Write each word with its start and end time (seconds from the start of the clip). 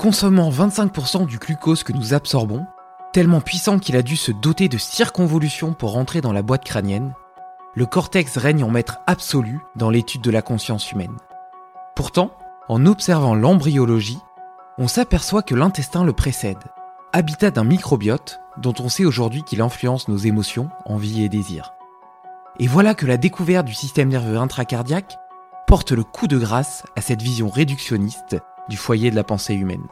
Consommant 0.00 0.48
25% 0.48 1.26
du 1.26 1.36
glucose 1.36 1.82
que 1.82 1.92
nous 1.92 2.14
absorbons, 2.14 2.64
tellement 3.12 3.42
puissant 3.42 3.78
qu'il 3.78 3.96
a 3.96 4.02
dû 4.02 4.16
se 4.16 4.32
doter 4.32 4.70
de 4.70 4.78
circonvolutions 4.78 5.74
pour 5.74 5.92
rentrer 5.92 6.22
dans 6.22 6.32
la 6.32 6.40
boîte 6.40 6.64
crânienne, 6.64 7.12
le 7.74 7.84
cortex 7.84 8.38
règne 8.38 8.64
en 8.64 8.70
maître 8.70 9.00
absolu 9.06 9.60
dans 9.76 9.90
l'étude 9.90 10.22
de 10.22 10.30
la 10.30 10.40
conscience 10.40 10.90
humaine. 10.90 11.18
Pourtant, 11.94 12.30
en 12.70 12.86
observant 12.86 13.34
l'embryologie, 13.34 14.20
on 14.78 14.88
s'aperçoit 14.88 15.42
que 15.42 15.54
l'intestin 15.54 16.02
le 16.02 16.14
précède, 16.14 16.64
habitat 17.12 17.50
d'un 17.50 17.64
microbiote 17.64 18.40
dont 18.56 18.74
on 18.80 18.88
sait 18.88 19.04
aujourd'hui 19.04 19.42
qu'il 19.42 19.60
influence 19.60 20.08
nos 20.08 20.16
émotions, 20.16 20.70
envie 20.86 21.22
et 21.22 21.28
désirs. 21.28 21.74
Et 22.58 22.68
voilà 22.68 22.94
que 22.94 23.04
la 23.04 23.18
découverte 23.18 23.66
du 23.66 23.74
système 23.74 24.08
nerveux 24.08 24.38
intracardiaque 24.38 25.18
porte 25.66 25.92
le 25.92 26.04
coup 26.04 26.26
de 26.26 26.38
grâce 26.38 26.84
à 26.96 27.02
cette 27.02 27.20
vision 27.20 27.50
réductionniste 27.50 28.38
du 28.70 28.78
foyer 28.78 29.10
de 29.10 29.16
la 29.16 29.24
pensée 29.24 29.54
humaine. 29.54 29.86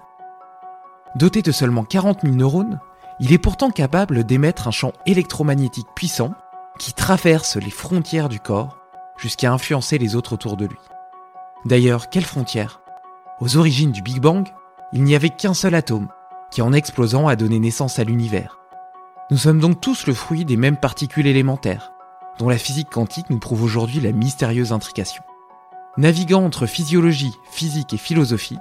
Doté 1.17 1.43
de 1.43 1.53
seulement 1.53 1.85
40 1.85 2.23
000 2.23 2.35
neurones, 2.35 2.81
il 3.21 3.33
est 3.33 3.39
pourtant 3.39 3.71
capable 3.71 4.25
d'émettre 4.25 4.69
un 4.69 4.71
champ 4.71 4.93
électromagnétique 5.05 5.89
puissant 5.95 6.33
qui 6.79 6.95
traverse 6.95 7.57
les 7.57 7.71
frontières 7.71 8.29
du 8.29 8.41
corps 8.41 8.79
jusqu'à 9.19 9.53
influencer 9.53 9.99
les 9.99 10.15
autres 10.15 10.35
autour 10.35 10.57
de 10.57 10.67
lui. 10.67 10.79
D'ailleurs, 11.65 12.09
quelles 12.09 12.25
frontières 12.25 12.81
Aux 13.41 13.57
origines 13.57 13.91
du 13.91 14.01
Big 14.01 14.21
Bang, 14.21 14.47
il 14.93 15.03
n'y 15.03 15.17
avait 15.17 15.31
qu'un 15.31 15.55
seul 15.55 15.75
atome, 15.75 16.09
qui 16.53 16.63
en 16.63 16.73
explosant 16.73 17.27
a 17.27 17.35
donné 17.35 17.59
naissance 17.59 17.99
à 17.99 18.05
l'univers. 18.05 18.61
Nous 19.31 19.37
sommes 19.37 19.61
donc 19.61 19.81
tous 19.81 20.07
le 20.07 20.15
fruit 20.15 20.45
des 20.45 20.57
mêmes 20.57 20.79
particules 20.79 21.27
élémentaires, 21.27 21.93
dont 22.39 22.49
la 22.49 22.59
physique 22.59 22.91
quantique 22.91 23.29
nous 23.29 23.41
prouve 23.41 23.65
aujourd'hui 23.65 24.01
la 24.01 24.13
mystérieuse 24.13 24.73
intrication. 24.73 25.25
Naviguant 25.99 26.45
entre 26.45 26.67
physiologie, 26.67 27.37
physique 27.51 27.93
et 27.93 27.97
philosophie, 27.97 28.61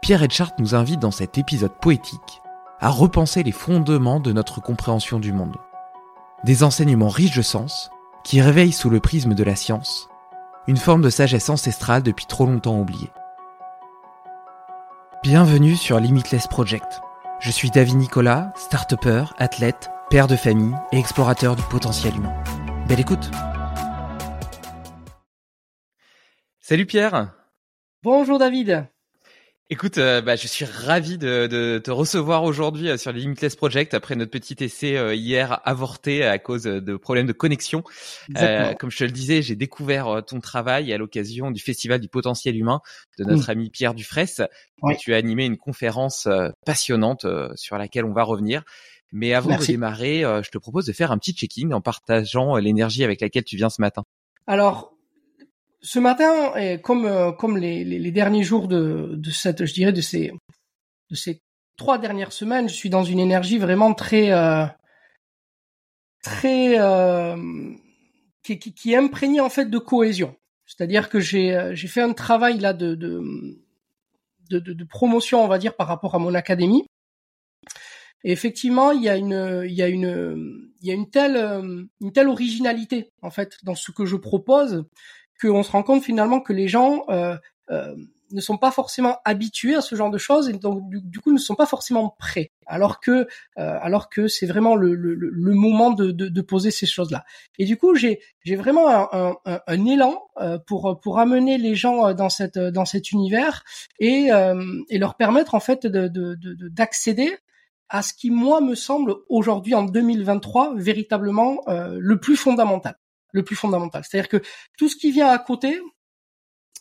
Pierre 0.00 0.22
Etchart 0.22 0.52
nous 0.60 0.76
invite 0.76 1.00
dans 1.00 1.10
cet 1.10 1.36
épisode 1.36 1.72
poétique 1.72 2.42
à 2.78 2.90
repenser 2.90 3.42
les 3.42 3.50
fondements 3.50 4.20
de 4.20 4.30
notre 4.30 4.60
compréhension 4.60 5.18
du 5.18 5.32
monde. 5.32 5.56
Des 6.44 6.62
enseignements 6.62 7.08
riches 7.08 7.36
de 7.36 7.42
sens 7.42 7.90
qui 8.22 8.40
réveillent 8.40 8.70
sous 8.70 8.88
le 8.88 9.00
prisme 9.00 9.34
de 9.34 9.42
la 9.42 9.56
science 9.56 10.08
une 10.68 10.76
forme 10.76 11.02
de 11.02 11.10
sagesse 11.10 11.48
ancestrale 11.48 12.04
depuis 12.04 12.26
trop 12.26 12.46
longtemps 12.46 12.78
oubliée. 12.78 13.10
Bienvenue 15.24 15.74
sur 15.74 15.98
Limitless 15.98 16.46
Project. 16.46 17.00
Je 17.40 17.50
suis 17.50 17.70
David 17.70 17.96
Nicolas, 17.96 18.52
start 18.54 18.94
athlète, 19.38 19.90
père 20.08 20.28
de 20.28 20.36
famille 20.36 20.74
et 20.92 20.98
explorateur 20.98 21.56
du 21.56 21.62
potentiel 21.64 22.14
humain. 22.14 22.34
Belle 22.86 23.00
écoute 23.00 23.32
Salut 26.68 26.84
Pierre 26.84 27.32
Bonjour 28.02 28.40
David 28.40 28.88
Écoute, 29.70 29.98
euh, 29.98 30.20
bah, 30.20 30.34
je 30.34 30.48
suis 30.48 30.64
ravi 30.64 31.16
de, 31.16 31.46
de 31.46 31.78
te 31.78 31.92
recevoir 31.92 32.42
aujourd'hui 32.42 32.88
euh, 32.88 32.96
sur 32.96 33.12
le 33.12 33.20
Limitless 33.20 33.54
Project 33.54 33.94
après 33.94 34.16
notre 34.16 34.32
petit 34.32 34.56
essai 34.64 34.96
euh, 34.96 35.14
hier 35.14 35.60
avorté 35.64 36.24
à 36.24 36.40
cause 36.40 36.64
de 36.64 36.96
problèmes 36.96 37.28
de 37.28 37.32
connexion. 37.32 37.84
comme 38.34 38.90
je 38.90 38.98
te 38.98 39.04
le 39.04 39.12
disais, 39.12 39.42
j'ai 39.42 39.54
découvert 39.54 40.24
ton 40.26 40.40
travail 40.40 40.92
à 40.92 40.98
l'occasion 40.98 41.52
du 41.52 41.62
Festival 41.62 42.00
du 42.00 42.08
potentiel 42.08 42.56
humain 42.56 42.80
de 43.16 43.22
notre 43.22 43.48
ami 43.48 43.70
Pierre 43.70 43.94
Dufresne. 43.94 44.48
Tu 44.98 45.14
as 45.14 45.18
animé 45.18 45.44
une 45.44 45.58
conférence 45.58 46.26
passionnante 46.64 47.26
sur 47.54 47.78
laquelle 47.78 48.06
on 48.06 48.12
va 48.12 48.24
revenir. 48.24 48.64
Mais 49.12 49.34
avant 49.34 49.56
de 49.56 49.64
démarrer, 49.64 50.22
je 50.42 50.50
te 50.50 50.58
propose 50.58 50.84
de 50.84 50.92
faire 50.92 51.12
un 51.12 51.18
petit 51.18 51.32
checking 51.32 51.72
en 51.72 51.80
partageant 51.80 52.56
l'énergie 52.56 53.04
avec 53.04 53.20
laquelle 53.20 53.44
tu 53.44 53.54
viens 53.54 53.70
ce 53.70 53.80
matin. 53.80 54.02
Alors, 54.48 54.95
ce 55.86 56.00
matin, 56.00 56.52
comme 56.82 57.06
euh, 57.06 57.58
les, 57.58 58.10
derniers 58.10 58.42
jours 58.42 58.66
de, 58.66 59.30
cette, 59.30 59.64
je 59.64 59.72
dirais 59.72 59.92
de 59.92 60.00
ces 60.00 60.32
trois 61.76 61.98
dernières 61.98 62.32
semaines, 62.32 62.68
je 62.68 62.74
suis 62.74 62.90
dans 62.90 63.04
une 63.04 63.20
énergie 63.20 63.58
vraiment 63.58 63.94
très 63.94 64.32
euh, 64.32 64.66
très 66.22 66.80
euh, 66.80 67.36
qui, 68.42 68.92
est 68.92 68.96
imprégnée 68.96 69.40
en 69.40 69.50
fait 69.50 69.66
de 69.66 69.78
cohésion. 69.78 70.34
C'est-à-dire 70.66 71.08
que 71.08 71.20
j'ai 71.20 71.54
euh, 71.54 71.76
fait 71.76 72.00
un 72.00 72.14
travail 72.14 72.58
là 72.58 72.72
de 72.72 73.22
promotion, 74.88 75.44
on 75.44 75.48
va 75.48 75.58
dire, 75.58 75.76
par 75.76 75.86
rapport 75.86 76.16
à 76.16 76.18
mon 76.18 76.34
académie. 76.34 76.84
Et 78.24 78.32
effectivement, 78.32 78.90
il 78.90 79.02
y 79.04 79.08
a 79.08 79.16
une 79.16 81.10
telle 81.12 81.88
une 82.00 82.12
telle 82.12 82.28
originalité 82.28 83.12
en 83.22 83.30
fait 83.30 83.56
dans 83.62 83.76
ce 83.76 83.92
que 83.92 84.04
je 84.04 84.16
propose 84.16 84.84
qu'on 85.40 85.62
se 85.62 85.70
rend 85.70 85.82
compte 85.82 86.02
finalement 86.02 86.40
que 86.40 86.52
les 86.52 86.68
gens 86.68 87.04
euh, 87.08 87.36
euh, 87.70 87.94
ne 88.32 88.40
sont 88.40 88.56
pas 88.56 88.72
forcément 88.72 89.18
habitués 89.24 89.76
à 89.76 89.80
ce 89.80 89.94
genre 89.94 90.10
de 90.10 90.18
choses 90.18 90.48
et 90.48 90.52
donc 90.52 90.88
du, 90.90 91.20
coup 91.20 91.32
ne 91.32 91.38
sont 91.38 91.54
pas 91.54 91.66
forcément 91.66 92.16
prêts. 92.18 92.50
Alors 92.66 92.98
que 92.98 93.10
euh, 93.10 93.26
alors 93.56 94.08
que 94.08 94.26
c'est 94.26 94.46
vraiment 94.46 94.74
le, 94.74 94.94
le, 94.94 95.54
moment 95.54 95.92
de, 95.92 96.10
de, 96.10 96.28
de, 96.28 96.40
poser 96.40 96.72
ces 96.72 96.86
choses 96.86 97.12
là 97.12 97.24
et 97.58 97.64
du 97.64 97.76
coup 97.76 97.94
j'ai 97.94 98.20
j'ai 98.44 98.56
vraiment 98.56 98.88
un, 98.88 99.36
un, 99.44 99.86
élan 99.86 100.20
pour 100.66 100.98
pour 101.00 101.20
amener 101.20 101.56
les 101.56 101.76
gens 101.76 102.14
dans 102.14 102.28
cette 102.28 102.58
dans 102.58 102.84
cet 102.84 103.12
univers 103.12 103.62
et 104.00 104.30
et 104.88 104.98
leur 104.98 105.14
permettre 105.14 105.54
en 105.54 105.60
fait 105.60 105.86
de 105.86 106.36
d'accéder 106.68 107.36
à 107.88 108.02
ce 108.02 108.12
qui 108.12 108.30
moi 108.30 108.60
me 108.60 108.74
semble 108.74 109.14
aujourd'hui 109.28 109.76
en 109.76 109.84
2023 109.84 110.74
véritablement 110.74 111.60
le 111.68 112.18
plus 112.18 112.36
fondamental 112.36 112.96
le 113.36 113.44
plus 113.44 113.54
fondamental. 113.54 114.02
C'est-à-dire 114.04 114.28
que 114.28 114.42
tout 114.76 114.88
ce 114.88 114.96
qui 114.96 115.12
vient 115.12 115.28
à 115.28 115.38
côté 115.38 115.80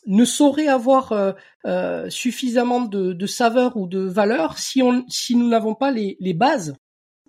ne 0.07 0.25
saurait 0.25 0.67
avoir 0.67 1.11
euh, 1.11 1.33
euh, 1.65 2.09
suffisamment 2.09 2.81
de, 2.81 3.25
saveur 3.25 3.77
ou 3.77 3.87
de 3.87 3.99
valeur 3.99 4.57
si, 4.57 4.81
on, 4.81 5.03
si 5.07 5.35
nous 5.35 5.47
n'avons 5.47 5.75
pas 5.75 5.91
les, 5.91 6.33
bases 6.33 6.75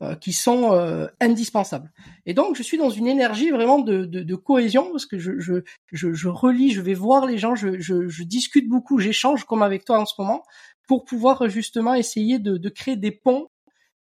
euh, 0.02 0.14
qui 0.14 0.32
sont 0.32 0.72
euh, 0.72 1.06
indispensables. 1.20 1.90
Et 2.26 2.34
donc, 2.34 2.54
je 2.56 2.62
suis 2.62 2.78
dans 2.78 2.90
une 2.90 3.06
énergie 3.06 3.50
vraiment 3.50 3.78
de, 3.78 4.04
de, 4.04 4.22
de 4.22 4.34
cohésion 4.34 4.90
parce 4.90 5.06
que 5.06 5.18
je, 5.18 5.38
je, 5.38 5.54
je, 5.92 6.12
je, 6.12 6.28
relis, 6.28 6.70
je 6.70 6.82
vais 6.82 6.94
voir 6.94 7.26
les 7.26 7.38
gens, 7.38 7.54
je, 7.54 7.78
je, 7.78 8.06
je 8.08 8.22
discute 8.22 8.68
beaucoup, 8.68 8.98
j'échange 8.98 9.44
comme 9.44 9.62
avec 9.62 9.84
toi 9.84 9.98
en 9.98 10.06
ce 10.06 10.14
moment 10.18 10.42
pour 10.86 11.04
pouvoir 11.04 11.48
justement 11.48 11.94
essayer 11.94 12.38
de, 12.38 12.58
de 12.58 12.68
créer 12.68 12.96
des 12.96 13.10
ponts 13.10 13.48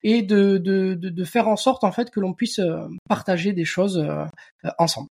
et 0.02 0.22
de, 0.22 0.58
de, 0.58 0.94
de, 0.94 1.24
faire 1.24 1.48
en 1.48 1.56
sorte 1.56 1.84
en 1.84 1.92
fait 1.92 2.10
que 2.10 2.20
l'on 2.20 2.32
puisse 2.32 2.58
euh, 2.58 2.86
partager 3.08 3.52
des 3.52 3.64
choses 3.64 4.04
ensemble. 4.78 5.08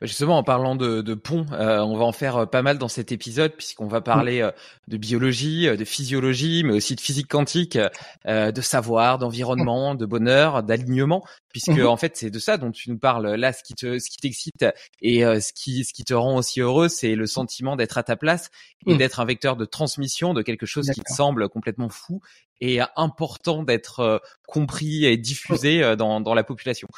Bah, 0.00 0.08
justement, 0.08 0.36
en 0.36 0.42
parlant 0.42 0.74
de, 0.74 1.02
de 1.02 1.14
pont, 1.14 1.46
euh, 1.52 1.78
on 1.78 1.96
va 1.96 2.04
en 2.04 2.12
faire 2.12 2.36
euh, 2.36 2.46
pas 2.46 2.62
mal 2.62 2.78
dans 2.78 2.88
cet 2.88 3.12
épisode 3.12 3.52
puisqu'on 3.52 3.86
va 3.86 4.00
parler 4.00 4.40
euh, 4.40 4.50
de 4.88 4.96
biologie, 4.96 5.66
de 5.66 5.84
physiologie, 5.84 6.62
mais 6.64 6.74
aussi 6.74 6.96
de 6.96 7.00
physique 7.00 7.28
quantique, 7.28 7.78
de 8.26 8.60
savoir, 8.60 9.18
d'environnement, 9.18 9.94
de 9.94 10.04
bonheur, 10.04 10.62
d'alignement, 10.62 11.24
puisque 11.48 11.68
mhm. 11.68 11.86
en 11.86 11.96
fait 11.96 12.16
c'est 12.16 12.30
de 12.30 12.38
ça 12.38 12.56
dont 12.58 12.72
tu 12.72 12.90
nous 12.90 12.98
parles. 12.98 13.34
Là, 13.36 13.52
ce 13.52 13.62
qui 13.62 13.74
te, 13.74 13.98
ce 13.98 14.10
qui 14.10 14.16
t'excite 14.18 14.66
et 15.00 15.22
ce 15.22 15.52
qui, 15.54 15.84
ce 15.84 15.94
qui 15.94 16.04
te 16.04 16.12
rend 16.12 16.36
aussi 16.36 16.60
heureux, 16.60 16.88
c'est 16.88 17.14
le 17.14 17.26
sentiment 17.26 17.76
d'être 17.76 17.96
à 17.96 18.02
ta 18.02 18.16
place 18.16 18.50
et 18.86 18.94
mm. 18.94 18.98
d'être 18.98 19.20
un 19.20 19.24
vecteur 19.24 19.56
de 19.56 19.64
transmission 19.64 20.34
de 20.34 20.42
quelque 20.42 20.66
chose 20.66 20.90
qui 20.90 21.00
te 21.00 21.12
semble 21.12 21.48
complètement 21.48 21.88
fou 21.88 22.20
et 22.60 22.80
important 22.96 23.62
d'être 23.62 24.22
compris 24.46 25.04
et 25.04 25.16
diffusé 25.16 25.96
dans, 25.96 26.20
dans 26.20 26.34
la 26.34 26.44
population. 26.44 26.88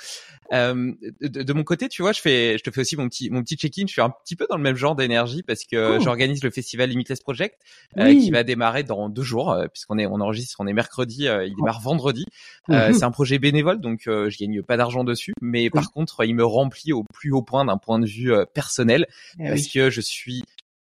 Euh, 0.52 0.92
de, 1.20 1.42
de, 1.42 1.52
mon 1.52 1.64
côté, 1.64 1.88
tu 1.88 2.02
vois, 2.02 2.12
je 2.12 2.20
fais, 2.20 2.58
je 2.58 2.62
te 2.62 2.70
fais 2.70 2.80
aussi 2.80 2.96
mon 2.96 3.08
petit, 3.08 3.30
mon 3.30 3.42
petit 3.42 3.56
check-in. 3.56 3.84
Je 3.86 3.92
suis 3.92 4.00
un 4.00 4.10
petit 4.10 4.36
peu 4.36 4.46
dans 4.48 4.56
le 4.56 4.62
même 4.62 4.76
genre 4.76 4.94
d'énergie 4.94 5.42
parce 5.42 5.64
que 5.64 5.98
j'organise 6.00 6.42
le 6.42 6.50
festival 6.50 6.90
Limitless 6.90 7.20
Project 7.20 7.58
euh, 7.98 8.12
qui 8.12 8.30
va 8.30 8.44
démarrer 8.44 8.82
dans 8.82 9.08
deux 9.08 9.22
jours 9.22 9.50
euh, 9.52 9.66
puisqu'on 9.68 9.98
est, 9.98 10.06
on 10.06 10.20
enregistre, 10.20 10.56
on 10.60 10.66
est 10.66 10.72
mercredi, 10.72 11.24
il 11.24 11.54
démarre 11.56 11.80
vendredi. 11.80 12.26
Mhm. 12.68 12.92
C'est 12.92 13.04
un 13.04 13.10
projet 13.10 13.38
bénévole, 13.38 13.80
donc 13.80 14.02
je 14.04 14.38
gagne 14.38 14.62
pas 14.62 14.76
d'argent 14.76 15.04
dessus, 15.04 15.32
mais 15.40 15.70
par 15.70 15.90
contre, 15.92 16.24
il 16.24 16.34
me 16.34 16.44
remplit 16.44 16.92
au 16.92 17.04
plus 17.04 17.32
haut 17.32 17.42
point 17.42 17.64
d'un 17.64 17.78
point 17.78 17.98
de 17.98 18.06
vue 18.06 18.32
personnel 18.54 19.06
eh 19.38 19.48
parce 19.48 19.66
que 19.66 19.90
je 19.90 20.00
suis 20.00 20.42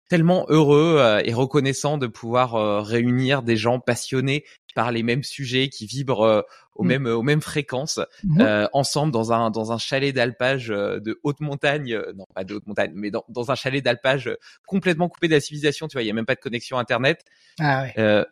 tellement 0.09 0.47
heureux 0.49 1.21
et 1.25 1.33
reconnaissant 1.33 1.99
de 1.99 2.07
pouvoir 2.07 2.85
réunir 2.85 3.43
des 3.43 3.57
gens 3.57 3.81
passionnés 3.81 4.45
par 4.79 4.93
les 4.93 5.03
mêmes 5.03 5.25
sujets, 5.25 5.71
qui 5.71 5.87
vibrent 5.87 6.23
euh, 6.23 6.43
aux 6.77 6.85
mmh. 6.85 6.87
mêmes 6.87 7.07
aux 7.07 7.23
mêmes 7.23 7.41
fréquences, 7.41 7.99
mmh. 8.23 8.41
euh, 8.41 8.69
ensemble 8.73 9.13
dans 9.13 9.33
un 9.33 9.51
dans 9.51 9.73
un 9.73 9.79
chalet 9.79 10.15
d'alpage 10.15 10.71
euh, 10.71 11.01
de 11.01 11.19
haute 11.25 11.41
montagne, 11.41 12.01
non 12.15 12.27
pas 12.33 12.45
de 12.45 12.55
haute 12.55 12.67
montagne, 12.69 12.93
mais 12.95 13.11
dans, 13.11 13.25
dans 13.29 13.51
un 13.51 13.57
chalet 13.57 13.83
d'alpage 13.83 14.31
complètement 14.69 15.09
coupé 15.09 15.27
de 15.27 15.35
la 15.35 15.41
civilisation. 15.41 15.89
Tu 15.89 15.95
vois, 15.95 16.05
il 16.05 16.07
y 16.07 16.11
a 16.11 16.15
même 16.15 16.27
pas 16.27 16.37
de 16.37 16.41
connexion 16.41 16.79
internet. 16.79 17.25
Ah 17.59 17.83
ouais 17.83 18.25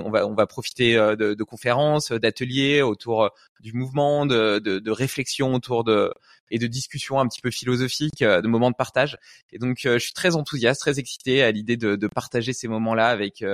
on 0.00 0.10
va 0.10 0.26
on 0.26 0.34
va 0.34 0.46
profiter 0.46 0.94
de, 0.94 1.34
de 1.34 1.44
conférences, 1.44 2.12
d'ateliers 2.12 2.82
autour 2.82 3.30
du 3.60 3.72
mouvement, 3.72 4.26
de, 4.26 4.58
de, 4.58 4.78
de 4.78 5.42
autour 5.42 5.84
de 5.84 6.12
et 6.50 6.58
de 6.58 6.66
discussions 6.66 7.20
un 7.20 7.28
petit 7.28 7.40
peu 7.40 7.50
philosophiques, 7.50 8.22
de 8.22 8.46
moments 8.46 8.70
de 8.70 8.76
partage. 8.76 9.18
Et 9.52 9.58
donc 9.58 9.78
je 9.80 9.98
suis 9.98 10.12
très 10.12 10.36
enthousiaste, 10.36 10.80
très 10.80 10.98
excité 10.98 11.42
à 11.42 11.50
l'idée 11.50 11.76
de, 11.76 11.96
de 11.96 12.06
partager 12.06 12.52
ces 12.52 12.68
moments-là 12.68 13.08
avec 13.08 13.44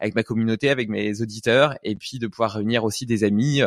avec 0.00 0.14
ma 0.14 0.22
communauté, 0.22 0.70
avec 0.70 0.88
mes 0.88 1.20
auditeurs, 1.20 1.76
et 1.82 1.94
puis 1.96 2.18
de 2.18 2.26
pouvoir 2.26 2.52
réunir 2.52 2.84
aussi 2.84 3.06
des 3.06 3.24
amis. 3.24 3.62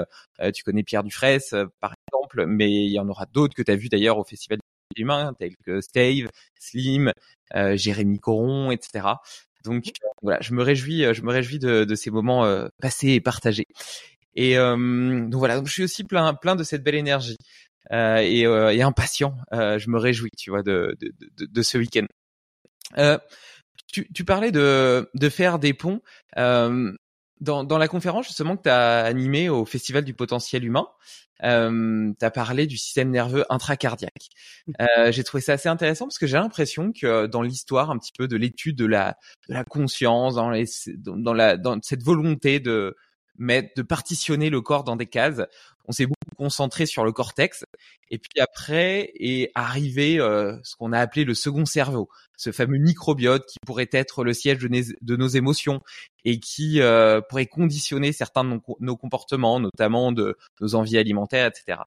tu 0.53 0.63
connais 0.63 0.83
Pierre 0.83 1.03
Dufresne 1.03 1.67
par 1.79 1.93
exemple, 2.07 2.45
mais 2.47 2.71
il 2.71 2.91
y 2.91 2.99
en 2.99 3.07
aura 3.09 3.25
d'autres 3.25 3.55
que 3.55 3.61
tu 3.61 3.71
as 3.71 3.75
vu 3.75 3.89
d'ailleurs 3.89 4.17
au 4.17 4.23
Festival 4.23 4.59
humain, 4.95 5.33
tels 5.37 5.55
que 5.65 5.81
Stave, 5.81 6.29
Slim, 6.59 7.11
Jérémy 7.53 8.19
Coron, 8.19 8.71
etc. 8.71 9.07
Donc 9.65 9.91
voilà, 10.21 10.39
je 10.41 10.53
me 10.53 10.63
réjouis, 10.63 11.03
euh, 11.03 11.13
je 11.13 11.21
me 11.21 11.31
réjouis 11.31 11.59
de, 11.59 11.83
de 11.83 11.95
ces 11.95 12.11
moments 12.11 12.45
euh, 12.45 12.67
passés 12.81 13.09
et 13.09 13.21
partagés. 13.21 13.67
Et 14.35 14.57
euh, 14.57 14.75
donc 15.27 15.39
voilà, 15.39 15.61
je 15.63 15.71
suis 15.71 15.83
aussi 15.83 16.03
plein, 16.03 16.33
plein 16.33 16.55
de 16.55 16.63
cette 16.63 16.83
belle 16.83 16.95
énergie 16.95 17.37
euh, 17.91 18.17
et, 18.17 18.41
et, 18.41 18.81
impatient. 18.81 19.35
je 19.51 19.89
me 19.89 19.97
réjouis, 19.97 20.31
tu 20.37 20.49
vois, 20.49 20.63
de, 20.63 20.95
de, 20.99 21.11
de, 21.37 21.45
de 21.45 21.61
ce 21.61 21.77
week-end. 21.77 22.05
Tu, 23.87 24.07
tu, 24.13 24.25
parlais 24.25 24.51
de, 24.51 25.09
de 25.13 25.29
faire 25.29 25.57
des 25.57 25.73
ponts. 25.73 26.01
Dans, 27.41 27.63
dans 27.63 27.77
la 27.77 27.87
conférence 27.87 28.27
justement 28.27 28.57
que 28.57 28.63
tu 28.63 28.69
as 28.69 29.03
animée 29.03 29.49
au 29.49 29.65
Festival 29.65 30.03
du 30.03 30.13
potentiel 30.13 30.63
humain, 30.63 30.87
euh, 31.43 32.11
tu 32.17 32.25
as 32.25 32.31
parlé 32.31 32.65
du 32.65 32.77
système 32.77 33.09
nerveux 33.09 33.45
intracardiaque. 33.49 34.29
Mmh. 34.67 34.73
Euh, 34.79 35.11
j'ai 35.11 35.23
trouvé 35.23 35.41
ça 35.41 35.53
assez 35.53 35.69
intéressant 35.69 36.05
parce 36.05 36.17
que 36.17 36.27
j'ai 36.27 36.37
l'impression 36.37 36.93
que 36.93 37.25
dans 37.25 37.41
l'histoire 37.41 37.91
un 37.91 37.97
petit 37.97 38.13
peu 38.17 38.27
de 38.27 38.37
l'étude 38.37 38.77
de 38.77 38.85
la, 38.85 39.17
de 39.49 39.53
la 39.53 39.63
conscience, 39.63 40.35
dans, 40.35 40.49
les, 40.49 40.65
dans, 40.95 41.33
la, 41.33 41.57
dans 41.57 41.77
cette 41.81 42.03
volonté 42.03 42.59
de 42.59 42.95
mettre, 43.37 43.69
de 43.75 43.81
partitionner 43.81 44.49
le 44.49 44.61
corps 44.61 44.83
dans 44.83 44.95
des 44.95 45.07
cases, 45.07 45.41
on 45.87 45.91
s'est 45.91 46.07
concentré 46.35 46.85
sur 46.85 47.03
le 47.03 47.11
cortex 47.11 47.65
et 48.11 48.19
puis 48.19 48.39
après 48.39 49.11
est 49.15 49.51
arrivé 49.55 50.19
euh, 50.19 50.57
ce 50.63 50.75
qu'on 50.75 50.93
a 50.93 50.99
appelé 50.99 51.25
le 51.25 51.33
second 51.33 51.65
cerveau, 51.65 52.09
ce 52.37 52.51
fameux 52.51 52.77
microbiote 52.77 53.45
qui 53.47 53.57
pourrait 53.65 53.89
être 53.91 54.23
le 54.23 54.33
siège 54.33 54.59
de, 54.59 55.15
nos 55.15 55.27
émotions 55.27 55.81
et 56.23 56.39
qui 56.39 56.81
euh, 56.81 57.21
pourrait 57.21 57.47
conditionner 57.47 58.11
certains 58.11 58.43
de 58.43 58.59
nos, 58.79 58.97
comportements, 58.97 59.59
notamment 59.59 60.11
de 60.11 60.37
nos 60.61 60.75
envies 60.75 60.97
alimentaires, 60.97 61.47
etc. 61.47 61.79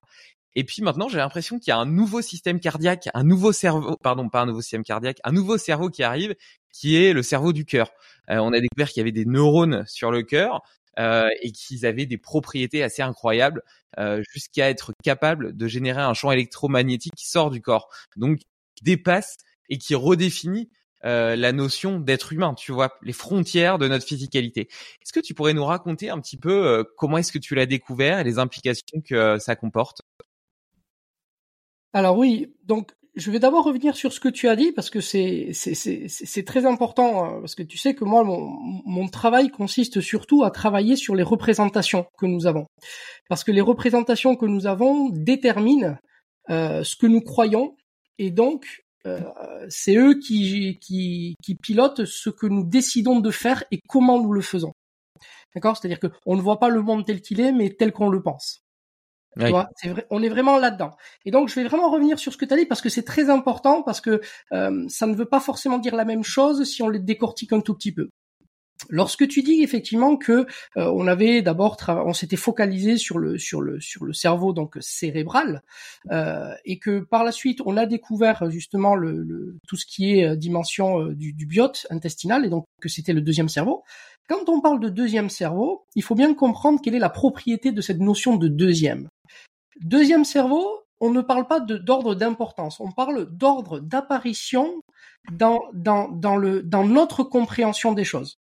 Et 0.55 0.63
puis 0.63 0.81
maintenant, 0.81 1.07
j'ai 1.07 1.19
l'impression 1.19 1.59
qu'il 1.59 1.71
y 1.71 1.73
a 1.73 1.77
un 1.77 1.85
nouveau 1.85 2.21
système 2.21 2.59
cardiaque, 2.59 3.07
un 3.13 3.23
nouveau 3.23 3.51
cerveau, 3.51 3.95
pardon, 4.01 4.29
pas 4.29 4.41
un 4.41 4.45
nouveau 4.47 4.61
système 4.61 4.83
cardiaque, 4.83 5.19
un 5.23 5.31
nouveau 5.31 5.57
cerveau 5.57 5.89
qui 5.89 6.03
arrive, 6.03 6.35
qui 6.73 6.97
est 6.97 7.13
le 7.13 7.21
cerveau 7.21 7.53
du 7.53 7.65
cœur. 7.65 7.91
Euh, 8.29 8.37
on 8.37 8.51
a 8.51 8.59
découvert 8.59 8.89
qu'il 8.89 8.97
y 8.97 9.01
avait 9.01 9.11
des 9.11 9.25
neurones 9.25 9.85
sur 9.87 10.11
le 10.11 10.23
cœur 10.23 10.61
euh, 10.99 11.29
et 11.41 11.51
qu'ils 11.51 11.85
avaient 11.85 12.05
des 12.05 12.17
propriétés 12.17 12.83
assez 12.83 13.01
incroyables 13.01 13.63
euh, 13.97 14.21
jusqu'à 14.31 14.69
être 14.69 14.91
capables 15.03 15.55
de 15.55 15.67
générer 15.67 16.01
un 16.01 16.13
champ 16.13 16.31
électromagnétique 16.31 17.13
qui 17.15 17.27
sort 17.27 17.49
du 17.49 17.61
corps, 17.61 17.89
donc 18.17 18.39
dépasse 18.81 19.37
et 19.69 19.77
qui 19.77 19.95
redéfinit 19.95 20.69
euh, 21.05 21.37
la 21.37 21.53
notion 21.53 21.99
d'être 21.99 22.33
humain, 22.33 22.53
tu 22.53 22.73
vois, 22.73 22.97
les 23.01 23.13
frontières 23.13 23.77
de 23.77 23.87
notre 23.87 24.05
physicalité. 24.05 24.67
Est-ce 25.01 25.13
que 25.13 25.21
tu 25.21 25.33
pourrais 25.33 25.53
nous 25.53 25.63
raconter 25.63 26.09
un 26.09 26.19
petit 26.19 26.37
peu 26.37 26.83
comment 26.97 27.17
est-ce 27.17 27.31
que 27.31 27.39
tu 27.39 27.55
l'as 27.55 27.65
découvert 27.65 28.19
et 28.19 28.23
les 28.25 28.37
implications 28.37 29.01
que 29.01 29.37
ça 29.39 29.55
comporte? 29.55 30.01
Alors 31.93 32.17
oui, 32.17 32.53
donc 32.65 32.91
je 33.19 33.31
vais 33.31 33.39
d'abord 33.39 33.65
revenir 33.65 33.95
sur 33.95 34.13
ce 34.13 34.19
que 34.19 34.29
tu 34.29 34.47
as 34.47 34.55
dit 34.55 34.71
parce 34.71 34.89
que 34.89 35.01
c'est 35.01 36.43
très 36.45 36.65
important 36.65 37.25
hein, 37.25 37.37
parce 37.39 37.55
que 37.55 37.63
tu 37.63 37.77
sais 37.77 37.93
que 37.93 38.05
moi 38.05 38.23
mon, 38.23 39.07
travail 39.09 39.49
consiste 39.49 40.01
surtout 40.01 40.43
à 40.43 40.51
travailler 40.51 40.95
sur 40.95 41.15
les 41.15 41.23
représentations 41.23 42.05
que 42.17 42.25
nous 42.25 42.47
avons. 42.47 42.67
Parce 43.27 43.43
que 43.43 43.51
les 43.51 43.61
représentations 43.61 44.35
que 44.35 44.45
nous 44.45 44.67
avons 44.67 45.09
déterminent 45.09 45.97
euh, 46.49 46.83
ce 46.83 46.95
que 46.95 47.07
nous 47.07 47.21
croyons 47.21 47.75
et 48.17 48.31
donc 48.31 48.83
euh, 49.05 49.19
c'est 49.69 49.95
eux 49.95 50.19
qui, 50.19 50.79
qui 50.81 51.55
pilotent 51.55 52.05
ce 52.05 52.29
que 52.29 52.47
nous 52.47 52.63
décidons 52.63 53.19
de 53.19 53.31
faire 53.31 53.63
et 53.71 53.79
comment 53.87 54.21
nous 54.21 54.33
le 54.33 54.41
faisons. 54.41 54.73
D'accord? 55.55 55.77
C'est-à-dire 55.77 55.99
que 55.99 56.07
on 56.25 56.35
ne 56.35 56.41
voit 56.41 56.59
pas 56.59 56.69
le 56.69 56.81
monde 56.81 57.05
tel 57.05 57.21
qu'il 57.21 57.41
est 57.41 57.51
mais 57.51 57.69
tel 57.69 57.91
qu'on 57.91 58.09
le 58.09 58.21
pense 58.21 58.61
on 60.09 60.23
est 60.23 60.29
vraiment 60.29 60.57
là-dedans. 60.57 60.91
Et 61.25 61.31
donc, 61.31 61.49
je 61.49 61.55
vais 61.55 61.63
vraiment 61.63 61.89
revenir 61.89 62.19
sur 62.19 62.33
ce 62.33 62.37
que 62.37 62.45
tu 62.45 62.53
as 62.53 62.57
dit 62.57 62.65
parce 62.65 62.81
que 62.81 62.89
c'est 62.89 63.03
très 63.03 63.29
important 63.29 63.83
parce 63.83 64.01
que 64.01 64.21
euh, 64.51 64.85
ça 64.87 65.07
ne 65.07 65.15
veut 65.15 65.25
pas 65.25 65.39
forcément 65.39 65.77
dire 65.77 65.95
la 65.95 66.05
même 66.05 66.23
chose 66.23 66.63
si 66.63 66.81
on 66.81 66.89
les 66.89 66.99
décortique 66.99 67.53
un 67.53 67.61
tout 67.61 67.73
petit 67.73 67.93
peu. 67.93 68.09
Lorsque 68.89 69.27
tu 69.27 69.43
dis 69.43 69.61
effectivement 69.61 70.15
que 70.15 70.47
euh, 70.77 70.85
on 70.95 71.05
avait 71.05 71.41
d'abord 71.41 71.75
on 71.89 72.13
s'était 72.13 72.37
focalisé 72.37 72.95
sur 72.95 73.17
le 73.17 73.37
sur 73.37 73.59
le 73.59 73.81
sur 73.81 74.05
le 74.05 74.13
cerveau 74.13 74.53
donc 74.53 74.77
cérébral 74.79 75.63
euh, 76.11 76.53
et 76.63 76.79
que 76.79 77.01
par 77.01 77.25
la 77.25 77.33
suite 77.33 77.59
on 77.65 77.75
a 77.75 77.85
découvert 77.85 78.49
justement 78.49 78.95
le, 78.95 79.57
tout 79.67 79.75
ce 79.75 79.85
qui 79.85 80.17
est 80.17 80.37
dimension 80.37 81.07
du, 81.07 81.33
du 81.33 81.45
biote 81.45 81.87
intestinal 81.89 82.45
et 82.45 82.49
donc 82.49 82.67
que 82.81 82.87
c'était 82.87 83.11
le 83.11 83.19
deuxième 83.19 83.49
cerveau. 83.49 83.83
Quand 84.29 84.47
on 84.47 84.61
parle 84.61 84.79
de 84.79 84.89
deuxième 84.89 85.29
cerveau, 85.29 85.85
il 85.95 86.03
faut 86.03 86.15
bien 86.15 86.33
comprendre 86.33 86.79
quelle 86.81 86.95
est 86.95 86.99
la 86.99 87.09
propriété 87.09 87.73
de 87.73 87.81
cette 87.81 87.99
notion 87.99 88.37
de 88.37 88.47
deuxième. 88.47 89.09
Deuxième 89.79 90.25
cerveau, 90.25 90.83
on 90.99 91.11
ne 91.11 91.21
parle 91.21 91.47
pas 91.47 91.59
d'ordre 91.59 92.15
d'importance, 92.15 92.79
on 92.79 92.91
parle 92.91 93.25
d'ordre 93.35 93.79
d'apparition 93.79 94.81
dans, 95.31 95.61
dans, 95.73 96.09
dans, 96.09 96.35
le, 96.35 96.61
dans 96.63 96.85
notre 96.85 97.23
compréhension 97.23 97.93
des 97.93 98.03
choses. 98.03 98.37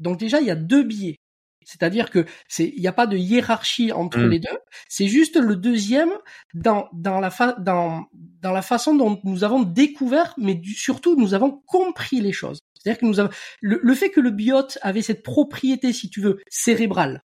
Donc 0.00 0.18
déjà, 0.18 0.40
il 0.40 0.46
y 0.46 0.50
a 0.50 0.56
deux 0.56 0.82
biais. 0.82 1.16
C'est-à-dire 1.64 2.10
que 2.10 2.26
c'est, 2.48 2.68
il 2.68 2.80
n'y 2.80 2.88
a 2.88 2.92
pas 2.92 3.06
de 3.06 3.16
hiérarchie 3.16 3.90
entre 3.92 4.18
mm. 4.18 4.28
les 4.28 4.38
deux. 4.38 4.58
C'est 4.88 5.08
juste 5.08 5.36
le 5.36 5.56
deuxième 5.56 6.10
dans 6.52 6.88
dans 6.92 7.20
la 7.20 7.30
fa, 7.30 7.52
dans 7.54 8.06
dans 8.12 8.52
la 8.52 8.60
façon 8.60 8.94
dont 8.94 9.20
nous 9.24 9.44
avons 9.44 9.62
découvert, 9.62 10.34
mais 10.36 10.60
surtout 10.76 11.16
nous 11.16 11.32
avons 11.32 11.62
compris 11.66 12.20
les 12.20 12.32
choses. 12.32 12.58
C'est-à-dire 12.74 13.00
que 13.00 13.06
nous 13.06 13.18
avons 13.18 13.30
le, 13.62 13.80
le, 13.82 13.94
fait 13.94 14.10
que 14.10 14.20
le 14.20 14.30
biote 14.30 14.78
avait 14.82 15.00
cette 15.00 15.22
propriété, 15.22 15.94
si 15.94 16.10
tu 16.10 16.20
veux, 16.20 16.42
cérébrale, 16.50 17.22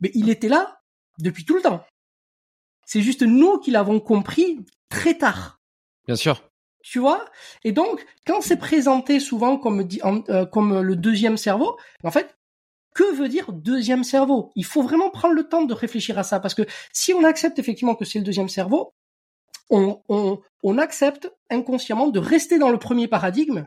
mais 0.00 0.10
il 0.14 0.28
était 0.28 0.50
là 0.50 0.80
depuis 1.18 1.46
tout 1.46 1.56
le 1.56 1.62
temps. 1.62 1.82
C'est 2.92 3.00
juste 3.00 3.22
nous 3.22 3.58
qui 3.58 3.70
l'avons 3.70 4.00
compris 4.00 4.60
très 4.90 5.16
tard. 5.16 5.58
Bien 6.06 6.14
sûr. 6.14 6.42
Tu 6.82 6.98
vois? 6.98 7.24
Et 7.64 7.72
donc, 7.72 8.04
quand 8.26 8.42
c'est 8.42 8.58
présenté 8.58 9.18
souvent 9.18 9.56
comme, 9.56 9.88
euh, 10.28 10.44
comme 10.44 10.78
le 10.78 10.94
deuxième 10.94 11.38
cerveau, 11.38 11.78
en 12.04 12.10
fait, 12.10 12.36
que 12.94 13.10
veut 13.14 13.30
dire 13.30 13.50
deuxième 13.50 14.04
cerveau? 14.04 14.52
Il 14.56 14.66
faut 14.66 14.82
vraiment 14.82 15.08
prendre 15.08 15.32
le 15.32 15.48
temps 15.48 15.62
de 15.62 15.72
réfléchir 15.72 16.18
à 16.18 16.22
ça, 16.22 16.38
parce 16.38 16.52
que 16.52 16.66
si 16.92 17.14
on 17.14 17.24
accepte 17.24 17.58
effectivement 17.58 17.94
que 17.94 18.04
c'est 18.04 18.18
le 18.18 18.26
deuxième 18.26 18.50
cerveau, 18.50 18.92
on, 19.70 20.02
on, 20.10 20.42
on 20.62 20.76
accepte 20.76 21.32
inconsciemment 21.48 22.08
de 22.08 22.18
rester 22.18 22.58
dans 22.58 22.68
le 22.68 22.78
premier 22.78 23.08
paradigme 23.08 23.66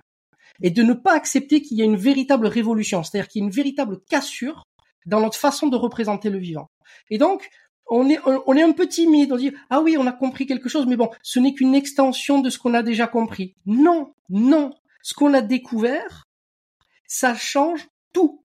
et 0.61 0.69
de 0.69 0.83
ne 0.83 0.93
pas 0.93 1.15
accepter 1.15 1.63
qu'il 1.63 1.77
y 1.77 1.81
a 1.81 1.85
une 1.85 1.97
véritable 1.97 2.45
révolution, 2.45 3.01
c'est-à-dire 3.01 3.27
qu'il 3.27 3.41
y 3.41 3.43
a 3.43 3.47
une 3.47 3.51
véritable 3.51 4.01
cassure 4.07 4.65
dans 5.07 5.19
notre 5.19 5.39
façon 5.39 5.65
de 5.65 5.77
représenter 5.77 6.29
le 6.29 6.37
vivant. 6.37 6.67
Et 7.09 7.17
donc, 7.17 7.49
on 7.87 8.09
est, 8.09 8.19
on 8.25 8.55
est 8.55 8.63
un 8.63 8.71
peu 8.71 8.87
timide, 8.87 9.31
on 9.31 9.37
dit 9.37 9.53
ah 9.69 9.81
oui, 9.81 9.97
on 9.97 10.07
a 10.07 10.11
compris 10.11 10.45
quelque 10.45 10.69
chose, 10.69 10.85
mais 10.87 10.95
bon, 10.95 11.09
ce 11.21 11.39
n'est 11.39 11.53
qu'une 11.53 11.75
extension 11.75 12.39
de 12.39 12.49
ce 12.49 12.57
qu'on 12.57 12.73
a 12.73 12.83
déjà 12.83 13.07
compris. 13.07 13.55
Non, 13.65 14.13
non, 14.29 14.73
ce 15.01 15.13
qu'on 15.13 15.33
a 15.33 15.41
découvert, 15.41 16.25
ça 17.07 17.35
change 17.35 17.87
tout. 18.13 18.43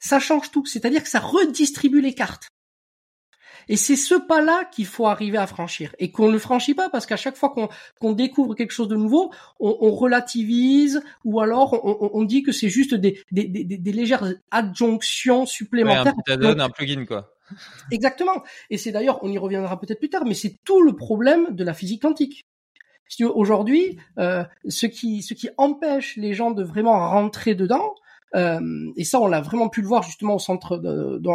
Ça 0.00 0.20
change 0.20 0.50
tout, 0.50 0.64
c'est-à-dire 0.64 1.02
que 1.02 1.08
ça 1.08 1.20
redistribue 1.20 2.00
les 2.00 2.14
cartes. 2.14 2.48
Et 3.68 3.76
c'est 3.76 3.96
ce 3.96 4.14
pas-là 4.14 4.64
qu'il 4.64 4.86
faut 4.86 5.06
arriver 5.06 5.36
à 5.36 5.46
franchir 5.46 5.94
et 5.98 6.10
qu'on 6.10 6.30
ne 6.30 6.38
franchit 6.38 6.74
pas 6.74 6.88
parce 6.88 7.04
qu'à 7.04 7.16
chaque 7.16 7.36
fois 7.36 7.54
qu'on 8.00 8.12
découvre 8.12 8.54
quelque 8.54 8.72
chose 8.72 8.88
de 8.88 8.96
nouveau, 8.96 9.32
on, 9.60 9.90
relativise 9.90 11.02
ou 11.24 11.40
alors 11.40 11.78
on, 11.84 12.24
dit 12.24 12.42
que 12.42 12.52
c'est 12.52 12.70
juste 12.70 12.94
des, 12.94 13.22
des, 13.30 13.92
légères 13.92 14.32
adjonctions 14.50 15.44
supplémentaires. 15.44 16.14
Ouais, 16.28 16.46
un 16.46 16.60
un 16.60 16.70
plugin 16.70 17.04
quoi. 17.04 17.34
Exactement. 17.90 18.42
Et 18.70 18.78
c'est 18.78 18.92
d'ailleurs, 18.92 19.18
on 19.22 19.30
y 19.30 19.38
reviendra 19.38 19.78
peut-être 19.80 19.98
plus 19.98 20.10
tard, 20.10 20.24
mais 20.24 20.34
c'est 20.34 20.56
tout 20.64 20.82
le 20.82 20.94
problème 20.94 21.54
de 21.54 21.64
la 21.64 21.74
physique 21.74 22.02
quantique. 22.02 22.44
Aujourd'hui, 23.22 23.98
euh, 24.18 24.44
ce 24.68 24.86
qui 24.86 25.22
ce 25.22 25.34
qui 25.34 25.48
empêche 25.56 26.16
les 26.16 26.34
gens 26.34 26.50
de 26.50 26.62
vraiment 26.62 27.08
rentrer 27.10 27.54
dedans, 27.54 27.94
euh, 28.34 28.60
et 28.96 29.04
ça, 29.04 29.18
on 29.20 29.26
l'a 29.26 29.40
vraiment 29.40 29.70
pu 29.70 29.80
le 29.80 29.88
voir 29.88 30.02
justement 30.02 30.34
au 30.34 30.38
centre 30.38 30.80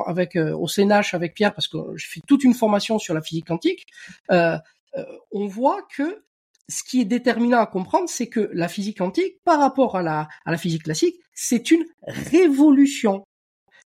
avec 0.05 0.35
euh, 0.35 0.55
au 0.55 0.67
CNH 0.67 1.15
avec 1.15 1.33
Pierre 1.33 1.53
parce 1.53 1.67
que 1.67 1.77
j'ai 1.95 2.07
fait 2.07 2.21
toute 2.27 2.43
une 2.43 2.53
formation 2.53 2.99
sur 2.99 3.15
la 3.15 3.21
physique 3.21 3.47
quantique. 3.47 3.87
On 4.29 5.47
voit 5.47 5.81
que 5.95 6.23
ce 6.69 6.83
qui 6.83 7.01
est 7.01 7.05
déterminant 7.05 7.59
à 7.59 7.65
comprendre, 7.65 8.07
c'est 8.07 8.27
que 8.27 8.49
la 8.53 8.67
physique 8.67 8.99
quantique, 8.99 9.41
par 9.43 9.59
rapport 9.59 9.97
à 9.97 10.03
la, 10.03 10.27
à 10.45 10.51
la 10.51 10.57
physique 10.57 10.83
classique, 10.83 11.15
c'est 11.33 11.71
une 11.71 11.83
révolution. 12.03 13.25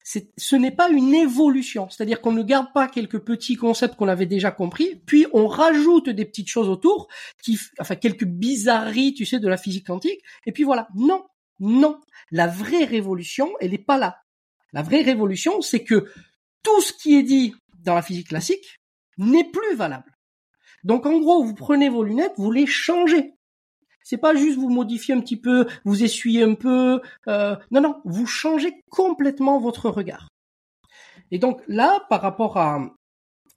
Ce 0.05 0.55
n'est 0.55 0.71
pas 0.71 0.89
une 0.89 1.15
évolution, 1.15 1.89
c'est-à-dire 1.89 2.21
qu'on 2.21 2.31
ne 2.31 2.43
garde 2.43 2.71
pas 2.73 2.87
quelques 2.87 3.17
petits 3.19 3.55
concepts 3.55 3.95
qu'on 3.95 4.07
avait 4.07 4.27
déjà 4.27 4.51
compris, 4.51 5.01
puis 5.07 5.25
on 5.33 5.47
rajoute 5.47 6.09
des 6.09 6.25
petites 6.25 6.47
choses 6.47 6.69
autour, 6.69 7.07
qui, 7.41 7.59
enfin 7.79 7.95
quelques 7.95 8.25
bizarreries, 8.25 9.15
tu 9.15 9.25
sais, 9.25 9.39
de 9.39 9.47
la 9.47 9.57
physique 9.57 9.87
quantique, 9.87 10.21
et 10.45 10.51
puis 10.51 10.63
voilà. 10.63 10.87
Non, 10.93 11.25
non, 11.59 11.99
la 12.29 12.45
vraie 12.45 12.83
révolution, 12.83 13.51
elle 13.59 13.71
n'est 13.71 13.79
pas 13.79 13.97
là. 13.97 14.19
La 14.73 14.83
vraie 14.83 15.01
révolution, 15.01 15.61
c'est 15.61 15.83
que 15.83 16.07
tout 16.61 16.81
ce 16.81 16.93
qui 16.93 17.15
est 17.15 17.23
dit 17.23 17.55
dans 17.79 17.95
la 17.95 18.03
physique 18.03 18.27
classique 18.27 18.79
n'est 19.17 19.49
plus 19.49 19.75
valable. 19.75 20.15
Donc 20.83 21.07
en 21.07 21.17
gros, 21.17 21.43
vous 21.43 21.55
prenez 21.55 21.89
vos 21.89 22.03
lunettes, 22.03 22.33
vous 22.37 22.51
les 22.51 22.67
changez. 22.67 23.33
C'est 24.05 24.17
pas 24.17 24.35
juste 24.35 24.59
vous 24.59 24.69
modifiez 24.69 25.15
un 25.15 25.19
petit 25.19 25.35
peu, 25.35 25.65
vous 25.83 26.03
essuyez 26.03 26.43
un 26.43 26.53
peu. 26.53 27.01
Euh, 27.27 27.55
non, 27.71 27.81
non, 27.81 28.01
vous 28.05 28.27
changez 28.27 28.83
complètement 28.91 29.59
votre 29.59 29.89
regard. 29.89 30.27
Et 31.31 31.39
donc 31.39 31.61
là, 31.67 31.99
par 32.07 32.21
rapport 32.21 32.57
à 32.57 32.87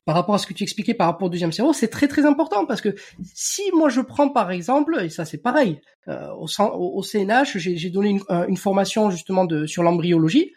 par 0.07 0.15
rapport 0.15 0.35
à 0.35 0.39
ce 0.39 0.47
que 0.47 0.55
tu 0.55 0.63
expliquais 0.63 0.95
par 0.95 1.07
rapport 1.07 1.27
au 1.27 1.31
deuxième 1.31 1.53
cerveau, 1.53 1.75
c'est 1.75 1.89
très 1.89 2.09
très 2.09 2.25
important 2.25 2.65
parce 2.65 2.81
que 2.81 2.95
si 3.23 3.71
moi 3.75 3.91
je 3.91 4.01
prends 4.01 4.31
par 4.31 4.51
exemple, 4.51 4.99
et 5.03 5.11
ça 5.11 5.27
c'est 5.27 5.37
pareil, 5.43 5.83
euh, 6.09 6.33
au, 6.33 7.03
CNH, 7.03 7.59
j'ai 7.59 7.91
donné 7.91 8.09
une, 8.09 8.23
euh, 8.31 8.47
une, 8.47 8.57
formation 8.57 9.11
justement 9.11 9.47
sur 9.67 9.83
l'embryologie. 9.83 10.55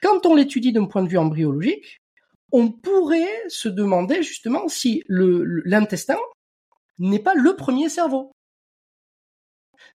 Quand 0.00 0.24
on 0.24 0.36
l'étudie 0.36 0.72
d'un 0.72 0.84
point 0.84 1.02
de 1.02 1.08
vue 1.08 1.18
embryologique, 1.18 2.00
on 2.52 2.70
pourrait 2.70 3.42
se 3.48 3.68
demander 3.68 4.22
justement 4.22 4.68
si 4.68 5.02
l'intestin 5.08 6.18
n'est 7.00 7.18
pas 7.18 7.34
le 7.34 7.56
premier 7.56 7.88
cerveau. 7.88 8.30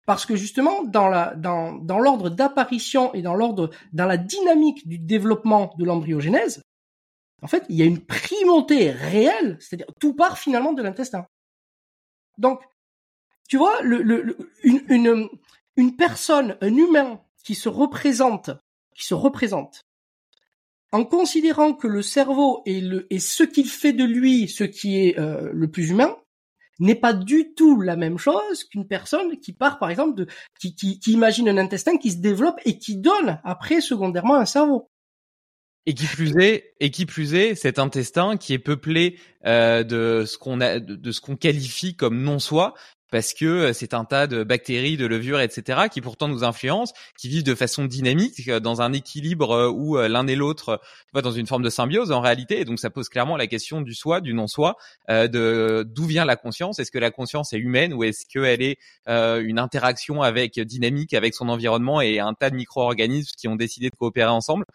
Parce 0.07 0.25
que 0.25 0.37
justement, 0.37 0.83
dans 0.83 1.99
l'ordre 1.99 2.29
d'apparition 2.29 3.13
et 3.13 3.21
dans 3.21 3.35
l'ordre 3.35 3.71
dans 3.91 4.05
la 4.05 4.15
dynamique 4.15 4.87
du 4.87 4.97
développement 4.97 5.75
de 5.77 5.83
l'embryogénèse, 5.83 6.61
en 7.41 7.47
fait, 7.47 7.65
il 7.67 7.75
y 7.75 7.81
a 7.81 7.85
une 7.85 7.99
primauté 7.99 8.89
réelle, 8.89 9.57
c'est-à-dire 9.59 9.91
tout 9.99 10.13
part 10.13 10.37
finalement 10.37 10.71
de 10.71 10.81
l'intestin. 10.81 11.27
Donc, 12.37 12.61
tu 13.49 13.57
vois, 13.57 13.81
une 13.83 15.95
personne, 15.97 16.57
un 16.61 16.75
humain 16.75 17.21
qui 17.43 17.53
se 17.53 17.67
représente, 17.67 18.51
qui 18.95 19.03
se 19.03 19.13
représente, 19.13 19.81
en 20.93 21.03
considérant 21.03 21.73
que 21.73 21.87
le 21.87 22.01
cerveau 22.01 22.61
est, 22.65 22.79
le, 22.79 23.13
est 23.13 23.19
ce 23.19 23.43
qu'il 23.43 23.67
fait 23.67 23.91
de 23.91 24.05
lui, 24.05 24.47
ce 24.47 24.63
qui 24.63 25.05
est 25.05 25.19
euh, 25.19 25.51
le 25.51 25.69
plus 25.69 25.89
humain, 25.89 26.15
n'est 26.79 26.95
pas 26.95 27.13
du 27.13 27.53
tout 27.55 27.81
la 27.81 27.95
même 27.95 28.17
chose 28.17 28.63
qu'une 28.63 28.87
personne 28.87 29.37
qui 29.39 29.53
part, 29.53 29.79
par 29.79 29.89
exemple, 29.89 30.15
de, 30.15 30.27
qui, 30.59 30.75
qui, 30.75 30.99
imagine 31.11 31.49
un 31.49 31.57
intestin 31.57 31.97
qui 31.97 32.11
se 32.11 32.17
développe 32.17 32.59
et 32.65 32.77
qui 32.77 32.97
donne 32.97 33.39
après 33.43 33.81
secondairement 33.81 34.35
un 34.35 34.45
cerveau. 34.45 34.89
Et 35.85 35.93
qui 35.93 36.05
plus 36.05 36.35
est, 36.37 36.73
et 36.81 36.91
qui 36.91 37.05
plus 37.05 37.33
est, 37.33 37.55
cet 37.55 37.79
intestin 37.79 38.35
qui 38.35 38.53
est 38.53 38.59
peuplé 38.59 39.17
euh, 39.45 39.83
de 39.83 40.25
ce 40.25 40.37
qu'on 40.37 40.59
a, 40.59 40.79
de, 40.79 41.11
ce 41.11 41.21
qu'on 41.21 41.37
qualifie 41.37 41.95
comme 41.95 42.21
non 42.21 42.39
soi, 42.39 42.73
parce 43.11 43.33
que 43.33 43.45
euh, 43.45 43.73
c'est 43.73 43.93
un 43.93 44.05
tas 44.05 44.27
de 44.27 44.43
bactéries, 44.43 44.97
de 44.97 45.05
levures, 45.05 45.39
etc., 45.39 45.83
qui 45.91 46.01
pourtant 46.01 46.27
nous 46.27 46.43
influencent, 46.43 46.93
qui 47.17 47.29
vivent 47.29 47.43
de 47.43 47.55
façon 47.55 47.85
dynamique, 47.85 48.47
euh, 48.47 48.59
dans 48.59 48.81
un 48.81 48.93
équilibre 48.93 49.71
où 49.73 49.97
l'un 49.97 50.27
et 50.27 50.35
l'autre 50.35 50.81
dans 51.13 51.31
une 51.31 51.47
forme 51.47 51.63
de 51.63 51.69
symbiose 51.69 52.11
en 52.11 52.21
réalité. 52.21 52.59
Et 52.59 52.65
donc 52.65 52.79
ça 52.79 52.89
pose 52.89 53.09
clairement 53.09 53.37
la 53.37 53.47
question 53.47 53.81
du 53.81 53.93
soi, 53.93 54.21
du 54.21 54.33
non-soi, 54.33 54.75
de 55.07 55.85
d'où 55.87 56.05
vient 56.05 56.25
la 56.25 56.35
conscience. 56.35 56.79
Est-ce 56.79 56.91
que 56.91 56.99
la 56.99 57.11
conscience 57.11 57.53
est 57.53 57.57
humaine 57.57 57.93
ou 57.93 58.03
est-ce 58.03 58.25
qu'elle 58.25 58.61
est 58.61 58.77
une 59.07 59.59
interaction 59.59 60.21
avec 60.21 60.59
dynamique 60.59 61.13
avec 61.13 61.33
son 61.33 61.49
environnement 61.49 62.01
et 62.01 62.19
un 62.19 62.33
tas 62.33 62.49
de 62.49 62.55
micro-organismes 62.55 63.31
qui 63.37 63.47
ont 63.47 63.55
décidé 63.55 63.89
de 63.89 63.95
coopérer 63.95 64.29
ensemble? 64.29 64.65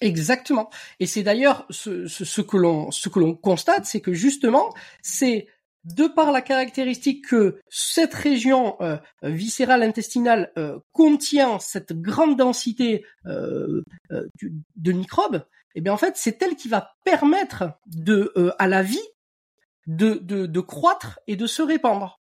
Exactement. 0.00 0.70
Et 1.00 1.06
c'est 1.06 1.22
d'ailleurs 1.22 1.66
ce, 1.70 2.06
ce, 2.08 2.40
que 2.40 2.56
l'on 2.56 2.90
ce 2.90 3.08
que 3.08 3.20
l'on 3.20 3.34
constate, 3.34 3.84
c'est 3.84 4.00
que 4.00 4.12
justement, 4.12 4.72
c'est 5.02 5.46
de 5.84 6.06
par 6.06 6.30
la 6.30 6.42
caractéristique 6.42 7.26
que 7.26 7.60
cette 7.68 8.14
région 8.14 8.76
euh, 8.80 8.98
viscérale 9.22 9.82
intestinale 9.82 10.52
euh, 10.56 10.78
contient 10.92 11.58
cette 11.58 11.92
grande 11.92 12.36
densité 12.36 13.04
euh, 13.26 13.82
de 14.76 14.92
microbes, 14.92 15.44
eh 15.74 15.80
bien 15.80 15.92
en 15.92 15.96
fait 15.96 16.16
c'est 16.16 16.40
elle 16.42 16.54
qui 16.54 16.68
va 16.68 16.94
permettre 17.04 17.64
à 18.58 18.68
la 18.68 18.82
vie 18.82 19.08
de, 19.86 20.60
croître 20.60 21.18
et 21.26 21.36
de 21.36 21.46
se 21.46 21.62
répandre. 21.62 22.20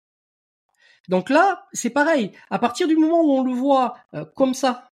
Donc 1.09 1.29
là 1.29 1.65
c'est 1.73 1.89
pareil. 1.89 2.31
À 2.49 2.59
partir 2.59 2.87
du 2.87 2.95
moment 2.95 3.21
où 3.21 3.31
on 3.31 3.43
le 3.43 3.53
voit 3.53 3.97
comme 4.35 4.53
ça, 4.53 4.89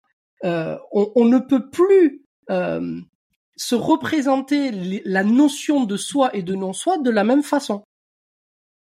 on, 0.43 1.25
ne 1.25 1.39
peut 1.39 1.69
plus 1.69 2.23
se 3.55 3.75
représenter 3.75 4.71
la 5.03 5.23
notion 5.23 5.83
de 5.83 5.97
soi 5.97 6.33
et 6.35 6.43
de 6.43 6.55
non-soi 6.55 6.99
de 6.99 7.09
la 7.09 7.23
même 7.23 7.43
façon. 7.43 7.83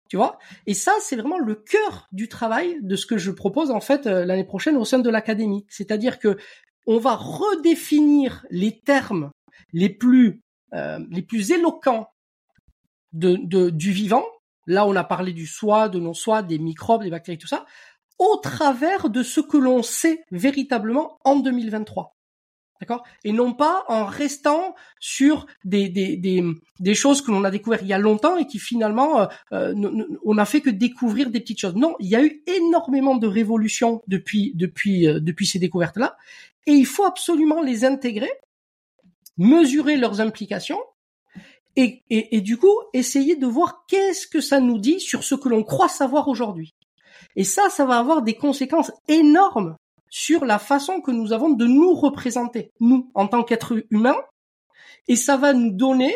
Tu 0.09 0.17
vois? 0.17 0.37
Et 0.67 0.73
ça, 0.73 0.93
c'est 1.01 1.15
vraiment 1.15 1.39
le 1.39 1.55
cœur 1.55 2.07
du 2.11 2.27
travail 2.27 2.77
de 2.81 2.95
ce 2.95 3.05
que 3.05 3.17
je 3.17 3.31
propose 3.31 3.71
en 3.71 3.81
fait 3.81 4.05
euh, 4.05 4.23
l'année 4.25 4.43
prochaine 4.43 4.77
au 4.77 4.85
sein 4.85 4.99
de 4.99 5.09
l'académie. 5.09 5.65
C'est-à-dire 5.69 6.19
que 6.19 6.37
on 6.85 6.99
va 6.99 7.15
redéfinir 7.15 8.45
les 8.51 8.79
termes 8.81 9.31
les 9.73 9.89
plus 9.89 10.43
euh, 10.73 10.99
les 11.09 11.21
plus 11.21 11.51
éloquents 11.51 12.09
de, 13.13 13.37
de, 13.41 13.69
du 13.69 13.91
vivant. 13.91 14.25
Là, 14.67 14.85
on 14.85 14.95
a 14.95 15.03
parlé 15.03 15.31
du 15.31 15.47
soi, 15.47 15.89
de 15.89 15.99
non-soi, 15.99 16.43
des 16.43 16.59
microbes, 16.59 17.03
des 17.03 17.09
bactéries, 17.09 17.37
tout 17.37 17.47
ça, 17.47 17.65
au 18.17 18.37
travers 18.37 19.09
de 19.09 19.23
ce 19.23 19.39
que 19.41 19.57
l'on 19.57 19.83
sait 19.83 20.23
véritablement 20.31 21.19
en 21.23 21.37
2023. 21.37 22.15
D'accord? 22.81 23.03
Et 23.23 23.31
non 23.31 23.53
pas 23.53 23.85
en 23.87 24.05
restant 24.05 24.75
sur 24.99 25.45
des, 25.63 25.87
des, 25.87 26.17
des, 26.17 26.43
des 26.79 26.93
choses 26.93 27.21
que 27.21 27.31
l'on 27.31 27.45
a 27.45 27.51
découvert 27.51 27.81
il 27.81 27.87
y 27.87 27.93
a 27.93 27.97
longtemps 27.97 28.35
et 28.35 28.47
qui 28.47 28.59
finalement, 28.59 29.21
euh, 29.21 29.25
euh 29.53 30.03
on 30.25 30.33
n'a 30.33 30.45
fait 30.45 30.59
que 30.59 30.69
découvrir 30.69 31.29
des 31.29 31.39
petites 31.39 31.59
choses. 31.59 31.75
Non, 31.75 31.95
il 31.99 32.07
y 32.07 32.15
a 32.15 32.23
eu 32.23 32.43
énormément 32.47 33.15
de 33.15 33.27
révolutions 33.27 34.01
depuis, 34.07 34.51
depuis, 34.55 35.07
euh, 35.07 35.21
depuis 35.21 35.47
ces 35.47 35.57
découvertes-là. 35.57 36.17
Et 36.67 36.73
il 36.73 36.85
faut 36.85 37.05
absolument 37.05 37.61
les 37.61 37.85
intégrer, 37.85 38.31
mesurer 39.37 39.95
leurs 39.95 40.19
implications 40.19 40.79
et, 41.77 42.03
et, 42.09 42.35
et 42.35 42.41
du 42.41 42.57
coup 42.57 42.75
essayer 42.93 43.35
de 43.35 43.47
voir 43.47 43.85
qu'est-ce 43.87 44.27
que 44.27 44.41
ça 44.41 44.59
nous 44.59 44.79
dit 44.79 44.99
sur 44.99 45.23
ce 45.23 45.35
que 45.35 45.47
l'on 45.47 45.63
croit 45.63 45.89
savoir 45.89 46.27
aujourd'hui. 46.27 46.73
Et 47.37 47.43
ça, 47.45 47.69
ça 47.69 47.85
va 47.85 47.99
avoir 47.99 48.21
des 48.21 48.35
conséquences 48.35 48.91
énormes 49.07 49.77
sur 50.15 50.45
la 50.45 50.59
façon 50.59 51.01
que 51.01 51.11
nous 51.11 51.33
avons 51.33 51.49
de 51.49 51.65
nous 51.65 51.93
représenter, 51.93 52.71
nous, 52.79 53.11
en 53.15 53.27
tant 53.27 53.43
qu'êtres 53.43 53.83
humains, 53.89 54.15
et 55.09 55.17
ça 55.17 55.35
va 55.35 55.51
nous 55.51 55.71
donner 55.71 56.15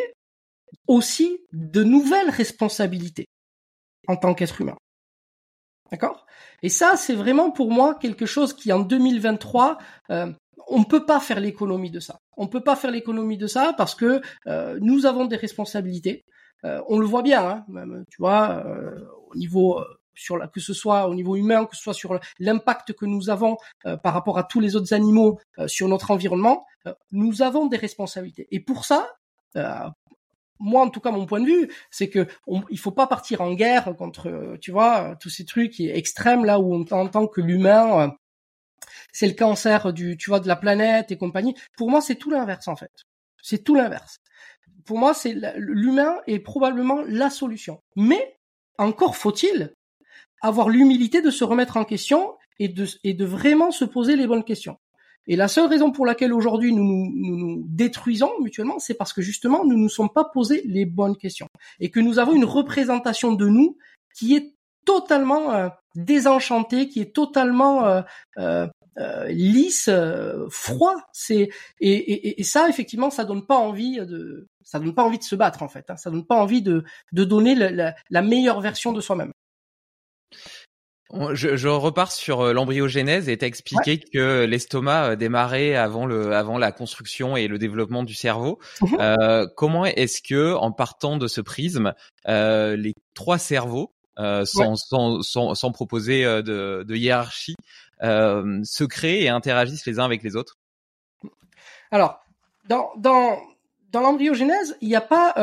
aussi 0.87 1.37
de 1.51 1.83
nouvelles 1.83 2.29
responsabilités 2.29 3.25
en 4.07 4.15
tant 4.15 4.33
qu'être 4.33 4.61
humain. 4.61 4.77
D'accord? 5.91 6.25
Et 6.63 6.69
ça, 6.69 6.95
c'est 6.95 7.13
vraiment 7.13 7.51
pour 7.51 7.71
moi 7.71 7.93
quelque 7.93 8.25
chose 8.25 8.53
qui, 8.53 8.71
en 8.71 8.79
2023, 8.79 9.77
euh, 10.11 10.31
on 10.69 10.79
ne 10.79 10.85
peut 10.85 11.05
pas 11.05 11.19
faire 11.19 11.41
l'économie 11.41 11.91
de 11.91 11.99
ça. 11.99 12.19
On 12.37 12.45
ne 12.45 12.49
peut 12.49 12.63
pas 12.63 12.77
faire 12.77 12.91
l'économie 12.91 13.37
de 13.37 13.47
ça 13.47 13.73
parce 13.77 13.95
que 13.95 14.21
nous 14.79 15.07
avons 15.07 15.25
des 15.25 15.35
responsabilités. 15.35 16.23
on 16.63 16.99
le 16.99 17.05
voit 17.05 17.23
bien, 17.23 17.45
hein, 17.45 17.65
tu 18.09 18.17
vois, 18.19 18.63
au 19.29 19.35
niveau 19.35 19.83
que 20.53 20.59
ce 20.59 20.73
soit 20.73 21.07
au 21.07 21.15
niveau 21.15 21.35
humain, 21.35 21.65
que 21.65 21.75
ce 21.75 21.81
soit 21.81 21.93
sur 21.93 22.19
l'impact 22.39 22.93
que 22.93 23.05
nous 23.05 23.29
avons 23.29 23.57
par 24.03 24.13
rapport 24.13 24.37
à 24.37 24.43
tous 24.43 24.59
les 24.59 24.75
autres 24.75 24.93
animaux 24.93 25.39
sur 25.67 25.87
notre 25.87 26.11
environnement, 26.11 26.65
nous 27.11 27.41
avons 27.41 27.67
des 27.67 27.77
responsabilités. 27.77 28.47
Et 28.51 28.59
pour 28.59 28.85
ça, 28.85 29.09
moi 30.59 30.81
en 30.83 30.89
tout 30.89 30.99
cas 30.99 31.11
mon 31.11 31.25
point 31.25 31.39
de 31.39 31.45
vue 31.45 31.71
c'est 31.89 32.09
que 32.09 32.27
on, 32.45 32.61
faut 32.77 32.91
pas 32.91 33.07
partir 33.07 33.41
en 33.41 33.53
guerre 33.53 33.95
contre 33.97 34.57
tu 34.61 34.71
vois 34.71 35.15
tous 35.19 35.29
ces 35.29 35.45
trucs 35.45 35.79
extrêmes 35.79 36.45
là 36.45 36.59
où 36.59 36.73
on 36.73 36.85
entend 36.91 37.27
que 37.27 37.41
l'humain 37.41 38.01
euh, 38.01 38.07
c'est 39.11 39.27
le 39.27 39.33
cancer 39.33 39.93
du 39.93 40.17
tu 40.17 40.29
vois 40.29 40.39
de 40.39 40.47
la 40.47 40.55
planète 40.55 41.11
et 41.11 41.17
compagnie. 41.17 41.55
Pour 41.77 41.89
moi 41.89 42.01
c'est 42.01 42.15
tout 42.15 42.29
l'inverse 42.29 42.67
en 42.67 42.75
fait. 42.75 42.91
C'est 43.41 43.63
tout 43.63 43.75
l'inverse. 43.75 44.19
Pour 44.85 44.97
moi 44.97 45.13
c'est 45.13 45.35
l'humain 45.57 46.17
est 46.27 46.39
probablement 46.39 47.01
la 47.07 47.29
solution. 47.29 47.81
Mais 47.95 48.37
encore 48.77 49.15
faut-il 49.15 49.73
avoir 50.41 50.69
l'humilité 50.69 51.21
de 51.21 51.31
se 51.31 51.43
remettre 51.43 51.77
en 51.77 51.85
question 51.85 52.35
et 52.59 52.67
de 52.67 52.85
et 53.03 53.13
de 53.13 53.25
vraiment 53.25 53.71
se 53.71 53.85
poser 53.85 54.15
les 54.15 54.27
bonnes 54.27 54.43
questions 54.43 54.77
et 55.27 55.35
la 55.35 55.47
seule 55.47 55.67
raison 55.67 55.91
pour 55.91 56.05
laquelle 56.07 56.33
aujourd'hui 56.33 56.73
nous 56.73 56.83
nous, 56.83 57.37
nous 57.37 57.63
détruisons 57.67 58.31
mutuellement, 58.41 58.79
c'est 58.79 58.95
parce 58.95 59.13
que 59.13 59.21
justement 59.21 59.63
nous 59.63 59.77
ne 59.77 59.83
nous 59.83 59.89
sommes 59.89 60.09
pas 60.09 60.25
posé 60.25 60.63
les 60.65 60.85
bonnes 60.85 61.15
questions 61.15 61.47
et 61.79 61.91
que 61.91 61.99
nous 61.99 62.17
avons 62.17 62.33
une 62.33 62.45
représentation 62.45 63.33
de 63.33 63.47
nous 63.47 63.77
qui 64.15 64.35
est 64.35 64.55
totalement 64.85 65.53
euh, 65.53 65.69
désenchantée, 65.93 66.89
qui 66.89 67.01
est 67.01 67.13
totalement 67.13 67.85
euh, 67.85 68.01
euh, 68.39 68.67
euh 68.97 69.27
lisse, 69.27 69.89
froid. 70.49 70.95
C'est 71.13 71.49
et, 71.79 71.91
et, 71.91 72.41
et, 72.41 72.43
ça 72.43 72.67
effectivement, 72.67 73.11
ça 73.11 73.23
donne 73.23 73.45
pas 73.45 73.57
envie 73.57 73.97
de 73.97 74.47
ça 74.63 74.79
donne 74.79 74.95
pas 74.95 75.03
envie 75.03 75.19
de 75.19 75.23
se 75.23 75.35
battre 75.35 75.61
en 75.61 75.67
fait. 75.67 75.85
Hein. 75.89 75.97
Ça 75.97 76.09
donne 76.09 76.25
pas 76.25 76.35
envie 76.35 76.63
de 76.63 76.83
de 77.11 77.23
donner 77.23 77.53
la, 77.53 77.93
la 78.09 78.21
meilleure 78.23 78.61
version 78.61 78.93
de 78.93 79.01
soi-même. 79.01 79.31
Je, 81.33 81.55
je, 81.55 81.67
repars 81.67 82.11
sur 82.11 82.41
euh, 82.41 82.53
l'embryogénèse 82.53 83.29
et 83.29 83.37
t'as 83.37 83.47
expliqué 83.47 83.99
que 83.99 84.45
l'estomac 84.45 85.11
euh, 85.11 85.15
démarrait 85.15 85.75
avant 85.75 86.05
le, 86.05 86.35
avant 86.35 86.59
la 86.59 86.71
construction 86.71 87.35
et 87.35 87.47
le 87.47 87.57
développement 87.57 88.03
du 88.03 88.13
cerveau. 88.13 88.59
Mhm. 88.81 88.97
Euh, 88.99 89.47
comment 89.55 89.85
est-ce 89.85 90.21
que, 90.21 90.53
en 90.53 90.71
partant 90.71 91.17
de 91.17 91.27
ce 91.27 91.41
prisme, 91.41 91.93
euh, 92.27 92.75
les 92.75 92.93
trois 93.15 93.39
cerveaux, 93.39 93.91
euh, 94.19 94.45
sans, 94.45 94.75
sans, 94.75 95.23
sans, 95.23 95.55
sans, 95.55 95.71
proposer 95.71 96.23
de, 96.23 96.83
de 96.87 96.95
hiérarchie, 96.95 97.55
se 98.01 98.83
créent 98.83 99.23
et 99.23 99.29
interagissent 99.29 99.87
les 99.87 99.99
uns 99.99 100.05
avec 100.05 100.21
les 100.21 100.35
autres? 100.35 100.57
Alors, 101.89 102.19
dans, 102.67 102.91
dans, 102.97 103.39
dans 103.91 104.01
l'embryogénèse, 104.01 104.77
il 104.81 104.89
n'y 104.89 104.95
a 104.95 105.01
pas 105.01 105.33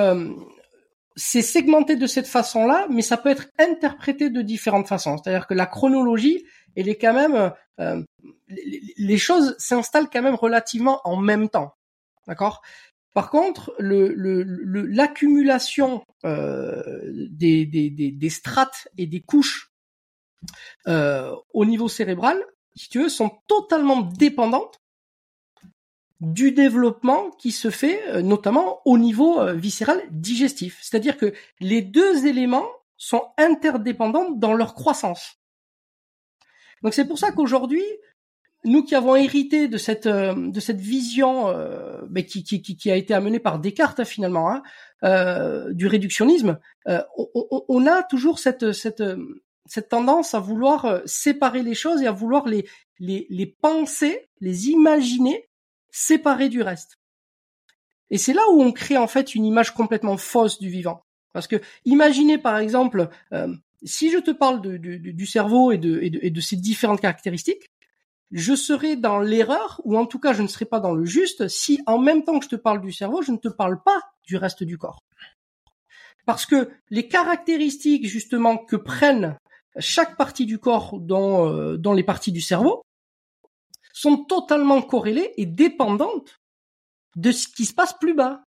c'est 1.16 1.42
segmenté 1.42 1.96
de 1.96 2.06
cette 2.06 2.28
façon-là, 2.28 2.86
mais 2.90 3.02
ça 3.02 3.16
peut 3.16 3.30
être 3.30 3.48
interprété 3.58 4.28
de 4.28 4.42
différentes 4.42 4.86
façons. 4.86 5.16
C'est-à-dire 5.16 5.46
que 5.46 5.54
la 5.54 5.64
chronologie, 5.64 6.44
elle 6.76 6.90
est 6.90 6.98
quand 6.98 7.14
même, 7.14 7.54
euh, 7.80 8.02
les, 8.48 9.16
choses 9.16 9.56
s'installent 9.58 10.10
quand 10.10 10.20
même 10.20 10.34
relativement 10.34 11.00
en 11.04 11.16
même 11.16 11.48
temps, 11.48 11.72
d'accord? 12.26 12.60
Par 13.14 13.30
contre, 13.30 13.74
l'accumulation 13.78 16.04
euh, 16.26 17.02
des, 17.30 18.28
strates 18.28 18.88
et 18.98 19.06
des 19.06 19.22
couches 19.22 19.72
euh, 20.86 21.34
au 21.54 21.64
niveau 21.64 21.88
cérébral, 21.88 22.44
si 22.74 22.90
tu 22.90 23.00
veux, 23.00 23.08
sont 23.08 23.30
totalement 23.48 24.02
dépendantes 24.02 24.82
du 26.20 26.52
développement 26.52 27.30
qui 27.32 27.52
se 27.52 27.70
fait 27.70 28.02
euh, 28.08 28.22
notamment 28.22 28.80
au 28.84 28.98
niveau 28.98 29.40
euh, 29.40 29.52
viscéral 29.52 30.00
digestif. 30.10 30.78
C'est-à-dire 30.80 31.16
que 31.16 31.32
les 31.60 31.82
deux 31.82 32.26
éléments 32.26 32.68
sont 32.96 33.22
interdépendants 33.36 34.30
dans 34.30 34.54
leur 34.54 34.74
croissance. 34.74 35.36
Donc 36.82 36.94
c'est 36.94 37.06
pour 37.06 37.18
ça 37.18 37.32
qu'aujourd'hui, 37.32 37.82
nous 38.64 38.82
qui 38.82 38.94
avons 38.94 39.14
hérité 39.14 39.68
de 39.68 39.76
cette 39.76 40.06
euh, 40.06 40.34
de 40.34 40.60
cette 40.60 40.80
vision 40.80 41.54
mais 42.10 42.24
qui, 42.24 42.42
qui, 42.44 42.62
qui, 42.62 42.90
a 42.90 42.96
été 42.96 43.12
amenée 43.12 43.38
par 43.38 43.58
Descartes 43.58 44.04
finalement 44.04 44.50
hein, 44.50 45.64
du 45.72 45.86
réductionnisme, 45.86 46.58
on, 46.86 47.64
on, 47.68 47.86
a 47.86 48.02
toujours 48.02 48.38
cette 48.38 48.72
cette 48.72 49.02
cette 49.66 49.88
tendance 49.88 50.34
à 50.34 50.40
vouloir 50.40 51.02
séparer 51.04 51.62
les 51.62 51.74
choses 51.74 52.02
et 52.02 52.06
à 52.06 52.12
vouloir 52.12 52.46
les 52.48 52.66
les, 52.98 53.26
les 53.28 53.46
penser, 53.46 54.28
les 54.40 54.70
imaginer 54.70 55.48
séparé 55.90 56.48
du 56.48 56.62
reste. 56.62 56.98
Et 58.10 58.18
c'est 58.18 58.32
là 58.32 58.42
où 58.52 58.62
on 58.62 58.72
crée 58.72 58.96
en 58.96 59.06
fait 59.06 59.34
une 59.34 59.44
image 59.44 59.74
complètement 59.74 60.16
fausse 60.16 60.58
du 60.58 60.68
vivant. 60.68 61.02
Parce 61.32 61.46
que 61.46 61.60
imaginez 61.84 62.38
par 62.38 62.58
exemple, 62.58 63.08
euh, 63.32 63.54
si 63.82 64.10
je 64.10 64.18
te 64.18 64.30
parle 64.30 64.60
du 64.60 65.26
cerveau 65.26 65.72
et 65.72 65.78
de, 65.78 66.40
ses 66.40 66.56
différentes 66.56 67.00
caractéristiques, 67.00 67.70
je 68.32 68.54
serai 68.54 68.96
dans 68.96 69.20
l'erreur, 69.20 69.80
ou 69.84 69.96
en 69.96 70.06
tout 70.06 70.18
cas 70.18 70.32
je 70.32 70.42
ne 70.42 70.48
serai 70.48 70.64
pas 70.64 70.80
dans 70.80 70.94
le 70.94 71.04
juste, 71.04 71.48
si 71.48 71.80
en 71.86 71.98
même 71.98 72.24
temps 72.24 72.38
que 72.38 72.44
je 72.44 72.50
te 72.50 72.56
parle 72.56 72.80
du 72.80 72.92
cerveau, 72.92 73.22
je 73.22 73.32
ne 73.32 73.36
te 73.36 73.48
parle 73.48 73.82
pas 73.82 74.00
du 74.24 74.36
reste 74.36 74.64
du 74.64 74.78
corps. 74.78 75.00
Parce 76.24 76.44
que 76.44 76.70
les 76.90 77.06
caractéristiques 77.06 78.08
justement 78.08 78.56
que 78.56 78.74
prennent 78.74 79.38
chaque 79.78 80.16
partie 80.16 80.46
du 80.46 80.58
corps 80.58 80.98
dans, 80.98 81.48
euh, 81.48 81.76
dans 81.76 81.92
les 81.92 82.02
parties 82.02 82.32
du 82.32 82.40
cerveau 82.40 82.82
sont 83.96 84.18
totalement 84.24 84.82
corrélées 84.82 85.32
et 85.38 85.46
dépendantes 85.46 86.38
de 87.16 87.32
ce 87.32 87.48
qui 87.48 87.64
se 87.64 87.72
passe 87.72 87.94
plus 87.94 88.12
bas. 88.12 88.44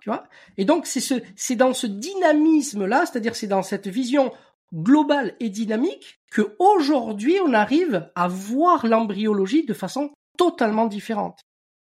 Tu 0.00 0.08
vois? 0.08 0.24
Et 0.56 0.64
donc 0.64 0.86
c'est 0.86 1.00
ce, 1.00 1.14
c'est 1.34 1.56
dans 1.56 1.74
ce 1.74 1.88
dynamisme-là, 1.88 3.06
c'est-à-dire 3.06 3.34
c'est 3.34 3.48
dans 3.48 3.64
cette 3.64 3.88
vision 3.88 4.32
globale 4.72 5.34
et 5.40 5.50
dynamique 5.50 6.20
que 6.30 6.54
aujourd'hui 6.60 7.38
on 7.44 7.52
arrive 7.52 8.08
à 8.14 8.28
voir 8.28 8.86
l'embryologie 8.86 9.64
de 9.66 9.74
façon 9.74 10.10
totalement 10.38 10.86
différente. 10.86 11.40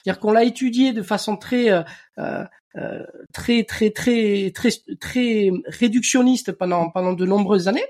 C'est-à-dire 0.04 0.22
qu'on 0.22 0.32
l'a 0.32 0.44
étudié 0.44 0.94
de 0.94 1.02
façon 1.02 1.38
très 1.38 1.72
euh, 1.72 1.82
euh, 2.20 2.46
euh 2.76 3.04
très 3.34 3.64
très 3.64 3.90
très 3.90 4.52
très 4.54 4.70
très 5.00 5.50
réductionniste 5.66 6.52
pendant 6.52 6.92
pendant 6.92 7.14
de 7.14 7.26
nombreuses 7.26 7.68
années 7.68 7.88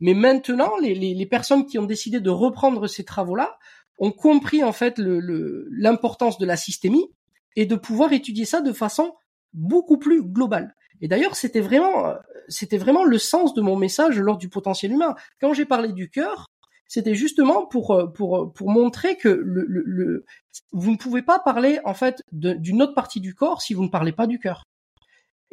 mais 0.00 0.14
maintenant, 0.14 0.76
les, 0.80 0.94
les, 0.94 1.14
les 1.14 1.26
personnes 1.26 1.66
qui 1.66 1.78
ont 1.78 1.86
décidé 1.86 2.20
de 2.20 2.30
reprendre 2.30 2.86
ces 2.86 3.04
travaux-là 3.04 3.58
ont 3.98 4.12
compris 4.12 4.64
en 4.64 4.72
fait 4.72 4.94
l'importance 4.98 6.38
de 6.38 6.46
la 6.46 6.56
systémie 6.56 7.10
et 7.56 7.66
de 7.66 7.76
pouvoir 7.76 8.12
étudier 8.12 8.44
ça 8.44 8.60
de 8.60 8.72
façon 8.72 9.14
beaucoup 9.52 9.98
plus 9.98 10.22
globale. 10.22 10.74
Et 11.00 11.08
d'ailleurs, 11.08 11.36
c'était 11.36 11.60
vraiment, 11.60 12.14
c'était 12.48 12.78
vraiment 12.78 13.04
le 13.04 13.18
sens 13.18 13.54
de 13.54 13.60
mon 13.60 13.76
message 13.76 14.18
lors 14.18 14.38
du 14.38 14.48
potentiel 14.48 14.92
humain. 14.92 15.14
Quand 15.40 15.52
j'ai 15.52 15.64
parlé 15.64 15.92
du 15.92 16.10
cœur, 16.10 16.46
c'était 16.88 17.14
justement 17.14 17.66
pour 17.66 18.12
pour 18.14 18.52
pour 18.52 18.70
montrer 18.70 19.16
que 19.16 19.28
le, 19.28 19.64
le, 19.66 20.24
vous 20.72 20.90
ne 20.90 20.96
pouvez 20.96 21.22
pas 21.22 21.38
parler 21.38 21.80
en 21.84 21.94
fait 21.94 22.22
d'une 22.32 22.82
autre 22.82 22.94
partie 22.94 23.20
du 23.20 23.34
corps 23.34 23.62
si 23.62 23.74
vous 23.74 23.84
ne 23.84 23.88
parlez 23.88 24.12
pas 24.12 24.26
du 24.26 24.38
cœur. 24.38 24.64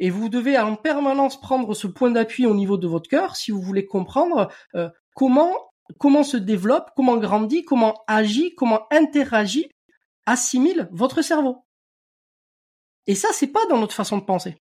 Et 0.02 0.10
vous 0.10 0.28
devez 0.28 0.58
en 0.58 0.74
permanence 0.74 1.40
prendre 1.40 1.74
ce 1.74 1.86
point 1.86 2.10
d'appui 2.10 2.44
au 2.44 2.56
niveau 2.56 2.76
de 2.76 2.88
votre 2.88 3.08
cœur 3.08 3.36
si 3.36 3.52
vous 3.52 3.62
voulez 3.62 3.86
comprendre 3.86 4.50
euh, 4.74 4.90
comment 5.14 5.54
comment 6.00 6.24
se 6.24 6.36
développe, 6.36 6.90
comment 6.96 7.18
grandit, 7.18 7.64
comment 7.64 8.02
agit, 8.08 8.56
comment 8.56 8.82
interagit, 8.90 9.70
assimile 10.26 10.88
votre 10.90 11.22
cerveau. 11.22 11.64
Et 13.06 13.14
ça, 13.14 13.28
c'est 13.32 13.52
pas 13.52 13.64
dans 13.66 13.78
notre 13.78 13.94
façon 13.94 14.18
de 14.18 14.24
penser. 14.24 14.56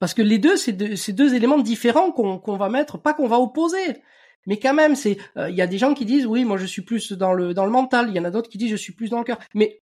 Parce 0.00 0.12
que 0.12 0.20
les 0.20 0.38
deux, 0.38 0.58
c'est 0.58 0.72
deux, 0.72 1.34
éléments 1.34 1.58
différents 1.58 2.12
qu'on 2.12 2.56
va 2.58 2.68
mettre, 2.68 2.98
pas 2.98 3.14
qu'on 3.14 3.26
va 3.26 3.38
opposer. 3.38 4.02
Mais 4.46 4.58
quand 4.58 4.74
même, 4.74 4.96
c'est, 4.96 5.16
euh, 5.38 5.48
il 5.48 5.56
y 5.56 5.62
a 5.62 5.66
des 5.66 5.78
gens 5.78 5.94
qui 5.94 6.04
disent, 6.04 6.26
oui, 6.26 6.44
moi 6.44 6.58
je 6.58 6.66
suis 6.66 6.82
plus 6.82 7.12
dans 7.12 7.32
le 7.32 7.54
dans 7.54 7.64
le 7.64 7.70
mental. 7.70 8.10
Il 8.10 8.14
y 8.14 8.20
en 8.20 8.24
a 8.24 8.30
d'autres 8.30 8.50
qui 8.50 8.58
disent, 8.58 8.70
je 8.70 8.76
suis 8.76 8.92
plus 8.92 9.08
dans 9.08 9.18
le 9.18 9.24
cœur. 9.24 9.38
Mais 9.54 9.80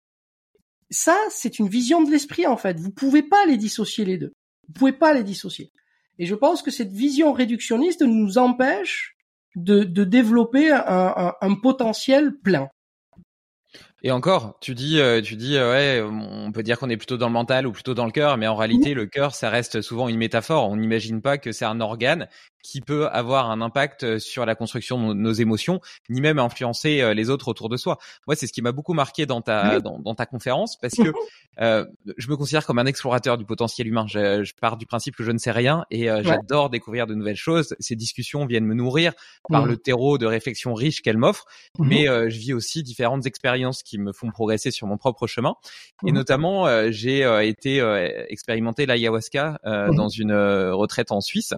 ça, 0.89 1.17
c'est 1.29 1.59
une 1.59 1.67
vision 1.67 2.03
de 2.03 2.11
l'esprit 2.11 2.47
en 2.47 2.57
fait. 2.57 2.79
Vous 2.79 2.91
pouvez 2.91 3.23
pas 3.23 3.45
les 3.45 3.57
dissocier 3.57 4.05
les 4.05 4.17
deux. 4.17 4.33
Vous 4.67 4.73
pouvez 4.73 4.93
pas 4.93 5.13
les 5.13 5.23
dissocier. 5.23 5.71
Et 6.19 6.25
je 6.25 6.35
pense 6.35 6.61
que 6.61 6.71
cette 6.71 6.91
vision 6.91 7.33
réductionniste 7.33 8.01
nous 8.01 8.37
empêche 8.37 9.15
de, 9.55 9.83
de 9.83 10.03
développer 10.03 10.71
un, 10.71 11.33
un, 11.39 11.55
potentiel 11.55 12.33
plein. 12.43 12.69
Et 14.03 14.11
encore, 14.11 14.57
tu 14.61 14.75
dis, 14.75 14.99
euh, 14.99 15.21
tu 15.21 15.35
dis, 15.35 15.57
euh, 15.57 15.71
ouais, 15.71 16.01
on 16.01 16.51
peut 16.51 16.61
dire 16.61 16.77
qu'on 16.77 16.89
est 16.89 16.97
plutôt 16.97 17.17
dans 17.17 17.27
le 17.27 17.33
mental 17.33 17.65
ou 17.65 17.71
plutôt 17.71 17.93
dans 17.93 18.05
le 18.05 18.11
cœur, 18.11 18.37
mais 18.37 18.47
en 18.47 18.55
réalité, 18.55 18.93
le 18.93 19.07
cœur, 19.07 19.33
ça 19.33 19.49
reste 19.49 19.81
souvent 19.81 20.07
une 20.07 20.17
métaphore. 20.17 20.69
On 20.69 20.75
n'imagine 20.75 21.21
pas 21.21 21.37
que 21.37 21.51
c'est 21.51 21.65
un 21.65 21.81
organe 21.81 22.27
qui 22.65 22.81
peut 22.81 23.07
avoir 23.07 23.51
un 23.51 23.61
impact 23.61 24.03
euh, 24.03 24.19
sur 24.19 24.43
la 24.45 24.55
construction 24.55 25.09
de 25.09 25.13
nos 25.13 25.33
émotions, 25.33 25.81
ni 26.09 26.19
même 26.19 26.39
influencer 26.39 27.01
euh, 27.01 27.13
les 27.13 27.29
autres 27.29 27.47
autour 27.47 27.69
de 27.69 27.77
soi. 27.77 27.99
Moi, 28.25 28.35
c'est 28.35 28.47
ce 28.47 28.53
qui 28.53 28.63
m'a 28.63 28.71
beaucoup 28.71 28.93
marqué 28.93 29.27
dans 29.27 29.41
ta 29.41 29.79
dans, 29.79 29.99
dans, 29.99 30.15
ta 30.15 30.25
conférence 30.25 30.75
parce 30.75 30.95
que 30.95 31.13
euh, 31.61 31.85
je 32.17 32.27
me 32.27 32.35
considère 32.35 32.65
comme 32.65 32.79
un 32.79 32.87
explorateur 32.87 33.37
du 33.37 33.45
potentiel 33.45 33.87
humain. 33.87 34.05
Je, 34.07 34.43
je 34.43 34.53
pars 34.59 34.77
du 34.77 34.87
principe 34.87 35.15
que 35.15 35.23
je 35.23 35.31
ne 35.31 35.37
sais 35.37 35.51
rien 35.51 35.85
et 35.91 36.09
euh, 36.09 36.23
j'adore 36.23 36.71
découvrir 36.71 37.05
de 37.05 37.13
nouvelles 37.13 37.35
choses. 37.35 37.75
Ces 37.79 37.95
discussions 37.95 38.47
viennent 38.47 38.65
me 38.65 38.73
nourrir 38.73 39.13
par 39.47 39.65
le 39.67 39.77
terreau 39.77 40.17
de 40.17 40.25
réflexion 40.25 40.73
riche 40.73 41.03
qu'elles 41.03 41.17
m'offrent, 41.17 41.45
mmh 41.77 41.87
mais 41.87 42.05
je 42.05 42.37
vis 42.37 42.53
aussi 42.53 42.81
différentes 42.81 43.27
expériences 43.27 43.83
qui 43.83 43.99
me 43.99 44.11
font 44.11 44.31
progresser 44.31 44.71
sur 44.71 44.87
mon 44.87 44.97
propre 44.97 45.27
chemin. 45.27 45.53
Et 46.05 46.11
mmh 46.11 46.15
notamment, 46.15 46.91
j'ai 46.91 47.47
été 47.47 47.79
expérimenté 48.29 48.87
l'ayahuasca 48.87 49.59
mmh 49.63 49.95
dans 49.95 50.09
une 50.09 50.33
retraite 50.33 51.11
en 51.11 51.21
Suisse 51.21 51.53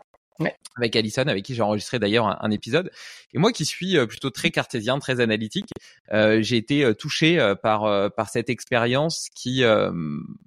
avec 0.78 0.96
Alison, 0.96 1.24
avec 1.24 1.44
qui 1.44 1.56
j'ai 1.56 1.62
enregistré 1.62 2.00
d'ailleurs 2.00 2.44
un, 2.44 2.52
épisode. 2.52 2.92
Et 3.34 3.38
moi 3.38 3.52
qui 3.52 3.66
suis 3.66 3.98
euh, 3.98 4.06
plutôt 4.06 4.30
très 4.30 4.52
cartésien, 4.52 5.00
très 5.00 5.20
analytique, 5.20 5.70
euh, 6.14 6.42
j'ai 6.42 6.58
été 6.58 6.84
euh, 6.84 6.94
touché 6.94 7.38
par 7.62 8.12
par 8.14 8.30
cette 8.30 8.50
expérience 8.50 9.28
qui 9.36 9.64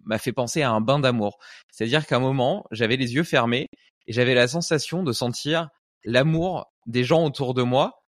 m'a 0.05 0.19
fait 0.19 0.33
penser 0.33 0.63
à 0.63 0.71
un 0.71 0.81
bain 0.81 0.99
d'amour. 0.99 1.39
C'est-à-dire 1.71 2.07
qu'à 2.07 2.17
un 2.17 2.21
moment, 2.21 2.67
j'avais 2.71 2.97
les 2.97 3.15
yeux 3.15 3.25
fermés 3.25 3.69
et 4.07 4.13
j'avais 4.13 4.35
la 4.35 4.49
sensation 4.49 5.03
de 5.03 5.13
sentir 5.13 5.69
l'amour 6.05 6.73
des 6.87 7.05
gens 7.05 7.25
autour 7.25 7.55
de 7.55 7.63
moi. 7.63 8.03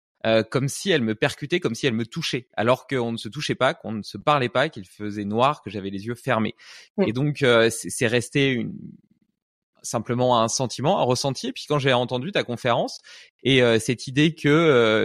comme 0.50 0.68
si 0.68 0.90
elle 0.90 1.02
me 1.02 1.14
percutait, 1.14 1.60
comme 1.60 1.74
si 1.74 1.86
elle 1.86 1.94
me 1.94 2.06
touchait, 2.06 2.48
alors 2.56 2.86
qu'on 2.86 3.12
ne 3.12 3.16
se 3.16 3.28
touchait 3.28 3.56
pas, 3.56 3.74
qu'on 3.74 3.92
ne 3.92 4.02
se 4.02 4.18
parlait 4.18 4.48
pas, 4.48 4.68
qu'il 4.68 4.86
faisait 4.86 5.24
noir, 5.24 5.62
que 5.62 5.70
j'avais 5.70 5.90
les 5.90 6.06
yeux 6.06 6.14
fermés. 6.14 6.54
Et 7.06 7.12
donc 7.12 7.44
c'est 7.70 8.06
resté 8.06 8.50
une, 8.52 8.72
simplement 9.82 10.40
un 10.40 10.48
sentiment, 10.48 11.00
un 11.00 11.04
ressenti. 11.04 11.48
Et 11.48 11.52
puis 11.52 11.64
quand 11.68 11.78
j'ai 11.78 11.92
entendu 11.92 12.32
ta 12.32 12.44
conférence 12.44 13.00
et 13.42 13.62
euh, 13.62 13.78
cette 13.78 14.06
idée 14.06 14.34
que 14.34 14.48
euh, 14.48 15.04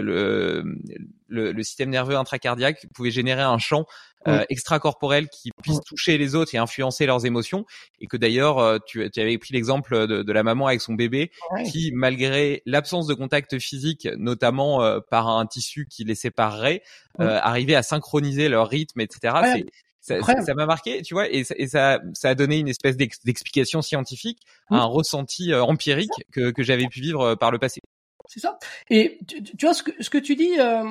le, 1.28 1.52
le, 1.52 1.62
système 1.62 1.90
nerveux 1.90 2.16
intracardiaque 2.16 2.86
pouvait 2.94 3.10
générer 3.10 3.42
un 3.42 3.58
champ 3.58 3.84
euh, 4.26 4.44
extracorporel 4.48 5.28
qui 5.28 5.50
puisse 5.62 5.80
toucher 5.86 6.18
les 6.18 6.34
autres 6.34 6.54
et 6.54 6.58
influencer 6.58 7.06
leurs 7.06 7.24
émotions, 7.24 7.64
et 8.00 8.06
que 8.06 8.16
d'ailleurs 8.16 8.80
tu, 8.84 9.08
tu, 9.10 9.20
avais 9.20 9.38
pris 9.38 9.54
l'exemple 9.54 10.06
de, 10.06 10.22
de, 10.22 10.32
la 10.32 10.42
maman 10.42 10.66
avec 10.66 10.80
son 10.80 10.94
bébé 10.94 11.30
qui, 11.70 11.92
malgré 11.92 12.62
l'absence 12.66 13.06
de 13.06 13.14
contact 13.14 13.58
physique, 13.58 14.08
notamment 14.16 15.00
par 15.10 15.28
un 15.28 15.46
tissu 15.46 15.86
qui 15.88 16.04
les 16.04 16.14
séparerait, 16.16 16.82
arrivait 17.18 17.76
à 17.76 17.82
synchroniser 17.82 18.48
leur 18.48 18.68
rythme, 18.68 19.00
etc 19.00 19.64
ça 20.08 20.54
m'a 20.54 20.66
marqué, 20.66 21.02
tu 21.02 21.14
vois, 21.14 21.28
et, 21.30 21.44
ça, 21.44 22.00
ça 22.14 22.28
a 22.28 22.34
donné 22.34 22.58
une 22.58 22.68
espèce 22.68 22.96
d'explication 22.96 23.82
scientifique 23.82 24.40
un 24.70 24.84
ressenti 24.84 25.52
euh, 25.52 25.62
empirique 25.62 26.10
que, 26.32 26.50
que 26.50 26.62
j'avais 26.62 26.86
pu 26.88 27.00
vivre 27.00 27.22
euh, 27.22 27.36
par 27.36 27.50
le 27.50 27.58
passé. 27.58 27.80
C'est 28.28 28.40
ça. 28.40 28.58
Et 28.90 29.18
tu, 29.26 29.42
tu, 29.42 29.64
vois 29.64 29.74
ce 29.74 29.82
que 29.82 29.90
ce 30.02 30.10
que 30.10 30.18
tu 30.18 30.36
dis 30.36 30.58
euh, 30.60 30.84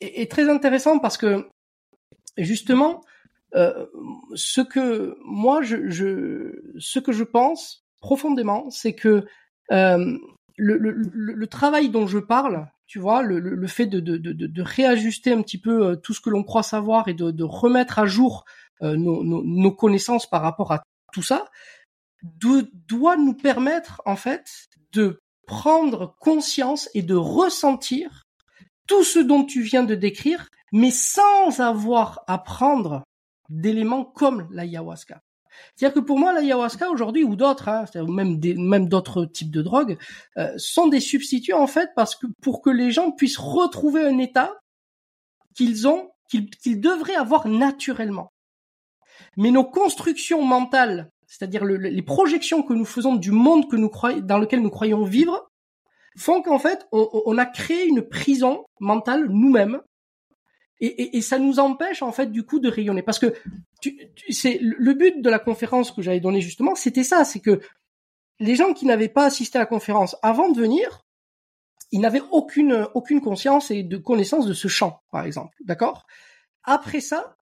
est, 0.00 0.30
très 0.30 0.50
intéressant 0.50 0.98
parce 0.98 1.16
que 1.16 1.48
justement, 2.36 3.02
euh, 3.54 3.86
ce 4.34 4.60
que 4.60 5.16
moi 5.24 5.62
je, 5.62 5.88
je, 5.88 6.50
ce 6.78 6.98
que 6.98 7.12
je 7.12 7.22
pense 7.22 7.84
profondément, 8.00 8.68
c'est 8.70 8.94
que 8.94 9.24
euh, 9.70 10.18
le, 10.56 10.76
le, 10.76 10.94
le, 11.12 11.46
travail 11.46 11.90
dont 11.90 12.08
je 12.08 12.18
parle, 12.18 12.66
tu 12.86 12.98
vois, 12.98 13.22
le, 13.22 13.38
le 13.38 13.66
fait 13.66 13.86
de, 13.86 14.00
de, 14.00 14.16
de, 14.16 14.32
de, 14.32 14.62
réajuster 14.62 15.32
un 15.32 15.42
petit 15.42 15.58
peu 15.58 15.86
euh, 15.86 15.96
tout 15.96 16.12
ce 16.12 16.20
que 16.20 16.30
l'on 16.30 16.44
croit 16.44 16.62
savoir 16.62 17.08
et 17.08 17.14
de, 17.14 17.42
remettre 17.42 17.98
à 17.98 18.06
jour 18.06 18.44
euh, 18.82 18.96
nos, 18.96 19.24
nos, 19.24 19.42
nos, 19.42 19.72
connaissances 19.72 20.28
par 20.28 20.42
rapport 20.42 20.72
à 20.72 20.82
tout 21.12 21.22
ça, 21.22 21.46
doit 22.88 23.16
nous 23.16 23.34
permettre 23.34 24.02
en 24.04 24.16
fait 24.16 24.68
de 24.92 25.20
prendre 25.46 26.14
conscience 26.20 26.88
et 26.94 27.02
de 27.02 27.14
ressentir 27.14 28.24
tout 28.86 29.04
ce 29.04 29.18
dont 29.18 29.44
tu 29.44 29.62
viens 29.62 29.84
de 29.84 29.94
décrire, 29.94 30.48
mais 30.72 30.90
sans 30.90 31.60
avoir 31.60 32.22
à 32.26 32.38
prendre 32.38 33.02
d'éléments 33.48 34.04
comme 34.04 34.48
l'ayahuasca. 34.50 35.20
C'est-à-dire 35.76 35.94
que 35.94 36.06
pour 36.06 36.18
moi, 36.18 36.32
l'ayahuasca 36.32 36.90
aujourd'hui 36.90 37.24
ou 37.24 37.36
d'autres, 37.36 37.68
hein, 37.68 37.84
même 38.08 38.40
même 38.56 38.88
d'autres 38.88 39.24
types 39.24 39.50
de 39.50 39.62
drogues, 39.62 39.98
euh, 40.36 40.52
sont 40.56 40.88
des 40.88 41.00
substituts 41.00 41.52
en 41.52 41.66
fait 41.66 41.90
parce 41.96 42.16
que 42.16 42.26
pour 42.42 42.62
que 42.62 42.70
les 42.70 42.90
gens 42.90 43.10
puissent 43.10 43.38
retrouver 43.38 44.04
un 44.06 44.18
état 44.18 44.52
qu'ils 45.54 45.86
ont, 45.88 46.10
qu'ils 46.28 46.80
devraient 46.80 47.14
avoir 47.14 47.48
naturellement. 47.48 48.32
Mais 49.36 49.50
nos 49.50 49.64
constructions 49.64 50.42
mentales, 50.44 51.10
c'est-à-dire 51.26 51.64
les 51.64 52.02
projections 52.02 52.62
que 52.62 52.72
nous 52.72 52.84
faisons 52.84 53.14
du 53.14 53.30
monde 53.30 53.70
que 53.70 53.76
nous 53.76 53.90
dans 54.22 54.38
lequel 54.38 54.60
nous 54.60 54.70
croyons 54.70 55.04
vivre, 55.04 55.50
font 56.16 56.42
qu'en 56.42 56.58
fait, 56.58 56.86
on, 56.92 57.38
a 57.38 57.46
créé 57.46 57.86
une 57.86 58.02
prison 58.02 58.64
mentale 58.80 59.26
nous-mêmes 59.28 59.80
et, 60.86 61.16
et, 61.16 61.20
ça 61.20 61.38
nous 61.38 61.58
empêche 61.58 62.02
en 62.02 62.12
fait 62.12 62.30
du 62.30 62.44
coup 62.44 62.58
de 62.58 62.68
rayonner. 62.68 63.02
Parce 63.02 63.18
que 63.18 63.34
tu, 63.80 63.98
c'est 64.30 64.58
le 64.60 64.94
but 64.94 65.22
de 65.22 65.30
la 65.30 65.38
conférence 65.38 65.90
que 65.90 66.02
j'avais 66.02 66.20
donnée 66.20 66.40
justement 66.40 66.74
c'était 66.74 67.04
ça 67.04 67.24
c'est 67.24 67.40
que 67.40 67.60
les 68.40 68.56
gens 68.56 68.72
qui 68.72 68.86
n'avaient 68.86 69.08
pas 69.08 69.24
assisté 69.24 69.58
à 69.58 69.60
la 69.60 69.66
conférence 69.66 70.16
avant 70.22 70.50
de 70.50 70.58
venir 70.58 71.04
ils 71.92 72.00
n'avaient 72.00 72.22
aucune 72.30 72.88
aucune 72.94 73.20
conscience 73.20 73.70
et 73.70 73.82
de 73.82 73.96
connaissance 73.96 74.46
de 74.46 74.54
ce 74.54 74.68
champ 74.68 75.02
par 75.10 75.24
exemple. 75.24 75.56
D'accord? 75.64 76.06
Après 76.64 77.00
ça 77.00 77.36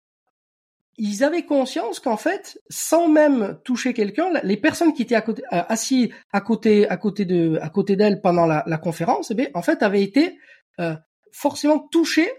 ils 0.98 1.24
avaient 1.24 1.46
conscience 1.46 2.00
qu'en 2.00 2.18
fait, 2.18 2.60
sans 2.70 3.08
même 3.08 3.58
toucher 3.64 3.94
quelqu'un, 3.94 4.30
les 4.44 4.58
personnes 4.58 4.94
qui 4.94 5.02
étaient 5.02 5.16
à 5.16 5.22
côté, 5.22 5.42
euh, 5.52 5.64
assis 5.68 6.12
à 6.32 6.42
côté, 6.42 6.88
à 6.88 6.98
côté 6.98 7.26
de, 7.26 7.58
à 7.62 7.70
côté 7.70 7.96
d'elle 7.96 8.22
pendant 8.22 8.46
la, 8.46 8.64
la 8.68 8.78
conférence, 8.78 9.32
eh 9.32 9.34
bien, 9.34 9.48
en 9.56 9.62
fait, 9.62 9.82
avaient 9.82 10.04
été 10.04 10.38
euh, 10.80 10.96
forcément 11.32 11.80
touchées 11.80 12.30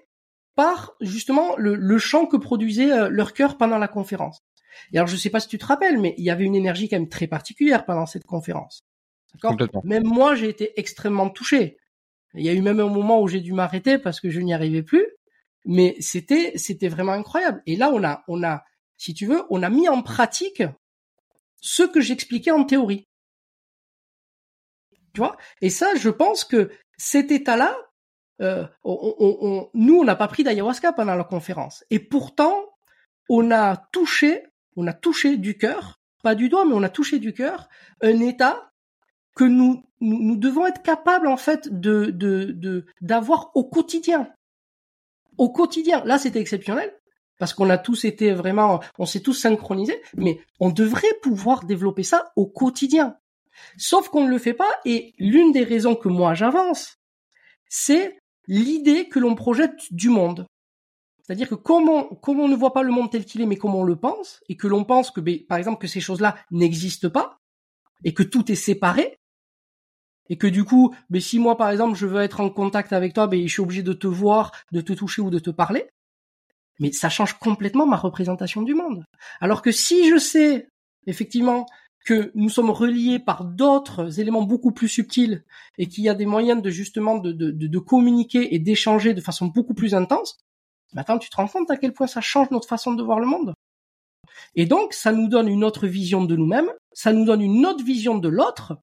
par 0.54 0.94
justement 1.00 1.56
le, 1.56 1.74
le 1.74 1.98
chant 1.98 2.26
que 2.26 2.36
produisait 2.36 2.92
euh, 2.92 3.08
leur 3.08 3.32
cœur 3.32 3.56
pendant 3.56 3.78
la 3.78 3.88
conférence. 3.88 4.40
Et 4.92 4.98
alors 4.98 5.08
je 5.08 5.16
sais 5.16 5.30
pas 5.30 5.40
si 5.40 5.48
tu 5.48 5.58
te 5.58 5.66
rappelles, 5.66 5.98
mais 6.00 6.14
il 6.18 6.24
y 6.24 6.30
avait 6.30 6.44
une 6.44 6.54
énergie 6.54 6.88
quand 6.88 6.96
même 6.96 7.08
très 7.08 7.26
particulière 7.26 7.84
pendant 7.84 8.06
cette 8.06 8.24
conférence. 8.24 8.84
Même 9.84 10.04
moi, 10.04 10.34
j'ai 10.34 10.48
été 10.48 10.78
extrêmement 10.78 11.30
touché. 11.30 11.78
Il 12.34 12.44
y 12.44 12.48
a 12.48 12.52
eu 12.52 12.62
même 12.62 12.80
un 12.80 12.88
moment 12.88 13.20
où 13.20 13.28
j'ai 13.28 13.40
dû 13.40 13.52
m'arrêter 13.52 13.98
parce 13.98 14.20
que 14.20 14.30
je 14.30 14.40
n'y 14.40 14.54
arrivais 14.54 14.82
plus. 14.82 15.06
Mais 15.64 15.96
c'était 16.00 16.52
c'était 16.56 16.88
vraiment 16.88 17.12
incroyable. 17.12 17.62
Et 17.66 17.76
là, 17.76 17.90
on 17.92 18.02
a 18.02 18.24
on 18.28 18.42
a, 18.42 18.64
si 18.96 19.14
tu 19.14 19.26
veux, 19.26 19.44
on 19.50 19.62
a 19.62 19.70
mis 19.70 19.88
en 19.88 20.02
pratique 20.02 20.62
ce 21.60 21.82
que 21.84 22.00
j'expliquais 22.00 22.50
en 22.50 22.64
théorie. 22.64 23.06
Tu 25.14 25.20
vois? 25.20 25.36
Et 25.60 25.70
ça, 25.70 25.94
je 25.94 26.08
pense 26.08 26.44
que 26.44 26.70
cet 26.96 27.30
état-là, 27.30 27.76
euh, 28.42 28.66
on, 28.84 29.68
nous, 29.74 29.98
on 29.98 30.04
n'a 30.04 30.16
pas 30.16 30.28
pris 30.28 30.44
d'ayahuasca 30.44 30.92
pendant 30.92 31.14
la 31.14 31.24
conférence. 31.24 31.84
Et 31.90 31.98
pourtant, 31.98 32.54
on 33.28 33.50
a 33.50 33.76
touché, 33.92 34.44
on 34.76 34.86
a 34.86 34.92
touché 34.92 35.36
du 35.36 35.56
cœur, 35.56 36.00
pas 36.22 36.34
du 36.34 36.48
doigt, 36.48 36.64
mais 36.64 36.74
on 36.74 36.82
a 36.82 36.88
touché 36.88 37.18
du 37.18 37.32
cœur, 37.32 37.68
un 38.00 38.20
état 38.20 38.72
que 39.36 39.44
nous, 39.44 39.84
nous, 40.00 40.36
devons 40.36 40.66
être 40.66 40.82
capables, 40.82 41.26
en 41.26 41.36
fait, 41.36 41.68
de, 41.72 42.06
de, 42.10 42.86
d'avoir 43.00 43.50
au 43.54 43.64
quotidien. 43.64 44.28
Au 45.38 45.50
quotidien. 45.50 46.04
Là, 46.04 46.18
c'était 46.18 46.40
exceptionnel. 46.40 46.92
Parce 47.38 47.54
qu'on 47.54 47.70
a 47.70 47.78
tous 47.78 48.04
été 48.04 48.32
vraiment, 48.32 48.80
on 48.98 49.06
s'est 49.06 49.20
tous 49.20 49.32
synchronisés, 49.32 50.00
mais 50.16 50.38
on 50.60 50.70
devrait 50.70 51.18
pouvoir 51.22 51.64
développer 51.64 52.02
ça 52.02 52.32
au 52.36 52.46
quotidien. 52.46 53.16
Sauf 53.78 54.08
qu'on 54.08 54.24
ne 54.24 54.30
le 54.30 54.38
fait 54.38 54.54
pas, 54.54 54.70
et 54.84 55.14
l'une 55.18 55.50
des 55.50 55.64
raisons 55.64 55.96
que 55.96 56.08
moi 56.08 56.34
j'avance, 56.34 56.98
c'est 57.68 58.21
l'idée 58.46 59.08
que 59.08 59.18
l'on 59.18 59.34
projette 59.34 59.80
du 59.90 60.08
monde. 60.08 60.46
C'est-à-dire 61.22 61.48
que 61.48 61.54
comme 61.54 61.88
on, 61.88 62.48
ne 62.48 62.56
voit 62.56 62.72
pas 62.72 62.82
le 62.82 62.92
monde 62.92 63.10
tel 63.10 63.24
qu'il 63.24 63.40
est, 63.40 63.46
mais 63.46 63.56
comme 63.56 63.74
on 63.74 63.84
le 63.84 63.96
pense, 63.96 64.40
et 64.48 64.56
que 64.56 64.66
l'on 64.66 64.84
pense 64.84 65.10
que, 65.10 65.20
ben, 65.20 65.38
par 65.46 65.58
exemple, 65.58 65.80
que 65.80 65.86
ces 65.86 66.00
choses-là 66.00 66.36
n'existent 66.50 67.10
pas, 67.10 67.38
et 68.04 68.12
que 68.12 68.22
tout 68.22 68.50
est 68.50 68.56
séparé, 68.56 69.18
et 70.28 70.36
que 70.36 70.46
du 70.46 70.64
coup, 70.64 70.94
ben, 71.10 71.20
si 71.20 71.38
moi, 71.38 71.56
par 71.56 71.70
exemple, 71.70 71.96
je 71.96 72.06
veux 72.06 72.20
être 72.20 72.40
en 72.40 72.50
contact 72.50 72.92
avec 72.92 73.14
toi, 73.14 73.28
ben, 73.28 73.40
je 73.46 73.52
suis 73.52 73.62
obligé 73.62 73.82
de 73.82 73.92
te 73.92 74.08
voir, 74.08 74.52
de 74.72 74.80
te 74.80 74.92
toucher 74.92 75.22
ou 75.22 75.30
de 75.30 75.38
te 75.38 75.50
parler, 75.50 75.88
mais 76.80 76.90
ça 76.90 77.08
change 77.08 77.34
complètement 77.34 77.86
ma 77.86 77.96
représentation 77.96 78.62
du 78.62 78.74
monde. 78.74 79.04
Alors 79.40 79.62
que 79.62 79.70
si 79.70 80.10
je 80.10 80.18
sais, 80.18 80.68
effectivement, 81.06 81.66
que 82.04 82.32
nous 82.34 82.48
sommes 82.48 82.70
reliés 82.70 83.18
par 83.18 83.44
d'autres 83.44 84.20
éléments 84.20 84.42
beaucoup 84.42 84.72
plus 84.72 84.88
subtils 84.88 85.44
et 85.78 85.86
qu'il 85.86 86.04
y 86.04 86.08
a 86.08 86.14
des 86.14 86.26
moyens 86.26 86.62
de 86.62 86.70
justement 86.70 87.18
de, 87.18 87.32
de, 87.32 87.78
communiquer 87.78 88.54
et 88.54 88.58
d'échanger 88.58 89.14
de 89.14 89.20
façon 89.20 89.46
beaucoup 89.46 89.74
plus 89.74 89.94
intense, 89.94 90.38
maintenant 90.94 91.18
tu 91.18 91.30
te 91.30 91.36
rends 91.36 91.48
compte 91.48 91.70
à 91.70 91.76
quel 91.76 91.92
point 91.92 92.06
ça 92.06 92.20
change 92.20 92.50
notre 92.50 92.68
façon 92.68 92.94
de 92.94 93.02
voir 93.02 93.20
le 93.20 93.26
monde? 93.26 93.54
Et 94.54 94.66
donc 94.66 94.92
ça 94.92 95.12
nous 95.12 95.28
donne 95.28 95.48
une 95.48 95.64
autre 95.64 95.86
vision 95.86 96.24
de 96.24 96.36
nous-mêmes, 96.36 96.70
ça 96.92 97.12
nous 97.12 97.24
donne 97.24 97.40
une 97.40 97.64
autre 97.66 97.84
vision 97.84 98.18
de 98.18 98.28
l'autre, 98.28 98.78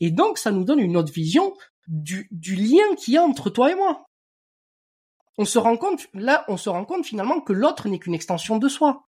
et 0.00 0.10
donc 0.10 0.38
ça 0.38 0.50
nous 0.50 0.64
donne 0.64 0.80
une 0.80 0.96
autre 0.96 1.12
vision 1.12 1.54
du, 1.86 2.28
du 2.32 2.56
lien 2.56 2.94
qu'il 2.96 3.14
y 3.14 3.16
a 3.16 3.22
entre 3.22 3.50
toi 3.50 3.70
et 3.70 3.76
moi. 3.76 4.04
On 5.38 5.44
se 5.44 5.58
rend 5.58 5.76
compte, 5.76 6.06
là, 6.14 6.44
on 6.48 6.56
se 6.56 6.68
rend 6.68 6.84
compte 6.84 7.04
finalement 7.04 7.40
que 7.40 7.52
l'autre 7.52 7.88
n'est 7.88 7.98
qu'une 7.98 8.14
extension 8.14 8.58
de 8.58 8.68
soi. 8.68 9.06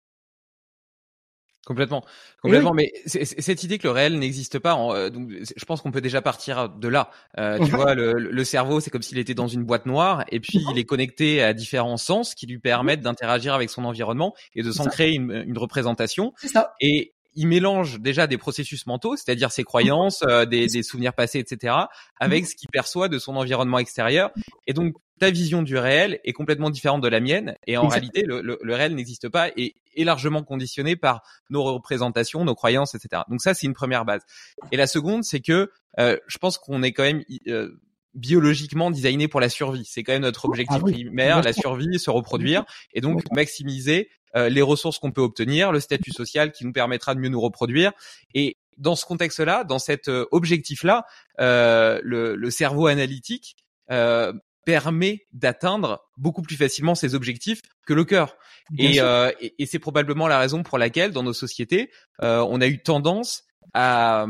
Complètement, 1.65 2.05
complètement. 2.43 2.73
Mais 2.73 2.91
cette 3.05 3.63
idée 3.63 3.79
que 3.79 3.87
le 3.87 3.91
réel 3.91 4.19
n'existe 4.19 4.59
pas, 4.59 4.77
euh, 4.77 5.09
donc 5.09 5.31
je 5.31 5.65
pense 5.65 5.81
qu'on 5.81 5.91
peut 5.91 6.01
déjà 6.01 6.21
partir 6.21 6.69
de 6.69 6.87
là. 6.87 7.09
Euh, 7.39 7.57
tu 7.65 7.71
vois, 7.71 7.95
le, 7.95 8.13
le 8.13 8.43
cerveau, 8.43 8.79
c'est 8.79 8.91
comme 8.91 9.01
s'il 9.01 9.17
était 9.17 9.33
dans 9.33 9.47
une 9.47 9.63
boîte 9.63 9.87
noire, 9.87 10.25
et 10.31 10.39
puis 10.39 10.63
il 10.71 10.77
est 10.77 10.83
connecté 10.83 11.41
à 11.41 11.53
différents 11.53 11.97
sens 11.97 12.35
qui 12.35 12.45
lui 12.45 12.59
permettent 12.59 13.01
d'interagir 13.01 13.55
avec 13.55 13.71
son 13.71 13.83
environnement 13.83 14.35
et 14.53 14.61
de 14.61 14.71
s'en 14.71 14.85
créer 14.85 15.15
une, 15.15 15.31
une 15.31 15.57
représentation. 15.57 16.33
Ça. 16.37 16.73
Et 16.81 17.14
il 17.35 17.47
mélange 17.47 17.99
déjà 17.99 18.27
des 18.27 18.37
processus 18.37 18.87
mentaux, 18.87 19.15
c'est-à-dire 19.15 19.51
ses 19.51 19.63
croyances, 19.63 20.23
euh, 20.27 20.45
des, 20.45 20.67
des, 20.67 20.83
souvenirs 20.83 21.13
passés, 21.13 21.39
etc., 21.39 21.75
avec 22.19 22.43
mhm. 22.43 22.49
ce 22.49 22.55
qu'il 22.55 22.69
perçoit 22.69 23.09
de 23.09 23.19
son 23.19 23.35
environnement 23.35 23.79
extérieur. 23.79 24.31
Et 24.67 24.73
donc, 24.73 24.95
ta 25.19 25.31
vision 25.31 25.61
du 25.61 25.77
réel 25.77 26.19
est 26.23 26.33
complètement 26.33 26.69
différente 26.69 27.01
de 27.01 27.07
la 27.07 27.19
mienne. 27.19 27.55
Et 27.67 27.77
en 27.77 27.87
réalité, 27.87 28.23
le, 28.23 28.41
le, 28.41 28.57
le 28.61 28.75
réel 28.75 28.95
n'existe 28.95 29.29
pas 29.29 29.49
et 29.55 29.75
est 29.95 30.03
largement 30.03 30.43
conditionné 30.43 30.95
par 30.95 31.21
nos 31.49 31.63
représentations, 31.63 32.43
nos 32.43 32.55
croyances, 32.55 32.95
etc. 32.95 33.23
Donc 33.29 33.41
ça, 33.41 33.53
c'est 33.53 33.65
une 33.65 33.73
première 33.73 34.05
base. 34.05 34.23
Et 34.71 34.77
la 34.77 34.87
seconde, 34.87 35.23
c'est 35.23 35.39
que 35.39 35.71
euh, 35.99 36.17
je 36.27 36.37
pense 36.37 36.57
qu'on 36.57 36.83
est 36.83 36.91
quand 36.91 37.03
même 37.03 37.23
euh, 37.47 37.79
biologiquement 38.15 38.91
designé 38.91 39.27
pour 39.27 39.39
la 39.39 39.49
survie. 39.49 39.85
C'est 39.85 40.03
quand 40.03 40.13
même 40.13 40.23
notre 40.23 40.45
objectif 40.45 40.77
ah 40.79 40.91
primaire, 40.91 41.41
la 41.41 41.53
survie, 41.53 41.99
se 41.99 42.09
reproduire, 42.09 42.65
et 42.93 43.01
donc 43.01 43.21
maximiser 43.31 44.09
euh, 44.35 44.49
les 44.49 44.61
ressources 44.61 44.99
qu'on 44.99 45.11
peut 45.11 45.21
obtenir, 45.21 45.71
le 45.71 45.79
statut 45.79 46.11
social 46.11 46.51
qui 46.51 46.65
nous 46.65 46.73
permettra 46.73 47.13
de 47.13 47.19
mieux 47.19 47.29
nous 47.29 47.41
reproduire. 47.41 47.91
Et 48.33 48.57
dans 48.77 48.95
ce 48.95 49.05
contexte-là, 49.05 49.63
dans 49.63 49.79
cet 49.79 50.07
euh, 50.07 50.25
objectif-là, 50.31 51.05
euh, 51.39 51.99
le, 52.03 52.35
le, 52.35 52.49
cerveau 52.49 52.87
analytique 52.87 53.55
euh, 53.91 54.33
permet 54.65 55.25
d'atteindre 55.31 56.01
beaucoup 56.17 56.41
plus 56.41 56.55
facilement 56.55 56.95
ses 56.95 57.15
objectifs 57.15 57.61
que 57.85 57.93
le 57.93 58.03
cœur. 58.03 58.35
Et, 58.79 58.97
et, 58.97 59.55
et 59.59 59.65
c'est 59.67 59.79
probablement 59.79 60.27
la 60.27 60.39
raison 60.39 60.63
pour 60.63 60.79
laquelle, 60.79 61.11
dans 61.11 61.21
nos 61.21 61.33
sociétés, 61.33 61.91
on 62.19 62.59
a 62.61 62.65
eu 62.65 62.81
tendance 62.81 63.43
à 63.75 64.25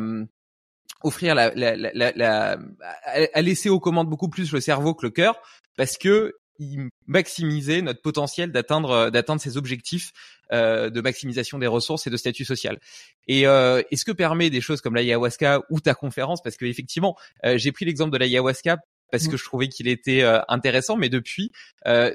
offrir 1.05 1.35
la, 1.35 1.53
la, 1.55 1.75
la, 1.75 2.11
la, 2.15 2.57
à 3.33 3.41
laisser 3.41 3.69
aux 3.69 3.79
commandes 3.79 4.09
beaucoup 4.09 4.29
plus 4.29 4.51
le 4.51 4.59
cerveau 4.59 4.93
que 4.93 5.05
le 5.05 5.11
cœur, 5.11 5.39
parce 5.77 5.97
que 5.97 6.33
maximiser 7.05 7.81
notre 7.81 8.01
potentiel 8.01 8.51
d'atteindre 8.51 8.91
euh, 8.91 9.09
d'atteindre 9.09 9.41
ces 9.41 9.57
objectifs 9.57 10.11
euh, 10.53 10.89
de 10.89 11.01
maximisation 11.01 11.59
des 11.59 11.67
ressources 11.67 12.07
et 12.07 12.09
de 12.09 12.17
statut 12.17 12.45
social. 12.45 12.79
Et, 13.27 13.45
euh, 13.45 13.81
et 13.91 13.97
ce 13.97 14.05
que 14.05 14.13
permet 14.13 14.49
des 14.49 14.61
choses 14.61 14.79
comme 14.79 14.95
l'ayahuasca 14.95 15.61
ou 15.69 15.81
ta 15.81 15.93
conférence, 15.93 16.41
parce 16.41 16.55
que 16.55 16.65
effectivement, 16.65 17.17
euh, 17.45 17.57
j'ai 17.57 17.71
pris 17.71 17.83
l'exemple 17.83 18.11
de 18.11 18.17
l'ayahuasca 18.17 18.77
parce 19.11 19.25
mmh. 19.25 19.31
que 19.31 19.37
je 19.37 19.43
trouvais 19.43 19.67
qu'il 19.67 19.87
était 19.87 20.23
euh, 20.23 20.39
intéressant, 20.47 20.95
mais 20.95 21.09
depuis, 21.09 21.51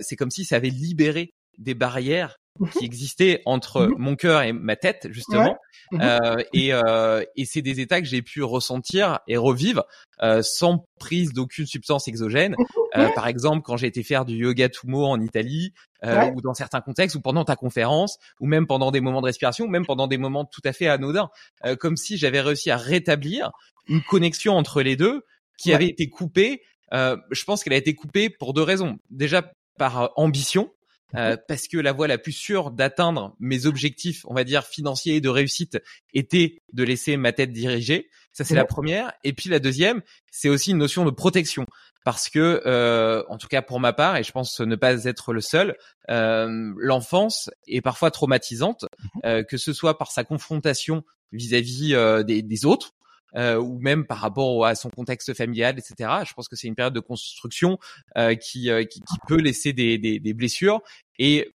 c'est 0.00 0.16
comme 0.16 0.30
si 0.30 0.44
ça 0.44 0.56
avait 0.56 0.70
libéré 0.70 1.34
des 1.58 1.74
barrières 1.74 2.39
qui 2.68 2.84
existaient 2.84 3.42
entre 3.46 3.86
mmh 3.86 3.94
mon 3.98 4.16
cœur 4.16 4.42
et 4.42 4.52
ma 4.52 4.76
tête 4.76 5.08
justement. 5.10 5.58
Euh, 5.94 6.36
et, 6.52 6.72
euh, 6.72 7.24
et 7.36 7.44
c'est 7.44 7.62
des 7.62 7.80
états 7.80 8.00
que 8.00 8.06
j'ai 8.06 8.22
pu 8.22 8.42
ressentir 8.42 9.20
et 9.26 9.36
revivre 9.36 9.84
euh, 10.22 10.42
sans 10.42 10.86
prise 10.98 11.32
d'aucune 11.32 11.66
substance 11.66 12.06
exogène. 12.08 12.54
Euh, 12.96 13.08
par 13.14 13.26
exemple 13.26 13.62
quand 13.62 13.76
j'ai 13.76 13.86
été 13.86 14.02
faire 14.02 14.24
du 14.24 14.36
yoga 14.36 14.68
tumo 14.68 15.04
en 15.04 15.20
Italie 15.20 15.72
euh, 16.04 16.30
ou 16.34 16.40
dans 16.40 16.54
certains 16.54 16.80
contextes 16.80 17.16
ou 17.16 17.20
pendant 17.20 17.44
ta 17.44 17.56
conférence 17.56 18.18
ou 18.40 18.46
même 18.46 18.66
pendant 18.66 18.90
des 18.90 19.00
moments 19.00 19.20
de 19.20 19.26
respiration 19.26 19.66
ou 19.66 19.68
même 19.68 19.86
pendant 19.86 20.06
des 20.06 20.18
moments 20.18 20.44
tout 20.44 20.62
à 20.64 20.72
fait 20.72 20.88
anodins. 20.88 21.30
Comme 21.78 21.96
si 21.96 22.16
j'avais 22.18 22.40
réussi 22.40 22.70
à 22.70 22.76
rétablir 22.76 23.50
une 23.88 24.02
connexion 24.02 24.56
entre 24.56 24.82
les 24.82 24.96
deux 24.96 25.22
qui 25.58 25.72
avait 25.72 25.88
été 25.88 26.08
coupée. 26.08 26.62
Je 26.92 27.44
pense 27.44 27.64
qu'elle 27.64 27.74
a 27.74 27.76
été 27.76 27.94
coupée 27.94 28.30
pour 28.30 28.54
deux 28.54 28.62
raisons. 28.62 28.98
Déjà 29.10 29.50
par 29.78 30.12
ambition 30.16 30.70
euh, 31.16 31.36
parce 31.48 31.68
que 31.68 31.76
la 31.78 31.92
voie 31.92 32.06
la 32.06 32.18
plus 32.18 32.32
sûre 32.32 32.70
d'atteindre 32.70 33.34
mes 33.40 33.66
objectifs, 33.66 34.24
on 34.26 34.34
va 34.34 34.44
dire 34.44 34.64
financiers 34.64 35.16
et 35.16 35.20
de 35.20 35.28
réussite, 35.28 35.78
était 36.14 36.62
de 36.72 36.82
laisser 36.84 37.16
ma 37.16 37.32
tête 37.32 37.52
diriger. 37.52 38.08
Ça 38.32 38.44
c'est 38.44 38.54
la 38.54 38.64
première. 38.64 39.12
Et 39.24 39.32
puis 39.32 39.48
la 39.50 39.58
deuxième, 39.58 40.02
c'est 40.30 40.48
aussi 40.48 40.70
une 40.70 40.78
notion 40.78 41.04
de 41.04 41.10
protection, 41.10 41.66
parce 42.04 42.28
que, 42.28 42.62
euh, 42.64 43.24
en 43.28 43.38
tout 43.38 43.48
cas 43.48 43.60
pour 43.62 43.80
ma 43.80 43.92
part, 43.92 44.16
et 44.16 44.22
je 44.22 44.32
pense 44.32 44.60
ne 44.60 44.76
pas 44.76 45.04
être 45.04 45.32
le 45.32 45.40
seul, 45.40 45.76
euh, 46.10 46.72
l'enfance 46.78 47.50
est 47.66 47.80
parfois 47.80 48.10
traumatisante, 48.10 48.84
mmh 49.24 49.44
que 49.48 49.56
ce 49.56 49.72
soit 49.72 49.98
par 49.98 50.12
sa 50.12 50.24
confrontation 50.24 51.02
vis-à-vis 51.32 51.94
des, 52.26 52.42
des, 52.42 52.64
autres, 52.64 52.94
euh, 53.36 53.56
ou 53.56 53.78
même 53.78 54.06
par 54.06 54.18
rapport 54.18 54.64
à 54.66 54.74
son 54.74 54.90
contexte 54.90 55.34
familial, 55.34 55.78
etc. 55.78 56.10
Je 56.26 56.32
pense 56.34 56.48
que 56.48 56.56
c'est 56.56 56.68
une 56.68 56.74
période 56.74 56.94
de 56.94 57.00
construction 57.00 57.78
euh, 58.16 58.34
qui, 58.34 58.70
euh, 58.70 58.84
qui, 58.84 59.00
qui, 59.00 59.16
peut 59.26 59.40
laisser 59.40 59.72
des, 59.72 59.98
des, 59.98 60.18
des, 60.18 60.34
blessures 60.34 60.80
et 61.18 61.52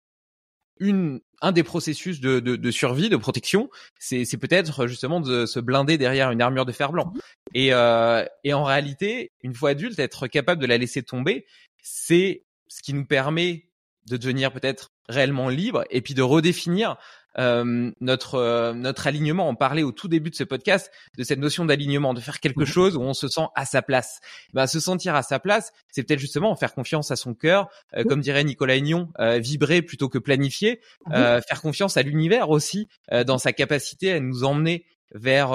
une 0.79 1.21
un 1.41 1.51
des 1.51 1.63
processus 1.63 2.21
de, 2.21 2.39
de, 2.39 2.55
de 2.55 2.71
survie, 2.71 3.09
de 3.09 3.17
protection, 3.17 3.69
c'est, 3.99 4.25
c'est 4.25 4.37
peut-être 4.37 4.85
justement 4.85 5.19
de 5.19 5.47
se 5.47 5.59
blinder 5.59 5.97
derrière 5.97 6.29
une 6.29 6.41
armure 6.41 6.65
de 6.65 6.71
fer 6.71 6.91
blanc. 6.91 7.13
Et, 7.55 7.73
euh, 7.73 8.23
et 8.43 8.53
en 8.53 8.63
réalité, 8.63 9.31
une 9.41 9.55
fois 9.55 9.71
adulte, 9.71 9.97
être 9.97 10.27
capable 10.27 10.61
de 10.61 10.67
la 10.67 10.77
laisser 10.77 11.01
tomber, 11.01 11.45
c'est 11.81 12.45
ce 12.67 12.83
qui 12.83 12.93
nous 12.93 13.05
permet 13.05 13.70
de 14.07 14.17
devenir 14.17 14.51
peut-être 14.51 14.91
réellement 15.09 15.49
libre 15.49 15.83
et 15.89 16.01
puis 16.01 16.13
de 16.13 16.21
redéfinir 16.21 16.97
euh, 17.37 17.91
notre 18.01 18.35
euh, 18.35 18.73
notre 18.73 19.07
alignement. 19.07 19.47
On 19.47 19.55
parlait 19.55 19.83
au 19.83 19.93
tout 19.93 20.09
début 20.09 20.29
de 20.29 20.35
ce 20.35 20.43
podcast 20.43 20.91
de 21.17 21.23
cette 21.23 21.39
notion 21.39 21.63
d'alignement, 21.63 22.13
de 22.13 22.19
faire 22.19 22.41
quelque 22.41 22.65
chose 22.65 22.97
où 22.97 23.01
on 23.01 23.13
se 23.13 23.29
sent 23.29 23.45
à 23.55 23.65
sa 23.65 23.81
place. 23.81 24.19
Ben, 24.53 24.67
se 24.67 24.81
sentir 24.81 25.15
à 25.15 25.23
sa 25.23 25.39
place, 25.39 25.71
c'est 25.89 26.03
peut-être 26.03 26.19
justement 26.19 26.55
faire 26.55 26.73
confiance 26.73 27.09
à 27.09 27.15
son 27.15 27.33
cœur, 27.33 27.69
euh, 27.95 28.03
comme 28.03 28.19
dirait 28.19 28.43
Nicolas 28.43 28.73
Agnon, 28.73 29.09
vibrer 29.39 29.81
plutôt 29.81 30.09
que 30.09 30.17
planifier, 30.17 30.81
faire 31.09 31.61
confiance 31.61 31.97
à 31.97 32.01
l'univers 32.01 32.49
aussi 32.49 32.87
dans 33.25 33.37
sa 33.37 33.53
capacité 33.53 34.13
à 34.13 34.19
nous 34.19 34.43
emmener 34.43 34.85
vers 35.13 35.51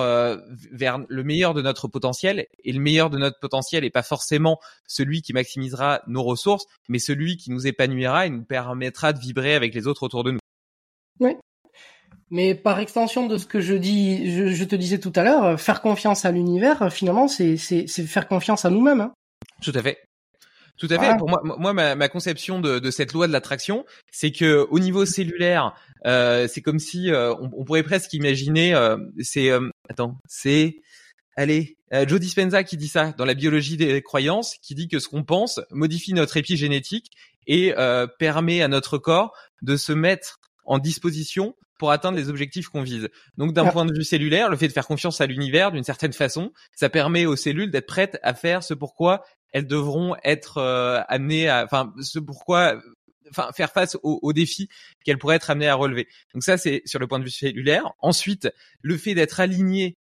vers 0.73 0.99
le 1.09 1.25
meilleur 1.25 1.55
de 1.55 1.63
notre 1.63 1.89
potentiel 1.89 2.47
et 2.63 2.73
le 2.73 2.81
meilleur 2.81 3.11
de 3.11 3.19
notre 3.19 3.39
potentiel 3.39 3.85
est 3.85 3.91
pas 3.91 4.03
forcément 4.03 4.59
celui 4.87 5.23
qui 5.23 5.33
maximisera 5.33 6.03
nos 6.07 6.23
ressources 6.23 6.67
mais 6.89 6.99
celui 6.99 7.37
qui 7.37 7.51
nous 7.51 7.67
épanouira 7.67 8.27
et 8.27 8.31
nous 8.31 8.45
permettra 8.45 9.13
de 9.13 9.19
vibrer 9.19 9.55
avec 9.55 9.75
les 9.75 9.87
autres 9.87 10.03
autour 10.03 10.25
de 10.25 10.33
nous. 10.33 10.39
Oui, 11.21 11.37
mais 12.31 12.55
par 12.55 12.81
extension 12.81 13.27
de 13.27 13.39
ce 13.39 13.47
que 13.47 13.61
je 13.61 13.75
dis, 13.75 14.53
je, 14.53 14.65
te 14.65 14.75
disais 14.75 14.99
tout 14.99 15.13
à 15.15 15.23
l'heure, 15.23 15.45
euh, 15.45 15.57
faire 15.57 15.81
confiance 15.81 16.25
à 16.25 16.33
l'univers, 16.33 16.83
euh, 16.83 16.91
finalement, 16.91 17.29
c'est 17.29 17.57
faire 17.57 18.27
confiance 18.27 18.65
à 18.65 18.71
nous-mêmes. 18.71 19.01
Hein. 19.01 19.13
Tout 19.63 19.73
à 19.75 19.83
fait. 19.83 20.06
Tout 20.79 20.89
à 20.91 20.99
fait. 20.99 21.17
Pour 21.17 21.29
moi, 21.29 21.41
moi 21.43 21.73
ma, 21.73 21.95
ma 21.95 22.09
conception 22.09 22.61
de, 22.61 22.79
de, 22.79 22.91
cette 22.91 23.13
loi 23.13 23.27
de 23.27 23.33
l'attraction, 23.33 23.85
c'est 24.11 24.31
que 24.31 24.67
au 24.71 24.79
niveau 24.79 25.07
cellulaire, 25.07 25.75
euh, 26.07 26.47
c'est 26.49 26.61
comme 26.61 26.79
si 26.79 27.11
euh, 27.11 27.35
on, 27.35 27.51
on, 27.57 27.65
pourrait 27.65 27.83
presque 27.83 28.13
imaginer. 28.13 28.75
Euh, 28.75 28.97
c'est 29.21 29.51
attends, 29.89 30.19
c'est 30.29 30.77
allez, 31.37 31.77
Joe 32.07 32.21
Dispenza 32.21 32.63
qui 32.65 32.77
dit 32.77 32.89
ça 32.89 33.13
dans 33.17 33.25
la 33.25 33.35
biologie 33.35 33.77
des 33.77 34.03
croyances, 34.03 34.57
qui 34.63 34.75
dit 34.75 34.89
que 34.89 34.99
ce 34.99 35.09
qu'on 35.09 35.25
pense 35.25 35.61
modifie 35.71 36.13
notre 36.13 36.37
épigénétique 36.37 37.11
et 37.47 37.75
permet 38.19 38.63
à 38.63 38.69
notre 38.69 38.99
corps 38.99 39.33
de 39.63 39.77
se 39.77 39.93
mettre 39.93 40.41
en 40.65 40.79
disposition 40.79 41.55
pour 41.79 41.91
atteindre 41.91 42.17
les 42.17 42.29
objectifs 42.29 42.69
qu'on 42.69 42.83
vise. 42.83 43.09
Donc 43.37 43.53
d'un 43.53 43.67
ah. 43.67 43.73
point 43.73 43.85
de 43.85 43.93
vue 43.93 44.05
cellulaire, 44.05 44.49
le 44.49 44.57
fait 44.57 44.69
de 44.69 44.73
faire 44.73 44.87
confiance 44.87 45.21
à 45.21 45.27
l'univers 45.27 45.73
d'une 45.73 45.85
certaine 45.85 46.13
façon, 46.13 46.53
ça 46.75 46.89
permet 46.89 47.27
aux 47.27 47.37
cellules 47.37 47.71
d'être 47.71 47.87
prêtes 47.87 48.19
à 48.23 48.35
faire 48.35 48.63
ce 48.63 48.75
pourquoi 48.75 49.25
elles 49.53 49.67
devront 49.67 50.17
être 50.25 50.59
euh, 50.59 51.01
amenées 51.09 51.49
à, 51.49 51.65
enfin 51.65 51.93
ce 52.01 52.19
pourquoi, 52.19 52.81
enfin 53.31 53.51
faire 53.55 53.73
face 53.73 53.97
aux, 54.03 54.33
défis 54.33 54.69
qu'elles 55.05 55.19
pourraient 55.19 55.37
être 55.37 55.51
amenées 55.51 55.69
à 55.69 55.75
relever. 55.75 56.09
Donc 56.35 56.43
ça 56.43 56.57
c'est 56.57 56.83
sur 56.85 56.99
le 56.99 57.07
point 57.07 57.19
de 57.19 57.25
vue 57.25 57.31
cellulaire. 57.31 57.93
Ensuite, 58.01 58.49
le 58.83 58.97
fait 58.97 59.15
d'être 59.15 59.41
aligné 59.41 59.97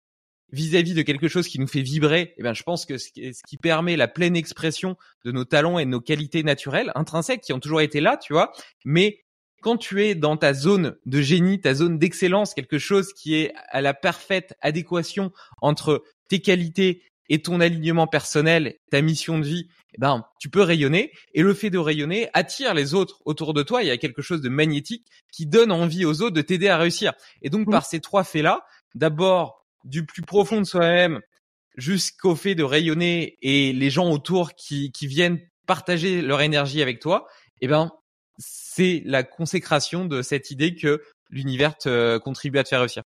vis-à-vis 0.53 0.95
de 0.95 1.03
quelque 1.03 1.29
chose 1.29 1.47
qui 1.47 1.61
nous 1.61 1.69
fait 1.69 1.83
vibrer, 1.83 2.35
eh 2.37 2.43
ben, 2.43 2.55
je 2.55 2.63
pense 2.65 2.87
que 2.87 2.99
ce 2.99 3.11
qui 3.13 3.57
permet 3.57 3.97
la 3.97 4.09
pleine 4.09 4.35
expression 4.35 4.97
de 5.25 5.31
nos 5.31 5.45
talents 5.45 5.79
et 5.79 5.85
de 5.85 5.91
nos 5.91 6.01
qualités 6.01 6.43
naturelles, 6.43 6.91
intrinsèques, 6.97 7.43
qui 7.43 7.53
ont 7.53 7.61
toujours 7.61 7.81
été 7.81 8.01
là, 8.01 8.17
tu 8.17 8.33
vois, 8.33 8.53
mais 8.85 9.21
quand 9.61 9.77
tu 9.77 10.03
es 10.03 10.15
dans 10.15 10.37
ta 10.37 10.55
zone 10.55 10.97
de 11.07 11.21
génie, 11.21 11.61
ta 11.61 11.75
zone 11.75 11.99
d'excellence, 11.99 12.55
quelque 12.55 12.79
chose 12.79 13.13
qui 13.13 13.37
est 13.37 13.53
à 13.69 13.81
la 13.81 13.95
parfaite 13.95 14.55
adéquation 14.61 15.33
entre 15.61 16.03
tes 16.29 16.41
qualités 16.41 17.03
et 17.31 17.41
ton 17.41 17.61
alignement 17.61 18.09
personnel, 18.09 18.75
ta 18.91 19.01
mission 19.01 19.39
de 19.39 19.45
vie, 19.45 19.69
eh 19.95 19.99
ben, 19.99 20.25
tu 20.39 20.51
peux 20.51 20.63
rayonner. 20.63 21.13
Et 21.33 21.43
le 21.43 21.55
fait 21.55 21.71
de 21.71 21.79
rayonner 21.79 22.29
attire 22.35 22.75
les 22.75 22.93
autres 22.93 23.23
autour 23.25 23.55
de 23.55 23.63
toi. 23.63 23.83
Il 23.83 23.87
y 23.87 23.91
a 23.91 23.97
quelque 23.97 24.21
chose 24.21 24.43
de 24.43 24.49
magnétique 24.49 25.07
qui 25.33 25.47
donne 25.47 25.73
envie 25.73 26.05
aux 26.05 26.21
autres 26.23 26.35
de 26.35 26.43
t'aider 26.43 26.69
à 26.69 26.77
réussir. 26.77 27.13
Et 27.41 27.49
donc, 27.49 27.71
par 27.71 27.87
ces 27.87 28.01
trois 28.01 28.25
faits-là, 28.25 28.67
d'abord, 28.95 29.65
du 29.85 30.05
plus 30.05 30.23
profond 30.23 30.61
de 30.61 30.67
soi-même 30.67 31.21
jusqu'au 31.77 32.35
fait 32.35 32.55
de 32.55 32.65
rayonner 32.65 33.39
et 33.41 33.73
les 33.73 33.91
gens 33.91 34.11
autour 34.11 34.55
qui, 34.55 34.93
qui 34.93 35.07
viennent 35.07 35.41
partager 35.67 36.21
leur 36.21 36.43
énergie 36.43 36.83
avec 36.83 37.01
toi, 37.01 37.27
eh 37.61 37.69
ben, 37.69 37.93
c'est 38.39 39.03
la 39.07 39.23
consécration 39.23 40.05
de 40.05 40.21
cette 40.21 40.51
idée 40.51 40.75
que 40.75 41.01
l'univers 41.31 41.79
te 41.79 42.19
contribue 42.19 42.59
à 42.59 42.65
te 42.65 42.69
faire 42.71 42.81
réussir. 42.81 43.05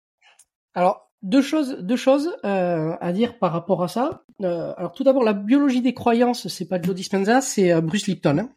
Alors, 0.74 1.11
deux 1.22 1.42
choses, 1.42 1.78
deux 1.80 1.96
choses 1.96 2.30
euh, 2.44 2.94
à 3.00 3.12
dire 3.12 3.38
par 3.38 3.52
rapport 3.52 3.82
à 3.82 3.88
ça. 3.88 4.24
Euh, 4.42 4.72
alors, 4.76 4.92
tout 4.92 5.04
d'abord, 5.04 5.22
la 5.22 5.32
biologie 5.32 5.80
des 5.80 5.94
croyances, 5.94 6.48
c'est 6.48 6.66
pas 6.66 6.80
Joe 6.80 6.94
Dispenza, 6.94 7.40
c'est 7.40 7.72
euh, 7.72 7.80
Bruce 7.80 8.06
Lipton. 8.06 8.38
Hein. 8.38 8.50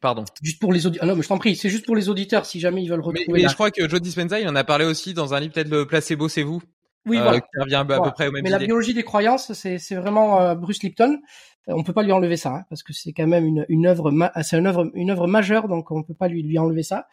Pardon. 0.00 0.24
Juste 0.42 0.60
pour 0.60 0.72
les 0.72 0.86
auditeurs. 0.86 1.04
Ah 1.04 1.10
non, 1.10 1.16
mais 1.16 1.22
je 1.22 1.28
t'en 1.28 1.38
prie, 1.38 1.56
c'est 1.56 1.70
juste 1.70 1.86
pour 1.86 1.96
les 1.96 2.08
auditeurs 2.08 2.46
si 2.46 2.60
jamais 2.60 2.82
ils 2.82 2.88
veulent 2.88 3.00
retrouver. 3.00 3.24
Mais, 3.28 3.42
mais 3.42 3.48
je 3.48 3.54
crois 3.54 3.70
que 3.70 3.88
Joe 3.88 4.00
Dispenza, 4.00 4.38
il 4.38 4.48
en 4.48 4.54
a 4.54 4.64
parlé 4.64 4.84
aussi 4.84 5.14
dans 5.14 5.34
un 5.34 5.40
livre 5.40 5.54
peut-être 5.54 5.70
le 5.70 5.86
placebo, 5.86 6.28
c'est 6.28 6.42
vous. 6.42 6.62
Oui, 7.06 7.18
voilà. 7.18 7.40
Qui 7.40 7.46
revient 7.58 7.74
à 7.74 7.84
peu 7.84 8.10
près 8.12 8.28
au 8.28 8.32
même 8.32 8.42
Mais 8.44 8.50
la 8.50 8.58
biologie 8.58 8.94
des 8.94 9.02
croyances, 9.02 9.52
c'est 9.54 9.94
vraiment 9.94 10.54
Bruce 10.54 10.82
Lipton. 10.82 11.18
On 11.66 11.82
peut 11.82 11.92
pas 11.92 12.02
lui 12.02 12.12
enlever 12.12 12.36
ça 12.36 12.54
hein, 12.54 12.64
parce 12.70 12.82
que 12.82 12.94
c'est 12.94 13.12
quand 13.12 13.26
même 13.26 13.44
une 13.44 13.66
une 13.68 13.86
œuvre 13.86 14.10
c'est 14.40 14.56
une 14.56 14.66
œuvre 14.66 14.90
une 14.94 15.10
œuvre 15.10 15.26
majeure 15.26 15.68
donc 15.68 15.90
on 15.90 16.02
peut 16.02 16.14
pas 16.14 16.26
lui 16.26 16.42
lui 16.42 16.58
enlever 16.58 16.82
ça. 16.82 17.08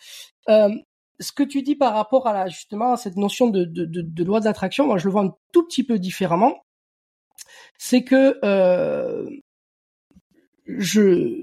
Ce 1.19 1.31
que 1.31 1.43
tu 1.43 1.61
dis 1.61 1.75
par 1.75 1.93
rapport 1.93 2.27
à 2.27 2.33
la, 2.33 2.47
justement 2.47 2.93
à 2.93 2.97
cette 2.97 3.15
notion 3.15 3.49
de, 3.49 3.63
de, 3.63 3.85
de, 3.85 4.01
de 4.01 4.23
loi 4.23 4.39
d'attraction, 4.39 4.87
moi 4.87 4.97
je 4.97 5.05
le 5.05 5.11
vois 5.11 5.23
un 5.23 5.35
tout 5.51 5.65
petit 5.65 5.83
peu 5.83 5.99
différemment. 5.99 6.63
C'est 7.77 8.03
que 8.03 8.39
euh, 8.43 9.29
je 10.67 11.41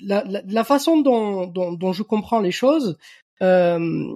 la, 0.00 0.24
la, 0.24 0.42
la, 0.46 0.64
façon 0.64 1.00
dont, 1.00 1.46
dont, 1.46 1.72
dont, 1.72 1.92
je 1.92 2.02
comprends 2.02 2.40
les 2.40 2.52
choses, 2.52 2.96
euh, 3.42 4.14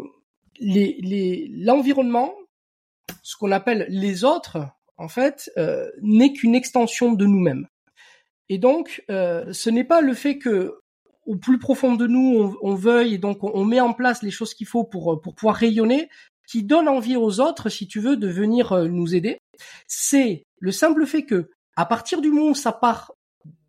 l'environnement, 0.60 2.32
ce 3.22 3.36
qu'on 3.36 3.52
appelle 3.52 3.86
les 3.88 4.24
autres, 4.24 4.58
en 4.96 5.08
fait, 5.08 5.50
euh, 5.56 5.90
n'est 6.02 6.32
qu'une 6.32 6.54
extension 6.54 7.12
de 7.12 7.26
nous-mêmes. 7.26 7.68
Et 8.48 8.58
donc, 8.58 9.04
euh, 9.10 9.52
ce 9.52 9.70
n'est 9.70 9.84
pas 9.84 10.00
le 10.00 10.14
fait 10.14 10.38
que 10.38 10.80
au 11.26 11.36
plus 11.36 11.58
profond 11.58 11.94
de 11.94 12.06
nous, 12.06 12.36
on, 12.38 12.56
on 12.62 12.74
veuille 12.74 13.14
et 13.14 13.18
donc 13.18 13.42
on, 13.42 13.64
met 13.64 13.80
en 13.80 13.92
place 13.92 14.22
les 14.22 14.30
choses 14.30 14.54
qu'il 14.54 14.66
faut 14.66 14.84
pour 14.84 15.20
pour 15.20 15.34
pouvoir 15.34 15.56
rayonner, 15.56 16.08
qui 16.46 16.62
donne 16.62 16.88
envie 16.88 17.16
aux 17.16 17.40
autres, 17.40 17.68
si 17.68 17.86
tu 17.86 18.00
veux, 18.00 18.16
de 18.16 18.28
venir 18.28 18.72
euh, 18.72 18.88
nous 18.88 19.14
aider. 19.14 19.38
C'est 19.86 20.44
le 20.58 20.72
simple 20.72 21.06
fait 21.06 21.24
que 21.24 21.50
à 21.76 21.86
partir 21.86 22.20
du 22.20 22.30
moment 22.30 22.50
où 22.50 22.54
ça 22.54 22.72
part 22.72 23.12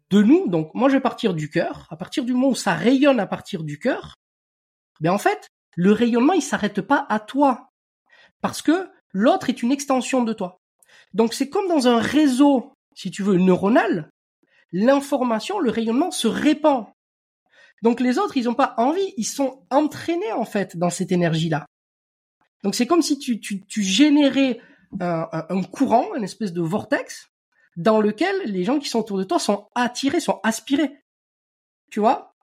de 0.09 0.21
nous, 0.21 0.47
donc 0.47 0.73
moi 0.73 0.89
je 0.89 0.95
vais 0.95 1.01
partir 1.01 1.33
du 1.33 1.49
cœur, 1.49 1.87
à 1.89 1.97
partir 1.97 2.25
du 2.25 2.33
moment 2.33 2.49
où 2.49 2.55
ça 2.55 2.73
rayonne 2.73 3.19
à 3.19 3.27
partir 3.27 3.63
du 3.63 3.79
cœur, 3.79 4.15
ben 5.01 5.11
en 5.11 5.17
fait, 5.17 5.47
le 5.75 5.91
rayonnement 5.91 6.33
il 6.33 6.41
s'arrête 6.41 6.81
pas 6.81 7.05
à 7.09 7.19
toi, 7.19 7.69
parce 8.41 8.61
que 8.61 8.89
l'autre 9.11 9.49
est 9.49 9.63
une 9.63 9.71
extension 9.71 10.23
de 10.23 10.33
toi. 10.33 10.59
Donc 11.13 11.33
c'est 11.33 11.49
comme 11.49 11.67
dans 11.67 11.87
un 11.87 11.99
réseau, 11.99 12.73
si 12.93 13.09
tu 13.11 13.23
veux, 13.23 13.37
neuronal, 13.37 14.09
l'information, 14.71 15.59
le 15.59 15.71
rayonnement 15.71 16.11
se 16.11 16.27
répand. 16.27 16.87
Donc 17.81 17.99
les 17.99 18.17
autres, 18.17 18.38
ils 18.38 18.45
n'ont 18.45 18.53
pas 18.53 18.73
envie, 18.77 19.13
ils 19.17 19.25
sont 19.25 19.63
entraînés 19.69 20.31
en 20.31 20.45
fait 20.45 20.77
dans 20.77 20.89
cette 20.89 21.11
énergie-là. 21.11 21.65
Donc 22.63 22.75
c'est 22.75 22.88
comme 22.88 23.01
si 23.01 23.19
tu, 23.19 23.39
tu, 23.39 23.65
tu 23.65 23.83
générais 23.83 24.59
un, 24.99 25.63
courant, 25.63 26.15
une 26.15 26.23
espèce 26.23 26.53
de 26.53 26.61
vortex, 26.61 27.29
dans 27.75 27.99
lequel 27.99 28.35
les 28.45 28.63
gens 28.63 28.79
qui 28.79 28.89
sont 28.89 28.99
autour 28.99 29.17
de 29.17 29.23
toi 29.23 29.39
sont 29.39 29.67
attirés, 29.75 30.19
sont 30.19 30.39
aspirés. 30.43 30.91
Tu 31.91 31.99
vois? 31.99 32.33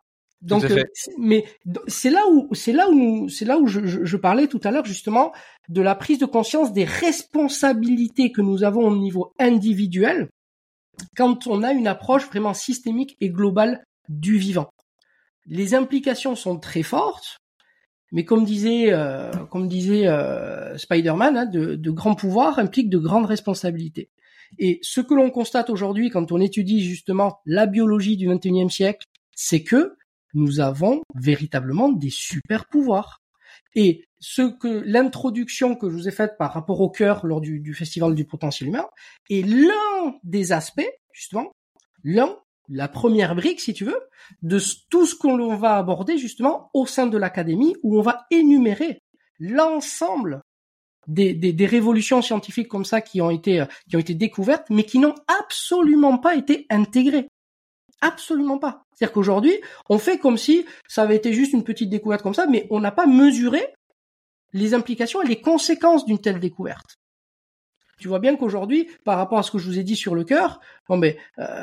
Donc, 0.43 0.65
euh, 0.65 0.83
mais 1.19 1.45
c'est 1.87 2.11
là 2.11 2.25
où 2.29 2.53
c'est 2.53 2.73
là 2.73 2.91
où 2.91 3.29
c'est 3.29 3.45
là 3.45 3.59
où 3.59 3.69
je, 3.69 3.87
je, 3.87 4.05
je, 4.05 4.17
parlais 4.17 4.49
tout 4.49 4.61
à 4.65 4.73
l'heure 4.73 4.85
justement 4.85 5.33
de 5.69 5.81
la 5.81 5.95
prise 5.95 6.19
de 6.19 6.27
conscience 6.27 6.73
des 6.73 6.85
responsabilités 6.85 8.33
que 8.33 8.41
nous 8.41 8.65
avons 8.65 8.89
au 8.89 8.97
niveau 8.97 9.33
individuel 9.39 10.29
quand 11.17 11.47
on 11.47 11.63
a 11.63 11.73
une 11.73 11.87
approche 11.87 12.27
vraiment 12.27 12.55
systémique 12.55 13.17
et 13.21 13.31
globale 13.31 13.85
du 14.09 14.37
vivant. 14.37 14.69
Les 15.47 15.75
implications 15.75 16.37
sont 16.37 16.59
très 16.59 16.83
fortes, 16.83 17.39
mais 18.13 18.25
comme 18.25 18.45
disait 18.45 18.93
euh, 18.93 19.31
comme 19.51 19.69
disait 19.69 20.07
euh, 20.07 20.77
Spider-Man, 20.79 21.37
hein, 21.37 21.47
de, 21.47 21.75
de 21.75 21.91
grands 21.91 22.15
pouvoirs 22.15 22.59
impliquent 22.59 22.91
de 22.91 22.99
grandes 22.99 23.27
responsabilités. 23.27 24.11
Et 24.59 24.79
ce 24.83 25.01
que 25.01 25.15
l'on 25.15 25.31
constate 25.31 25.71
aujourd'hui 25.71 26.11
quand 26.11 26.31
on 26.31 26.41
étudie 26.41 26.85
justement 26.85 27.41
la 27.47 27.67
biologie 27.67 28.17
du 28.17 28.29
21e 28.29 28.71
siècle, 28.71 29.07
c'est 29.35 29.63
que 29.63 29.97
nous 30.35 30.61
avons 30.61 31.03
véritablement 31.15 31.91
des 31.91 32.11
super 32.11 32.69
pouvoirs. 32.69 33.23
Et 33.75 34.05
ce 34.19 34.43
que 34.43 34.83
l'introduction 34.87 35.75
que 35.75 35.89
je 35.89 35.95
vous 35.95 36.09
ai 36.09 36.13
faite 36.13 36.37
par 36.39 36.53
rapport 36.53 36.81
au 36.81 36.91
cœur 36.91 37.27
lors 37.27 37.41
du, 37.41 37.61
du 37.61 37.75
festival 37.75 38.15
du 38.15 38.25
potentiel 38.25 38.69
humain 38.69 38.87
est 39.31 39.47
l'un 39.47 40.15
des 40.23 40.53
aspects, 40.53 40.89
justement, 41.13 41.51
l'un, 42.05 42.37
la 42.73 42.89
première 42.89 43.35
brique, 43.35 43.61
si 43.61 43.75
tu 43.75 43.85
veux, 43.85 44.01
de 44.41 44.59
tout 44.89 45.07
ce 45.07 45.15
qu'on 45.15 45.55
va 45.57 45.77
aborder 45.77 46.17
justement 46.17 46.71
au 46.73 46.87
sein 46.87 47.07
de 47.07 47.19
l'académie 47.19 47.77
où 47.83 47.99
on 47.99 48.03
va 48.03 48.27
énumérer 48.31 48.99
l'ensemble 49.39 50.43
des, 51.07 51.67
révolutions 51.67 52.23
scientifiques 52.23 52.69
comme 52.69 52.85
ça 52.85 53.01
qui 53.01 53.21
ont 53.21 53.31
été 53.31 53.61
euh, 53.61 53.67
qui 53.89 53.97
ont 53.97 54.01
été 54.01 54.15
découvertes, 54.15 54.67
mais 54.71 54.85
qui 54.85 54.99
n'ont 54.99 55.15
absolument 55.27 56.17
pas 56.19 56.35
été 56.37 56.67
intégrées. 56.71 57.29
Absolument 58.01 58.59
pas. 58.59 58.85
C'est-à-dire 58.95 59.13
qu'aujourd'hui, 59.13 59.61
on 59.89 59.99
fait 59.99 60.19
comme 60.19 60.39
si 60.39 60.65
ça 60.89 61.03
avait 61.03 61.17
été 61.17 61.33
juste 61.33 61.53
une 61.53 61.65
petite 61.65 61.91
découverte 61.91 62.23
comme 62.23 62.35
ça, 62.35 62.47
mais 62.47 62.67
on 62.71 62.81
n'a 62.81 62.93
pas 62.93 63.07
mesuré 63.07 63.75
les 64.53 64.75
implications 64.75 65.23
et 65.23 65.29
les 65.29 65.41
conséquences 65.41 66.05
d'une 66.05 66.21
telle 66.21 66.41
découverte. 66.41 66.97
Tu 68.03 68.09
vois 68.09 68.19
bien 68.19 68.37
qu'aujourd'hui, 68.37 68.91
par 69.05 69.17
rapport 69.17 69.39
à 69.39 69.43
ce 69.43 69.51
que 69.51 69.59
je 69.59 69.67
vous 69.67 69.79
ai 69.79 69.85
dit 69.85 69.97
sur 69.97 70.15
le 70.15 70.25
cœur, 70.25 70.61
bon 70.89 70.97
mais 70.97 71.17
euh, 71.39 71.63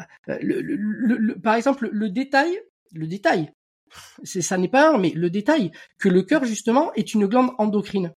par 1.43 1.55
exemple 1.55 1.89
le 1.91 2.09
détail, 2.09 2.59
le 2.93 3.07
détail, 3.07 3.51
c'est 4.23 4.41
ça 4.41 4.57
n'est 4.57 4.69
pas 4.69 4.93
un, 4.93 4.97
mais 4.97 5.11
le 5.11 5.29
détail 5.29 5.71
que 5.99 6.09
le 6.09 6.23
cœur 6.23 6.45
justement 6.45 6.93
est 6.93 7.13
une 7.13 7.27
glande 7.27 7.51
endocrine 7.57 8.13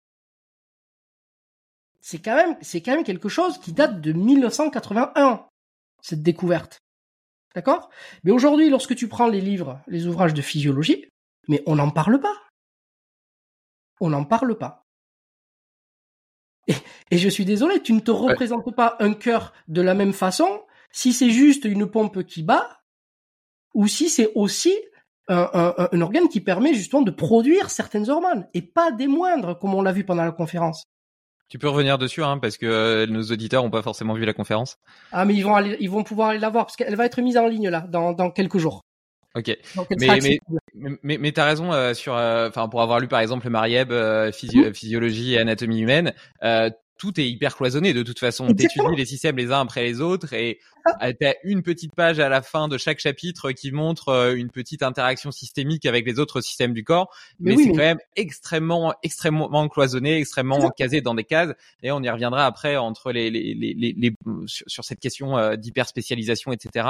c'est 2.00 2.18
quand 2.18 2.34
même, 2.34 2.56
c'est 2.60 2.80
quand 2.80 2.92
même 2.92 3.04
quelque 3.04 3.28
chose 3.28 3.58
qui 3.58 3.72
date 3.72 4.00
de 4.00 4.12
1981, 4.12 5.46
cette 6.02 6.22
découverte. 6.22 6.82
D'accord? 7.54 7.90
Mais 8.24 8.30
aujourd'hui, 8.30 8.70
lorsque 8.70 8.94
tu 8.94 9.08
prends 9.08 9.28
les 9.28 9.40
livres, 9.40 9.80
les 9.86 10.06
ouvrages 10.06 10.34
de 10.34 10.42
physiologie, 10.42 11.08
mais 11.48 11.62
on 11.66 11.76
n'en 11.76 11.90
parle 11.90 12.20
pas. 12.20 12.34
On 14.00 14.10
n'en 14.10 14.24
parle 14.24 14.56
pas. 14.56 14.79
Et, 17.10 17.18
je 17.18 17.28
suis 17.28 17.44
désolé, 17.44 17.80
tu 17.80 17.92
ne 17.92 18.00
te 18.00 18.10
représentes 18.10 18.74
pas 18.74 18.96
un 19.00 19.14
cœur 19.14 19.52
de 19.68 19.82
la 19.82 19.94
même 19.94 20.12
façon 20.12 20.62
si 20.92 21.12
c'est 21.12 21.30
juste 21.30 21.64
une 21.64 21.86
pompe 21.86 22.24
qui 22.24 22.42
bat 22.42 22.80
ou 23.74 23.86
si 23.86 24.08
c'est 24.08 24.32
aussi 24.34 24.74
un, 25.28 25.48
un, 25.52 25.88
un 25.92 26.00
organe 26.00 26.28
qui 26.28 26.40
permet 26.40 26.74
justement 26.74 27.02
de 27.02 27.10
produire 27.10 27.70
certaines 27.70 28.10
hormones 28.10 28.46
et 28.54 28.62
pas 28.62 28.90
des 28.90 29.06
moindres 29.06 29.58
comme 29.58 29.74
on 29.74 29.82
l'a 29.82 29.92
vu 29.92 30.04
pendant 30.04 30.24
la 30.24 30.32
conférence. 30.32 30.84
Tu 31.50 31.58
peux 31.58 31.68
revenir 31.68 31.98
dessus, 31.98 32.22
hein, 32.22 32.38
parce 32.38 32.56
que 32.56 32.66
euh, 32.66 33.06
nos 33.06 33.22
auditeurs 33.22 33.64
ont 33.64 33.70
pas 33.70 33.82
forcément 33.82 34.14
vu 34.14 34.24
la 34.24 34.32
conférence. 34.32 34.78
Ah, 35.10 35.24
mais 35.24 35.34
ils 35.34 35.42
vont 35.42 35.56
aller, 35.56 35.76
ils 35.80 35.90
vont 35.90 36.04
pouvoir 36.04 36.28
aller 36.28 36.38
la 36.38 36.48
voir 36.48 36.64
parce 36.64 36.76
qu'elle 36.76 36.94
va 36.94 37.04
être 37.04 37.20
mise 37.20 37.36
en 37.36 37.48
ligne 37.48 37.68
là 37.68 37.84
dans, 37.88 38.12
dans 38.12 38.30
quelques 38.30 38.58
jours. 38.58 38.82
Ok. 39.34 39.56
Mais, 39.98 40.18
mais, 40.22 40.38
mais, 41.02 41.18
mais, 41.18 41.32
t'as 41.32 41.44
raison 41.44 41.72
euh, 41.72 41.92
sur, 41.94 42.14
euh, 42.16 42.48
enfin 42.48 42.68
pour 42.68 42.82
avoir 42.82 42.98
lu 42.98 43.06
par 43.06 43.20
exemple 43.20 43.48
Marieb, 43.48 43.92
physio 44.32 44.70
mmh. 44.70 44.74
physiologie 44.74 45.34
et 45.34 45.38
anatomie 45.38 45.80
humaine, 45.80 46.14
tout 47.00 47.18
est 47.18 47.28
hyper 47.28 47.56
cloisonné 47.56 47.94
de 47.94 48.02
toute 48.02 48.18
façon. 48.18 48.46
T'étudies 48.54 48.94
les 48.94 49.06
systèmes 49.06 49.38
les 49.38 49.50
uns 49.50 49.60
après 49.60 49.82
les 49.82 50.02
autres 50.02 50.34
et 50.34 50.60
ah. 50.84 51.12
t'as 51.14 51.32
une 51.44 51.62
petite 51.62 51.94
page 51.94 52.20
à 52.20 52.28
la 52.28 52.42
fin 52.42 52.68
de 52.68 52.76
chaque 52.76 53.00
chapitre 53.00 53.52
qui 53.52 53.72
montre 53.72 54.10
euh, 54.10 54.34
une 54.36 54.50
petite 54.50 54.82
interaction 54.82 55.32
systémique 55.32 55.86
avec 55.86 56.06
les 56.06 56.18
autres 56.18 56.42
systèmes 56.42 56.74
du 56.74 56.84
corps. 56.84 57.10
Mais, 57.40 57.56
c'est 57.56 57.70
quand 57.70 57.76
même 57.76 58.00
extrêmement, 58.16 58.94
extrêmement 59.02 59.68
cloisonné, 59.68 60.18
extrêmement 60.18 60.68
casé 60.70 61.00
dans 61.00 61.14
des 61.14 61.24
cases. 61.24 61.54
Et 61.82 61.90
on 61.90 62.02
y 62.02 62.10
reviendra 62.10 62.44
après 62.44 62.76
entre 62.76 63.12
les, 63.12 63.30
les, 63.30 63.54
les, 63.54 63.94
les, 63.96 64.14
sur, 64.46 64.84
cette 64.84 65.00
question 65.00 65.38
euh, 65.38 65.56
d'hyper 65.56 65.88
spécialisation, 65.88 66.52
etc. 66.52 66.88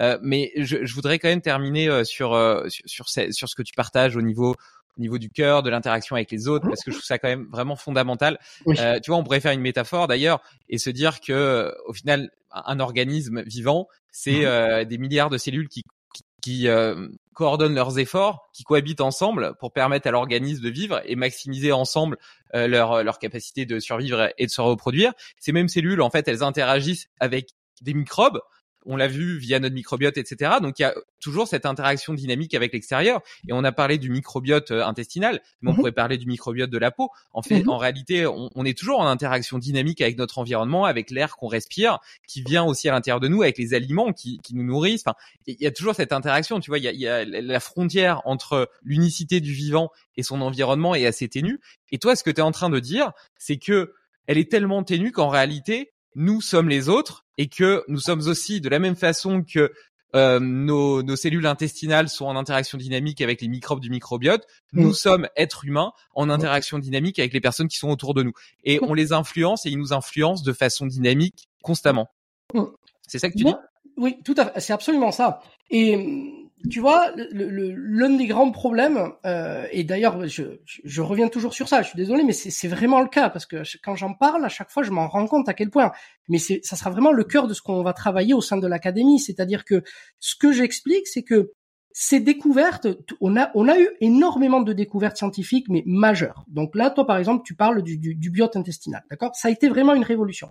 Euh, 0.00 0.18
mais 0.22 0.52
je, 0.56 0.84
je, 0.84 0.94
voudrais 0.94 1.18
quand 1.18 1.28
même 1.28 1.40
terminer 1.40 1.88
euh, 1.88 2.04
sur, 2.04 2.30
sur, 2.68 3.08
sur, 3.08 3.32
sur 3.32 3.48
ce 3.48 3.54
que 3.54 3.62
tu 3.62 3.72
partages 3.74 4.16
au 4.16 4.22
niveau 4.22 4.54
au 4.96 5.00
niveau 5.00 5.18
du 5.18 5.30
cœur, 5.30 5.62
de 5.62 5.70
l'interaction 5.70 6.16
avec 6.16 6.30
les 6.30 6.48
autres, 6.48 6.66
parce 6.68 6.82
que 6.82 6.90
je 6.90 6.96
trouve 6.96 7.06
ça 7.06 7.18
quand 7.18 7.28
même 7.28 7.46
vraiment 7.50 7.76
fondamental. 7.76 8.38
Euh, 8.68 8.98
tu 9.00 9.10
vois, 9.10 9.18
on 9.18 9.24
pourrait 9.24 9.40
faire 9.40 9.52
une 9.52 9.60
métaphore 9.60 10.06
d'ailleurs 10.06 10.40
et 10.68 10.78
se 10.78 10.90
dire 10.90 11.20
que 11.20 11.74
au 11.86 11.92
final, 11.92 12.30
un 12.50 12.80
organisme 12.80 13.42
vivant, 13.42 13.88
c'est 14.10 14.40
mhm. 14.40 14.44
euh, 14.46 14.84
des 14.84 14.98
milliards 14.98 15.30
de 15.30 15.38
cellules 15.38 15.68
qui, 15.68 15.82
qui, 16.14 16.22
qui 16.42 16.68
euh, 16.68 17.08
coordonnent 17.34 17.74
leurs 17.74 17.98
efforts, 17.98 18.48
qui 18.52 18.64
cohabitent 18.64 19.02
ensemble 19.02 19.54
pour 19.60 19.72
permettre 19.72 20.06
à 20.06 20.10
l'organisme 20.10 20.62
de 20.62 20.70
vivre 20.70 21.02
et 21.04 21.16
maximiser 21.16 21.72
ensemble 21.72 22.16
euh, 22.54 22.66
leur, 22.66 23.04
leur 23.04 23.18
capacité 23.18 23.66
de 23.66 23.78
survivre 23.78 24.30
et 24.38 24.46
de 24.46 24.50
se 24.50 24.60
reproduire. 24.60 25.12
Ces 25.38 25.52
mêmes 25.52 25.68
cellules, 25.68 26.00
en 26.00 26.10
fait, 26.10 26.26
elles 26.28 26.42
interagissent 26.42 27.08
avec 27.20 27.50
des 27.82 27.92
microbes 27.92 28.40
on 28.86 28.96
l'a 28.96 29.08
vu 29.08 29.38
via 29.38 29.58
notre 29.58 29.74
microbiote, 29.74 30.16
etc. 30.16 30.52
Donc 30.62 30.78
il 30.78 30.82
y 30.82 30.84
a 30.84 30.94
toujours 31.20 31.48
cette 31.48 31.66
interaction 31.66 32.14
dynamique 32.14 32.54
avec 32.54 32.72
l'extérieur. 32.72 33.20
Et 33.48 33.52
on 33.52 33.64
a 33.64 33.72
parlé 33.72 33.98
du 33.98 34.10
microbiote 34.10 34.70
euh, 34.70 34.84
intestinal, 34.84 35.40
mais 35.60 35.70
on 35.70 35.72
mhm. 35.72 35.76
pourrait 35.76 35.92
parler 35.92 36.18
du 36.18 36.26
microbiote 36.26 36.70
de 36.70 36.78
la 36.78 36.90
peau. 36.90 37.10
En 37.32 37.42
fait, 37.42 37.64
mhm. 37.64 37.70
en 37.70 37.78
réalité, 37.78 38.26
on, 38.26 38.64
est 38.64 38.76
toujours 38.76 39.00
en 39.00 39.06
interaction 39.06 39.58
dynamique 39.58 40.00
avec 40.00 40.16
notre 40.16 40.38
environnement, 40.38 40.84
avec 40.84 41.10
l'air 41.10 41.36
qu'on 41.36 41.48
respire, 41.48 41.98
qui 42.26 42.42
vient 42.42 42.64
aussi 42.64 42.88
à 42.88 42.92
l'intérieur 42.92 43.20
de 43.20 43.28
nous, 43.28 43.42
avec 43.42 43.58
les 43.58 43.74
aliments 43.74 44.12
qui, 44.12 44.40
nous 44.52 44.64
nourrissent. 44.64 45.02
Enfin, 45.06 45.16
il 45.46 45.60
y 45.60 45.66
a 45.66 45.70
toujours 45.70 45.94
cette 45.94 46.12
interaction. 46.12 46.60
Tu 46.60 46.70
vois, 46.70 46.78
il 46.78 46.84
y 46.84 46.88
a, 46.88 46.92
il 46.92 47.00
y 47.00 47.08
a 47.08 47.24
la 47.24 47.60
frontière 47.60 48.22
entre 48.24 48.70
l'unicité 48.82 49.40
du 49.40 49.52
vivant 49.52 49.90
et 50.16 50.22
son 50.22 50.40
environnement 50.40 50.94
est 50.94 51.06
assez 51.06 51.28
ténue. 51.28 51.60
Et 51.90 51.98
toi, 51.98 52.16
ce 52.16 52.24
que 52.24 52.30
tu 52.30 52.38
es 52.38 52.42
en 52.42 52.52
train 52.52 52.70
de 52.70 52.78
dire, 52.78 53.12
c'est 53.38 53.58
que 53.58 53.92
elle 54.26 54.38
est 54.38 54.50
tellement 54.50 54.82
ténue 54.82 55.12
qu'en 55.12 55.28
réalité, 55.28 55.92
nous 56.16 56.40
sommes 56.40 56.68
les 56.68 56.88
autres 56.88 57.24
et 57.38 57.46
que 57.46 57.84
nous 57.88 58.00
sommes 58.00 58.26
aussi 58.26 58.60
de 58.60 58.68
la 58.68 58.78
même 58.78 58.96
façon 58.96 59.44
que 59.44 59.72
euh, 60.14 60.40
nos, 60.40 61.02
nos 61.02 61.14
cellules 61.14 61.46
intestinales 61.46 62.08
sont 62.08 62.24
en 62.24 62.36
interaction 62.36 62.78
dynamique 62.78 63.20
avec 63.20 63.42
les 63.42 63.48
microbes 63.48 63.80
du 63.80 63.90
microbiote. 63.90 64.46
Nous 64.72 64.88
Mm. 64.90 64.94
sommes 64.94 65.28
êtres 65.36 65.66
humains 65.66 65.92
en 66.14 66.30
interaction 66.30 66.78
dynamique 66.78 67.18
avec 67.18 67.34
les 67.34 67.40
personnes 67.40 67.68
qui 67.68 67.76
sont 67.76 67.90
autour 67.90 68.14
de 68.14 68.22
nous. 68.22 68.32
Et 68.64 68.80
on 68.82 68.94
les 68.94 69.12
influence 69.12 69.66
et 69.66 69.70
ils 69.70 69.78
nous 69.78 69.92
influencent 69.92 70.42
de 70.42 70.52
façon 70.54 70.86
dynamique 70.86 71.48
constamment. 71.62 72.08
Mm. 72.54 72.62
C'est 73.06 73.18
ça 73.18 73.28
que 73.28 73.36
tu 73.36 73.44
dis? 73.44 73.54
Oui, 73.98 74.16
tout 74.24 74.34
à 74.38 74.46
fait. 74.46 74.60
C'est 74.60 74.72
absolument 74.72 75.12
ça. 75.12 75.42
Et 75.70 76.45
tu 76.70 76.80
vois, 76.80 77.12
l'un 77.32 78.10
des 78.10 78.26
grands 78.26 78.50
problèmes, 78.50 79.12
euh, 79.24 79.66
et 79.72 79.84
d'ailleurs, 79.84 80.26
je, 80.26 80.58
je- 80.64 81.00
reviens 81.02 81.28
toujours 81.28 81.52
sur 81.54 81.68
ça. 81.68 81.82
Je 81.82 81.88
suis 81.88 81.96
désolé, 81.96 82.24
mais 82.24 82.32
c'est 82.32 82.68
vraiment 82.68 83.00
le 83.02 83.08
cas 83.08 83.28
parce 83.28 83.46
que 83.46 83.62
quand 83.84 83.94
j'en 83.94 84.14
parle, 84.14 84.44
à 84.44 84.48
chaque 84.48 84.70
fois, 84.70 84.82
je 84.82 84.90
m'en 84.90 85.06
rends 85.06 85.26
compte 85.26 85.48
à 85.48 85.54
quel 85.54 85.70
point. 85.70 85.92
Mais 86.28 86.38
ça 86.38 86.76
sera 86.76 86.90
vraiment 86.90 87.12
le 87.12 87.24
cœur 87.24 87.46
de 87.46 87.54
ce 87.54 87.62
qu'on 87.62 87.82
va 87.82 87.92
travailler 87.92 88.34
au 88.34 88.40
sein 88.40 88.56
de 88.56 88.66
l'académie. 88.66 89.20
C'est-à-dire 89.20 89.64
que 89.64 89.82
ce 90.18 90.34
que 90.34 90.50
j'explique, 90.50 91.06
c'est 91.06 91.22
que 91.22 91.52
ces 91.92 92.20
découvertes, 92.20 92.88
on 93.20 93.36
a, 93.36 93.50
on 93.54 93.68
a 93.68 93.78
eu 93.78 93.88
énormément 94.00 94.60
de 94.60 94.72
découvertes 94.72 95.16
scientifiques, 95.18 95.66
mais 95.68 95.82
majeures. 95.86 96.44
Donc 96.48 96.74
là, 96.74 96.90
toi, 96.90 97.06
par 97.06 97.16
exemple, 97.18 97.42
tu 97.44 97.54
parles 97.54 97.82
du, 97.82 97.96
du, 97.98 98.14
du 98.14 98.30
biote 98.30 98.56
intestinal, 98.56 99.02
d'accord? 99.10 99.34
Ça 99.36 99.48
a 99.48 99.50
été 99.50 99.68
vraiment 99.68 99.94
une 99.94 100.04
révolution. 100.04 100.48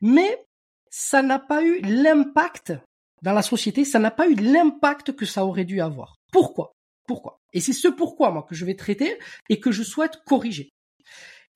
Mais 0.00 0.44
ça 0.90 1.22
n'a 1.22 1.38
pas 1.38 1.62
eu 1.64 1.80
l'impact 1.82 2.74
dans 3.22 3.32
la 3.32 3.42
société, 3.42 3.84
ça 3.84 3.98
n'a 3.98 4.10
pas 4.10 4.28
eu 4.28 4.34
l'impact 4.34 5.12
que 5.12 5.24
ça 5.24 5.46
aurait 5.46 5.64
dû 5.64 5.80
avoir. 5.80 6.16
Pourquoi? 6.32 6.72
Pourquoi? 7.06 7.40
Et 7.52 7.60
c'est 7.60 7.72
ce 7.72 7.88
pourquoi, 7.88 8.30
moi, 8.30 8.44
que 8.48 8.54
je 8.54 8.64
vais 8.64 8.74
traiter 8.74 9.18
et 9.48 9.60
que 9.60 9.70
je 9.70 9.82
souhaite 9.82 10.18
corriger. 10.26 10.70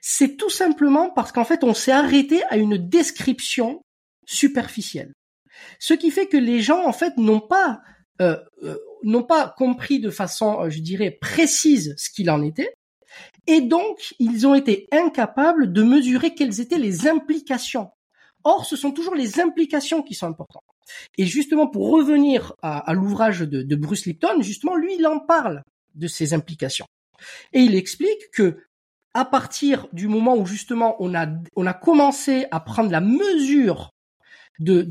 C'est 0.01 0.37
tout 0.37 0.51
simplement 0.51 1.11
parce 1.11 1.33
qu'en 1.33 1.45
fait, 1.45 1.65
on 1.65 1.75
s'est 1.75 1.93
arrêté 1.93 2.43
à 2.45 2.57
une 2.57 2.77
description 2.77 3.83
superficielle. 4.25 5.13
Ce 5.79 5.95
qui 5.95 6.11
fait 6.11 6.27
que 6.27 6.37
les 6.37 6.61
gens, 6.61 6.85
en 6.87 6.93
fait, 6.93 7.17
n'ont 7.17 7.41
pas, 7.41 7.81
euh, 8.21 8.37
euh, 8.63 8.79
n'ont 9.03 9.25
pas 9.25 9.53
compris 9.57 9.99
de 9.99 10.11
façon, 10.11 10.61
euh, 10.61 10.71
je 10.71 10.81
dirais, 10.81 11.11
précise 11.11 11.95
ce 11.97 12.11
qu'il 12.11 12.31
en 12.31 12.43
était. 12.43 12.73
Et 13.47 13.61
donc, 13.61 14.15
ils 14.19 14.47
ont 14.47 14.55
été 14.55 14.87
incapables 14.93 15.73
de 15.73 15.83
mesurer 15.83 16.35
quelles 16.35 16.61
étaient 16.61 16.79
les 16.79 17.09
implications. 17.09 17.91
Or, 18.45 18.67
ce 18.67 18.77
sont 18.77 18.93
toujours 18.93 19.15
les 19.15 19.41
implications 19.41 20.03
qui 20.03 20.15
sont 20.15 20.27
importantes. 20.27 20.63
Et 21.19 21.27
justement, 21.27 21.67
pour 21.67 21.91
revenir 21.91 22.55
à, 22.63 22.93
l'ouvrage 22.93 23.41
de, 23.41 23.77
Bruce 23.77 24.07
Lipton, 24.07 24.41
justement, 24.41 24.77
lui, 24.77 24.97
il 24.99 25.07
en 25.07 25.21
parle 25.21 25.63
de 25.95 26.07
ces 26.07 26.35
implications. 26.35 26.87
Et 27.53 27.61
il 27.61 27.75
explique 27.75 28.31
que 28.33 28.59
à 29.15 29.25
partir 29.25 29.89
du 29.93 30.09
moment 30.09 30.37
où 30.37 30.45
justement 30.45 30.97
on 31.01 31.15
a 31.15 31.73
commencé 31.73 32.45
à 32.51 32.61
prendre 32.61 32.91
la 32.91 33.01
mesure 33.01 33.91
de, 34.59 34.87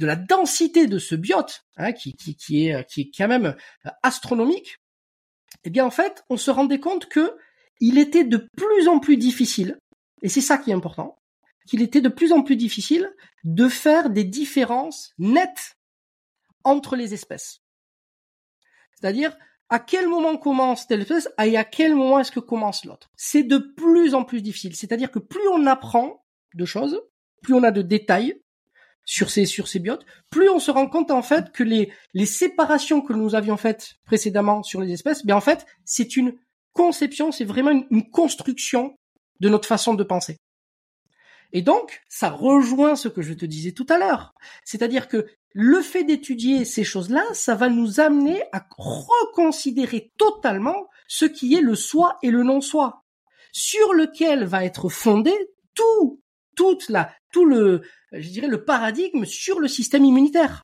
la 0.00 0.16
densité 0.16 0.86
de 0.86 0.98
ce 0.98 1.14
biote, 1.14 1.62
hein, 1.76 1.92
qui, 1.92 2.68
est 2.68 3.10
quand 3.16 3.28
même 3.28 3.54
astronomique, 4.02 4.78
eh 5.62 5.70
bien 5.70 5.84
en 5.84 5.90
fait, 5.90 6.24
on 6.28 6.36
se 6.36 6.50
rendait 6.50 6.80
compte 6.80 7.06
que 7.06 7.36
il 7.80 7.98
était 7.98 8.24
de 8.24 8.48
plus 8.56 8.88
en 8.88 8.98
plus 8.98 9.16
difficile, 9.16 9.78
et 10.22 10.28
c'est 10.28 10.40
ça 10.40 10.58
qui 10.58 10.70
est 10.70 10.74
important, 10.74 11.16
qu'il 11.66 11.82
était 11.82 12.00
de 12.00 12.08
plus 12.08 12.32
en 12.32 12.42
plus 12.42 12.56
difficile 12.56 13.10
de 13.44 13.68
faire 13.68 14.10
des 14.10 14.24
différences 14.24 15.12
nettes 15.18 15.76
entre 16.64 16.96
les 16.96 17.14
espèces. 17.14 17.60
C'est-à-dire, 18.94 19.36
à 19.68 19.78
quel 19.78 20.08
moment 20.08 20.36
commence 20.36 20.86
telle 20.86 21.02
espèce 21.02 21.28
et 21.42 21.56
à 21.56 21.64
quel 21.64 21.94
moment 21.94 22.18
est-ce 22.20 22.32
que 22.32 22.40
commence 22.40 22.84
l'autre. 22.84 23.10
C'est 23.16 23.42
de 23.42 23.58
plus 23.58 24.14
en 24.14 24.24
plus 24.24 24.42
difficile. 24.42 24.76
C'est-à-dire 24.76 25.10
que 25.10 25.18
plus 25.18 25.46
on 25.52 25.66
apprend 25.66 26.24
de 26.54 26.64
choses, 26.64 27.00
plus 27.42 27.54
on 27.54 27.62
a 27.62 27.70
de 27.70 27.82
détails 27.82 28.40
sur 29.04 29.30
ces, 29.30 29.44
sur 29.44 29.68
ces 29.68 29.80
biotes, 29.80 30.04
plus 30.30 30.48
on 30.48 30.58
se 30.58 30.70
rend 30.70 30.88
compte 30.88 31.10
en 31.10 31.22
fait 31.22 31.52
que 31.52 31.62
les, 31.62 31.92
les 32.14 32.26
séparations 32.26 33.02
que 33.02 33.12
nous 33.12 33.34
avions 33.34 33.56
faites 33.56 33.94
précédemment 34.04 34.62
sur 34.62 34.80
les 34.80 34.92
espèces, 34.92 35.26
bien 35.26 35.36
en 35.36 35.42
fait, 35.42 35.66
c'est 35.84 36.16
une 36.16 36.34
conception, 36.72 37.30
c'est 37.30 37.44
vraiment 37.44 37.70
une, 37.70 37.86
une 37.90 38.10
construction 38.10 38.96
de 39.40 39.48
notre 39.48 39.68
façon 39.68 39.94
de 39.94 40.04
penser. 40.04 40.38
Et 41.54 41.62
donc, 41.62 42.02
ça 42.08 42.30
rejoint 42.30 42.96
ce 42.96 43.08
que 43.08 43.22
je 43.22 43.32
te 43.32 43.46
disais 43.46 43.70
tout 43.70 43.86
à 43.88 43.96
l'heure. 43.96 44.34
C'est-à-dire 44.64 45.06
que 45.06 45.26
le 45.52 45.80
fait 45.82 46.02
d'étudier 46.02 46.64
ces 46.64 46.82
choses-là, 46.82 47.22
ça 47.32 47.54
va 47.54 47.68
nous 47.68 48.00
amener 48.00 48.42
à 48.52 48.66
reconsidérer 48.76 50.12
totalement 50.18 50.88
ce 51.06 51.24
qui 51.24 51.54
est 51.54 51.60
le 51.60 51.76
soi 51.76 52.18
et 52.24 52.30
le 52.30 52.42
non-soi, 52.42 53.04
sur 53.52 53.94
lequel 53.94 54.44
va 54.44 54.64
être 54.64 54.88
fondé 54.88 55.32
tout, 55.74 56.20
toute 56.56 56.88
la, 56.88 57.14
tout 57.32 57.44
le, 57.44 57.82
je 58.10 58.28
dirais, 58.30 58.48
le 58.48 58.64
paradigme 58.64 59.24
sur 59.24 59.60
le 59.60 59.68
système 59.68 60.04
immunitaire. 60.04 60.62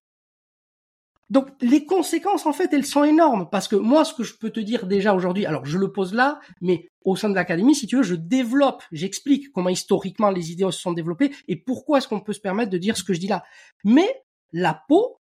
Donc 1.31 1.49
les 1.61 1.87
conséquences 1.87 2.45
en 2.45 2.53
fait 2.53 2.73
elles 2.73 2.85
sont 2.85 3.05
énormes. 3.05 3.49
Parce 3.51 3.69
que 3.69 3.77
moi 3.77 4.05
ce 4.05 4.13
que 4.13 4.25
je 4.25 4.35
peux 4.37 4.51
te 4.51 4.61
dire 4.61 4.87
déjà 4.87 5.15
aujourd'hui 5.15 5.47
alors 5.47 5.65
je 5.65 5.79
le 5.79 5.93
pose 5.93 6.13
là 6.13 6.41
mais 6.61 6.91
au 7.03 7.17
sein 7.17 7.31
de 7.31 7.35
l'académie 7.35 7.75
si 7.75 7.87
tu 7.87 7.97
veux 7.97 8.03
je 8.03 8.17
développe 8.17 8.83
j'explique 8.91 9.53
comment 9.53 9.69
historiquement 9.69 10.31
les 10.31 10.51
idées 10.51 10.65
se 10.65 10.81
sont 10.81 10.93
développées 10.93 11.33
et 11.47 11.57
pourquoi 11.57 11.99
est-ce 11.99 12.09
qu'on 12.09 12.21
peut 12.21 12.33
se 12.33 12.41
permettre 12.41 12.71
de 12.71 12.79
dire 12.79 12.97
ce 12.97 13.05
que 13.05 13.15
je 13.15 13.21
dis 13.21 13.29
là. 13.29 13.45
Mais 13.85 14.23
la 14.53 14.83
peau 14.89 15.21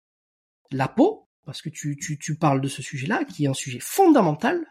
la 0.71 0.89
peau 0.89 1.27
parce 1.47 1.63
que 1.63 1.69
tu, 1.69 1.99
tu, 1.99 2.39
parles 2.39 2.61
de 2.61 2.69
ce 2.69 2.81
sujet-là 2.81 3.25
qui 3.25 3.45
est 3.45 3.49
un 3.49 3.55
sujet 3.55 3.81
fondamental 3.81 4.65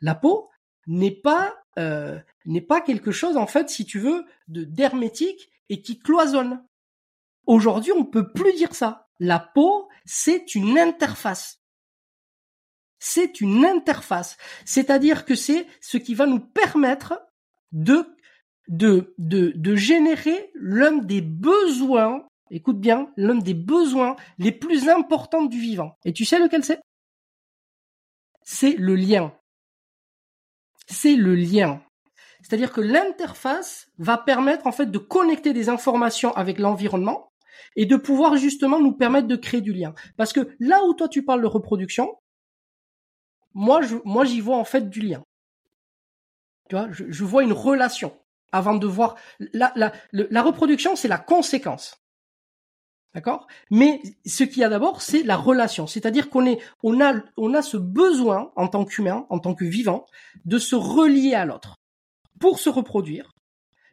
la 0.00 0.14
peau 0.14 0.50
n'est 0.86 1.10
pas 1.10 1.54
euh, 1.78 2.18
n'est 2.44 2.60
pas 2.60 2.82
quelque 2.82 3.10
chose 3.10 3.38
en 3.38 3.46
fait 3.46 3.70
si 3.70 3.86
tu 3.86 3.98
veux 3.98 4.24
de 4.48 4.64
d'hermétique 4.64 5.50
et 5.70 5.80
qui 5.80 5.98
cloisonne. 5.98 6.62
Aujourd'hui 7.46 7.92
on 7.92 8.04
peut 8.04 8.32
plus 8.32 8.52
dire 8.54 8.74
ça 8.74 9.03
la 9.18 9.38
peau, 9.38 9.88
c'est 10.04 10.54
une 10.54 10.78
interface. 10.78 11.60
C'est 12.98 13.40
une 13.40 13.64
interface. 13.64 14.36
C'est-à-dire 14.64 15.24
que 15.24 15.34
c'est 15.34 15.66
ce 15.80 15.98
qui 15.98 16.14
va 16.14 16.26
nous 16.26 16.40
permettre 16.40 17.20
de, 17.72 18.16
de, 18.68 19.14
de, 19.18 19.52
de 19.54 19.76
générer 19.76 20.50
l'un 20.54 20.92
des 20.92 21.20
besoins, 21.20 22.26
écoute 22.50 22.80
bien, 22.80 23.12
l'un 23.16 23.34
des 23.34 23.54
besoins 23.54 24.16
les 24.38 24.52
plus 24.52 24.88
importants 24.88 25.44
du 25.44 25.60
vivant. 25.60 25.96
Et 26.04 26.12
tu 26.12 26.24
sais 26.24 26.38
lequel 26.38 26.64
c'est? 26.64 26.80
C'est 28.42 28.76
le 28.76 28.94
lien. 28.94 29.34
C'est 30.86 31.16
le 31.16 31.34
lien. 31.34 31.82
C'est-à-dire 32.42 32.72
que 32.72 32.82
l'interface 32.82 33.88
va 33.98 34.18
permettre 34.18 34.66
en 34.66 34.72
fait 34.72 34.90
de 34.90 34.98
connecter 34.98 35.52
des 35.52 35.68
informations 35.68 36.34
avec 36.34 36.58
l'environnement 36.58 37.32
et 37.76 37.86
de 37.86 37.96
pouvoir 37.96 38.36
justement 38.36 38.80
nous 38.80 38.92
permettre 38.92 39.28
de 39.28 39.36
créer 39.36 39.60
du 39.60 39.72
lien. 39.72 39.94
Parce 40.16 40.32
que 40.32 40.54
là 40.60 40.82
où 40.84 40.94
toi 40.94 41.08
tu 41.08 41.24
parles 41.24 41.42
de 41.42 41.46
reproduction, 41.46 42.14
moi 43.54 43.82
je, 43.82 43.96
moi 44.04 44.24
j'y 44.24 44.40
vois 44.40 44.56
en 44.56 44.64
fait 44.64 44.88
du 44.90 45.00
lien. 45.00 45.22
Tu 46.68 46.76
vois, 46.76 46.88
je, 46.92 47.04
je 47.10 47.24
vois 47.24 47.42
une 47.42 47.52
relation 47.52 48.16
avant 48.52 48.74
de 48.74 48.86
voir 48.86 49.16
la, 49.38 49.72
la, 49.76 49.92
la, 50.12 50.24
la 50.30 50.42
reproduction, 50.42 50.96
c'est 50.96 51.08
la 51.08 51.18
conséquence. 51.18 51.96
D'accord? 53.14 53.46
Mais 53.70 54.02
ce 54.26 54.42
qu'il 54.42 54.58
y 54.58 54.64
a 54.64 54.68
d'abord, 54.68 55.00
c'est 55.00 55.22
la 55.22 55.36
relation. 55.36 55.86
C'est-à-dire 55.86 56.30
qu'on 56.30 56.46
est, 56.46 56.58
on 56.82 57.00
a, 57.00 57.14
on 57.36 57.54
a 57.54 57.62
ce 57.62 57.76
besoin 57.76 58.52
en 58.56 58.66
tant 58.66 58.84
qu'humain, 58.84 59.24
en 59.28 59.38
tant 59.38 59.54
que 59.54 59.64
vivant, 59.64 60.06
de 60.44 60.58
se 60.58 60.74
relier 60.74 61.34
à 61.34 61.44
l'autre 61.44 61.76
pour 62.40 62.58
se 62.58 62.68
reproduire. 62.68 63.30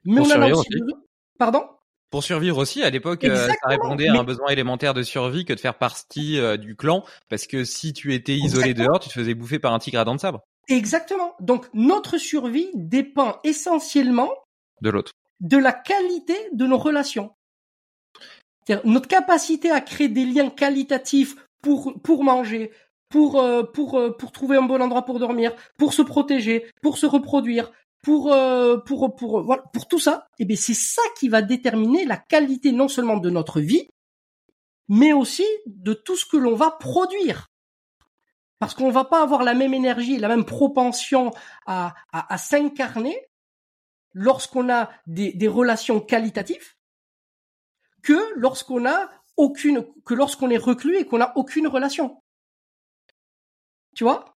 Mais 0.05 0.21
on 0.21 0.29
a 0.31 0.49
aussi. 0.49 0.69
besoin. 0.69 0.99
Pardon? 1.37 1.69
Pour 2.11 2.23
survivre 2.23 2.57
aussi, 2.57 2.83
à 2.83 2.89
l'époque, 2.89 3.23
euh, 3.23 3.47
ça 3.47 3.53
répondait 3.63 4.07
à 4.09 4.13
mais- 4.13 4.19
un 4.19 4.23
besoin 4.23 4.49
élémentaire 4.49 4.93
de 4.93 5.01
survie 5.01 5.45
que 5.45 5.53
de 5.53 5.59
faire 5.59 5.75
partie 5.77 6.37
euh, 6.39 6.57
du 6.57 6.75
clan, 6.75 7.03
parce 7.29 7.47
que 7.47 7.63
si 7.63 7.93
tu 7.93 8.13
étais 8.13 8.35
isolé 8.35 8.69
Exactement. 8.71 8.87
dehors, 8.87 8.99
tu 8.99 9.07
te 9.09 9.13
faisais 9.13 9.33
bouffer 9.33 9.59
par 9.59 9.73
un 9.73 9.79
tigre 9.79 9.99
à 9.99 10.03
dents 10.03 10.15
de 10.15 10.19
sabre 10.19 10.41
Exactement. 10.67 11.33
Donc 11.39 11.67
notre 11.73 12.17
survie 12.17 12.69
dépend 12.75 13.39
essentiellement 13.43 14.29
de 14.81 14.89
l'autre. 14.89 15.11
de 15.39 15.57
la 15.57 15.71
qualité 15.71 16.35
de 16.53 16.65
nos 16.67 16.77
relations. 16.77 17.31
C'est-à-dire 18.67 18.85
notre 18.85 19.07
capacité 19.07 19.71
à 19.71 19.81
créer 19.81 20.07
des 20.09 20.25
liens 20.25 20.49
qualitatifs 20.49 21.35
pour 21.63 21.99
pour 22.03 22.23
manger, 22.23 22.71
pour 23.09 23.41
euh, 23.41 23.63
pour 23.63 23.97
euh, 23.97 24.11
pour 24.11 24.31
trouver 24.31 24.57
un 24.57 24.61
bon 24.63 24.81
endroit 24.81 25.03
pour 25.05 25.17
dormir, 25.19 25.53
pour 25.77 25.93
se 25.93 26.01
protéger, 26.01 26.65
pour 26.81 26.97
se 26.97 27.05
reproduire, 27.05 27.71
pour 28.01 28.33
euh, 28.33 28.77
pour 28.77 29.15
pour 29.15 29.39
euh, 29.39 29.41
voilà, 29.43 29.63
pour 29.73 29.87
tout 29.87 29.99
ça. 29.99 30.27
Et 30.39 30.45
bien 30.45 30.57
c'est 30.57 30.73
ça 30.73 31.01
qui 31.17 31.29
va 31.29 31.41
déterminer 31.41 32.05
la 32.05 32.17
qualité 32.17 32.71
non 32.71 32.87
seulement 32.87 33.17
de 33.17 33.29
notre 33.29 33.59
vie, 33.61 33.87
mais 34.87 35.13
aussi 35.13 35.45
de 35.65 35.93
tout 35.93 36.15
ce 36.15 36.25
que 36.25 36.37
l'on 36.37 36.55
va 36.55 36.71
produire. 36.71 37.47
Parce 38.59 38.75
qu'on 38.75 38.91
va 38.91 39.05
pas 39.05 39.23
avoir 39.23 39.43
la 39.43 39.55
même 39.55 39.73
énergie, 39.73 40.19
la 40.19 40.27
même 40.27 40.45
propension 40.45 41.31
à, 41.65 41.95
à, 42.11 42.33
à 42.33 42.37
s'incarner 42.37 43.17
lorsqu'on 44.13 44.69
a 44.69 44.91
des, 45.07 45.33
des 45.33 45.47
relations 45.47 45.99
qualitatives 45.99 46.75
que 48.03 48.33
lorsqu'on 48.35 48.85
a 48.85 49.09
aucune, 49.37 49.85
que 50.05 50.13
lorsqu'on 50.13 50.49
est 50.49 50.57
reclus 50.57 50.97
et 50.97 51.05
qu'on 51.05 51.19
n'a 51.19 51.33
aucune 51.37 51.67
relation. 51.67 52.21
Tu 53.95 54.03
vois? 54.03 54.30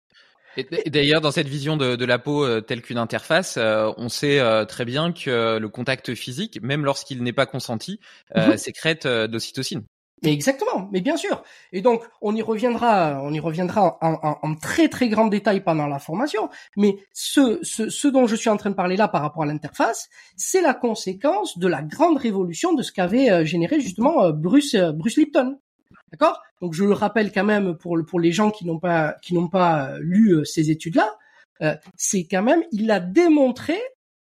Et 0.58 0.90
d'ailleurs, 0.90 1.22
dans 1.22 1.32
cette 1.32 1.48
vision 1.48 1.78
de, 1.78 1.96
de 1.96 2.06
la 2.06 2.20
peau 2.20 2.46
euh, 2.46 2.62
telle 2.62 2.82
qu'une 2.82 2.98
interface, 2.98 3.58
euh, 3.58 3.92
on 3.98 4.10
sait 4.10 4.40
euh, 4.40 4.66
très 4.66 4.86
bien 4.86 5.12
que 5.12 5.58
le 5.58 5.70
contact 5.70 6.16
physique, 6.16 6.60
même 6.62 6.86
lorsqu'il 6.86 7.24
n'est 7.24 7.34
pas 7.34 7.46
consenti, 7.46 8.00
euh, 8.36 8.52
Mhm. 8.52 8.58
sécrète 8.58 9.08
d'ocytocine. 9.08 9.84
Mais 10.24 10.32
exactement, 10.32 10.88
mais 10.92 11.02
bien 11.02 11.18
sûr. 11.18 11.44
Et 11.74 11.82
donc, 11.82 12.02
on 12.22 12.34
y 12.36 12.42
reviendra, 12.42 13.22
on 13.22 13.34
y 13.34 13.40
reviendra 13.40 13.98
en, 14.02 14.56
très 14.56 14.88
très 14.88 15.10
grand 15.10 15.28
détail 15.28 15.62
pendant 15.62 15.88
la 15.88 16.00
formation. 16.00 16.50
Mais 16.78 16.96
ce, 17.12 17.60
ce, 17.64 17.90
ce, 17.90 18.08
dont 18.08 18.26
je 18.26 18.36
suis 18.36 18.50
en 18.50 18.56
train 18.58 18.70
de 18.70 18.76
parler 18.76 18.96
là 18.96 19.08
par 19.10 19.22
rapport 19.22 19.44
à 19.44 19.46
l'interface, 19.46 20.10
c'est 20.38 20.62
la 20.62 20.74
conséquence 20.74 21.60
de 21.60 21.68
la 21.68 21.84
grande 21.84 22.18
révolution 22.18 22.74
de 22.74 22.82
ce 22.82 22.94
qu'avait 22.94 23.46
généré 23.46 23.82
justement 23.82 24.32
Bruce, 24.32 24.76
Bruce 24.76 25.18
Lipton. 25.18 25.60
D'accord? 26.18 26.42
Donc, 26.62 26.74
je 26.74 26.84
le 26.84 26.94
rappelle 26.94 27.32
quand 27.32 27.44
même 27.44 27.76
pour, 27.78 27.98
pour 28.08 28.20
les 28.20 28.32
gens 28.32 28.52
qui 28.52 28.66
n'ont 28.66 28.80
pas, 28.80 29.16
qui 29.22 29.34
n'ont 29.34 29.50
pas 29.50 29.98
lu 30.00 30.46
ces 30.46 30.72
études-là, 30.72 31.18
c'est 31.96 32.26
quand 32.26 32.44
même, 32.44 32.64
il 32.72 32.92
a 32.92 33.00
démontré, 33.00 33.80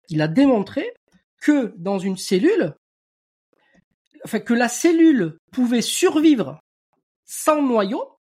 il 0.09 0.21
a 0.23 0.29
démontré 0.29 0.93
que 1.41 1.75
dans 1.77 1.99
une 1.99 2.17
cellule, 2.17 2.75
enfin 4.25 4.41
que 4.41 4.55
la 4.55 4.69
cellule 4.69 5.39
pouvait 5.53 5.83
survivre 5.83 6.61
sans 7.25 7.63
noyau, 7.63 8.19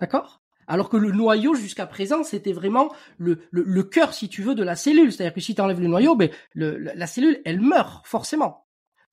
d'accord? 0.00 0.40
Alors 0.66 0.88
que 0.88 0.96
le 0.96 1.10
noyau 1.10 1.54
jusqu'à 1.54 1.86
présent 1.86 2.24
c'était 2.24 2.52
vraiment 2.52 2.92
le, 3.18 3.40
le, 3.50 3.82
cœur 3.82 4.14
si 4.14 4.28
tu 4.28 4.42
veux 4.42 4.54
de 4.54 4.62
la 4.62 4.76
cellule, 4.76 5.12
c'est-à-dire 5.12 5.34
que 5.34 5.40
si 5.40 5.54
tu 5.54 5.60
enlèves 5.60 5.80
le 5.80 5.88
noyau, 5.88 6.14
ben 6.14 6.30
la 6.54 7.06
cellule 7.06 7.40
elle 7.44 7.60
meurt 7.60 8.06
forcément. 8.06 8.61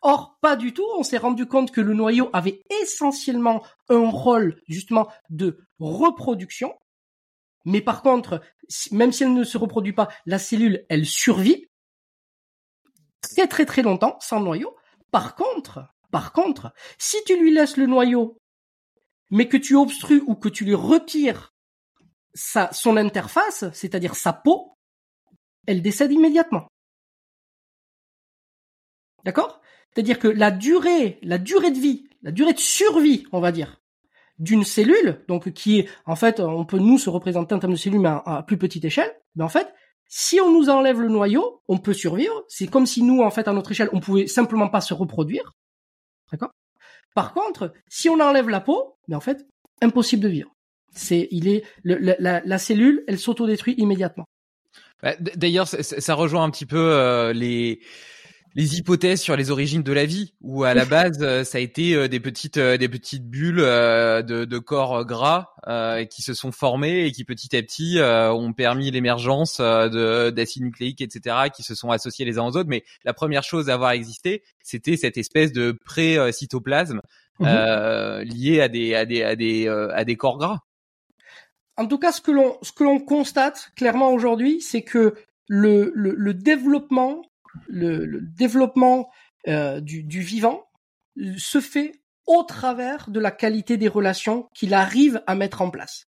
Or 0.02 0.38
pas 0.42 0.56
du 0.56 0.74
tout, 0.74 0.86
on 0.98 1.04
s'est 1.04 1.18
rendu 1.18 1.46
compte 1.46 1.72
que 1.72 1.82
le 1.82 1.94
noyau 1.94 2.30
avait 2.32 2.62
essentiellement 2.82 3.64
un 3.90 4.10
rôle 4.10 4.62
justement 4.68 5.10
de 5.30 5.60
reproduction, 5.80 6.74
mais 7.66 7.82
par 7.82 8.02
contre 8.02 8.42
même 8.92 9.12
si 9.12 9.24
elle 9.24 9.34
ne 9.34 9.44
se 9.44 9.58
reproduit 9.58 9.94
pas, 9.94 10.10
la 10.26 10.40
cellule 10.40 10.86
elle 10.90 11.06
survit 11.06 11.68
très 13.22 13.48
très 13.48 13.66
très 13.66 13.82
longtemps 13.82 14.18
sans 14.22 14.40
noyau. 14.40 14.76
Par 15.12 15.36
contre, 15.36 15.88
par 16.12 16.34
contre, 16.34 16.74
si 16.98 17.18
tu 17.26 17.40
lui 17.40 17.54
laisses 17.54 17.78
le 17.78 17.88
noyau, 17.88 18.38
mais 19.32 19.48
que 19.48 19.58
tu 19.58 19.76
obstrues 19.76 20.24
ou 20.28 20.36
que 20.36 20.50
tu 20.50 20.66
lui 20.66 20.76
retires 20.76 21.54
sa, 22.34 22.72
son 22.72 22.98
interface, 22.98 23.66
c'est-à-dire 23.74 24.16
sa 24.16 24.34
peau, 24.34 24.76
elle 25.68 25.82
décède 25.82 26.12
immédiatement. 26.12 26.68
D'accord? 29.24 29.59
C'est-à-dire 29.94 30.20
que 30.20 30.28
la 30.28 30.52
durée, 30.52 31.20
la 31.22 31.38
durée 31.38 31.72
de 31.72 31.80
vie, 31.80 32.08
la 32.22 32.32
durée 32.32 32.54
de 32.54 32.60
survie, 32.60 33.26
on 33.32 33.40
va 33.40 33.52
dire, 33.52 33.82
d'une 34.38 34.64
cellule, 34.64 35.24
donc 35.28 35.52
qui 35.52 35.80
est, 35.80 35.90
en 36.06 36.16
fait, 36.16 36.40
on 36.40 36.66
peut 36.66 36.80
nous 36.80 36.98
se 36.98 37.10
représenter 37.10 37.54
en 37.54 37.60
termes 37.60 37.74
de 37.74 37.78
cellules, 37.78 38.00
mais 38.00 38.10
à, 38.10 38.44
plus 38.48 38.58
petite 38.58 38.86
échelle, 38.86 39.12
mais 39.36 39.44
en 39.44 39.50
fait, 39.50 39.68
si 40.08 40.40
on 40.42 40.52
nous 40.52 40.70
enlève 40.70 41.02
le 41.02 41.10
noyau, 41.10 41.62
on 41.68 41.78
peut 41.78 41.94
survivre. 41.94 42.44
C'est 42.48 42.68
comme 42.68 42.88
si 42.88 43.04
nous, 43.04 43.22
en 43.22 43.30
fait, 43.30 43.48
à 43.48 43.54
notre 43.54 43.72
échelle, 43.72 43.90
on 43.94 44.00
pouvait 44.00 44.28
simplement 44.28 44.68
pas 44.68 44.82
se 44.82 44.94
reproduire. 44.94 45.54
D'accord? 46.32 46.52
Par 47.14 47.34
contre, 47.34 47.74
si 47.88 48.10
on 48.10 48.20
enlève 48.20 48.50
la 48.50 48.60
peau, 48.60 48.98
mais 49.08 49.16
en 49.16 49.20
fait, 49.20 49.46
impossible 49.82 50.24
de 50.24 50.30
vivre. 50.30 50.56
C'est, 50.92 51.28
il 51.32 51.48
est, 51.48 51.64
la, 51.84 52.58
cellule, 52.58 53.04
elle 53.08 53.20
s'autodétruit 53.20 53.76
immédiatement. 53.78 54.26
Bah, 55.04 55.16
d'ailleurs, 55.36 55.68
ça, 55.68 56.14
rejoint 56.16 56.44
un 56.44 56.50
petit 56.50 56.66
peu 56.66 56.92
euh, 56.92 57.32
les 57.34 57.80
les 58.56 58.78
hypothèses 58.78 59.22
sur 59.22 59.36
les 59.36 59.52
origines 59.52 59.84
de 59.84 59.94
la 59.94 60.06
vie, 60.06 60.34
où 60.42 60.64
à 60.64 60.74
la 60.74 60.86
base 60.86 61.20
euh, 61.22 61.44
ça 61.44 61.60
a 61.60 61.62
été 61.62 61.94
euh, 61.94 62.08
des 62.08 62.20
petites 62.20 62.58
euh, 62.58 62.78
des 62.78 62.90
petites 62.90 63.26
bulles 63.28 63.58
de, 63.58 64.46
de 64.46 64.58
corps 64.58 65.06
gras 65.06 65.48
qui 66.10 66.24
se 66.24 66.34
sont 66.34 66.52
formées 66.52 67.06
et 67.06 67.12
qui 67.12 67.24
petit 67.24 67.56
à 67.56 67.62
petit 67.62 68.00
ont 68.02 68.54
permis 68.54 68.90
l'émergence 68.90 69.60
de 69.60 70.32
d'acides 70.32 70.64
nucléiques, 70.64 71.02
etc., 71.02 71.36
qui 71.56 71.62
se 71.62 71.76
sont 71.76 71.92
associés 71.92 72.26
les 72.26 72.40
uns 72.40 72.46
aux 72.46 72.58
autres. 72.58 72.70
Mais 72.70 72.84
la 73.04 73.14
première 73.14 73.44
chose 73.44 73.70
à 73.70 73.76
avoir 73.76 73.92
existé, 73.92 74.44
c'était 74.64 74.98
cette 74.98 75.18
espèce 75.18 75.52
de 75.52 75.72
pré-cytoplasme 75.86 77.02
mmh 77.40 77.46
lié 78.24 78.62
à 78.62 78.68
des 78.68 78.96
à 78.96 79.06
des 79.06 79.24
à 79.24 79.36
des 79.36 79.68
à 79.68 80.04
des 80.04 80.16
corps 80.16 80.40
gras. 80.40 80.60
En 81.78 81.86
tout 81.86 82.00
cas, 82.00 82.12
ce 82.12 82.20
que 82.20 82.32
l'on 82.32 82.58
ce 82.64 82.72
que 82.72 82.84
l'on 82.84 83.00
constate 83.00 83.72
clairement 83.76 84.12
aujourd'hui, 84.12 84.60
c'est 84.60 84.82
que 84.82 85.16
le, 85.48 85.92
le, 85.96 86.14
le 86.16 86.34
développement 86.34 87.22
le, 87.68 88.22
développement 88.22 89.10
euh, 89.48 89.80
du, 89.80 90.22
vivant 90.22 90.66
se 91.38 91.60
fait 91.60 91.94
au 92.26 92.44
travers 92.44 93.10
de 93.10 93.20
la 93.20 93.32
qualité 93.32 93.78
des 93.78 93.88
relations 93.88 94.48
qu'il 94.54 94.74
arrive 94.74 95.22
à 95.28 95.36
mettre 95.36 95.62
en 95.62 95.70
place. 95.70 96.06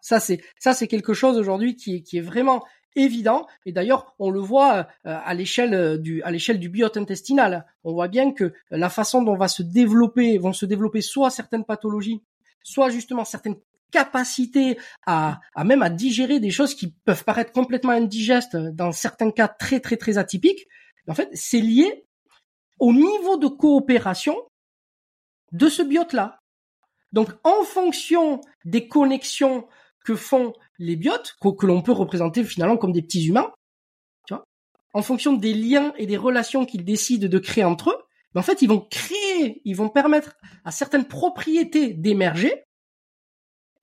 Ça 0.00 0.20
c'est 0.20 0.40
ça 0.58 0.72
c'est 0.72 0.88
quelque 0.88 1.12
chose 1.12 1.36
aujourd'hui 1.36 1.76
qui 1.76 1.96
est, 1.96 2.02
qui 2.02 2.16
est 2.16 2.22
vraiment 2.22 2.64
évident 2.94 3.46
et 3.66 3.72
d'ailleurs 3.72 4.14
on 4.18 4.30
le 4.30 4.40
voit 4.40 4.78
euh, 4.78 4.84
à 5.04 5.34
l'échelle 5.34 6.00
du 6.00 6.22
à 6.22 6.30
l'échelle 6.30 6.58
du 6.58 6.70
biote 6.70 6.96
intestinal. 6.96 7.66
On 7.84 7.92
voit 7.92 8.08
bien 8.08 8.32
que 8.32 8.54
la 8.70 8.88
façon 8.88 9.22
dont 9.22 9.36
va 9.36 9.48
se 9.48 9.62
développer 9.62 10.38
vont 10.38 10.54
se 10.54 10.64
développer 10.64 11.02
soit 11.02 11.28
certaines 11.28 11.66
pathologies, 11.66 12.22
soit 12.62 12.88
justement 12.88 13.26
certaines 13.26 13.56
capacités 13.90 14.78
à, 15.06 15.40
à 15.54 15.64
même 15.64 15.82
à 15.82 15.90
digérer 15.90 16.40
des 16.40 16.50
choses 16.50 16.74
qui 16.74 16.92
peuvent 17.04 17.24
paraître 17.24 17.52
complètement 17.52 17.92
indigestes 17.92 18.56
dans 18.56 18.92
certains 18.92 19.30
cas 19.30 19.48
très 19.48 19.80
très 19.80 19.96
très 19.96 20.18
atypiques. 20.18 20.66
En 21.08 21.14
fait, 21.14 21.28
c'est 21.32 21.60
lié 21.60 22.06
au 22.78 22.92
niveau 22.92 23.36
de 23.36 23.46
coopération 23.46 24.36
de 25.52 25.68
ce 25.68 25.82
biote-là. 25.82 26.40
Donc, 27.12 27.30
en 27.44 27.62
fonction 27.64 28.40
des 28.64 28.88
connexions 28.88 29.66
que 30.04 30.14
font 30.14 30.52
les 30.78 30.96
biotes, 30.96 31.36
que, 31.40 31.66
l'on 31.66 31.82
peut 31.82 31.92
représenter 31.92 32.44
finalement 32.44 32.76
comme 32.76 32.92
des 32.92 33.02
petits 33.02 33.26
humains, 33.26 33.52
tu 34.26 34.34
vois, 34.34 34.44
en 34.92 35.02
fonction 35.02 35.32
des 35.32 35.54
liens 35.54 35.92
et 35.96 36.06
des 36.06 36.16
relations 36.16 36.66
qu'ils 36.66 36.84
décident 36.84 37.28
de 37.28 37.38
créer 37.38 37.64
entre 37.64 37.90
eux, 37.90 37.98
ben, 38.34 38.40
en 38.40 38.44
fait, 38.44 38.60
ils 38.60 38.68
vont 38.68 38.86
créer, 38.90 39.62
ils 39.64 39.76
vont 39.76 39.88
permettre 39.88 40.36
à 40.64 40.70
certaines 40.70 41.06
propriétés 41.06 41.94
d'émerger 41.94 42.65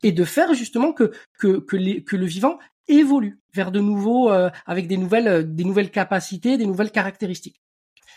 et 0.04 0.12
de 0.12 0.24
faire 0.24 0.54
justement 0.54 0.94
que 0.94 1.12
que 1.40 2.16
le 2.16 2.26
vivant 2.26 2.60
évolue 2.88 3.40
vers 3.54 3.72
de 3.72 3.80
nouveaux 3.80 4.32
euh, 4.32 4.50
avec 4.66 4.88
des 4.88 4.98
nouvelles 4.98 5.28
euh, 5.28 5.44
des 5.44 5.64
nouvelles 5.64 5.92
capacités, 5.92 6.58
des 6.58 6.66
nouvelles 6.66 6.92
caractéristiques. 6.92 7.62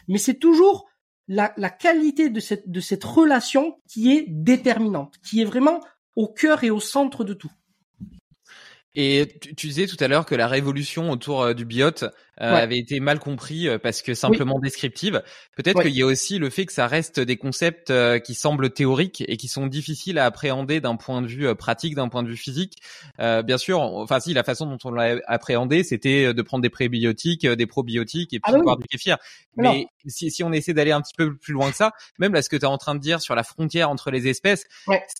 Mais 0.09 0.19
c'est 0.19 0.39
toujours 0.39 0.89
la, 1.29 1.53
la 1.57 1.71
qualité 1.71 2.31
de 2.31 2.41
cette 2.41 2.69
de 2.71 2.81
cette 2.81 3.05
relation 3.05 3.79
qui 3.89 4.13
est 4.13 4.27
déterminante, 4.29 5.15
qui 5.25 5.41
est 5.41 5.45
vraiment 5.45 5.81
au 6.15 6.29
cœur 6.29 6.65
et 6.65 6.71
au 6.71 6.81
centre 6.81 7.25
de 7.25 7.35
tout. 7.35 7.51
Et 8.99 9.29
tu, 9.57 9.67
disais 9.67 9.87
tout 9.87 10.03
à 10.03 10.09
l'heure 10.09 10.25
que 10.25 10.35
la 10.35 10.49
révolution 10.49 11.11
autour 11.11 11.43
euh, 11.43 11.53
du 11.53 11.67
biote 11.67 12.05
euh, 12.41 12.55
avait 12.55 12.79
été 12.79 12.99
mal 12.99 13.19
compris 13.19 13.69
euh, 13.69 13.79
parce 13.79 14.01
que 14.01 14.15
simplement 14.15 14.59
descriptive. 14.59 15.23
Peut-être 15.55 15.83
qu'il 15.83 15.95
y 15.95 16.01
a 16.01 16.07
aussi 16.07 16.39
le 16.39 16.49
fait 16.49 16.65
que 16.65 16.73
ça 16.73 16.87
reste 16.87 17.21
des 17.21 17.37
concepts 17.37 17.93
qui 18.23 18.35
semblent 18.35 18.71
théoriques 18.71 19.23
et 19.29 19.37
qui 19.37 19.49
sont 19.49 19.67
difficiles 19.67 20.19
à 20.19 20.25
appréhender 20.25 20.81
d'un 20.81 20.97
point 20.97 21.21
de 21.21 21.27
vue 21.27 21.55
pratique, 21.55 21.95
d'un 21.95 22.09
point 22.09 22.23
de 22.23 22.29
vue 22.29 22.37
physique. 22.37 22.79
bien 23.19 23.59
sûr, 23.59 23.81
enfin 23.81 24.19
si 24.19 24.33
la 24.33 24.45
façon 24.45 24.67
dont 24.67 24.79
on 24.85 24.91
l'a 24.91 25.17
appréhendé, 25.27 25.83
c'était 25.83 26.33
de 26.33 26.43
prendre 26.43 26.63
des 26.63 26.71
prébiotiques, 26.71 27.47
des 27.47 27.67
probiotiques 27.67 28.33
et 28.33 28.41
puis 28.41 28.55
ah, 28.55 28.59
boire 28.59 28.79
du 28.79 28.87
kéfir. 28.87 29.19
Mais 29.57 29.87
si, 30.07 30.31
si 30.31 30.43
on 30.43 30.53
essaie 30.53 30.75
d'aller 30.75 30.93
un 30.93 31.03
petit 31.03 31.15
peu 31.17 31.37
plus 31.37 31.53
loin 31.53 31.71
que 31.71 31.77
ça, 31.77 31.93
même 32.19 32.33
là 32.33 32.43
ce 32.43 32.49
que 32.49 32.57
tu 32.57 32.63
es 32.63 32.67
en 32.67 32.79
train 32.79 32.95
de 32.95 33.01
dire 33.01 33.21
sur 33.21 33.35
la 33.35 33.43
frontière 33.43 33.91
entre 33.91 34.11
les 34.11 34.29
espèces, 34.29 34.65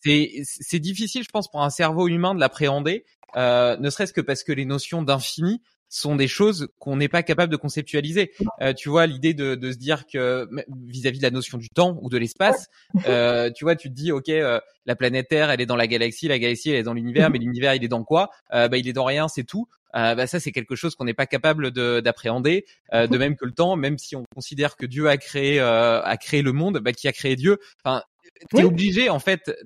c'est 0.03 0.31
c'est 0.45 0.81
difficile, 0.81 1.23
je 1.25 1.31
pense, 1.31 1.51
pour 1.51 1.63
un 1.63 1.71
cerveau 1.71 2.09
humain 2.09 2.35
de 2.35 2.41
l'appréhender 2.41 3.05
euh, 3.37 3.77
ne 3.77 3.91
serait-ce 3.91 4.13
que 4.13 4.21
parce 4.21 4.43
que 4.43 4.53
les 4.53 4.65
notions 4.65 5.03
d'infini 5.03 5.61
sont 5.89 6.17
des 6.17 6.29
choses 6.29 6.69
qu'on 6.79 6.97
n'est 6.97 7.09
pas 7.09 7.23
capable 7.23 7.51
de 7.51 7.57
conceptualiser. 7.57 8.33
Euh, 8.61 8.73
tu 8.73 8.89
vois, 8.89 9.07
l'idée 9.07 9.35
de, 9.35 9.55
de, 9.55 9.73
se 9.73 9.77
dire 9.77 10.07
que 10.07 10.49
vis-à-vis 10.87 11.19
de 11.19 11.23
la 11.23 11.31
notion 11.31 11.59
du 11.59 11.69
temps 11.69 11.99
ou 12.03 12.09
de 12.09 12.19
l'espace, 12.19 12.69
euh, 13.07 13.51
tu 13.55 13.65
vois, 13.65 13.77
tu 13.77 13.89
te 13.89 13.95
dis, 13.95 14.13
ok, 14.13 14.29
euh, 14.29 14.61
la 14.85 14.97
planète 14.97 15.29
Terre, 15.29 15.51
elle 15.51 15.61
est 15.61 15.67
dans 15.67 15.77
la 15.77 15.87
galaxie, 15.87 16.29
la 16.29 16.39
galaxie, 16.39 16.71
elle 16.71 16.77
est 16.77 16.83
dans 16.83 16.95
l'univers, 16.95 17.31
mais 17.31 17.39
l'univers, 17.39 17.75
il 17.75 17.85
est 17.85 17.89
dans 17.89 18.05
quoi? 18.05 18.31
Euh, 18.53 18.69
Bah, 18.69 18.79
il 18.79 18.89
est 18.89 18.93
dans 18.93 19.05
rien, 19.05 19.29
c'est 19.29 19.45
tout. 19.45 19.69
bah, 19.93 20.27
ça, 20.27 20.41
c'est 20.41 20.53
quelque 20.53 20.75
chose 20.75 20.95
qu'on 20.95 21.05
n'est 21.05 21.15
pas 21.15 21.27
capable 21.27 21.71
d'appréhender. 21.71 22.67
de 22.93 23.19
même 23.19 23.37
que 23.37 23.45
le 23.45 23.53
temps, 23.53 23.77
même 23.77 23.99
si 23.99 24.17
on 24.17 24.25
considère 24.35 24.77
que 24.77 24.87
Dieu 24.87 25.09
a 25.09 25.17
créé 25.17 25.61
a 25.61 26.17
créé 26.17 26.43
le 26.43 26.53
monde, 26.53 26.79
bah, 26.79 26.93
qui 26.93 27.09
a 27.09 27.13
créé 27.13 27.37
Dieu. 27.37 27.59
Enfin, 27.85 28.03
t'es 28.51 28.65
obligé 28.65 29.09
en 29.09 29.19
fait 29.19 29.57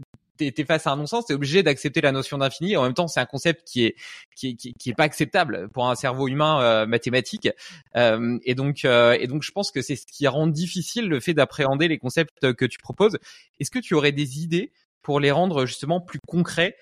t'es 0.48 0.64
face 0.64 0.86
à 0.86 0.92
un 0.92 0.96
non-sens, 0.96 1.26
t'es 1.26 1.34
obligé 1.34 1.62
d'accepter 1.62 2.00
la 2.00 2.12
notion 2.12 2.38
d'infini. 2.38 2.76
En 2.76 2.82
même 2.84 2.94
temps, 2.94 3.08
c'est 3.08 3.20
un 3.20 3.26
concept 3.26 3.66
qui 3.66 3.84
est 3.84 3.96
qui, 4.34 4.56
qui, 4.56 4.74
qui 4.74 4.90
est 4.90 4.94
pas 4.94 5.04
acceptable 5.04 5.68
pour 5.68 5.88
un 5.88 5.94
cerveau 5.94 6.28
humain 6.28 6.62
euh, 6.62 6.86
mathématique. 6.86 7.48
Euh, 7.96 8.38
et 8.44 8.54
donc 8.54 8.84
euh, 8.84 9.16
et 9.20 9.26
donc 9.26 9.42
je 9.42 9.52
pense 9.52 9.70
que 9.70 9.82
c'est 9.82 9.96
ce 9.96 10.06
qui 10.06 10.26
rend 10.26 10.46
difficile 10.46 11.08
le 11.08 11.20
fait 11.20 11.34
d'appréhender 11.34 11.88
les 11.88 11.98
concepts 11.98 12.52
que 12.52 12.64
tu 12.64 12.78
proposes. 12.78 13.18
Est-ce 13.58 13.70
que 13.70 13.78
tu 13.78 13.94
aurais 13.94 14.12
des 14.12 14.40
idées 14.40 14.72
pour 15.02 15.20
les 15.20 15.30
rendre 15.30 15.66
justement 15.66 16.00
plus 16.00 16.20
concrets 16.26 16.76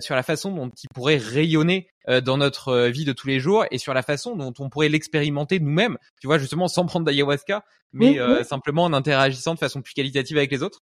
sur 0.00 0.14
la 0.14 0.22
façon 0.22 0.52
dont 0.52 0.70
ils 0.70 0.88
pourraient 0.94 1.16
rayonner 1.16 1.88
dans 2.22 2.36
notre 2.36 2.86
vie 2.86 3.04
de 3.04 3.12
tous 3.12 3.26
les 3.26 3.40
jours 3.40 3.64
et 3.72 3.78
sur 3.78 3.94
la 3.94 4.02
façon 4.02 4.36
dont 4.36 4.54
on 4.60 4.68
pourrait 4.68 4.88
l'expérimenter 4.88 5.58
nous-mêmes, 5.58 5.98
tu 6.20 6.28
vois, 6.28 6.38
justement 6.38 6.68
sans 6.68 6.86
prendre 6.86 7.04
d'ayahuasca, 7.04 7.64
mais 7.92 8.16
simplement 8.44 8.84
en 8.84 8.92
interagissant 8.92 9.54
de 9.54 9.58
façon 9.58 9.82
plus 9.82 9.94
qualitative 9.94 10.36
avec 10.36 10.52
les 10.52 10.62
autres? 10.62 10.82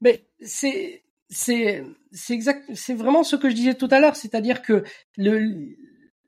Mais 0.00 0.26
c'est 0.40 1.02
c'est 1.28 1.84
exact, 2.30 2.64
c'est 2.74 2.94
vraiment 2.94 3.24
ce 3.24 3.36
que 3.36 3.50
je 3.50 3.54
disais 3.54 3.74
tout 3.74 3.88
à 3.90 4.00
l'heure, 4.00 4.16
c'est-à-dire 4.16 4.62
que 4.62 4.84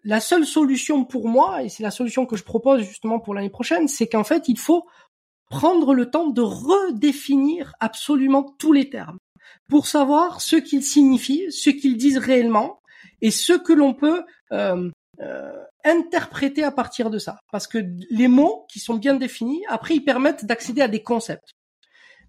la 0.04 0.20
seule 0.20 0.46
solution 0.46 1.04
pour 1.04 1.28
moi 1.28 1.62
et 1.62 1.68
c'est 1.68 1.82
la 1.82 1.90
solution 1.90 2.26
que 2.26 2.36
je 2.36 2.44
propose 2.44 2.82
justement 2.82 3.20
pour 3.20 3.34
l'année 3.34 3.50
prochaine, 3.50 3.88
c'est 3.88 4.08
qu'en 4.08 4.24
fait 4.24 4.48
il 4.48 4.58
faut 4.58 4.86
prendre 5.50 5.94
le 5.94 6.10
temps 6.10 6.28
de 6.28 6.42
redéfinir 6.42 7.74
absolument 7.80 8.42
tous 8.58 8.72
les 8.72 8.90
termes 8.90 9.18
pour 9.68 9.86
savoir 9.86 10.40
ce 10.40 10.56
qu'ils 10.56 10.82
signifient, 10.82 11.50
ce 11.50 11.70
qu'ils 11.70 11.96
disent 11.96 12.18
réellement 12.18 12.80
et 13.20 13.30
ce 13.30 13.52
que 13.52 13.72
l'on 13.72 13.94
peut 13.94 14.24
euh, 14.52 14.90
euh, 15.20 15.64
interpréter 15.84 16.62
à 16.62 16.70
partir 16.70 17.10
de 17.10 17.18
ça. 17.18 17.38
Parce 17.50 17.66
que 17.66 17.78
les 18.10 18.28
mots 18.28 18.66
qui 18.70 18.78
sont 18.78 18.94
bien 18.94 19.14
définis, 19.14 19.62
après, 19.68 19.94
ils 19.94 20.04
permettent 20.04 20.44
d'accéder 20.44 20.82
à 20.82 20.88
des 20.88 21.02
concepts. 21.02 21.54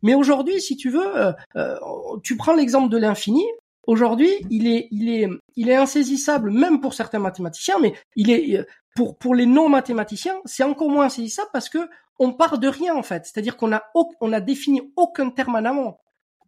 Mais 0.02 0.14
aujourd'hui, 0.14 0.62
si 0.62 0.78
tu 0.78 0.90
veux, 0.90 1.18
euh, 1.18 1.34
euh, 1.56 1.78
tu 2.24 2.38
prends 2.38 2.54
l'exemple 2.54 2.90
de 2.90 2.98
l'infini. 2.98 3.46
Aujourd'hui, 3.88 4.30
il 4.50 4.68
est, 4.68 4.88
il 4.92 5.10
est, 5.10 5.28
il 5.56 5.70
est 5.70 5.76
insaisissable 5.76 6.52
même 6.52 6.80
pour 6.80 6.94
certains 6.94 7.20
mathématiciens, 7.20 7.80
mais 7.82 7.94
il 8.16 8.30
est 8.30 8.66
pour 8.96 9.18
pour 9.18 9.36
les 9.36 9.46
non 9.46 9.70
mathématiciens, 9.70 10.40
c'est 10.46 10.64
encore 10.64 10.90
moins 10.90 11.06
insaisissable 11.06 11.50
parce 11.54 11.70
que 11.70 11.90
on 12.20 12.34
part 12.34 12.60
de 12.60 12.68
rien 12.68 12.96
en 12.96 13.04
fait. 13.04 13.26
C'est-à-dire 13.26 13.58
qu'on 13.58 13.72
a 13.74 13.84
on 14.22 14.34
a 14.34 14.42
défini 14.42 14.92
aucun 14.96 15.30
terme 15.30 15.56
en 15.56 15.66
amont. 15.66 15.96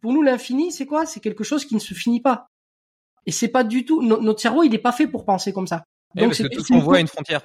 Pour 0.02 0.12
nous, 0.12 0.22
l'infini, 0.22 0.72
c'est 0.72 0.86
quoi? 0.86 1.06
C'est 1.06 1.20
quelque 1.20 1.44
chose 1.44 1.64
qui 1.64 1.74
ne 1.74 1.80
se 1.80 1.94
finit 1.94 2.20
pas. 2.20 2.48
Et 3.24 3.30
c'est 3.32 3.48
pas 3.48 3.64
du 3.64 3.84
tout 3.84 4.02
notre 4.02 4.40
cerveau, 4.40 4.64
il 4.64 4.70
n'est 4.70 4.78
pas 4.78 4.92
fait 4.92 5.06
pour 5.06 5.24
penser 5.24 5.52
comme 5.52 5.68
ça. 5.68 5.84
Eh 6.16 6.20
Donc 6.20 6.34
c'est 6.34 6.48
tout 6.48 6.62
ce 6.62 6.72
qu'on 6.72 6.80
voit 6.80 6.96
à 6.96 7.00
une 7.00 7.08
frontière. 7.08 7.42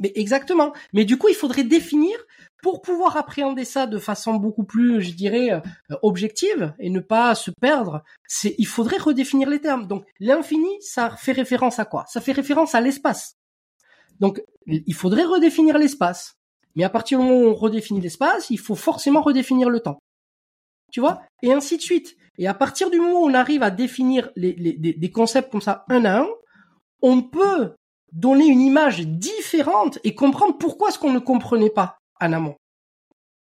Mais 0.00 0.12
exactement. 0.16 0.72
Mais 0.92 1.04
du 1.04 1.18
coup, 1.18 1.28
il 1.28 1.34
faudrait 1.34 1.62
définir 1.62 2.16
pour 2.64 2.80
pouvoir 2.80 3.18
appréhender 3.18 3.66
ça 3.66 3.86
de 3.86 3.98
façon 3.98 4.36
beaucoup 4.36 4.64
plus, 4.64 5.02
je 5.02 5.12
dirais, 5.12 5.50
euh, 5.50 5.60
objective 6.00 6.72
et 6.78 6.88
ne 6.88 7.00
pas 7.00 7.34
se 7.34 7.50
perdre. 7.50 8.02
C'est, 8.26 8.54
il 8.56 8.66
faudrait 8.66 8.96
redéfinir 8.96 9.50
les 9.50 9.60
termes. 9.60 9.86
Donc, 9.86 10.06
l'infini, 10.18 10.70
ça 10.80 11.10
fait 11.10 11.32
référence 11.32 11.78
à 11.78 11.84
quoi? 11.84 12.06
Ça 12.08 12.22
fait 12.22 12.32
référence 12.32 12.74
à 12.74 12.80
l'espace. 12.80 13.36
Donc, 14.18 14.42
il 14.66 14.94
faudrait 14.94 15.24
redéfinir 15.24 15.76
l'espace. 15.76 16.38
Mais 16.74 16.84
à 16.84 16.88
partir 16.88 17.18
du 17.18 17.26
moment 17.26 17.38
où 17.38 17.50
on 17.50 17.54
redéfinit 17.54 18.00
l'espace, 18.00 18.48
il 18.48 18.58
faut 18.58 18.76
forcément 18.76 19.20
redéfinir 19.20 19.68
le 19.68 19.80
temps. 19.80 19.98
Tu 20.90 21.00
vois? 21.00 21.20
Et 21.42 21.52
ainsi 21.52 21.76
de 21.76 21.82
suite. 21.82 22.16
Et 22.38 22.46
à 22.46 22.54
partir 22.54 22.88
du 22.88 22.98
moment 22.98 23.20
où 23.20 23.28
on 23.28 23.34
arrive 23.34 23.62
à 23.62 23.70
définir 23.70 24.30
des 24.36 25.10
concepts 25.12 25.52
comme 25.52 25.60
ça 25.60 25.84
un 25.90 26.06
à 26.06 26.20
un, 26.20 26.28
on 27.02 27.20
peut 27.20 27.74
donner 28.10 28.46
une 28.46 28.62
image 28.62 29.00
différente 29.00 29.98
et 30.02 30.14
comprendre 30.14 30.56
pourquoi 30.56 30.90
ce 30.92 30.98
qu'on 30.98 31.12
ne 31.12 31.18
comprenait 31.18 31.68
pas 31.68 31.98
en 32.20 32.32
amont. 32.32 32.56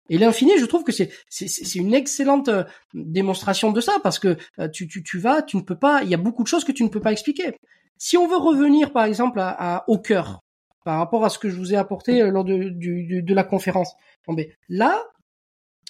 Et 0.09 0.19
l'infini, 0.19 0.59
je 0.59 0.65
trouve 0.65 0.83
que 0.83 0.93
c'est 0.93 1.75
une 1.77 1.95
excellente 1.95 2.49
euh, 2.49 2.65
démonstration 2.95 3.71
de 3.71 3.81
ça 3.81 3.99
parce 4.03 4.19
que 4.19 4.37
euh, 4.59 4.69
tu, 4.69 5.19
vas, 5.19 5.43
tu 5.43 5.57
ne 5.57 5.63
peux 5.63 5.79
pas, 5.79 6.03
il 6.03 6.11
y 6.11 6.15
a 6.15 6.19
beaucoup 6.19 6.43
de 6.43 6.49
choses 6.49 6.65
que 6.65 6.73
tu 6.73 6.83
ne 6.83 6.89
peux 6.89 7.01
pas 7.01 7.13
expliquer. 7.13 7.57
Si 7.97 8.17
on 8.17 8.27
veut 8.27 8.37
revenir 8.37 8.93
par 8.93 9.05
exemple 9.05 9.41
au 9.87 9.99
cœur 9.99 10.41
par 10.85 10.99
rapport 10.99 11.25
à 11.25 11.31
ce 11.31 11.39
que 11.39 11.49
je 11.49 11.57
vous 11.57 11.75
ai 11.75 11.77
apporté 11.77 12.23
euh, 12.23 12.31
lors 12.31 12.45
de, 12.45 13.35
la 13.35 13.45
conférence, 13.45 13.95
ben, 14.27 14.47
là, 14.69 15.05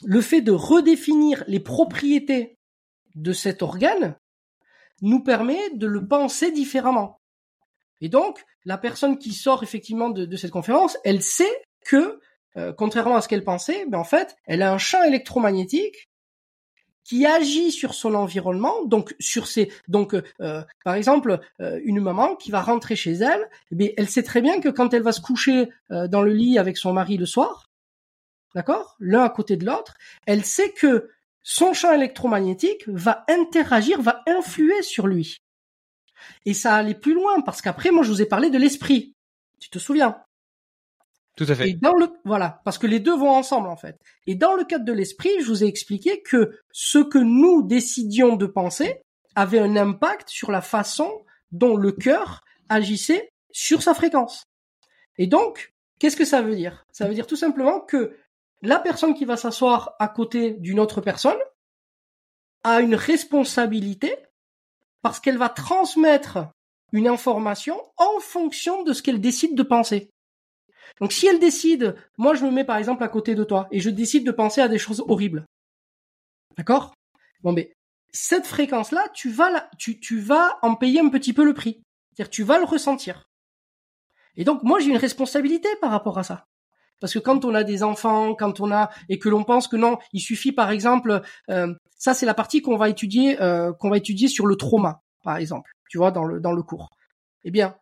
le 0.05 0.21
fait 0.21 0.41
de 0.41 0.53
redéfinir 0.53 1.45
les 1.47 1.61
propriétés 1.61 2.57
de 3.15 3.33
cet 3.33 3.63
organe 3.63 4.17
nous 5.03 5.23
permet 5.23 5.71
de 5.75 5.87
le 5.87 6.07
penser 6.07 6.53
différemment. 6.53 7.21
Et 8.01 8.09
donc, 8.09 8.45
la 8.65 8.79
personne 8.79 9.19
qui 9.19 9.33
sort 9.33 9.63
effectivement 9.63 10.11
de, 10.11 10.37
cette 10.37 10.51
conférence, 10.51 10.99
elle 11.05 11.23
sait 11.23 11.63
que, 11.85 12.21
euh, 12.57 12.73
contrairement 12.73 13.17
à 13.17 13.21
ce 13.21 13.29
qu'elle 13.29 13.45
pensait, 13.45 13.87
ben 13.87 13.99
en 13.99 14.05
fait, 14.05 14.37
elle 14.47 14.63
a 14.63 14.73
un 14.73 14.79
champ 14.79 15.03
électromagnétique 15.03 16.09
qui 17.05 17.27
agit 17.27 17.73
sur 17.73 17.95
son 17.95 18.15
environnement, 18.15 18.85
donc 18.85 19.15
sur 19.19 19.47
ses, 19.47 19.73
donc 19.89 20.15
euh, 20.15 20.63
par 20.85 20.95
exemple, 20.95 21.41
euh, 21.61 21.81
une 21.85 22.01
maman 22.01 22.37
qui 22.37 22.51
va 22.51 22.61
rentrer 22.61 22.95
chez 22.95 23.13
elle, 23.13 23.49
eh 23.77 23.95
elle 23.97 24.09
sait 24.09 24.23
très 24.23 24.41
bien 24.41 24.61
que 24.61 24.69
quand 24.69 24.95
elle 24.95 25.03
va 25.03 25.13
se 25.13 25.21
coucher 25.21 25.69
dans 25.89 26.23
le 26.23 26.33
lit 26.33 26.59
avec 26.59 26.77
son 26.77 26.93
mari 26.93 27.17
le 27.17 27.27
soir, 27.27 27.67
d'accord, 28.55 28.97
l'un 29.01 29.25
à 29.25 29.31
côté 29.31 29.57
de 29.57 29.65
l'autre, 29.65 29.95
elle 30.27 30.45
sait 30.45 30.71
que 30.71 31.11
son 31.43 31.73
champ 31.73 31.93
électromagnétique 31.93 32.87
va 32.87 33.25
interagir, 33.29 34.03
va 34.03 34.23
influer 34.27 34.83
sur 34.83 35.07
lui. 35.07 35.39
Et 36.45 36.55
ça 36.55 36.75
allait 36.75 36.95
plus 36.95 37.15
loin 37.15 37.41
parce 37.41 37.63
qu'après, 37.63 37.91
moi, 37.91 38.03
je 38.03 38.11
vous 38.11 38.23
ai 38.23 38.27
parlé 38.27 38.51
de 38.51 38.59
l'esprit. 38.59 39.15
Tu 39.59 39.71
te 39.71 39.79
souviens? 39.79 40.23
Voilà, 42.25 42.61
parce 42.65 42.79
que 42.79 42.87
les 42.87 43.01
deux 43.01 43.17
vont 43.17 43.31
ensemble 43.31 43.69
en 43.69 43.77
fait. 43.77 43.97
Et 44.27 44.35
dans 44.35 44.55
le 44.55 44.65
cadre 44.65 44.85
de 44.85 44.93
l'esprit, 44.93 45.31
je 45.41 45.47
vous 45.47 45.65
ai 45.65 45.67
expliqué 45.67 46.23
que 46.23 46.59
ce 46.73 46.99
que 46.99 47.19
nous 47.19 47.63
décidions 47.63 48.37
de 48.37 48.47
penser 48.47 49.03
avait 49.35 49.59
un 49.59 49.77
impact 49.77 50.29
sur 50.29 50.51
la 50.51 50.61
façon 50.61 51.25
dont 51.53 51.77
le 51.77 51.93
cœur 51.93 52.43
agissait 52.69 53.31
sur 53.53 53.83
sa 53.83 53.95
fréquence. 53.95 54.45
Et 55.19 55.27
donc, 55.27 55.73
qu'est-ce 55.99 56.17
que 56.17 56.25
ça 56.25 56.43
veut 56.43 56.57
dire? 56.57 56.85
Ça 56.93 57.07
veut 57.07 57.15
dire 57.15 57.27
tout 57.27 57.37
simplement 57.37 57.81
que 57.81 58.17
la 58.63 58.79
personne 58.79 59.15
qui 59.15 59.25
va 59.25 59.37
s'asseoir 59.37 59.95
à 59.99 60.09
côté 60.09 60.53
d'une 60.53 60.81
autre 60.81 61.01
personne 61.01 61.39
a 62.63 62.81
une 62.81 62.95
responsabilité 62.95 64.15
parce 65.03 65.19
qu'elle 65.19 65.39
va 65.39 65.49
transmettre 65.49 66.39
une 66.93 67.09
information 67.09 67.81
en 67.97 68.21
fonction 68.21 68.83
de 68.83 68.93
ce 68.93 69.03
qu'elle 69.03 69.21
décide 69.21 69.57
de 69.57 69.63
penser. 69.63 70.11
Donc 71.01 71.13
si 71.13 71.27
elle 71.27 71.39
décide, 71.39 71.95
moi 72.19 72.35
je 72.35 72.45
me 72.45 72.51
mets 72.51 72.65
par 72.65 72.77
exemple 72.77 73.05
à 73.05 73.09
côté 73.09 73.35
de 73.35 73.45
toi 73.45 73.69
et 73.71 73.81
je 73.81 73.91
décide 73.91 74.27
de 74.27 74.33
penser 74.33 74.61
à 74.61 74.69
des 74.69 74.79
choses 74.79 75.03
horribles. 75.07 75.45
D'accord? 76.57 76.95
Bon 77.43 77.53
mais 77.53 77.73
cette 78.13 78.47
fréquence-là, 78.47 79.07
tu 79.15 79.31
vas 79.31 79.69
tu 79.79 80.21
vas 80.21 80.59
en 80.63 80.75
payer 80.75 81.01
un 81.01 81.09
petit 81.09 81.33
peu 81.33 81.45
le 81.45 81.55
prix. 81.55 81.83
C'est-à-dire 82.13 82.31
tu 82.31 82.43
vas 82.43 82.59
le 82.59 82.65
ressentir. 82.65 83.25
Et 84.37 84.45
donc 84.45 84.63
moi 84.63 84.81
j'ai 84.81 84.91
une 84.91 84.97
responsabilité 84.97 85.69
par 85.81 85.91
rapport 85.91 86.19
à 86.19 86.23
ça. 86.23 86.47
Parce 87.01 87.15
que 87.15 87.19
quand 87.19 87.45
on 87.45 87.55
a 87.55 87.65
des 87.65 87.83
enfants, 87.83 88.35
quand 88.35 88.61
on 88.61 88.71
a 88.71 88.91
et 89.09 89.19
que 89.19 89.29
l'on 89.29 89.43
pense 89.43 89.69
que 89.69 89.77
non, 89.77 89.99
il 90.13 90.21
suffit 90.21 90.53
par 90.53 90.71
exemple, 90.71 91.23
euh, 91.49 91.75
ça 91.97 92.15
c'est 92.15 92.27
la 92.27 92.35
partie 92.35 92.61
qu'on 92.61 92.77
va 92.77 92.89
étudier, 92.89 93.41
euh, 93.41 93.73
qu'on 93.73 93.91
va 93.91 93.97
étudier 93.97 94.29
sur 94.29 94.47
le 94.47 94.57
trauma, 94.57 95.01
par 95.25 95.37
exemple, 95.39 95.71
tu 95.89 95.99
vois, 95.99 96.11
dans 96.11 96.25
le 96.25 96.41
dans 96.41 96.53
le 96.53 96.63
cours. 96.63 96.91
Eh 97.45 97.51
bien, 97.51 97.75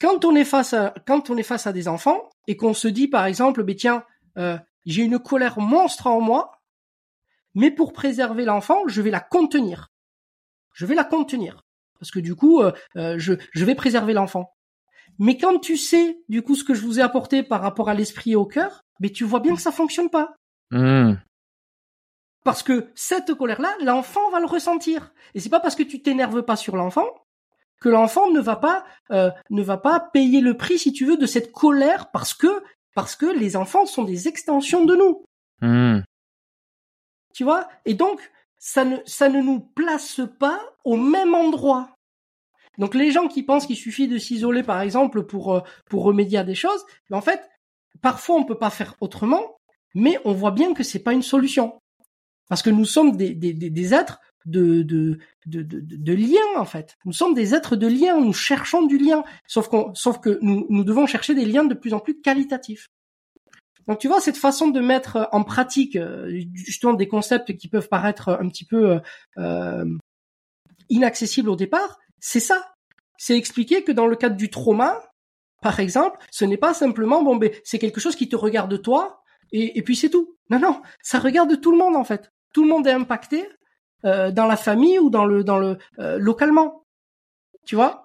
quand 0.00 0.24
on 0.24 0.34
est 0.34 0.44
face 0.44 0.72
à 0.72 0.94
quand 1.06 1.30
on 1.30 1.36
est 1.36 1.42
face 1.42 1.66
à 1.66 1.72
des 1.72 1.88
enfants 1.88 2.28
et 2.46 2.56
qu'on 2.56 2.74
se 2.74 2.88
dit 2.88 3.08
par 3.08 3.26
exemple, 3.26 3.62
ben 3.62 3.76
tiens, 3.76 4.04
euh, 4.36 4.58
j'ai 4.86 5.02
une 5.02 5.18
colère 5.18 5.58
monstre 5.58 6.06
en 6.06 6.20
moi, 6.20 6.60
mais 7.54 7.70
pour 7.70 7.92
préserver 7.92 8.44
l'enfant, 8.44 8.86
je 8.86 9.02
vais 9.02 9.10
la 9.10 9.20
contenir. 9.20 9.88
Je 10.72 10.86
vais 10.86 10.94
la 10.94 11.04
contenir 11.04 11.64
parce 11.98 12.10
que 12.10 12.20
du 12.20 12.36
coup, 12.36 12.62
je 12.94 13.34
je 13.52 13.64
vais 13.64 13.74
préserver 13.74 14.12
l'enfant. 14.12 14.54
Mais 15.18 15.36
quand 15.36 15.58
tu 15.58 15.76
sais, 15.76 16.20
du 16.28 16.42
coup, 16.42 16.54
ce 16.54 16.64
que 16.64 16.74
je 16.74 16.82
vous 16.82 17.00
ai 17.00 17.02
apporté 17.02 17.42
par 17.42 17.60
rapport 17.60 17.88
à 17.88 17.94
l'esprit 17.94 18.32
et 18.32 18.36
au 18.36 18.46
cœur, 18.46 18.84
mais 19.00 19.10
tu 19.10 19.24
vois 19.24 19.40
bien 19.40 19.54
que 19.54 19.60
ça 19.60 19.72
fonctionne 19.72 20.10
pas. 20.10 20.36
Hmm. 20.70 21.14
Parce 22.44 22.62
que 22.62 22.90
cette 22.94 23.34
colère-là, 23.34 23.74
l'enfant 23.82 24.30
va 24.30 24.40
le 24.40 24.46
ressentir. 24.46 25.12
Et 25.34 25.40
c'est 25.40 25.48
pas 25.48 25.60
parce 25.60 25.74
que 25.74 25.82
tu 25.82 26.02
t'énerves 26.02 26.42
pas 26.42 26.56
sur 26.56 26.76
l'enfant 26.76 27.08
que 27.80 27.88
l'enfant 27.88 28.30
ne 28.30 28.40
va 28.40 28.56
pas 28.56 28.84
euh, 29.10 29.30
ne 29.50 29.62
va 29.62 29.76
pas 29.76 30.00
payer 30.00 30.40
le 30.40 30.56
prix, 30.56 30.78
si 30.78 30.92
tu 30.92 31.04
veux, 31.04 31.16
de 31.16 31.26
cette 31.26 31.52
colère 31.52 32.10
parce 32.10 32.34
que 32.34 32.62
parce 32.94 33.14
que 33.14 33.26
les 33.26 33.56
enfants 33.56 33.86
sont 33.86 34.04
des 34.04 34.28
extensions 34.28 34.84
de 34.84 34.96
nous. 34.96 35.24
Hmm. 35.60 36.02
Tu 37.34 37.44
vois? 37.44 37.68
Et 37.84 37.94
donc 37.94 38.20
ça 38.58 38.84
ne 38.84 38.96
ça 39.06 39.28
ne 39.28 39.40
nous 39.40 39.60
place 39.60 40.20
pas 40.38 40.60
au 40.84 40.96
même 40.96 41.34
endroit. 41.34 41.90
Donc 42.78 42.94
les 42.94 43.10
gens 43.10 43.28
qui 43.28 43.42
pensent 43.42 43.66
qu'il 43.66 43.76
suffit 43.76 44.08
de 44.08 44.18
s'isoler, 44.18 44.62
par 44.62 44.80
exemple, 44.80 45.24
pour 45.24 45.54
euh, 45.54 45.60
pour 45.88 46.04
remédier 46.04 46.38
à 46.38 46.44
des 46.44 46.54
choses, 46.54 46.84
en 47.10 47.20
fait, 47.20 47.48
parfois 48.00 48.36
on 48.36 48.44
peut 48.44 48.58
pas 48.58 48.70
faire 48.70 48.94
autrement, 49.00 49.58
mais 49.94 50.18
on 50.24 50.32
voit 50.32 50.52
bien 50.52 50.74
que 50.74 50.82
c'est 50.82 51.02
pas 51.02 51.12
une 51.12 51.22
solution, 51.22 51.80
parce 52.48 52.62
que 52.62 52.70
nous 52.70 52.84
sommes 52.84 53.16
des 53.16 53.34
des, 53.34 53.52
des 53.52 53.94
êtres 53.94 54.20
de 54.48 54.82
de, 54.82 55.18
de 55.46 55.62
de 55.62 55.80
de 55.80 56.12
lien 56.12 56.56
en 56.56 56.64
fait. 56.64 56.96
Nous 57.04 57.12
sommes 57.12 57.34
des 57.34 57.54
êtres 57.54 57.76
de 57.76 57.86
lien, 57.86 58.20
nous 58.20 58.32
cherchons 58.32 58.86
du 58.86 58.98
lien, 58.98 59.22
sauf 59.46 59.68
qu'on 59.68 59.94
sauf 59.94 60.20
que 60.20 60.38
nous 60.42 60.66
nous 60.68 60.84
devons 60.84 61.06
chercher 61.06 61.34
des 61.34 61.44
liens 61.44 61.64
de 61.64 61.74
plus 61.74 61.94
en 61.94 62.00
plus 62.00 62.20
qualitatifs. 62.20 62.88
Donc 63.86 63.98
tu 63.98 64.08
vois 64.08 64.20
cette 64.20 64.36
façon 64.36 64.68
de 64.68 64.80
mettre 64.80 65.28
en 65.32 65.44
pratique 65.44 65.96
euh, 65.96 66.42
justement 66.52 66.92
des 66.92 67.08
concepts 67.08 67.56
qui 67.56 67.68
peuvent 67.68 67.88
paraître 67.88 68.28
un 68.28 68.48
petit 68.48 68.66
peu 68.66 69.00
euh, 69.38 69.84
inaccessibles 70.90 71.48
au 71.48 71.56
départ, 71.56 71.98
c'est 72.20 72.40
ça. 72.40 72.74
C'est 73.16 73.36
expliquer 73.36 73.82
que 73.82 73.92
dans 73.92 74.06
le 74.06 74.14
cadre 74.14 74.36
du 74.36 74.50
trauma, 74.50 75.00
par 75.62 75.80
exemple, 75.80 76.18
ce 76.30 76.44
n'est 76.44 76.56
pas 76.56 76.74
simplement 76.74 77.22
bon 77.22 77.36
ben 77.36 77.50
c'est 77.64 77.78
quelque 77.78 78.00
chose 78.00 78.14
qui 78.14 78.28
te 78.28 78.36
regarde 78.36 78.80
toi 78.80 79.22
et, 79.50 79.82
puis 79.82 79.96
c'est 79.96 80.10
tout. 80.10 80.36
Non 80.50 80.58
non, 80.58 80.82
ça 81.02 81.18
regarde 81.18 81.60
tout 81.60 81.72
le 81.72 81.78
monde 81.78 81.96
en 81.96 82.04
fait. 82.04 82.30
Tout 82.52 82.62
le 82.64 82.68
monde 82.68 82.86
est 82.86 82.92
impacté 82.92 83.48
euh, 84.04 84.30
dans 84.30 84.46
la 84.46 84.56
famille 84.56 84.98
ou 84.98 85.10
dans 85.10 85.24
le 85.24 85.44
dans 85.44 85.58
le 85.58 85.78
euh, 85.98 86.18
localement. 86.18 86.82
Tu 87.66 87.76
vois? 87.76 88.04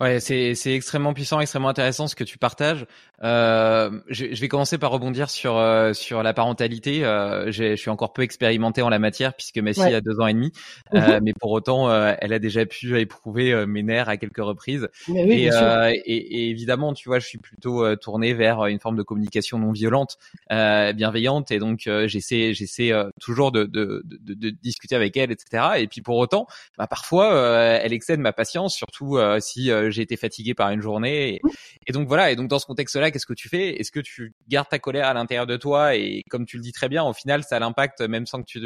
Ouais, 0.00 0.18
c'est 0.18 0.54
c'est 0.54 0.74
extrêmement 0.74 1.12
puissant, 1.12 1.40
extrêmement 1.40 1.68
intéressant 1.68 2.08
ce 2.08 2.16
que 2.16 2.24
tu 2.24 2.38
partages. 2.38 2.86
Euh, 3.22 3.90
je, 4.08 4.32
je, 4.32 4.40
vais 4.40 4.48
commencer 4.48 4.78
par 4.78 4.90
rebondir 4.92 5.28
sur 5.28 5.58
euh, 5.58 5.92
sur 5.92 6.22
la 6.22 6.32
parentalité. 6.32 7.04
Euh, 7.04 7.52
je 7.52 7.76
suis 7.76 7.90
encore 7.90 8.14
peu 8.14 8.22
expérimenté 8.22 8.80
en 8.80 8.88
la 8.88 8.98
matière 8.98 9.34
puisque 9.34 9.58
ma 9.58 9.74
fille 9.74 9.94
a 9.94 10.00
deux 10.00 10.18
ans 10.20 10.26
et 10.26 10.32
demi, 10.32 10.52
euh, 10.94 11.18
mhm. 11.18 11.24
mais 11.24 11.34
pour 11.34 11.50
autant, 11.50 11.90
euh, 11.90 12.14
elle 12.18 12.32
a 12.32 12.38
déjà 12.38 12.64
pu 12.64 12.98
éprouver 12.98 13.66
mes 13.66 13.82
nerfs 13.82 14.08
à 14.08 14.16
quelques 14.16 14.38
reprises. 14.38 14.88
Oui, 15.08 15.18
et, 15.18 15.48
et, 15.48 16.14
et, 16.14 16.48
évidemment, 16.48 16.94
tu 16.94 17.10
vois, 17.10 17.18
je 17.18 17.26
suis 17.26 17.38
plutôt 17.38 17.94
tourné 17.96 18.32
vers 18.32 18.64
une 18.66 18.80
forme 18.80 18.96
de 18.96 19.02
communication 19.02 19.58
non 19.58 19.72
violente, 19.72 20.16
bienveillante, 20.48 21.50
et 21.50 21.58
donc 21.58 21.90
j'essaie 22.06 22.54
j'essaie 22.54 22.92
toujours 23.20 23.52
de, 23.52 23.64
de, 23.64 24.02
de, 24.06 24.32
de, 24.32 24.50
discuter 24.50 24.96
avec 24.96 25.18
elle, 25.18 25.30
etc. 25.30 25.64
Et 25.76 25.88
puis 25.88 26.00
pour 26.00 26.16
autant, 26.16 26.46
bah, 26.78 26.86
parfois, 26.86 27.34
elle 27.82 27.92
excède 27.92 28.20
ma 28.20 28.32
patience, 28.32 28.74
surtout 28.74 29.18
si 29.40 29.70
j'ai 29.90 30.02
été 30.02 30.16
fatigué 30.16 30.54
par 30.54 30.70
une 30.70 30.80
journée. 30.80 31.40
Et, 31.86 31.92
donc 31.92 32.08
voilà. 32.08 32.30
Et 32.30 32.36
donc 32.36 32.48
dans 32.48 32.58
ce 32.58 32.66
contexte-là, 32.66 33.10
qu'est-ce 33.10 33.26
que 33.26 33.34
tu 33.34 33.48
fais? 33.48 33.80
Est-ce 33.80 33.92
que 33.92 34.00
tu 34.00 34.34
gardes 34.48 34.68
ta 34.68 34.78
colère 34.78 35.06
à 35.06 35.14
l'intérieur 35.14 35.46
de 35.46 35.56
toi? 35.56 35.96
Et 35.96 36.24
comme 36.28 36.46
tu 36.46 36.56
le 36.56 36.62
dis 36.62 36.72
très 36.72 36.88
bien, 36.88 37.04
au 37.04 37.12
final, 37.12 37.42
ça 37.42 37.56
a 37.56 37.58
l'impact 37.58 38.00
même 38.00 38.26
sans 38.26 38.40
que 38.40 38.46
tu 38.46 38.60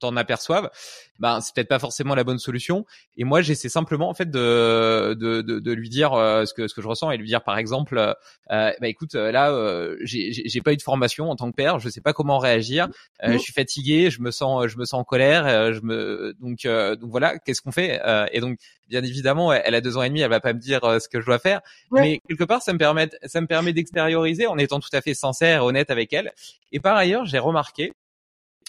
t'en 0.00 0.16
aperçoives, 0.16 0.70
ben 1.18 1.40
c'est 1.40 1.54
peut-être 1.54 1.68
pas 1.68 1.78
forcément 1.78 2.14
la 2.14 2.24
bonne 2.24 2.38
solution. 2.38 2.84
Et 3.16 3.24
moi, 3.24 3.40
j'essaie 3.40 3.68
simplement 3.68 4.08
en 4.08 4.14
fait 4.14 4.30
de 4.30 5.14
de, 5.18 5.40
de, 5.40 5.58
de 5.58 5.72
lui 5.72 5.88
dire 5.88 6.12
euh, 6.14 6.44
ce 6.44 6.54
que 6.54 6.68
ce 6.68 6.74
que 6.74 6.82
je 6.82 6.88
ressens 6.88 7.10
et 7.10 7.16
lui 7.16 7.26
dire 7.26 7.42
par 7.42 7.58
exemple, 7.58 7.98
euh, 7.98 8.72
bah 8.80 8.88
écoute, 8.88 9.14
euh, 9.14 9.32
là, 9.32 9.50
euh, 9.50 9.96
j'ai 10.02 10.32
j'ai 10.32 10.60
pas 10.60 10.72
eu 10.72 10.76
de 10.76 10.82
formation 10.82 11.30
en 11.30 11.36
tant 11.36 11.50
que 11.50 11.56
père, 11.56 11.78
je 11.78 11.88
sais 11.88 12.00
pas 12.00 12.12
comment 12.12 12.38
réagir, 12.38 12.88
euh, 13.24 13.32
je 13.32 13.38
suis 13.38 13.52
fatigué, 13.52 14.10
je 14.10 14.20
me 14.20 14.30
sens 14.30 14.66
je 14.66 14.76
me 14.78 14.84
sens 14.84 15.00
en 15.00 15.04
colère, 15.04 15.72
je 15.72 15.80
me 15.80 16.34
donc 16.40 16.66
donc 17.00 17.10
voilà, 17.10 17.38
qu'est-ce 17.38 17.62
qu'on 17.62 17.72
fait 17.72 18.00
Et 18.32 18.40
donc 18.40 18.58
bien 18.88 19.02
évidemment, 19.02 19.52
elle 19.52 19.74
a 19.74 19.80
deux 19.80 19.96
ans 19.96 20.02
et 20.02 20.08
demi, 20.08 20.20
elle 20.20 20.30
va 20.30 20.40
pas 20.40 20.52
me 20.52 20.60
dire 20.60 20.80
ce 21.00 21.08
que 21.08 21.20
je 21.20 21.26
dois 21.26 21.38
faire, 21.38 21.60
mais 21.90 22.20
quelque 22.28 22.44
part, 22.44 22.62
ça 22.62 22.72
me 22.72 22.78
permet 22.78 23.08
ça 23.24 23.40
me 23.40 23.46
permet 23.46 23.72
d'extérioriser 23.72 24.46
en 24.46 24.58
étant 24.58 24.80
tout 24.80 24.90
à 24.92 25.00
fait 25.00 25.14
sincère 25.14 25.62
et 25.62 25.64
honnête 25.64 25.90
avec 25.90 26.12
elle. 26.12 26.32
Et 26.72 26.80
par 26.80 26.96
ailleurs, 26.96 27.24
j'ai 27.24 27.38
remarqué 27.38 27.92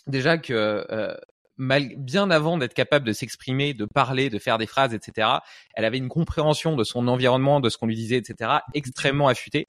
déjà 0.08 0.38
que 0.38 0.53
euh, 0.89 1.16
mal, 1.58 1.89
bien 1.97 2.30
avant 2.30 2.58
d'être 2.58 2.74
capable 2.74 3.05
de 3.05 3.14
s'exprimer, 3.14 3.74
de 3.74 3.86
parler, 3.86 4.30
de 4.30 4.39
faire 4.39 4.58
des 4.58 4.68
phrases, 4.68 4.93
etc., 4.93 5.28
elle 5.74 5.86
avait 5.86 5.97
une 5.97 6.08
compréhension 6.08 6.76
de 6.76 6.84
son 6.84 7.08
environnement, 7.08 7.60
de 7.60 7.70
ce 7.70 7.78
qu'on 7.78 7.88
lui 7.88 7.95
disait, 7.95 8.18
etc., 8.18 8.51
extrêmement 8.74 9.28
affûtée. 9.28 9.66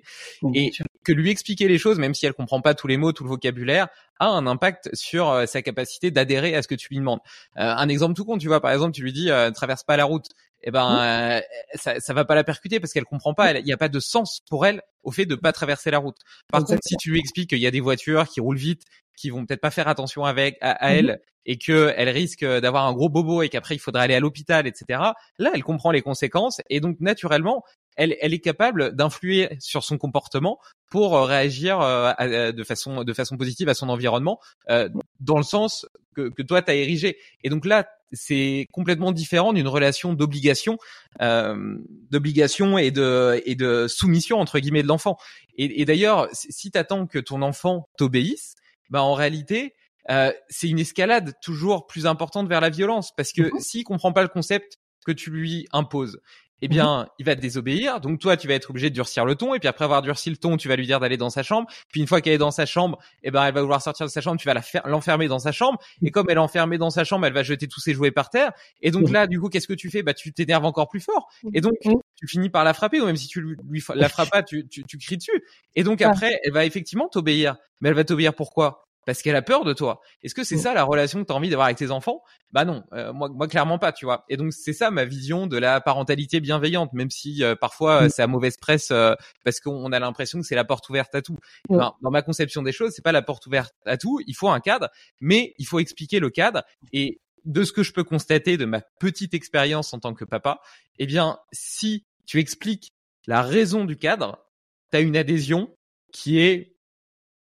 et 0.55 0.71
que 1.05 1.13
lui 1.13 1.31
expliquer 1.31 1.69
les 1.69 1.79
choses, 1.79 1.99
même 1.99 2.15
si 2.15 2.27
elle 2.27 2.35
comprend 2.35 2.61
pas 2.61 2.75
tous 2.75 2.87
les 2.87 2.99
mots, 2.99 3.13
tout 3.13 3.25
le 3.25 3.31
vocabulaire, 3.31 3.89
a 4.21 4.27
un 4.27 4.47
impact 4.47 4.91
sur 4.95 5.31
euh, 5.31 5.47
sa 5.47 5.63
capacité 5.63 6.11
d'adhérer 6.11 6.55
à 6.55 6.63
ce 6.63 6.69
que 6.69 6.75
tu 6.75 6.89
lui 6.91 6.99
demandes. 6.99 7.21
Euh, 7.57 7.63
un 7.63 7.89
exemple 7.89 8.15
tout 8.15 8.25
con, 8.25 8.37
tu 8.37 8.49
vois, 8.49 8.61
par 8.61 8.73
exemple, 8.73 8.93
tu 8.93 9.03
lui 9.03 9.13
dis 9.13 9.31
euh, 9.31 9.51
traverse 9.51 9.85
pas 9.85 9.97
la 9.97 10.05
route 10.05 10.27
eh 10.63 10.71
ben 10.71 11.41
ça, 11.75 12.01
ça 12.01 12.15
va 12.15 12.25
pas 12.25 12.35
la 12.35 12.45
percuter 12.45 12.81
parce 12.81 12.93
qu'elle 12.93 13.05
comprend 13.05 13.35
pas. 13.35 13.59
Il 13.59 13.65
n'y 13.65 13.73
a 13.73 13.77
pas 13.77 13.89
de 13.89 14.01
sens 14.01 14.41
pour 14.49 14.67
elle 14.67 14.83
au 15.03 15.13
fait 15.13 15.27
de 15.27 15.35
pas 15.35 15.53
traverser 15.53 15.91
la 15.91 15.99
route. 15.99 16.17
Par 16.51 16.65
contre, 16.65 16.81
si 16.85 16.97
tu 16.97 17.11
lui 17.11 17.21
expliques 17.21 17.51
qu'il 17.51 17.61
y 17.61 17.67
a 17.67 17.71
des 17.71 17.81
voitures 17.81 18.29
qui 18.29 18.41
roulent 18.41 18.59
vite, 18.59 18.83
qui 19.17 19.31
vont 19.31 19.45
peut-être 19.47 19.61
pas 19.61 19.71
faire 19.71 19.89
attention 19.89 20.25
avec 20.25 20.57
à, 20.61 20.73
mmh 20.73 20.77
elle 20.81 21.21
et 21.51 21.57
que 21.57 21.95
elle 21.97 22.11
risque 22.11 22.45
d'avoir 22.45 22.87
un 22.87 22.93
gros 22.93 23.09
bobo 23.09 23.43
et 23.43 23.49
qu'après 23.49 23.75
il 23.75 23.79
faudra 23.79 24.03
aller 24.03 24.15
à 24.15 24.21
l'hôpital, 24.21 24.67
etc. 24.67 25.01
Là, 25.39 25.51
elle 25.55 25.63
comprend 25.63 25.91
les 25.91 26.03
conséquences 26.03 26.61
et 26.69 26.79
donc 26.79 27.01
naturellement, 27.01 27.65
elle, 27.97 28.17
elle 28.21 28.35
est 28.35 28.39
capable 28.39 28.95
d'influer 28.95 29.49
sur 29.59 29.83
son 29.83 29.97
comportement 29.97 30.59
pour 30.91 31.17
euh, 31.17 31.25
réagir 31.25 31.81
euh, 31.81 32.53
de 32.53 32.65
façon 32.65 33.03
de 33.03 33.13
façon 33.15 33.39
positive 33.39 33.69
à 33.71 33.75
son 33.75 33.89
environnement 33.89 34.39
euh, 34.69 34.91
dans 35.21 35.39
le 35.39 35.43
sens 35.43 35.87
que, 36.15 36.29
que 36.29 36.43
toi 36.43 36.61
tu 36.61 36.71
as 36.71 36.75
érigé. 36.75 37.17
Et 37.43 37.49
donc 37.49 37.65
là, 37.65 37.89
c'est 38.13 38.67
complètement 38.73 39.13
différent 39.13 39.53
d'une 39.53 39.69
relation 39.69 40.13
d'obligation, 40.13 40.79
euh, 41.21 41.77
d'obligation 42.11 42.79
et 42.79 42.91
de 42.91 43.43
et 43.45 43.55
de 43.55 43.87
soumission 43.89 44.39
entre 44.39 44.59
guillemets 44.59 44.83
de 44.83 44.89
l'enfant. 44.89 45.17
Et, 45.57 45.81
et 45.81 45.85
d'ailleurs, 45.85 46.29
si 46.33 46.71
tu 46.71 46.79
attends 46.79 47.07
que 47.07 47.19
ton 47.19 47.43
enfant 47.43 47.89
t'obéisse, 47.97 48.55
bah 48.91 49.03
en 49.03 49.15
réalité, 49.15 49.75
euh, 50.11 50.33
c'est 50.49 50.69
une 50.69 50.79
escalade 50.79 51.35
toujours 51.43 51.87
plus 51.87 52.07
importante 52.07 52.49
vers 52.49 52.61
la 52.61 52.71
violence 52.71 53.15
parce 53.15 53.33
que 53.33 53.43
mmh 53.43 53.61
s'il 53.61 53.85
comprend 53.85 54.13
pas 54.13 54.23
le 54.23 54.29
concept 54.29 54.79
que 55.05 55.13
tu 55.13 55.31
lui 55.31 55.67
imposes 55.73 56.21
eh 56.61 56.67
mmh 56.67 56.71
bien, 56.71 57.09
il 57.19 57.27
va 57.27 57.37
te 57.37 57.41
désobéir. 57.41 58.01
Donc 58.01 58.19
toi, 58.19 58.37
tu 58.37 58.49
vas 58.49 58.55
être 58.55 58.71
obligé 58.71 58.91
de 58.91 58.95
durcir 58.95 59.25
le 59.25 59.35
ton. 59.35 59.55
Et 59.55 59.59
puis 59.59 59.69
après 59.69 59.85
avoir 59.85 60.03
durci 60.03 60.31
le 60.31 60.37
ton, 60.37 60.57
tu 60.57 60.69
vas 60.69 60.77
lui 60.77 60.87
dire 60.87 61.01
d'aller 61.01 61.17
dans 61.17 61.31
sa 61.31 61.43
chambre. 61.43 61.69
Puis 61.91 62.01
une 62.01 62.07
fois 62.07 62.21
qu'elle 62.21 62.33
est 62.33 62.39
dans 62.39 62.51
sa 62.51 62.67
chambre, 62.67 62.99
eh 63.23 63.31
ben, 63.31 63.45
elle 63.45 63.55
va 63.55 63.63
vouloir 63.63 63.83
sortir 63.83 64.07
de 64.07 64.11
sa 64.11 64.21
chambre. 64.21 64.41
Tu 64.41 64.49
vas 64.49 64.61
l'enfermer 64.85 65.29
dans 65.29 65.39
sa 65.39 65.53
chambre. 65.53 65.79
Et 66.03 66.11
comme 66.11 66.27
elle 66.31 66.37
est 66.37 66.41
enfermée 66.41 66.79
dans 66.79 66.91
sa 66.91 67.05
chambre, 67.05 67.27
elle 67.27 67.33
va 67.33 67.43
jeter 67.43 67.69
tous 67.69 67.81
ses 67.81 67.95
jouets 67.95 68.11
par 68.11 68.31
terre. 68.31 68.53
Et 68.83 68.91
donc 68.91 69.11
là, 69.11 69.27
du 69.27 69.41
coup, 69.41 69.49
qu'est-ce 69.49 69.69
que 69.69 69.75
tu 69.75 69.91
fais? 69.91 70.03
Bah, 70.03 70.15
tu 70.15 70.33
t'énerves 70.33 70.65
encore 70.65 70.89
plus 70.89 71.01
fort. 71.01 71.29
Et 71.55 71.61
donc, 71.61 71.75
tu 72.17 72.27
finis 72.27 72.51
par 72.51 72.65
la 72.65 72.75
frapper. 72.75 73.01
Ou 73.01 73.07
même 73.07 73.17
si 73.17 73.29
tu 73.29 73.41
lui 73.41 73.83
la 73.95 74.09
frappes 74.09 74.31
pas, 74.31 74.43
tu, 74.43 74.67
tu, 74.69 74.85
tu 74.85 74.99
cries 74.99 75.17
dessus. 75.17 75.45
Et 75.77 75.85
donc 75.85 76.03
après, 76.03 76.41
elle 76.45 76.53
va 76.53 76.65
effectivement 76.65 77.09
t'obéir. 77.09 77.57
Mais 77.81 77.91
elle 77.91 77.95
va 77.95 78.05
t'obéir 78.05 78.35
pourquoi? 78.35 78.88
Parce 79.09 79.23
qu'elle 79.23 79.37
a 79.37 79.41
peur 79.41 79.65
de 79.65 79.73
toi. 79.73 80.03
Est-ce 80.23 80.35
que 80.35 80.45
c'est 80.45 80.57
mmh. 80.57 80.59
ça 80.59 80.75
la 80.75 80.85
relation 80.85 81.19
que 81.23 81.27
tu 81.27 81.33
as 81.33 81.35
envie 81.35 81.49
d'avoir 81.49 81.65
avec 81.65 81.79
tes 81.79 81.91
enfants? 81.91 82.23
Bah 82.53 82.67
non, 82.67 82.85
euh, 82.93 83.11
moi, 83.15 83.31
moi 83.31 83.49
clairement 83.49 83.79
pas, 83.79 83.91
tu 83.91 84.05
vois. 84.05 84.27
Et 84.29 84.37
donc 84.37 84.53
c'est 84.53 84.75
ça 84.75 84.91
ma 84.91 85.07
vision 85.07 85.47
de 85.47 85.57
la 85.57 85.81
parentalité 85.81 86.41
bienveillante, 86.41 86.93
même 86.93 87.09
si 87.09 87.43
euh, 87.43 87.55
parfois 87.55 88.03
mmh. 88.03 88.11
c'est 88.11 88.21
à 88.21 88.27
mauvaise 88.27 88.59
presse 88.59 88.91
euh, 88.91 89.15
parce 89.47 89.61
qu'on 89.61 89.93
a 89.93 89.99
l'impression 89.99 90.39
que 90.39 90.45
c'est 90.45 90.55
la 90.55 90.67
porte 90.67 90.91
ouverte 90.91 91.15
à 91.15 91.23
tout. 91.23 91.39
Mmh. 91.71 91.79
Ben, 91.79 91.95
dans 92.03 92.11
ma 92.11 92.21
conception 92.21 92.61
des 92.61 92.71
choses, 92.71 92.93
c'est 92.95 93.01
pas 93.01 93.13
la 93.13 93.23
porte 93.23 93.47
ouverte 93.47 93.73
à 93.87 93.97
tout. 93.97 94.21
Il 94.27 94.35
faut 94.35 94.51
un 94.51 94.61
cadre, 94.61 94.91
mais 95.23 95.55
il 95.57 95.67
faut 95.67 95.79
expliquer 95.79 96.21
le 96.21 96.29
cadre. 96.29 96.63
Et 96.93 97.23
de 97.47 97.65
ce 97.65 97.73
que 97.73 97.83
je 97.83 97.95
peux 97.95 98.05
constater 98.05 98.59
de 98.59 98.67
ma 98.67 98.83
petite 99.01 99.33
expérience 99.33 99.95
en 99.95 100.01
tant 100.01 100.13
que 100.13 100.27
papa, 100.27 100.61
eh 100.99 101.07
bien, 101.07 101.39
si 101.51 102.05
tu 102.27 102.41
expliques 102.41 102.93
la 103.27 103.41
raison 103.41 103.87
du 103.87 103.97
cadre, 103.97 104.45
tu 104.91 104.99
as 104.99 105.01
une 105.01 105.17
adhésion 105.17 105.75
qui 106.13 106.41
est 106.41 106.77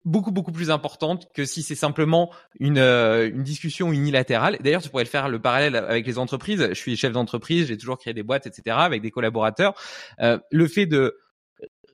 beaucoup 0.09 0.33
beaucoup 0.33 0.53
plus 0.53 0.71
importante 0.71 1.29
que 1.35 1.45
si 1.45 1.63
c'est 1.63 1.75
simplement 1.75 2.31
une, 2.59 2.79
euh, 2.79 3.29
une 3.29 3.43
discussion 3.43 3.93
unilatérale. 3.93 4.59
D'ailleurs, 4.61 4.83
tu 4.83 4.89
pourrais 4.89 5.05
le 5.05 5.09
faire 5.09 5.29
le 5.29 5.41
parallèle 5.41 5.77
avec 5.77 6.07
les 6.07 6.19
entreprises. 6.19 6.67
Je 6.69 6.75
suis 6.75 6.97
chef 6.97 7.13
d'entreprise, 7.13 7.67
j'ai 7.67 7.77
toujours 7.77 7.99
créé 7.99 8.15
des 8.15 8.23
boîtes, 8.23 8.47
etc. 8.47 8.77
avec 8.81 9.03
des 9.03 9.11
collaborateurs. 9.11 9.75
Euh, 10.21 10.39
le 10.51 10.67
fait 10.67 10.87
de 10.87 11.17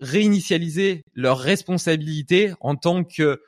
réinitialiser 0.01 1.05
leurs 1.15 1.39
responsabilités 1.39 2.53
en 2.61 2.77
tant 2.77 3.05
que 3.05 3.41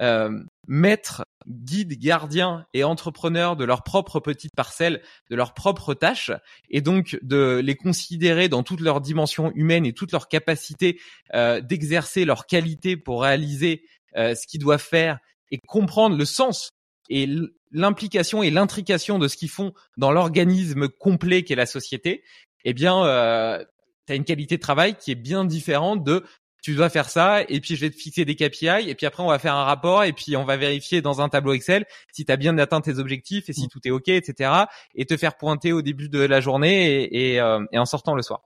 euh, 0.00 0.30
maître, 0.66 1.24
guide, 1.46 1.98
gardien 2.00 2.66
et 2.72 2.84
entrepreneur 2.84 3.54
de 3.54 3.64
leur 3.64 3.82
propre 3.82 4.18
petite 4.18 4.54
parcelle, 4.56 5.02
de 5.30 5.36
leurs 5.36 5.54
propres 5.54 5.94
tâches, 5.94 6.32
et 6.68 6.80
donc 6.80 7.18
de 7.22 7.60
les 7.62 7.76
considérer 7.76 8.48
dans 8.48 8.62
toutes 8.62 8.80
leurs 8.80 9.00
dimensions 9.00 9.52
humaines 9.54 9.86
et 9.86 9.92
toutes 9.92 10.12
leurs 10.12 10.28
capacités 10.28 10.98
euh, 11.34 11.60
d'exercer 11.60 12.24
leur 12.24 12.46
qualité 12.46 12.96
pour 12.96 13.22
réaliser 13.22 13.84
euh, 14.16 14.34
ce 14.34 14.46
qu'ils 14.46 14.60
doivent 14.60 14.82
faire 14.82 15.18
et 15.50 15.58
comprendre 15.66 16.16
le 16.16 16.24
sens 16.24 16.70
et 17.10 17.28
l'implication 17.70 18.42
et 18.42 18.50
l'intrication 18.50 19.18
de 19.18 19.28
ce 19.28 19.36
qu'ils 19.36 19.50
font 19.50 19.72
dans 19.96 20.10
l'organisme 20.10 20.88
complet 20.88 21.42
qu'est 21.42 21.54
la 21.54 21.66
société, 21.66 22.24
eh 22.64 22.72
bien, 22.72 23.04
euh, 23.04 23.62
tu 24.06 24.12
as 24.12 24.16
une 24.16 24.24
qualité 24.24 24.56
de 24.56 24.62
travail 24.62 24.96
qui 24.96 25.10
est 25.10 25.16
bien 25.16 25.44
différente 25.44 26.04
de 26.04 26.24
tu 26.62 26.74
dois 26.74 26.88
faire 26.88 27.10
ça 27.10 27.42
et 27.42 27.60
puis 27.60 27.76
je 27.76 27.82
vais 27.82 27.90
te 27.90 27.96
fixer 27.96 28.24
des 28.24 28.36
KPI 28.36 28.88
et 28.88 28.94
puis 28.94 29.04
après 29.04 29.22
on 29.22 29.28
va 29.28 29.38
faire 29.38 29.54
un 29.54 29.64
rapport 29.64 30.02
et 30.02 30.14
puis 30.14 30.34
on 30.34 30.44
va 30.44 30.56
vérifier 30.56 31.02
dans 31.02 31.20
un 31.20 31.28
tableau 31.28 31.52
Excel 31.52 31.84
si 32.10 32.24
tu 32.24 32.32
as 32.32 32.36
bien 32.36 32.56
atteint 32.56 32.80
tes 32.80 32.98
objectifs 32.98 33.50
et 33.50 33.52
si 33.52 33.66
mmh. 33.66 33.68
tout 33.68 33.80
est 33.84 33.90
OK, 33.90 34.08
etc. 34.08 34.50
et 34.94 35.04
te 35.04 35.14
faire 35.18 35.36
pointer 35.36 35.72
au 35.72 35.82
début 35.82 36.08
de 36.08 36.20
la 36.20 36.40
journée 36.40 37.02
et, 37.02 37.34
et, 37.34 37.40
euh, 37.40 37.62
et 37.70 37.78
en 37.78 37.84
sortant 37.84 38.14
le 38.14 38.22
soir. 38.22 38.40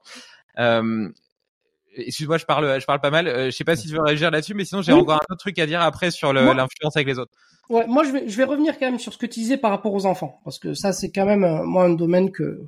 Euh, 0.57 1.07
excuse-moi, 1.95 2.37
je 2.37 2.45
parle, 2.45 2.79
je 2.79 2.85
parle 2.85 3.01
pas 3.01 3.11
mal. 3.11 3.27
Euh, 3.27 3.45
je 3.45 3.51
sais 3.51 3.63
pas 3.63 3.75
si 3.75 3.87
tu 3.87 3.93
veux 3.93 4.01
réagir 4.01 4.31
là-dessus, 4.31 4.53
mais 4.53 4.65
sinon 4.65 4.81
j'ai 4.81 4.93
encore 4.93 5.15
un 5.15 5.33
autre 5.33 5.39
truc 5.39 5.57
à 5.59 5.65
dire 5.65 5.81
après 5.81 6.11
sur 6.11 6.33
l'influence 6.33 6.95
avec 6.95 7.07
les 7.07 7.19
autres. 7.19 7.31
Ouais, 7.69 7.85
moi 7.87 8.03
je 8.03 8.11
vais, 8.11 8.27
je 8.27 8.35
vais 8.35 8.45
revenir 8.45 8.79
quand 8.79 8.87
même 8.87 8.99
sur 8.99 9.13
ce 9.13 9.17
que 9.17 9.25
tu 9.25 9.39
disais 9.39 9.57
par 9.57 9.71
rapport 9.71 9.93
aux 9.93 10.05
enfants, 10.05 10.39
parce 10.43 10.57
que 10.57 10.73
ça 10.73 10.91
c'est 10.91 11.11
quand 11.11 11.25
même 11.25 11.43
euh, 11.43 11.63
moi 11.63 11.83
un 11.83 11.93
domaine 11.93 12.31
que 12.31 12.65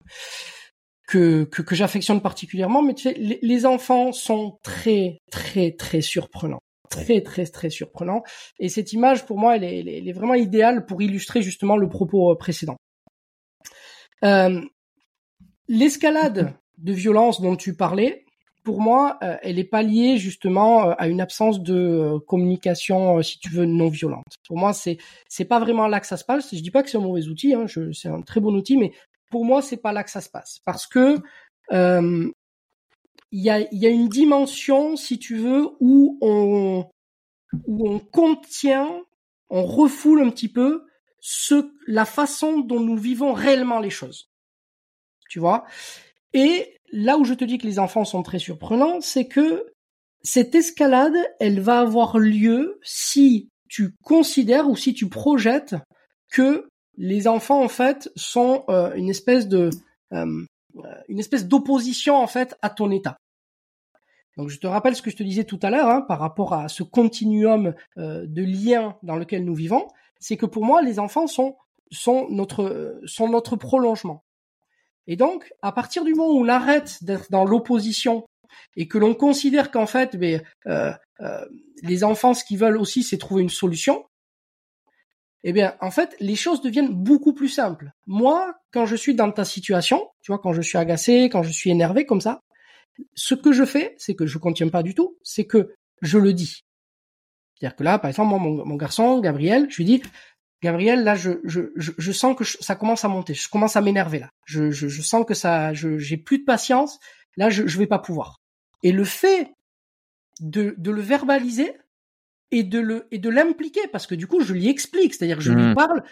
que 1.07 1.43
que, 1.45 1.61
que 1.61 1.75
j'affectionne 1.75 2.21
particulièrement. 2.21 2.83
Mais 2.83 2.93
tu 2.93 3.03
sais, 3.03 3.13
les, 3.17 3.39
les, 3.41 3.65
enfants 3.65 4.11
sont 4.11 4.59
très 4.63 5.17
très 5.31 5.71
très 5.71 6.01
surprenants, 6.01 6.61
très 6.89 7.21
très 7.21 7.45
très 7.45 7.71
surprenants. 7.71 8.23
Et 8.59 8.69
cette 8.69 8.93
image 8.93 9.25
pour 9.25 9.39
moi, 9.39 9.55
elle 9.55 9.63
est, 9.63 9.79
elle 9.79 10.07
est 10.07 10.13
vraiment 10.13 10.35
idéale 10.35 10.85
pour 10.85 11.01
illustrer 11.01 11.41
justement 11.41 11.77
le 11.77 11.89
propos 11.89 12.31
euh, 12.31 12.37
précédent. 12.37 12.77
Euh, 14.23 14.61
L'escalade 15.67 16.53
de 16.79 16.91
violence 16.91 17.39
dont 17.39 17.55
tu 17.55 17.77
parlais, 17.77 18.25
pour 18.63 18.81
moi, 18.81 19.17
euh, 19.23 19.37
elle 19.41 19.59
est 19.59 19.63
pas 19.63 19.81
liée 19.81 20.17
justement 20.17 20.89
euh, 20.89 20.93
à 20.97 21.07
une 21.07 21.21
absence 21.21 21.61
de 21.61 21.75
euh, 21.75 22.19
communication, 22.19 23.21
si 23.23 23.39
tu 23.39 23.49
veux, 23.49 23.65
non 23.65 23.89
violente. 23.89 24.37
Pour 24.47 24.57
moi, 24.57 24.73
c'est 24.73 24.97
c'est 25.27 25.45
pas 25.45 25.59
vraiment 25.59 25.87
là 25.87 25.99
que 25.99 26.07
ça 26.07 26.17
se 26.17 26.25
passe. 26.25 26.53
Je 26.53 26.61
dis 26.61 26.71
pas 26.71 26.83
que 26.83 26.89
c'est 26.89 26.97
un 26.97 27.01
mauvais 27.01 27.27
outil, 27.27 27.53
hein, 27.53 27.65
c'est 27.93 28.09
un 28.09 28.21
très 28.21 28.39
bon 28.39 28.55
outil, 28.55 28.77
mais 28.77 28.93
pour 29.29 29.45
moi, 29.45 29.61
c'est 29.61 29.77
pas 29.77 29.93
là 29.93 30.03
que 30.03 30.11
ça 30.11 30.21
se 30.21 30.29
passe, 30.29 30.59
parce 30.65 30.87
que 30.87 31.17
il 33.33 33.41
y 33.41 33.49
a 33.49 33.61
y 33.73 33.85
a 33.85 33.89
une 33.89 34.09
dimension, 34.09 34.95
si 34.97 35.17
tu 35.17 35.37
veux, 35.37 35.69
où 35.79 36.17
on 36.21 36.85
où 37.65 37.89
on 37.89 37.99
contient, 37.99 38.89
on 39.49 39.65
refoule 39.65 40.21
un 40.21 40.29
petit 40.29 40.49
peu 40.49 40.85
ce 41.19 41.71
la 41.87 42.05
façon 42.05 42.59
dont 42.59 42.79
nous 42.79 42.97
vivons 42.97 43.33
réellement 43.33 43.79
les 43.79 43.89
choses. 43.89 44.29
Tu 45.29 45.39
vois? 45.39 45.65
Et 46.33 46.77
là 46.91 47.17
où 47.17 47.23
je 47.23 47.33
te 47.33 47.45
dis 47.45 47.57
que 47.57 47.67
les 47.67 47.79
enfants 47.79 48.05
sont 48.05 48.23
très 48.23 48.39
surprenants, 48.39 49.01
c'est 49.01 49.27
que 49.27 49.71
cette 50.23 50.55
escalade, 50.55 51.15
elle 51.39 51.59
va 51.59 51.79
avoir 51.79 52.17
lieu 52.19 52.79
si 52.83 53.49
tu 53.69 53.95
considères 54.03 54.69
ou 54.69 54.75
si 54.75 54.93
tu 54.93 55.09
projettes 55.09 55.75
que 56.29 56.67
les 56.97 57.27
enfants 57.27 57.63
en 57.63 57.69
fait 57.69 58.11
sont 58.15 58.63
euh, 58.69 58.93
une 58.95 59.09
espèce 59.09 59.47
de 59.47 59.69
euh, 60.13 60.45
une 61.07 61.19
espèce 61.19 61.47
d'opposition 61.47 62.15
en 62.15 62.27
fait 62.27 62.55
à 62.61 62.69
ton 62.69 62.91
état. 62.91 63.17
Donc 64.37 64.49
je 64.49 64.59
te 64.59 64.67
rappelle 64.67 64.95
ce 64.95 65.01
que 65.01 65.11
je 65.11 65.17
te 65.17 65.23
disais 65.23 65.43
tout 65.43 65.59
à 65.61 65.69
l'heure 65.69 65.89
hein, 65.89 66.01
par 66.01 66.19
rapport 66.19 66.53
à 66.53 66.69
ce 66.69 66.83
continuum 66.83 67.73
euh, 67.97 68.25
de 68.27 68.43
liens 68.43 68.97
dans 69.03 69.15
lequel 69.15 69.43
nous 69.43 69.55
vivons, 69.55 69.87
c'est 70.19 70.37
que 70.37 70.45
pour 70.45 70.63
moi 70.63 70.81
les 70.81 70.99
enfants 70.99 71.27
sont 71.27 71.57
sont 71.91 72.27
notre 72.29 73.01
sont 73.05 73.29
notre 73.29 73.55
prolongement. 73.55 74.23
Et 75.07 75.15
donc 75.15 75.51
à 75.61 75.71
partir 75.71 76.03
du 76.03 76.13
moment 76.13 76.33
où 76.33 76.43
on 76.43 76.47
arrête 76.47 77.03
d'être 77.03 77.31
dans 77.31 77.45
l'opposition 77.45 78.25
et 78.75 78.87
que 78.87 78.97
l'on 78.97 79.13
considère 79.13 79.71
qu'en 79.71 79.87
fait 79.87 80.15
mais, 80.15 80.41
euh, 80.67 80.91
euh, 81.21 81.45
les 81.83 82.03
enfants 82.03 82.33
ce 82.33 82.43
qu'ils 82.43 82.59
veulent 82.59 82.77
aussi 82.77 83.03
c'est 83.03 83.17
trouver 83.17 83.41
une 83.41 83.49
solution, 83.49 84.05
eh 85.43 85.53
bien, 85.53 85.75
en 85.81 85.89
fait, 85.89 86.15
les 86.19 86.35
choses 86.35 86.61
deviennent 86.61 86.93
beaucoup 86.93 87.33
plus 87.33 87.49
simples. 87.49 87.91
Moi, 88.05 88.53
quand 88.71 88.85
je 88.85 88.95
suis 88.95 89.15
dans 89.15 89.31
ta 89.31 89.43
situation, 89.43 90.07
tu 90.21 90.31
vois, 90.31 90.39
quand 90.39 90.53
je 90.53 90.61
suis 90.61 90.77
agacé, 90.77 91.29
quand 91.31 91.41
je 91.41 91.51
suis 91.51 91.71
énervé 91.71 92.05
comme 92.05 92.21
ça, 92.21 92.41
ce 93.15 93.33
que 93.33 93.51
je 93.51 93.65
fais, 93.65 93.95
c'est 93.97 94.13
que 94.13 94.27
je 94.27 94.37
contiens 94.37 94.69
pas 94.69 94.83
du 94.83 94.93
tout, 94.93 95.17
c'est 95.23 95.45
que 95.45 95.73
je 96.01 96.19
le 96.19 96.33
dis. 96.33 96.63
C'est-à-dire 97.55 97.75
que 97.75 97.83
là, 97.83 97.99
par 97.99 98.09
exemple, 98.09 98.29
moi, 98.29 98.39
mon, 98.39 98.75
garçon, 98.75 99.19
Gabriel, 99.19 99.67
je 99.69 99.77
lui 99.77 99.85
dis, 99.85 100.03
Gabriel, 100.61 101.03
là, 101.03 101.15
je, 101.15 101.31
je, 101.43 101.61
je, 101.75 102.11
sens 102.11 102.35
que 102.35 102.43
ça 102.43 102.75
commence 102.75 103.03
à 103.03 103.07
monter, 103.07 103.33
je 103.33 103.49
commence 103.49 103.75
à 103.75 103.81
m'énerver 103.81 104.19
là. 104.19 104.29
Je, 104.45 104.69
je, 104.69 104.87
je, 104.87 105.01
sens 105.01 105.25
que 105.25 105.33
ça, 105.33 105.73
j'ai 105.73 106.17
plus 106.17 106.39
de 106.39 106.43
patience. 106.43 106.99
Là, 107.35 107.49
je, 107.49 107.65
je 107.65 107.77
vais 107.79 107.87
pas 107.87 107.97
pouvoir. 107.97 108.37
Et 108.83 108.91
le 108.91 109.03
fait 109.03 109.51
de, 110.39 110.75
de 110.77 110.91
le 110.91 111.01
verbaliser, 111.01 111.73
et 112.51 112.63
de 112.63 112.79
le 112.79 113.07
et 113.11 113.17
de 113.17 113.29
l'impliquer 113.29 113.87
parce 113.87 114.05
que 114.05 114.15
du 114.15 114.27
coup 114.27 114.41
je 114.41 114.53
lui 114.53 114.67
explique, 114.67 115.13
c'est-à-dire 115.13 115.37
que 115.37 115.43
je 115.43 115.53
lui 115.53 115.63
mmh. 115.63 115.75
parle, 115.75 116.03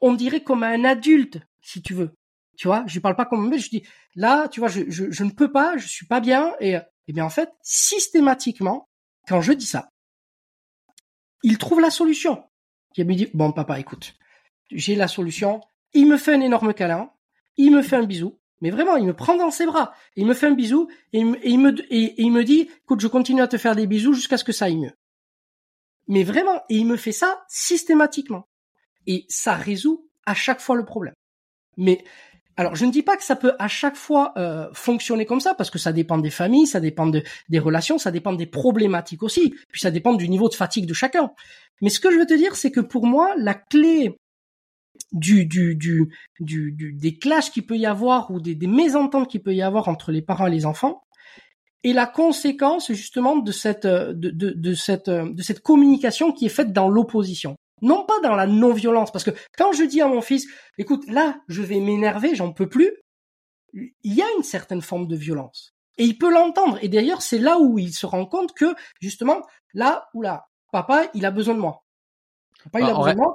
on 0.00 0.14
dirait 0.14 0.42
comme 0.42 0.62
un 0.62 0.84
adulte 0.84 1.40
si 1.62 1.82
tu 1.82 1.94
veux, 1.94 2.14
tu 2.56 2.68
vois, 2.68 2.84
je 2.86 2.94
lui 2.94 3.00
parle 3.00 3.16
pas 3.16 3.24
comme 3.24 3.46
un 3.46 3.48
bébé, 3.48 3.58
je 3.58 3.70
dis 3.70 3.82
là 4.14 4.48
tu 4.48 4.60
vois 4.60 4.68
je, 4.68 4.82
je, 4.88 5.10
je 5.10 5.24
ne 5.24 5.30
peux 5.30 5.50
pas, 5.50 5.76
je 5.76 5.88
suis 5.88 6.06
pas 6.06 6.20
bien 6.20 6.54
et 6.60 6.72
et 6.72 6.80
eh 7.08 7.12
bien 7.12 7.24
en 7.24 7.30
fait 7.30 7.50
systématiquement 7.62 8.88
quand 9.28 9.40
je 9.40 9.52
dis 9.52 9.66
ça, 9.66 9.88
il 11.42 11.58
trouve 11.58 11.80
la 11.80 11.90
solution. 11.90 12.44
Il 12.96 13.06
me 13.06 13.14
dit 13.14 13.28
bon 13.34 13.52
papa 13.52 13.78
écoute, 13.78 14.14
j'ai 14.70 14.94
la 14.94 15.08
solution, 15.08 15.60
il 15.92 16.06
me 16.06 16.16
fait 16.16 16.34
un 16.34 16.40
énorme 16.40 16.74
câlin, 16.74 17.10
il 17.56 17.70
me 17.70 17.82
fait 17.82 17.96
un 17.96 18.04
bisou, 18.04 18.38
mais 18.60 18.70
vraiment, 18.70 18.96
il 18.96 19.06
me 19.06 19.14
prend 19.14 19.36
dans 19.36 19.50
ses 19.50 19.66
bras, 19.66 19.92
il 20.16 20.26
me 20.26 20.34
fait 20.34 20.46
un 20.46 20.52
bisou 20.54 20.88
et 21.12 21.18
il 21.18 21.26
me, 21.26 21.46
et 21.46 21.50
il 21.50 21.58
me, 21.58 21.74
et 21.92 22.22
il 22.22 22.32
me 22.32 22.42
dit, 22.42 22.68
écoute, 22.84 23.00
je 23.00 23.06
continue 23.06 23.42
à 23.42 23.48
te 23.48 23.58
faire 23.58 23.76
des 23.76 23.86
bisous 23.86 24.14
jusqu'à 24.14 24.38
ce 24.38 24.44
que 24.44 24.52
ça 24.52 24.66
aille 24.66 24.76
mieux. 24.76 24.92
Mais 26.08 26.24
vraiment, 26.24 26.62
et 26.68 26.76
il 26.76 26.86
me 26.86 26.96
fait 26.96 27.12
ça 27.12 27.44
systématiquement. 27.48 28.48
Et 29.06 29.26
ça 29.28 29.54
résout 29.54 30.08
à 30.24 30.34
chaque 30.34 30.60
fois 30.60 30.76
le 30.76 30.84
problème. 30.84 31.14
Mais 31.76 32.04
alors, 32.58 32.74
je 32.74 32.86
ne 32.86 32.90
dis 32.90 33.02
pas 33.02 33.16
que 33.16 33.24
ça 33.24 33.36
peut 33.36 33.52
à 33.58 33.68
chaque 33.68 33.96
fois 33.96 34.32
euh, 34.38 34.68
fonctionner 34.72 35.26
comme 35.26 35.40
ça, 35.40 35.54
parce 35.54 35.70
que 35.70 35.78
ça 35.78 35.92
dépend 35.92 36.16
des 36.16 36.30
familles, 36.30 36.66
ça 36.66 36.80
dépend 36.80 37.06
de, 37.06 37.22
des 37.50 37.58
relations, 37.58 37.98
ça 37.98 38.10
dépend 38.10 38.32
des 38.32 38.46
problématiques 38.46 39.22
aussi, 39.22 39.54
puis 39.70 39.80
ça 39.80 39.90
dépend 39.90 40.14
du 40.14 40.28
niveau 40.28 40.48
de 40.48 40.54
fatigue 40.54 40.86
de 40.86 40.94
chacun. 40.94 41.32
Mais 41.82 41.90
ce 41.90 42.00
que 42.00 42.10
je 42.10 42.16
veux 42.16 42.26
te 42.26 42.34
dire, 42.34 42.56
c'est 42.56 42.70
que 42.70 42.80
pour 42.80 43.06
moi, 43.06 43.34
la 43.36 43.54
clé 43.54 44.16
du, 45.12 45.44
du, 45.44 45.76
du, 45.76 46.10
du, 46.40 46.92
des 46.94 47.18
clashs 47.18 47.50
qu'il 47.50 47.66
peut 47.66 47.76
y 47.76 47.84
avoir 47.84 48.30
ou 48.30 48.40
des, 48.40 48.56
mésententes 48.66 49.30
qu'il 49.30 49.42
peut 49.42 49.54
y 49.54 49.62
avoir 49.62 49.88
entre 49.88 50.10
les 50.10 50.22
parents 50.22 50.46
et 50.46 50.50
les 50.50 50.64
enfants, 50.64 51.02
et 51.82 51.92
la 51.92 52.06
conséquence 52.06 52.90
justement 52.92 53.36
de 53.36 53.52
cette 53.52 53.84
euh, 53.84 54.12
de, 54.14 54.74
cette 54.74 55.08
euh, 55.08 55.30
de 55.30 55.42
cette 55.42 55.60
communication 55.60 56.32
qui 56.32 56.46
est 56.46 56.50
faite 56.50 56.72
dans 56.72 56.88
l'opposition 56.88 57.54
non 57.82 58.04
pas 58.04 58.20
dans 58.20 58.34
la 58.34 58.46
non-violence 58.46 59.12
parce 59.12 59.24
que 59.24 59.32
quand 59.56 59.72
je 59.72 59.84
dis 59.84 60.00
à 60.00 60.06
mon 60.06 60.22
fils 60.22 60.46
écoute 60.78 61.04
là 61.08 61.38
je 61.48 61.62
vais 61.62 61.80
m'énerver 61.80 62.34
j'en 62.34 62.52
peux 62.52 62.68
plus 62.68 62.92
il 63.76 64.14
y 64.14 64.22
a 64.22 64.26
une 64.36 64.42
certaine 64.42 64.82
forme 64.82 65.06
de 65.06 65.16
violence. 65.16 65.74
Et 65.98 66.04
il 66.04 66.18
peut 66.18 66.32
l'entendre. 66.32 66.78
Et 66.82 66.88
d'ailleurs 66.88 67.22
c'est 67.22 67.38
là 67.38 67.58
où 67.58 67.78
il 67.78 67.92
se 67.92 68.06
rend 68.06 68.26
compte 68.26 68.54
que 68.54 68.74
justement 69.00 69.42
là 69.74 70.08
ou 70.14 70.22
là 70.22 70.46
papa 70.72 71.08
il 71.14 71.24
a 71.26 71.30
besoin 71.30 71.54
de 71.54 71.60
moi. 71.60 71.84
Papa 72.64 72.80
il 72.80 72.86
a 72.86 72.94
besoin 72.94 73.14
de 73.14 73.18
moi 73.18 73.34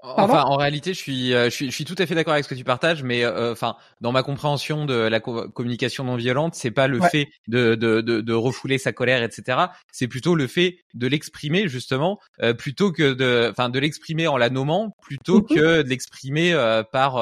Enfin, 0.00 0.42
en 0.42 0.56
réalité, 0.56 0.94
je 0.94 0.98
suis, 0.98 1.34
euh, 1.34 1.46
je 1.46 1.50
suis, 1.50 1.66
je 1.70 1.74
suis 1.74 1.84
tout 1.84 1.96
à 1.98 2.06
fait 2.06 2.14
d'accord 2.14 2.32
avec 2.32 2.44
ce 2.44 2.48
que 2.48 2.54
tu 2.54 2.62
partages, 2.62 3.02
mais 3.02 3.24
euh, 3.24 3.52
enfin, 3.52 3.76
dans 4.00 4.12
ma 4.12 4.22
compréhension 4.22 4.84
de 4.84 4.94
la 4.94 5.18
communication 5.18 6.04
non 6.04 6.14
violente, 6.14 6.54
c'est 6.54 6.70
pas 6.70 6.86
le 6.86 7.00
fait 7.00 7.28
de, 7.48 7.74
de, 7.74 8.00
de, 8.00 8.20
de, 8.20 8.32
refouler 8.32 8.78
sa 8.78 8.92
colère, 8.92 9.24
etc. 9.24 9.58
C'est 9.90 10.06
plutôt 10.06 10.36
le 10.36 10.46
fait 10.46 10.78
de 10.94 11.08
l'exprimer 11.08 11.66
justement, 11.66 12.20
euh, 12.42 12.54
plutôt 12.54 12.92
que 12.92 13.12
de, 13.12 13.48
enfin, 13.50 13.70
de 13.70 13.78
l'exprimer 13.80 14.28
en 14.28 14.36
la 14.36 14.50
nommant, 14.50 14.96
plutôt 15.02 15.40
mm-hmm. 15.40 15.54
que 15.54 15.82
de 15.82 15.88
l'exprimer 15.88 16.52
par 16.92 17.16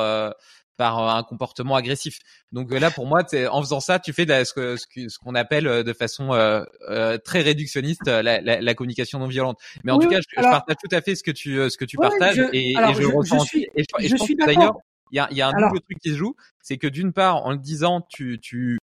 par 0.76 1.16
un 1.16 1.22
comportement 1.22 1.74
agressif. 1.74 2.18
Donc 2.52 2.72
là, 2.72 2.90
pour 2.90 3.06
moi, 3.06 3.22
en 3.50 3.62
faisant 3.62 3.80
ça, 3.80 3.98
tu 3.98 4.12
fais 4.12 4.26
de 4.26 4.44
ce, 4.44 4.76
ce 4.76 5.18
qu'on 5.18 5.34
appelle 5.34 5.66
euh, 5.66 5.82
de 5.82 5.92
façon 5.92 6.32
euh, 6.32 6.64
euh, 6.88 7.18
très 7.18 7.40
réductionniste 7.40 8.06
la, 8.06 8.40
la, 8.40 8.60
la, 8.60 8.74
communication 8.74 9.18
non 9.18 9.26
violente. 9.26 9.58
Mais 9.84 9.92
en 9.92 9.98
tout 9.98 10.08
cas, 10.08 10.20
je, 10.20 10.40
partage 10.40 10.76
tout 10.82 10.94
à 10.94 11.00
fait 11.00 11.14
ce 11.14 11.22
que 11.22 11.30
tu 11.30 11.56
ce 11.70 11.76
que 11.76 11.84
tu 11.84 11.96
partages 11.96 12.38
et, 12.52 12.72
et, 12.72 12.74
je, 12.74 13.06
ressens. 13.06 13.40
Suis, 13.40 13.66
et 13.74 13.84
je, 13.84 14.16
pense 14.16 14.30
d'ailleurs, 14.46 14.76
il 15.12 15.16
y 15.16 15.18
a, 15.18 15.28
y 15.30 15.40
a 15.40 15.48
un 15.48 15.52
double 15.52 15.80
truc 15.80 15.98
qui 16.00 16.10
se 16.10 16.16
joue, 16.16 16.36
c'est 16.60 16.78
que 16.78 16.86
d'une 16.86 17.12
part, 17.12 17.44
en 17.46 17.52
le 17.52 17.58
disant, 17.58 18.06
tu 18.08 18.38
tu 18.40 18.78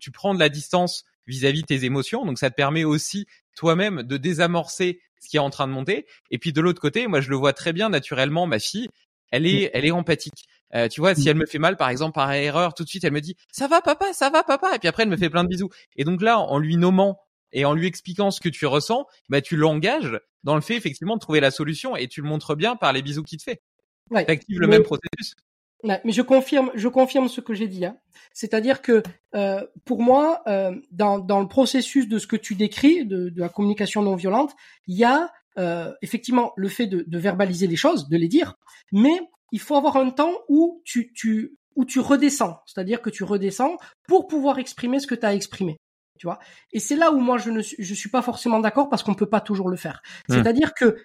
tu 0.00 0.10
prends 0.10 0.34
de 0.34 0.40
la 0.40 0.48
distance 0.48 1.04
vis-à-vis 1.26 1.62
de 1.62 1.66
tes 1.66 1.84
émotions, 1.84 2.24
donc 2.24 2.38
ça 2.38 2.50
te 2.50 2.54
permet 2.54 2.84
aussi 2.84 3.26
toi-même 3.56 4.02
de 4.02 4.16
désamorcer 4.16 5.00
ce 5.20 5.28
qui 5.28 5.36
est 5.36 5.40
en 5.40 5.50
train 5.50 5.66
de 5.66 5.72
monter. 5.72 6.06
Et 6.30 6.38
puis 6.38 6.52
de 6.52 6.60
l'autre 6.60 6.80
côté, 6.80 7.06
moi 7.06 7.20
je 7.20 7.30
le 7.30 7.36
vois 7.36 7.52
très 7.52 7.72
bien 7.72 7.88
naturellement, 7.88 8.46
ma 8.46 8.58
fille, 8.58 8.88
elle 9.30 9.46
est, 9.46 9.70
elle 9.74 9.84
est 9.84 9.90
empathique. 9.90 10.46
Euh, 10.74 10.88
tu 10.88 11.00
vois, 11.00 11.14
si 11.14 11.28
elle 11.28 11.36
me 11.36 11.46
fait 11.46 11.58
mal, 11.58 11.76
par 11.76 11.88
exemple, 11.88 12.14
par 12.14 12.32
erreur, 12.32 12.74
tout 12.74 12.84
de 12.84 12.88
suite, 12.88 13.04
elle 13.04 13.12
me 13.12 13.20
dit 13.20 13.36
ça 13.52 13.68
va 13.68 13.80
papa, 13.80 14.12
ça 14.12 14.30
va 14.30 14.42
papa, 14.42 14.74
et 14.74 14.78
puis 14.78 14.88
après 14.88 15.04
elle 15.04 15.08
me 15.08 15.16
fait 15.16 15.30
plein 15.30 15.44
de 15.44 15.48
bisous. 15.48 15.70
Et 15.96 16.04
donc 16.04 16.22
là, 16.22 16.38
en 16.38 16.58
lui 16.58 16.76
nommant 16.76 17.20
et 17.52 17.64
en 17.64 17.72
lui 17.72 17.86
expliquant 17.86 18.30
ce 18.30 18.40
que 18.40 18.48
tu 18.48 18.66
ressens, 18.66 19.06
bah 19.28 19.40
tu 19.40 19.56
l'engages 19.56 20.18
dans 20.42 20.54
le 20.54 20.60
fait 20.60 20.76
effectivement 20.76 21.14
de 21.14 21.20
trouver 21.20 21.40
la 21.40 21.50
solution 21.50 21.96
et 21.96 22.08
tu 22.08 22.20
le 22.20 22.28
montres 22.28 22.56
bien 22.56 22.76
par 22.76 22.92
les 22.92 23.02
bisous 23.02 23.22
qu'il 23.22 23.38
te 23.38 23.44
fait. 23.44 23.62
Ouais, 24.10 24.24
tu 24.24 24.30
actives 24.32 24.60
le 24.60 24.66
même 24.66 24.82
processus. 24.82 25.34
mais 25.82 26.00
je 26.12 26.22
confirme, 26.22 26.70
je 26.74 26.88
confirme 26.88 27.28
ce 27.28 27.40
que 27.40 27.54
j'ai 27.54 27.68
dit. 27.68 27.84
Hein. 27.84 27.96
C'est-à-dire 28.32 28.82
que 28.82 29.02
euh, 29.34 29.64
pour 29.84 30.02
moi, 30.02 30.42
euh, 30.46 30.74
dans, 30.90 31.18
dans 31.18 31.40
le 31.40 31.48
processus 31.48 32.08
de 32.08 32.18
ce 32.18 32.26
que 32.26 32.36
tu 32.36 32.54
décris, 32.54 33.06
de, 33.06 33.28
de 33.28 33.40
la 33.40 33.48
communication 33.48 34.02
non 34.02 34.16
violente, 34.16 34.52
il 34.86 34.96
y 34.96 35.04
a 35.04 35.30
euh, 35.58 35.92
effectivement 36.02 36.52
le 36.56 36.68
fait 36.68 36.86
de, 36.86 37.04
de, 37.06 37.18
verbaliser 37.18 37.66
les 37.66 37.76
choses, 37.76 38.08
de 38.08 38.16
les 38.16 38.28
dire, 38.28 38.54
mais 38.92 39.18
il 39.52 39.60
faut 39.60 39.76
avoir 39.76 39.96
un 39.96 40.10
temps 40.10 40.32
où 40.48 40.82
tu, 40.84 41.12
tu, 41.14 41.56
où 41.74 41.84
tu 41.84 42.00
redescends, 42.00 42.60
c'est-à-dire 42.66 43.00
que 43.00 43.10
tu 43.10 43.24
redescends 43.24 43.76
pour 44.06 44.26
pouvoir 44.26 44.58
exprimer 44.58 45.00
ce 45.00 45.06
que 45.06 45.14
tu 45.14 45.26
as 45.26 45.34
exprimé. 45.34 45.78
Tu 46.18 46.26
vois 46.26 46.38
Et 46.72 46.80
c'est 46.80 46.96
là 46.96 47.12
où 47.12 47.18
moi 47.18 47.38
je 47.38 47.50
ne 47.50 47.60
suis, 47.60 47.76
je 47.78 47.94
suis 47.94 48.08
pas 48.08 48.22
forcément 48.22 48.60
d'accord 48.60 48.88
parce 48.88 49.02
qu'on 49.02 49.14
peut 49.14 49.28
pas 49.28 49.40
toujours 49.40 49.68
le 49.68 49.76
faire. 49.76 50.00
Mmh. 50.28 50.34
C'est-à-dire 50.34 50.74
que 50.74 50.96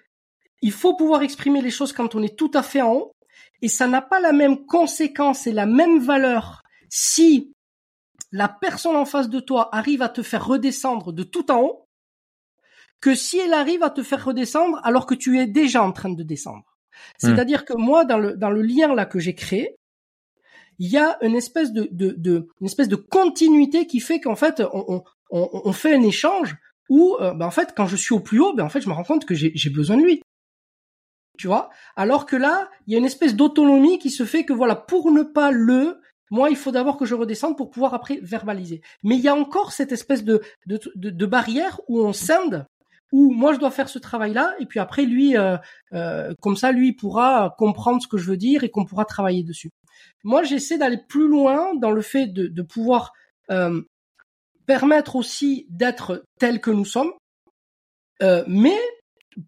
il 0.62 0.72
faut 0.72 0.96
pouvoir 0.96 1.22
exprimer 1.22 1.60
les 1.60 1.70
choses 1.70 1.92
quand 1.92 2.14
on 2.14 2.22
est 2.22 2.38
tout 2.38 2.50
à 2.54 2.62
fait 2.62 2.82
en 2.82 2.92
haut 2.92 3.12
et 3.60 3.68
ça 3.68 3.86
n'a 3.86 4.00
pas 4.00 4.20
la 4.20 4.32
même 4.32 4.64
conséquence 4.64 5.46
et 5.46 5.52
la 5.52 5.66
même 5.66 5.98
valeur 5.98 6.62
si 6.88 7.52
la 8.30 8.48
personne 8.48 8.96
en 8.96 9.04
face 9.04 9.28
de 9.28 9.40
toi 9.40 9.68
arrive 9.74 10.02
à 10.02 10.08
te 10.08 10.22
faire 10.22 10.46
redescendre 10.46 11.12
de 11.12 11.22
tout 11.22 11.50
en 11.50 11.60
haut 11.60 11.88
que 13.02 13.14
si 13.14 13.38
elle 13.38 13.52
arrive 13.52 13.82
à 13.82 13.90
te 13.90 14.02
faire 14.02 14.24
redescendre 14.24 14.80
alors 14.84 15.04
que 15.04 15.14
tu 15.14 15.38
es 15.38 15.46
déjà 15.46 15.82
en 15.82 15.92
train 15.92 16.08
de 16.10 16.22
descendre. 16.22 16.64
Hmm. 17.22 17.26
C'est-à-dire 17.26 17.66
que 17.66 17.74
moi, 17.74 18.06
dans 18.06 18.16
le, 18.16 18.36
dans 18.36 18.50
le 18.50 18.62
lien 18.62 18.94
là 18.94 19.04
que 19.04 19.18
j'ai 19.18 19.34
créé, 19.34 19.76
il 20.78 20.88
y 20.88 20.96
a 20.96 21.18
une 21.20 21.36
espèce 21.36 21.72
de, 21.72 21.88
de, 21.90 22.14
de 22.16 22.48
une 22.60 22.66
espèce 22.66 22.88
de 22.88 22.96
continuité 22.96 23.86
qui 23.86 24.00
fait 24.00 24.20
qu'en 24.20 24.36
fait, 24.36 24.62
on, 24.72 25.04
on, 25.30 25.50
on, 25.64 25.72
fait 25.72 25.94
un 25.94 26.02
échange 26.02 26.56
où, 26.88 27.16
euh, 27.20 27.34
ben 27.34 27.46
en 27.46 27.50
fait, 27.50 27.74
quand 27.76 27.86
je 27.86 27.96
suis 27.96 28.14
au 28.14 28.20
plus 28.20 28.40
haut, 28.40 28.54
ben 28.54 28.64
en 28.64 28.68
fait, 28.68 28.80
je 28.80 28.88
me 28.88 28.94
rends 28.94 29.04
compte 29.04 29.26
que 29.26 29.34
j'ai 29.34 29.70
besoin 29.70 29.96
de 29.96 30.02
lui. 30.02 30.22
Tu 31.38 31.46
vois? 31.46 31.70
Alors 31.96 32.24
que 32.24 32.36
là, 32.36 32.70
il 32.86 32.92
y 32.92 32.96
a 32.96 32.98
une 32.98 33.04
espèce 33.04 33.34
d'autonomie 33.34 33.98
qui 33.98 34.10
se 34.10 34.24
fait 34.24 34.44
que 34.44 34.52
voilà, 34.52 34.76
pour 34.76 35.10
ne 35.10 35.22
pas 35.22 35.50
le, 35.50 36.00
moi, 36.30 36.50
il 36.50 36.56
faut 36.56 36.70
d'abord 36.70 36.96
que 36.96 37.04
je 37.04 37.14
redescende 37.14 37.56
pour 37.56 37.70
pouvoir 37.70 37.94
après 37.94 38.18
verbaliser. 38.22 38.80
Mais 39.02 39.16
il 39.16 39.22
y 39.22 39.28
a 39.28 39.34
encore 39.34 39.72
cette 39.72 39.92
espèce 39.92 40.24
de, 40.24 40.40
de, 40.66 40.80
de, 40.94 41.10
de 41.10 41.26
barrière 41.26 41.80
où 41.88 42.00
on 42.00 42.12
scinde 42.12 42.66
où 43.12 43.30
moi 43.30 43.52
je 43.52 43.58
dois 43.58 43.70
faire 43.70 43.88
ce 43.88 43.98
travail-là 43.98 44.54
et 44.58 44.66
puis 44.66 44.80
après 44.80 45.04
lui, 45.04 45.36
euh, 45.36 45.56
euh, 45.92 46.34
comme 46.40 46.56
ça, 46.56 46.72
lui 46.72 46.92
pourra 46.92 47.54
comprendre 47.58 48.02
ce 48.02 48.08
que 48.08 48.18
je 48.18 48.28
veux 48.28 48.36
dire 48.36 48.64
et 48.64 48.70
qu'on 48.70 48.84
pourra 48.84 49.04
travailler 49.04 49.44
dessus. 49.44 49.70
Moi, 50.24 50.42
j'essaie 50.42 50.78
d'aller 50.78 50.98
plus 51.08 51.28
loin 51.28 51.74
dans 51.76 51.90
le 51.90 52.02
fait 52.02 52.26
de, 52.26 52.48
de 52.48 52.62
pouvoir 52.62 53.12
euh, 53.50 53.82
permettre 54.66 55.16
aussi 55.16 55.66
d'être 55.68 56.24
tel 56.38 56.60
que 56.60 56.70
nous 56.70 56.84
sommes, 56.84 57.12
mais 58.46 58.78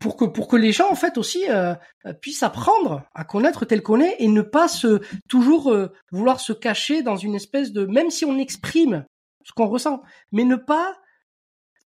pour 0.00 0.16
que 0.16 0.24
pour 0.24 0.48
que 0.48 0.56
les 0.56 0.72
gens 0.72 0.90
en 0.90 0.94
fait 0.94 1.18
aussi 1.18 1.44
euh, 1.48 1.74
puissent 2.20 2.42
apprendre 2.42 3.02
à 3.14 3.24
connaître 3.24 3.64
tel 3.64 3.82
qu'on 3.82 4.00
est 4.00 4.16
et 4.18 4.28
ne 4.28 4.42
pas 4.42 4.68
se 4.68 5.00
toujours 5.28 5.72
euh, 5.72 5.92
vouloir 6.10 6.40
se 6.40 6.52
cacher 6.52 7.02
dans 7.02 7.16
une 7.16 7.34
espèce 7.34 7.72
de 7.72 7.86
même 7.86 8.10
si 8.10 8.24
on 8.24 8.38
exprime 8.38 9.04
ce 9.44 9.52
qu'on 9.52 9.66
ressent, 9.66 10.02
mais 10.32 10.44
ne 10.44 10.56
pas 10.56 10.96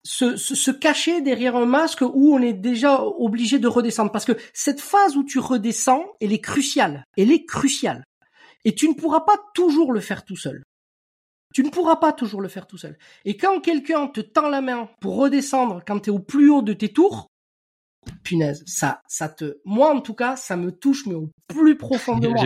se, 0.04 0.38
se, 0.38 0.56
se, 0.56 0.72
cacher 0.72 1.22
derrière 1.22 1.56
un 1.56 1.66
masque 1.66 2.02
où 2.02 2.34
on 2.34 2.42
est 2.42 2.54
déjà 2.54 3.02
obligé 3.04 3.60
de 3.60 3.68
redescendre. 3.68 4.12
Parce 4.12 4.26
que 4.26 4.38
cette 4.54 4.82
phase 4.82 5.18
où 5.18 5.24
tu 5.24 5.40
redescends, 5.40 6.06
elle 6.22 6.34
est 6.34 6.42
cruciale. 6.42 7.04
Elle 7.18 7.32
est 7.32 7.46
cruciale. 7.46 8.04
Et 8.66 8.76
tu 8.76 8.88
ne 8.88 8.94
pourras 8.94 9.22
pas 9.22 9.38
toujours 9.54 9.94
le 9.94 10.00
faire 10.00 10.26
tout 10.26 10.36
seul. 10.36 10.64
Tu 11.54 11.64
ne 11.64 11.70
pourras 11.70 11.96
pas 11.96 12.14
toujours 12.14 12.42
le 12.42 12.48
faire 12.48 12.68
tout 12.68 12.78
seul. 12.78 12.98
Et 13.26 13.36
quand 13.36 13.60
quelqu'un 13.60 14.08
te 14.08 14.22
tend 14.22 14.50
la 14.50 14.62
main 14.62 14.90
pour 15.02 15.16
redescendre 15.16 15.82
quand 15.86 16.00
tu 16.02 16.10
es 16.10 16.14
au 16.14 16.20
plus 16.20 16.50
haut 16.50 16.62
de 16.62 16.74
tes 16.74 16.94
tours, 16.94 17.28
punaise, 18.24 18.64
ça, 18.68 19.02
ça 19.08 19.30
te, 19.30 19.58
moi 19.66 19.94
en 19.94 20.02
tout 20.02 20.14
cas, 20.14 20.36
ça 20.36 20.56
me 20.58 20.72
touche 20.72 21.06
mais 21.08 21.16
au 21.16 21.32
plus 21.48 21.76
profond 21.78 22.18
de 22.18 22.28
moi. 22.28 22.38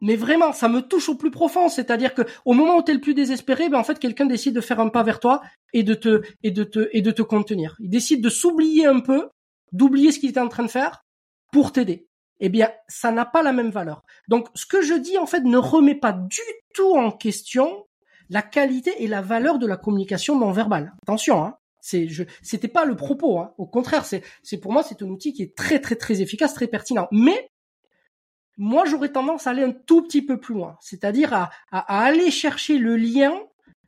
Mais 0.00 0.16
vraiment, 0.16 0.52
ça 0.52 0.68
me 0.68 0.80
touche 0.80 1.08
au 1.08 1.14
plus 1.14 1.30
profond. 1.30 1.68
C'est-à-dire 1.68 2.14
que 2.14 2.22
au 2.44 2.52
moment 2.52 2.78
où 2.78 2.82
tu 2.82 2.90
es 2.90 2.94
le 2.94 3.00
plus 3.00 3.14
désespéré, 3.14 3.68
ben 3.68 3.78
en 3.78 3.84
fait, 3.84 3.98
quelqu'un 3.98 4.26
décide 4.26 4.54
de 4.54 4.60
faire 4.60 4.80
un 4.80 4.88
pas 4.88 5.02
vers 5.02 5.20
toi 5.20 5.42
et 5.72 5.82
de 5.82 5.94
te 5.94 6.22
et 6.42 6.50
de 6.50 6.64
te 6.64 6.88
et 6.92 7.02
de 7.02 7.10
te 7.10 7.22
contenir. 7.22 7.76
Il 7.80 7.90
décide 7.90 8.22
de 8.22 8.30
s'oublier 8.30 8.86
un 8.86 9.00
peu, 9.00 9.28
d'oublier 9.72 10.12
ce 10.12 10.18
qu'il 10.18 10.30
était 10.30 10.40
en 10.40 10.48
train 10.48 10.64
de 10.64 10.70
faire 10.70 11.04
pour 11.52 11.72
t'aider. 11.72 12.06
Eh 12.40 12.48
bien, 12.48 12.70
ça 12.88 13.12
n'a 13.12 13.26
pas 13.26 13.42
la 13.42 13.52
même 13.52 13.70
valeur. 13.70 14.02
Donc, 14.28 14.48
ce 14.54 14.64
que 14.64 14.80
je 14.80 14.94
dis 14.94 15.18
en 15.18 15.26
fait 15.26 15.42
ne 15.44 15.58
remet 15.58 15.94
pas 15.94 16.12
du 16.12 16.40
tout 16.74 16.96
en 16.96 17.10
question 17.10 17.86
la 18.30 18.42
qualité 18.42 19.02
et 19.02 19.08
la 19.08 19.20
valeur 19.20 19.58
de 19.58 19.66
la 19.66 19.76
communication 19.76 20.38
non 20.38 20.52
verbale. 20.52 20.94
Attention, 21.02 21.44
hein. 21.44 21.56
C'est, 21.82 22.08
je, 22.08 22.24
c'était 22.42 22.68
pas 22.68 22.84
le 22.84 22.94
propos. 22.94 23.38
Hein. 23.38 23.54
Au 23.58 23.66
contraire, 23.66 24.04
c'est, 24.04 24.22
c'est 24.42 24.58
pour 24.58 24.72
moi, 24.72 24.82
c'est 24.82 25.02
un 25.02 25.06
outil 25.06 25.32
qui 25.32 25.42
est 25.42 25.56
très, 25.56 25.80
très, 25.80 25.96
très 25.96 26.20
efficace, 26.20 26.54
très 26.54 26.66
pertinent. 26.66 27.08
Mais 27.10 27.50
moi, 28.60 28.84
j'aurais 28.84 29.08
tendance 29.08 29.46
à 29.46 29.50
aller 29.50 29.62
un 29.62 29.72
tout 29.72 30.02
petit 30.02 30.20
peu 30.20 30.38
plus 30.38 30.52
loin, 30.52 30.76
c'est-à-dire 30.80 31.32
à, 31.32 31.50
à, 31.72 32.04
aller 32.04 32.30
chercher 32.30 32.76
le 32.76 32.94
lien 32.94 33.32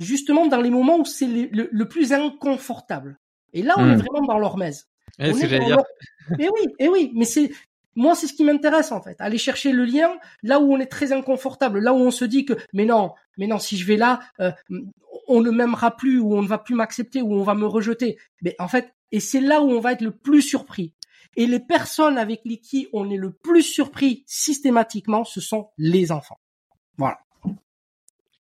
justement 0.00 0.46
dans 0.46 0.62
les 0.62 0.70
moments 0.70 0.96
où 0.98 1.04
c'est 1.04 1.26
le, 1.26 1.68
le, 1.70 1.88
plus 1.88 2.14
inconfortable. 2.14 3.20
Et 3.52 3.62
là, 3.62 3.74
on 3.76 3.86
est 3.86 3.96
hmm. 3.96 3.98
vraiment 3.98 4.22
dans 4.26 4.38
l'hormèse. 4.38 4.88
Eh, 5.18 5.30
eh 6.38 6.48
oui, 6.48 6.68
eh 6.78 6.88
oui, 6.88 7.12
mais 7.14 7.26
c'est 7.26 7.50
moi, 7.94 8.14
c'est 8.14 8.26
ce 8.26 8.32
qui 8.32 8.44
m'intéresse 8.44 8.92
en 8.92 9.02
fait, 9.02 9.20
aller 9.20 9.36
chercher 9.36 9.72
le 9.72 9.84
lien 9.84 10.10
là 10.42 10.58
où 10.58 10.72
on 10.72 10.80
est 10.80 10.86
très 10.86 11.12
inconfortable, 11.12 11.78
là 11.80 11.92
où 11.92 11.98
on 11.98 12.10
se 12.10 12.24
dit 12.24 12.46
que 12.46 12.54
mais 12.72 12.86
non, 12.86 13.12
mais 13.36 13.46
non, 13.46 13.58
si 13.58 13.76
je 13.76 13.86
vais 13.86 13.98
là, 13.98 14.20
euh, 14.40 14.52
on 15.28 15.42
ne 15.42 15.50
m'aimera 15.50 15.94
plus 15.96 16.18
ou 16.18 16.34
on 16.34 16.40
ne 16.40 16.48
va 16.48 16.56
plus 16.56 16.74
m'accepter 16.74 17.20
ou 17.20 17.34
on 17.34 17.42
va 17.42 17.54
me 17.54 17.66
rejeter. 17.66 18.16
Mais 18.40 18.56
en 18.58 18.68
fait, 18.68 18.94
et 19.10 19.20
c'est 19.20 19.42
là 19.42 19.60
où 19.60 19.70
on 19.70 19.80
va 19.80 19.92
être 19.92 20.00
le 20.00 20.12
plus 20.12 20.40
surpris. 20.40 20.94
Et 21.36 21.46
les 21.46 21.60
personnes 21.60 22.18
avec 22.18 22.42
qui 22.62 22.88
on 22.92 23.10
est 23.10 23.16
le 23.16 23.32
plus 23.32 23.62
surpris 23.62 24.24
systématiquement, 24.26 25.24
ce 25.24 25.40
sont 25.40 25.70
les 25.78 26.12
enfants. 26.12 26.38
Voilà. 26.98 27.18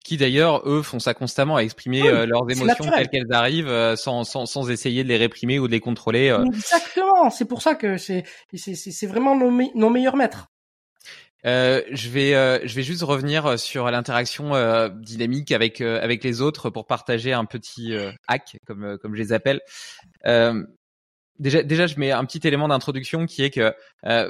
Qui 0.07 0.15
d'ailleurs, 0.15 0.61
eux, 0.65 0.83
font 0.83 0.99
ça 0.99 1.13
constamment 1.13 1.57
à 1.57 1.63
exprimer 1.63 2.07
euh, 2.07 2.25
leurs 2.25 2.49
émotions 2.49 2.89
telles 2.89 3.09
qu'elles 3.09 3.33
arrivent, 3.33 3.67
euh, 3.67 3.97
sans, 3.97 4.23
sans, 4.23 4.45
sans 4.45 4.69
essayer 4.69 5.03
de 5.03 5.09
les 5.09 5.17
réprimer 5.17 5.59
ou 5.59 5.67
de 5.67 5.73
les 5.73 5.81
contrôler. 5.81 6.29
Euh. 6.29 6.45
Exactement. 6.45 7.29
C'est 7.29 7.43
pour 7.43 7.61
ça 7.61 7.75
que 7.75 7.97
c'est 7.97 8.23
c'est 8.53 9.05
vraiment 9.05 9.35
nos, 9.35 9.51
nos 9.75 9.89
meilleurs 9.89 10.15
maîtres. 10.15 10.47
Euh, 11.45 11.81
je 11.91 12.09
vais 12.09 12.31
je 12.65 12.73
vais 12.73 12.83
juste 12.83 13.03
revenir 13.03 13.59
sur 13.59 13.91
l'interaction 13.91 14.53
dynamique 14.95 15.51
avec 15.51 15.81
avec 15.81 16.23
les 16.23 16.39
autres 16.41 16.69
pour 16.69 16.88
partager 16.88 17.33
un 17.33 17.43
petit 17.43 17.93
hack 18.27 18.57
comme 18.65 18.97
comme 18.97 19.13
je 19.13 19.21
les 19.21 19.33
appelle 19.33 19.59
déjà, 21.39 21.88
je 21.88 21.99
mets 21.99 22.11
un 22.11 22.25
petit 22.25 22.45
élément 22.47 22.67
d'introduction 22.67 23.25
qui 23.25 23.43
est 23.43 23.49
que 23.49 23.73
euh, 24.05 24.29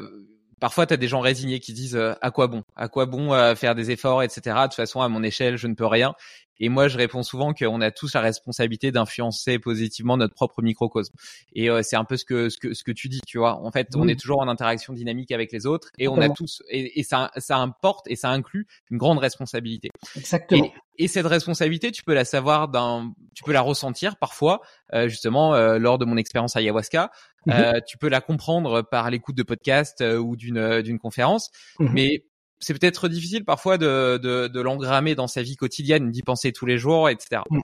parfois 0.59 0.85
tu 0.85 0.97
des 0.97 1.07
gens 1.07 1.19
résignés 1.19 1.59
qui 1.59 1.73
disent 1.73 1.95
euh, 1.95 2.13
à 2.21 2.31
quoi 2.31 2.47
bon, 2.47 2.63
à 2.75 2.87
quoi 2.87 3.05
bon 3.05 3.33
euh, 3.33 3.55
faire 3.55 3.75
des 3.75 3.91
efforts, 3.91 4.23
etc. 4.23 4.41
De 4.45 4.63
toute 4.63 4.75
façon, 4.75 5.01
à 5.01 5.09
mon 5.09 5.23
échelle, 5.23 5.57
je 5.57 5.67
ne 5.67 5.73
peux 5.73 5.85
rien. 5.85 6.13
Et 6.59 6.69
moi, 6.69 6.87
je 6.87 6.97
réponds 6.97 7.23
souvent 7.23 7.53
qu'on 7.53 7.81
a 7.81 7.91
tous 7.91 8.13
la 8.13 8.21
responsabilité 8.21 8.91
d'influencer 8.91 9.59
positivement 9.59 10.17
notre 10.17 10.33
propre 10.33 10.61
microcosme. 10.61 11.13
Et 11.53 11.69
euh, 11.69 11.81
c'est 11.83 11.95
un 11.95 12.05
peu 12.05 12.17
ce 12.17 12.25
que, 12.25 12.49
ce 12.49 12.57
que 12.57 12.73
ce 12.73 12.83
que 12.83 12.91
tu 12.91 13.09
dis, 13.09 13.21
tu 13.25 13.37
vois. 13.37 13.55
En 13.61 13.71
fait, 13.71 13.89
on 13.95 14.07
est 14.07 14.19
toujours 14.19 14.39
en 14.39 14.47
interaction 14.47 14.93
dynamique 14.93 15.31
avec 15.31 15.51
les 15.51 15.65
autres, 15.65 15.89
et 15.97 16.07
on 16.07 16.19
a 16.19 16.29
tous, 16.29 16.63
et, 16.69 16.99
et, 16.99 17.03
ça 17.03 17.31
ça 17.37 17.57
importe 17.57 18.07
et 18.07 18.15
ça 18.15 18.29
inclut 18.29 18.67
une 18.91 18.97
grande 18.97 19.19
responsabilité. 19.19 19.89
Exactement. 20.15 20.71
Et, 20.97 21.07
cette 21.07 21.27
responsabilité, 21.27 21.91
tu 21.91 22.03
peux 22.03 22.13
la 22.13 22.25
savoir 22.25 22.69
d'un, 22.69 23.13
tu 23.35 23.43
peux 23.43 23.53
la 23.53 23.61
ressentir 23.61 24.17
parfois, 24.17 24.61
euh, 24.93 25.07
justement 25.07 25.53
euh, 25.53 25.77
lors 25.77 25.99
de 25.99 26.05
mon 26.05 26.17
expérience 26.17 26.55
ayahuasca. 26.55 27.11
Mhm. 27.45 27.53
Euh, 27.53 27.79
tu 27.85 27.97
peux 27.97 28.09
la 28.09 28.19
comprendre 28.19 28.81
par 28.81 29.09
l'écoute 29.11 29.37
de 29.37 29.43
podcasts 29.43 30.01
ou 30.01 30.35
d'une 30.35 30.81
d'une 30.81 30.99
conférence, 30.99 31.51
mhm. 31.79 31.91
mais 31.93 32.23
c'est 32.59 32.77
peut-être 32.77 33.07
difficile 33.07 33.45
parfois 33.45 33.77
de, 33.77 34.17
de, 34.21 34.47
de 34.47 34.61
l'engrammer 34.61 35.15
dans 35.15 35.27
sa 35.27 35.41
vie 35.41 35.55
quotidienne, 35.55 36.11
d'y 36.11 36.23
penser 36.23 36.51
tous 36.51 36.65
les 36.65 36.77
jours, 36.77 37.09
etc. 37.09 37.41
Mm. 37.49 37.59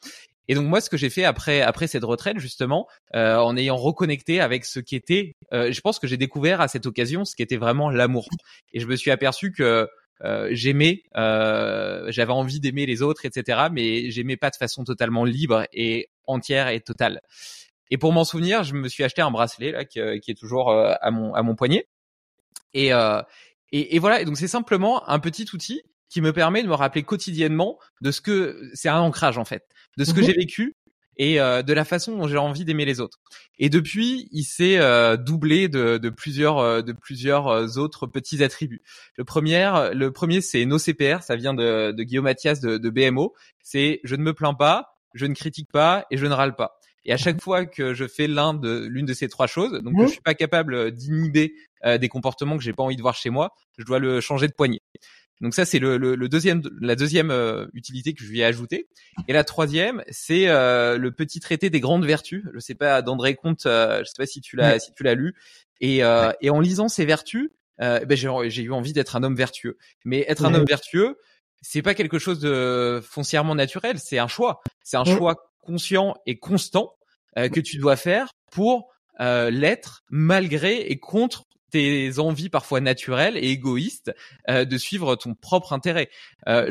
Et 0.50 0.56
donc 0.56 0.68
moi, 0.68 0.82
ce 0.82 0.90
que 0.90 0.98
j'ai 0.98 1.10
fait 1.10 1.24
après 1.24 1.62
après 1.62 1.88
cette 1.88 2.04
retraite, 2.04 2.38
justement, 2.38 2.88
euh, 3.16 3.38
en 3.38 3.56
ayant 3.56 3.78
reconnecté 3.78 4.42
avec 4.42 4.66
ce 4.66 4.80
qui 4.80 4.96
était, 4.96 5.36
euh, 5.54 5.72
je 5.72 5.82
pense 5.82 6.00
que 6.00 6.08
j'ai 6.08 6.18
découvert 6.18 6.60
à 6.60 6.68
cette 6.68 6.86
occasion 6.86 7.24
ce 7.24 7.36
qui 7.36 7.44
était 7.44 7.58
vraiment 7.58 7.90
l'amour. 7.90 8.28
Et 8.74 8.80
je 8.80 8.88
me 8.88 8.96
suis 8.96 9.12
aperçu 9.12 9.52
que 9.52 9.88
euh, 10.24 10.50
j'aimais, 10.52 11.04
euh, 11.16 12.06
j'avais 12.12 12.34
envie 12.34 12.60
d'aimer 12.60 12.86
les 12.86 13.02
autres, 13.02 13.26
etc. 13.26 13.68
Mais 13.72 14.12
j'aimais 14.12 14.38
pas 14.38 14.50
de 14.50 14.56
façon 14.56 14.84
totalement 14.84 15.24
libre 15.24 15.66
et 15.72 16.10
entière 16.28 16.68
et 16.68 16.82
totale. 16.82 17.22
Et 17.90 17.98
pour 17.98 18.12
m'en 18.12 18.24
souvenir, 18.24 18.64
je 18.64 18.74
me 18.74 18.90
suis 18.90 19.04
acheté 19.04 19.22
un 19.22 19.32
bracelet 19.32 19.72
là 19.72 19.86
qui, 19.86 20.00
qui 20.22 20.32
est 20.32 20.38
toujours 20.38 20.72
euh, 20.72 20.94
à 21.02 21.12
mon 21.12 21.34
à 21.36 21.42
mon 21.44 21.56
poignet. 21.56 21.88
Et, 22.74 22.94
euh, 22.94 23.22
et, 23.74 23.96
et 23.96 24.00
voilà, 24.00 24.22
et 24.22 24.26
donc 24.26 24.38
c'est 24.38 24.48
simplement 24.48 25.08
un 25.10 25.20
petit 25.20 25.48
outil 25.54 25.82
qui 26.08 26.22
me 26.22 26.32
permet 26.32 26.62
de 26.62 26.68
me 26.68 26.76
rappeler 26.76 27.04
quotidiennement 27.04 27.80
de 28.02 28.12
ce 28.12 28.22
que 28.22 28.70
c'est 28.74 28.88
un 28.88 29.00
ancrage 29.00 29.40
en 29.40 29.46
fait, 29.46 29.66
de 29.98 30.06
ce 30.06 30.14
que 30.14 30.20
mhm. 30.20 30.26
j'ai 30.28 30.34
vécu 30.34 30.78
et 31.18 31.40
euh, 31.40 31.64
de 31.64 31.74
la 31.74 31.84
façon 31.84 32.16
dont 32.16 32.28
j'ai 32.28 32.38
envie 32.38 32.66
d'aimer 32.66 32.86
les 32.86 33.00
autres. 33.00 33.20
Et 33.60 33.70
depuis, 33.70 34.30
il 34.32 34.44
s'est 34.44 34.78
euh, 34.78 35.18
doublé 35.18 35.70
de, 35.70 35.98
de, 35.98 36.10
plusieurs 36.10 36.60
euh, 36.60 36.82
de 36.82 36.92
plusieurs 36.92 37.78
autres 37.78 38.08
petits 38.08 38.44
attributs. 38.44 38.84
Le 39.18 39.24
premier, 39.24 39.90
le 39.94 40.12
premier, 40.12 40.42
c'est 40.42 40.66
nos 40.66 40.78
CPR, 40.78 41.24
ça 41.24 41.36
vient 41.36 41.54
de, 41.54 41.92
de 41.92 42.04
Guillaume 42.04 42.26
Mathias 42.26 42.60
de, 42.60 42.78
de 42.78 42.90
BMO. 42.90 43.34
C'est 43.64 44.00
je 44.04 44.16
ne 44.16 44.24
me 44.24 44.34
plains 44.34 44.54
pas, 44.54 45.00
je 45.14 45.26
ne 45.26 45.34
critique 45.34 45.72
pas 45.72 46.06
et 46.12 46.18
je 46.18 46.26
ne 46.26 46.34
râle 46.34 46.56
pas. 46.56 46.80
Et 47.06 47.14
à 47.14 47.18
chaque 47.18 47.42
fois 47.42 47.66
que 47.66 47.94
je 47.94 48.08
fais 48.08 48.28
l'un 48.28 48.54
de 48.54 48.86
l'une 48.86 49.06
de 49.06 49.14
ces 49.14 49.28
trois 49.28 49.48
choses, 49.48 49.82
donc 49.82 49.96
je 50.02 50.08
suis 50.08 50.22
pas 50.22 50.34
capable 50.34 50.92
d'inhiber 50.92 51.54
euh, 51.86 51.98
des 51.98 52.08
comportements 52.08 52.58
que 52.58 52.64
j'ai 52.64 52.74
pas 52.74 52.84
envie 52.84 52.96
de 52.96 53.02
voir 53.02 53.16
chez 53.16 53.30
moi, 53.30 53.54
je 53.78 53.84
dois 53.84 54.00
le 54.00 54.22
changer 54.22 54.48
de 54.48 54.54
poignée. 54.54 54.82
Donc 55.42 55.54
ça 55.54 55.66
c'est 55.66 55.80
le, 55.80 55.98
le, 55.98 56.16
le, 56.16 56.30
deuxième 56.30 56.62
la 56.80 56.96
deuxième 56.96 57.30
euh, 57.30 57.66
utilité 57.74 58.14
que 58.14 58.24
je 58.24 58.30
lui 58.30 58.40
ai 58.40 58.46
ajoutée. 58.46 58.88
Et 59.28 59.34
la 59.34 59.44
troisième 59.44 60.04
c'est 60.10 60.48
euh, 60.48 60.98
le 60.98 61.12
petit 61.12 61.42
traité 61.42 61.70
des 61.70 61.82
grandes 61.82 62.06
vertus. 62.06 62.46
Je 62.54 62.60
sais 62.60 62.76
pas 62.76 63.02
d'André 63.02 63.36
Comte, 63.36 63.64
je 63.66 64.04
sais 64.06 64.14
pas 64.18 64.26
si 64.26 64.40
tu 64.40 64.56
l'as 64.56 64.80
si 64.80 64.94
tu 64.94 65.04
l'as 65.04 65.16
lu. 65.16 65.36
Et, 65.82 65.98
et 65.98 66.50
en 66.50 66.60
lisant 66.62 66.88
ces 66.88 67.06
vertus, 67.06 67.50
ben 67.80 68.16
j'ai 68.16 68.64
eu 68.64 68.72
envie 68.72 68.94
d'être 68.94 69.18
un 69.18 69.24
homme 69.24 69.36
vertueux. 69.36 69.78
Mais 70.06 70.24
être 70.30 70.46
un 70.46 70.54
homme 70.54 70.66
vertueux, 70.66 71.18
c'est 71.64 71.82
pas 71.82 71.96
quelque 71.96 72.20
chose 72.20 72.40
de 72.40 73.02
foncièrement 73.04 73.56
naturel, 73.56 73.98
c'est 73.98 74.20
un 74.20 74.28
choix. 74.28 74.62
C'est 74.84 74.98
un 74.98 75.06
choix 75.06 75.50
conscient 75.62 76.14
et 76.26 76.38
constant 76.38 76.94
euh, 77.38 77.48
que 77.50 77.62
tu 77.62 77.78
dois 77.78 77.96
faire 77.96 78.34
pour 78.52 78.90
euh, 79.22 79.50
l'être 79.50 80.04
malgré 80.10 80.82
et 80.82 81.00
contre 81.00 81.46
tes 81.72 82.20
envies 82.20 82.50
parfois 82.50 82.82
naturelles 82.82 83.38
et 83.38 83.50
égoïstes 83.50 84.14
euh, 84.50 84.66
de 84.66 84.78
suivre 84.78 85.16
ton 85.16 85.34
propre 85.34 85.74
intérêt. 85.74 86.10
Euh, 86.48 86.70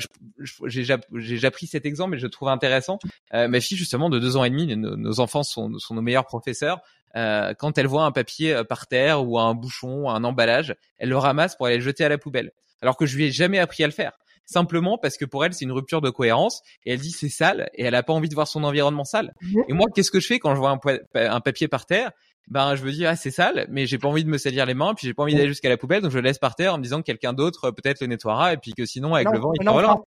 J'ai 0.67 1.45
appris 1.45 1.67
cet 1.67 1.87
exemple 1.87 2.17
et 2.17 2.19
je 2.19 2.25
le 2.25 2.31
trouve 2.31 2.51
intéressant. 2.51 2.99
Euh, 3.33 3.49
ma 3.49 3.61
fille 3.61 3.79
justement 3.79 4.11
de 4.11 4.21
deux 4.21 4.37
ans 4.37 4.45
et 4.45 4.51
demi, 4.51 4.77
nos, 4.77 4.97
nos 4.97 5.21
enfants 5.21 5.43
sont, 5.43 5.77
sont, 5.79 5.95
nos 5.95 6.03
meilleurs 6.03 6.27
professeurs. 6.27 6.81
Euh, 7.17 7.55
quand 7.55 7.79
elle 7.79 7.89
voit 7.89 8.05
un 8.05 8.13
papier 8.13 8.63
par 8.69 8.87
terre 8.87 9.27
ou 9.27 9.39
un 9.39 9.55
bouchon, 9.55 10.09
un 10.09 10.23
emballage, 10.23 10.77
elle 10.99 11.09
le 11.09 11.19
ramasse 11.19 11.57
pour 11.57 11.67
aller 11.67 11.79
le 11.79 11.83
jeter 11.83 12.05
à 12.05 12.09
la 12.09 12.19
poubelle. 12.19 12.53
Alors 12.81 12.97
que 12.97 13.07
je 13.07 13.17
lui 13.17 13.25
ai 13.25 13.33
jamais 13.33 13.59
appris 13.59 13.83
à 13.83 13.87
le 13.87 13.93
faire 13.93 14.13
simplement 14.45 14.99
parce 14.99 15.17
que 15.17 15.25
pour 15.25 15.45
elle 15.45 15.53
c'est 15.55 15.65
une 15.65 15.73
rupture 15.73 16.01
de 16.01 16.11
cohérence 16.11 16.63
et 16.85 16.93
elle 16.93 17.01
dit 17.01 17.11
c'est 17.11 17.29
sale 17.29 17.71
et 17.75 17.85
elle 17.85 17.95
a 17.95 18.03
pas 18.03 18.13
envie 18.13 18.29
de 18.29 18.35
voir 18.35 18.49
son 18.49 18.65
environnement 18.65 19.05
sale. 19.05 19.35
Mhm. 19.41 19.65
Et 19.69 19.73
moi 19.73 19.87
qu'est-ce 19.95 20.11
que 20.11 20.21
je 20.21 20.27
fais 20.27 20.39
quand 20.39 20.55
je 20.55 20.61
vois 20.61 20.79
un, 21.15 21.41
papier 21.41 21.69
par 21.69 21.87
terre? 21.87 22.11
Ben 22.49 22.75
je 22.75 22.85
me 22.85 22.91
dis 22.91 23.07
ah 23.07 23.15
c'est 23.15 23.31
sale 23.31 23.67
mais 23.71 23.87
j'ai 23.87 23.99
pas 23.99 24.09
envie 24.09 24.25
de 24.25 24.29
me 24.29 24.37
salir 24.37 24.67
les 24.67 24.75
mains 24.75 24.95
puis 24.95 25.07
j'ai 25.07 25.15
pas 25.15 25.23
envie 25.23 25.35
d'aller 25.35 25.49
jusqu'à 25.49 25.69
la 25.69 25.77
poubelle 25.77 26.03
donc 26.03 26.11
je 26.11 26.19
le 26.19 26.25
laisse 26.25 26.41
par 26.41 26.57
terre 26.57 26.75
en 26.75 26.79
me 26.79 26.83
disant 26.83 26.99
que 26.99 27.07
quelqu'un 27.07 27.33
d'autre 27.33 27.71
peut-être 27.71 28.01
le 28.01 28.09
nettoiera 28.09 28.53
et 28.53 28.57
puis 28.57 28.73
que 28.73 28.85
sinon 28.85 29.15
avec 29.15 29.31
le 29.31 29.39
vent 29.39 29.53
il 29.61 29.65
non, 29.65 30.05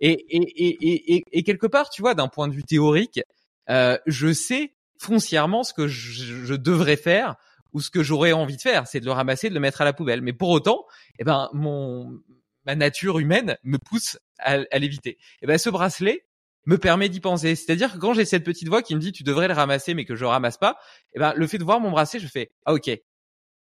et, 0.00 0.12
et, 0.12 0.66
et, 0.66 1.14
et, 1.14 1.24
et, 1.30 1.42
quelque 1.42 1.66
part 1.66 1.90
tu 1.90 2.00
vois 2.00 2.14
d'un 2.14 2.28
point 2.28 2.48
de 2.48 2.54
vue 2.54 2.64
théorique 2.64 3.20
euh, 3.68 3.98
je 4.06 4.32
sais 4.32 4.72
foncièrement 4.98 5.62
ce 5.62 5.74
que 5.74 5.86
je, 5.86 6.44
je 6.46 6.54
devrais 6.54 6.96
faire 6.96 7.36
ou 7.74 7.80
ce 7.80 7.90
que 7.90 8.02
j'aurais 8.02 8.32
envie 8.32 8.56
de 8.56 8.62
faire, 8.62 8.86
c'est 8.86 9.00
de 9.00 9.04
le 9.04 9.12
ramasser, 9.12 9.48
de 9.48 9.54
le 9.54 9.60
mettre 9.60 9.82
à 9.82 9.84
la 9.84 9.92
poubelle. 9.92 10.22
Mais 10.22 10.32
pour 10.32 10.48
autant, 10.50 10.86
eh 11.18 11.24
ben 11.24 11.50
mon 11.52 12.20
ma 12.64 12.74
nature 12.74 13.18
humaine 13.18 13.56
me 13.62 13.78
pousse 13.78 14.18
à, 14.38 14.58
l'éviter. 14.78 15.18
Et 15.42 15.46
ben 15.46 15.58
ce 15.58 15.70
bracelet, 15.70 16.26
me 16.66 16.78
permet 16.78 17.08
d'y 17.08 17.20
penser. 17.20 17.54
C'est-à-dire 17.56 17.92
que 17.92 17.98
quand 17.98 18.14
j'ai 18.14 18.24
cette 18.24 18.44
petite 18.44 18.68
voix 18.68 18.82
qui 18.82 18.94
me 18.94 19.00
dit 19.00 19.12
tu 19.12 19.22
devrais 19.22 19.48
le 19.48 19.54
ramasser 19.54 19.94
mais 19.94 20.04
que 20.04 20.16
je 20.16 20.24
ramasse 20.24 20.56
pas, 20.56 20.78
eh 21.14 21.18
ben 21.18 21.34
le 21.34 21.46
fait 21.46 21.58
de 21.58 21.64
voir 21.64 21.80
mon 21.80 21.90
bracelet, 21.90 22.20
je 22.20 22.26
fais 22.26 22.50
ah 22.64 22.74
ok, 22.74 22.90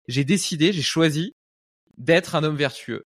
j'ai 0.07 0.23
décidé, 0.23 0.71
j'ai 0.73 0.81
choisi 0.81 1.35
d'être 1.97 2.35
un 2.35 2.43
homme 2.43 2.55
vertueux. 2.55 3.03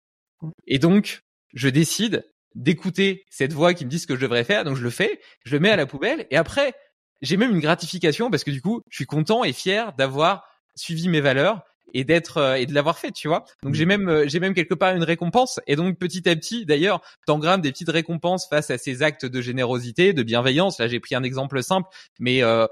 Et 0.66 0.78
donc 0.78 1.22
je 1.54 1.68
décide 1.68 2.24
d'écouter 2.54 3.24
cette 3.30 3.52
voix 3.52 3.74
qui 3.74 3.84
me 3.84 3.90
dit 3.90 3.98
ce 3.98 4.06
que 4.06 4.14
je 4.14 4.20
devrais 4.20 4.44
faire, 4.44 4.64
donc 4.64 4.76
je 4.76 4.82
le 4.82 4.90
fais, 4.90 5.20
je 5.44 5.52
le 5.52 5.60
mets 5.60 5.70
à 5.70 5.76
la 5.76 5.86
poubelle 5.86 6.26
et 6.30 6.36
après 6.36 6.74
j'ai 7.22 7.36
même 7.38 7.52
une 7.52 7.60
gratification 7.60 8.30
parce 8.30 8.44
que 8.44 8.50
du 8.50 8.60
coup 8.60 8.82
je 8.90 8.96
suis 8.96 9.06
content 9.06 9.44
et 9.44 9.52
fier 9.52 9.94
d'avoir 9.94 10.46
suivi 10.74 11.08
mes 11.08 11.20
valeurs 11.20 11.62
et 11.94 12.04
d'être 12.04 12.38
euh, 12.38 12.54
et 12.54 12.66
de 12.66 12.74
l'avoir 12.74 12.98
fait, 12.98 13.12
tu 13.12 13.28
vois. 13.28 13.44
Donc 13.62 13.74
j'ai 13.74 13.86
même 13.86 14.08
euh, 14.08 14.24
j'ai 14.28 14.40
même 14.40 14.54
quelque 14.54 14.74
part 14.74 14.94
une 14.94 15.02
récompense 15.02 15.60
et 15.66 15.76
donc 15.76 15.98
petit 15.98 16.28
à 16.28 16.36
petit 16.36 16.66
d'ailleurs, 16.66 17.02
t'engrammes 17.26 17.60
des 17.60 17.72
petites 17.72 17.88
récompenses 17.88 18.48
face 18.48 18.70
à 18.70 18.78
ces 18.78 19.02
actes 19.02 19.26
de 19.26 19.40
générosité, 19.40 20.12
de 20.12 20.22
bienveillance. 20.22 20.78
Là, 20.78 20.88
j'ai 20.88 21.00
pris 21.00 21.14
un 21.14 21.22
exemple 21.22 21.62
simple, 21.62 21.88
mais 22.18 22.42
euh, 22.42 22.66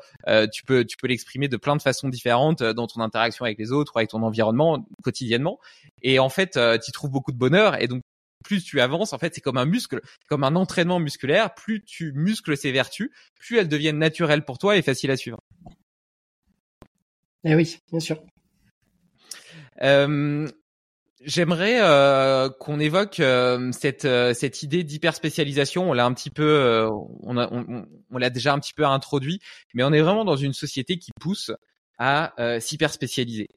tu 0.53 0.65
peux 0.65 0.85
tu 0.85 0.97
peux 0.97 1.07
l'exprimer 1.07 1.49
de 1.49 1.57
plein 1.57 1.77
de 1.77 1.83
façons 1.83 2.09
différentes 2.09 2.63
dans 2.63 2.87
ton 2.87 3.01
interaction 3.01 3.45
avec 3.45 3.59
les 3.59 3.73
autres 3.73 3.93
ou 3.95 3.99
avec 3.99 4.11
ton 4.11 4.23
environnement 4.23 4.87
quotidiennement. 5.03 5.59
Et 6.03 6.19
en 6.19 6.29
fait, 6.29 6.59
tu 6.85 6.93
trouves 6.93 7.11
beaucoup 7.11 7.33
de 7.33 7.39
bonheur 7.39 7.81
et 7.81 7.89
donc 7.89 8.03
plus 8.45 8.63
tu 8.63 8.81
avances, 8.81 9.13
en 9.13 9.19
fait, 9.19 9.35
c'est 9.35 9.41
comme 9.41 9.57
un 9.57 9.65
muscle, 9.65 10.01
comme 10.29 10.45
un 10.45 10.55
entraînement 10.55 11.01
musculaire. 11.01 11.55
Plus 11.55 11.83
tu 11.83 12.13
muscles 12.13 12.57
ces 12.57 12.71
vertus, 12.71 13.11
plus 13.41 13.59
elles 13.59 13.69
deviennent 13.69 13.99
naturelles 13.99 14.45
pour 14.45 14.59
toi 14.59 14.77
et 14.77 14.83
faciles 14.83 15.11
à 15.11 15.17
suivre. 15.17 15.41
Eh 17.45 17.55
oui, 17.55 17.79
bien 17.91 18.01
sûr. 18.01 18.23
Euh, 19.83 20.49
j'aimerais 21.21 21.81
euh, 21.81 22.49
qu'on 22.61 22.81
évoque 22.81 23.21
euh, 23.21 23.71
cette 23.73 24.07
cette 24.35 24.63
idée 24.63 24.85
d'hyperspécialisation. 24.85 25.91
On 25.91 25.93
l'a 25.93 26.05
un 26.05 26.15
petit 26.15 26.31
peu, 26.31 26.89
on, 27.23 27.37
on, 28.11 28.19
l'a 28.19 28.31
déjà 28.31 28.53
un 28.53 28.59
petit 28.59 28.75
peu 28.75 28.85
introduit, 28.87 29.41
mais 29.75 29.83
on 29.83 29.93
est 29.93 30.01
vraiment 30.01 30.25
dans 30.25 30.37
une 30.37 30.53
société 30.53 30.99
qui 30.99 31.11
pousse 31.21 31.51
à 31.99 32.35
s'hyperspécialiser. 32.61 33.49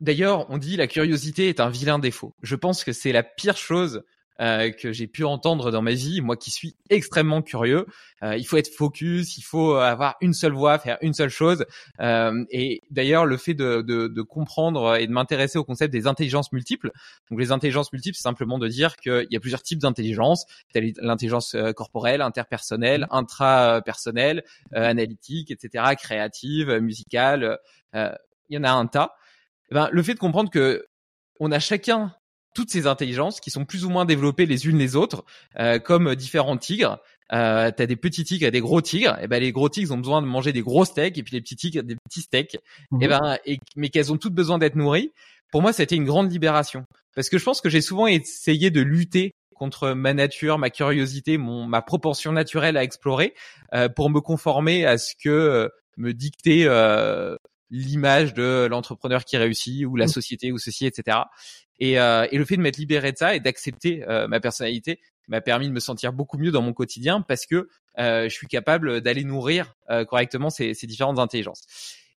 D'ailleurs, 0.00 0.50
on 0.50 0.58
dit 0.58 0.76
la 0.76 0.86
curiosité 0.86 1.48
est 1.48 1.60
un 1.60 1.70
vilain 1.70 1.98
défaut. 1.98 2.34
Je 2.42 2.56
pense 2.56 2.84
que 2.84 2.92
c'est 2.92 3.12
la 3.12 3.22
pire 3.22 3.56
chose 3.56 4.02
euh, 4.40 4.70
que 4.72 4.92
j'ai 4.92 5.06
pu 5.06 5.24
entendre 5.24 5.70
dans 5.70 5.82
ma 5.82 5.92
vie, 5.92 6.20
moi 6.20 6.36
qui 6.36 6.50
suis 6.50 6.74
extrêmement 6.90 7.42
curieux. 7.42 7.86
Euh, 8.22 8.36
il 8.36 8.44
faut 8.44 8.56
être 8.56 8.68
focus, 8.68 9.38
il 9.38 9.42
faut 9.42 9.74
avoir 9.74 10.16
une 10.20 10.34
seule 10.34 10.52
voix, 10.52 10.78
faire 10.78 10.98
une 11.02 11.14
seule 11.14 11.28
chose. 11.28 11.64
Euh, 12.00 12.44
et 12.50 12.80
d'ailleurs, 12.90 13.26
le 13.26 13.36
fait 13.36 13.54
de, 13.54 13.82
de, 13.82 14.08
de, 14.08 14.22
comprendre 14.22 14.96
et 14.96 15.06
de 15.06 15.12
m'intéresser 15.12 15.58
au 15.58 15.64
concept 15.64 15.92
des 15.92 16.06
intelligences 16.06 16.52
multiples. 16.52 16.90
Donc 17.30 17.38
les 17.38 17.52
intelligences 17.52 17.92
multiples, 17.92 18.16
c'est 18.16 18.22
simplement 18.22 18.58
de 18.58 18.66
dire 18.66 18.96
qu'il 18.96 19.28
y 19.30 19.36
a 19.36 19.40
plusieurs 19.40 19.62
types 19.62 19.78
d'intelligence. 19.78 20.46
L'intelligence 20.74 21.54
euh, 21.54 21.72
corporelle, 21.72 22.20
interpersonnelle, 22.20 23.02
mmh. 23.02 23.14
intrapersonnelle, 23.14 24.42
euh, 24.74 24.84
analytique, 24.84 25.50
etc., 25.50 25.94
créative, 25.96 26.70
musicale. 26.80 27.58
il 27.94 28.10
y 28.50 28.58
en 28.58 28.64
a 28.64 28.72
un 28.72 28.86
tas. 28.86 29.14
Eh 29.70 29.74
ben, 29.74 29.88
le 29.92 30.02
fait 30.02 30.14
de 30.14 30.18
comprendre 30.18 30.50
que 30.50 30.86
on 31.40 31.52
a 31.52 31.58
chacun 31.58 32.14
toutes 32.54 32.70
ces 32.70 32.86
intelligences 32.86 33.40
qui 33.40 33.50
sont 33.50 33.64
plus 33.64 33.84
ou 33.84 33.90
moins 33.90 34.04
développées 34.04 34.46
les 34.46 34.66
unes 34.66 34.78
les 34.78 34.96
autres, 34.96 35.24
euh, 35.58 35.78
comme 35.78 36.14
différents 36.14 36.56
tigres. 36.56 36.98
Euh, 37.32 37.70
t'as 37.74 37.86
des 37.86 37.96
petits 37.96 38.24
tigres 38.24 38.46
et 38.46 38.50
des 38.50 38.60
gros 38.60 38.80
tigres. 38.80 39.18
Et 39.22 39.28
ben 39.28 39.40
les 39.40 39.52
gros 39.52 39.68
tigres 39.68 39.92
ont 39.92 39.98
besoin 39.98 40.22
de 40.22 40.26
manger 40.26 40.52
des 40.52 40.60
gros 40.62 40.84
steaks 40.84 41.18
et 41.18 41.22
puis 41.22 41.34
les 41.34 41.40
petits 41.40 41.56
tigres 41.56 41.82
des 41.82 41.96
petits 41.96 42.22
steaks. 42.22 42.58
Mhm. 42.90 43.02
Et 43.02 43.08
ben 43.08 43.38
et, 43.44 43.58
mais 43.76 43.88
qu'elles 43.88 44.12
ont 44.12 44.18
toutes 44.18 44.34
besoin 44.34 44.58
d'être 44.58 44.76
nourries. 44.76 45.12
Pour 45.50 45.62
moi, 45.62 45.72
c'était 45.72 45.96
une 45.96 46.04
grande 46.04 46.30
libération 46.30 46.84
parce 47.14 47.28
que 47.28 47.38
je 47.38 47.44
pense 47.44 47.60
que 47.60 47.68
j'ai 47.68 47.80
souvent 47.80 48.06
essayé 48.06 48.70
de 48.70 48.80
lutter 48.80 49.34
contre 49.54 49.90
ma 49.90 50.14
nature, 50.14 50.58
ma 50.58 50.70
curiosité, 50.70 51.38
mon 51.38 51.64
ma 51.66 51.80
propension 51.80 52.32
naturelle 52.32 52.76
à 52.76 52.82
explorer 52.82 53.34
euh, 53.72 53.88
pour 53.88 54.10
me 54.10 54.20
conformer 54.20 54.84
à 54.84 54.98
ce 54.98 55.14
que 55.14 55.30
euh, 55.30 55.68
me 55.96 56.12
dictait 56.12 56.64
euh, 56.66 57.36
l'image 57.70 58.34
de 58.34 58.66
l'entrepreneur 58.70 59.24
qui 59.24 59.36
réussit 59.36 59.86
ou 59.86 59.96
la 59.96 60.04
mhm. 60.06 60.10
société 60.10 60.52
ou 60.52 60.58
ceci, 60.58 60.86
etc. 60.86 61.18
Et, 61.80 61.98
euh, 61.98 62.26
et 62.30 62.38
le 62.38 62.44
fait 62.44 62.56
de 62.56 62.62
m'être 62.62 62.76
libéré 62.76 63.12
de 63.12 63.18
ça 63.18 63.34
et 63.34 63.40
d'accepter 63.40 64.04
euh, 64.08 64.28
ma 64.28 64.40
personnalité 64.40 65.00
m'a 65.28 65.40
permis 65.40 65.68
de 65.68 65.72
me 65.72 65.80
sentir 65.80 66.12
beaucoup 66.12 66.38
mieux 66.38 66.50
dans 66.50 66.62
mon 66.62 66.72
quotidien 66.72 67.20
parce 67.20 67.46
que 67.46 67.68
euh, 67.98 68.24
je 68.24 68.34
suis 68.34 68.46
capable 68.46 69.00
d'aller 69.00 69.24
nourrir 69.24 69.74
euh, 69.90 70.04
correctement 70.04 70.50
ces, 70.50 70.74
ces, 70.74 70.86
différentes 70.86 71.18
intelligences. 71.18 71.62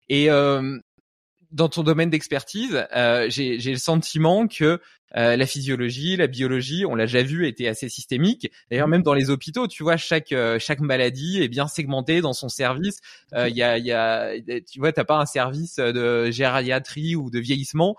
Et 0.09 0.31
euh, 0.31 0.79
dans 1.53 1.69
ton 1.69 1.83
domaine 1.83 2.11
d'expertise, 2.11 2.87
euh, 2.95 3.27
j'ai 3.29 3.59
le 3.59 3.79
sentiment 3.79 4.47
que 4.49 4.81
euh, 5.17 5.37
la 5.37 5.47
physiologie, 5.47 6.17
la 6.17 6.27
biologie, 6.27 6.85
on 6.85 6.95
l'a 6.95 7.07
déjà 7.07 7.23
vu, 7.23 7.47
était 7.47 7.69
assez 7.69 7.89
systémique. 7.89 8.51
D'ailleurs, 8.71 8.89
même 8.89 9.03
dans 9.03 9.15
les 9.15 9.31
hôpitaux, 9.31 9.69
tu 9.69 9.83
vois, 9.83 9.97
chaque 9.97 10.33
euh, 10.33 10.59
chaque 10.59 10.81
maladie 10.81 11.41
est 11.43 11.49
bien 11.49 11.69
segmentée 11.69 12.21
dans 12.21 12.33
son 12.33 12.49
service. 12.49 13.01
Il 13.33 13.57
y 13.57 13.63
a, 13.63 13.79
y 13.79 13.93
a, 13.93 14.33
tu 14.61 14.81
vois, 14.81 14.93
t'as 14.93 15.05
pas 15.05 15.19
un 15.19 15.27
service 15.27 15.77
de 15.77 16.31
gériatrie 16.31 17.17
ou 17.17 17.31
de 17.31 17.39
vieillissement 17.39 17.97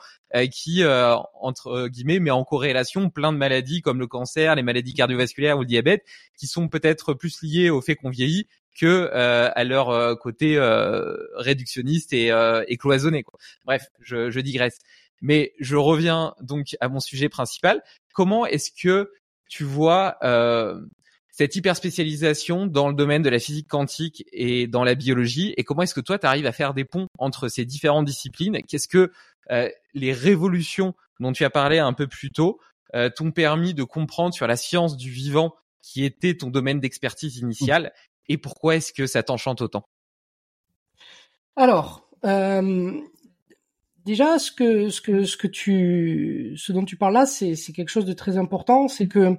qui, 0.51 0.83
entre 0.85 1.87
guillemets, 1.87 2.19
met 2.19 2.31
en 2.31 2.43
corrélation 2.43 3.09
plein 3.09 3.31
de 3.31 3.37
maladies 3.37 3.81
comme 3.81 3.99
le 3.99 4.07
cancer, 4.07 4.55
les 4.55 4.63
maladies 4.63 4.93
cardiovasculaires 4.93 5.57
ou 5.57 5.61
le 5.61 5.67
diabète, 5.67 6.03
qui 6.37 6.47
sont 6.47 6.67
peut-être 6.67 7.13
plus 7.13 7.41
liées 7.41 7.69
au 7.69 7.81
fait 7.81 7.95
qu'on 7.95 8.09
vieillit 8.09 8.47
que 8.77 9.09
euh, 9.13 9.49
à 9.55 9.63
leur 9.63 9.89
euh, 9.89 10.15
côté 10.15 10.57
euh, 10.57 11.15
réductionniste 11.35 12.13
et, 12.13 12.27
et 12.67 12.77
cloisonné. 12.77 13.23
Quoi. 13.23 13.39
Bref, 13.65 13.87
je, 13.99 14.29
je 14.29 14.39
digresse. 14.39 14.77
Mais 15.21 15.53
je 15.59 15.75
reviens 15.75 16.35
donc 16.41 16.75
à 16.79 16.89
mon 16.89 16.99
sujet 16.99 17.27
principal. 17.27 17.81
Comment 18.13 18.45
est-ce 18.45 18.71
que 18.71 19.11
tu 19.49 19.63
vois 19.63 20.17
cette 21.31 21.55
hyper 21.55 21.75
spécialisation 21.75 22.67
dans 22.67 22.87
le 22.87 22.93
domaine 22.93 23.23
de 23.23 23.29
la 23.29 23.39
physique 23.39 23.67
quantique 23.67 24.25
et 24.31 24.67
dans 24.67 24.83
la 24.83 24.93
biologie? 24.93 25.55
Et 25.57 25.63
comment 25.63 25.81
est-ce 25.81 25.95
que 25.95 26.01
toi 26.01 26.19
tu 26.19 26.27
arrives 26.27 26.45
à 26.45 26.51
faire 26.51 26.75
des 26.75 26.85
ponts 26.85 27.07
entre 27.17 27.47
ces 27.47 27.65
différentes 27.65 28.05
disciplines? 28.05 28.61
Qu'est-ce 28.67 28.87
que 28.87 29.11
les 29.95 30.13
révolutions 30.13 30.93
dont 31.19 31.31
tu 31.31 31.43
as 31.43 31.49
parlé 31.49 31.79
un 31.79 31.93
peu 31.93 32.05
plus 32.05 32.29
tôt 32.29 32.59
t'ont 33.15 33.31
permis 33.31 33.73
de 33.73 33.83
comprendre 33.83 34.35
sur 34.35 34.45
la 34.45 34.55
science 34.55 34.97
du 34.97 35.09
vivant 35.09 35.55
qui 35.81 36.03
était 36.03 36.35
ton 36.35 36.51
domaine 36.51 36.79
d'expertise 36.79 37.37
initial 37.37 37.91
et 38.29 38.37
pourquoi 38.37 38.75
est-ce 38.75 38.93
que 38.93 39.05
ça 39.05 39.23
t'enchante 39.23 39.61
autant? 39.61 39.87
Alors, 41.55 42.07
euh, 42.25 43.01
déjà, 44.05 44.39
ce 44.39 44.51
que 44.51 44.89
ce 44.89 45.01
que 45.01 45.23
ce 45.23 45.37
que 45.37 45.47
tu 45.47 46.53
ce 46.57 46.71
dont 46.71 46.85
tu 46.85 46.97
parles 46.97 47.13
là, 47.13 47.25
c'est 47.25 47.55
quelque 47.73 47.89
chose 47.89 48.05
de 48.05 48.13
très 48.13 48.37
important, 48.37 48.87
c'est 48.87 49.07
que 49.07 49.37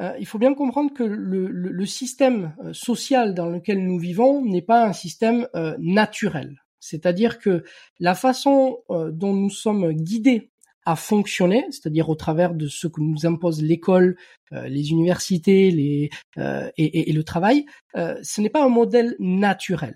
euh, 0.00 0.12
il 0.20 0.26
faut 0.26 0.38
bien 0.38 0.54
comprendre 0.54 0.92
que 0.94 1.02
le, 1.02 1.48
le, 1.48 1.86
système 1.86 2.54
euh, 2.64 2.72
social 2.72 3.34
dans 3.34 3.46
lequel 3.46 3.84
nous 3.84 3.98
vivons 3.98 4.44
n'est 4.44 4.62
pas 4.62 4.86
un 4.86 4.92
système 4.92 5.48
naturel. 5.78 6.62
C'est-à-dire 6.80 7.40
que 7.40 7.64
la 7.98 8.14
façon 8.14 8.78
dont 8.88 9.34
nous 9.34 9.50
sommes 9.50 9.92
guidés 9.92 10.52
à 10.88 10.96
fonctionner, 10.96 11.66
c'est-à-dire 11.70 12.08
au 12.08 12.14
travers 12.14 12.54
de 12.54 12.66
ce 12.66 12.86
que 12.86 13.02
nous 13.02 13.26
impose 13.26 13.62
l'école, 13.62 14.16
euh, 14.54 14.68
les 14.68 14.90
universités, 14.90 15.70
les, 15.70 16.08
euh, 16.38 16.70
et, 16.78 17.10
et, 17.10 17.12
le 17.12 17.24
travail, 17.24 17.66
euh, 17.94 18.18
ce 18.22 18.40
n'est 18.40 18.48
pas 18.48 18.64
un 18.64 18.70
modèle 18.70 19.14
naturel. 19.18 19.94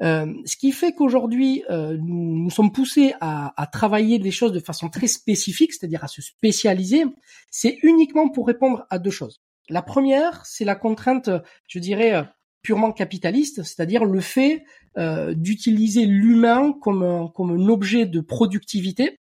ce 0.00 0.56
qui 0.56 0.72
fait 0.72 0.92
qu'aujourd'hui, 0.94 1.62
nous, 1.70 2.42
nous, 2.42 2.50
sommes 2.50 2.72
poussés 2.72 3.14
à, 3.20 3.54
à, 3.56 3.66
travailler 3.68 4.18
des 4.18 4.32
choses 4.32 4.52
de 4.52 4.58
façon 4.58 4.88
très 4.88 5.06
spécifique, 5.06 5.72
c'est-à-dire 5.72 6.02
à 6.02 6.08
se 6.08 6.20
spécialiser, 6.20 7.04
c'est 7.52 7.78
uniquement 7.84 8.28
pour 8.28 8.48
répondre 8.48 8.84
à 8.90 8.98
deux 8.98 9.12
choses. 9.12 9.40
La 9.68 9.82
première, 9.82 10.44
c'est 10.44 10.64
la 10.64 10.74
contrainte, 10.74 11.30
je 11.68 11.78
dirais, 11.78 12.24
purement 12.62 12.90
capitaliste, 12.90 13.62
c'est-à-dire 13.62 14.04
le 14.04 14.20
fait 14.20 14.64
d'utiliser 15.36 16.04
l'humain 16.04 16.74
comme 16.82 17.30
comme 17.32 17.50
un 17.52 17.68
objet 17.68 18.06
de 18.06 18.20
productivité 18.20 19.20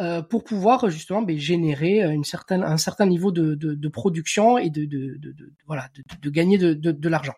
euh, 0.00 0.22
pour 0.22 0.44
pouvoir 0.44 0.88
justement 0.88 1.20
ben, 1.20 1.36
générer 1.38 2.00
une 2.00 2.24
certaine, 2.24 2.62
un 2.62 2.78
certain 2.78 3.04
niveau 3.04 3.32
de, 3.32 3.54
de, 3.54 3.74
de 3.74 3.88
production 3.88 4.56
et 4.56 4.70
de, 4.70 4.86
de, 4.86 5.18
voilà 5.66 5.88
de, 6.22 6.30
gagner 6.30 6.56
de, 6.56 7.08
l'argent. 7.08 7.34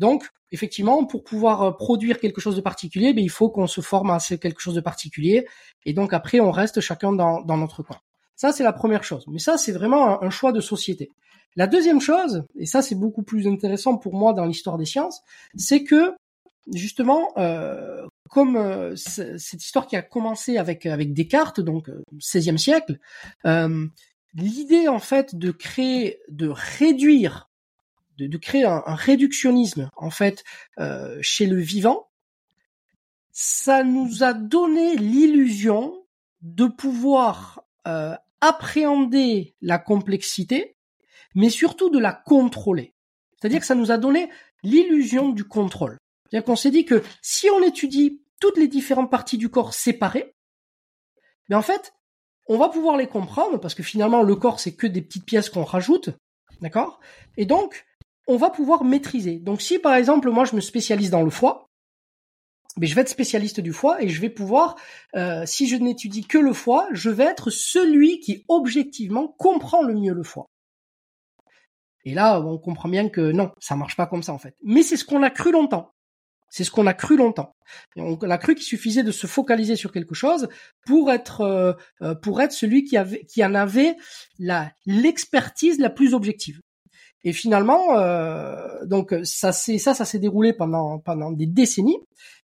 Donc 0.00 0.28
effectivement, 0.50 1.04
pour 1.04 1.22
pouvoir 1.22 1.62
euh, 1.62 1.70
produire 1.70 2.18
quelque 2.18 2.40
chose 2.40 2.56
de 2.56 2.60
particulier, 2.60 3.12
ben, 3.12 3.22
il 3.22 3.30
faut 3.30 3.48
qu'on 3.48 3.68
se 3.68 3.80
forme 3.80 4.10
à 4.10 4.18
quelque 4.18 4.60
chose 4.60 4.74
de 4.74 4.80
particulier 4.80 5.46
et 5.86 5.92
donc 5.92 6.12
après 6.12 6.40
on 6.40 6.50
reste 6.50 6.80
chacun 6.80 7.12
dans, 7.12 7.42
dans 7.42 7.56
notre 7.56 7.84
coin. 7.84 7.98
Ça 8.34 8.50
c'est 8.50 8.64
la 8.64 8.72
première 8.72 9.04
chose. 9.04 9.24
Mais 9.28 9.38
ça 9.38 9.56
c'est 9.56 9.72
vraiment 9.72 10.20
un, 10.20 10.30
choix 10.30 10.50
de 10.50 10.60
société. 10.60 11.12
La 11.54 11.68
deuxième 11.68 12.00
chose, 12.00 12.42
et 12.58 12.66
ça 12.66 12.82
c'est 12.82 12.96
beaucoup 12.96 13.22
plus 13.22 13.46
intéressant 13.46 13.96
pour 13.96 14.14
moi 14.14 14.32
dans 14.32 14.46
l'histoire 14.46 14.78
des 14.78 14.84
sciences, 14.84 15.20
c'est 15.54 15.84
que 15.84 16.12
justement, 16.74 17.28
euh, 17.36 18.06
comme 18.30 18.56
euh, 18.56 18.94
cette 18.96 19.62
histoire 19.62 19.86
qui 19.86 19.96
a 19.96 20.02
commencé 20.02 20.56
avec 20.56 20.86
avec 20.86 21.12
Descartes, 21.12 21.60
donc 21.60 21.90
16e 22.18 22.54
euh, 22.54 22.56
siècle, 22.56 22.98
euh, 23.44 23.86
l'idée 24.34 24.88
en 24.88 25.00
fait 25.00 25.34
de 25.34 25.50
créer, 25.50 26.20
de 26.28 26.48
réduire, 26.48 27.50
de, 28.18 28.28
de 28.28 28.38
créer 28.38 28.64
un, 28.64 28.82
réductionnisme 28.86 29.90
en 29.96 30.10
fait 30.10 30.44
chez 31.20 31.46
le 31.46 31.58
vivant, 31.58 32.08
ça 33.32 33.82
nous 33.82 34.22
a 34.22 34.32
donné 34.32 34.96
l'illusion 34.96 35.94
de 36.42 36.66
pouvoir 36.66 37.64
appréhender 38.40 39.54
la 39.60 39.78
complexité 39.78 40.76
mais 41.34 41.50
surtout 41.50 41.90
de 41.90 41.98
la 41.98 42.12
contrôler. 42.12 42.94
C'est-à-dire 43.36 43.60
que 43.60 43.66
ça 43.66 43.74
nous 43.74 43.90
a 43.90 43.98
donné 43.98 44.30
l'illusion 44.62 45.30
du 45.30 45.44
contrôle. 45.44 45.99
C'est-à-dire 46.30 46.44
qu'on 46.46 46.56
s'est 46.56 46.70
dit 46.70 46.84
que 46.84 47.02
si 47.22 47.48
on 47.50 47.62
étudie 47.62 48.22
toutes 48.40 48.56
les 48.56 48.68
différentes 48.68 49.10
parties 49.10 49.38
du 49.38 49.48
corps 49.48 49.74
séparées, 49.74 50.34
mais 51.48 51.56
en 51.56 51.62
fait, 51.62 51.92
on 52.48 52.56
va 52.56 52.68
pouvoir 52.68 52.96
les 52.96 53.06
comprendre 53.06 53.58
parce 53.58 53.74
que 53.74 53.82
finalement 53.82 54.22
le 54.22 54.36
corps 54.36 54.60
c'est 54.60 54.74
que 54.74 54.86
des 54.86 55.02
petites 55.02 55.24
pièces 55.24 55.50
qu'on 55.50 55.64
rajoute, 55.64 56.10
d'accord? 56.60 57.00
Et 57.36 57.46
donc 57.46 57.86
on 58.26 58.36
va 58.36 58.50
pouvoir 58.50 58.84
maîtriser. 58.84 59.38
Donc 59.38 59.60
si 59.60 59.78
par 59.78 59.94
exemple 59.94 60.30
moi 60.30 60.44
je 60.44 60.56
me 60.56 60.60
spécialise 60.60 61.10
dans 61.10 61.22
le 61.22 61.30
foie, 61.30 61.70
mais 62.76 62.86
je 62.86 62.94
vais 62.94 63.00
être 63.02 63.08
spécialiste 63.08 63.60
du 63.60 63.72
foie 63.72 64.02
et 64.02 64.08
je 64.08 64.20
vais 64.20 64.30
pouvoir, 64.30 64.76
euh, 65.16 65.44
si 65.44 65.68
je 65.68 65.76
n'étudie 65.76 66.24
que 66.24 66.38
le 66.38 66.52
foie, 66.52 66.88
je 66.92 67.10
vais 67.10 67.24
être 67.24 67.50
celui 67.50 68.20
qui 68.20 68.44
objectivement 68.48 69.28
comprend 69.28 69.82
le 69.82 69.94
mieux 69.94 70.14
le 70.14 70.22
foie. 70.22 70.46
Et 72.04 72.14
là, 72.14 72.40
on 72.40 72.58
comprend 72.58 72.88
bien 72.88 73.08
que 73.08 73.32
non, 73.32 73.52
ça 73.58 73.76
marche 73.76 73.96
pas 73.96 74.06
comme 74.06 74.22
ça 74.22 74.32
en 74.32 74.38
fait. 74.38 74.54
Mais 74.62 74.82
c'est 74.82 74.96
ce 74.96 75.04
qu'on 75.04 75.22
a 75.22 75.30
cru 75.30 75.52
longtemps. 75.52 75.92
C'est 76.50 76.64
ce 76.64 76.70
qu'on 76.72 76.88
a 76.88 76.94
cru 76.94 77.16
longtemps. 77.16 77.54
on 77.96 78.16
a 78.16 78.38
cru 78.38 78.56
qu'il 78.56 78.64
suffisait 78.64 79.04
de 79.04 79.12
se 79.12 79.28
focaliser 79.28 79.76
sur 79.76 79.92
quelque 79.92 80.14
chose 80.14 80.48
pour 80.84 81.12
être 81.12 81.42
euh, 81.42 81.72
euh, 82.02 82.14
pour 82.16 82.40
être 82.40 82.52
celui 82.52 82.84
qui 82.84 82.96
avait 82.96 83.24
qui 83.24 83.44
en 83.44 83.54
avait 83.54 83.96
la 84.38 84.72
l'expertise 84.84 85.78
la 85.78 85.90
plus 85.90 86.12
objective. 86.12 86.60
Et 87.22 87.32
finalement, 87.32 87.98
euh, 87.98 88.84
donc 88.84 89.14
ça 89.22 89.52
c'est 89.52 89.78
ça 89.78 89.94
ça 89.94 90.04
s'est 90.04 90.18
déroulé 90.18 90.52
pendant 90.52 90.98
pendant 90.98 91.30
des 91.30 91.46
décennies. 91.46 91.98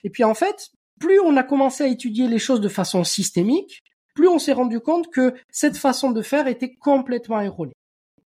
Et 0.03 0.11
puis 0.11 0.25
en 0.25 0.35
fait, 0.35 0.71
plus 0.99 1.21
on 1.21 1.37
a 1.37 1.45
commencé 1.45 1.85
à 1.85 1.87
étudier 1.87 2.27
les 2.27 2.41
choses 2.41 2.61
de 2.61 2.69
façon 2.69 3.05
systémique, 3.05 3.83
plus 4.15 4.29
on 4.29 4.41
s'est 4.41 4.53
rendu 4.53 4.81
compte 4.81 5.11
que 5.13 5.35
cette 5.51 5.77
façon 5.77 6.11
de 6.11 6.23
faire 6.23 6.49
était 6.49 6.75
complètement 6.75 7.41
erronée. 7.41 7.75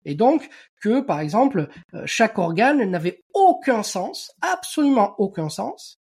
Et 0.06 0.16
donc 0.16 0.50
que, 0.82 1.02
par 1.02 1.20
exemple, 1.20 1.70
euh, 1.94 2.04
chaque 2.06 2.38
organe 2.38 2.84
n'avait 2.84 3.24
aucun 3.34 3.84
sens, 3.84 4.32
absolument 4.42 5.16
aucun 5.18 5.50
sens, 5.50 6.00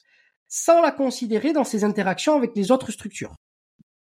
sans 0.49 0.81
la 0.81 0.93
considérer 0.93 1.53
dans 1.53 1.65
ses 1.65 1.85
interactions 1.85 2.37
avec 2.37 2.53
les 2.57 2.71
autres 2.71 2.93
structures. 2.93 3.35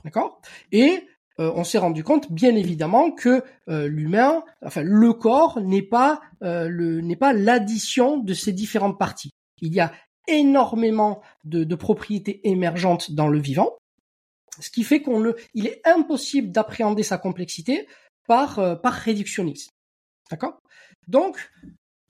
D'accord? 0.05 0.40
Et 0.72 1.06
euh, 1.40 1.52
on 1.55 1.64
s'est 1.64 1.78
rendu 1.78 2.02
compte, 2.05 2.32
bien 2.32 2.55
évidemment, 2.55 3.10
que 3.12 3.44
euh, 3.68 3.88
l'humain, 3.88 4.44
enfin 4.64 4.82
le 4.82 5.12
corps, 5.12 5.60
n'est 5.60 5.82
pas 5.82 6.20
le 6.40 7.00
n'est 7.00 7.16
pas 7.16 7.32
l'addition 7.32 8.18
de 8.18 8.34
ces 8.34 8.52
différentes 8.52 8.98
parties. 8.98 9.30
Il 9.60 9.74
y 9.74 9.80
a 9.80 9.92
énormément 10.28 11.20
de, 11.44 11.64
de 11.64 11.74
propriétés 11.74 12.40
émergentes 12.48 13.12
dans 13.12 13.28
le 13.28 13.40
vivant, 13.40 13.76
ce 14.60 14.70
qui 14.70 14.84
fait 14.84 15.02
qu'on 15.02 15.20
le, 15.20 15.36
il 15.55 15.66
est 15.66 15.80
impossible 15.84 16.50
d'appréhender 16.50 17.02
sa 17.02 17.18
complexité 17.18 17.86
par, 18.28 18.60
euh, 18.60 18.76
par 18.76 18.92
réductionnisme. 18.92 19.72
D'accord? 20.30 20.60
Donc, 21.09 21.50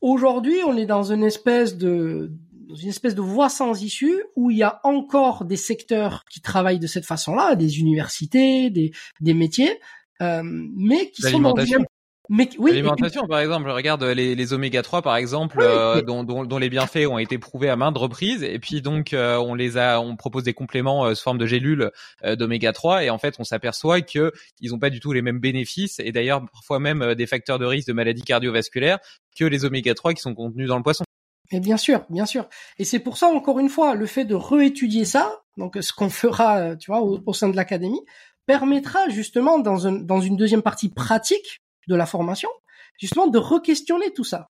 aujourd'hui, 0.02 0.58
on 0.66 0.76
est 0.76 0.86
dans 0.86 1.12
une 1.12 1.24
espèce 1.24 1.78
de 1.78 2.30
dans 2.68 2.74
une 2.74 2.90
espèce 2.90 3.14
de 3.14 3.22
voie 3.22 3.48
sans 3.48 3.82
issue 3.82 4.22
où 4.36 4.50
il 4.50 4.58
y 4.58 4.62
a 4.62 4.78
encore 4.84 5.46
des 5.46 5.56
secteurs 5.56 6.26
qui 6.30 6.42
travaillent 6.42 6.78
de 6.78 6.86
cette 6.86 7.06
façon-là, 7.06 7.56
des 7.56 7.80
universités, 7.80 8.68
des, 8.68 8.92
des 9.22 9.32
métiers, 9.32 9.80
euh, 10.20 10.42
mais 10.44 11.10
qui 11.10 11.22
sont 11.22 11.40
dans 11.40 11.56
une, 11.56 11.86
mais 12.30 12.50
oui, 12.58 12.72
l'alimentation, 12.72 13.26
par 13.26 13.40
exemple, 13.40 13.70
regarde 13.70 14.04
les, 14.04 14.34
les 14.34 14.52
oméga 14.52 14.82
3 14.82 15.00
par 15.00 15.16
exemple, 15.16 15.58
euh, 15.62 16.02
dont, 16.02 16.24
dont, 16.24 16.44
dont, 16.44 16.58
les 16.58 16.68
bienfaits 16.68 17.06
ont 17.08 17.16
été 17.16 17.38
prouvés 17.38 17.70
à 17.70 17.76
maintes 17.76 17.96
reprises, 17.96 18.42
et 18.42 18.58
puis 18.58 18.82
donc 18.82 19.14
euh, 19.14 19.38
on 19.38 19.54
les 19.54 19.78
a, 19.78 20.00
on 20.00 20.14
propose 20.14 20.42
des 20.42 20.52
compléments 20.52 21.06
euh, 21.06 21.14
sous 21.14 21.22
forme 21.22 21.38
de 21.38 21.46
gélules 21.46 21.90
d'oméga 22.24 22.72
3, 22.72 23.04
et 23.04 23.10
en 23.10 23.18
fait 23.18 23.36
on 23.38 23.44
s'aperçoit 23.44 24.02
que 24.02 24.32
ils 24.60 24.74
ont 24.74 24.78
pas 24.78 24.90
du 24.90 25.00
tout 25.00 25.12
les 25.12 25.22
mêmes 25.22 25.38
bénéfices, 25.38 26.00
et 26.00 26.12
d'ailleurs 26.12 26.44
parfois 26.52 26.78
même 26.78 27.14
des 27.14 27.26
facteurs 27.26 27.58
de 27.58 27.64
risque 27.64 27.88
de 27.88 27.94
maladies 27.94 28.22
cardiovasculaires 28.22 28.98
que 29.38 29.44
les 29.44 29.64
oméga 29.64 29.94
3 29.94 30.12
qui 30.12 30.20
sont 30.20 30.34
contenus 30.34 30.68
dans 30.68 30.76
le 30.76 30.82
poisson. 30.82 31.04
Et 31.50 31.60
bien 31.60 31.78
sûr, 31.78 32.04
bien 32.10 32.26
sûr. 32.26 32.46
Et 32.78 32.84
c'est 32.84 32.98
pour 32.98 33.16
ça, 33.16 33.28
encore 33.28 33.58
une 33.58 33.70
fois, 33.70 33.94
le 33.94 34.04
fait 34.04 34.26
de 34.26 34.34
réétudier 34.34 35.06
ça, 35.06 35.40
donc 35.56 35.78
ce 35.80 35.94
qu'on 35.94 36.10
fera, 36.10 36.76
tu 36.76 36.90
vois, 36.90 37.00
au, 37.00 37.20
au 37.24 37.32
sein 37.32 37.48
de 37.48 37.56
l'académie, 37.56 38.02
permettra 38.44 39.08
justement 39.08 39.58
dans, 39.58 39.86
un, 39.86 39.92
dans 39.92 40.20
une 40.20 40.36
deuxième 40.36 40.60
partie 40.60 40.90
pratique 40.90 41.62
de 41.88 41.94
la 41.96 42.06
formation, 42.06 42.50
justement 42.98 43.26
de 43.26 43.38
re-questionner 43.38 44.12
tout 44.12 44.24
ça. 44.24 44.48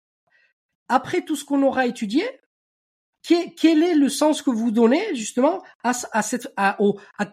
Après 0.89 1.23
tout 1.23 1.37
ce 1.37 1.45
qu'on 1.45 1.63
aura 1.63 1.87
étudié, 1.87 2.25
quel 3.23 3.83
est 3.83 3.95
le 3.95 4.09
sens 4.09 4.43
que 4.43 4.51
vous 4.51 4.71
donnez 4.71 5.15
justement 5.15 5.63
à, 5.83 5.93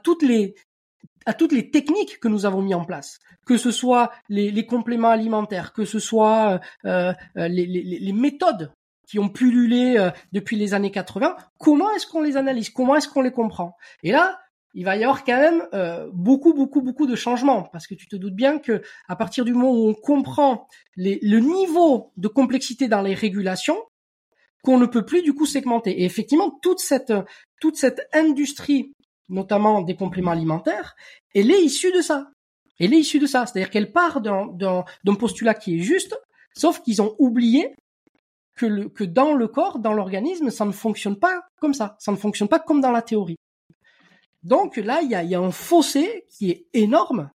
toutes 0.02 0.24
les 0.24 1.72
techniques 1.72 2.20
que 2.20 2.28
nous 2.28 2.46
avons 2.46 2.62
mis 2.62 2.74
en 2.74 2.84
place, 2.84 3.20
que 3.46 3.58
ce 3.58 3.72
soit 3.72 4.12
les, 4.30 4.66
compléments 4.66 5.10
alimentaires, 5.10 5.74
que 5.74 5.86
ce 5.86 6.00
soit 6.00 6.60
euh, 6.86 7.14
euh, 7.38 7.48
les, 7.48 7.66
les, 7.66 8.14
méthodes 8.14 8.74
qui 9.08 9.20
ont 9.20 9.30
pullulé 9.30 9.96
euh, 9.98 10.10
depuis 10.34 10.58
les 10.58 10.74
années 10.74 10.92
80, 10.92 11.36
comment 11.60 11.92
est-ce 11.92 12.08
qu'on 12.08 12.22
les 12.22 12.38
analyse, 12.38 12.70
comment 12.70 12.96
est-ce 12.96 13.08
qu'on 13.08 13.22
les 13.22 13.32
comprend? 13.32 13.78
Et 14.04 14.12
là, 14.12 14.40
il 14.76 14.84
va 14.84 14.98
y 14.98 15.04
avoir 15.04 15.24
quand 15.24 15.40
même 15.40 15.64
euh, 15.74 16.10
beaucoup, 16.14 16.54
beaucoup, 16.54 16.82
beaucoup 16.82 17.08
de 17.08 17.16
changements 17.16 17.64
parce 17.64 17.88
que 17.88 17.96
tu 17.96 18.08
te 18.08 18.18
doutes 18.18 18.36
bien 18.36 18.60
que 18.60 18.82
à 19.08 19.16
partir 19.16 19.46
du 19.46 19.54
moment 19.54 19.72
où 19.72 19.88
on 19.88 19.94
comprend 19.94 20.68
le 20.98 21.40
niveau 21.40 22.12
de 22.18 22.28
complexité 22.28 22.90
dans 22.90 23.02
les 23.02 23.14
régulations, 23.14 23.78
qu'on 24.64 24.78
ne 24.78 24.86
peut 24.86 25.06
plus 25.06 25.22
du 25.22 25.34
coup 25.34 25.46
segmenter. 25.46 26.02
Et 26.02 26.04
effectivement, 26.04 26.52
toute 26.62 26.80
cette 26.80 27.14
toute 27.62 27.78
cette 27.78 28.02
industrie, 28.14 28.92
notamment 29.30 29.82
des 29.82 29.96
compléments 29.96 30.32
alimentaires, 30.32 30.96
elle 31.34 31.52
est 31.52 31.64
issue 31.64 31.94
de 31.94 32.02
ça. 32.02 32.32
Elle 32.78 32.94
est 32.94 33.00
issue 33.00 33.20
de 33.20 33.28
ça, 33.28 33.46
c'est-à-dire 33.46 33.70
qu'elle 33.70 33.94
part 33.94 34.20
d'un 34.20 35.16
postulat 35.18 35.54
qui 35.54 35.78
est 35.78 35.82
juste, 35.82 36.20
sauf 36.54 36.82
qu'ils 36.82 37.02
ont 37.02 37.16
oublié 37.18 37.74
que, 38.58 38.66
le, 38.66 38.90
que 38.90 39.06
dans 39.06 39.34
le 39.34 39.48
corps, 39.48 39.80
dans 39.80 39.94
l'organisme, 39.94 40.50
ça 40.50 40.66
ne 40.66 40.74
fonctionne 40.74 41.18
pas 41.18 41.44
comme 41.62 41.74
ça. 41.74 41.96
Ça 42.00 42.12
ne 42.12 42.18
fonctionne 42.18 42.50
pas 42.50 42.60
comme 42.60 42.82
dans 42.82 42.92
la 42.92 43.02
théorie. 43.02 43.38
Donc 44.46 44.78
là, 44.78 45.02
il 45.02 45.10
y 45.10 45.36
a, 45.36 45.40
un 45.40 45.52
fossé 45.52 46.24
qui 46.30 46.52
est 46.52 46.68
énorme 46.74 47.32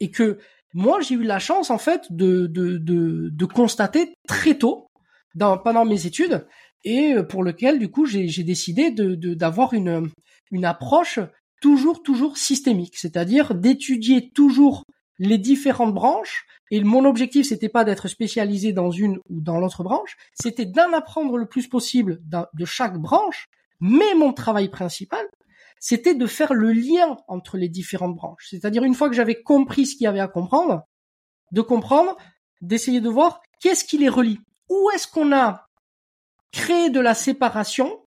et 0.00 0.10
que 0.10 0.38
moi, 0.72 1.02
j'ai 1.02 1.14
eu 1.14 1.22
la 1.22 1.38
chance 1.38 1.68
en 1.68 1.76
fait 1.76 2.06
de, 2.10 2.46
de, 2.46 2.78
de, 2.78 3.44
constater 3.44 4.14
très 4.26 4.56
tôt 4.56 4.86
dans, 5.34 5.58
pendant 5.58 5.84
mes 5.84 6.06
études 6.06 6.46
et 6.84 7.14
pour 7.28 7.44
lequel 7.44 7.78
du 7.78 7.90
coup 7.90 8.06
j'ai 8.06 8.42
décidé 8.42 8.90
de 8.90 9.34
d'avoir 9.34 9.74
une, 9.74 10.08
une 10.50 10.64
approche 10.64 11.20
toujours 11.60 12.02
toujours 12.02 12.38
systémique, 12.38 12.96
c'est-à-dire 12.96 13.54
d'étudier 13.54 14.30
toujours 14.30 14.84
les 15.18 15.38
différentes 15.38 15.94
branches 15.94 16.46
et 16.70 16.82
mon 16.82 17.04
objectif 17.04 17.46
c'était 17.46 17.68
pas 17.68 17.84
d'être 17.84 18.08
spécialisé 18.08 18.72
dans 18.72 18.90
une 18.90 19.18
ou 19.28 19.42
dans 19.42 19.60
l'autre 19.60 19.84
branche, 19.84 20.16
c'était 20.32 20.66
d'en 20.66 20.92
apprendre 20.94 21.36
le 21.36 21.46
plus 21.46 21.68
possible 21.68 22.20
de 22.24 22.64
chaque 22.64 22.98
branche, 22.98 23.46
mais 23.80 24.14
mon 24.16 24.32
travail 24.32 24.70
principal 24.70 25.26
c'était 25.82 26.14
de 26.14 26.26
faire 26.28 26.54
le 26.54 26.72
lien 26.72 27.18
entre 27.26 27.56
les 27.56 27.68
différentes 27.68 28.14
branches. 28.14 28.46
C'est-à-dire 28.48 28.84
une 28.84 28.94
fois 28.94 29.08
que 29.08 29.16
j'avais 29.16 29.42
compris 29.42 29.84
ce 29.84 29.96
qu'il 29.96 30.04
y 30.04 30.06
avait 30.06 30.20
à 30.20 30.28
comprendre, 30.28 30.86
de 31.50 31.60
comprendre, 31.60 32.16
d'essayer 32.60 33.00
de 33.00 33.08
voir 33.08 33.42
qu'est-ce 33.58 33.84
qui 33.84 33.98
les 33.98 34.08
relie. 34.08 34.38
Où 34.70 34.90
est-ce 34.94 35.08
qu'on 35.08 35.32
a 35.32 35.66
créé 36.52 36.88
de 36.88 37.00
la 37.00 37.14
séparation 37.14 38.06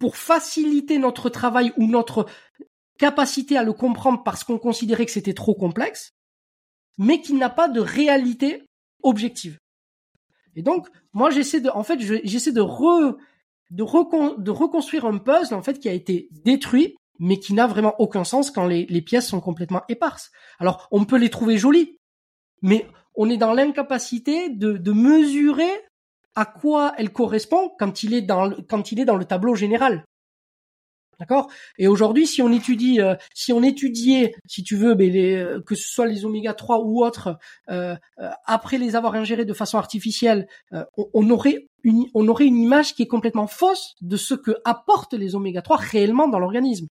pour 0.00 0.16
faciliter 0.16 0.98
notre 0.98 1.30
travail 1.30 1.72
ou 1.76 1.86
notre 1.86 2.26
capacité 2.98 3.56
à 3.56 3.62
le 3.62 3.74
comprendre 3.74 4.24
parce 4.24 4.42
qu'on 4.42 4.58
considérait 4.58 5.06
que 5.06 5.12
c'était 5.12 5.34
trop 5.34 5.54
complexe, 5.54 6.14
mais 6.98 7.20
qu'il 7.20 7.38
n'a 7.38 7.48
pas 7.48 7.68
de 7.68 7.80
réalité 7.80 8.64
objective. 9.04 9.60
Et 10.56 10.62
donc, 10.62 10.88
moi, 11.12 11.30
j'essaie 11.30 11.60
de, 11.60 11.68
en 11.68 11.84
fait, 11.84 12.00
j'essaie 12.00 12.50
de 12.50 12.60
de, 13.70 14.42
de 14.42 14.50
reconstruire 14.50 15.04
un 15.04 15.18
puzzle, 15.18 15.54
en 15.54 15.62
fait, 15.62 15.78
qui 15.78 15.88
a 15.88 15.92
été 15.92 16.28
détruit 16.32 16.96
mais 17.18 17.38
qui 17.38 17.54
n'a 17.54 17.66
vraiment 17.66 17.94
aucun 17.98 18.24
sens 18.24 18.50
quand 18.50 18.66
les, 18.66 19.02
pièces 19.02 19.28
sont 19.28 19.40
complètement 19.40 19.82
éparses. 19.88 20.30
Alors, 20.58 20.88
on 20.90 21.04
peut 21.04 21.18
les 21.18 21.30
trouver 21.30 21.58
jolies, 21.58 21.98
mais 22.62 22.86
on 23.14 23.30
est 23.30 23.36
dans 23.36 23.52
l'incapacité 23.52 24.48
de, 24.48 24.92
mesurer 24.92 25.70
à 26.34 26.44
quoi 26.44 26.92
elles 26.98 27.12
correspondent 27.12 27.70
quand 27.78 28.02
il 28.02 28.14
est 28.14 28.22
dans 28.22 28.46
le, 28.46 28.56
quand 28.68 28.90
il 28.90 29.00
est 29.00 29.04
dans 29.04 29.16
le 29.16 29.24
tableau 29.24 29.54
général. 29.54 30.04
D'accord? 31.20 31.48
Et 31.78 31.86
aujourd'hui, 31.86 32.26
si 32.26 32.42
on 32.42 32.50
étudie, 32.50 33.00
euh, 33.00 33.14
si 33.34 33.52
on 33.52 33.62
étudiait, 33.62 34.34
si 34.46 34.64
tu 34.64 34.76
veux, 34.76 34.94
ben, 34.94 35.14
euh, 35.14 35.62
que 35.62 35.76
ce 35.76 35.86
soit 35.86 36.06
les 36.06 36.24
oméga 36.24 36.54
3 36.54 36.80
ou 36.80 37.04
autres, 37.04 37.38
euh, 37.70 37.94
après 38.46 38.78
les 38.78 38.96
avoir 38.96 39.14
ingérés 39.14 39.44
de 39.44 39.52
façon 39.52 39.78
artificielle, 39.78 40.48
on, 40.96 41.30
aurait 41.30 41.68
une, 41.84 42.06
on 42.14 42.26
aurait 42.26 42.46
une 42.46 42.56
image 42.56 42.96
qui 42.96 43.02
est 43.02 43.06
complètement 43.06 43.46
fausse 43.46 43.94
de 44.00 44.16
ce 44.16 44.34
que 44.34 44.56
apportent 44.64 45.14
les 45.14 45.36
oméga 45.36 45.62
3 45.62 45.76
réellement 45.76 46.26
dans 46.26 46.40
l'organisme 46.40 46.88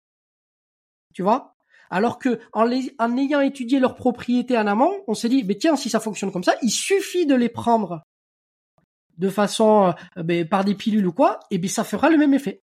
tu 1.13 1.23
vois? 1.23 1.55
Alors 1.91 2.19
que 2.19 2.41
en, 2.53 2.71
ayant 2.71 3.41
étudié 3.41 3.79
leurs 3.79 3.97
propriétés 3.97 4.57
en 4.57 4.67
amont, 4.67 5.03
on 5.09 5.15
s'est 5.15 5.29
dit, 5.29 5.45
mais 5.45 5.57
tiens, 5.57 5.77
si 5.77 5.91
ça 5.91 6.01
fonctionne 6.01 6.33
comme 6.33 6.45
ça, 6.45 6.55
il 6.63 6.71
suffit 6.71 7.27
de 7.27 7.35
les 7.35 7.51
prendre 7.51 8.03
de 9.19 9.29
façon 9.29 9.95
euh, 10.17 10.23
ben, 10.23 10.49
par 10.49 10.65
des 10.65 10.75
pilules 10.75 11.07
ou 11.07 11.13
quoi, 11.13 11.41
et 11.51 11.59
bien 11.59 11.69
ça 11.69 11.85
fera 11.85 12.09
le 12.09 12.17
même 12.17 12.33
effet. 12.33 12.63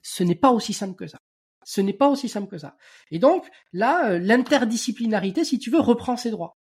Ce 0.00 0.22
n'est 0.22 0.34
pas 0.34 0.50
aussi 0.50 0.72
simple 0.72 0.94
que 0.94 1.06
ça. 1.06 1.18
Ce 1.64 1.82
n'est 1.82 1.92
pas 1.92 2.08
aussi 2.08 2.30
simple 2.30 2.48
que 2.48 2.56
ça. 2.56 2.76
Et 3.10 3.18
donc 3.18 3.46
là, 3.74 4.12
euh, 4.12 4.18
l'interdisciplinarité, 4.18 5.44
si 5.44 5.58
tu 5.58 5.70
veux, 5.70 5.80
reprend 5.80 6.16
ses 6.16 6.30
droits. 6.30 6.56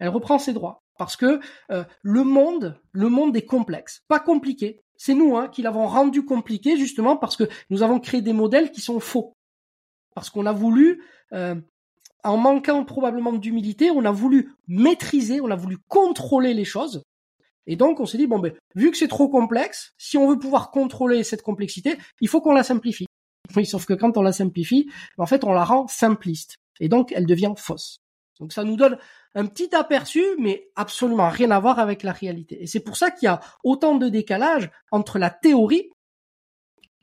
Elle 0.00 0.10
reprend 0.10 0.38
ses 0.38 0.52
droits 0.52 0.82
parce 0.98 1.16
que 1.16 1.40
euh, 1.70 1.84
le 2.02 2.24
monde, 2.24 2.78
le 2.92 3.08
monde 3.08 3.34
est 3.36 3.46
complexe, 3.46 4.02
pas 4.08 4.20
compliqué. 4.20 4.82
C'est 4.96 5.14
nous 5.14 5.36
hein, 5.36 5.48
qui 5.48 5.62
l'avons 5.62 5.86
rendu 5.86 6.24
compliqué 6.24 6.76
justement 6.76 7.16
parce 7.16 7.36
que 7.36 7.44
nous 7.70 7.82
avons 7.82 7.98
créé 7.98 8.20
des 8.20 8.34
modèles 8.34 8.70
qui 8.70 8.82
sont 8.82 9.00
faux. 9.00 9.34
Parce 10.14 10.30
qu'on 10.30 10.46
a 10.46 10.52
voulu, 10.52 11.02
euh, 11.32 11.54
en 12.22 12.36
manquant 12.36 12.84
probablement 12.84 13.32
d'humilité, 13.32 13.90
on 13.90 14.04
a 14.04 14.10
voulu 14.10 14.54
maîtriser, 14.68 15.40
on 15.40 15.50
a 15.50 15.56
voulu 15.56 15.78
contrôler 15.88 16.54
les 16.54 16.64
choses. 16.64 17.02
Et 17.66 17.76
donc 17.76 18.00
on 18.00 18.06
s'est 18.06 18.18
dit 18.18 18.26
bon 18.26 18.38
ben 18.38 18.52
vu 18.74 18.90
que 18.90 18.96
c'est 18.96 19.08
trop 19.08 19.28
complexe, 19.28 19.94
si 19.96 20.18
on 20.18 20.28
veut 20.28 20.38
pouvoir 20.38 20.70
contrôler 20.70 21.24
cette 21.24 21.42
complexité, 21.42 21.96
il 22.20 22.28
faut 22.28 22.40
qu'on 22.40 22.52
la 22.52 22.64
simplifie. 22.64 23.06
Oui, 23.56 23.66
sauf 23.66 23.84
que 23.84 23.92
quand 23.92 24.16
on 24.16 24.22
la 24.22 24.32
simplifie, 24.32 24.90
en 25.18 25.26
fait 25.26 25.44
on 25.44 25.52
la 25.52 25.64
rend 25.64 25.86
simpliste 25.86 26.56
et 26.80 26.88
donc 26.88 27.12
elle 27.12 27.26
devient 27.26 27.52
fausse. 27.56 27.98
Donc 28.40 28.52
ça 28.52 28.64
nous 28.64 28.76
donne 28.76 28.98
un 29.34 29.46
petit 29.46 29.74
aperçu, 29.74 30.22
mais 30.38 30.70
absolument 30.76 31.28
rien 31.28 31.50
à 31.50 31.60
voir 31.60 31.78
avec 31.78 32.02
la 32.02 32.12
réalité. 32.12 32.62
Et 32.62 32.66
c'est 32.66 32.80
pour 32.80 32.96
ça 32.96 33.10
qu'il 33.10 33.26
y 33.26 33.28
a 33.28 33.40
autant 33.62 33.96
de 33.96 34.08
décalage 34.08 34.70
entre 34.90 35.18
la 35.18 35.30
théorie 35.30 35.90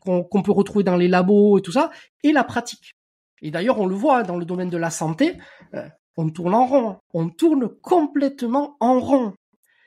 qu'on 0.02 0.42
peut 0.42 0.52
retrouver 0.52 0.84
dans 0.84 0.98
les 0.98 1.08
labos 1.08 1.60
et 1.60 1.62
tout 1.62 1.72
ça, 1.72 1.92
et 2.24 2.32
la 2.32 2.44
pratique. 2.44 2.96
Et 3.42 3.52
d'ailleurs, 3.52 3.80
on 3.80 3.86
le 3.86 3.96
voit 3.96 4.24
dans 4.24 4.38
le 4.38 4.46
domaine 4.46 4.70
de 4.70 4.78
la 4.78 4.90
santé, 4.90 5.38
euh, 5.74 5.88
on 6.18 6.30
tourne 6.30 6.54
en 6.54 6.66
rond, 6.66 6.90
hein. 6.90 7.00
on 7.14 7.30
tourne 7.30 7.70
complètement 7.82 8.78
en 8.80 9.00
rond. 9.00 9.34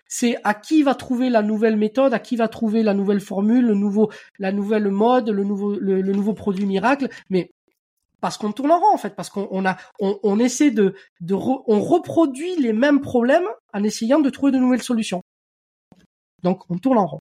C'est 0.06 0.36
à 0.44 0.54
qui 0.54 0.82
va 0.82 0.94
trouver 0.94 1.30
la 1.30 1.42
nouvelle 1.42 1.76
méthode, 1.76 2.14
à 2.14 2.18
qui 2.18 2.36
va 2.36 2.48
trouver 2.48 2.82
la 2.82 2.94
nouvelle 2.94 3.20
formule, 3.20 3.66
le 3.66 3.74
nouveau, 3.74 4.10
la 4.38 4.52
nouvelle 4.52 4.88
mode, 4.88 5.30
le 5.30 5.44
nouveau, 5.44 5.78
le 5.78 6.02
nouveau 6.02 6.34
produit 6.34 6.66
miracle. 6.66 7.08
Mais 7.30 7.50
parce 8.24 8.38
qu'on 8.38 8.52
tourne 8.52 8.70
en 8.70 8.78
rond 8.78 8.94
en 8.94 8.96
fait, 8.96 9.14
parce 9.14 9.28
qu'on 9.28 9.66
a, 9.66 9.76
on, 10.00 10.38
essaie 10.38 10.70
de, 10.70 10.94
de 11.20 11.34
on 11.34 11.78
reproduit 11.78 12.56
les 12.56 12.72
mêmes 12.72 13.02
problèmes 13.02 13.46
en 13.74 13.84
essayant 13.84 14.18
de 14.18 14.30
trouver 14.30 14.50
de 14.50 14.56
nouvelles 14.56 14.82
solutions. 14.82 15.20
Donc 16.42 16.62
on 16.70 16.78
tourne 16.78 16.96
en 16.96 17.04
rond. 17.04 17.20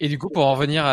Et 0.00 0.08
du 0.08 0.18
coup, 0.18 0.28
pour 0.28 0.46
en 0.46 0.54
revenir 0.54 0.84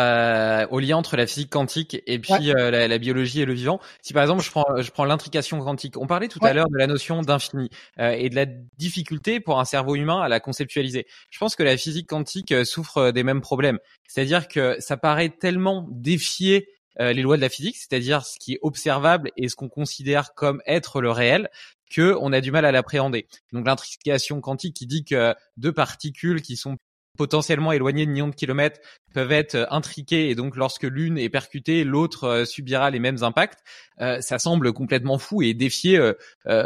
au 0.70 0.80
lien 0.80 0.96
entre 0.96 1.16
la 1.16 1.26
physique 1.26 1.50
quantique 1.50 2.02
et 2.06 2.18
puis 2.18 2.52
euh, 2.52 2.88
la, 2.88 2.98
biologie 2.98 3.40
et 3.40 3.44
le 3.44 3.52
vivant, 3.52 3.80
si 4.02 4.12
par 4.12 4.22
exemple 4.22 4.42
je 4.42 4.50
prends, 4.50 4.64
je 4.78 4.90
prends 4.90 5.04
l'intrication 5.04 5.58
quantique, 5.60 5.96
on 5.96 6.06
parlait 6.06 6.28
tout 6.28 6.40
à 6.42 6.52
l'heure 6.52 6.68
de 6.68 6.76
la 6.76 6.86
notion 6.86 7.22
d'infini 7.22 7.70
euh, 7.98 8.10
et 8.10 8.30
de 8.30 8.34
la 8.34 8.46
difficulté 8.78 9.40
pour 9.40 9.60
un 9.60 9.64
cerveau 9.64 9.94
humain 9.94 10.20
à 10.20 10.28
la 10.28 10.40
conceptualiser. 10.40 11.06
Je 11.30 11.38
pense 11.38 11.56
que 11.56 11.62
la 11.62 11.76
physique 11.76 12.08
quantique 12.08 12.52
euh, 12.52 12.64
souffre 12.64 13.10
des 13.10 13.22
mêmes 13.22 13.40
problèmes, 13.40 13.78
c'est-à-dire 14.08 14.48
que 14.48 14.76
ça 14.80 14.96
paraît 14.96 15.30
tellement 15.30 15.86
défier 15.90 16.68
euh, 17.00 17.12
les 17.12 17.22
lois 17.22 17.36
de 17.36 17.42
la 17.42 17.50
physique, 17.50 17.76
c'est-à-dire 17.76 18.24
ce 18.24 18.38
qui 18.38 18.54
est 18.54 18.58
observable 18.62 19.30
et 19.36 19.48
ce 19.48 19.56
qu'on 19.56 19.68
considère 19.68 20.32
comme 20.34 20.62
être 20.66 21.02
le 21.02 21.10
réel, 21.10 21.50
que 21.90 22.16
on 22.20 22.32
a 22.32 22.40
du 22.40 22.50
mal 22.50 22.64
à 22.64 22.72
l'appréhender. 22.72 23.26
Donc 23.52 23.66
l'intrication 23.66 24.40
quantique 24.40 24.74
qui 24.74 24.86
dit 24.86 25.04
que 25.04 25.34
deux 25.56 25.72
particules 25.72 26.40
qui 26.40 26.56
sont 26.56 26.78
potentiellement 27.16 27.72
éloignées 27.72 28.06
de 28.06 28.10
millions 28.10 28.28
de 28.28 28.34
kilomètres 28.34 28.80
peuvent 29.12 29.32
être 29.32 29.54
euh, 29.54 29.66
intriquées 29.70 30.28
et 30.30 30.34
donc 30.34 30.56
lorsque 30.56 30.84
l'une 30.84 31.18
est 31.18 31.28
percutée, 31.28 31.84
l'autre 31.84 32.24
euh, 32.24 32.44
subira 32.44 32.90
les 32.90 32.98
mêmes 32.98 33.22
impacts. 33.22 33.60
Euh, 34.00 34.20
ça 34.20 34.38
semble 34.38 34.72
complètement 34.72 35.18
fou 35.18 35.42
et 35.42 35.54
défier 35.54 35.98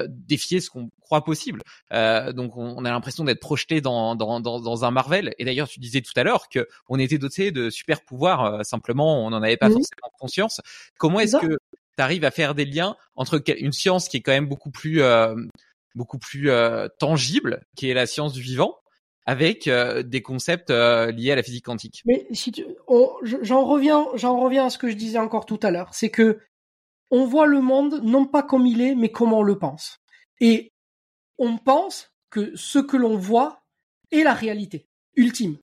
défier 0.08 0.60
ce 0.60 0.68
qu'on 0.68 0.90
croit 1.00 1.24
possible. 1.24 1.62
donc 1.90 2.56
on, 2.56 2.84
a 2.84 2.90
l'impression 2.90 3.24
d'être 3.24 3.38
projeté 3.38 3.80
dans, 3.80 4.16
dans, 4.16 4.40
dans, 4.40 4.60
dans, 4.60 4.84
un 4.84 4.90
Marvel. 4.90 5.32
Et 5.38 5.44
d'ailleurs, 5.44 5.68
tu 5.68 5.78
disais 5.78 6.00
tout 6.00 6.12
à 6.16 6.24
l'heure 6.24 6.48
que 6.48 6.66
on 6.88 6.98
était 6.98 7.18
doté 7.18 7.52
de 7.52 7.70
super 7.70 8.02
pouvoirs. 8.02 8.64
simplement, 8.64 9.24
on 9.24 9.30
n'en 9.30 9.42
avait 9.42 9.56
pas 9.56 9.68
forcément 9.68 10.10
conscience. 10.18 10.60
Comment 10.98 11.20
est-ce 11.20 11.36
que 11.36 11.46
tu 11.46 12.02
arrives 12.02 12.24
à 12.24 12.32
faire 12.32 12.56
des 12.56 12.64
liens 12.64 12.96
entre 13.14 13.40
une 13.58 13.72
science 13.72 14.08
qui 14.08 14.16
est 14.16 14.22
quand 14.22 14.32
même 14.32 14.48
beaucoup 14.48 14.70
plus 14.70 15.00
beaucoup 15.94 16.18
plus 16.18 16.50
tangible, 16.98 17.62
qui 17.76 17.90
est 17.90 17.94
la 17.94 18.06
science 18.06 18.32
du 18.32 18.42
vivant, 18.42 18.79
avec 19.30 19.68
euh, 19.68 20.02
des 20.02 20.22
concepts 20.22 20.70
euh, 20.70 21.12
liés 21.12 21.30
à 21.30 21.36
la 21.36 21.44
physique 21.44 21.66
quantique. 21.66 22.02
Mais 22.04 22.26
si 22.32 22.52
j'en 23.22 23.64
reviens, 23.64 24.08
j'en 24.14 24.40
reviens 24.40 24.66
à 24.66 24.70
ce 24.70 24.76
que 24.76 24.90
je 24.90 24.96
disais 24.96 25.20
encore 25.20 25.46
tout 25.46 25.60
à 25.62 25.70
l'heure, 25.70 25.94
c'est 25.94 26.10
que 26.10 26.40
on 27.12 27.26
voit 27.26 27.46
le 27.46 27.60
monde 27.60 28.00
non 28.02 28.26
pas 28.26 28.42
comme 28.42 28.66
il 28.66 28.80
est, 28.80 28.96
mais 28.96 29.12
comme 29.12 29.32
on 29.32 29.44
le 29.44 29.56
pense. 29.56 29.98
Et 30.40 30.72
on 31.38 31.58
pense 31.58 32.10
que 32.30 32.50
ce 32.56 32.80
que 32.80 32.96
l'on 32.96 33.16
voit 33.16 33.62
est 34.10 34.24
la 34.24 34.34
réalité 34.34 34.88
ultime. 35.14 35.58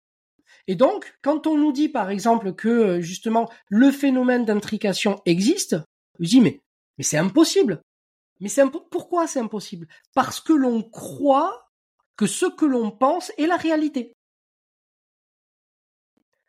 Et 0.68 0.76
donc, 0.76 1.18
quand 1.22 1.45
on 1.45 1.57
nous 1.57 1.73
dit 1.73 1.89
par 1.89 2.10
exemple 2.10 2.53
que 2.53 2.69
euh, 2.69 3.02
justement 3.02 3.49
le 3.68 3.91
phénomène 3.91 4.45
d'intrication 4.45 5.22
existe, 5.26 5.76
je 6.22 6.30
dis 6.30 6.39
mais 6.39 6.61
mais 6.98 7.03
c'est 7.03 7.18
impossible. 7.18 7.81
Mais 8.39 8.48
c'est 8.48 8.64
pourquoi 8.89 9.27
c'est 9.27 9.41
impossible? 9.41 9.89
Parce 10.15 10.39
que 10.39 10.53
l'on 10.53 10.84
croit 10.84 11.66
que 12.18 12.26
ce 12.26 12.48
que 12.48 12.65
l'on 12.65 12.91
pense 12.91 13.31
est 13.38 13.48
la 13.48 13.56
réalité. 13.56 14.14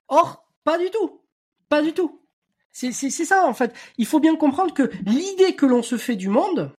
Or, 0.09 0.49
pas 0.65 0.78
du 0.78 0.90
tout. 0.90 1.20
Pas 1.69 1.82
du 1.82 1.93
tout. 1.93 2.20
C'est 2.73 2.93
ça, 2.93 3.47
en 3.47 3.55
fait. 3.55 3.74
Il 3.99 4.07
faut 4.07 4.20
bien 4.20 4.36
comprendre 4.36 4.73
que 4.73 4.90
l'idée 5.05 5.55
que 5.55 5.66
l'on 5.66 5.82
se 5.82 5.97
fait 5.97 6.16
du 6.16 6.28
monde 6.28 6.73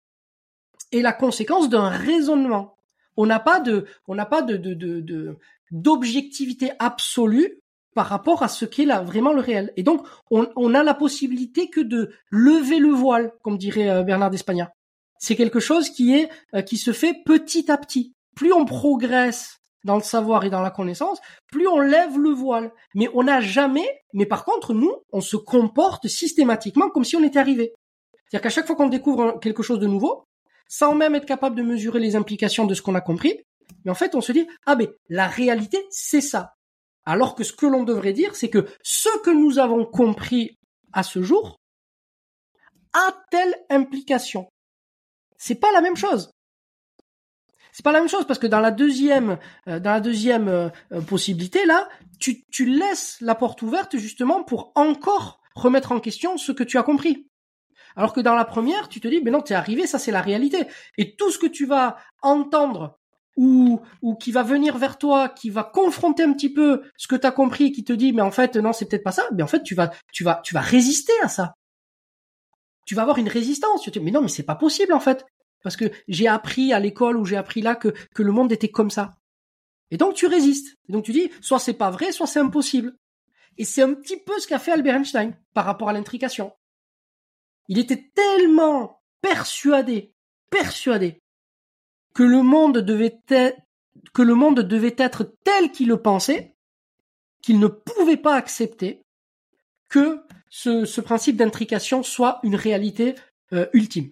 est 0.91 1.01
la 1.01 1.13
conséquence 1.13 1.69
d'un 1.69 1.89
raisonnement. 1.89 2.77
On 3.17 3.25
n'a 3.25 3.39
pas 3.39 3.59
de, 3.59 3.85
on 4.07 4.15
n'a 4.15 4.25
pas 4.25 4.41
de, 4.41 4.55
de, 4.55 5.37
d'objectivité 5.71 6.71
absolue 6.79 7.59
par 7.93 8.07
rapport 8.07 8.43
à 8.43 8.47
ce 8.47 8.65
qu'est 8.65 8.85
là 8.85 9.01
vraiment 9.01 9.33
le 9.33 9.41
réel. 9.41 9.73
Et 9.75 9.83
donc, 9.83 10.07
on, 10.31 10.47
on, 10.55 10.73
a 10.73 10.83
la 10.83 10.93
possibilité 10.93 11.69
que 11.69 11.81
de 11.81 12.13
lever 12.29 12.79
le 12.79 12.91
voile, 12.91 13.33
comme 13.43 13.57
dirait 13.57 13.89
euh, 13.89 14.03
Bernard 14.03 14.29
d'Espagna. 14.29 14.71
C'est 15.17 15.35
quelque 15.35 15.59
chose 15.59 15.89
qui 15.89 16.13
est, 16.13 16.29
euh, 16.55 16.61
qui 16.61 16.77
se 16.77 16.93
fait 16.93 17.13
petit 17.25 17.69
à 17.69 17.77
petit 17.77 18.13
plus 18.39 18.53
on 18.53 18.63
progresse 18.63 19.59
dans 19.83 19.97
le 19.97 20.01
savoir 20.01 20.45
et 20.45 20.49
dans 20.49 20.61
la 20.61 20.71
connaissance, 20.71 21.19
plus 21.51 21.67
on 21.67 21.77
lève 21.77 22.17
le 22.17 22.29
voile. 22.29 22.71
Mais 22.95 23.09
on 23.13 23.23
n'a 23.23 23.41
jamais, 23.41 24.01
mais 24.13 24.25
par 24.25 24.45
contre, 24.45 24.73
nous, 24.73 24.95
on 25.11 25.19
se 25.19 25.35
comporte 25.35 26.07
systématiquement 26.07 26.89
comme 26.89 27.03
si 27.03 27.17
on 27.17 27.23
était 27.25 27.39
arrivé. 27.39 27.73
C'est-à-dire 28.13 28.43
qu'à 28.43 28.49
chaque 28.49 28.65
fois 28.65 28.77
qu'on 28.77 28.87
découvre 28.87 29.39
quelque 29.41 29.61
chose 29.61 29.79
de 29.79 29.87
nouveau, 29.87 30.23
sans 30.69 30.95
même 30.95 31.15
être 31.15 31.25
capable 31.25 31.57
de 31.57 31.63
mesurer 31.63 31.99
les 31.99 32.15
implications 32.15 32.65
de 32.65 32.73
ce 32.73 32.81
qu'on 32.81 32.95
a 32.95 33.01
compris, 33.01 33.41
mais 33.83 33.91
en 33.91 33.95
fait, 33.95 34.15
on 34.15 34.21
se 34.21 34.31
dit, 34.31 34.47
ah 34.65 34.75
ben, 34.75 34.87
la 35.09 35.27
réalité, 35.27 35.85
c'est 35.89 36.21
ça. 36.21 36.53
Alors 37.05 37.35
que 37.35 37.43
ce 37.43 37.51
que 37.51 37.65
l'on 37.65 37.83
devrait 37.83 38.13
dire, 38.13 38.37
c'est 38.37 38.49
que 38.49 38.67
ce 38.83 39.09
que 39.21 39.31
nous 39.31 39.59
avons 39.59 39.83
compris 39.83 40.57
à 40.93 41.03
ce 41.03 41.21
jour 41.21 41.57
a 42.93 43.13
telle 43.31 43.53
implication. 43.69 44.47
C'est 45.37 45.59
pas 45.59 45.73
la 45.73 45.81
même 45.81 45.97
chose. 45.97 46.31
C'est 47.79 47.83
pas 47.83 47.93
la 47.93 48.01
même 48.01 48.09
chose 48.09 48.25
parce 48.27 48.39
que 48.39 48.45
dans 48.45 48.59
la 48.59 48.71
deuxième, 48.71 49.37
euh, 49.69 49.79
dans 49.79 49.91
la 49.91 50.01
deuxième 50.01 50.49
euh, 50.49 50.67
euh, 50.91 50.99
possibilité 50.99 51.65
là, 51.65 51.87
tu, 52.19 52.43
laisses 52.65 53.15
la 53.21 53.35
porte 53.35 53.61
ouverte 53.61 53.95
justement 53.95 54.43
pour 54.43 54.73
encore 54.75 55.39
remettre 55.55 55.93
en 55.93 56.01
question 56.01 56.37
ce 56.37 56.51
que 56.51 56.63
tu 56.63 56.77
as 56.77 56.83
compris. 56.83 57.29
Alors 57.95 58.11
que 58.11 58.19
dans 58.19 58.35
la 58.35 58.43
première, 58.43 58.89
tu 58.89 58.99
te 58.99 59.07
dis, 59.07 59.21
mais 59.23 59.31
non, 59.31 59.39
t'es 59.39 59.53
arrivé, 59.53 59.87
ça 59.87 59.97
c'est 59.97 60.11
la 60.11 60.19
réalité. 60.19 60.67
Et 60.97 61.15
tout 61.15 61.31
ce 61.31 61.37
que 61.37 61.47
tu 61.47 61.65
vas 61.65 61.95
entendre 62.21 62.99
ou, 63.37 63.79
ou 64.01 64.15
qui 64.15 64.33
va 64.33 64.43
venir 64.43 64.77
vers 64.77 64.97
toi, 64.97 65.29
qui 65.29 65.49
va 65.49 65.63
confronter 65.63 66.23
un 66.23 66.33
petit 66.33 66.51
peu 66.51 66.81
ce 66.97 67.07
que 67.07 67.15
tu 67.15 67.31
compris, 67.31 67.71
qui 67.71 67.85
te 67.85 67.93
dit, 67.93 68.11
mais 68.11 68.21
en 68.21 68.31
fait, 68.31 68.57
non, 68.57 68.73
c'est 68.73 68.89
peut-être 68.89 69.05
pas 69.05 69.13
ça, 69.13 69.23
mais 69.33 69.41
en 69.41 69.47
fait, 69.47 69.63
tu 69.63 69.73
vas, 69.73 69.89
tu 70.11 70.25
vas, 70.25 70.41
tu 70.43 70.53
vas 70.53 70.59
résister 70.59 71.13
à 71.23 71.29
ça. 71.29 71.53
Tu 72.85 72.93
vas 72.93 73.03
avoir 73.03 73.19
une 73.19 73.29
résistance. 73.29 73.83
Tu 73.83 73.89
te 73.89 73.99
dis, 73.99 74.03
mais 74.03 74.11
non, 74.11 74.21
mais 74.21 74.27
c'est 74.27 74.43
pas 74.43 74.55
possible, 74.55 74.91
en 74.91 74.99
fait. 74.99 75.25
Parce 75.63 75.75
que 75.75 75.91
j'ai 76.07 76.27
appris 76.27 76.73
à 76.73 76.79
l'école 76.79 77.17
ou 77.17 77.25
j'ai 77.25 77.37
appris 77.37 77.61
là 77.61 77.75
que, 77.75 77.93
que 78.13 78.23
le 78.23 78.31
monde 78.31 78.51
était 78.51 78.69
comme 78.69 78.89
ça. 78.89 79.17
Et 79.91 79.97
donc 79.97 80.13
tu 80.13 80.27
résistes. 80.27 80.77
Et 80.87 80.93
donc 80.93 81.03
tu 81.03 81.11
dis, 81.11 81.31
soit 81.41 81.59
c'est 81.59 81.73
pas 81.73 81.91
vrai, 81.91 82.11
soit 82.11 82.27
c'est 82.27 82.39
impossible. 82.39 82.95
Et 83.57 83.65
c'est 83.65 83.81
un 83.81 83.93
petit 83.93 84.17
peu 84.17 84.39
ce 84.39 84.47
qu'a 84.47 84.59
fait 84.59 84.71
Albert 84.71 84.95
Einstein 84.95 85.35
par 85.53 85.65
rapport 85.65 85.89
à 85.89 85.93
l'intrication. 85.93 86.53
Il 87.67 87.77
était 87.77 88.09
tellement 88.15 89.01
persuadé, 89.21 90.13
persuadé 90.49 91.21
que 92.13 92.23
le 92.23 92.41
monde 92.41 92.79
devait 92.79 93.19
être, 93.27 93.57
que 94.13 94.21
le 94.21 94.35
monde 94.35 94.61
devait 94.61 94.95
être 94.97 95.35
tel 95.43 95.71
qu'il 95.71 95.89
le 95.89 96.01
pensait, 96.01 96.55
qu'il 97.41 97.59
ne 97.59 97.67
pouvait 97.67 98.17
pas 98.17 98.35
accepter 98.35 99.03
que 99.89 100.21
ce, 100.49 101.01
principe 101.01 101.35
d'intrication 101.35 102.03
soit 102.03 102.39
une 102.43 102.55
réalité 102.55 103.15
euh, 103.53 103.67
ultime. 103.73 104.09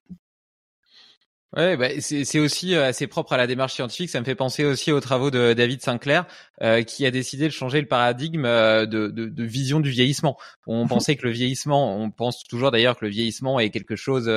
Ouais, 1.55 1.77
bah, 1.77 1.87
c'est 2.01 2.39
aussi 2.39 2.75
euh, 2.75 2.89
assez 2.89 3.07
propre 3.07 3.31
à 3.31 3.37
la 3.37 3.47
démarche 3.47 3.73
scientifique. 3.73 4.09
Ça 4.09 4.19
me 4.19 4.25
fait 4.25 4.35
penser 4.35 4.65
aussi 4.65 4.91
aux 4.91 4.99
travaux 4.99 5.31
de 5.31 5.53
David 5.53 5.81
Sinclair, 5.81 6.25
euh, 6.61 6.83
qui 6.83 7.05
a 7.05 7.11
décidé 7.11 7.45
de 7.45 7.53
changer 7.53 7.79
le 7.79 7.87
paradigme 7.87 8.43
euh, 8.45 8.85
de, 8.85 9.07
de, 9.07 9.27
de, 9.27 9.43
vision 9.45 9.79
du 9.79 9.89
vieillissement. 9.89 10.37
On 10.65 10.87
pensait 10.87 11.15
que 11.15 11.25
le 11.25 11.31
vieillissement, 11.31 11.97
on 11.97 12.11
pense 12.11 12.43
toujours 12.43 12.71
d'ailleurs 12.71 12.97
que 12.97 13.05
le 13.05 13.11
vieillissement 13.11 13.59
est 13.61 13.69
quelque 13.69 13.95
chose 13.95 14.29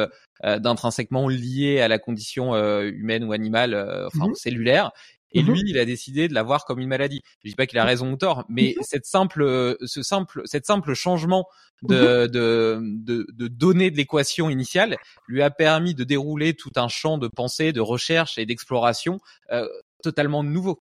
d'intrinsèquement 0.42 1.28
lié 1.28 1.80
à 1.80 1.88
la 1.88 1.98
condition 1.98 2.54
humaine 2.54 3.24
ou 3.24 3.32
animale, 3.32 3.74
enfin 4.06 4.28
mhm. 4.28 4.34
cellulaire. 4.34 4.92
Et 5.32 5.42
mhm. 5.42 5.52
lui, 5.52 5.62
il 5.66 5.78
a 5.78 5.84
décidé 5.84 6.28
de 6.28 6.34
l'avoir 6.34 6.64
comme 6.64 6.80
une 6.80 6.88
maladie. 6.88 7.22
Je 7.44 7.50
dis 7.50 7.54
pas 7.54 7.66
qu'il 7.66 7.78
a 7.78 7.84
raison 7.84 8.12
ou 8.12 8.16
tort, 8.16 8.44
mais 8.48 8.74
mhm. 8.76 8.82
cette 8.82 9.06
simple, 9.06 9.76
ce 9.84 10.02
simple, 10.02 10.42
cette 10.44 10.66
simple 10.66 10.94
changement 10.94 11.46
de, 11.82 12.24
mhm. 12.24 12.28
de, 12.28 12.80
de, 12.82 13.26
de 13.32 13.48
données 13.48 13.90
de 13.90 13.96
l'équation 13.96 14.50
initiale 14.50 14.96
lui 15.28 15.42
a 15.42 15.50
permis 15.50 15.94
de 15.94 16.04
dérouler 16.04 16.54
tout 16.54 16.72
un 16.76 16.88
champ 16.88 17.18
de 17.18 17.28
pensée, 17.28 17.72
de 17.72 17.80
recherche 17.80 18.38
et 18.38 18.46
d'exploration 18.46 19.20
euh, 19.52 19.66
totalement 20.02 20.42
nouveau. 20.42 20.82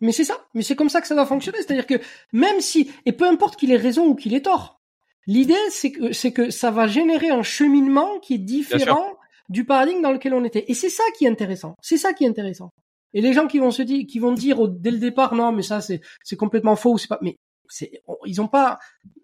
Mais 0.00 0.12
c'est 0.12 0.24
ça. 0.24 0.44
Mais 0.54 0.62
c'est 0.62 0.76
comme 0.76 0.88
ça 0.88 1.00
que 1.00 1.06
ça 1.06 1.14
va 1.14 1.26
fonctionner. 1.26 1.58
C'est-à-dire 1.58 1.86
que 1.86 2.00
même 2.32 2.60
si, 2.60 2.90
et 3.06 3.12
peu 3.12 3.26
importe 3.26 3.56
qu'il 3.56 3.70
ait 3.72 3.76
raison 3.76 4.06
ou 4.06 4.14
qu'il 4.14 4.34
ait 4.34 4.42
tort, 4.42 4.80
l'idée 5.26 5.54
c'est 5.70 5.92
que 5.92 6.12
c'est 6.12 6.32
que 6.32 6.50
ça 6.50 6.70
va 6.70 6.86
générer 6.86 7.30
un 7.30 7.42
cheminement 7.42 8.18
qui 8.20 8.34
est 8.34 8.38
différent 8.38 9.16
du 9.48 9.64
paradigme 9.64 10.02
dans 10.02 10.12
lequel 10.12 10.34
on 10.34 10.44
était. 10.44 10.64
Et 10.68 10.74
c'est 10.74 10.88
ça 10.88 11.04
qui 11.16 11.24
est 11.26 11.28
intéressant. 11.28 11.74
C'est 11.80 11.98
ça 11.98 12.12
qui 12.12 12.24
est 12.24 12.28
intéressant. 12.28 12.70
Et 13.14 13.20
les 13.20 13.32
gens 13.32 13.46
qui 13.46 13.58
vont 13.58 13.70
se 13.70 13.82
dire, 13.82 14.06
qui 14.06 14.18
vont 14.18 14.32
dire 14.32 14.68
dès 14.68 14.90
le 14.90 14.98
départ, 14.98 15.34
non, 15.34 15.52
mais 15.52 15.62
ça 15.62 15.80
c'est 15.80 16.00
c'est 16.22 16.36
complètement 16.36 16.76
faux, 16.76 16.98
c'est 16.98 17.08
pas, 17.08 17.18
mais 17.22 17.38
c'est, 17.68 18.02
ils 18.26 18.40
ont 18.40 18.48
pas, 18.48 18.78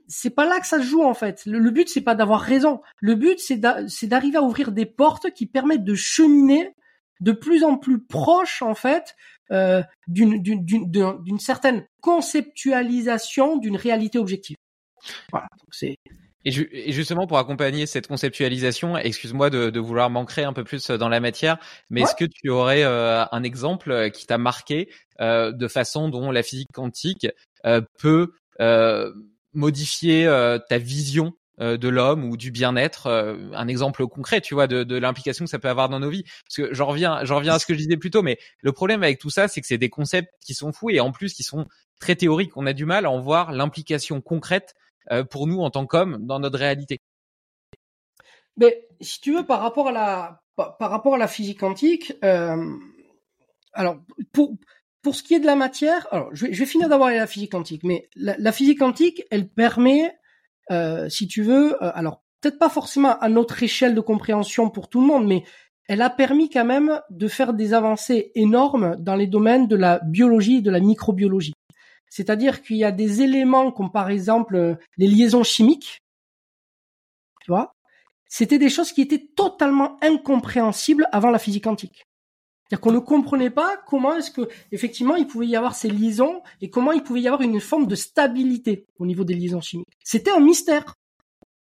c'est 0.08 0.30
pas 0.30 0.46
là 0.46 0.60
que 0.60 0.66
ça 0.66 0.78
se 0.78 0.84
joue 0.84 1.02
en 1.02 1.14
fait. 1.14 1.42
Le, 1.44 1.70
but 1.70 1.88
c'est 1.88 2.00
pas 2.00 2.14
d'avoir 2.14 2.40
raison. 2.40 2.80
Le 3.00 3.14
but 3.14 3.38
c'est 3.38 3.58
d'arriver 3.58 4.38
à 4.38 4.42
ouvrir 4.42 4.72
des 4.72 4.86
portes 4.86 5.30
qui 5.32 5.46
permettent 5.46 5.84
de 5.84 5.94
cheminer 5.94 6.74
de 7.20 7.32
plus 7.32 7.64
en 7.64 7.76
plus 7.76 8.00
proche 8.00 8.62
en 8.62 8.74
fait 8.74 9.14
euh, 9.50 9.82
d'une 10.06 10.40
d'une 10.40 11.38
certaine 11.38 11.84
conceptualisation 12.00 13.58
d'une 13.58 13.76
réalité 13.76 14.18
objective. 14.18 14.56
Voilà, 15.30 15.48
c'est 15.70 15.96
et, 16.44 16.92
justement, 16.92 17.26
pour 17.26 17.38
accompagner 17.38 17.86
cette 17.86 18.06
conceptualisation, 18.06 18.96
excuse-moi 18.96 19.50
de, 19.50 19.68
de, 19.68 19.80
vouloir 19.80 20.08
m'ancrer 20.08 20.42
un 20.44 20.54
peu 20.54 20.64
plus 20.64 20.90
dans 20.90 21.10
la 21.10 21.20
matière, 21.20 21.58
mais 21.90 22.02
est-ce 22.02 22.14
que 22.14 22.24
tu 22.24 22.48
aurais 22.48 22.82
euh, 22.82 23.24
un 23.30 23.42
exemple 23.42 24.10
qui 24.10 24.26
t'a 24.26 24.38
marqué 24.38 24.88
euh, 25.20 25.52
de 25.52 25.68
façon 25.68 26.08
dont 26.08 26.30
la 26.30 26.42
physique 26.42 26.72
quantique 26.72 27.26
euh, 27.66 27.82
peut 27.98 28.32
modifier 29.52 30.26
ta 30.68 30.78
vision 30.78 31.32
de 31.58 31.88
l'homme 31.88 32.24
ou 32.24 32.36
du 32.36 32.50
bien-être 32.50 33.08
un 33.54 33.68
exemple 33.68 34.06
concret 34.06 34.40
tu 34.42 34.54
vois 34.54 34.66
de, 34.66 34.84
de 34.84 34.96
l'implication 34.96 35.44
que 35.46 35.50
ça 35.50 35.58
peut 35.58 35.68
avoir 35.68 35.88
dans 35.88 35.98
nos 35.98 36.10
vies? 36.10 36.24
Parce 36.46 36.56
que 36.56 36.74
j'en 36.74 36.86
reviens 36.86 37.24
j'en 37.24 37.36
reviens 37.36 37.54
à 37.54 37.58
ce 37.58 37.64
que 37.64 37.72
je 37.72 37.78
disais 37.78 37.96
plus 37.96 38.10
tôt 38.10 38.22
mais 38.22 38.38
le 38.60 38.72
problème 38.72 39.02
avec 39.02 39.18
tout 39.18 39.30
ça 39.30 39.48
c'est 39.48 39.62
que 39.62 39.66
c'est 39.66 39.78
des 39.78 39.88
concepts 39.88 40.30
qui 40.44 40.52
sont 40.52 40.72
fous 40.72 40.90
et 40.90 41.00
en 41.00 41.10
plus 41.10 41.32
qui 41.32 41.42
sont 41.42 41.66
très 42.00 42.16
théoriques. 42.16 42.56
On 42.56 42.66
a 42.66 42.72
du 42.72 42.84
mal 42.84 43.06
à 43.06 43.10
en 43.10 43.20
voir 43.20 43.52
l'implication 43.52 44.20
concrète 44.20 44.74
euh, 44.74 44.89
pour 45.30 45.46
nous 45.46 45.60
en 45.60 45.70
tant 45.70 45.86
qu'hommes 45.86 46.18
dans 46.20 46.38
notre 46.38 46.58
réalité. 46.58 46.98
Mais 48.56 48.86
si 49.00 49.20
tu 49.20 49.34
veux, 49.34 49.44
par 49.44 49.60
rapport 49.60 49.88
à 49.88 49.92
la 49.92 50.40
par 50.56 50.90
rapport 50.90 51.14
à 51.14 51.18
la 51.18 51.28
physique 51.28 51.60
quantique, 51.60 52.12
euh, 52.22 52.76
alors 53.72 53.96
pour 54.32 54.52
pour 55.02 55.14
ce 55.14 55.22
qui 55.22 55.34
est 55.34 55.40
de 55.40 55.46
la 55.46 55.56
matière, 55.56 56.06
alors 56.10 56.28
je 56.32 56.46
vais, 56.46 56.52
je 56.52 56.58
vais 56.60 56.66
finir 56.66 56.88
d'avoir 56.88 57.10
la 57.10 57.26
physique 57.26 57.52
quantique, 57.52 57.84
mais 57.84 58.10
la, 58.16 58.52
physique 58.52 58.80
quantique, 58.80 59.22
elle 59.30 59.48
permet, 59.48 60.12
euh, 60.70 61.08
si 61.08 61.26
tu 61.26 61.42
veux, 61.42 61.82
euh, 61.82 61.90
alors 61.94 62.22
peut-être 62.42 62.58
pas 62.58 62.68
forcément 62.68 63.18
à 63.18 63.30
notre 63.30 63.62
échelle 63.62 63.94
de 63.94 64.00
compréhension 64.02 64.68
pour 64.68 64.90
tout 64.90 65.00
le 65.00 65.06
monde, 65.06 65.26
mais 65.26 65.44
elle 65.88 66.02
a 66.02 66.10
permis 66.10 66.50
quand 66.50 66.66
même 66.66 67.00
de 67.08 67.28
faire 67.28 67.54
des 67.54 67.72
avancées 67.72 68.30
énormes 68.34 68.96
dans 68.98 69.16
les 69.16 69.26
domaines 69.26 69.68
de 69.68 69.76
la 69.76 70.00
biologie 70.00 70.56
et 70.56 70.62
de 70.62 70.70
la 70.70 70.80
microbiologie. 70.80 71.54
C'est-à-dire 72.10 72.60
qu'il 72.60 72.76
y 72.76 72.84
a 72.84 72.92
des 72.92 73.22
éléments 73.22 73.72
comme 73.72 73.90
par 73.90 74.10
exemple 74.10 74.76
les 74.98 75.06
liaisons 75.06 75.44
chimiques, 75.44 76.02
tu 77.40 77.50
vois, 77.50 77.74
c'était 78.28 78.58
des 78.58 78.68
choses 78.68 78.92
qui 78.92 79.00
étaient 79.00 79.28
totalement 79.34 79.96
incompréhensibles 80.02 81.08
avant 81.12 81.30
la 81.30 81.38
physique 81.38 81.64
quantique. 81.64 82.06
C'est-à-dire 82.68 82.82
qu'on 82.82 82.92
ne 82.92 82.98
comprenait 82.98 83.50
pas 83.50 83.76
comment 83.86 84.14
est-ce 84.14 84.30
que 84.30 84.48
effectivement 84.70 85.16
il 85.16 85.26
pouvait 85.26 85.48
y 85.48 85.56
avoir 85.56 85.74
ces 85.74 85.88
liaisons 85.88 86.42
et 86.60 86.70
comment 86.70 86.92
il 86.92 87.02
pouvait 87.02 87.22
y 87.22 87.26
avoir 87.26 87.42
une 87.42 87.60
forme 87.60 87.86
de 87.86 87.96
stabilité 87.96 88.86
au 88.98 89.06
niveau 89.06 89.24
des 89.24 89.34
liaisons 89.34 89.60
chimiques. 89.60 89.98
C'était 90.04 90.30
un 90.30 90.40
mystère. 90.40 90.94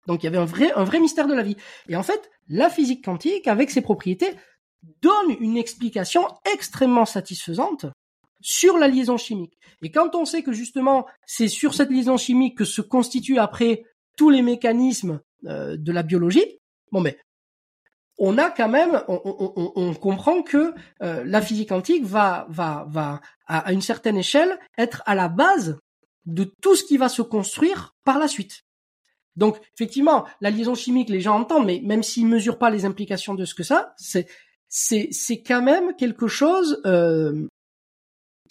Donc 0.07 0.23
il 0.23 0.25
y 0.25 0.29
avait 0.29 0.39
un 0.39 0.47
vrai 0.47 0.73
un 0.73 0.85
vrai 0.85 1.01
mystère 1.01 1.27
de 1.27 1.35
la 1.35 1.43
vie. 1.43 1.57
Et 1.89 1.97
en 1.97 2.03
fait, 2.03 2.31
la 2.49 2.71
physique 2.71 3.05
quantique 3.05 3.49
avec 3.49 3.71
ses 3.71 3.83
propriétés 3.83 4.35
donne 5.03 5.37
une 5.41 5.57
explication 5.57 6.27
extrêmement 6.51 7.05
satisfaisante 7.05 7.87
sur 8.41 8.79
la 8.79 8.89
liaison 8.89 9.17
chimique. 9.17 9.59
Et 9.83 9.91
quand 9.91 10.15
on 10.15 10.25
sait 10.25 10.43
que 10.43 10.53
justement 10.53 11.07
c'est 11.27 11.49
sur 11.49 11.75
cette 11.75 11.91
liaison 11.91 12.17
chimique 12.17 12.59
que 12.59 12.65
se 12.65 12.83
constituent 12.83 13.39
après 13.39 13.85
tous 14.17 14.31
les 14.31 14.43
mécanismes 14.43 15.21
euh, 15.47 15.77
de 15.77 15.93
la 15.93 16.03
biologie, 16.03 16.59
bon 16.93 17.03
ben 17.03 17.15
on 18.19 18.39
a 18.39 18.51
quand 18.51 18.69
même, 18.69 19.03
on, 19.09 19.95
comprend 19.95 20.43
que 20.43 20.73
euh, 21.03 21.23
la 21.25 21.43
physique 21.43 21.69
quantique 21.69 22.05
va, 22.05 22.47
va, 22.49 22.87
va 22.89 23.21
à, 23.47 23.73
une 23.73 23.83
certaine 23.83 24.17
échelle 24.17 24.59
être 24.79 25.03
à 25.05 25.15
la 25.15 25.29
base 25.29 25.79
de 26.25 26.45
tout 26.63 26.75
ce 26.75 26.85
qui 26.85 26.97
va 26.97 27.09
se 27.09 27.23
construire 27.23 27.95
par 28.05 28.19
la 28.19 28.27
suite. 28.27 28.63
Donc 29.37 29.61
effectivement, 29.75 30.27
la 30.41 30.51
liaison 30.51 30.75
chimique, 30.75 31.11
les 31.11 31.21
gens 31.21 31.39
entendent, 31.39 31.67
mais 31.67 31.81
même 31.85 32.03
s'ils 32.03 32.27
mesurent 32.27 32.59
pas 32.59 32.71
les 32.71 32.87
implications 32.87 33.35
de 33.35 33.45
ce 33.45 33.55
que 33.55 33.63
ça, 33.63 33.95
c'est 33.99 34.27
c'est 34.69 35.09
c'est 35.13 35.43
quand 35.43 35.63
même 35.63 35.95
quelque 35.97 36.27
chose 36.27 36.81
euh, 36.87 37.47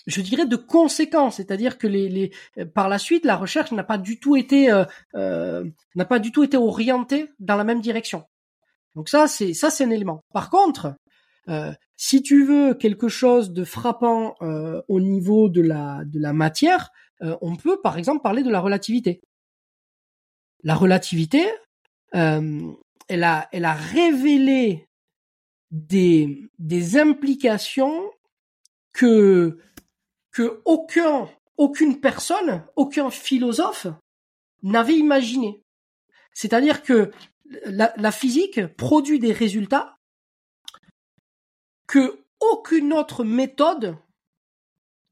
je 0.05 0.21
dirais 0.21 0.45
de 0.45 0.55
conséquences, 0.55 1.37
c'est-à-dire 1.37 1.77
que 1.77 1.87
les, 1.87 2.09
les, 2.09 2.65
par 2.65 2.89
la 2.89 2.99
suite 2.99 3.25
la 3.25 3.35
recherche 3.35 3.71
n'a 3.71 3.83
pas 3.83 3.97
du 3.97 4.19
tout 4.19 4.35
été 4.35 4.71
euh, 4.71 4.85
euh, 5.15 5.65
n'a 5.95 6.05
pas 6.05 6.19
du 6.19 6.31
tout 6.31 6.43
été 6.43 6.57
orientée 6.57 7.29
dans 7.39 7.55
la 7.55 7.63
même 7.63 7.81
direction. 7.81 8.23
Donc 8.95 9.09
ça 9.09 9.27
c'est 9.27 9.53
ça 9.53 9.69
c'est 9.69 9.83
un 9.83 9.89
élément. 9.89 10.23
Par 10.33 10.49
contre, 10.49 10.95
euh, 11.49 11.71
si 11.95 12.21
tu 12.21 12.43
veux 12.45 12.73
quelque 12.73 13.07
chose 13.07 13.51
de 13.51 13.63
frappant 13.63 14.35
euh, 14.41 14.81
au 14.87 14.99
niveau 14.99 15.49
de 15.49 15.61
la 15.61 16.03
de 16.05 16.19
la 16.19 16.33
matière, 16.33 16.91
euh, 17.21 17.35
on 17.41 17.55
peut 17.55 17.81
par 17.81 17.97
exemple 17.97 18.21
parler 18.21 18.43
de 18.43 18.51
la 18.51 18.59
relativité. 18.59 19.21
La 20.63 20.75
relativité, 20.75 21.45
elle 22.11 23.23
a 23.23 23.47
elle 23.51 23.65
a 23.65 23.73
révélé 23.73 24.87
des 25.71 26.49
des 26.57 26.97
implications 26.97 28.09
que 28.93 29.59
que 30.35 30.61
aucun, 30.65 31.29
aucune 31.55 32.01
personne, 32.01 32.67
aucun 32.75 33.09
philosophe 33.09 33.87
n'avait 34.63 34.97
imaginé. 34.97 35.63
C'est-à-dire 36.33 36.83
que 36.83 37.09
la, 37.63 38.11
physique 38.11 38.67
produit 38.75 39.17
des 39.17 39.31
résultats 39.31 39.97
que 41.87 42.19
aucune 42.41 42.91
autre 42.91 43.23
méthode 43.23 43.95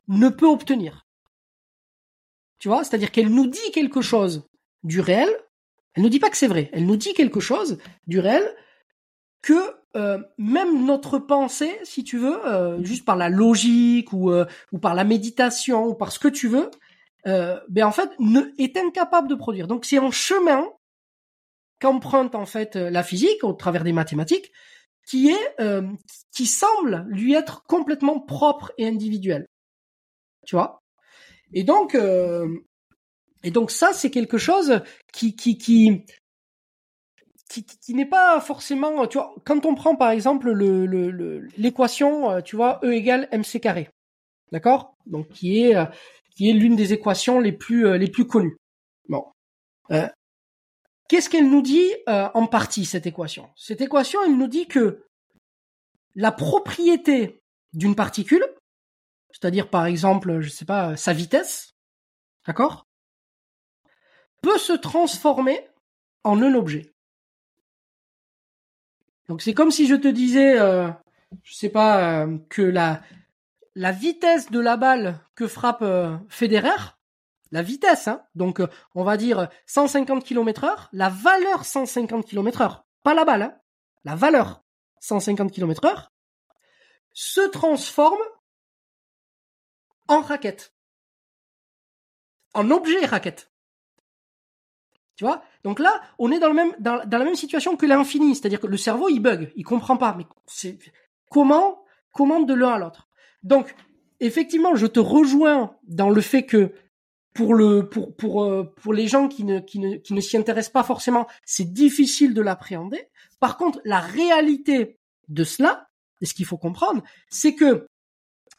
ne 0.10 0.28
peut 0.28 0.48
obtenir. 0.48 1.06
Tu 2.60 2.68
vois, 2.68 2.84
c'est-à-dire 2.84 3.12
qu'elle 3.12 3.30
nous 3.30 3.48
dit 3.48 3.72
quelque 3.72 4.02
chose 4.02 4.45
du 4.84 5.00
réel, 5.00 5.30
elle 5.94 6.04
nous 6.04 6.10
dit 6.10 6.20
pas 6.20 6.32
que 6.32 6.38
c'est 6.38 6.50
vrai, 6.50 6.70
elle 6.74 6.86
nous 6.86 6.98
dit 6.98 7.14
quelque 7.14 7.40
chose 7.40 7.78
du 8.08 8.20
réel 8.20 8.44
que 9.41 9.74
euh, 9.95 10.18
même 10.40 10.86
notre 10.86 11.20
pensée, 11.20 11.80
si 11.84 12.03
tu 12.03 12.18
veux, 12.18 12.44
euh, 12.48 12.84
juste 12.84 13.06
par 13.06 13.15
la 13.15 13.30
logique 13.30 14.11
ou, 14.11 14.32
euh, 14.32 14.45
ou 14.72 14.80
par 14.80 14.95
la 14.95 15.03
méditation 15.03 15.86
ou 15.86 15.94
par 15.94 16.11
ce 16.11 16.18
que 16.18 16.28
tu 16.28 16.48
veux, 16.48 16.72
ben 17.26 17.86
en 17.86 17.91
fait 17.91 18.10
ne, 18.20 18.41
est 18.57 18.76
incapable 18.76 19.30
de 19.30 19.36
produire. 19.36 19.68
Donc 19.68 19.86
c'est 19.86 19.98
un 19.98 20.11
chemin 20.11 20.65
qu'emprunte 21.80 22.36
en 22.36 22.45
fait 22.45 22.76
la 22.76 23.02
physique 23.02 23.44
au 23.44 23.53
travers 23.53 23.86
des 23.86 23.94
mathématiques, 23.94 24.52
qui 25.07 25.30
est 25.30 25.57
qui 26.34 26.45
semble 26.45 27.06
lui 27.07 27.34
être 27.34 27.64
complètement 27.64 28.20
propre 28.20 28.74
et 28.78 28.86
individuel. 28.86 29.48
Tu 30.45 30.56
vois? 30.57 30.82
Et 31.53 31.64
donc 31.64 31.95
et 33.44 33.52
donc 33.52 33.72
ça 33.72 33.94
c'est 33.94 34.11
quelque 34.11 34.38
chose 34.38 34.82
qui 35.14 35.38
qui 35.38 35.57
qui 35.57 36.03
qui, 37.49 37.64
qui 37.65 37.94
n'est 37.94 38.06
pas 38.06 38.40
forcément, 38.41 39.06
tu 39.07 39.18
vois, 39.18 39.36
quand 39.45 39.65
on 39.65 39.76
prend 39.76 39.95
par 39.95 40.11
exemple 40.11 40.52
le, 40.52 41.48
l'équation, 41.57 42.36
le, 42.36 42.41
tu 42.41 42.56
vois, 42.56 42.80
E 42.84 42.94
égale 42.94 43.28
mc 43.32 43.60
carré, 43.60 43.90
d'accord? 44.52 44.95
Donc 45.06 45.28
qui 45.30 45.64
est 45.64 45.76
euh, 45.76 45.86
qui 46.36 46.49
est 46.49 46.53
l'une 46.53 46.76
des 46.76 46.94
équations 46.94 47.40
les 47.40 47.52
plus 47.52 47.86
euh, 47.86 47.98
les 47.98 48.10
plus 48.10 48.26
connues. 48.26 48.57
Bon, 49.10 49.26
euh, 49.91 50.07
qu'est-ce 51.07 51.30
qu'elle 51.30 51.49
nous 51.49 51.61
dit 51.61 51.91
en 52.07 52.48
partie 52.48 52.86
cette 52.86 53.06
équation? 53.06 53.49
Cette 53.56 53.82
équation, 53.82 54.20
elle 54.26 54.38
nous 54.38 54.48
dit 54.48 54.68
que 54.68 55.06
la 56.15 56.32
propriété 56.32 57.41
d'une 57.74 57.95
particule, 57.95 58.45
c'est-à-dire 59.32 59.70
par 59.70 59.86
exemple, 59.86 60.40
je 60.41 60.49
sais 60.49 60.65
pas, 60.65 60.95
sa 60.95 61.14
vitesse, 61.14 61.72
d'accord, 62.48 62.86
peut 64.41 64.57
se 64.57 64.74
transformer 64.74 65.68
en 66.24 66.41
un 66.41 66.53
objet. 66.56 66.91
Donc 69.30 69.41
c'est 69.41 69.54
comme 69.54 69.72
si 69.72 69.88
je 69.88 69.95
te 69.95 70.08
disais, 70.08 70.60
euh, 70.60 70.90
je 71.44 71.54
sais 71.54 71.70
pas, 71.70 72.24
euh, 72.24 72.38
que 72.50 72.62
la 72.62 73.02
la 73.76 73.91
vitesse 73.91 74.52
de 74.52 74.60
la 74.60 74.78
balle 74.78 75.20
que 75.36 75.48
frappe 75.48 75.82
euh, 75.82 76.18
Federer, 76.30 76.95
la 77.52 77.62
vitesse, 77.62 78.08
hein, 78.08 78.24
donc 78.36 78.60
euh, 78.60 78.68
on 78.95 79.04
va 79.04 79.18
dire 79.18 79.50
150 79.66 80.24
km 80.24 80.64
heure, 80.64 80.90
la 80.91 81.10
valeur 81.10 81.66
150 81.66 82.26
km 82.26 82.62
heure, 82.62 82.86
pas 83.04 83.14
la 83.14 83.26
balle, 83.26 83.41
hein, 83.44 83.58
la 84.04 84.16
valeur 84.16 84.64
150 85.00 85.52
km 85.52 85.86
heure, 85.86 86.12
se 87.14 87.41
transforme 87.50 88.22
en 90.08 90.22
raquette. 90.22 90.74
En 92.54 92.70
objet 92.70 93.06
raquette. 93.06 93.53
Tu 95.15 95.26
vois? 95.26 95.44
Donc 95.64 95.80
là, 95.80 96.02
on 96.18 96.31
est 96.31 96.40
dans, 96.40 96.48
le 96.48 96.56
même, 96.56 96.73
dans, 96.80 97.06
dans 97.06 97.18
la 97.18 97.26
même 97.26 97.35
situation 97.35 97.77
que 97.77 97.85
l'infini, 97.85 98.35
c'est-à-dire 98.35 98.60
que 98.60 98.68
le 98.68 98.77
cerveau, 98.77 99.10
il 99.10 99.19
bug, 99.19 99.52
il 99.56 99.64
comprend 99.64 99.98
pas. 99.98 100.15
Mais 100.18 100.26
c'est 100.48 100.77
comment, 101.30 101.84
comment 102.11 102.41
de 102.41 102.53
l'un 102.53 102.73
à 102.73 102.80
l'autre? 102.80 103.10
Donc, 103.44 103.76
effectivement, 104.19 104.76
je 104.76 104.88
te 104.88 104.99
rejoins 104.99 105.76
dans 105.84 106.10
le 106.10 106.22
fait 106.22 106.45
que 106.45 106.73
pour 107.34 107.53
le 107.56 107.90
pour 107.90 108.15
pour 108.15 108.44
euh, 108.44 108.64
pour 108.81 108.94
les 108.94 109.07
gens 109.07 109.27
qui 109.27 109.44
ne 109.44 109.60
qui 109.60 109.80
ne 109.80 109.98
qui 109.98 110.14
ne 110.14 110.22
s'y 110.22 110.38
intéressent 110.38 110.73
pas 110.73 110.84
forcément, 110.84 111.27
c'est 111.45 111.73
difficile 111.73 112.34
de 112.34 112.41
l'appréhender. 112.41 113.10
Par 113.40 113.57
contre, 113.57 113.81
la 113.85 113.99
réalité 113.99 114.99
de 115.30 115.44
cela, 115.44 115.90
et 116.22 116.26
ce 116.26 116.34
qu'il 116.34 116.45
faut 116.45 116.57
comprendre, 116.57 117.03
c'est 117.30 117.56
que 117.56 117.88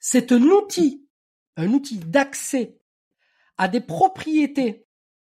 c'est 0.01 0.33
un 0.33 0.43
outil, 0.43 1.07
un 1.57 1.73
outil 1.73 1.99
d'accès 1.99 2.77
à 3.57 3.69
des 3.69 3.81
propriétés 3.81 4.87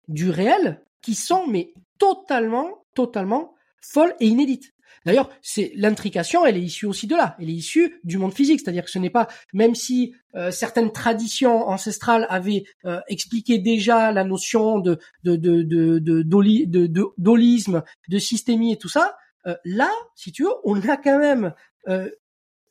du 0.08 0.30
réel 0.30 0.84
qui 1.02 1.14
sont 1.14 1.46
mais 1.46 1.72
totalement 1.98 2.84
totalement 2.94 3.54
folles 3.80 4.14
et 4.20 4.26
inédites. 4.26 4.72
D'ailleurs, 5.06 5.30
c'est 5.40 5.72
l'intrication, 5.74 6.44
elle 6.44 6.56
est 6.56 6.62
issue 6.62 6.86
aussi 6.86 7.06
de 7.06 7.14
là. 7.14 7.36
Elle 7.38 7.50
est 7.50 7.54
issue 7.54 8.00
du 8.04 8.18
monde 8.18 8.34
physique, 8.34 8.60
c'est-à-dire 8.60 8.84
que 8.84 8.90
ce 8.90 8.98
n'est 8.98 9.10
pas, 9.10 9.28
même 9.52 9.74
si 9.74 10.14
euh, 10.34 10.50
certaines 10.50 10.92
traditions 10.92 11.68
ancestrales 11.68 12.26
avaient 12.28 12.64
euh, 12.84 13.00
expliqué 13.08 13.58
déjà 13.58 14.12
la 14.12 14.24
notion 14.24 14.78
de 14.80 14.98
de 15.24 15.36
de 15.36 15.62
de 15.62 17.12
d'holisme, 17.16 17.82
de 18.08 18.18
systémie 18.18 18.72
et 18.72 18.76
tout 18.76 18.88
ça, 18.88 19.16
euh, 19.46 19.54
là, 19.64 19.90
si 20.14 20.32
tu 20.32 20.42
veux, 20.42 20.52
on 20.64 20.80
a 20.80 20.96
quand 20.96 21.18
même 21.18 21.54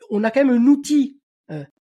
on 0.09 0.23
a 0.23 0.29
quand 0.29 0.45
même 0.45 0.61
un 0.61 0.67
outil 0.67 1.19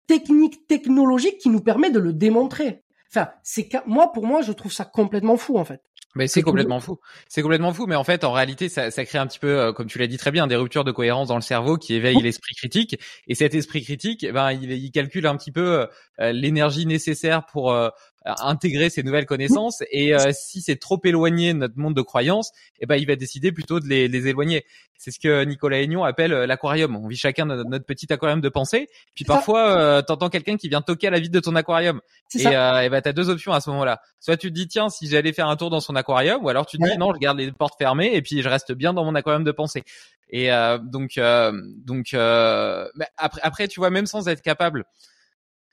technique, 0.05 0.67
technologique 0.67 1.39
qui 1.39 1.49
nous 1.49 1.61
permet 1.61 1.89
de 1.89 1.97
le 1.97 2.13
démontrer. 2.13 2.83
Enfin, 3.09 3.31
c'est 3.41 3.69
moi 3.87 4.11
pour 4.11 4.27
moi, 4.27 4.41
je 4.43 4.51
trouve 4.51 4.71
ça 4.71 4.85
complètement 4.85 5.37
fou 5.37 5.57
en 5.57 5.65
fait. 5.65 5.81
Mais 6.15 6.27
c'est 6.27 6.43
complètement 6.43 6.79
fou. 6.79 6.99
C'est 7.27 7.41
complètement 7.41 7.73
fou, 7.73 7.87
mais 7.87 7.95
en 7.95 8.03
fait, 8.03 8.23
en 8.23 8.31
réalité, 8.31 8.69
ça, 8.69 8.91
ça 8.91 9.03
crée 9.03 9.17
un 9.17 9.25
petit 9.25 9.39
peu, 9.39 9.59
euh, 9.59 9.73
comme 9.73 9.87
tu 9.87 9.97
l'as 9.97 10.07
dit 10.07 10.17
très 10.17 10.31
bien, 10.31 10.45
des 10.45 10.55
ruptures 10.55 10.83
de 10.83 10.91
cohérence 10.91 11.29
dans 11.29 11.35
le 11.35 11.41
cerveau 11.41 11.77
qui 11.77 11.95
éveillent 11.95 12.21
l'esprit 12.21 12.53
critique. 12.55 12.99
Et 13.27 13.33
cet 13.33 13.55
esprit 13.55 13.81
critique, 13.83 14.23
eh 14.23 14.31
ben, 14.31 14.51
il, 14.51 14.71
il, 14.71 14.91
calcule 14.91 15.25
un 15.25 15.35
petit 15.35 15.51
peu 15.51 15.87
euh, 16.19 16.31
l'énergie 16.31 16.85
nécessaire 16.85 17.45
pour 17.45 17.71
euh, 17.71 17.89
intégrer 18.25 18.89
ces 18.89 19.03
nouvelles 19.03 19.25
connaissances. 19.25 19.83
Et 19.91 20.13
si 20.31 20.61
c'est 20.61 20.77
trop 20.77 20.99
éloigné 21.03 21.53
de 21.53 21.59
notre 21.59 21.77
monde 21.77 21.95
de 21.95 22.01
croyances, 22.01 22.51
eh 22.79 22.85
ben, 22.85 22.95
il 22.95 23.07
va 23.07 23.15
décider 23.15 23.51
plutôt 23.51 23.79
de 23.79 23.87
les, 23.87 24.07
les 24.07 24.27
éloigner. 24.27 24.65
C'est 24.97 25.11
ce 25.11 25.19
que 25.19 25.43
Nicolas 25.43 25.81
Aignon 25.81 26.03
appelle 26.03 26.31
l'aquarium. 26.31 26.95
On 26.95 27.07
vit 27.07 27.17
chacun 27.17 27.45
notre, 27.45 27.69
notre, 27.69 27.85
petit 27.85 28.11
aquarium 28.13 28.39
de 28.39 28.49
pensée. 28.49 28.87
Puis 29.15 29.25
parfois, 29.25 30.03
t'entends 30.03 30.29
quelqu'un 30.29 30.57
qui 30.57 30.69
vient 30.69 30.81
toquer 30.81 31.07
à 31.07 31.11
la 31.11 31.19
vitre 31.19 31.33
de 31.33 31.39
ton 31.39 31.55
aquarium. 31.55 31.99
Et, 32.35 32.47
euh, 32.47 32.81
et 32.81 32.89
ben, 32.89 33.01
t'as 33.01 33.13
deux 33.13 33.29
options 33.29 33.51
à 33.51 33.61
ce 33.61 33.69
moment-là. 33.71 34.01
Soit 34.19 34.37
tu 34.37 34.49
te 34.49 34.53
dis 34.53 34.67
tiens, 34.67 34.89
si 34.89 35.07
j'allais 35.07 35.33
faire 35.33 35.47
un 35.47 35.55
tour 35.55 35.69
dans 35.69 35.81
son 35.81 35.95
aquarium, 35.95 36.43
ou 36.43 36.49
alors 36.49 36.65
tu 36.65 36.77
te 36.77 36.83
dis 36.83 36.97
non, 36.97 37.13
je 37.13 37.19
garde 37.19 37.37
les 37.37 37.51
portes 37.51 37.77
fermées 37.77 38.15
et 38.15 38.21
puis 38.21 38.41
je 38.41 38.49
reste 38.49 38.71
bien 38.71 38.93
dans 38.93 39.03
mon 39.03 39.15
aquarium 39.15 39.43
de 39.43 39.51
pensée. 39.51 39.83
Et 40.29 40.51
euh, 40.51 40.79
donc, 40.79 41.17
euh, 41.17 41.51
donc 41.85 42.13
euh, 42.13 42.87
après, 43.17 43.41
après, 43.43 43.67
tu 43.67 43.79
vois, 43.79 43.91
même 43.91 44.07
sans 44.07 44.27
être 44.27 44.41
capable 44.41 44.83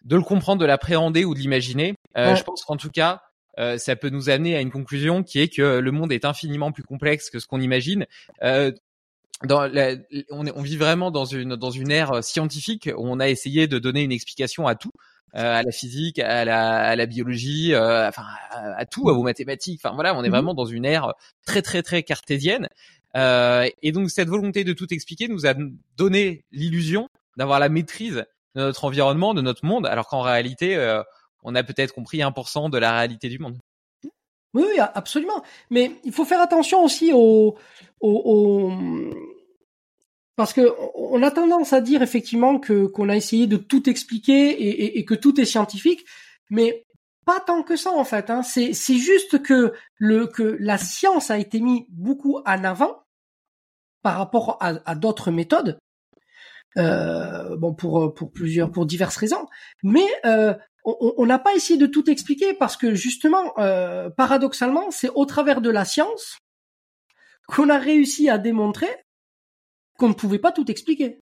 de 0.05 0.17
le 0.17 0.23
comprendre, 0.23 0.61
de 0.61 0.67
l'appréhender 0.67 1.25
ou 1.25 1.35
de 1.35 1.39
l'imaginer, 1.39 1.95
euh, 2.17 2.35
je 2.35 2.43
pense 2.43 2.65
qu'en 2.65 2.77
tout 2.77 2.91
cas, 2.91 3.23
euh, 3.59 3.79
ça 3.79 3.97
peut 3.97 4.11
nous 4.11 4.31
amener 4.31 4.57
à 4.57 4.61
une 4.61 4.71
conclusion 4.71 5.23
qui 5.23 5.41
est 5.41 5.49
que 5.49 5.79
le 5.79 5.91
monde 5.93 6.13
est 6.13 6.25
infiniment 6.25 6.73
plus 6.73 6.83
complexe 6.83 7.31
que 7.31 7.39
ce 7.39 7.47
qu'on 7.47 7.61
imagine. 7.61 8.07
Dans 9.43 9.67
la, 9.67 9.95
on, 10.31 10.47
est, 10.47 10.53
on, 10.55 10.61
vit 10.61 10.77
vraiment 10.77 11.11
dans 11.11 11.25
une 11.25 11.57
dans 11.57 11.71
une 11.71 11.91
ère 11.91 12.23
scientifique 12.23 12.91
où 12.95 13.09
on 13.09 13.21
a 13.21 13.29
essayé 13.31 13.69
de 13.69 13.79
donner 13.79 14.03
une 14.03 14.13
explication 14.13 14.67
à 14.67 14.75
tout. 14.75 14.93
Euh, 15.37 15.59
à 15.59 15.63
la 15.63 15.71
physique, 15.71 16.19
à 16.19 16.45
la, 16.45 16.79
à 16.79 16.97
la 16.97 17.07
biologie, 17.07 17.73
euh, 17.73 18.09
enfin 18.09 18.25
à, 18.51 18.85
tout, 18.85 19.09
à 19.09 19.13
vos 19.13 19.23
mathématiques. 19.23 19.81
Enfin 19.85 19.95
voilà, 19.95 20.17
on 20.17 20.25
est 20.25 20.27
mhm. 20.27 20.33
vraiment 20.33 20.55
dans 20.55 20.65
une 20.65 20.85
ère 20.85 21.15
très 21.47 21.63
très 21.63 21.85
très 21.85 22.03
cartésienne. 22.03 22.69
Euh, 23.17 23.69
et 23.81 23.93
donc 23.93 24.11
cette 24.11 24.29
volonté 24.29 24.65
de 24.65 24.73
tout 24.73 24.93
expliquer 24.93 25.29
nous 25.29 25.47
a 25.47 25.55
donné 25.97 26.45
l'illusion 26.51 27.09
d'avoir 27.37 27.61
la 27.61 27.69
maîtrise 27.69 28.25
de 28.57 28.61
notre 28.61 28.85
environnement, 28.85 29.33
de 29.33 29.41
notre 29.41 29.65
monde, 29.65 29.87
alors 29.87 30.09
qu'en 30.09 30.23
réalité, 30.23 30.75
on 31.43 31.55
a 31.55 31.63
peut-être 31.63 31.95
compris 31.95 32.19
1% 32.19 32.71
de 32.71 32.79
la 32.79 32.93
réalité 32.93 33.29
du 33.29 33.39
monde. 33.39 33.59
Oui, 34.53 34.65
oui, 34.67 34.79
absolument. 34.79 35.43
Mais 35.71 35.93
il 36.05 36.13
faut 36.13 36.25
faire 36.25 36.41
attention 36.41 36.83
aussi 36.83 37.13
aux, 37.13 37.57
aux, 38.01 38.73
parce 40.37 40.53
que 40.53 40.73
on 40.95 41.23
a 41.23 41.31
tendance 41.31 41.73
à 41.73 41.81
dire 41.81 42.03
effectivement 42.03 42.59
que 42.59 42.87
qu'on 42.87 43.09
a 43.09 43.17
essayé 43.17 43.47
de 43.47 43.57
tout 43.57 43.89
expliquer 43.89 44.51
et, 44.51 44.99
et, 44.99 45.05
que 45.05 45.15
tout 45.15 45.41
est 45.41 45.45
scientifique, 45.45 46.05
mais 46.49 46.85
pas 47.27 47.41
tant 47.41 47.63
que 47.63 47.77
ça 47.77 47.91
en 47.91 48.05
fait. 48.05 48.31
Hein. 48.31 48.43
C'est 48.43 48.73
c'est 48.73 48.97
juste 48.97 49.43
que 49.43 49.73
le 49.99 50.27
que 50.27 50.57
la 50.59 50.79
science 50.79 51.31
a 51.31 51.39
été 51.39 51.61
mis 51.61 51.87
beaucoup 51.91 52.39
en 52.39 52.65
avant 52.65 53.03
par 54.03 54.17
rapport 54.17 54.57
à, 54.61 54.81
à 54.85 54.95
d'autres 54.95 55.31
méthodes. 55.31 55.79
Euh, 56.79 57.57
bon 57.57 57.75
pour 57.75 58.15
pour 58.15 58.33
plusieurs 58.33 58.71
pour 58.71 58.87
diverses 58.87 59.17
raisons, 59.17 59.47
mais 59.83 60.07
euh, 60.25 60.55
on 61.01 61.27
n'a 61.27 61.39
pas 61.39 61.55
essayé 61.55 61.79
de 61.79 61.87
tout 61.87 62.11
expliquer 62.11 62.55
parce 62.55 62.77
que 62.77 62.95
justement, 62.95 63.53
euh, 63.59 64.11
paradoxalement, 64.11 64.91
c'est 64.91 65.11
au 65.11 65.25
travers 65.25 65.61
de 65.61 65.71
la 65.71 65.85
science 65.85 66.39
qu'on 67.47 67.69
a 67.69 67.79
réussi 67.79 68.29
à 68.29 68.39
démontrer 68.39 68.89
qu'on 69.99 70.09
ne 70.09 70.15
pouvait 70.15 70.39
pas 70.39 70.53
tout 70.53 70.71
expliquer. 70.71 71.21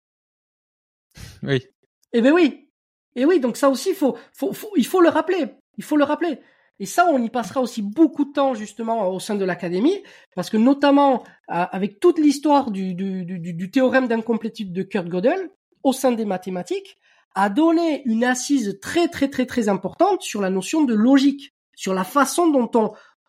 Oui. 1.43 1.67
Eh 2.13 2.21
ben 2.21 2.33
oui. 2.33 2.69
Et 3.17 3.25
oui, 3.25 3.41
donc 3.41 3.57
ça 3.57 3.69
aussi, 3.69 3.95
faut, 3.95 4.17
faut, 4.33 4.53
il 4.77 4.87
faut 4.87 5.01
le 5.01 5.09
rappeler. 5.09 5.47
Il 5.77 5.85
faut 5.85 5.97
le 5.97 6.05
rappeler. 6.05 6.39
Et 6.81 6.87
ça, 6.87 7.07
on 7.09 7.21
y 7.21 7.29
passera 7.29 7.61
aussi 7.61 7.83
beaucoup 7.83 8.25
de 8.25 8.33
temps 8.33 8.55
justement 8.55 9.11
au 9.11 9.19
sein 9.19 9.35
de 9.35 9.45
l'académie, 9.45 10.03
parce 10.37 10.49
que 10.49 10.57
notamment 10.57 11.25
avec 11.49 11.99
toute 11.99 12.19
l'histoire 12.19 12.71
du, 12.71 12.95
du, 12.95 13.25
du, 13.25 13.53
du, 13.53 13.71
théorème 13.71 14.07
d'incomplétude 14.07 14.73
de 14.73 14.83
Kurt 14.83 15.09
Gödel 15.09 15.51
au 15.83 15.93
sein 15.93 16.13
des 16.13 16.25
mathématiques, 16.25 16.99
a 17.39 17.51
donné 17.51 18.03
une 18.05 18.25
assise 18.25 18.81
très 18.83 19.07
très 19.07 19.31
très 19.31 19.47
très 19.47 19.69
importante 19.69 20.23
sur 20.23 20.41
la 20.41 20.51
notion 20.51 20.83
de 20.83 20.93
logique, 20.93 21.55
sur 21.77 21.95
la 21.95 22.03
façon 22.03 22.49
dont 22.49 22.69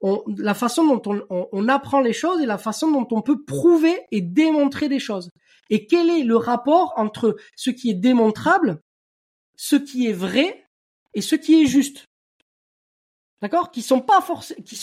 on, 0.02 1.68
apprend 1.68 2.02
les 2.02 2.14
choses 2.14 2.41
et 2.41 2.48
la 2.48 2.57
façon 2.57 2.90
dont 2.90 3.07
on 3.11 3.22
peut 3.22 3.44
prouver 3.44 4.02
et 4.10 4.22
démontrer 4.22 4.90
des 4.90 4.98
choses. 4.98 5.30
Et 5.69 5.86
quel 5.86 6.10
est 6.10 6.23
le 6.23 6.38
rapport 6.38 6.94
entre 6.98 7.38
ce 7.56 7.69
qui 7.69 7.91
est 7.91 8.02
démontrable, 8.10 8.81
ce 9.56 9.76
qui 9.76 10.07
est 10.07 10.14
vrai 10.14 10.65
et 11.14 11.22
ce 11.22 11.36
qui 11.36 11.61
est 11.61 11.68
juste? 11.68 12.07
D'accord? 13.44 13.69
Qui 13.69 13.84
sont 13.84 14.02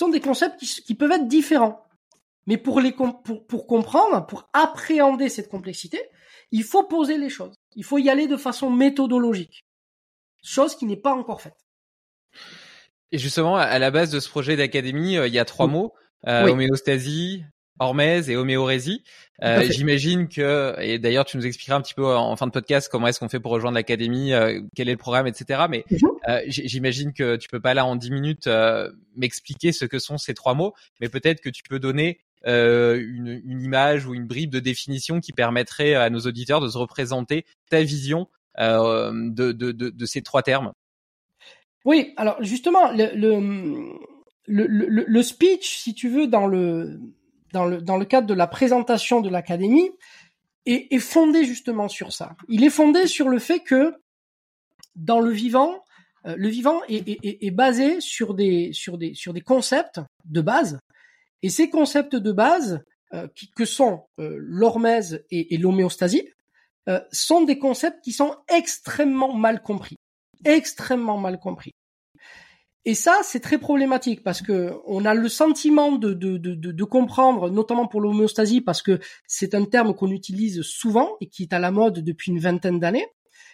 des 0.08 0.20
concepts 0.20 0.60
qui, 0.60 0.94
peuvent 0.94 1.10
être 1.10 1.26
différents. 1.26 1.84
Mais 2.46 2.58
pour 2.58 2.80
les 2.80 2.92
pour, 2.92 3.44
pour 3.48 3.66
comprendre, 3.66 4.24
pour 4.26 4.48
appréhender 4.52 5.28
cette 5.28 5.48
complexité, 5.48 6.00
il 6.52 6.62
faut 6.62 6.84
poser 6.84 7.18
les 7.18 7.28
choses. 7.28 7.56
Il 7.76 7.84
faut 7.84 7.98
y 7.98 8.10
aller 8.10 8.26
de 8.26 8.36
façon 8.36 8.70
méthodologique. 8.70 9.64
Chose 10.42 10.74
qui 10.76 10.86
n'est 10.86 10.96
pas 10.96 11.14
encore 11.14 11.40
faite. 11.40 11.56
Et 13.12 13.18
justement, 13.18 13.56
à 13.56 13.78
la 13.78 13.90
base 13.90 14.10
de 14.10 14.18
ce 14.18 14.28
projet 14.28 14.56
d'académie, 14.56 15.16
euh, 15.16 15.28
il 15.28 15.34
y 15.34 15.38
a 15.38 15.44
trois 15.44 15.68
mots 15.68 15.94
euh, 16.26 16.48
homéostasie, 16.48 17.44
hormèse 17.78 18.30
et 18.30 18.36
homéorésie. 18.36 19.02
Euh, 19.42 19.62
J'imagine 19.70 20.28
que, 20.28 20.74
et 20.80 20.98
d'ailleurs, 20.98 21.24
tu 21.24 21.36
nous 21.36 21.46
expliqueras 21.46 21.76
un 21.76 21.82
petit 21.82 21.94
peu 21.94 22.06
en 22.06 22.34
fin 22.36 22.46
de 22.46 22.52
podcast 22.52 22.88
comment 22.90 23.06
est-ce 23.06 23.20
qu'on 23.20 23.28
fait 23.28 23.40
pour 23.40 23.52
rejoindre 23.52 23.74
l'académie, 23.76 24.32
euh, 24.32 24.60
quel 24.74 24.88
est 24.88 24.92
le 24.92 24.98
programme, 24.98 25.26
etc. 25.26 25.64
Mais 25.68 25.84
mhm. 25.90 25.98
euh, 26.28 26.40
j'imagine 26.48 27.12
que 27.12 27.36
tu 27.36 27.48
peux 27.48 27.60
pas 27.60 27.74
là 27.74 27.84
en 27.84 27.96
dix 27.96 28.10
minutes 28.10 28.48
m'expliquer 29.14 29.72
ce 29.72 29.84
que 29.84 29.98
sont 29.98 30.18
ces 30.18 30.34
trois 30.34 30.54
mots, 30.54 30.74
mais 31.00 31.08
peut-être 31.08 31.40
que 31.40 31.50
tu 31.50 31.62
peux 31.62 31.78
donner 31.78 32.20
une, 32.44 33.40
une, 33.44 33.60
image 33.60 34.06
ou 34.06 34.14
une 34.14 34.26
bribe 34.26 34.50
de 34.50 34.60
définition 34.60 35.20
qui 35.20 35.32
permettrait 35.32 35.94
à 35.94 36.10
nos 36.10 36.20
auditeurs 36.20 36.60
de 36.60 36.68
se 36.68 36.78
représenter 36.78 37.44
ta 37.70 37.82
vision 37.82 38.28
de, 38.58 39.52
de, 39.52 39.72
de, 39.72 39.90
de 39.90 40.06
ces 40.06 40.22
trois 40.22 40.42
termes. 40.42 40.72
Oui, 41.84 42.14
alors 42.16 42.36
justement, 42.42 42.90
le, 42.92 43.10
le, 44.46 45.04
le, 45.06 45.22
speech, 45.22 45.78
si 45.78 45.94
tu 45.94 46.08
veux, 46.08 46.26
dans 46.26 46.46
le, 46.46 47.00
dans 47.52 47.64
le, 47.64 47.80
dans 47.80 47.96
le 47.96 48.04
cadre 48.04 48.26
de 48.26 48.34
la 48.34 48.46
présentation 48.46 49.20
de 49.20 49.28
l'académie, 49.28 49.90
est, 50.66 50.92
est 50.92 50.98
fondé 50.98 51.44
justement 51.44 51.88
sur 51.88 52.12
ça. 52.12 52.36
Il 52.48 52.64
est 52.64 52.70
fondé 52.70 53.06
sur 53.06 53.28
le 53.28 53.38
fait 53.38 53.60
que 53.60 53.94
dans 54.94 55.20
le 55.20 55.30
vivant, 55.30 55.84
euh, 56.26 56.34
le 56.36 56.48
vivant 56.48 56.80
est, 56.88 57.08
est, 57.08 57.46
est, 57.46 57.50
basé 57.50 58.00
sur 58.00 58.34
des, 58.34 58.72
sur, 58.72 58.98
des, 58.98 59.14
sur 59.14 59.32
des 59.32 59.40
concepts 59.40 60.00
de 60.24 60.40
base. 60.40 60.78
Et 61.42 61.50
ces 61.50 61.70
concepts 61.70 62.16
de 62.16 62.32
base, 62.32 62.84
euh, 63.14 63.28
que 63.56 63.64
sont 63.64 64.04
euh, 64.18 64.36
l'hormèse 64.38 65.24
et, 65.30 65.54
et 65.54 65.58
l'homéostasie, 65.58 66.28
euh, 66.88 67.00
sont 67.12 67.42
des 67.42 67.58
concepts 67.58 68.02
qui 68.02 68.12
sont 68.12 68.34
extrêmement 68.48 69.34
mal 69.34 69.62
compris 69.62 69.96
extrêmement 70.44 71.18
mal 71.18 71.38
compris. 71.38 71.72
Et 72.84 72.94
ça, 72.94 73.18
c'est 73.24 73.40
très 73.40 73.58
problématique 73.58 74.22
parce 74.22 74.40
que 74.40 74.72
on 74.86 75.04
a 75.04 75.14
le 75.14 75.28
sentiment 75.28 75.92
de, 75.92 76.14
de, 76.14 76.38
de, 76.38 76.54
de 76.54 76.84
comprendre, 76.84 77.50
notamment 77.50 77.88
pour 77.88 78.00
l'homéostasie, 78.00 78.60
parce 78.60 78.80
que 78.80 79.00
c'est 79.26 79.56
un 79.56 79.64
terme 79.64 79.92
qu'on 79.94 80.12
utilise 80.12 80.62
souvent 80.62 81.16
et 81.20 81.26
qui 81.26 81.42
est 81.42 81.52
à 81.52 81.58
la 81.58 81.72
mode 81.72 82.04
depuis 82.04 82.30
une 82.30 82.38
vingtaine 82.38 82.78
d'années. 82.78 83.06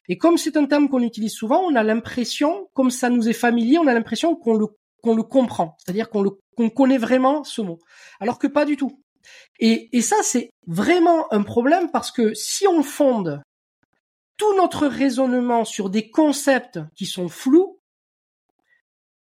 Et 0.09 0.18
comme 0.18 0.36
c'est 0.36 0.59
un 0.59 0.66
terme 0.66 0.90
qu'on 0.90 1.00
utilise 1.00 1.32
souvent, 1.32 1.60
on 1.60 1.74
a 1.76 1.82
l'impression, 1.82 2.68
comme 2.74 2.90
ça 2.90 3.09
nous 3.09 3.26
est 3.26 3.32
familier, 3.32 3.78
on 3.78 3.86
a 3.86 3.94
l'impression 3.94 4.36
qu'on 4.36 4.54
le 4.54 4.66
qu'on 5.02 5.16
le 5.16 5.22
comprend, 5.24 5.76
c'est-à-dire 5.78 6.10
qu'on 6.10 6.22
le 6.22 6.30
qu'on 6.56 6.70
connaît 6.70 6.98
vraiment 6.98 7.44
ce 7.44 7.62
mot, 7.62 7.78
alors 8.20 8.38
que 8.38 8.46
pas 8.46 8.64
du 8.64 8.76
tout. 8.76 9.02
Et, 9.58 9.96
et 9.96 10.02
ça, 10.02 10.16
c'est 10.22 10.50
vraiment 10.66 11.32
un 11.32 11.42
problème 11.42 11.90
parce 11.90 12.10
que 12.10 12.34
si 12.34 12.66
on 12.66 12.82
fonde 12.82 13.42
tout 14.36 14.56
notre 14.56 14.86
raisonnement 14.86 15.64
sur 15.64 15.90
des 15.90 16.10
concepts 16.10 16.80
qui 16.96 17.06
sont 17.06 17.28
flous, 17.28 17.78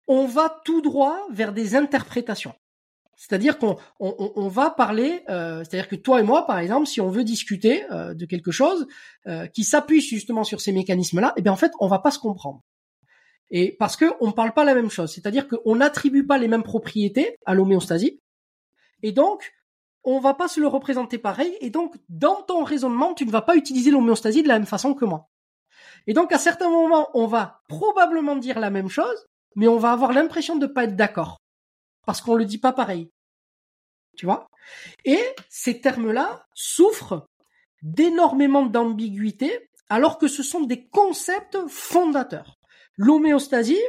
on 0.07 0.27
va 0.27 0.61
tout 0.65 0.81
droit 0.81 1.27
vers 1.31 1.53
des 1.53 1.77
interprétations. 1.77 2.55
C'est-à-dire 3.17 3.59
qu'on 3.59 3.77
on, 4.01 4.49
va 4.49 4.71
parler, 4.71 5.23
euh, 5.29 5.59
c'est-à-dire 5.59 5.89
que 5.89 5.97
toi 5.97 6.21
et 6.21 6.25
moi, 6.25 6.47
par 6.47 6.59
exemple, 6.59 6.87
si 6.87 7.01
on 7.01 7.11
veut 7.11 7.25
discuter 7.25 7.85
euh, 7.93 8.13
de 8.13 8.27
quelque 8.27 8.51
chose 8.51 8.87
euh, 9.27 9.47
qui 9.47 9.63
s'appuie 9.63 10.01
justement 10.01 10.45
sur 10.45 10.61
ces 10.61 10.73
mécanismes-là, 10.73 11.33
eh 11.37 11.43
bien 11.43 11.53
en 11.53 11.57
fait, 11.57 11.73
on 11.81 11.87
va 11.87 12.01
pas 12.01 12.11
se 12.11 12.19
comprendre. 12.19 12.61
Et 13.51 13.77
parce 13.79 13.97
que 13.97 14.07
on 14.21 14.33
parle 14.33 14.53
pas 14.53 14.65
la 14.65 14.75
même 14.75 14.91
chose, 14.91 15.13
c'est-à-dire 15.13 15.47
qu'on 15.49 15.77
n'attribue 15.77 16.27
pas 16.27 16.39
les 16.39 16.49
mêmes 16.49 16.63
propriétés 16.63 17.37
à 17.47 17.55
l'homéostasie, 17.55 18.21
et 19.03 19.13
donc 19.13 19.53
on 20.03 20.19
va 20.19 20.35
pas 20.35 20.49
se 20.49 20.61
le 20.61 20.67
représenter 20.67 21.19
pareil, 21.19 21.57
et 21.61 21.71
donc 21.71 21.97
dans 22.09 22.43
ton 22.43 22.65
raisonnement, 22.65 23.15
tu 23.15 23.27
ne 23.27 23.31
vas 23.31 23.43
pas 23.43 23.57
utiliser 23.57 23.91
l'homéostasie 23.91 24.43
de 24.43 24.49
la 24.49 24.59
même 24.59 24.67
façon 24.67 24.95
que 24.95 25.05
moi. 25.05 25.29
Et 26.07 26.15
donc 26.15 26.33
à 26.33 26.39
certains 26.39 26.71
moments, 26.71 27.09
on 27.15 27.27
va 27.27 27.63
probablement 27.69 28.37
dire 28.37 28.59
la 28.59 28.71
même 28.71 28.89
chose, 28.89 29.27
mais 29.57 29.69
on 29.69 29.79
va 29.79 29.93
avoir 29.93 30.13
l'impression 30.13 30.57
de 30.57 30.67
pas 30.67 30.85
être 30.85 30.97
d'accord 30.97 31.41
parce 32.07 32.21
qu'on 32.21 32.35
le 32.35 32.45
dit 32.45 32.59
pas 32.59 32.73
pareil. 32.73 33.11
Tu 34.17 34.27
vois? 34.27 34.49
Et 35.05 35.21
ces 35.49 35.81
termes-là 35.81 36.47
souffrent 36.55 37.27
d'énormément 37.83 38.67
d'ambiguïté 38.67 39.71
alors 39.89 40.19
que 40.19 40.29
ce 40.29 40.43
sont 40.43 40.63
des 40.63 40.87
concepts 40.89 41.59
fondateurs. 41.69 42.59
L'homéostasie, 42.97 43.83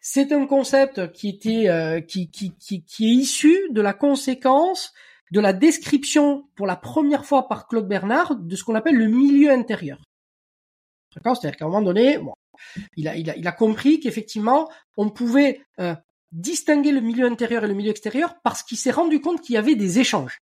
c'est 0.00 0.32
un 0.32 0.46
concept 0.46 0.98
euh, 0.98 1.08
qui, 1.08 1.40
est 1.40 3.00
issu 3.00 3.58
de 3.70 3.80
la 3.80 3.92
conséquence 3.92 4.92
de 5.32 5.40
la 5.40 5.52
description 5.52 6.48
pour 6.54 6.66
la 6.66 6.76
première 6.76 7.24
fois 7.24 7.48
par 7.48 7.66
Claude 7.66 7.88
Bernard 7.88 8.36
de 8.36 8.54
ce 8.54 8.62
qu'on 8.62 8.76
appelle 8.76 8.96
le 8.96 9.08
milieu 9.08 9.50
intérieur. 9.50 10.04
D'accord? 11.14 11.36
C'est-à-dire 11.36 11.58
qu'à 11.58 11.64
un 11.64 11.68
moment 11.68 11.82
donné, 11.82 12.20
il 12.96 13.08
a 13.08 13.52
compris 13.52 13.98
qu'effectivement, 13.98 14.70
on 14.96 15.10
pouvait 15.10 15.60
euh, 15.80 15.96
distinguer 16.30 16.92
le 16.92 17.00
milieu 17.00 17.26
intérieur 17.26 17.64
et 17.64 17.68
le 17.68 17.74
milieu 17.74 17.90
extérieur 17.90 18.40
parce 18.42 18.62
qu'il 18.62 18.78
s'est 18.78 18.92
rendu 18.92 19.20
compte 19.20 19.40
qu'il 19.40 19.54
y 19.54 19.58
avait 19.58 19.74
des 19.74 19.98
échanges. 19.98 20.38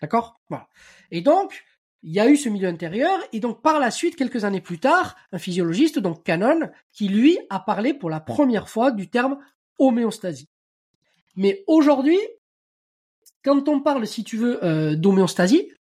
D'accord? 0.00 0.40
Voilà. 0.48 0.68
Et 1.10 1.22
donc, 1.22 1.64
il 2.06 2.12
y 2.12 2.20
a 2.20 2.28
eu 2.28 2.36
ce 2.36 2.48
milieu 2.48 2.68
intérieur, 2.68 3.18
et 3.32 3.40
donc 3.40 3.62
par 3.62 3.80
la 3.80 3.90
suite, 3.90 4.14
quelques 4.14 4.44
années 4.44 4.60
plus 4.60 4.78
tard, 4.78 5.16
un 5.32 5.38
physiologiste, 5.38 5.98
donc 5.98 6.22
Cannon, 6.22 6.70
qui 6.92 7.08
lui 7.08 7.36
a 7.50 7.58
parlé 7.58 7.94
pour 7.94 8.10
la 8.10 8.20
première 8.20 8.68
fois 8.68 8.92
du 8.92 9.10
terme 9.10 9.38
homéostasie. 9.80 10.48
Mais 11.34 11.64
aujourd'hui, 11.66 12.20
quand 13.44 13.68
on 13.68 13.80
parle, 13.80 14.06
si 14.06 14.22
tu 14.22 14.36
veux, 14.36 14.64
euh, 14.64 14.94
d'homéostasie, 14.94 15.72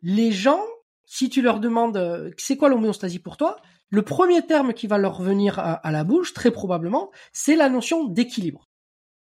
les 0.00 0.32
gens, 0.32 0.64
si 1.04 1.28
tu 1.28 1.42
leur 1.42 1.60
demandes 1.60 1.98
euh, 1.98 2.30
c'est 2.38 2.56
quoi 2.56 2.70
l'homéostasie 2.70 3.18
pour 3.18 3.36
toi, 3.36 3.58
le 3.90 4.00
premier 4.00 4.46
terme 4.46 4.72
qui 4.72 4.86
va 4.86 4.96
leur 4.96 5.18
revenir 5.18 5.58
à, 5.58 5.92
la 5.92 6.02
bouche, 6.02 6.32
très 6.32 6.50
probablement, 6.50 7.10
c'est 7.32 7.56
la 7.56 7.68
notion 7.68 8.04
d'équilibre. 8.04 8.70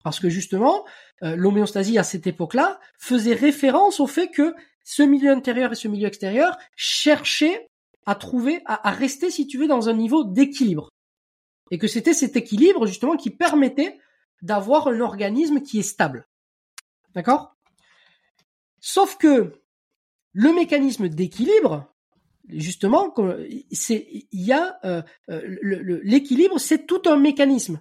Parce 0.03 0.19
que 0.19 0.30
justement, 0.30 0.85
euh, 1.23 1.35
l'homéostasie 1.35 1.97
à 1.97 2.03
cette 2.03 2.27
époque-là 2.27 2.80
faisait 2.99 3.34
référence 3.34 3.99
au 3.99 4.05
fait 4.05 4.30
que 4.30 4.53
ce 4.85 5.01
milieu 5.01 5.31
intérieur 5.31 5.71
et 5.71 5.75
ce 5.75 5.87
milieu 5.89 6.07
extérieur 6.07 6.57
cherchaient 6.75 7.67
à 8.05 8.13
trouver, 8.13 8.61
à, 8.65 8.91
rester, 8.91 9.31
si 9.31 9.47
tu 9.47 9.57
veux, 9.57 9.67
dans 9.67 9.89
un 9.89 9.93
niveau 9.93 10.23
d'équilibre. 10.23 10.89
Et 11.71 11.79
que 11.79 11.87
c'était 11.87 12.13
cet 12.13 12.35
équilibre, 12.35 12.85
justement, 12.85 13.17
qui 13.17 13.31
permettait 13.31 13.99
d'avoir 14.43 14.87
un 14.87 15.01
organisme 15.01 15.61
qui 15.61 15.79
est 15.79 15.83
stable. 15.83 16.27
D'accord? 17.15 17.55
Sauf 18.79 19.17
que 19.17 19.59
le 20.33 20.53
mécanisme 20.53 21.09
d'équilibre, 21.09 21.91
justement, 22.47 23.11
c'est 23.71 24.07
il 24.31 24.45
y 24.45 24.53
a 24.53 24.77
euh, 24.85 25.01
euh, 25.31 25.41
l'équilibre, 26.03 26.59
c'est 26.59 26.85
tout 26.85 27.01
un 27.05 27.17
mécanisme. 27.17 27.79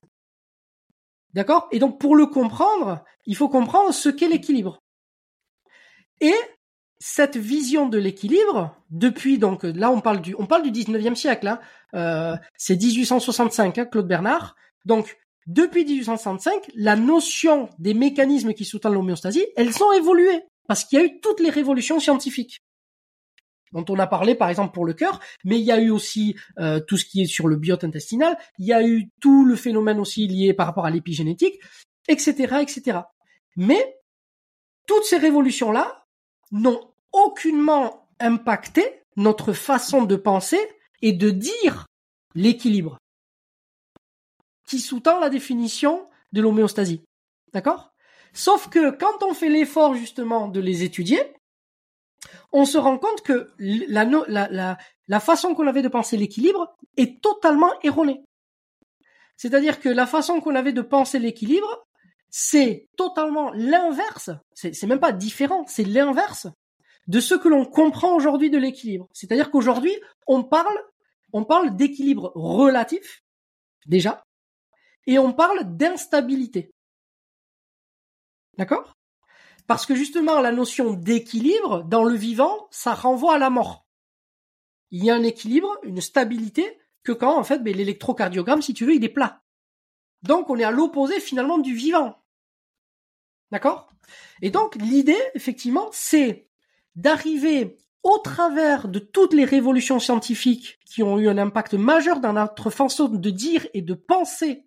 D'accord? 1.35 1.69
Et 1.71 1.79
donc 1.79 2.01
pour 2.01 2.17
le 2.17 2.27
comprendre, 2.27 3.05
il 3.27 3.37
faut 3.37 3.51
comprendre 3.51 3.93
ce 3.93 4.09
qu'est 4.09 4.29
l'équilibre. 4.29 4.79
Et 6.21 6.35
cette 7.07 7.37
vision 7.37 7.87
de 7.87 7.99
l'équilibre, 7.99 8.75
depuis 8.89 9.37
donc 9.37 9.63
là 9.63 9.91
on 9.91 10.01
parle 10.01 10.23
du 10.23 10.35
on 10.39 10.47
parle 10.47 10.63
du 10.63 10.71
19e 10.71 11.15
siècle, 11.15 11.49
hein, 11.49 11.61
euh, 11.93 12.35
c'est 12.57 12.81
1865, 12.83 13.77
hein, 13.77 13.85
Claude 13.85 14.09
Bernard. 14.09 14.57
Donc 14.87 15.19
depuis 15.47 15.85
1865, 15.85 16.71
la 16.75 16.97
notion 16.97 17.69
des 17.79 17.93
mécanismes 17.93 18.55
qui 18.55 18.65
sous-tendent 18.65 18.95
l'homéostasie, 18.95 19.45
elles 19.55 19.83
ont 19.83 19.93
évolué 19.93 20.45
parce 20.67 20.85
qu'il 20.85 20.99
y 20.99 21.03
a 21.03 21.05
eu 21.05 21.21
toutes 21.21 21.41
les 21.41 21.51
révolutions 21.51 22.01
scientifiques 22.01 22.63
dont 23.73 23.85
on 23.91 23.99
a 23.99 24.07
parlé 24.07 24.35
par 24.35 24.49
exemple 24.49 24.73
pour 24.73 24.87
le 24.87 24.95
cœur, 24.95 25.21
mais 25.45 25.61
il 25.61 25.65
y 25.67 25.73
a 25.73 25.81
eu 25.81 25.91
aussi 25.91 26.37
euh, 26.59 26.81
tout 26.81 26.97
ce 26.97 27.05
qui 27.05 27.21
est 27.21 27.27
sur 27.27 27.49
le 27.49 27.57
biote 27.57 27.85
intestinal, 27.85 28.39
il 28.59 28.65
y 28.65 28.73
a 28.73 28.83
eu 28.83 29.11
tout 29.21 29.45
le 29.45 29.57
phénomène 29.57 30.01
aussi 30.01 30.27
lié 30.27 30.55
par 30.55 30.65
rapport 30.65 30.87
à 30.87 30.91
l'épigénétique, 30.91 31.61
etc., 32.09 32.61
etc. 32.63 33.01
Mais 33.57 33.95
toutes 34.87 35.05
ces 35.05 35.19
révolutions-là 35.19 36.07
n'ont 36.51 36.94
aucunement 37.15 38.09
impacté 38.21 39.03
notre 39.17 39.53
façon 39.53 40.03
de 40.03 40.17
penser 40.17 40.61
et 41.01 41.13
de 41.13 41.31
dire 41.31 41.87
l'équilibre 42.35 42.99
qui 44.67 44.81
sous-tend 44.81 45.21
la 45.21 45.31
définition 45.31 46.09
de 46.33 46.41
l'homéostasie. 46.41 47.05
D'accord? 47.53 47.93
Sauf 48.33 48.69
que 48.69 48.91
quand 48.91 49.23
on 49.23 49.33
fait 49.33 49.49
l'effort 49.49 49.95
justement 49.95 50.49
de 50.49 50.59
les 50.59 50.83
étudier, 50.83 51.21
on 52.53 52.65
se 52.65 52.79
rend 52.79 52.99
compte 52.99 53.23
que 53.23 53.53
la, 53.59 54.05
la, 54.05 54.79
la, 55.07 55.21
façon 55.21 55.55
qu'on 55.55 55.67
avait 55.67 55.83
de 55.83 55.89
penser 55.89 56.17
l'équilibre 56.17 56.75
est 56.97 57.23
totalement 57.23 57.73
erronée. 57.83 58.25
C'est-à-dire 59.37 59.79
que 59.79 59.89
la 59.89 60.07
façon 60.07 60.41
qu'on 60.41 60.55
avait 60.55 60.73
de 60.73 60.83
penser 60.83 61.19
l'équilibre, 61.19 61.87
c'est 62.31 62.89
totalement 62.97 63.53
l'inverse, 63.53 64.31
c'est 64.55 64.83
même 64.85 65.01
pas 65.01 65.13
différent, 65.13 65.65
c'est 65.69 65.85
l'inverse 65.85 66.49
de 67.07 67.21
ce 67.21 67.35
que 67.35 67.49
l'on 67.49 67.65
comprend 67.65 68.15
aujourd'hui 68.15 68.51
de 68.51 68.59
l'équilibre. 68.59 69.09
C'est-à-dire 69.13 69.51
qu'aujourd'hui, 69.51 69.95
on 70.27 70.43
parle, 70.43 70.79
on 71.33 71.45
parle 71.45 71.77
d'équilibre 71.77 72.33
relatif, 72.35 73.23
déjà, 73.87 74.25
et 75.07 75.19
on 75.19 75.33
parle 75.33 75.77
d'instabilité. 75.77 76.73
D'accord? 78.57 78.95
Parce 79.67 79.87
que 79.87 79.95
justement, 79.95 80.41
la 80.41 80.53
notion 80.53 80.93
d'équilibre 80.93 81.85
dans 81.85 82.05
le 82.05 82.15
vivant, 82.15 82.69
ça 82.71 82.95
renvoie 82.95 83.35
à 83.35 83.39
la 83.39 83.51
mort. 83.51 83.87
Il 84.91 85.05
y 85.05 85.11
a 85.11 85.15
un 85.15 85.23
équilibre, 85.23 85.77
une 85.83 86.01
stabilité, 86.01 86.79
que 87.03 87.13
quand, 87.13 87.37
en 87.39 87.45
fait, 87.45 87.59
ben, 87.59 87.75
l'électrocardiogramme, 87.75 88.63
si 88.63 88.75
tu 88.75 88.87
veux, 88.87 88.95
il 88.95 89.05
est 89.05 89.09
plat. 89.09 89.43
Donc, 90.23 90.49
on 90.49 90.57
est 90.57 90.65
à 90.65 90.71
l'opposé, 90.71 91.21
finalement, 91.21 91.59
du 91.59 91.75
vivant. 91.75 92.23
D'accord? 93.51 93.91
Et 94.43 94.51
donc, 94.51 94.77
l'idée, 94.77 95.21
effectivement, 95.35 95.89
c'est 95.93 96.49
d'arriver 96.97 97.77
au 98.03 98.19
travers 98.19 98.89
de 98.89 98.99
toutes 98.99 99.33
les 99.33 99.45
révolutions 99.45 99.99
scientifiques 99.99 100.79
qui 100.85 101.03
ont 101.03 101.19
eu 101.19 101.29
un 101.29 101.39
impact 101.39 101.75
majeur 101.75 102.21
dans 102.21 102.35
notre 102.35 102.71
façon 102.71 103.09
de 103.09 103.31
dire 103.31 103.67
et 103.73 103.83
de 103.83 103.95
penser 103.95 104.65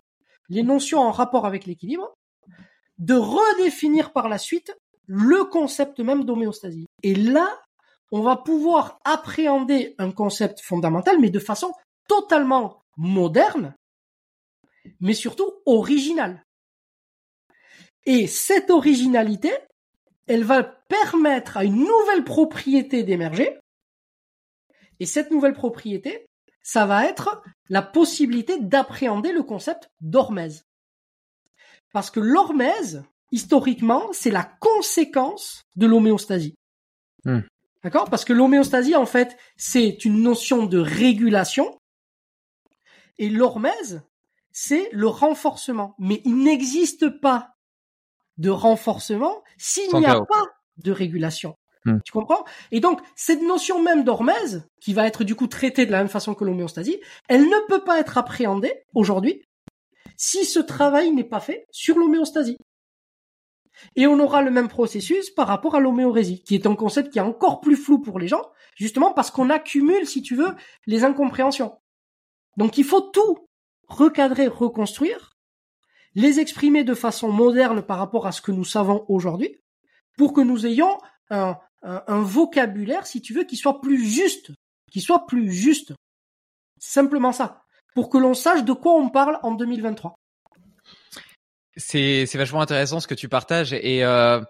les 0.49 0.63
notions 0.63 0.99
en 0.99 1.11
rapport 1.11 1.45
avec 1.45 1.65
l'équilibre, 1.65 2.17
de 2.97 3.13
redéfinir 3.13 4.11
par 4.11 4.27
la 4.27 4.37
suite 4.37 4.75
le 5.05 5.45
concept 5.45 5.99
même 5.99 6.25
d'homéostasie. 6.25 6.87
Et 7.03 7.15
là, 7.15 7.47
on 8.11 8.21
va 8.21 8.37
pouvoir 8.37 8.99
appréhender 9.03 9.95
un 9.97 10.11
concept 10.11 10.61
fondamental, 10.61 11.19
mais 11.19 11.29
de 11.29 11.39
façon 11.39 11.71
totalement 12.07 12.83
moderne, 12.95 13.75
mais 14.99 15.13
surtout 15.13 15.51
originale. 15.65 16.43
Et 18.05 18.27
cette 18.27 18.71
originalité, 18.71 19.51
elle 20.27 20.43
va 20.43 20.63
permettre 20.63 21.57
à 21.57 21.63
une 21.63 21.85
nouvelle 21.85 22.23
propriété 22.23 23.03
d'émerger. 23.03 23.57
Et 24.99 25.05
cette 25.05 25.31
nouvelle 25.31 25.53
propriété, 25.53 26.27
ça 26.61 26.85
va 26.85 27.05
être 27.05 27.41
la 27.69 27.81
possibilité 27.81 28.59
d'appréhender 28.59 29.31
le 29.31 29.43
concept 29.43 29.89
d'hormèse. 30.01 30.65
Parce 31.93 32.11
que 32.11 32.19
l'hormèse, 32.19 33.03
historiquement, 33.31 34.09
c'est 34.11 34.31
la 34.31 34.43
conséquence 34.43 35.63
de 35.75 35.87
l'homéostasie. 35.87 36.55
Hmm. 37.23 37.39
D'accord? 37.83 38.09
Parce 38.09 38.25
que 38.25 38.33
l'homéostasie, 38.33 38.95
en 38.95 39.05
fait, 39.05 39.37
c'est 39.55 40.03
une 40.03 40.21
notion 40.21 40.65
de 40.65 40.77
régulation. 40.77 41.79
Et 43.17 43.29
l'hormèse, 43.29 44.01
c'est 44.51 44.89
le 44.91 45.07
renforcement. 45.07 45.95
Mais 45.99 46.21
il 46.25 46.37
n'existe 46.37 47.07
pas 47.21 47.56
de 48.37 48.49
renforcement 48.49 49.43
s'il 49.57 49.93
n'y 49.95 50.05
a 50.05 50.21
pas 50.21 50.45
de 50.77 50.91
régulation. 50.91 51.55
Hmm. 51.85 51.99
Tu 52.03 52.11
comprends? 52.11 52.43
Et 52.71 52.79
donc, 52.79 53.01
cette 53.15 53.41
notion 53.41 53.81
même 53.81 54.03
d'hormèse, 54.03 54.67
qui 54.81 54.93
va 54.93 55.07
être 55.07 55.23
du 55.23 55.35
coup 55.35 55.47
traitée 55.47 55.85
de 55.85 55.91
la 55.91 55.99
même 55.99 56.09
façon 56.09 56.33
que 56.33 56.43
l'homéostasie, 56.43 56.99
elle 57.27 57.43
ne 57.43 57.67
peut 57.67 57.83
pas 57.83 57.99
être 57.99 58.17
appréhendée 58.17 58.83
aujourd'hui 58.93 59.43
si 60.17 60.45
ce 60.45 60.59
travail 60.59 61.11
n'est 61.11 61.23
pas 61.23 61.39
fait 61.39 61.67
sur 61.71 61.97
l'homéostasie. 61.97 62.57
Et 63.95 64.07
on 64.07 64.19
aura 64.19 64.41
le 64.41 64.51
même 64.51 64.67
processus 64.67 65.29
par 65.29 65.47
rapport 65.47 65.75
à 65.75 65.79
l'homéorésie, 65.79 66.43
qui 66.43 66.55
est 66.55 66.65
un 66.65 66.75
concept 66.75 67.11
qui 67.11 67.19
est 67.19 67.21
encore 67.21 67.61
plus 67.61 67.75
flou 67.75 67.99
pour 67.99 68.19
les 68.19 68.27
gens, 68.27 68.41
justement 68.75 69.13
parce 69.13 69.29
qu'on 69.29 69.51
accumule, 69.51 70.07
si 70.07 70.21
tu 70.23 70.35
veux, 70.35 70.55
les 70.87 71.03
incompréhensions. 71.03 71.77
Donc 72.57 72.77
il 72.77 72.83
faut 72.83 73.01
tout 73.01 73.47
recadrer, 73.87 74.47
reconstruire, 74.47 75.36
les 76.15 76.39
exprimer 76.39 76.83
de 76.83 76.93
façon 76.93 77.31
moderne 77.31 77.81
par 77.81 77.97
rapport 77.97 78.27
à 78.27 78.31
ce 78.31 78.41
que 78.41 78.51
nous 78.51 78.65
savons 78.65 79.05
aujourd'hui, 79.07 79.59
pour 80.17 80.33
que 80.33 80.41
nous 80.41 80.65
ayons 80.65 80.97
un, 81.29 81.57
un, 81.81 82.21
vocabulaire, 82.21 83.05
si 83.05 83.21
tu 83.21 83.33
veux, 83.33 83.43
qui 83.43 83.55
soit 83.55 83.81
plus 83.81 84.03
juste, 84.05 84.51
qui 84.91 85.01
soit 85.01 85.25
plus 85.25 85.51
juste. 85.51 85.93
Simplement 86.79 87.31
ça, 87.31 87.63
pour 87.93 88.09
que 88.09 88.17
l'on 88.17 88.33
sache 88.33 88.63
de 88.63 88.73
quoi 88.73 88.93
on 88.93 89.09
parle 89.09 89.39
en 89.43 89.51
2023. 89.51 90.15
C'est 91.75 92.25
c'est 92.25 92.37
vachement 92.39 92.61
intéressant 92.61 92.99
ce 92.99 93.07
que 93.07 93.13
tu 93.13 93.29
partages 93.29 93.71
et 93.71 94.03
euh, 94.03 94.41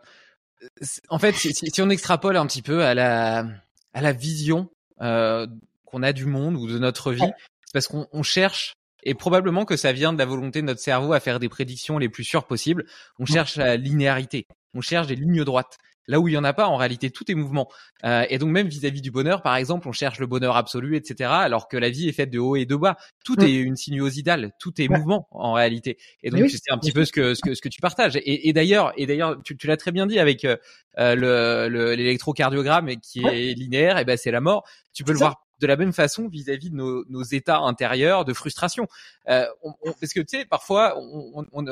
en 1.10 1.20
fait 1.20 1.34
si, 1.34 1.54
si, 1.54 1.82
on 1.82 1.90
extrapole 1.90 2.38
un 2.38 2.48
petit 2.48 2.62
peu 2.62 2.86
à 2.86 2.94
la 2.94 3.46
à 3.94 4.00
la 4.00 4.14
vision 4.14 4.70
euh, 5.02 5.46
qu'on 5.84 6.04
a 6.04 6.14
du 6.14 6.26
monde 6.26 6.56
ou 6.56 6.68
de 6.68 6.80
notre 6.80 7.12
vie, 7.12 7.30
c'est 7.66 7.74
parce 7.74 7.88
qu'on 7.88 8.08
on 8.14 8.24
cherche 8.24 8.77
et 9.04 9.14
probablement 9.14 9.66
que 9.66 9.78
ça 9.78 9.94
vient 9.94 10.14
de 10.14 10.18
la 10.18 10.26
volonté 10.26 10.62
de 10.62 10.68
notre 10.68 10.82
cerveau 10.82 11.14
à 11.14 11.20
faire 11.20 11.40
des 11.40 11.50
prédictions 11.50 11.98
les 11.98 12.10
plus 12.10 12.24
sûres 12.24 12.46
possibles. 12.46 12.86
On 13.20 13.26
cherche 13.26 13.56
la 13.56 13.78
linéarité, 13.78 14.48
on 14.74 14.82
cherche 14.82 15.08
des 15.08 15.16
lignes 15.16 15.44
droites 15.44 15.78
là 16.08 16.20
où 16.20 16.28
il 16.28 16.34
y 16.34 16.38
en 16.38 16.44
a 16.44 16.54
pas, 16.54 16.68
en 16.68 16.78
réalité, 16.78 17.10
tout 17.12 17.30
est 17.30 17.36
mouvement. 17.36 17.68
Euh, 18.06 18.26
et 18.30 18.38
donc 18.38 18.50
même 18.50 18.68
vis-à-vis 18.68 19.02
du 19.02 19.12
bonheur, 19.12 19.42
par 19.42 19.56
exemple, 19.56 19.88
on 19.88 19.92
cherche 19.92 20.20
le 20.20 20.28
bonheur 20.28 20.56
absolu, 20.56 20.96
etc. 20.96 21.30
Alors 21.32 21.68
que 21.68 21.78
la 21.78 21.90
vie 21.90 22.08
est 22.08 22.14
faite 22.14 22.30
de 22.30 22.40
haut 22.40 22.56
et 22.56 22.66
de 22.66 22.76
bas. 22.76 22.98
Tout 23.24 23.36
mm. 23.40 23.44
est 23.44 23.56
une 23.56 23.76
sinuosidale, 23.76 24.52
tout 24.60 24.82
est 24.82 24.88
mouvement 24.88 25.28
en 25.32 25.54
réalité. 25.54 25.98
Et 26.24 26.30
donc 26.30 26.50
c'est 26.50 26.72
un 26.72 26.78
petit 26.78 26.92
peu 26.92 27.06
ce 27.06 27.12
que 27.12 27.34
ce 27.34 27.42
que 27.42 27.54
ce 27.54 27.62
que 27.62 27.70
tu 27.70 27.82
partages. 27.82 28.16
Et, 28.16 28.48
et 28.48 28.54
d'ailleurs, 28.54 28.94
et 28.98 29.06
d'ailleurs, 29.06 29.38
tu, 29.44 29.58
tu 29.58 29.68
l'as 29.68 29.78
très 29.78 29.92
bien 29.92 30.08
dit 30.08 30.20
avec 30.20 30.46
euh, 30.46 30.58
le 30.98 31.68
l'électrocardiogramme 31.96 32.90
qui 32.98 33.26
est 33.26 33.54
linéaire. 33.54 33.98
Et 33.98 34.06
ben 34.06 34.18
c'est 34.18 34.32
la 34.32 34.42
mort. 34.42 34.68
Tu 34.94 35.04
peux 35.04 35.12
le 35.12 35.20
voir 35.20 35.47
de 35.60 35.68
la 35.68 35.76
même 35.76 35.94
façon 35.94 36.28
vis-à-vis 36.28 36.70
de 36.70 36.76
nos, 36.76 37.06
nos, 37.10 37.24
états 37.24 37.60
intérieurs 37.60 38.26
de 38.26 38.34
frustration. 38.34 38.88
Euh, 39.30 39.46
on, 39.64 39.74
parce 40.00 40.14
que 40.14 40.20
tu 40.20 40.40
sais, 40.40 40.46
parfois, 40.46 40.98
on, 40.98 41.46
on, 41.52 41.66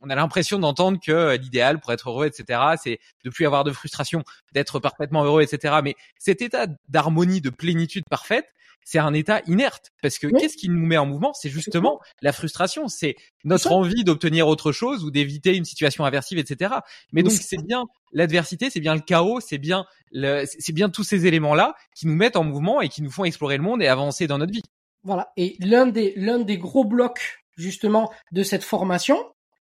on 0.00 0.10
a 0.10 0.14
l'impression 0.14 0.58
d'entendre 0.58 0.98
que 1.04 1.12
euh, 1.12 1.36
l'idéal 1.36 1.80
pour 1.80 1.92
être 1.92 2.08
heureux, 2.08 2.26
etc., 2.26 2.60
c'est 2.82 2.98
de 3.24 3.30
plus 3.30 3.46
avoir 3.46 3.64
de 3.64 3.72
frustration, 3.72 4.24
d'être 4.52 4.78
parfaitement 4.78 5.24
heureux, 5.24 5.42
etc. 5.42 5.76
Mais 5.82 5.94
cet 6.18 6.42
état 6.42 6.66
d'harmonie, 6.88 7.40
de 7.40 7.50
plénitude 7.50 8.04
parfaite, 8.08 8.46
c'est 8.84 8.98
un 8.98 9.14
état 9.14 9.42
inerte. 9.46 9.92
Parce 10.02 10.18
que 10.18 10.26
qu'est-ce 10.26 10.56
qui 10.56 10.68
nous 10.68 10.84
met 10.84 10.96
en 10.96 11.06
mouvement? 11.06 11.32
C'est 11.32 11.50
justement 11.50 12.00
la 12.22 12.32
frustration. 12.32 12.88
C'est 12.88 13.16
notre 13.44 13.72
envie 13.72 14.04
d'obtenir 14.04 14.48
autre 14.48 14.72
chose 14.72 15.04
ou 15.04 15.10
d'éviter 15.10 15.56
une 15.56 15.64
situation 15.64 16.04
aversive, 16.04 16.38
etc. 16.38 16.74
Mais 17.12 17.22
donc 17.22 17.32
c'est 17.32 17.62
bien 17.64 17.86
l'adversité, 18.12 18.70
c'est 18.70 18.80
bien 18.80 18.94
le 18.94 19.00
chaos, 19.00 19.40
c'est 19.40 19.58
bien 19.58 19.86
c'est 20.12 20.72
bien 20.72 20.88
tous 20.88 21.04
ces 21.04 21.26
éléments-là 21.26 21.74
qui 21.94 22.06
nous 22.06 22.16
mettent 22.16 22.36
en 22.36 22.44
mouvement 22.44 22.80
et 22.80 22.88
qui 22.88 23.02
nous 23.02 23.10
font 23.10 23.24
explorer 23.24 23.56
le 23.56 23.62
monde 23.62 23.82
et 23.82 23.86
avancer 23.86 24.26
dans 24.26 24.38
notre 24.38 24.52
vie. 24.52 24.62
Voilà. 25.02 25.32
Et 25.36 25.56
l'un 25.60 25.86
des 25.86 26.12
l'un 26.16 26.38
des 26.38 26.58
gros 26.58 26.84
blocs 26.84 27.38
justement 27.56 28.10
de 28.32 28.42
cette 28.42 28.64
formation, 28.64 29.18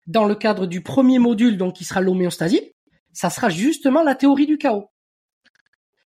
dans 0.06 0.24
le 0.24 0.34
cadre 0.34 0.66
du 0.66 0.82
premier 0.82 1.18
module, 1.18 1.56
donc 1.56 1.74
qui 1.74 1.84
sera 1.84 2.00
l'homéostasie, 2.00 2.72
ça 3.12 3.30
sera 3.30 3.48
justement 3.48 4.02
la 4.02 4.14
théorie 4.14 4.46
du 4.46 4.58
chaos. 4.58 4.90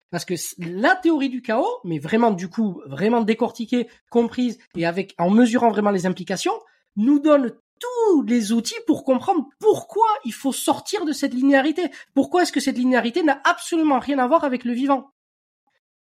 Parce 0.10 0.26
que 0.26 0.36
la 0.60 0.96
théorie 0.96 1.30
du 1.30 1.42
chaos, 1.42 1.80
mais 1.84 2.00
vraiment 2.00 2.32
du 2.32 2.50
coup, 2.50 2.82
vraiment 2.86 3.22
décortiquée, 3.22 3.90
comprise 4.10 4.58
et 4.76 4.86
avec 4.86 5.14
en 5.18 5.30
mesurant 5.30 5.70
vraiment 5.70 5.92
les 5.92 6.06
implications, 6.06 6.54
nous 6.96 7.20
donne 7.20 7.52
tous 7.80 8.22
les 8.24 8.52
outils 8.52 8.80
pour 8.88 9.04
comprendre 9.04 9.48
pourquoi 9.60 10.08
il 10.26 10.34
faut 10.34 10.54
sortir 10.54 11.06
de 11.06 11.12
cette 11.12 11.34
linéarité. 11.34 11.90
Pourquoi 12.14 12.44
est-ce 12.44 12.52
que 12.52 12.60
cette 12.60 12.78
linéarité 12.78 13.22
n'a 13.22 13.42
absolument 13.44 14.00
rien 14.00 14.20
à 14.20 14.28
voir 14.28 14.44
avec 14.44 14.64
le 14.64 14.74
vivant? 14.74 15.12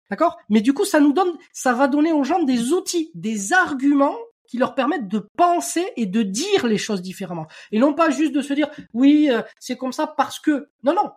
D'accord? 0.09 0.37
Mais 0.49 0.61
du 0.61 0.73
coup, 0.73 0.85
ça 0.85 0.99
nous 0.99 1.13
donne, 1.13 1.37
ça 1.53 1.73
va 1.73 1.87
donner 1.87 2.11
aux 2.11 2.23
gens 2.23 2.41
des 2.41 2.73
outils, 2.73 3.11
des 3.13 3.53
arguments 3.53 4.17
qui 4.47 4.57
leur 4.57 4.73
permettent 4.73 5.07
de 5.07 5.27
penser 5.37 5.85
et 5.95 6.07
de 6.07 6.23
dire 6.23 6.65
les 6.65 6.79
choses 6.79 7.03
différemment. 7.03 7.45
Et 7.71 7.77
non 7.77 7.93
pas 7.93 8.09
juste 8.09 8.33
de 8.33 8.41
se 8.41 8.53
dire 8.53 8.69
oui, 8.93 9.29
euh, 9.29 9.43
c'est 9.59 9.77
comme 9.77 9.93
ça 9.93 10.07
parce 10.07 10.39
que. 10.39 10.69
Non, 10.83 10.95
non. 10.95 11.11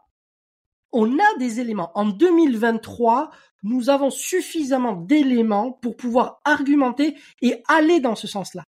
On 0.92 1.18
a 1.18 1.38
des 1.38 1.60
éléments. 1.60 1.90
En 1.94 2.06
2023, 2.06 3.30
nous 3.62 3.90
avons 3.90 4.10
suffisamment 4.10 4.94
d'éléments 4.94 5.72
pour 5.72 5.96
pouvoir 5.96 6.40
argumenter 6.44 7.16
et 7.40 7.62
aller 7.68 8.00
dans 8.00 8.14
ce 8.14 8.26
sens-là. 8.26 8.64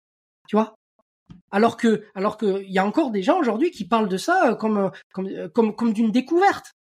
Tu 0.48 0.56
vois? 0.56 0.74
Alors 1.50 1.76
que, 1.76 2.04
alors 2.14 2.36
que, 2.36 2.62
il 2.62 2.72
y 2.72 2.78
a 2.78 2.86
encore 2.86 3.10
des 3.10 3.22
gens 3.22 3.38
aujourd'hui 3.38 3.70
qui 3.70 3.86
parlent 3.86 4.08
de 4.08 4.16
ça 4.16 4.50
euh, 4.50 4.54
comme, 4.54 4.78
euh, 4.78 4.90
comme, 5.12 5.48
comme, 5.50 5.76
comme 5.76 5.92
d'une 5.92 6.10
découverte. 6.10 6.74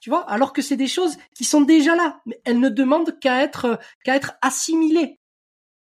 Tu 0.00 0.08
vois, 0.08 0.28
alors 0.30 0.52
que 0.52 0.62
c'est 0.62 0.76
des 0.76 0.86
choses 0.86 1.16
qui 1.34 1.44
sont 1.44 1.60
déjà 1.60 1.94
là, 1.94 2.20
mais 2.24 2.40
elles 2.44 2.58
ne 2.58 2.70
demandent 2.70 3.18
qu'à 3.18 3.42
être, 3.42 3.78
qu'à 4.02 4.16
être 4.16 4.32
assimilées 4.40 5.18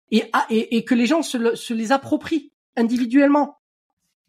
et, 0.09 0.31
et, 0.49 0.77
et 0.77 0.85
que 0.85 0.95
les 0.95 1.05
gens 1.05 1.21
se, 1.21 1.73
les 1.73 1.91
approprient 1.91 2.51
individuellement. 2.75 3.59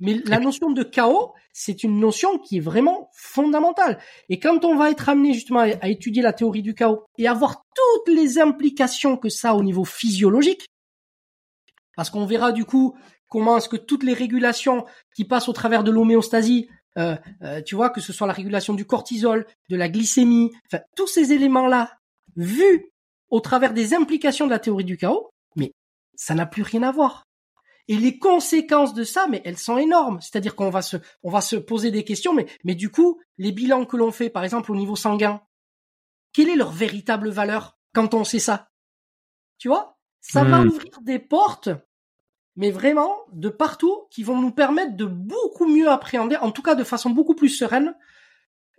Mais 0.01 0.20
la 0.25 0.39
notion 0.39 0.70
de 0.70 0.83
chaos, 0.83 1.33
c'est 1.53 1.83
une 1.83 1.99
notion 1.99 2.39
qui 2.39 2.59
est 2.59 2.61
vraiment 2.61 3.11
fondamentale. 3.12 3.99
Et 4.29 4.39
quand 4.39 4.65
on 4.65 4.77
va 4.77 4.91
être 4.91 5.09
amené 5.09 5.35
justement 5.35 5.61
à, 5.61 5.89
étudier 5.89 6.23
la 6.23 6.33
théorie 6.33 6.62
du 6.62 6.75
chaos 6.75 7.05
et 7.19 7.27
à 7.27 7.35
voir 7.35 7.65
toutes 7.75 8.15
les 8.15 8.39
implications 8.39 9.16
que 9.16 9.29
ça 9.29 9.51
a 9.51 9.55
au 9.55 9.62
niveau 9.62 9.85
physiologique, 9.85 10.66
parce 11.97 12.11
qu'on 12.11 12.27
verra 12.27 12.53
du 12.53 12.65
coup 12.65 12.97
comment 13.29 13.59
est-ce 13.59 13.69
que 13.69 13.77
toutes 13.77 14.05
les 14.05 14.15
régulations 14.15 14.87
qui 15.15 15.25
passent 15.25 15.49
au 15.49 15.53
travers 15.53 15.83
de 15.83 15.91
l'homéostasie, 15.91 16.69
euh, 16.97 17.16
euh, 17.43 17.61
tu 17.62 17.75
vois, 17.75 17.91
que 17.91 18.01
ce 18.01 18.12
soit 18.12 18.27
la 18.27 18.33
régulation 18.33 18.75
du 18.75 18.87
cortisol, 18.87 19.47
de 19.69 19.77
la 19.77 19.89
glycémie, 19.89 20.53
enfin 20.66 20.83
tous 20.97 21.09
ces 21.09 21.33
éléments-là, 21.33 21.99
vus 22.37 22.93
au 23.31 23.41
travers 23.41 23.75
des 23.75 23.95
implications 23.95 24.47
de 24.47 24.53
la 24.53 24.61
théorie 24.61 24.85
du 24.85 24.97
chaos, 24.97 25.31
ça 26.19 26.35
n'a 26.35 26.47
plus 26.47 26.62
rien 26.62 26.83
à 26.83 26.93
voir. 26.93 27.28
Et 27.89 27.97
les 27.97 28.19
conséquences 28.19 28.93
de 28.93 29.02
ça, 29.02 29.27
mais 29.28 29.40
elles 29.44 29.59
sont 29.59 29.78
énormes. 29.78 30.20
C'est-à-dire 30.20 30.55
qu'on 30.55 30.70
va 30.70 30.82
se, 30.82 30.98
on 31.23 31.31
va 31.31 31.40
se 31.40 31.56
poser 31.56 31.90
des 31.90 32.05
questions, 32.05 32.35
mais, 32.35 32.47
mais 32.65 32.74
du 32.74 32.90
coup, 32.90 33.19
les 33.39 33.51
bilans 33.51 33.86
que 33.86 33.97
l'on 33.97 34.12
fait, 34.12 34.28
par 34.28 34.44
exemple, 34.44 34.70
au 34.70 34.77
niveau 34.77 34.94
sanguin, 34.94 35.40
quelle 36.32 36.51
est 36.51 36.56
leur 36.56 36.70
véritable 36.70 37.31
valeur 37.31 37.78
quand 37.94 38.12
on 38.12 38.24
sait 38.24 38.39
ça? 38.39 38.70
Tu 39.56 39.69
vois? 39.69 39.98
Ça 40.20 40.44
va 40.44 40.60
hmm. 40.60 40.69
ouvrir 40.69 41.01
des 41.01 41.19
portes, 41.19 41.70
mais 42.56 42.70
vraiment 42.70 43.16
de 43.32 43.48
partout, 43.48 44.06
qui 44.10 44.23
vont 44.23 44.40
nous 44.40 44.52
permettre 44.52 44.97
de 44.97 45.06
beaucoup 45.06 45.66
mieux 45.66 45.89
appréhender, 45.89 46.36
en 46.36 46.52
tout 46.52 46.62
cas 46.62 46.74
de 46.74 46.85
façon 46.85 47.10
beaucoup 47.10 47.35
plus 47.35 47.48
sereine, 47.48 47.94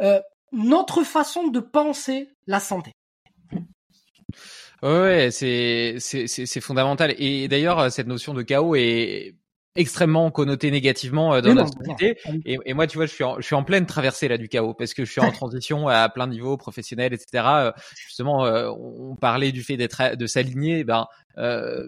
euh, 0.02 0.22
notre 0.52 1.04
façon 1.04 1.48
de 1.48 1.60
penser 1.60 2.30
la 2.46 2.60
santé. 2.60 2.92
Ouais, 4.84 5.30
c'est 5.32 5.96
c'est 6.00 6.28
c'est 6.28 6.62
fondamental. 6.62 7.14
Et 7.18 7.48
d'ailleurs, 7.48 7.92
cette 7.92 8.08
notion 8.08 8.34
de 8.34 8.42
chaos 8.42 8.76
est 8.76 9.36
extrêmement 9.76 10.32
connotée 10.32 10.72
négativement 10.72 11.34
euh, 11.34 11.42
dans 11.42 11.54
notre 11.54 11.78
société. 11.78 12.20
Et, 12.46 12.58
et, 12.66 12.74
moi, 12.74 12.88
tu 12.88 12.98
vois, 12.98 13.06
je 13.06 13.14
suis 13.14 13.24
en, 13.24 13.38
je 13.40 13.46
suis 13.46 13.56
en 13.56 13.64
pleine 13.64 13.86
traversée 13.86 14.28
là 14.28 14.38
du 14.38 14.50
chaos 14.50 14.74
parce 14.74 14.94
que 14.94 15.06
je 15.06 15.12
suis 15.12 15.22
en 15.22 15.32
transition 15.32 15.88
à 15.88 16.10
plein 16.10 16.28
niveau 16.28 16.58
professionnel, 16.58 17.14
etc. 17.14 17.44
Euh, 17.48 17.72
justement, 17.96 18.46
euh, 18.46 18.70
on 18.70 19.16
parlait 19.16 19.52
du 19.52 19.64
fait 19.64 19.78
d'être 19.78 20.16
de 20.16 20.28
s'aligner. 20.28 20.84
Ben, 20.84 21.08
euh, 21.38 21.88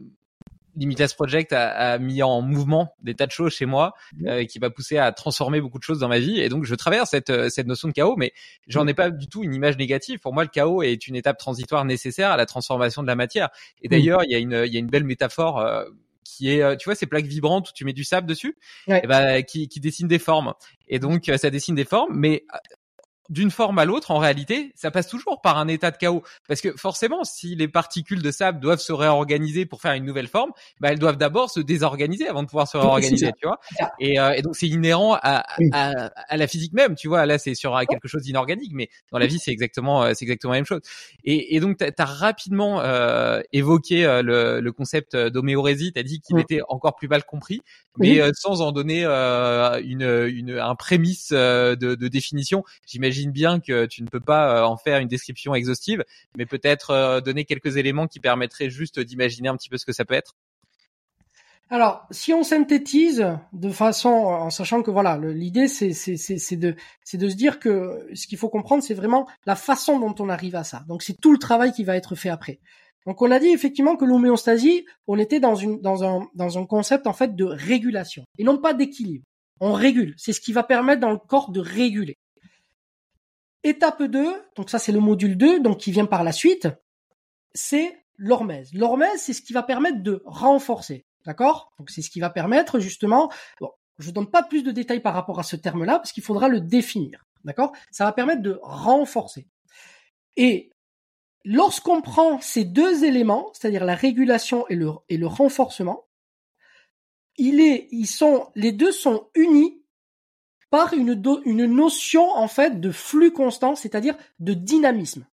Limitless 0.76 1.14
Project 1.14 1.54
a, 1.54 1.70
a, 1.70 1.98
mis 1.98 2.24
en 2.24 2.42
mouvement 2.42 2.96
des 3.02 3.16
tas 3.16 3.26
de 3.26 3.32
choses 3.32 3.54
chez 3.54 3.66
moi 3.66 3.94
mmh. 4.14 4.28
euh, 4.28 4.46
qui 4.46 4.60
m'a 4.60 4.70
poussé 4.70 4.98
à 4.98 5.12
transformer 5.12 5.62
beaucoup 5.62 5.80
de 5.80 5.84
choses 5.84 6.00
dans 6.00 6.08
ma 6.08 6.20
vie 6.20 6.40
et 6.40 6.50
donc 6.50 6.66
je 6.66 6.76
traverse 6.76 7.10
cette 7.12 7.30
euh, 7.30 7.50
cette 7.50 7.68
notion 7.68 7.88
de 7.88 7.94
chaos 7.94 8.16
mais 8.18 8.34
j'en 8.68 8.88
ai 8.88 8.94
mmh. 8.94 8.96
pas 8.96 9.10
du 9.10 9.28
tout 9.28 9.44
une 9.44 9.54
image 9.54 9.78
négative 9.78 10.20
pour 10.20 10.34
moi 10.34 10.44
le 10.44 10.50
chaos 10.50 10.82
est 10.82 11.08
une 11.08 11.16
étape 11.16 11.38
transitoire 11.38 11.86
nécessaire 11.86 12.32
à 12.32 12.38
la 12.38 12.46
transformation 12.46 13.02
de 13.02 13.08
la 13.08 13.16
matière 13.16 13.50
et 13.82 13.88
mmh. 13.88 13.92
d'ailleurs 13.92 14.24
il 14.24 14.32
y 14.32 14.36
a 14.36 14.40
une 14.40 14.64
il 14.66 14.74
y 14.74 14.78
a 14.78 14.80
une 14.80 14.90
belle 14.90 15.04
métaphore 15.04 15.60
euh, 15.60 15.86
qui 16.24 16.50
est, 16.50 16.78
tu 16.78 16.86
vois, 16.86 16.96
ces 16.96 17.08
plaques 17.08 17.26
vibrantes 17.26 17.70
où 17.70 17.74
tu 17.74 17.84
mets 17.84 17.92
du 17.92 18.06
sable 18.06 18.26
dessus, 18.26 18.56
et 18.88 19.06
ben, 19.06 19.44
qui, 19.44 19.68
qui 19.68 19.82
dessinent 19.82 20.08
des 20.08 20.18
formes. 20.18 20.54
Et 20.88 20.98
donc, 20.98 21.30
ça 21.36 21.50
dessine 21.50 21.76
des 21.76 21.84
formes, 21.84 22.18
mais 22.18 22.46
d'une 23.32 23.50
forme 23.50 23.80
à 23.80 23.86
l'autre, 23.86 24.12
en 24.12 24.18
réalité, 24.18 24.74
ça 24.76 24.92
passe 24.92 25.08
toujours 25.08 25.42
par 25.42 25.58
un 25.58 25.70
état 25.70 25.90
de 25.90 25.96
chaos. 25.98 26.22
Parce 26.50 26.60
que 26.60 26.76
forcément, 26.76 27.24
si 27.24 27.56
les 27.56 27.70
particules 27.70 28.22
de 28.22 28.30
sable 28.30 28.60
doivent 28.60 28.82
se 28.82 28.92
réorganiser 28.92 29.66
pour 29.66 29.82
faire 29.82 29.94
une 29.94 30.04
nouvelle 30.04 30.28
forme, 30.28 30.52
bah, 30.82 30.90
elles 30.92 31.00
doivent 31.00 31.18
d'abord 31.18 31.50
se 31.50 31.62
désorganiser 31.62 32.28
avant 32.28 32.44
de 32.44 32.48
pouvoir 32.48 32.68
se 32.68 32.76
réorganiser, 32.76 33.32
tu 33.42 33.48
vois. 33.48 33.60
Et, 34.00 34.20
euh, 34.20 34.34
et, 34.34 34.42
donc 34.42 34.58
c'est 34.58 34.68
inhérent 34.68 35.14
à, 35.14 35.46
à, 35.72 36.10
à, 36.28 36.38
la 36.38 36.48
physique 36.48 36.74
même, 36.74 36.96
tu 36.96 37.08
vois. 37.08 37.26
Là, 37.26 37.38
c'est 37.38 37.56
sur 37.56 37.80
quelque 37.88 38.10
chose 38.10 38.24
d'inorganique, 38.24 38.74
mais 38.74 38.90
dans 39.14 39.18
la 39.18 39.28
vie, 39.28 39.40
c'est 39.40 39.52
exactement, 39.52 40.04
euh, 40.04 40.12
c'est 40.14 40.26
exactement 40.26 40.52
la 40.52 40.60
même 40.60 40.66
chose. 40.66 40.82
Et, 41.24 41.56
et 41.56 41.62
donc, 41.62 41.78
tu 41.78 41.86
as, 41.86 42.06
rapidement 42.06 42.82
euh, 42.82 43.42
évoqué 43.54 44.06
euh, 44.06 44.22
le, 44.22 44.60
le, 44.60 44.72
concept 44.74 45.16
d'homéorésie. 45.16 45.94
Tu 45.94 46.00
as 46.00 46.04
dit 46.04 46.20
qu'il 46.20 46.38
était 46.38 46.60
encore 46.68 46.96
plus 46.98 47.08
mal 47.08 47.24
compris, 47.24 47.62
mais 47.98 48.20
sans 48.34 48.62
en 48.62 48.74
donner 48.74 49.06
une, 49.06 50.02
une, 50.28 50.60
un 50.60 50.76
prémisse 50.76 51.32
de, 51.32 51.76
de 51.76 52.08
définition. 52.10 52.64
J'imagine 52.86 53.21
bien 53.30 53.60
que 53.60 53.86
tu 53.86 54.02
ne 54.02 54.08
peux 54.08 54.20
pas 54.20 54.66
en 54.66 54.78
faire 54.78 55.00
une 55.00 55.08
description 55.08 55.54
exhaustive, 55.54 56.04
mais 56.36 56.48
peut-être 56.48 57.20
donner 57.20 57.46
quelques 57.46 57.78
éléments 57.78 58.08
qui 58.08 58.20
permettraient 58.20 58.72
juste 58.72 59.00
d'imaginer 59.00 59.50
un 59.50 59.58
petit 59.58 59.70
peu 59.70 59.78
ce 59.78 59.86
que 59.86 59.94
ça 59.94 60.06
peut 60.06 60.16
être. 60.16 60.34
Alors, 61.70 62.06
si 62.12 62.34
on 62.34 62.44
synthétise 62.44 63.26
de 63.54 63.70
façon, 63.70 64.10
en 64.10 64.50
sachant 64.50 64.84
que 64.84 64.92
voilà, 64.92 65.18
l'idée 65.18 65.70
c'est 65.70 65.88
de 66.58 66.76
se 67.06 67.36
dire 67.36 67.60
que 67.60 68.10
ce 68.14 68.28
qu'il 68.28 68.38
faut 68.38 68.50
comprendre, 68.50 68.84
c'est 68.84 68.94
vraiment 68.94 69.26
la 69.46 69.56
façon 69.56 70.00
dont 70.00 70.16
on 70.20 70.28
arrive 70.28 70.56
à 70.56 70.66
ça. 70.66 70.84
Donc 70.90 71.02
c'est 71.04 71.22
tout 71.22 71.32
le 71.32 71.38
travail 71.38 71.72
qui 71.72 71.86
va 71.86 71.96
être 71.96 72.16
fait 72.16 72.28
après. 72.28 72.60
Donc 73.06 73.22
on 73.22 73.32
a 73.32 73.40
dit 73.40 73.48
effectivement 73.48 73.96
que 73.96 74.04
l'homéostasie, 74.04 74.86
on 75.08 75.18
était 75.18 75.40
dans 75.40 76.04
un 76.04 76.66
concept 76.66 77.08
en 77.08 77.14
fait 77.14 77.38
de 77.38 77.46
régulation 77.46 78.26
et 78.38 78.44
non 78.44 78.58
pas 78.58 78.74
d'équilibre. 78.74 79.24
On 79.62 79.72
régule, 79.74 80.14
c'est 80.18 80.34
ce 80.34 80.42
qui 80.42 80.54
va 80.54 80.64
permettre 80.64 81.00
dans 81.00 81.12
le 81.12 81.20
corps 81.20 81.52
de 81.52 81.62
réguler. 81.62 82.18
Étape 83.64 84.04
2, 84.04 84.34
donc 84.56 84.70
ça 84.70 84.80
c'est 84.80 84.92
le 84.92 85.00
module 85.00 85.38
2, 85.38 85.60
donc 85.60 85.78
qui 85.78 85.92
vient 85.92 86.06
par 86.06 86.24
la 86.24 86.32
suite, 86.32 86.68
c'est 87.54 88.06
l'hormèse. 88.18 88.74
L'hormèse, 88.74 89.22
c'est 89.22 89.34
ce 89.34 89.42
qui 89.42 89.54
va 89.54 89.64
permettre 89.64 90.02
de 90.02 90.22
renforcer. 90.26 91.06
D'accord? 91.26 91.72
Donc 91.78 91.90
c'est 91.90 92.02
ce 92.02 92.10
qui 92.10 92.20
va 92.20 92.30
permettre 92.30 92.80
justement. 92.80 93.32
Bon, 93.60 93.72
je 94.00 94.12
donne 94.12 94.30
pas 94.30 94.44
plus 94.44 94.64
de 94.64 94.72
détails 94.72 95.02
par 95.02 95.14
rapport 95.14 95.40
à 95.40 95.44
ce 95.44 95.56
terme-là 95.56 96.00
parce 96.00 96.12
qu'il 96.12 96.24
faudra 96.24 96.48
le 96.48 96.62
définir. 96.62 97.26
D'accord? 97.44 97.72
Ça 97.92 98.06
va 98.06 98.12
permettre 98.12 98.42
de 98.42 98.60
renforcer. 98.64 99.48
Et 100.38 100.72
lorsqu'on 101.44 102.02
prend 102.02 102.40
ces 102.42 102.64
deux 102.64 103.04
éléments, 103.04 103.52
c'est-à-dire 103.54 103.86
la 103.86 103.96
régulation 103.96 104.68
et 104.70 104.76
le, 104.76 104.92
et 105.10 105.18
le 105.18 105.28
renforcement, 105.28 106.08
il 107.38 107.60
est, 107.60 107.88
ils 107.92 108.08
sont, 108.08 108.52
les 108.56 108.72
deux 108.72 108.92
sont 108.92 109.30
unis 109.36 109.81
par 110.72 110.94
une, 110.94 111.66
notion 111.66 112.32
en 112.32 112.48
fait 112.48 112.80
de 112.80 112.92
flux 112.92 113.32
constant, 113.32 113.76
c'est-à-dire 113.76 114.16
de 114.40 114.54
dynamisme. 114.54 115.28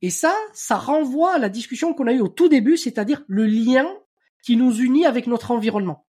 Et 0.00 0.10
ça, 0.10 0.32
ça 0.54 0.76
renvoie 0.76 1.34
à 1.34 1.38
la 1.38 1.48
discussion 1.48 1.92
qu'on 1.92 2.06
a 2.06 2.12
eue 2.12 2.20
au 2.20 2.28
tout 2.28 2.48
début, 2.48 2.76
c'est-à-dire 2.76 3.24
le 3.26 3.44
lien 3.44 3.92
qui 4.42 4.56
nous 4.56 4.72
unit 4.72 5.04
avec 5.04 5.26
notre 5.26 5.50
environnement. 5.50 6.06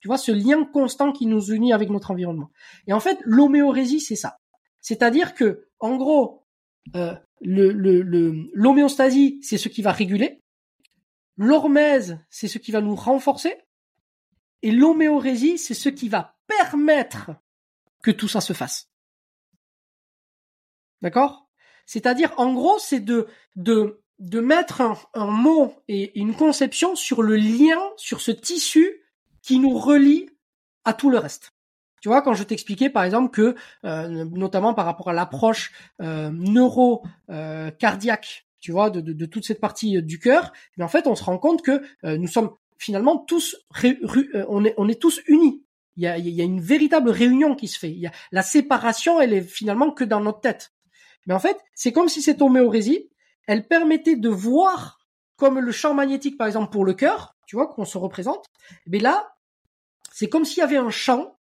Tu 0.00 0.08
vois, 0.08 0.18
ce 0.18 0.32
lien 0.32 0.66
constant 0.66 1.12
qui 1.12 1.24
nous 1.24 1.46
unit 1.46 1.72
avec 1.72 1.88
notre 1.88 2.10
environnement. 2.10 2.50
Et 2.86 2.92
en 2.92 3.00
fait, 3.00 3.18
l'homéorésie, 3.24 4.00
c'est 4.00 4.16
ça. 4.16 4.38
C'est-à-dire 4.82 5.32
que, 5.32 5.66
en 5.80 5.96
gros, 5.96 6.44
euh, 6.94 7.14
l'homéostasie, 7.40 9.40
c'est 9.42 9.56
ce 9.56 9.70
qui 9.70 9.80
va 9.80 9.92
réguler. 9.92 10.42
L'hormèse, 11.38 12.18
c'est 12.28 12.48
ce 12.48 12.58
qui 12.58 12.70
va 12.70 12.82
nous 12.82 12.96
renforcer. 12.96 13.56
Et 14.60 14.72
l'homéorésie, 14.72 15.56
c'est 15.56 15.72
ce 15.72 15.88
qui 15.88 16.10
va 16.10 16.36
permettre 16.46 17.30
que 18.04 18.12
tout 18.12 18.28
ça 18.28 18.40
se 18.40 18.52
fasse. 18.52 18.88
D'accord? 21.02 21.48
C'est-à-dire, 21.86 22.32
en 22.36 22.54
gros, 22.54 22.78
c'est 22.78 23.00
de, 23.00 23.26
de 23.56 24.04
de 24.18 24.40
mettre 24.40 24.80
un, 24.80 25.26
mot 25.26 25.74
et 25.88 26.18
une 26.18 26.34
conception 26.34 26.94
sur 26.94 27.22
le 27.22 27.36
lien, 27.36 27.78
sur 27.96 28.20
ce 28.20 28.30
tissu 28.30 29.02
qui 29.42 29.58
nous 29.58 29.76
relie 29.76 30.30
à 30.84 30.92
tout 30.92 31.10
le 31.10 31.18
reste. 31.18 31.52
Tu 32.00 32.08
vois, 32.08 32.22
quand 32.22 32.34
je 32.34 32.44
t'expliquais 32.44 32.90
par 32.90 33.04
exemple 33.04 33.30
que, 33.30 33.54
euh, 33.84 34.24
notamment 34.26 34.74
par 34.74 34.84
rapport 34.84 35.08
à 35.08 35.12
l'approche 35.12 35.72
euh, 36.00 36.30
neuro 36.30 37.02
euh, 37.30 37.70
tu 38.60 38.72
vois, 38.72 38.90
de, 38.90 39.26
toute 39.26 39.44
cette 39.44 39.60
partie 39.60 40.02
du 40.02 40.18
cœur, 40.18 40.52
mais 40.76 40.84
en 40.84 40.88
fait, 40.88 41.06
on 41.06 41.14
se 41.14 41.24
rend 41.24 41.36
compte 41.36 41.62
que 41.62 41.82
nous 42.02 42.28
sommes 42.28 42.50
finalement 42.78 43.18
tous, 43.18 43.56
on 44.48 44.64
est, 44.64 44.74
on 44.78 44.88
est 44.88 45.00
tous 45.00 45.20
unis. 45.26 45.63
Il 45.96 46.02
y, 46.02 46.08
a, 46.40 46.44
une 46.44 46.60
véritable 46.60 47.10
réunion 47.10 47.54
qui 47.54 47.68
se 47.68 47.78
fait. 47.78 47.92
Y 47.92 48.08
a, 48.08 48.12
la 48.32 48.42
séparation, 48.42 49.20
elle 49.20 49.32
est 49.32 49.42
finalement 49.42 49.92
que 49.92 50.04
dans 50.04 50.20
notre 50.20 50.40
tête. 50.40 50.72
Mais 51.26 51.34
en 51.34 51.38
fait, 51.38 51.56
c'est 51.74 51.92
comme 51.92 52.08
si 52.08 52.20
cette 52.20 52.42
homéorésie, 52.42 53.10
elle 53.46 53.66
permettait 53.66 54.16
de 54.16 54.28
voir 54.28 54.98
comme 55.36 55.58
le 55.58 55.72
champ 55.72 55.94
magnétique, 55.94 56.36
par 56.36 56.46
exemple, 56.46 56.72
pour 56.72 56.84
le 56.84 56.94
cœur, 56.94 57.36
tu 57.46 57.56
vois, 57.56 57.68
qu'on 57.68 57.84
se 57.84 57.98
représente. 57.98 58.46
Mais 58.86 58.98
là, 58.98 59.36
c'est 60.12 60.28
comme 60.28 60.44
s'il 60.44 60.58
y 60.58 60.62
avait 60.62 60.76
un 60.76 60.90
champ 60.90 61.38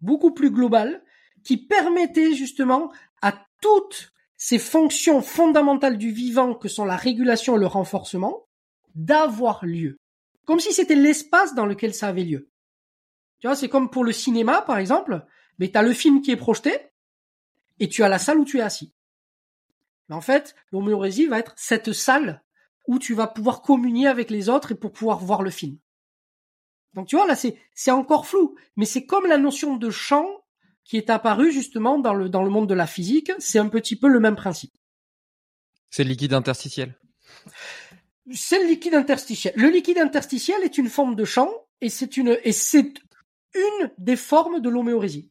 beaucoup 0.00 0.32
plus 0.32 0.50
global 0.50 1.02
qui 1.44 1.56
permettait 1.56 2.34
justement 2.34 2.92
à 3.22 3.34
toutes 3.60 4.12
ces 4.36 4.58
fonctions 4.58 5.20
fondamentales 5.22 5.98
du 5.98 6.10
vivant 6.10 6.54
que 6.54 6.68
sont 6.68 6.84
la 6.84 6.96
régulation 6.96 7.56
et 7.56 7.60
le 7.60 7.66
renforcement 7.66 8.46
d'avoir 8.94 9.64
lieu. 9.64 9.96
Comme 10.44 10.60
si 10.60 10.72
c'était 10.72 10.94
l'espace 10.94 11.54
dans 11.54 11.66
lequel 11.66 11.94
ça 11.94 12.08
avait 12.08 12.24
lieu. 12.24 12.49
Tu 13.40 13.46
vois, 13.46 13.56
c'est 13.56 13.68
comme 13.68 13.90
pour 13.90 14.04
le 14.04 14.12
cinéma, 14.12 14.62
par 14.62 14.78
exemple, 14.78 15.24
mais 15.58 15.70
tu 15.70 15.78
as 15.78 15.82
le 15.82 15.92
film 15.92 16.22
qui 16.22 16.30
est 16.30 16.36
projeté 16.36 16.74
et 17.78 17.88
tu 17.88 18.02
as 18.02 18.08
la 18.08 18.18
salle 18.18 18.38
où 18.38 18.44
tu 18.44 18.58
es 18.58 18.62
assis. 18.62 18.92
Mais 20.08 20.14
en 20.14 20.20
fait, 20.20 20.54
l'homéorésie 20.72 21.26
va 21.26 21.38
être 21.38 21.54
cette 21.56 21.92
salle 21.92 22.42
où 22.86 22.98
tu 22.98 23.14
vas 23.14 23.26
pouvoir 23.26 23.62
communier 23.62 24.08
avec 24.08 24.30
les 24.30 24.48
autres 24.48 24.72
et 24.72 24.74
pour 24.74 24.92
pouvoir 24.92 25.18
voir 25.18 25.42
le 25.42 25.50
film. 25.50 25.78
Donc 26.94 27.06
tu 27.06 27.16
vois, 27.16 27.26
là, 27.26 27.36
c'est, 27.36 27.56
c'est 27.74 27.90
encore 27.90 28.26
flou. 28.26 28.56
Mais 28.76 28.84
c'est 28.84 29.06
comme 29.06 29.26
la 29.26 29.38
notion 29.38 29.76
de 29.76 29.90
champ 29.90 30.26
qui 30.84 30.96
est 30.96 31.08
apparue 31.08 31.52
justement 31.52 31.98
dans 31.98 32.14
le, 32.14 32.28
dans 32.28 32.42
le 32.42 32.50
monde 32.50 32.68
de 32.68 32.74
la 32.74 32.86
physique. 32.86 33.30
C'est 33.38 33.58
un 33.58 33.68
petit 33.68 33.96
peu 33.96 34.08
le 34.08 34.20
même 34.20 34.36
principe. 34.36 34.72
C'est 35.88 36.04
le 36.04 36.10
liquide 36.10 36.34
interstitiel. 36.34 36.98
C'est 38.32 38.58
le 38.58 38.66
liquide 38.66 38.94
interstitiel. 38.94 39.54
Le 39.56 39.68
liquide 39.68 39.98
interstitiel 39.98 40.62
est 40.62 40.78
une 40.78 40.88
forme 40.88 41.14
de 41.14 41.24
champ 41.24 41.50
et 41.80 41.88
c'est 41.88 42.16
une, 42.16 42.38
et 42.42 42.52
c'est 42.52 42.92
une 43.54 43.90
des 43.98 44.16
formes 44.16 44.60
de 44.60 44.68
l'homéorésie. 44.68 45.30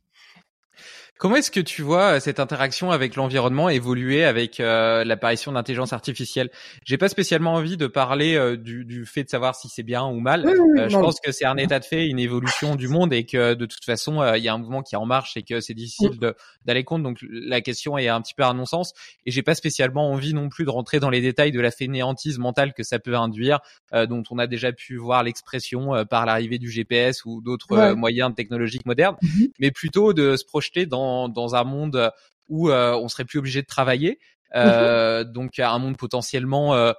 Comment 1.20 1.36
est-ce 1.36 1.52
que 1.52 1.60
tu 1.60 1.82
vois 1.82 2.16
euh, 2.16 2.20
cette 2.22 2.40
interaction 2.40 2.92
avec 2.92 3.18
l'environnement 3.18 3.68
évoluer 3.68 4.24
avec 4.24 4.62
euh, 4.62 5.04
l'apparition 5.04 5.52
d'intelligence 5.52 5.92
artificielle? 5.92 6.50
J'ai 6.86 6.98
pas 6.98 7.10
spécialement 7.10 7.56
envie 7.56 7.76
de 7.76 7.88
parler 7.88 8.36
euh, 8.36 8.56
du, 8.56 8.86
du, 8.86 9.06
fait 9.06 9.26
de 9.26 9.30
savoir 9.30 9.54
si 9.54 9.68
c'est 9.68 9.84
bien 9.84 10.06
ou 10.06 10.22
mal. 10.22 10.46
je 10.48 10.98
pense 10.98 11.20
que 11.20 11.34
c'est 11.34 11.44
un 11.44 11.58
état 11.58 11.80
de 11.80 11.84
fait, 11.84 12.08
une 12.08 12.20
évolution 12.20 12.78
du 12.78 12.88
monde 12.88 13.12
et 13.12 13.26
que 13.26 13.54
de 13.54 13.66
toute 13.66 13.84
façon 13.84 14.24
il 14.34 14.42
y 14.42 14.48
a 14.48 14.54
un 14.54 14.60
mouvement 14.60 14.82
qui 14.82 14.96
est 14.96 14.98
en 14.98 15.06
marche 15.06 15.36
et 15.36 15.44
que 15.44 15.60
c'est 15.60 15.74
difficile 15.74 16.18
d'aller 16.64 16.86
contre. 16.86 17.04
Donc 17.04 17.18
la 17.30 17.60
question 17.60 17.98
est 17.98 18.08
un 18.08 18.22
petit 18.22 18.34
peu 18.34 18.44
à 18.44 18.54
non-sens 18.54 18.94
et 19.26 19.32
j'ai 19.32 19.44
pas 19.44 19.56
spécialement 19.56 20.10
envie 20.10 20.34
non 20.34 20.48
plus 20.48 20.64
de 20.64 20.70
rentrer 20.70 21.02
dans 21.02 21.10
les 21.10 21.20
détails 21.20 21.52
de 21.52 21.60
la 21.60 21.72
fainéantise 21.72 22.40
mentale 22.40 22.74
que 22.74 22.84
ça 22.84 22.98
peut 22.98 23.16
induire, 23.16 23.60
dont 23.92 24.24
on 24.32 24.40
a 24.40 24.48
déjà 24.48 24.72
pu 24.72 24.96
voir 24.96 25.24
l'expression 25.24 26.06
par 26.06 26.26
l'arrivée 26.26 26.60
du 26.60 26.70
GPS 26.70 27.26
ou 27.26 27.42
d'autres 27.42 27.94
moyens 27.96 28.34
technologiques 28.34 28.86
modernes, 28.86 29.18
mhm. 29.22 29.48
mais 29.60 29.72
plutôt 29.72 30.14
de 30.14 30.38
se 30.38 30.46
projeter 30.46 30.86
dans 30.86 31.09
dans, 31.30 31.56
un 31.56 31.64
monde 31.64 32.12
où 32.48 32.70
euh, 32.70 32.96
on 32.96 33.08
serait 33.08 33.26
plus 33.26 33.40
obligé 33.40 33.62
de 33.62 33.68
travailler. 33.68 34.20
Euh, 34.56 35.24
mhm. 35.24 35.32
Donc 35.32 35.60
un 35.60 35.78
monde 35.80 35.98
potentiellement 35.98 36.74
euh, 36.76 36.94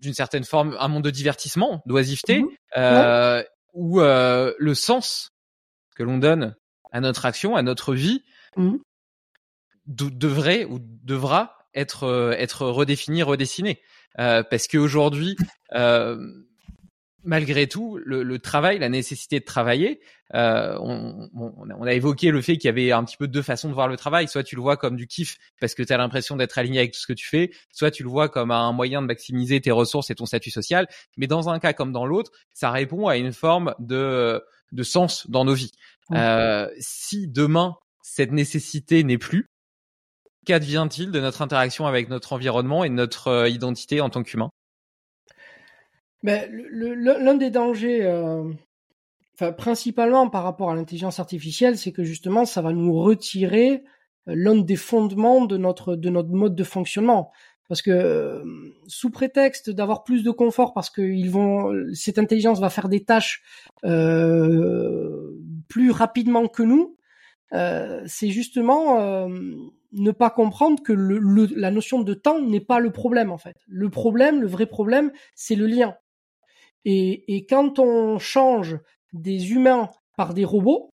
d'une 0.00 0.14
certaine 0.14 0.44
forme, 0.44 0.76
un 0.78 0.88
monde 0.88 1.04
de 1.04 1.10
divertissement, 1.10 1.82
d'oisiveté, 1.86 2.42
mhm. 2.76 3.44
où 3.74 4.00
le 4.00 4.74
sens 4.74 5.30
que 5.96 6.02
l'on 6.02 6.18
donne 6.18 6.54
à 6.90 7.00
notre 7.00 7.26
action, 7.26 7.56
à 7.56 7.62
notre 7.62 7.94
vie, 7.94 8.22
mhm. 8.56 8.78
devrait 9.86 10.64
ou 10.64 10.78
devra 10.80 11.56
être 11.74 12.34
être 12.38 12.66
redéfini, 12.66 13.22
redessiné. 13.22 13.80
parce 14.16 14.66
qu'aujourd'hui, 14.68 15.36
malgré 17.24 17.66
tout, 17.66 17.98
le, 18.04 18.38
travail, 18.38 18.78
la 18.78 18.88
nécessité 18.88 19.40
de 19.40 19.44
travailler, 19.44 20.00
euh, 20.34 20.76
on, 20.80 21.28
on, 21.34 21.82
a 21.82 21.92
évoqué 21.92 22.30
le 22.30 22.40
fait 22.40 22.56
qu'il 22.56 22.66
y 22.66 22.68
avait 22.68 22.92
un 22.92 23.04
petit 23.04 23.16
peu 23.16 23.28
deux 23.28 23.42
façons 23.42 23.68
de 23.68 23.74
voir 23.74 23.88
le 23.88 23.96
travail. 23.96 24.28
Soit 24.28 24.42
tu 24.42 24.56
le 24.56 24.62
vois 24.62 24.76
comme 24.76 24.96
du 24.96 25.06
kiff 25.06 25.36
parce 25.60 25.74
que 25.74 25.82
tu 25.82 25.92
as 25.92 25.96
l'impression 25.96 26.36
d'être 26.36 26.58
aligné 26.58 26.78
avec 26.78 26.92
tout 26.92 27.00
ce 27.00 27.06
que 27.06 27.12
tu 27.12 27.28
fais, 27.28 27.50
soit 27.72 27.90
tu 27.90 28.02
le 28.02 28.08
vois 28.08 28.28
comme 28.28 28.50
un 28.50 28.72
moyen 28.72 29.02
de 29.02 29.06
maximiser 29.06 29.60
tes 29.60 29.70
ressources 29.70 30.10
et 30.10 30.14
ton 30.14 30.26
statut 30.26 30.50
social. 30.50 30.88
Mais 31.16 31.26
dans 31.26 31.48
un 31.48 31.58
cas 31.58 31.72
comme 31.72 31.92
dans 31.92 32.06
l'autre, 32.06 32.32
ça 32.54 32.70
répond 32.70 33.08
à 33.08 33.16
une 33.16 33.32
forme 33.32 33.74
de, 33.78 34.42
de 34.72 34.82
sens 34.82 35.28
dans 35.28 35.44
nos 35.44 35.54
vies. 35.54 35.72
Euh, 36.12 36.68
si 36.78 37.28
demain, 37.28 37.76
cette 38.02 38.32
nécessité 38.32 39.04
n'est 39.04 39.18
plus, 39.18 39.46
qu'advient-il 40.46 41.10
de 41.10 41.20
notre 41.20 41.42
interaction 41.42 41.86
avec 41.86 42.08
notre 42.08 42.32
environnement 42.32 42.84
et 42.84 42.88
de 42.88 42.94
notre 42.94 43.28
euh, 43.28 43.48
identité 43.48 44.00
en 44.00 44.10
tant 44.10 44.22
qu'humain? 44.22 44.50
Ben, 46.22 46.48
l'un 46.72 47.34
des 47.34 47.50
dangers, 47.50 48.04
euh, 48.04 48.44
enfin, 49.34 49.52
principalement 49.52 50.28
par 50.28 50.44
rapport 50.44 50.70
à 50.70 50.74
l'intelligence 50.74 51.18
artificielle, 51.18 51.76
c'est 51.76 51.92
que 51.92 52.04
justement, 52.04 52.44
ça 52.44 52.62
va 52.62 52.72
nous 52.72 52.94
retirer 52.94 53.82
euh, 54.28 54.34
l'un 54.36 54.56
des 54.56 54.76
fondements 54.76 55.44
de 55.44 55.56
notre 55.56 55.96
de 55.96 56.10
notre 56.10 56.30
mode 56.30 56.54
de 56.54 56.64
fonctionnement. 56.64 57.32
Parce 57.68 57.80
que 57.80 57.90
euh, 57.90 58.44
sous 58.86 59.10
prétexte 59.10 59.70
d'avoir 59.70 60.04
plus 60.04 60.22
de 60.22 60.30
confort, 60.30 60.74
parce 60.74 60.90
que 60.90 61.00
ils 61.00 61.30
vont, 61.30 61.72
cette 61.94 62.18
intelligence 62.18 62.60
va 62.60 62.68
faire 62.68 62.88
des 62.88 63.04
tâches 63.04 63.42
euh, 63.84 65.40
plus 65.68 65.90
rapidement 65.90 66.48
que 66.48 66.62
nous, 66.62 66.96
euh, 67.54 68.02
c'est 68.06 68.28
justement 68.28 69.26
ne 69.92 70.10
pas 70.10 70.30
comprendre 70.30 70.82
que 70.82 70.92
le, 70.92 71.46
la 71.56 71.70
notion 71.70 72.02
de 72.02 72.14
temps 72.14 72.40
n'est 72.40 72.60
pas 72.60 72.78
le 72.78 72.90
problème 72.90 73.30
en 73.30 73.38
fait. 73.38 73.56
Le 73.68 73.88
problème, 73.88 74.42
le 74.42 74.48
vrai 74.48 74.66
problème, 74.66 75.10
c'est 75.34 75.54
le 75.54 75.66
lien. 75.66 75.96
Et, 76.84 77.36
et 77.36 77.46
quand 77.46 77.78
on 77.78 78.18
change 78.18 78.78
des 79.12 79.52
humains 79.52 79.90
par 80.16 80.34
des 80.34 80.44
robots, 80.44 80.90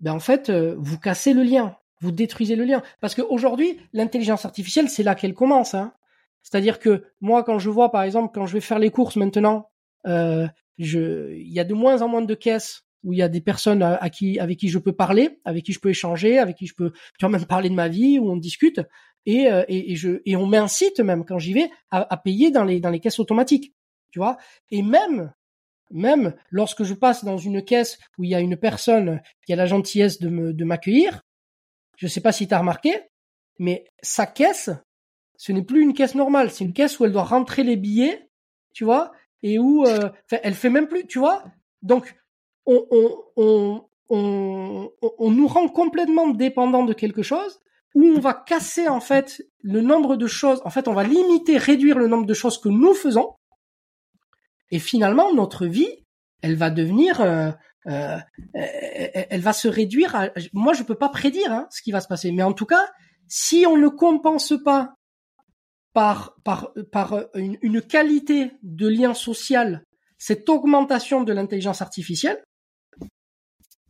ben 0.00 0.12
en 0.12 0.20
fait, 0.20 0.50
euh, 0.50 0.74
vous 0.78 0.98
cassez 0.98 1.32
le 1.32 1.42
lien. 1.42 1.76
vous 2.00 2.10
détruisez 2.10 2.56
le 2.56 2.64
lien. 2.64 2.82
Parce 3.00 3.14
qu'aujourd'hui, 3.14 3.78
l'intelligence 3.92 4.44
artificielle, 4.44 4.88
c'est 4.88 5.04
là 5.04 5.14
qu'elle 5.14 5.34
commence. 5.34 5.74
Hein. 5.74 5.92
C'est-à-dire 6.42 6.80
que 6.80 7.04
moi, 7.20 7.44
quand 7.44 7.60
je 7.60 7.70
vois, 7.70 7.92
par 7.92 8.02
exemple, 8.02 8.32
quand 8.34 8.46
je 8.46 8.54
vais 8.54 8.60
faire 8.60 8.80
les 8.80 8.90
courses 8.90 9.16
maintenant, 9.16 9.70
euh, 10.06 10.48
il 10.78 11.52
y 11.52 11.60
a 11.60 11.64
de 11.64 11.74
moins 11.74 12.02
en 12.02 12.08
moins 12.08 12.22
de 12.22 12.34
caisses 12.34 12.82
où 13.04 13.12
il 13.12 13.18
y 13.18 13.22
a 13.22 13.28
des 13.28 13.40
personnes 13.40 13.82
à, 13.82 14.10
qui, 14.10 14.38
avec 14.38 14.58
qui 14.58 14.68
je 14.68 14.78
peux 14.78 14.92
parler, 14.92 15.40
avec 15.44 15.64
qui 15.64 15.72
je 15.72 15.80
peux 15.80 15.90
échanger, 15.90 16.38
avec 16.38 16.56
qui 16.56 16.66
je 16.66 16.74
peux, 16.74 16.90
tu 16.90 17.24
vois, 17.24 17.30
même 17.30 17.46
parler 17.46 17.68
de 17.68 17.74
ma 17.74 17.88
vie, 17.88 18.18
où 18.18 18.30
on 18.30 18.36
discute, 18.36 18.80
et, 19.26 19.50
euh, 19.50 19.64
et, 19.68 19.92
et 19.92 19.96
je, 19.96 20.20
et 20.24 20.36
on 20.36 20.46
m'incite 20.46 21.00
même 21.00 21.24
quand 21.24 21.38
j'y 21.38 21.52
vais 21.52 21.68
à, 21.90 22.12
à, 22.12 22.16
payer 22.16 22.50
dans 22.50 22.64
les 22.64 22.80
dans 22.80 22.90
les 22.90 23.00
caisses 23.00 23.18
automatiques, 23.18 23.72
tu 24.12 24.20
vois. 24.20 24.36
Et 24.70 24.82
même 24.82 25.32
même 25.90 26.34
lorsque 26.50 26.84
je 26.84 26.94
passe 26.94 27.24
dans 27.24 27.36
une 27.36 27.62
caisse 27.62 27.98
où 28.16 28.24
il 28.24 28.30
y 28.30 28.34
a 28.34 28.40
une 28.40 28.56
personne 28.56 29.20
qui 29.44 29.52
a 29.52 29.56
la 29.56 29.66
gentillesse 29.66 30.20
de 30.20 30.28
me 30.28 30.52
de 30.52 30.64
m'accueillir, 30.64 31.22
je 31.96 32.06
sais 32.06 32.20
pas 32.20 32.32
si 32.32 32.48
tu 32.48 32.54
as 32.54 32.58
remarqué, 32.58 32.94
mais 33.58 33.84
sa 34.02 34.26
caisse, 34.26 34.70
ce 35.36 35.52
n'est 35.52 35.62
plus 35.62 35.82
une 35.82 35.92
caisse 35.92 36.14
normale, 36.14 36.50
c'est 36.50 36.64
une 36.64 36.72
caisse 36.72 36.98
où 36.98 37.04
elle 37.04 37.12
doit 37.12 37.24
rentrer 37.24 37.62
les 37.62 37.76
billets, 37.76 38.30
tu 38.74 38.84
vois, 38.84 39.12
et 39.42 39.58
où 39.58 39.84
euh, 39.86 40.08
elle 40.30 40.54
fait 40.54 40.70
même 40.70 40.88
plus, 40.88 41.06
tu 41.06 41.18
vois. 41.18 41.44
Donc 41.82 42.14
on, 42.66 42.86
on, 43.36 43.84
on, 44.08 44.90
on, 45.18 45.30
nous 45.30 45.46
rend 45.46 45.68
complètement 45.68 46.28
dépendants 46.28 46.84
de 46.84 46.92
quelque 46.92 47.22
chose 47.22 47.60
où 47.94 48.04
on 48.04 48.20
va 48.20 48.34
casser 48.34 48.88
en 48.88 49.00
fait 49.00 49.42
le 49.62 49.80
nombre 49.80 50.16
de 50.16 50.26
choses, 50.26 50.62
en 50.64 50.70
fait 50.70 50.88
on 50.88 50.94
va 50.94 51.04
limiter, 51.04 51.58
réduire 51.58 51.98
le 51.98 52.08
nombre 52.08 52.26
de 52.26 52.34
choses 52.34 52.58
que 52.58 52.68
nous 52.68 52.94
faisons, 52.94 53.34
et 54.72 54.80
finalement 54.80 55.32
notre 55.32 55.66
vie, 55.66 56.04
elle 56.40 56.56
va 56.56 56.70
devenir, 56.70 57.20
euh, 57.20 57.52
euh, 57.86 58.18
elle 58.54 59.40
va 59.40 59.52
se 59.52 59.68
réduire. 59.68 60.16
À, 60.16 60.30
moi 60.52 60.72
je 60.72 60.82
peux 60.82 60.96
pas 60.96 61.08
prédire 61.08 61.52
hein, 61.52 61.68
ce 61.70 61.82
qui 61.82 61.92
va 61.92 62.00
se 62.00 62.08
passer, 62.08 62.32
mais 62.32 62.42
en 62.42 62.52
tout 62.52 62.66
cas, 62.66 62.90
si 63.28 63.64
on 63.68 63.76
ne 63.76 63.88
compense 63.88 64.54
pas 64.64 64.94
par 65.92 66.34
par 66.42 66.72
par 66.90 67.26
une, 67.34 67.58
une 67.62 67.80
qualité 67.80 68.50
de 68.64 68.88
lien 68.88 69.14
social 69.14 69.84
cette 70.18 70.48
augmentation 70.48 71.22
de 71.22 71.32
l'intelligence 71.32 71.82
artificielle, 71.82 72.42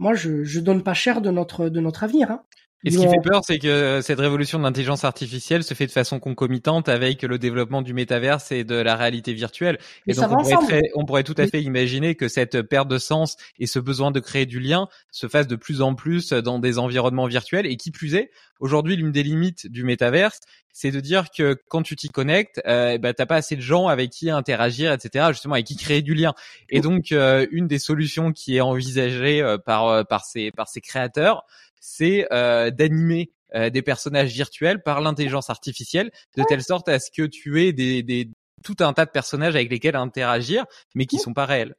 moi, 0.02 0.14
je, 0.14 0.42
je 0.42 0.58
donne 0.58 0.82
pas 0.82 0.94
cher 0.94 1.20
de 1.20 1.30
notre, 1.30 1.68
de 1.68 1.78
notre 1.78 2.02
avenir. 2.02 2.30
Hein. 2.30 2.42
Et 2.84 2.90
ce 2.90 2.98
qui 2.98 3.04
fait 3.04 3.22
peur, 3.22 3.42
c'est 3.44 3.58
que 3.58 4.00
cette 4.02 4.18
révolution 4.18 4.58
de 4.58 4.64
l'intelligence 4.64 5.04
artificielle 5.04 5.62
se 5.62 5.74
fait 5.74 5.86
de 5.86 5.92
façon 5.92 6.18
concomitante 6.18 6.88
avec 6.88 7.22
le 7.22 7.38
développement 7.38 7.82
du 7.82 7.94
métaverse 7.94 8.50
et 8.52 8.64
de 8.64 8.74
la 8.74 8.96
réalité 8.96 9.32
virtuelle. 9.32 9.78
Et 10.06 10.14
donc, 10.14 10.30
on 10.30 10.42
pourrait, 10.42 10.66
très, 10.66 10.82
on 10.94 11.04
pourrait, 11.04 11.22
tout 11.22 11.34
à 11.38 11.46
fait 11.46 11.62
imaginer 11.62 12.14
que 12.14 12.28
cette 12.28 12.62
perte 12.62 12.88
de 12.88 12.98
sens 12.98 13.36
et 13.58 13.66
ce 13.66 13.78
besoin 13.78 14.10
de 14.10 14.20
créer 14.20 14.46
du 14.46 14.58
lien 14.58 14.88
se 15.10 15.28
fasse 15.28 15.46
de 15.46 15.56
plus 15.56 15.80
en 15.80 15.94
plus 15.94 16.32
dans 16.32 16.58
des 16.58 16.78
environnements 16.78 17.26
virtuels. 17.26 17.66
Et 17.66 17.76
qui 17.76 17.90
plus 17.90 18.14
est, 18.14 18.30
aujourd'hui, 18.58 18.96
l'une 18.96 19.12
des 19.12 19.22
limites 19.22 19.66
du 19.70 19.84
métaverse, 19.84 20.40
c'est 20.72 20.90
de 20.90 21.00
dire 21.00 21.26
que 21.30 21.56
quand 21.68 21.82
tu 21.82 21.96
t'y 21.96 22.08
connectes, 22.08 22.60
euh, 22.66 22.98
bah, 22.98 23.12
t'as 23.12 23.26
pas 23.26 23.36
assez 23.36 23.56
de 23.56 23.60
gens 23.60 23.88
avec 23.88 24.10
qui 24.10 24.30
interagir, 24.30 24.92
etc. 24.92 25.26
Justement, 25.28 25.54
avec 25.54 25.66
qui 25.66 25.76
créer 25.76 26.02
du 26.02 26.14
lien. 26.14 26.32
Et 26.70 26.80
donc, 26.80 27.12
euh, 27.12 27.46
une 27.50 27.66
des 27.66 27.78
solutions 27.78 28.32
qui 28.32 28.56
est 28.56 28.60
envisagée 28.60 29.42
euh, 29.42 29.58
par 29.58 29.88
euh, 29.88 30.02
par 30.02 30.24
ces 30.24 30.50
par 30.50 30.68
ces 30.68 30.80
créateurs, 30.80 31.44
c'est 31.82 32.28
euh, 32.32 32.70
d'animer 32.70 33.32
euh, 33.54 33.68
des 33.68 33.82
personnages 33.82 34.32
virtuels 34.32 34.82
par 34.82 35.00
l'intelligence 35.00 35.50
artificielle, 35.50 36.12
de 36.36 36.44
telle 36.48 36.62
sorte 36.62 36.88
à 36.88 37.00
ce 37.00 37.10
que 37.10 37.26
tu 37.26 37.60
aies 37.60 37.72
des, 37.72 38.04
des 38.04 38.30
tout 38.62 38.76
un 38.80 38.92
tas 38.92 39.04
de 39.04 39.10
personnages 39.10 39.56
avec 39.56 39.68
lesquels 39.68 39.96
interagir, 39.96 40.64
mais 40.94 41.06
qui 41.06 41.18
sont 41.18 41.34
pas 41.34 41.44
réels. 41.44 41.74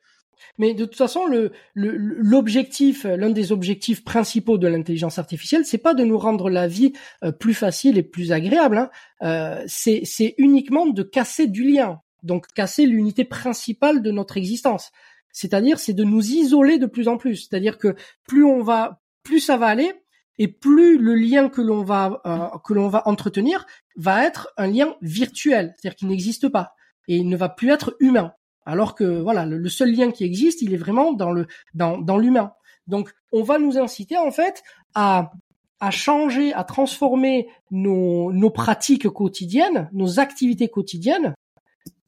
Mais 0.58 0.74
de 0.74 0.84
toute 0.84 0.98
façon, 0.98 1.26
le, 1.26 1.54
l'objectif, 1.74 3.06
l'un 3.06 3.30
des 3.30 3.54
objectifs 3.54 4.04
principaux 4.04 4.58
de 4.58 4.68
l'intelligence 4.68 5.18
artificielle, 5.18 5.66
c'est 5.66 5.78
pas 5.78 5.94
de 5.94 6.04
nous 6.04 6.18
rendre 6.18 6.50
la 6.50 6.68
vie 6.68 6.92
euh, 7.24 7.32
plus 7.32 7.54
facile 7.54 7.98
et 7.98 8.04
plus 8.04 8.34
agréable. 8.34 8.78
Hein. 8.78 8.90
Euh, 9.22 9.64
c'est, 9.68 10.02
c'est 10.04 10.36
uniquement 10.38 10.86
de 10.86 11.02
casser 11.02 11.48
du 11.48 11.64
lien, 11.64 12.02
donc 12.24 12.48
casser 12.54 12.86
l'unité 12.86 13.24
principale 13.24 14.02
de 14.02 14.12
notre 14.12 14.36
existence. 14.36 14.92
C'est-à-dire, 15.32 15.80
c'est 15.80 15.94
de 15.94 16.04
nous 16.04 16.24
isoler 16.24 16.78
de 16.78 16.88
plus 16.88 17.08
en 17.08 17.18
plus. 17.18 17.48
C'est-à-dire 17.48 17.78
que 17.78 17.96
plus 18.28 18.44
on 18.44 18.62
va, 18.62 19.02
plus 19.24 19.40
ça 19.40 19.58
va 19.58 19.68
aller 19.68 19.94
et 20.38 20.48
plus 20.48 20.98
le 20.98 21.16
lien 21.16 21.50
que 21.50 21.62
l'on 21.62 21.84
va 21.84 22.22
euh, 22.26 22.58
que 22.64 22.74
l'on 22.74 22.88
va 22.88 23.08
entretenir 23.08 23.66
va 23.95 24.26
être 24.26 24.50
un 24.58 24.68
lien 24.68 24.95
virtuel, 25.02 25.74
c'est-à-dire 25.76 25.95
qu'il 25.95 26.08
n'existe 26.08 26.50
pas 26.50 26.76
et 27.08 27.18
il 27.18 27.30
ne 27.30 27.38
va 27.38 27.50
plus 27.50 27.70
être 27.70 27.95
humain. 28.00 28.34
Alors 28.66 28.95
que 28.95 29.04
voilà, 29.04 29.45
le, 29.45 29.70
seul 29.70 29.91
lien 29.91 30.12
qui 30.12 30.24
existe, 30.24 30.62
il 30.62 30.74
est 30.74 30.78
vraiment 30.78 31.12
dans 31.12 31.32
le 31.32 31.48
dans 31.74 31.98
dans 31.98 32.18
l'humain. 32.18 32.54
Donc 32.88 33.14
on 33.32 33.44
va 33.44 33.60
nous 33.60 33.78
inciter 33.78 34.18
en 34.18 34.32
fait 34.32 34.64
à 34.95 35.32
à 35.80 35.91
changer, 35.91 36.54
à 36.54 36.64
transformer 36.64 37.48
nos 37.72 38.32
nos 38.32 38.50
pratiques 38.50 39.10
quotidiennes, 39.10 39.90
nos 39.91 40.20
activités 40.20 40.70
quotidiennes 40.70 41.36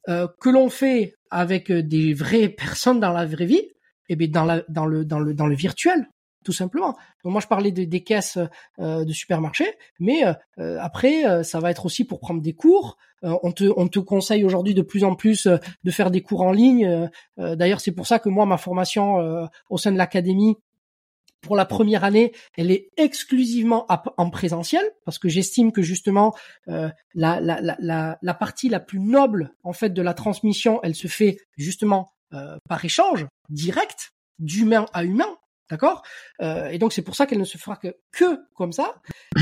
euh, 0.07 0.27
que 0.39 0.49
l'on 0.49 0.69
fait 0.69 1.15
avec 1.29 1.71
des 1.71 2.13
vraies 2.13 2.49
personnes 2.49 3.01
dans 3.01 3.11
la 3.11 3.25
vraie 3.25 3.45
vie, 3.45 3.57
et 3.57 3.73
eh 4.09 4.15
bien 4.15 4.29
dans 4.29 4.45
la 4.45 4.63
dans 4.69 4.85
le 4.85 5.03
dans 5.03 5.19
le 5.19 5.33
dans 5.33 5.47
le 5.47 5.55
virtuel 5.55 6.07
tout 6.45 6.53
simplement. 6.53 6.95
Donc 7.23 7.33
moi 7.33 7.41
je 7.41 7.47
parlais 7.47 7.71
des 7.71 8.03
caisses 8.03 8.37
euh, 8.79 9.03
de 9.03 9.11
supermarché, 9.11 9.65
mais 9.99 10.23
euh, 10.59 10.77
après 10.79 11.25
euh, 11.25 11.43
ça 11.43 11.59
va 11.59 11.71
être 11.71 11.85
aussi 11.85 12.05
pour 12.05 12.19
prendre 12.21 12.41
des 12.41 12.53
cours. 12.53 12.97
on 13.23 13.51
te 13.51 13.65
on 13.75 13.87
te 13.87 13.99
conseille 13.99 14.45
aujourd'hui 14.45 14.75
de 14.75 14.83
plus 14.83 15.03
en 15.03 15.15
plus 15.15 15.47
de 15.47 15.91
faire 15.91 16.11
des 16.11 16.21
cours 16.21 16.43
en 16.43 16.51
ligne. 16.51 17.09
D'ailleurs 17.37 17.81
c'est 17.81 17.91
pour 17.91 18.05
ça 18.05 18.19
que 18.19 18.29
moi 18.29 18.45
ma 18.45 18.57
formation 18.57 19.49
au 19.69 19.77
sein 19.79 19.91
de 19.91 19.97
l'académie 19.97 20.55
pour 21.41 21.55
la 21.55 21.65
première 21.65 22.03
année, 22.03 22.33
elle 22.57 22.71
est 22.71 22.89
exclusivement 22.97 23.87
en 24.17 24.29
présentiel 24.29 24.83
parce 25.05 25.17
que 25.17 25.29
j'estime 25.29 25.71
que 25.71 25.81
justement 25.81 26.35
la, 26.67 26.93
la, 27.15 27.61
la, 27.61 28.17
la, 28.21 28.33
partie 28.35 28.69
la 28.69 28.79
plus 28.79 28.99
noble 28.99 29.55
en 29.63 29.73
fait 29.73 29.89
de 29.89 30.03
la 30.03 30.13
transmission, 30.13 30.79
elle 30.83 30.95
se 30.95 31.07
fait 31.07 31.37
justement 31.57 32.11
par 32.69 32.85
échange 32.85 33.25
direct 33.49 34.11
d'humain 34.39 34.85
à 34.93 35.03
humain 35.03 35.37
D'accord? 35.69 36.03
Euh, 36.41 36.69
Et 36.69 36.77
donc 36.77 36.93
c'est 36.93 37.01
pour 37.01 37.15
ça 37.15 37.25
qu'elle 37.25 37.39
ne 37.39 37.43
se 37.45 37.57
fera 37.57 37.75
que, 37.75 37.95
que 38.11 38.39
comme 38.53 38.71
ça. 38.71 39.01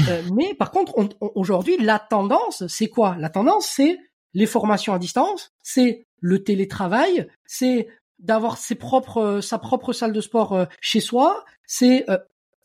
Euh, 0.10 0.22
mais 0.34 0.54
par 0.54 0.72
contre, 0.72 0.94
aujourd'hui, 1.36 1.78
la 1.78 2.00
tendance, 2.00 2.66
c'est 2.68 2.88
quoi? 2.88 3.18
La 3.20 3.30
tendance, 3.30 3.68
c'est 3.68 3.98
les 4.34 4.46
formations 4.46 4.94
à 4.94 5.00
distance, 5.00 5.52
c'est 5.62 6.06
le 6.22 6.44
télétravail, 6.44 7.28
c'est 7.46 7.88
d'avoir 8.20 8.58
ses 8.58 8.76
propres, 8.76 9.42
sa 9.42 9.60
propre 9.60 9.92
salle 9.92 10.14
de 10.14 10.22
sport 10.22 10.54
euh, 10.54 10.66
chez 10.80 11.02
soi, 11.02 11.44
c'est 11.66 12.06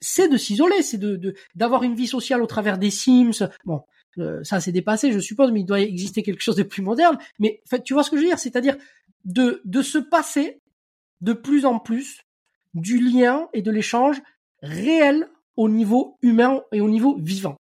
c'est 0.00 0.28
de 0.28 0.36
s'isoler, 0.36 0.82
c'est 0.82 1.00
d'avoir 1.56 1.82
une 1.82 1.96
vie 1.96 2.06
sociale 2.06 2.42
au 2.42 2.46
travers 2.46 2.78
des 2.78 2.90
Sims. 2.90 3.48
Bon, 3.64 3.82
ça 4.44 4.60
c'est 4.60 4.70
dépassé, 4.70 5.10
je 5.10 5.18
suppose, 5.18 5.50
mais 5.50 5.60
il 5.60 5.66
doit 5.66 5.80
exister 5.80 6.22
quelque 6.22 6.42
chose 6.42 6.54
de 6.56 6.62
plus 6.62 6.82
moderne. 6.82 7.18
Mais 7.40 7.60
fait, 7.68 7.82
tu 7.82 7.94
vois 7.94 8.04
ce 8.04 8.10
que 8.10 8.16
je 8.16 8.22
veux 8.22 8.28
dire? 8.28 8.38
C'est-à-dire 8.38 8.76
de 9.24 9.60
de 9.64 9.82
se 9.82 9.98
passer 9.98 10.60
de 11.20 11.32
plus 11.32 11.64
en 11.64 11.80
plus 11.80 12.20
du 12.74 12.98
lien 12.98 13.48
et 13.52 13.62
de 13.62 13.70
l'échange 13.70 14.20
réel 14.62 15.28
au 15.56 15.68
niveau 15.68 16.16
humain 16.22 16.62
et 16.72 16.80
au 16.80 16.88
niveau 16.88 17.16
vivant. 17.18 17.56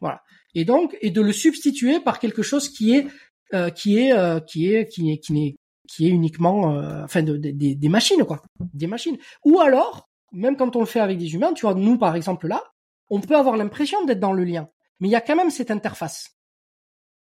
Voilà. 0.00 0.22
Et 0.54 0.64
donc, 0.64 0.96
et 1.00 1.10
de 1.10 1.20
le 1.20 1.32
substituer 1.32 2.00
par 2.00 2.18
quelque 2.18 2.42
chose 2.42 2.68
qui 2.68 2.94
est, 2.94 3.06
euh, 3.54 3.70
qui 3.70 3.98
est, 3.98 4.12
euh, 4.12 4.40
qui 4.40 4.72
est, 4.72 4.88
qui 4.88 5.12
est, 5.12 5.18
qui 5.18 5.32
n'est, 5.32 5.56
qui 5.88 6.06
est 6.06 6.10
uniquement, 6.10 6.74
euh, 6.74 7.04
enfin, 7.04 7.22
de, 7.22 7.36
des 7.36 7.88
machines, 7.88 8.24
quoi, 8.24 8.42
des 8.74 8.86
machines. 8.86 9.18
Ou 9.44 9.60
alors, 9.60 10.08
même 10.32 10.56
quand 10.56 10.74
on 10.76 10.80
le 10.80 10.86
fait 10.86 11.00
avec 11.00 11.18
des 11.18 11.34
humains, 11.34 11.52
tu 11.52 11.66
vois, 11.66 11.74
nous 11.74 11.98
par 11.98 12.16
exemple 12.16 12.48
là, 12.48 12.62
on 13.10 13.20
peut 13.20 13.36
avoir 13.36 13.56
l'impression 13.56 14.04
d'être 14.04 14.20
dans 14.20 14.32
le 14.32 14.44
lien, 14.44 14.68
mais 14.98 15.08
il 15.08 15.10
y 15.10 15.16
a 15.16 15.20
quand 15.20 15.36
même 15.36 15.50
cette 15.50 15.70
interface. 15.70 16.36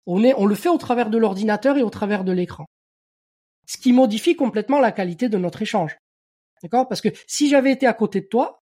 On 0.05 0.23
est, 0.25 0.35
on 0.37 0.47
le 0.47 0.55
fait 0.55 0.69
au 0.69 0.79
travers 0.79 1.11
de 1.11 1.19
l'ordinateur 1.19 1.77
et 1.77 1.83
au 1.83 1.91
travers 1.91 2.25
de 2.25 2.33
l'écran, 2.33 2.67
ce 3.67 3.77
qui 3.77 3.93
modifie 3.93 4.37
complètement 4.37 4.81
la 4.81 4.93
qualité 4.93 5.29
de 5.29 5.39
notre 5.39 5.63
échange. 5.63 5.97
D'accord? 6.67 6.89
Parce 6.89 7.01
que 7.01 7.09
si 7.29 7.49
j'avais 7.49 7.71
été 7.71 7.87
à 7.87 7.93
côté 7.93 8.21
de 8.21 8.27
toi, 8.27 8.61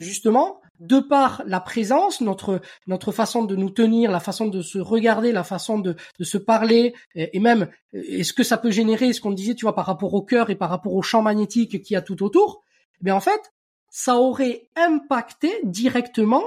justement, 0.00 0.60
de 0.80 1.00
par 1.00 1.42
la 1.46 1.60
présence, 1.60 2.20
notre 2.20 2.60
notre 2.86 3.10
façon 3.10 3.44
de 3.44 3.56
nous 3.56 3.70
tenir, 3.70 4.10
la 4.10 4.20
façon 4.20 4.48
de 4.48 4.60
se 4.60 4.78
regarder, 4.78 5.32
la 5.32 5.44
façon 5.44 5.78
de, 5.78 5.96
de 6.18 6.24
se 6.24 6.36
parler, 6.36 6.94
et, 7.14 7.40
même 7.40 7.70
est-ce 7.92 8.34
que 8.34 8.42
ça 8.42 8.58
peut 8.58 8.70
générer 8.70 9.14
ce 9.14 9.20
qu'on 9.22 9.30
disait, 9.30 9.54
tu 9.54 9.64
vois, 9.64 9.74
par 9.74 9.86
rapport 9.86 10.12
au 10.12 10.22
cœur 10.22 10.50
et 10.50 10.56
par 10.56 10.68
rapport 10.68 10.92
au 10.92 11.00
champ 11.00 11.22
magnétique 11.22 11.80
qui 11.82 11.94
y 11.94 11.96
a 11.96 12.02
tout 12.02 12.22
autour, 12.22 12.62
eh 13.00 13.04
bien 13.04 13.14
en 13.14 13.20
fait, 13.20 13.52
ça 13.88 14.16
aurait 14.16 14.68
impacté 14.76 15.60
directement 15.62 16.44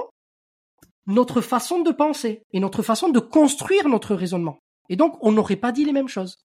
notre 1.06 1.40
façon 1.40 1.80
de 1.80 1.90
penser 1.90 2.42
et 2.52 2.60
notre 2.60 2.82
façon 2.82 3.08
de 3.08 3.18
construire 3.18 3.88
notre 3.88 4.14
raisonnement. 4.14 4.58
Et 4.90 4.96
donc, 4.96 5.16
on 5.20 5.32
n'aurait 5.32 5.56
pas 5.56 5.72
dit 5.72 5.84
les 5.84 5.92
mêmes 5.92 6.08
choses. 6.08 6.38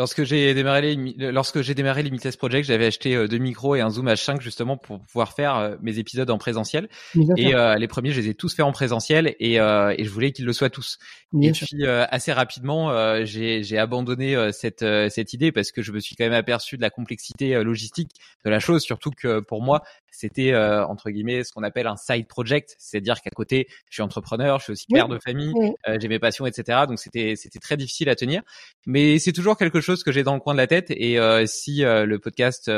Lorsque 0.00 0.24
j'ai 0.24 0.54
démarré 0.54 0.80
les, 0.80 1.30
lorsque 1.30 1.60
j'ai 1.60 1.74
démarré 1.74 2.02
Limitless 2.02 2.38
Project, 2.38 2.66
j'avais 2.66 2.86
acheté 2.86 3.14
euh, 3.14 3.28
deux 3.28 3.36
micros 3.36 3.76
et 3.76 3.82
un 3.82 3.90
Zoom 3.90 4.08
H5 4.08 4.40
justement 4.40 4.78
pour 4.78 5.00
pouvoir 5.00 5.34
faire 5.34 5.56
euh, 5.56 5.76
mes 5.82 5.98
épisodes 5.98 6.30
en 6.30 6.38
présentiel. 6.38 6.88
Et 7.36 7.54
euh, 7.54 7.74
les 7.74 7.86
premiers, 7.86 8.10
je 8.12 8.18
les 8.22 8.30
ai 8.30 8.34
tous 8.34 8.54
faits 8.54 8.64
en 8.64 8.72
présentiel 8.72 9.36
et, 9.40 9.56
et 9.56 10.04
je 10.04 10.08
voulais 10.08 10.32
qu'ils 10.32 10.46
le 10.46 10.54
soient 10.54 10.70
tous. 10.70 10.98
et 11.42 11.52
puis 11.52 11.86
assez 11.86 12.32
rapidement, 12.32 12.90
j'ai, 13.26 13.62
j'ai 13.62 13.76
abandonné 13.76 14.50
cette 14.52 14.86
cette 15.10 15.34
idée 15.34 15.52
parce 15.52 15.70
que 15.70 15.82
je 15.82 15.92
me 15.92 16.00
suis 16.00 16.16
quand 16.16 16.24
même 16.24 16.32
aperçu 16.32 16.78
de 16.78 16.82
la 16.82 16.88
complexité 16.88 17.62
logistique 17.62 18.12
de 18.46 18.50
la 18.50 18.58
chose, 18.58 18.82
surtout 18.82 19.10
que 19.10 19.40
pour 19.40 19.62
moi, 19.62 19.82
c'était 20.10 20.52
euh, 20.52 20.84
entre 20.86 21.10
guillemets 21.10 21.44
ce 21.44 21.52
qu'on 21.52 21.62
appelle 21.62 21.86
un 21.86 21.96
side 21.96 22.26
project, 22.26 22.76
c'est-à-dire 22.78 23.20
qu'à 23.20 23.30
côté, 23.30 23.66
je 23.88 23.94
suis 23.94 24.02
entrepreneur, 24.02 24.58
je 24.58 24.64
suis 24.64 24.72
aussi 24.72 24.86
père 24.92 25.08
de 25.08 25.18
famille, 25.18 25.54
euh, 25.88 25.98
j'ai 26.00 26.08
mes 26.08 26.18
passions, 26.18 26.46
etc. 26.46 26.80
Donc 26.88 26.98
c'était 26.98 27.36
c'était 27.36 27.58
très 27.58 27.76
difficile 27.76 28.08
à 28.08 28.16
tenir, 28.16 28.42
mais 28.86 29.18
c'est 29.18 29.32
toujours 29.32 29.56
quelque 29.56 29.80
chose 29.80 30.02
que 30.02 30.12
j'ai 30.12 30.22
dans 30.22 30.34
le 30.34 30.40
coin 30.40 30.54
de 30.54 30.58
la 30.58 30.66
tête. 30.66 30.90
Et 30.90 31.18
euh, 31.18 31.46
si 31.46 31.82
le 31.82 32.18
podcast 32.18 32.70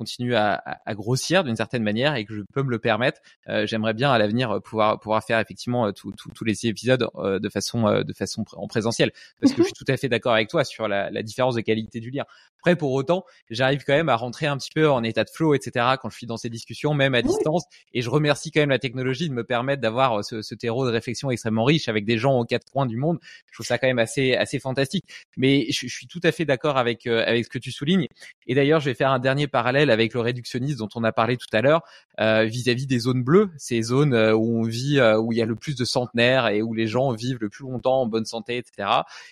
continue 0.00 0.34
à, 0.34 0.62
à 0.86 0.94
grossir 0.94 1.44
d'une 1.44 1.56
certaine 1.56 1.82
manière 1.82 2.14
et 2.14 2.24
que 2.24 2.34
je 2.34 2.40
peux 2.54 2.62
me 2.62 2.70
le 2.70 2.78
permettre, 2.78 3.20
j'aimerais 3.64 3.92
bien 3.92 4.10
à 4.10 4.18
l'avenir 4.18 4.60
pouvoir 4.62 4.98
pouvoir 4.98 5.22
faire 5.22 5.38
effectivement 5.38 5.92
tous 5.92 6.44
les 6.44 6.66
épisodes 6.66 7.06
de 7.16 7.48
façon 7.48 8.02
de 8.02 8.12
façon 8.12 8.44
en 8.56 8.66
présentiel, 8.66 9.12
parce 9.40 9.52
que 9.52 9.62
je 9.62 9.66
suis 9.66 9.74
tout 9.74 9.84
à 9.88 9.96
fait 9.96 10.08
d'accord 10.08 10.32
avec 10.32 10.48
toi 10.48 10.64
sur 10.64 10.88
la, 10.88 11.10
la 11.10 11.22
différence 11.22 11.54
de 11.54 11.60
qualité 11.60 12.00
du 12.00 12.10
lien. 12.10 12.24
Après, 12.60 12.76
pour 12.76 12.92
autant, 12.92 13.24
j'arrive 13.48 13.84
quand 13.86 13.94
même 13.94 14.10
à 14.10 14.16
rentrer 14.16 14.46
un 14.46 14.56
petit 14.58 14.70
peu 14.74 14.90
en 14.90 15.02
état 15.02 15.24
de 15.24 15.30
flow, 15.30 15.54
etc. 15.54 15.94
quand 16.00 16.10
je 16.10 16.16
suis 16.16 16.26
dans 16.26 16.36
ces 16.36 16.50
discussions, 16.50 16.92
même 16.92 17.14
à 17.14 17.22
distance. 17.22 17.64
Et 17.94 18.02
je 18.02 18.10
remercie 18.10 18.50
quand 18.50 18.60
même 18.60 18.70
la 18.70 18.78
technologie 18.78 19.30
de 19.30 19.34
me 19.34 19.44
permettre 19.44 19.80
d'avoir 19.80 20.18
euh, 20.18 20.22
ce, 20.22 20.42
ce, 20.42 20.54
terreau 20.54 20.86
de 20.86 20.92
réflexion 20.92 21.30
extrêmement 21.30 21.64
riche 21.64 21.88
avec 21.88 22.04
des 22.04 22.18
gens 22.18 22.38
aux 22.38 22.44
quatre 22.44 22.70
coins 22.70 22.84
du 22.84 22.96
monde. 22.96 23.18
Je 23.46 23.54
trouve 23.54 23.66
ça 23.66 23.78
quand 23.78 23.86
même 23.86 23.98
assez 23.98 24.34
assez 24.34 24.58
fantastique. 24.58 25.04
Mais 25.38 25.66
je, 25.70 25.86
je 25.86 25.94
suis 25.94 26.06
tout 26.06 26.20
à 26.22 26.32
fait 26.32 26.44
d'accord 26.44 26.76
avec 26.76 27.06
euh, 27.06 27.24
avec 27.26 27.46
ce 27.46 27.50
que 27.50 27.58
tu 27.58 27.72
soulignes. 27.72 28.06
Et 28.46 28.54
d'ailleurs, 28.54 28.80
je 28.80 28.90
vais 28.90 28.94
faire 28.94 29.10
un 29.10 29.18
dernier 29.18 29.46
parallèle 29.46 29.89
avec 29.90 30.14
le 30.14 30.20
réductionnisme 30.20 30.78
dont 30.78 30.88
on 30.94 31.04
a 31.04 31.12
parlé 31.12 31.36
tout 31.36 31.48
à 31.52 31.60
l'heure 31.60 31.82
euh, 32.20 32.44
vis-à-vis 32.44 32.86
des 32.86 32.98
zones 32.98 33.22
bleues, 33.22 33.50
ces 33.56 33.82
zones 33.82 34.14
où 34.14 34.60
on 34.60 34.62
vit, 34.62 35.00
où 35.18 35.32
il 35.32 35.38
y 35.38 35.42
a 35.42 35.46
le 35.46 35.56
plus 35.56 35.76
de 35.76 35.84
centenaires 35.84 36.48
et 36.48 36.62
où 36.62 36.74
les 36.74 36.86
gens 36.86 37.12
vivent 37.12 37.38
le 37.40 37.48
plus 37.48 37.64
longtemps 37.64 38.02
en 38.02 38.06
bonne 38.06 38.24
santé, 38.24 38.56
etc. 38.56 38.88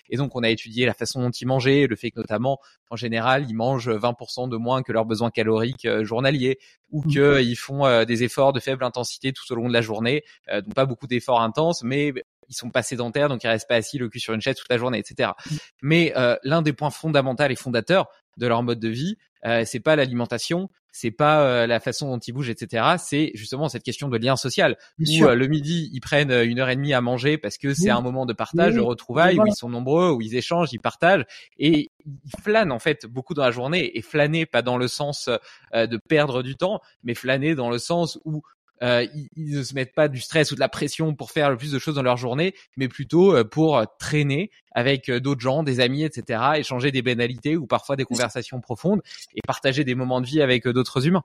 Et 0.09 0.17
donc, 0.17 0.35
on 0.35 0.43
a 0.43 0.49
étudié 0.49 0.85
la 0.85 0.93
façon 0.93 1.21
dont 1.21 1.31
ils 1.31 1.47
mangeaient, 1.47 1.87
le 1.87 1.95
fait 1.95 2.11
que 2.11 2.19
notamment 2.19 2.59
en 2.89 2.95
général, 2.95 3.45
ils 3.47 3.55
mangent 3.55 3.89
20% 3.89 4.49
de 4.49 4.57
moins 4.57 4.81
que 4.81 4.91
leurs 4.91 5.05
besoins 5.05 5.29
caloriques 5.29 5.85
euh, 5.85 6.03
journaliers 6.03 6.59
ou 6.91 7.03
mmh. 7.03 7.07
qu'ils 7.07 7.57
font 7.57 7.85
euh, 7.85 8.05
des 8.05 8.23
efforts 8.23 8.53
de 8.53 8.59
faible 8.59 8.83
intensité 8.83 9.31
tout 9.31 9.51
au 9.51 9.55
long 9.55 9.67
de 9.67 9.73
la 9.73 9.81
journée, 9.81 10.23
euh, 10.49 10.61
donc 10.61 10.73
pas 10.73 10.85
beaucoup 10.85 11.07
d'efforts 11.07 11.41
intenses, 11.41 11.83
mais 11.83 12.13
ils 12.49 12.55
sont 12.55 12.71
pas 12.71 12.81
sédentaires, 12.81 13.29
donc 13.29 13.43
ils 13.43 13.47
restent 13.47 13.67
pas 13.67 13.75
assis 13.75 13.99
le 13.99 14.09
cul 14.09 14.19
sur 14.19 14.33
une 14.33 14.41
chaise 14.41 14.55
toute 14.55 14.69
la 14.71 14.79
journée, 14.79 14.97
etc. 14.97 15.31
Mmh. 15.45 15.55
Mais 15.83 16.13
l'un 16.43 16.63
des 16.63 16.73
points 16.73 16.89
fondamentaux 16.89 17.43
et 17.43 17.55
fondateurs 17.55 18.07
de 18.37 18.47
leur 18.47 18.63
mode 18.63 18.79
de 18.79 18.89
vie, 18.89 19.17
euh, 19.45 19.63
c'est 19.65 19.79
pas 19.79 19.95
l'alimentation, 19.95 20.69
c'est 20.91 21.11
pas 21.11 21.41
euh, 21.41 21.67
la 21.67 21.79
façon 21.79 22.09
dont 22.09 22.19
ils 22.19 22.31
bougent, 22.31 22.49
etc. 22.49 22.95
C'est 22.97 23.31
justement 23.35 23.69
cette 23.69 23.83
question 23.83 24.09
de 24.09 24.17
lien 24.17 24.35
social. 24.35 24.77
où 24.99 25.25
euh, 25.25 25.35
le 25.35 25.47
midi, 25.47 25.89
ils 25.93 26.01
prennent 26.01 26.31
une 26.31 26.59
heure 26.59 26.69
et 26.69 26.75
demie 26.75 26.93
à 26.93 27.01
manger 27.01 27.37
parce 27.37 27.57
que 27.57 27.73
c'est 27.73 27.89
un 27.89 28.01
moment 28.01 28.25
de 28.25 28.33
partage, 28.33 28.75
de 28.75 28.79
retrouvailles, 28.79 29.39
où 29.39 29.45
ils 29.47 29.55
sont 29.55 29.69
nombreux, 29.69 30.11
où 30.11 30.21
ils 30.21 30.35
échangent, 30.35 30.69
ils 30.73 30.79
partagent 30.79 31.25
et 31.57 31.91
ils 32.05 32.41
flânent 32.41 32.71
en 32.71 32.79
fait 32.79 33.05
beaucoup 33.05 33.33
dans 33.33 33.43
la 33.43 33.51
journée. 33.51 33.97
Et 33.97 34.01
flâner 34.01 34.45
pas 34.45 34.61
dans 34.61 34.77
le 34.77 34.87
sens 34.87 35.29
de 35.73 35.97
perdre 35.97 36.43
du 36.43 36.55
temps, 36.55 36.81
mais 37.03 37.13
flâner 37.13 37.55
dans 37.55 37.69
le 37.69 37.77
sens 37.77 38.19
où 38.25 38.41
euh, 38.83 39.05
ils, 39.35 39.57
ne 39.57 39.63
se 39.63 39.73
mettent 39.73 39.93
pas 39.93 40.07
du 40.07 40.19
stress 40.19 40.51
ou 40.51 40.55
de 40.55 40.59
la 40.59 40.69
pression 40.69 41.13
pour 41.13 41.31
faire 41.31 41.49
le 41.49 41.57
plus 41.57 41.71
de 41.71 41.79
choses 41.79 41.95
dans 41.95 42.03
leur 42.03 42.17
journée, 42.17 42.53
mais 42.77 42.87
plutôt 42.87 43.35
euh, 43.35 43.43
pour 43.43 43.83
traîner 43.97 44.51
avec 44.71 45.09
euh, 45.09 45.19
d'autres 45.19 45.41
gens, 45.41 45.63
des 45.63 45.79
amis, 45.79 46.03
etc., 46.03 46.41
échanger 46.55 46.91
des 46.91 47.01
banalités 47.01 47.57
ou 47.57 47.67
parfois 47.67 47.95
des 47.95 48.05
conversations 48.05 48.61
profondes 48.61 49.01
et 49.35 49.41
partager 49.45 49.83
des 49.83 49.95
moments 49.95 50.21
de 50.21 50.27
vie 50.27 50.41
avec 50.41 50.67
d'autres 50.67 51.07
humains. 51.07 51.23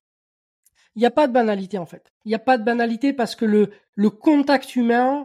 Il 0.97 1.01
n'y 1.01 1.07
a 1.07 1.11
pas 1.11 1.27
de 1.27 1.33
banalité 1.33 1.79
en 1.79 1.87
fait. 1.87 2.13
Il 2.25 2.29
n'y 2.29 2.35
a 2.35 2.41
pas 2.41 2.59
de 2.59 2.65
banalité 2.65 3.13
parce 3.13 3.35
que 3.35 3.45
le, 3.45 3.71
le 3.95 4.11
contact 4.11 4.77
humain, 4.77 5.25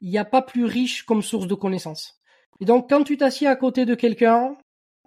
il 0.00 0.10
n'y 0.10 0.18
a 0.18 0.24
pas 0.24 0.42
plus 0.42 0.64
riche 0.64 1.04
comme 1.04 1.22
source 1.22 1.46
de 1.46 1.54
connaissances. 1.54 2.20
Et 2.60 2.64
donc 2.64 2.88
quand 2.88 3.04
tu 3.04 3.16
t'assieds 3.16 3.46
à 3.46 3.56
côté 3.56 3.84
de 3.84 3.94
quelqu'un, 3.94 4.54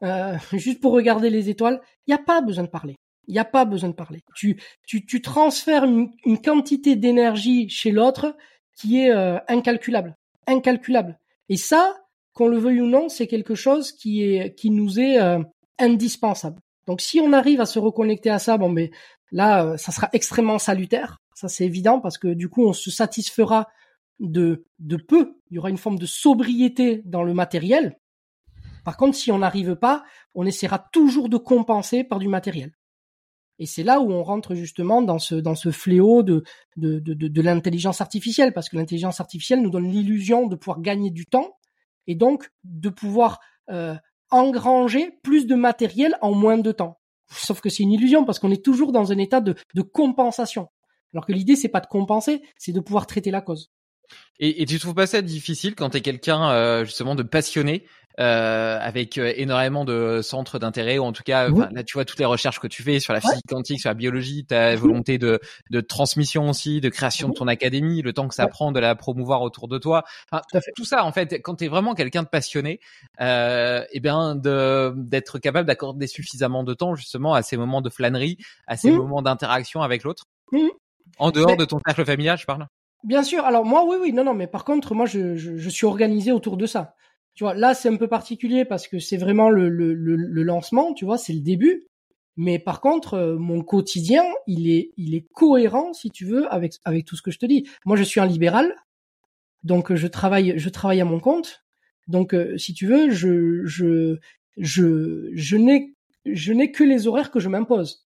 euh, 0.03 0.37
juste 0.53 0.81
pour 0.81 0.93
regarder 0.93 1.29
les 1.29 1.49
étoiles, 1.49 1.81
il 2.07 2.13
n'y 2.13 2.19
a 2.19 2.23
pas 2.23 2.41
besoin 2.41 2.63
de 2.63 2.69
parler. 2.69 2.95
Il 3.27 3.33
n'y 3.33 3.39
a 3.39 3.45
pas 3.45 3.65
besoin 3.65 3.89
de 3.89 3.95
parler. 3.95 4.23
Tu, 4.35 4.61
tu, 4.85 5.05
tu 5.05 5.21
transfères 5.21 5.85
une, 5.85 6.11
quantité 6.43 6.95
d'énergie 6.95 7.69
chez 7.69 7.91
l'autre 7.91 8.35
qui 8.75 8.99
est 8.99 9.11
euh, 9.11 9.37
incalculable. 9.47 10.17
Incalculable. 10.47 11.17
Et 11.49 11.57
ça, 11.57 11.95
qu'on 12.33 12.47
le 12.47 12.57
veuille 12.57 12.81
ou 12.81 12.87
non, 12.87 13.09
c'est 13.09 13.27
quelque 13.27 13.55
chose 13.55 13.91
qui, 13.91 14.23
est, 14.23 14.55
qui 14.55 14.71
nous 14.71 14.99
est 14.99 15.21
euh, 15.21 15.39
indispensable. 15.79 16.59
Donc 16.87 17.01
si 17.01 17.19
on 17.19 17.31
arrive 17.31 17.61
à 17.61 17.65
se 17.65 17.79
reconnecter 17.79 18.29
à 18.29 18.39
ça, 18.39 18.57
bon 18.57 18.69
mais 18.69 18.91
là, 19.31 19.65
euh, 19.65 19.77
ça 19.77 19.91
sera 19.91 20.09
extrêmement 20.13 20.59
salutaire. 20.59 21.21
Ça 21.33 21.47
c'est 21.47 21.65
évident 21.65 21.99
parce 21.99 22.17
que 22.17 22.27
du 22.27 22.49
coup, 22.49 22.65
on 22.65 22.73
se 22.73 22.91
satisfera 22.91 23.69
de, 24.19 24.65
de 24.79 24.97
peu. 24.97 25.37
Il 25.49 25.55
y 25.55 25.59
aura 25.59 25.69
une 25.69 25.77
forme 25.77 25.99
de 25.99 26.05
sobriété 26.05 27.01
dans 27.05 27.23
le 27.23 27.33
matériel. 27.33 27.97
Par 28.83 28.97
contre, 28.97 29.17
si 29.17 29.31
on 29.31 29.39
n'arrive 29.39 29.75
pas, 29.75 30.03
on 30.35 30.45
essaiera 30.45 30.79
toujours 30.91 31.29
de 31.29 31.37
compenser 31.37 32.03
par 32.03 32.19
du 32.19 32.27
matériel. 32.27 32.73
Et 33.59 33.65
c'est 33.65 33.83
là 33.83 33.99
où 33.99 34.11
on 34.11 34.23
rentre 34.23 34.55
justement 34.55 35.01
dans 35.01 35.19
ce 35.19 35.35
dans 35.35 35.55
ce 35.55 35.71
fléau 35.71 36.23
de 36.23 36.43
de, 36.75 36.99
de, 36.99 37.13
de, 37.13 37.41
l'intelligence 37.41 38.01
artificielle, 38.01 38.51
parce 38.53 38.69
que 38.69 38.77
l'intelligence 38.77 39.19
artificielle 39.19 39.61
nous 39.61 39.69
donne 39.69 39.89
l'illusion 39.91 40.47
de 40.47 40.55
pouvoir 40.55 40.81
gagner 40.81 41.11
du 41.11 41.25
temps 41.25 41.57
et 42.07 42.15
donc 42.15 42.49
de 42.63 42.89
pouvoir 42.89 43.39
euh, 43.69 43.95
engranger 44.31 45.11
plus 45.23 45.45
de 45.45 45.55
matériel 45.55 46.17
en 46.21 46.33
moins 46.33 46.57
de 46.57 46.71
temps. 46.71 46.99
Sauf 47.31 47.61
que 47.61 47.69
c'est 47.69 47.83
une 47.83 47.91
illusion 47.91 48.25
parce 48.25 48.39
qu'on 48.39 48.51
est 48.51 48.63
toujours 48.63 48.91
dans 48.91 49.11
un 49.11 49.17
état 49.17 49.39
de, 49.39 49.55
de 49.75 49.81
compensation. 49.81 50.69
Alors 51.13 51.25
que 51.25 51.31
l'idée 51.31 51.55
c'est 51.55 51.69
pas 51.69 51.79
de 51.79 51.87
compenser, 51.87 52.41
c'est 52.57 52.71
de 52.71 52.79
pouvoir 52.79 53.05
traiter 53.05 53.29
la 53.29 53.41
cause. 53.41 53.71
Et, 54.39 54.61
et 54.61 54.65
tu 54.65 54.79
trouves 54.79 54.95
pas 54.95 55.07
ça 55.07 55.21
difficile 55.21 55.75
quand 55.75 55.91
tu 55.91 55.97
es 55.97 56.01
quelqu'un 56.01 56.49
euh, 56.49 56.85
justement 56.85 57.15
de 57.15 57.23
passionné 57.23 57.85
euh, 58.19 58.77
avec 58.79 59.17
euh, 59.17 59.33
énormément 59.35 59.85
de 59.85 60.21
centres 60.21 60.59
d'intérêt 60.59 60.99
ou 60.99 61.03
en 61.03 61.13
tout 61.13 61.23
cas 61.23 61.49
là 61.49 61.83
tu 61.83 61.93
vois 61.93 62.05
toutes 62.05 62.19
les 62.19 62.25
recherches 62.25 62.59
que 62.59 62.67
tu 62.67 62.83
fais 62.83 62.99
sur 62.99 63.11
la 63.11 63.21
physique 63.21 63.45
quantique 63.49 63.79
sur 63.79 63.89
la 63.89 63.95
biologie 63.95 64.45
ta 64.45 64.75
volonté 64.75 65.17
de, 65.17 65.39
de 65.71 65.81
transmission 65.81 66.47
aussi 66.47 66.79
de 66.79 66.89
création 66.89 67.29
de 67.29 67.33
ton 67.33 67.47
académie 67.47 68.03
le 68.03 68.13
temps 68.13 68.27
que 68.27 68.35
ça 68.35 68.45
prend 68.45 68.71
de 68.71 68.79
la 68.79 68.93
promouvoir 68.93 69.41
autour 69.41 69.67
de 69.67 69.79
toi. 69.79 70.03
Tout, 70.75 70.85
ça 70.85 71.03
en 71.05 71.11
fait 71.11 71.41
quand 71.41 71.55
tu 71.55 71.65
es 71.65 71.67
vraiment 71.67 71.95
quelqu'un 71.95 72.21
de 72.21 72.27
passionné 72.27 72.79
euh, 73.19 73.81
et 73.81 73.97
eh 73.97 73.99
bien 73.99 74.35
de 74.35 74.93
d'être 74.95 75.39
capable 75.39 75.67
d'accorder 75.67 76.05
suffisamment 76.05 76.63
de 76.63 76.75
temps 76.75 76.93
justement 76.93 77.33
à 77.33 77.41
ces 77.41 77.57
moments 77.57 77.81
de 77.81 77.89
flânerie 77.89 78.37
à 78.67 78.77
ces 78.77 78.91
moments 78.91 79.23
d'interaction 79.23 79.81
avec 79.81 80.03
l'autre. 80.03 80.25
En 81.17 81.31
dehors 81.31 81.57
de 81.57 81.65
ton 81.65 81.79
cercle 81.83 82.05
familial 82.05 82.37
je 82.37 82.45
parle. 82.45 82.67
Bien 83.03 83.23
sûr. 83.23 83.43
Alors 83.43 83.65
moi, 83.65 83.83
oui, 83.85 83.97
oui, 83.99 84.13
non, 84.13 84.23
non, 84.23 84.33
mais 84.33 84.47
par 84.47 84.63
contre, 84.63 84.95
moi, 84.95 85.05
je, 85.05 85.35
je, 85.35 85.57
je 85.57 85.69
suis 85.69 85.85
organisé 85.85 86.31
autour 86.31 86.55
de 86.55 86.65
ça. 86.65 86.95
Tu 87.35 87.43
vois, 87.43 87.55
là, 87.55 87.73
c'est 87.73 87.89
un 87.89 87.95
peu 87.95 88.07
particulier 88.07 88.63
parce 88.63 88.87
que 88.87 88.99
c'est 88.99 89.17
vraiment 89.17 89.49
le, 89.49 89.69
le, 89.69 89.93
le, 89.93 90.43
lancement, 90.43 90.93
tu 90.93 91.03
vois, 91.03 91.17
c'est 91.17 91.33
le 91.33 91.41
début. 91.41 91.87
Mais 92.35 92.59
par 92.59 92.79
contre, 92.79 93.15
euh, 93.15 93.37
mon 93.37 93.61
quotidien, 93.63 94.23
il 94.47 94.69
est, 94.69 94.91
il 94.97 95.15
est 95.15 95.25
cohérent, 95.33 95.93
si 95.93 96.11
tu 96.11 96.25
veux, 96.25 96.51
avec, 96.53 96.73
avec 96.85 97.05
tout 97.05 97.15
ce 97.15 97.21
que 97.21 97.31
je 97.31 97.39
te 97.39 97.45
dis. 97.45 97.67
Moi, 97.85 97.95
je 97.97 98.03
suis 98.03 98.19
un 98.19 98.25
libéral, 98.25 98.75
donc 99.63 99.93
je 99.93 100.07
travaille, 100.07 100.53
je 100.57 100.69
travaille 100.69 101.01
à 101.01 101.05
mon 101.05 101.19
compte. 101.19 101.63
Donc, 102.07 102.33
euh, 102.33 102.57
si 102.57 102.73
tu 102.73 102.85
veux, 102.85 103.09
je, 103.11 103.65
je, 103.65 104.17
je, 104.57 105.29
je 105.33 105.57
n'ai, 105.57 105.95
je 106.25 106.53
n'ai 106.53 106.71
que 106.71 106.83
les 106.83 107.07
horaires 107.07 107.31
que 107.31 107.39
je 107.39 107.49
m'impose. 107.49 108.07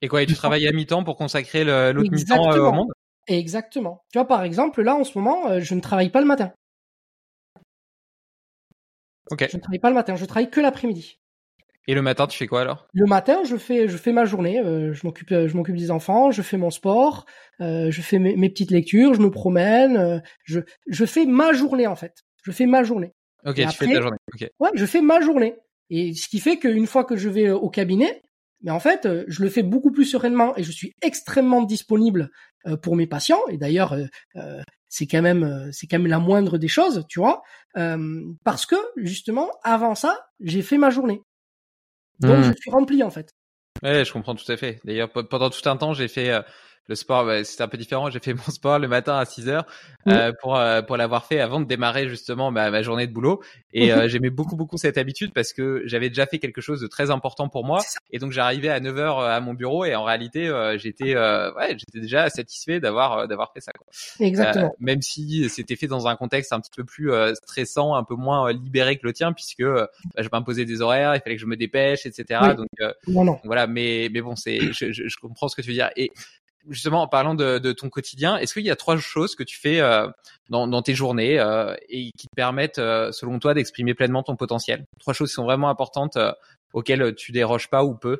Et 0.00 0.08
quoi, 0.08 0.22
et 0.22 0.26
tu 0.26 0.34
travailles 0.34 0.66
à 0.66 0.72
mi-temps 0.72 1.04
pour 1.04 1.16
consacrer 1.16 1.64
l'autre 1.64 2.10
mi-temps 2.10 2.52
euh, 2.52 2.68
au 2.68 2.72
monde? 2.72 2.92
Exactement. 3.28 4.02
Tu 4.10 4.18
vois, 4.18 4.26
par 4.26 4.42
exemple, 4.42 4.82
là, 4.82 4.96
en 4.96 5.04
ce 5.04 5.16
moment, 5.16 5.60
je 5.60 5.74
ne 5.74 5.80
travaille 5.80 6.10
pas 6.10 6.20
le 6.20 6.26
matin. 6.26 6.52
Je 9.30 9.56
ne 9.56 9.60
travaille 9.60 9.78
pas 9.78 9.88
le 9.88 9.94
matin, 9.94 10.16
je 10.16 10.24
travaille 10.24 10.50
que 10.50 10.60
l'après-midi. 10.60 11.18
Et 11.88 11.94
le 11.94 12.02
matin, 12.02 12.26
tu 12.26 12.38
fais 12.38 12.46
quoi 12.46 12.60
alors? 12.60 12.86
Le 12.92 13.06
matin, 13.06 13.42
je 13.44 13.56
fais 13.56 13.88
je 13.88 13.96
fais 13.96 14.12
ma 14.12 14.24
journée. 14.24 14.60
Euh, 14.60 14.92
je 14.92 15.04
m'occupe 15.04 15.30
je 15.30 15.56
m'occupe 15.56 15.76
des 15.76 15.90
enfants, 15.90 16.30
je 16.30 16.42
fais 16.42 16.56
mon 16.56 16.70
sport, 16.70 17.26
euh, 17.60 17.90
je 17.90 18.02
fais 18.02 18.18
mes, 18.18 18.48
petites 18.48 18.70
lectures, 18.70 19.14
je 19.14 19.20
me 19.20 19.30
promène. 19.30 19.96
Euh, 19.96 20.18
je 20.44 20.60
je 20.86 21.04
fais 21.04 21.26
ma 21.26 21.52
journée 21.52 21.86
en 21.86 21.96
fait. 21.96 22.22
Je 22.44 22.52
fais 22.52 22.66
ma 22.66 22.84
journée. 22.84 23.12
Ok, 23.44 23.56
tu 23.56 23.76
fais 23.76 23.92
ta 23.92 24.00
journée. 24.00 24.18
Ok. 24.32 24.48
Ouais, 24.60 24.70
je 24.74 24.86
fais 24.86 25.00
ma 25.00 25.20
journée. 25.20 25.56
Et 25.90 26.14
ce 26.14 26.28
qui 26.28 26.38
fait 26.38 26.58
qu'une 26.58 26.86
fois 26.86 27.04
que 27.04 27.16
je 27.16 27.28
vais 27.28 27.50
au 27.50 27.68
cabinet, 27.68 28.22
mais 28.62 28.70
en 28.70 28.80
fait, 28.80 29.08
je 29.26 29.42
le 29.42 29.50
fais 29.50 29.64
beaucoup 29.64 29.90
plus 29.90 30.04
sereinement 30.04 30.56
et 30.56 30.62
je 30.62 30.70
suis 30.70 30.94
extrêmement 31.02 31.62
disponible 31.62 32.30
pour 32.82 32.96
mes 32.96 33.06
patients. 33.06 33.40
Et 33.48 33.56
d'ailleurs, 33.56 33.96
c'est 34.92 35.06
quand 35.06 35.22
même 35.22 35.42
euh, 35.42 35.70
c'est 35.72 35.86
quand 35.86 35.98
même 35.98 36.06
la 36.06 36.18
moindre 36.18 36.58
des 36.58 36.68
choses, 36.68 37.06
tu 37.08 37.18
vois, 37.18 37.42
euh, 37.78 38.22
parce 38.44 38.66
que 38.66 38.76
justement 38.96 39.50
avant 39.64 39.94
ça, 39.94 40.26
j'ai 40.38 40.60
fait 40.60 40.76
ma 40.76 40.90
journée, 40.90 41.22
donc 42.20 42.38
hmm. 42.38 42.42
je 42.42 42.52
suis 42.60 42.70
rempli 42.70 43.02
en 43.02 43.08
fait. 43.08 43.32
Ouais, 43.82 44.04
je 44.04 44.12
comprends 44.12 44.34
tout 44.34 44.52
à 44.52 44.56
fait. 44.58 44.80
D'ailleurs, 44.84 45.10
pendant 45.10 45.48
tout 45.48 45.66
un 45.66 45.78
temps, 45.78 45.94
j'ai 45.94 46.08
fait 46.08 46.30
euh, 46.30 46.42
le 46.88 46.94
sport, 46.96 47.24
bah, 47.24 47.44
c'était 47.44 47.62
un 47.62 47.68
peu 47.68 47.78
différent. 47.78 48.10
J'ai 48.10 48.18
fait 48.18 48.34
mon 48.46 48.52
sport 48.52 48.78
le 48.78 48.88
matin 48.88 49.16
à 49.16 49.24
6 49.24 49.48
heures 49.48 49.66
euh, 50.08 50.32
pour 50.40 50.56
euh, 50.56 50.82
pour 50.82 50.96
l'avoir 50.96 51.26
fait 51.26 51.40
avant 51.40 51.60
de 51.60 51.64
démarrer 51.64 52.08
justement 52.08 52.50
ma, 52.50 52.70
ma 52.70 52.82
journée 52.82 53.06
de 53.06 53.12
boulot. 53.12 53.40
Et 53.72 53.92
euh, 53.92 54.08
j'aimais 54.08 54.30
beaucoup 54.30 54.56
beaucoup 54.56 54.76
cette 54.76 54.98
habitude 54.98 55.32
parce 55.32 55.52
que 55.52 55.82
j'avais 55.86 56.08
déjà 56.08 56.26
fait 56.26 56.38
quelque 56.38 56.60
chose 56.60 56.80
de 56.80 56.86
très 56.88 57.10
important 57.10 57.48
pour 57.48 57.64
moi. 57.64 57.80
Et 58.10 58.18
donc 58.18 58.32
j'arrivais 58.32 58.68
à 58.68 58.80
9 58.80 58.98
heures 58.98 59.20
à 59.20 59.40
mon 59.40 59.54
bureau 59.54 59.84
et 59.84 59.94
en 59.94 60.04
réalité 60.04 60.50
j'étais 60.76 61.14
ouais 61.16 61.76
j'étais 61.78 62.00
déjà 62.00 62.28
satisfait 62.30 62.80
d'avoir 62.80 63.28
d'avoir 63.28 63.52
fait 63.52 63.60
ça. 63.60 63.72
Quoi. 63.72 63.86
Exactement. 64.26 64.74
même 64.80 65.02
si 65.02 65.48
c'était 65.48 65.76
fait 65.76 65.86
dans 65.86 66.08
un 66.08 66.16
contexte 66.16 66.52
un 66.52 66.60
petit 66.60 66.70
peu 66.76 66.84
plus 66.84 67.12
stressant, 67.34 67.94
un 67.94 68.04
peu 68.04 68.14
moins 68.14 68.52
libéré 68.52 68.96
que 68.96 69.06
le 69.06 69.12
tien 69.12 69.32
puisque 69.32 69.62
bah, 69.62 69.88
je 70.18 70.28
m'imposais 70.32 70.64
des 70.64 70.80
horaires, 70.82 71.14
il 71.14 71.20
fallait 71.20 71.36
que 71.36 71.42
je 71.42 71.46
me 71.46 71.56
dépêche, 71.56 72.06
etc. 72.06 72.40
Donc, 72.56 72.68
non, 73.06 73.24
non. 73.24 73.40
voilà. 73.44 73.66
Mais 73.66 74.08
mais 74.12 74.20
bon 74.20 74.34
c'est 74.34 74.72
je, 74.72 74.90
je, 74.92 75.08
je 75.08 75.16
comprends 75.16 75.48
ce 75.48 75.56
que 75.56 75.62
tu 75.62 75.68
veux 75.68 75.74
dire. 75.74 75.90
Et 75.96 76.10
justement 76.68 77.02
en 77.02 77.08
parlant 77.08 77.34
de, 77.34 77.58
de 77.58 77.72
ton 77.72 77.88
quotidien, 77.88 78.36
est-ce 78.36 78.54
qu'il 78.54 78.64
y 78.64 78.70
a 78.70 78.76
trois 78.76 78.96
choses 78.96 79.34
que 79.34 79.42
tu 79.42 79.58
fais 79.58 79.80
euh, 79.80 80.08
dans, 80.48 80.66
dans, 80.66 80.82
tes 80.82 80.94
journées 80.94 81.38
euh, 81.38 81.74
et 81.88 82.10
qui 82.16 82.28
te 82.28 82.34
permettent, 82.34 82.78
euh, 82.78 83.12
selon 83.12 83.38
toi, 83.38 83.54
d'exprimer 83.54 83.94
pleinement 83.94 84.22
ton 84.22 84.36
potentiel? 84.36 84.84
Trois 84.98 85.14
choses 85.14 85.30
qui 85.30 85.34
sont 85.34 85.44
vraiment 85.44 85.68
importantes 85.68 86.18
auxquelles 86.72 87.14
tu 87.14 87.32
déroges 87.32 87.68
pas 87.68 87.84
ou 87.84 87.94
peu 87.94 88.18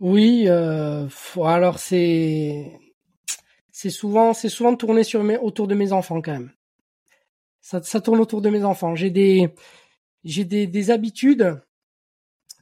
Oui, 0.00 0.48
alors 0.48 1.78
c'est 1.78 2.72
c'est 3.70 3.90
souvent 3.90 4.32
c'est 4.32 4.48
souvent 4.48 4.74
tourné 4.74 5.04
sur 5.04 5.22
mes, 5.22 5.36
autour 5.36 5.68
de 5.68 5.74
mes 5.74 5.92
enfants 5.92 6.20
quand 6.22 6.32
même. 6.32 6.52
Ça, 7.60 7.82
ça 7.82 8.00
tourne 8.00 8.20
autour 8.20 8.40
de 8.40 8.48
mes 8.48 8.64
enfants. 8.64 8.94
J'ai 8.94 9.10
des 9.10 9.54
j'ai 10.24 10.44
des, 10.44 10.66
des 10.66 10.90
habitudes 10.90 11.60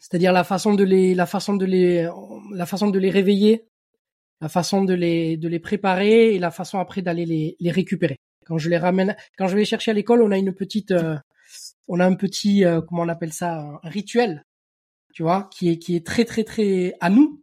c'est-à-dire 0.00 0.32
la 0.32 0.44
façon 0.44 0.74
de 0.74 0.84
les 0.84 1.14
la 1.14 1.24
façon 1.24 1.54
de 1.56 1.64
les 1.64 2.08
la 2.52 2.66
façon 2.66 2.88
de 2.88 2.98
les 2.98 3.10
réveiller 3.10 3.66
la 4.40 4.48
façon 4.48 4.84
de 4.84 4.94
les 4.94 5.36
de 5.36 5.48
les 5.48 5.60
préparer 5.60 6.34
et 6.34 6.38
la 6.38 6.50
façon 6.50 6.78
après 6.78 7.02
d'aller 7.02 7.26
les, 7.26 7.56
les 7.60 7.70
récupérer. 7.70 8.18
Quand 8.44 8.58
je 8.58 8.68
les 8.68 8.78
ramène, 8.78 9.16
quand 9.38 9.48
je 9.48 9.54
vais 9.54 9.60
les 9.60 9.64
chercher 9.66 9.90
à 9.90 9.94
l'école, 9.94 10.22
on 10.22 10.30
a 10.30 10.38
une 10.38 10.52
petite, 10.52 10.90
euh, 10.90 11.16
on 11.88 12.00
a 12.00 12.06
un 12.06 12.14
petit, 12.14 12.64
euh, 12.64 12.80
comment 12.82 13.02
on 13.02 13.08
appelle 13.08 13.32
ça, 13.32 13.80
un 13.82 13.88
rituel, 13.88 14.44
tu 15.14 15.22
vois, 15.22 15.48
qui 15.50 15.70
est 15.70 15.78
qui 15.78 15.96
est 15.96 16.06
très 16.06 16.24
très 16.24 16.44
très 16.44 16.94
à 17.00 17.08
nous 17.10 17.42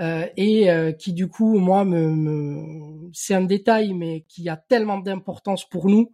euh, 0.00 0.26
et 0.36 0.68
qui 0.98 1.12
du 1.12 1.28
coup 1.28 1.58
moi 1.58 1.84
me, 1.84 2.08
me 2.10 3.10
c'est 3.12 3.34
un 3.34 3.42
détail 3.42 3.94
mais 3.94 4.24
qui 4.28 4.48
a 4.48 4.56
tellement 4.56 4.98
d'importance 4.98 5.68
pour 5.68 5.88
nous 5.88 6.10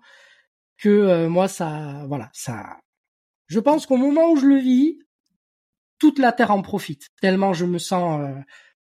que 0.78 1.26
moi 1.26 1.48
ça, 1.48 2.04
voilà, 2.08 2.30
ça. 2.32 2.78
Je 3.46 3.60
pense 3.60 3.86
qu'au 3.86 3.98
moment 3.98 4.30
où 4.30 4.36
je 4.36 4.46
le 4.46 4.56
vis, 4.56 4.98
toute 5.98 6.18
la 6.18 6.32
terre 6.32 6.50
en 6.50 6.62
profite 6.62 7.08
tellement 7.20 7.52
je 7.52 7.66
me 7.66 7.78
sens 7.78 8.20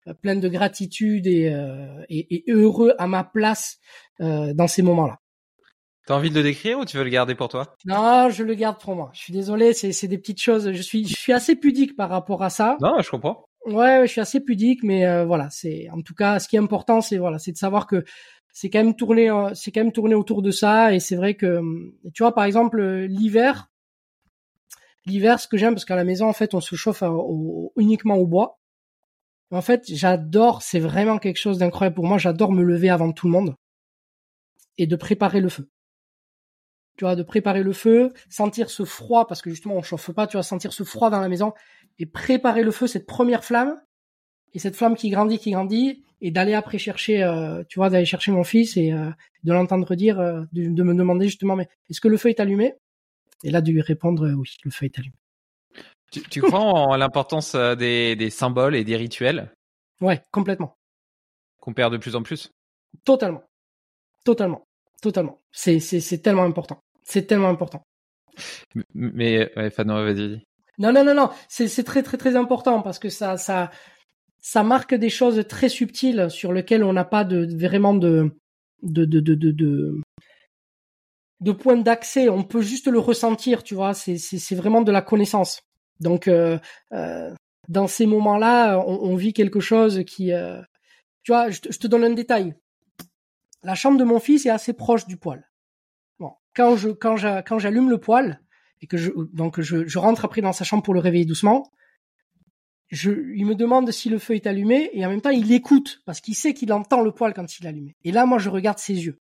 euh, 0.07 0.13
plein 0.13 0.35
de 0.35 0.49
gratitude 0.49 1.27
euh, 1.27 2.03
et, 2.09 2.35
et, 2.35 2.51
heureux 2.51 2.93
à 2.97 3.07
ma 3.07 3.23
place 3.23 3.79
euh, 4.21 4.53
dans 4.53 4.67
ces 4.67 4.81
moments-là. 4.81 5.19
T'as 6.05 6.15
envie 6.15 6.29
de 6.29 6.35
le 6.35 6.43
décrire 6.43 6.79
ou 6.79 6.85
tu 6.85 6.97
veux 6.97 7.05
le 7.05 7.09
garder 7.09 7.33
pour 7.33 7.47
toi? 7.47 7.75
Non, 7.85 8.29
je 8.29 8.43
le 8.43 8.53
garde 8.55 8.81
pour 8.81 8.93
moi. 8.95 9.09
Je 9.13 9.21
suis 9.21 9.31
désolé, 9.31 9.73
c'est 9.73 10.07
des 10.07 10.17
petites 10.17 10.41
choses. 10.41 10.73
Je 10.73 10.81
suis 10.81 11.07
je 11.07 11.15
suis 11.15 11.31
assez 11.31 11.55
pudique 11.55 11.95
par 11.95 12.09
rapport 12.09 12.43
à 12.43 12.49
ça. 12.49 12.77
Non, 12.81 12.99
je 12.99 13.09
comprends. 13.09 13.45
Ouais, 13.65 14.01
je 14.01 14.11
suis 14.11 14.19
assez 14.19 14.41
pudique, 14.41 14.83
mais 14.83 15.23
voilà, 15.23 15.49
c'est 15.49 15.89
en 15.91 16.01
tout 16.01 16.13
cas 16.13 16.39
ce 16.39 16.49
qui 16.49 16.57
est 16.57 16.59
important, 16.59 16.99
c'est 16.99 17.17
voilà, 17.17 17.39
c'est 17.39 17.53
de 17.53 17.57
savoir 17.57 17.87
que 17.87 18.03
c'est 18.51 18.69
quand 18.69 18.83
même 18.83 18.97
tourné, 18.97 19.29
c'est 19.53 19.71
quand 19.71 19.79
même 19.79 19.93
tourné 19.93 20.13
autour 20.13 20.41
de 20.41 20.51
ça. 20.51 20.93
Et 20.93 20.99
c'est 20.99 21.15
vrai 21.15 21.35
que 21.35 21.61
tu 22.13 22.23
vois, 22.23 22.35
par 22.35 22.43
exemple, 22.43 22.83
l'hiver, 22.83 23.69
l'hiver, 25.05 25.39
ce 25.39 25.47
que 25.47 25.55
j'aime 25.55 25.73
parce 25.73 25.85
qu'à 25.85 25.95
la 25.95 26.03
maison, 26.03 26.27
en 26.27 26.33
fait, 26.33 26.53
on 26.53 26.61
se 26.61 26.75
chauffe 26.75 27.03
uniquement 27.77 28.15
au 28.15 28.27
bois. 28.27 28.59
En 29.51 29.61
fait, 29.61 29.83
j'adore, 29.87 30.61
c'est 30.61 30.79
vraiment 30.79 31.19
quelque 31.19 31.37
chose 31.37 31.59
d'incroyable 31.59 31.95
pour 31.95 32.05
moi. 32.05 32.17
J'adore 32.17 32.51
me 32.51 32.63
lever 32.63 32.89
avant 32.89 33.11
tout 33.11 33.27
le 33.27 33.33
monde 33.33 33.55
et 34.77 34.87
de 34.87 34.95
préparer 34.95 35.41
le 35.41 35.49
feu. 35.49 35.69
Tu 36.97 37.05
vois, 37.05 37.15
de 37.15 37.23
préparer 37.23 37.63
le 37.63 37.73
feu, 37.73 38.13
sentir 38.29 38.69
ce 38.69 38.85
froid 38.85 39.27
parce 39.27 39.41
que 39.41 39.49
justement 39.49 39.75
on 39.75 39.81
chauffe 39.81 40.11
pas, 40.11 40.27
tu 40.27 40.37
vois, 40.37 40.43
sentir 40.43 40.73
ce 40.73 40.83
froid 40.83 41.09
dans 41.09 41.19
la 41.19 41.29
maison 41.29 41.53
et 41.97 42.05
préparer 42.05 42.63
le 42.63 42.71
feu, 42.71 42.87
cette 42.87 43.05
première 43.07 43.43
flamme 43.43 43.79
et 44.53 44.59
cette 44.59 44.75
flamme 44.75 44.95
qui 44.95 45.09
grandit, 45.09 45.39
qui 45.39 45.51
grandit 45.51 46.03
et 46.21 46.31
d'aller 46.31 46.53
après 46.53 46.77
chercher, 46.77 47.23
euh, 47.23 47.63
tu 47.67 47.79
vois, 47.79 47.89
d'aller 47.89 48.05
chercher 48.05 48.31
mon 48.31 48.43
fils 48.43 48.77
et 48.77 48.91
euh, 48.91 49.09
de 49.43 49.53
l'entendre 49.53 49.95
dire, 49.95 50.19
euh, 50.19 50.43
de, 50.53 50.67
de, 50.69 50.83
me 50.83 50.93
demander 50.93 51.25
justement, 51.25 51.55
mais 51.55 51.67
est-ce 51.89 51.99
que 51.99 52.07
le 52.07 52.17
feu 52.17 52.29
est 52.29 52.39
allumé? 52.39 52.75
Et 53.43 53.51
là 53.51 53.61
de 53.61 53.71
lui 53.71 53.81
répondre, 53.81 54.31
oui, 54.37 54.55
le 54.63 54.71
feu 54.71 54.85
est 54.85 54.97
allumé. 54.99 55.15
Tu, 56.13 56.21
tu 56.21 56.41
crois 56.43 56.59
en 56.59 56.95
l'importance 56.95 57.55
euh, 57.55 57.73
des, 57.73 58.15
des, 58.15 58.29
symboles 58.29 58.75
et 58.75 58.83
des 58.83 58.95
rituels? 58.95 59.51
Ouais, 59.99 60.21
complètement. 60.31 60.77
Qu'on 61.59 61.73
perd 61.73 61.91
de 61.91 61.97
plus 61.97 62.15
en 62.15 62.21
plus? 62.21 62.51
Totalement. 63.03 63.43
Totalement. 64.23 64.63
Totalement. 65.01 65.41
C'est, 65.51 65.79
tellement 66.21 66.43
important. 66.43 66.79
C'est 67.01 67.25
tellement 67.25 67.49
important. 67.49 67.83
Mais, 68.93 69.51
ouais, 69.57 69.69
vas-y. 69.69 70.43
Non, 70.77 70.93
non, 70.93 71.03
non, 71.03 71.15
non. 71.15 71.29
C'est, 71.49 71.67
c'est 71.67 71.83
très, 71.83 72.03
très, 72.03 72.17
très 72.17 72.35
important 72.35 72.83
parce 72.83 72.99
que 72.99 73.09
ça, 73.09 73.37
ça, 73.37 73.71
ça 74.39 74.61
marque 74.61 74.93
des 74.93 75.09
choses 75.09 75.43
très 75.47 75.67
subtiles 75.67 76.27
sur 76.29 76.53
lesquelles 76.53 76.83
on 76.83 76.93
n'a 76.93 77.05
pas 77.05 77.23
de, 77.23 77.47
vraiment 77.57 77.95
de, 77.95 78.37
de, 78.83 79.05
de, 79.05 79.19
de, 79.19 79.33
de, 79.33 79.51
de, 79.51 80.01
de 81.39 81.51
point 81.51 81.77
d'accès. 81.77 82.29
On 82.29 82.43
peut 82.43 82.61
juste 82.61 82.87
le 82.87 82.99
ressentir, 82.99 83.63
tu 83.63 83.73
vois. 83.73 83.95
C'est, 83.95 84.19
c'est, 84.19 84.37
c'est 84.37 84.55
vraiment 84.55 84.83
de 84.83 84.91
la 84.91 85.01
connaissance. 85.01 85.63
Donc, 86.03 86.27
euh, 86.27 86.59
euh, 86.91 87.33
dans 87.67 87.87
ces 87.87 88.05
moments-là, 88.05 88.77
on, 88.85 89.15
vit 89.15 89.33
quelque 89.33 89.61
chose 89.61 90.03
qui, 90.05 90.33
euh, 90.33 90.61
tu 91.23 91.31
vois, 91.31 91.49
je 91.49 91.59
te, 91.61 91.87
donne 91.87 92.03
un 92.03 92.11
détail. 92.11 92.55
La 93.63 93.73
chambre 93.73 93.97
de 93.97 94.03
mon 94.03 94.19
fils 94.19 94.45
est 94.45 94.49
assez 94.49 94.73
proche 94.73 95.07
du 95.07 95.17
poêle. 95.17 95.49
Bon, 96.19 96.33
quand 96.53 96.75
je 96.75 96.89
j'allume 97.57 97.89
le 97.89 97.97
poêle 97.97 98.41
et 98.81 98.87
que 98.87 98.97
je 98.97 99.97
rentre 99.97 100.25
après 100.25 100.41
dans 100.41 100.51
sa 100.51 100.65
chambre 100.65 100.83
pour 100.83 100.93
le 100.93 100.99
réveiller 100.99 101.25
doucement, 101.25 101.71
je, 102.89 103.11
il 103.33 103.45
me 103.45 103.55
demande 103.55 103.89
si 103.91 104.09
le 104.09 104.19
feu 104.19 104.35
est 104.35 104.45
allumé 104.45 104.89
et 104.93 105.05
en 105.05 105.09
même 105.09 105.21
temps 105.21 105.31
il 105.31 105.51
écoute 105.51 106.01
parce 106.05 106.21
qu'il 106.21 106.35
sait 106.35 106.53
qu'il 106.53 106.71
entend 106.71 107.01
le 107.01 107.11
poêle 107.11 107.33
quand 107.33 107.57
il 107.57 107.65
est 107.65 107.69
allumé. 107.69 107.95
Et 108.03 108.11
là, 108.11 108.25
moi, 108.25 108.37
je 108.37 108.49
regarde 108.49 108.77
ses 108.77 109.05
yeux. 109.05 109.19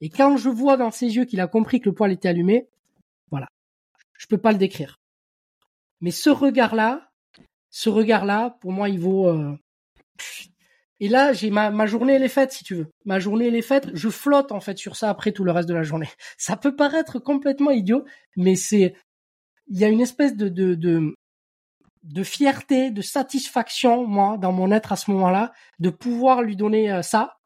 Et 0.00 0.10
quand 0.10 0.36
je 0.36 0.50
vois 0.50 0.76
dans 0.76 0.90
ses 0.90 1.16
yeux 1.16 1.24
qu'il 1.24 1.40
a 1.40 1.48
compris 1.48 1.80
que 1.80 1.88
le 1.88 1.94
poêle 1.94 2.12
était 2.12 2.28
allumé, 2.28 2.68
voilà, 3.30 3.48
je 4.18 4.26
peux 4.26 4.38
pas 4.38 4.52
le 4.52 4.58
décrire. 4.58 5.00
Mais 6.00 6.10
ce 6.10 6.30
regard-là, 6.30 7.08
ce 7.70 7.88
regard-là, 7.88 8.56
pour 8.60 8.72
moi, 8.72 8.88
il 8.88 9.00
vaut. 9.00 9.28
Euh... 9.28 9.56
Et 11.00 11.08
là, 11.08 11.32
j'ai 11.32 11.50
ma, 11.50 11.70
ma 11.70 11.86
journée, 11.86 12.14
elle 12.14 12.24
est 12.24 12.28
faite, 12.28 12.52
si 12.52 12.64
tu 12.64 12.74
veux. 12.74 12.86
Ma 13.04 13.20
journée, 13.20 13.48
elle 13.48 13.54
est 13.54 13.62
faite. 13.62 13.90
Je 13.94 14.08
flotte 14.08 14.52
en 14.52 14.60
fait 14.60 14.76
sur 14.78 14.96
ça 14.96 15.10
après 15.10 15.32
tout 15.32 15.44
le 15.44 15.52
reste 15.52 15.68
de 15.68 15.74
la 15.74 15.82
journée. 15.82 16.08
Ça 16.38 16.56
peut 16.56 16.74
paraître 16.74 17.18
complètement 17.18 17.70
idiot, 17.70 18.04
mais 18.36 18.56
c'est. 18.56 18.94
Il 19.70 19.78
y 19.78 19.84
a 19.84 19.88
une 19.88 20.00
espèce 20.00 20.34
de, 20.34 20.48
de, 20.48 20.74
de, 20.74 21.14
de 22.04 22.22
fierté, 22.22 22.90
de 22.90 23.02
satisfaction, 23.02 24.06
moi, 24.06 24.38
dans 24.38 24.52
mon 24.52 24.72
être 24.72 24.92
à 24.92 24.96
ce 24.96 25.10
moment-là, 25.10 25.52
de 25.78 25.90
pouvoir 25.90 26.42
lui 26.42 26.56
donner 26.56 26.90
euh, 26.90 27.02
ça, 27.02 27.36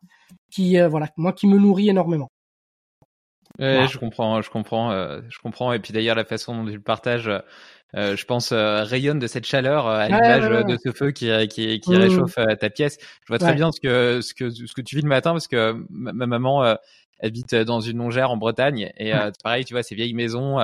qui, 0.51 0.79
euh, 0.79 0.89
voilà, 0.89 1.09
moi, 1.17 1.33
qui 1.33 1.49
me 1.49 1.59
nourrit 1.59 1.89
énormément. 1.89 2.29
Ouais, 3.59 3.87
je 3.87 3.99
comprends, 3.99 4.41
je 4.41 4.51
comprends, 4.51 4.93
euh, 4.93 5.21
je 5.29 5.39
comprends. 5.41 5.73
Et 5.73 5.79
puis 5.79 5.93
d'ailleurs, 5.93 6.17
la 6.17 6.25
façon 6.25 6.57
dont 6.57 6.71
tu 6.71 6.77
le 6.77 6.83
partages, 6.83 7.31
euh, 7.97 8.17
je 8.17 8.25
pense, 8.25 8.53
euh, 8.53 8.85
rayonne 8.85 9.19
de 9.19 9.27
cette 9.27 9.47
chaleur 9.47 9.87
euh, 9.87 9.99
à 9.99 10.07
l'image 10.09 10.67
de 10.67 10.79
ce 10.83 10.93
feu 10.93 11.11
qui, 11.11 11.31
qui, 11.49 11.81
qui 11.81 11.91
mmh. 11.91 11.97
réchauffe 11.97 12.39
ta 12.59 12.71
pièce. 12.71 12.99
Je 13.01 13.29
vois 13.29 13.39
très 13.39 13.55
bien 13.55 13.71
ce 13.73 13.81
que, 13.81 14.21
ce 14.23 14.35
que, 14.35 14.51
ce 14.51 14.73
que 14.73 14.81
tu 14.81 14.97
vis 14.97 15.03
le 15.03 15.09
matin 15.09 15.33
parce 15.33 15.49
que 15.49 15.77
ma, 15.91 16.27
maman 16.27 16.77
habite 17.23 17.55
dans 17.55 17.81
une 17.81 17.99
longère 17.99 18.31
en 18.31 18.37
Bretagne 18.37 18.93
et 18.99 19.13
pareil, 19.43 19.65
tu 19.65 19.75
vois, 19.75 19.83
ces 19.83 19.95
vieilles 19.95 20.15
maisons 20.15 20.59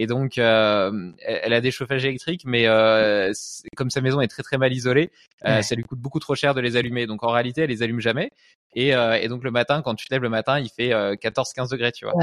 et 0.00 0.06
donc, 0.06 0.38
euh, 0.38 1.10
elle 1.26 1.52
a 1.52 1.60
des 1.60 1.72
chauffages 1.72 2.04
électriques, 2.04 2.42
mais 2.46 2.68
euh, 2.68 3.32
comme 3.76 3.90
sa 3.90 4.00
maison 4.00 4.20
est 4.20 4.28
très 4.28 4.44
très 4.44 4.56
mal 4.56 4.72
isolée, 4.72 5.10
euh, 5.44 5.60
ça 5.60 5.74
lui 5.74 5.82
coûte 5.82 5.98
beaucoup 5.98 6.20
trop 6.20 6.36
cher 6.36 6.54
de 6.54 6.60
les 6.60 6.76
allumer. 6.76 7.08
Donc 7.08 7.24
en 7.24 7.32
réalité, 7.32 7.62
elle 7.62 7.70
les 7.70 7.82
allume 7.82 7.98
jamais. 7.98 8.30
Et, 8.74 8.90
et 8.90 9.28
donc 9.28 9.42
le 9.42 9.50
matin, 9.50 9.82
quand 9.82 9.96
tu 9.96 10.06
te 10.06 10.14
lèves 10.14 10.22
le 10.22 10.28
matin, 10.28 10.60
il 10.60 10.68
fait 10.68 10.90
14-15 10.90 11.70
degrés, 11.72 11.90
tu 11.90 12.04
vois. 12.04 12.14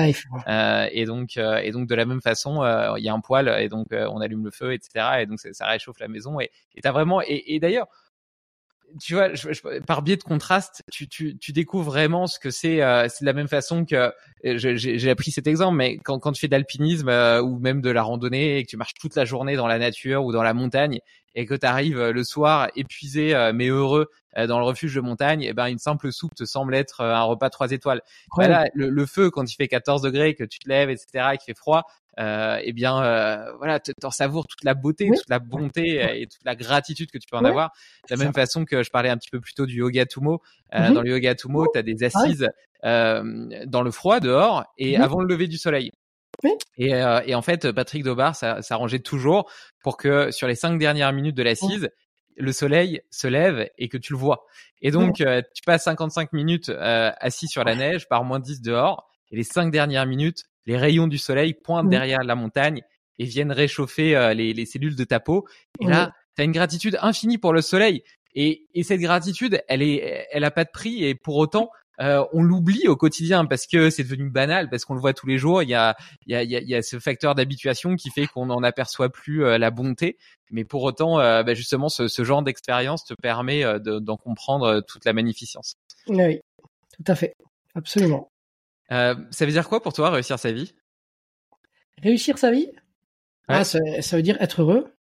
et 0.89 1.03
donc 1.03 1.35
et 1.37 1.71
donc 1.71 1.87
de 1.89 1.95
la 1.95 2.05
même 2.05 2.21
façon, 2.21 2.63
il 2.95 3.03
y 3.03 3.09
a 3.09 3.13
un 3.13 3.19
poêle 3.19 3.53
et 3.59 3.67
donc 3.67 3.87
on 3.91 4.21
allume 4.21 4.45
le 4.45 4.51
feu, 4.51 4.71
etc. 4.71 5.17
Et 5.19 5.25
donc 5.25 5.39
ça, 5.39 5.65
réchauffe 5.65 5.99
la 5.99 6.07
maison. 6.07 6.39
Et 6.39 6.49
t'as 6.81 6.93
vraiment 6.93 7.21
et, 7.21 7.43
et 7.47 7.59
d'ailleurs 7.59 7.87
tu 9.01 9.13
vois, 9.13 9.29
par 9.85 10.01
biais 10.01 10.15
de 10.15 10.23
contraste, 10.23 10.83
tu, 10.91 11.07
tu, 11.07 11.37
tu 11.37 11.51
découvres 11.51 11.85
vraiment 11.85 12.27
ce 12.27 12.39
que 12.39 12.49
c'est. 12.49 12.81
Euh, 12.81 13.07
c'est 13.09 13.23
de 13.23 13.25
la 13.25 13.33
même 13.33 13.47
façon 13.47 13.85
que 13.85 14.11
euh, 14.45 14.57
j'ai 14.57 15.09
appris 15.09 15.31
cet 15.31 15.47
exemple, 15.47 15.77
mais 15.77 15.97
quand, 15.97 16.19
quand 16.19 16.31
tu 16.31 16.41
fais 16.41 16.47
de 16.47 16.53
l'alpinisme 16.53 17.09
euh, 17.09 17.41
ou 17.41 17.59
même 17.59 17.81
de 17.81 17.89
la 17.89 18.03
randonnée 18.03 18.57
et 18.57 18.63
que 18.63 18.69
tu 18.69 18.77
marches 18.77 18.93
toute 18.99 19.15
la 19.15 19.25
journée 19.25 19.55
dans 19.55 19.67
la 19.67 19.79
nature 19.79 20.23
ou 20.23 20.31
dans 20.31 20.43
la 20.43 20.53
montagne 20.53 20.99
et 21.35 21.45
que 21.45 21.53
tu 21.53 21.65
arrives 21.65 22.01
le 22.01 22.23
soir 22.23 22.69
épuisé 22.77 23.33
mais 23.53 23.67
heureux 23.67 24.07
dans 24.37 24.57
le 24.57 24.65
refuge 24.65 24.95
de 24.95 25.01
montagne, 25.01 25.41
et 25.41 25.49
eh 25.49 25.53
ben 25.53 25.67
une 25.67 25.79
simple 25.79 26.11
soupe 26.13 26.33
te 26.33 26.45
semble 26.45 26.73
être 26.75 27.01
un 27.01 27.23
repas 27.23 27.49
trois 27.49 27.71
étoiles. 27.71 28.01
Voilà, 28.35 28.67
le, 28.73 28.89
le, 28.89 29.05
feu 29.05 29.29
quand 29.29 29.43
il 29.43 29.55
fait 29.55 29.67
14 29.67 30.01
degrés, 30.01 30.33
que 30.33 30.45
tu 30.45 30.59
te 30.59 30.69
lèves, 30.69 30.89
etc., 30.89 31.31
et 31.33 31.37
qu'il 31.37 31.53
fait 31.53 31.57
froid, 31.57 31.83
euh, 32.19 32.59
eh 32.63 32.71
bien, 32.71 33.03
euh, 33.03 33.51
voilà, 33.57 33.79
t'en 33.79 34.11
savoures 34.11 34.47
toute 34.47 34.63
la 34.63 34.73
beauté, 34.73 35.09
toute 35.13 35.29
la 35.29 35.39
bonté 35.39 36.21
et 36.21 36.27
toute 36.27 36.43
la 36.45 36.55
gratitude 36.55 37.11
que 37.11 37.17
tu 37.17 37.27
peux 37.29 37.37
en 37.37 37.45
avoir. 37.45 37.71
De 38.09 38.15
la 38.15 38.23
même 38.23 38.33
façon 38.33 38.65
que 38.65 38.83
je 38.83 38.89
parlais 38.89 39.09
un 39.09 39.17
petit 39.17 39.29
peu 39.29 39.41
plus 39.41 39.53
tôt 39.53 39.65
du 39.65 39.75
yoga 39.75 40.05
Tumo. 40.05 40.41
Euh, 40.73 40.87
mhm. 40.87 40.93
Dans 40.93 41.01
le 41.01 41.09
yoga 41.09 41.35
Tumo, 41.35 41.67
tu 41.71 41.79
as 41.79 41.83
des 41.83 42.03
assises 42.03 42.49
dans 42.83 43.81
le 43.81 43.91
froid 43.91 44.19
dehors 44.19 44.65
et 44.77 44.97
mhm. 44.97 45.03
avant 45.03 45.19
le 45.19 45.27
lever 45.27 45.47
du 45.47 45.57
soleil. 45.57 45.91
Et, 46.77 46.89
et, 46.89 47.35
en 47.35 47.41
fait, 47.41 47.71
Patrick 47.71 48.03
Dobar 48.03 48.35
s'arrangeait 48.35 48.99
toujours 48.99 49.49
pour 49.81 49.97
que 49.97 50.31
sur 50.31 50.47
les 50.47 50.55
cinq 50.55 50.77
dernières 50.77 51.13
minutes 51.13 51.35
de 51.35 51.43
l'assise, 51.43 51.89
le 52.35 52.51
soleil 52.51 53.01
se 53.09 53.27
lève 53.27 53.69
et 53.77 53.87
que 53.87 53.97
tu 53.97 54.11
le 54.11 54.19
vois. 54.19 54.45
Et 54.81 54.91
donc, 54.91 55.15
tu 55.15 55.63
passes 55.65 55.85
55 55.85 56.33
minutes 56.33 56.69
assis 56.69 57.47
sur 57.47 57.63
la 57.63 57.75
neige 57.75 58.07
par 58.07 58.23
moins 58.23 58.39
10 58.39 58.61
dehors. 58.61 59.09
Et 59.31 59.37
les 59.37 59.43
cinq 59.43 59.71
dernières 59.71 60.05
minutes, 60.05 60.43
les 60.65 60.77
rayons 60.77 61.07
du 61.07 61.17
soleil 61.17 61.53
pointent 61.53 61.89
derrière 61.89 62.23
la 62.23 62.35
montagne 62.35 62.81
et 63.19 63.25
viennent 63.25 63.51
réchauffer 63.51 64.15
euh, 64.15 64.33
les, 64.33 64.65
cellules 64.65 64.95
de 64.95 65.03
ta 65.03 65.19
peau. 65.19 65.47
Et 65.79 65.85
là, 65.85 66.13
tu 66.35 66.41
as 66.41 66.45
une 66.45 66.51
gratitude 66.51 66.97
infinie 67.01 67.37
pour 67.37 67.53
le 67.53 67.61
soleil. 67.61 68.03
Et, 68.33 68.65
cette 68.83 68.99
gratitude, 68.99 69.61
elle 69.67 69.81
est, 69.81 70.27
elle 70.31 70.43
a 70.43 70.51
pas 70.51 70.65
de 70.65 70.69
prix. 70.71 71.05
Et 71.05 71.15
pour 71.15 71.37
autant, 71.37 71.69
euh, 72.01 72.25
on 72.33 72.43
l'oublie 72.43 72.89
au 72.89 72.97
quotidien 72.97 73.45
parce 73.45 73.67
que 73.67 73.89
c'est 73.89 74.03
devenu 74.03 74.29
banal, 74.29 74.69
parce 74.69 74.83
qu'on 74.83 74.95
le 74.95 74.99
voit 74.99 75.13
tous 75.13 75.27
les 75.27 75.37
jours. 75.37 75.63
Il 75.63 75.69
y 75.69 75.75
a, 75.75 75.95
il 76.25 76.33
y 76.33 76.35
a, 76.35 76.43
il 76.43 76.67
y 76.67 76.75
a 76.75 76.81
ce 76.81 76.99
facteur 76.99 77.35
d'habituation 77.35 77.95
qui 77.95 78.09
fait 78.09 78.27
qu'on 78.27 78.47
n'en 78.47 78.63
aperçoit 78.63 79.09
plus 79.09 79.45
euh, 79.45 79.57
la 79.57 79.71
bonté. 79.71 80.17
Mais 80.51 80.65
pour 80.65 80.83
autant, 80.83 81.17
bah, 81.17 81.53
justement, 81.53 81.89
ce, 81.89 82.23
genre 82.23 82.43
d'expérience 82.43 83.05
te 83.05 83.13
permet 83.15 83.63
d'en 83.79 84.15
comprendre 84.15 84.81
toute 84.87 85.03
la 85.03 85.11
magnificence. 85.11 85.73
Oui, 86.07 86.39
tout 86.95 87.03
à 87.11 87.15
fait, 87.15 87.33
absolument. 87.73 88.29
Euh, 88.91 89.15
ça 89.31 89.45
veut 89.45 89.51
dire 89.51 89.67
quoi 89.67 89.81
pour 89.81 89.93
toi 89.93 90.09
réussir 90.09 90.37
sa 90.39 90.51
vie? 90.51 90.73
Réussir 92.01 92.37
sa 92.37 92.51
vie? 92.51 92.71
Ah, 93.47 93.63
ça, 93.63 93.79
veut 94.13 94.21
dire 94.21 94.41
être 94.41 94.61
heureux? 94.61 94.93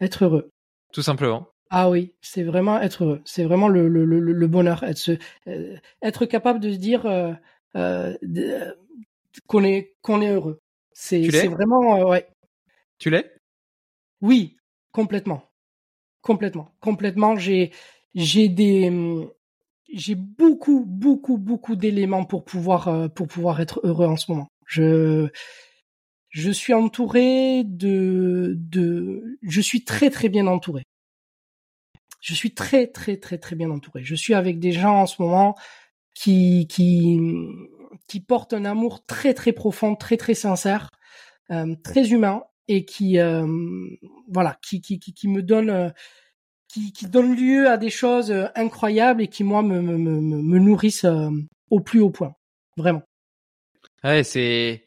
Être 0.00 0.24
heureux. 0.24 0.50
Tout 0.92 1.02
simplement. 1.02 1.48
Ah 1.70 1.90
oui, 1.90 2.14
c'est 2.20 2.42
vraiment 2.42 2.80
être 2.80 3.04
heureux. 3.04 3.22
C'est 3.24 3.44
vraiment 3.44 3.68
le, 3.68 3.88
le, 3.88 4.04
le, 4.04 4.46
bonheur. 4.46 4.82
Être, 4.84 5.18
euh, 5.48 5.76
être 6.02 6.26
capable 6.26 6.60
de 6.60 6.70
se 6.70 6.76
dire 6.76 7.06
euh, 7.06 8.14
qu'on 9.46 9.64
est, 9.64 9.94
qu'on 10.02 10.20
est 10.20 10.30
heureux. 10.30 10.60
C'est, 10.92 11.28
c'est 11.30 11.48
vraiment. 11.48 12.08
ouais. 12.08 12.28
Tu 12.98 13.10
l'es? 13.10 13.34
Oui, 14.20 14.56
complètement. 14.92 15.50
Complètement. 16.20 16.70
Complètement. 16.80 17.36
J'ai, 17.36 17.72
j'ai 18.14 18.48
des, 18.48 18.90
j'ai 19.94 20.16
beaucoup, 20.16 20.84
beaucoup, 20.84 21.38
beaucoup 21.38 21.76
d'éléments 21.76 22.24
pour 22.24 22.44
pouvoir, 22.44 22.88
euh, 22.88 23.08
pour 23.08 23.28
pouvoir 23.28 23.60
être 23.60 23.80
heureux 23.84 24.06
en 24.06 24.16
ce 24.16 24.30
moment. 24.32 24.48
Je, 24.66 25.28
je 26.30 26.50
suis 26.50 26.74
entouré 26.74 27.62
de, 27.64 28.54
de, 28.58 29.38
je 29.42 29.60
suis 29.60 29.84
très, 29.84 30.10
très 30.10 30.28
bien 30.28 30.46
entouré. 30.46 30.82
Je 32.20 32.34
suis 32.34 32.54
très, 32.54 32.88
très, 32.88 33.18
très, 33.18 33.38
très 33.38 33.54
bien 33.54 33.70
entouré. 33.70 34.02
Je 34.02 34.14
suis 34.14 34.34
avec 34.34 34.58
des 34.58 34.72
gens 34.72 35.02
en 35.02 35.06
ce 35.06 35.22
moment 35.22 35.54
qui, 36.14 36.66
qui, 36.68 37.20
qui 38.08 38.20
portent 38.20 38.54
un 38.54 38.64
amour 38.64 39.04
très, 39.06 39.32
très 39.34 39.52
profond, 39.52 39.94
très, 39.94 40.16
très 40.16 40.34
sincère, 40.34 40.90
euh, 41.50 41.76
très 41.84 42.10
humain 42.10 42.42
et 42.66 42.84
qui, 42.84 43.18
euh, 43.18 43.46
voilà, 44.28 44.58
qui, 44.62 44.80
qui, 44.80 44.98
qui, 44.98 45.12
qui 45.12 45.28
me 45.28 45.42
donne 45.42 45.92
qui, 46.74 46.92
qui 46.92 47.06
donne 47.06 47.36
lieu 47.36 47.68
à 47.68 47.76
des 47.76 47.90
choses 47.90 48.32
euh, 48.32 48.46
incroyables 48.56 49.22
et 49.22 49.28
qui 49.28 49.44
moi 49.44 49.62
me, 49.62 49.80
me, 49.80 49.96
me, 49.96 50.20
me 50.20 50.58
nourrissent 50.58 51.04
euh, 51.04 51.30
au 51.70 51.80
plus 51.80 52.00
haut 52.00 52.10
point, 52.10 52.34
vraiment. 52.76 53.02
Ouais, 54.02 54.24
c'est 54.24 54.84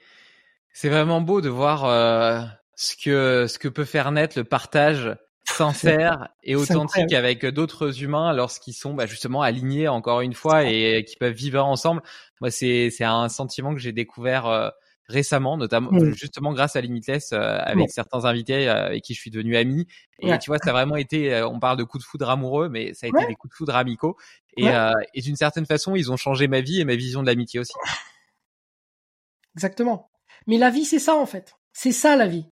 c'est 0.74 0.90
vraiment 0.90 1.22
beau 1.22 1.40
de 1.40 1.50
voir 1.50 1.86
euh, 1.86 2.42
ce 2.76 2.96
que 2.98 3.48
ce 3.48 3.58
que 3.58 3.70
peut 3.70 3.86
faire 3.86 4.12
naître 4.12 4.38
le 4.38 4.44
partage 4.44 5.16
sincère 5.46 6.28
et 6.44 6.56
authentique 6.56 7.14
avec 7.14 7.46
d'autres 7.46 8.04
humains 8.04 8.34
lorsqu'ils 8.34 8.74
sont 8.74 8.94
bah, 8.94 9.06
justement 9.06 9.42
alignés 9.42 9.88
encore 9.88 10.20
une 10.20 10.34
fois 10.34 10.66
et 10.66 11.06
qui 11.08 11.16
peuvent 11.16 11.34
vivre 11.34 11.64
ensemble. 11.64 12.02
Moi, 12.42 12.52
c'est 12.52 12.90
c'est 12.90 13.06
un 13.06 13.30
sentiment 13.30 13.74
que 13.74 13.80
j'ai 13.80 13.94
découvert 13.94 14.74
récemment, 15.08 15.58
notamment 15.58 15.92
justement 16.14 16.54
grâce 16.54 16.76
à 16.76 16.82
Limitless 16.82 17.32
euh, 17.32 17.60
avec 17.62 17.90
certains 17.90 18.26
invités 18.26 18.68
euh, 18.68 18.88
avec 18.88 19.04
qui 19.04 19.14
je 19.14 19.20
suis 19.20 19.32
devenu 19.32 19.56
ami. 19.56 19.88
Et 20.20 20.38
tu 20.40 20.50
vois, 20.50 20.58
ça 20.58 20.72
a 20.72 20.74
vraiment 20.74 20.96
été, 20.96 21.34
euh, 21.34 21.48
on 21.48 21.60
parle 21.60 21.78
de 21.78 21.84
coups 21.84 22.04
de 22.04 22.08
foudre 22.08 22.30
amoureux, 22.30 22.70
mais 22.70 22.94
ça 22.94 23.08
a 23.08 23.10
été 23.10 23.26
des 23.28 23.36
coups 23.36 23.54
de 23.54 23.56
foudre 23.56 23.76
amicaux. 23.76 24.18
Et, 24.58 24.68
et 25.14 25.22
d'une 25.22 25.36
certaine 25.36 25.66
façon, 25.66 25.96
ils 25.96 26.12
ont 26.12 26.18
changé 26.18 26.48
ma 26.48 26.62
vie 26.62 26.82
et 26.82 26.86
ma 26.86 26.96
vision 26.96 27.22
de 27.22 27.28
l'amitié 27.28 27.60
aussi. 27.60 27.74
Exactement. 29.56 30.10
Mais 30.46 30.58
la 30.58 30.70
vie, 30.70 30.86
c'est 30.86 31.00
ça 31.00 31.16
en 31.16 31.26
fait. 31.26 31.56
C'est 31.74 31.92
ça 31.92 32.16
la 32.16 32.28
vie. 32.28 32.46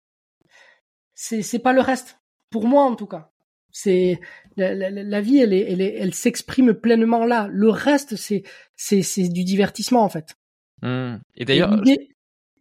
C'est 1.15 1.43
c'est 1.43 1.59
pas 1.59 1.73
le 1.73 1.81
reste. 1.81 2.21
Pour 2.51 2.67
moi 2.67 2.85
en 2.85 2.97
tout 2.97 3.07
cas. 3.07 3.31
C'est 3.75 4.21
la, 4.57 4.75
la, 4.75 4.91
la, 4.91 5.21
vie, 5.23 5.39
elle 5.39 5.55
est, 5.55 5.73
elle 5.73 5.81
est, 5.81 5.95
elle 5.95 6.13
s'exprime 6.13 6.75
pleinement 6.75 7.25
là. 7.25 7.49
Le 7.51 7.71
reste, 7.71 8.17
c'est 8.17 8.43
c'est 8.77 9.03
c'est 9.03 9.29
du 9.29 9.45
divertissement 9.45 10.05
en 10.05 10.11
fait. 10.11 10.37
Mmh. 10.83 11.17
Et 11.37 11.45
d'ailleurs, 11.47 11.81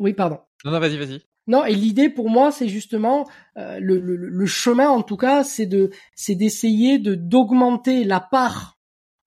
oui, 0.02 0.14
pardon. 0.14 0.40
Non, 0.66 0.72
non, 0.72 0.80
vas-y, 0.80 0.98
vas-y. 0.98 1.22
Non, 1.48 1.64
et 1.64 1.76
l'idée 1.76 2.10
pour 2.10 2.30
moi, 2.30 2.52
c'est 2.52 2.68
justement 2.68 3.28
euh, 3.58 3.80
le, 3.80 4.00
le, 4.00 4.16
le, 4.16 4.46
chemin, 4.46 4.90
en 4.90 5.04
tout 5.04 5.18
cas, 5.18 5.44
c'est 5.44 5.66
de, 5.66 5.92
c'est 6.16 6.36
d'essayer 6.36 7.00
de 7.00 7.16
d'augmenter 7.16 8.04
la 8.04 8.20
part 8.20 8.80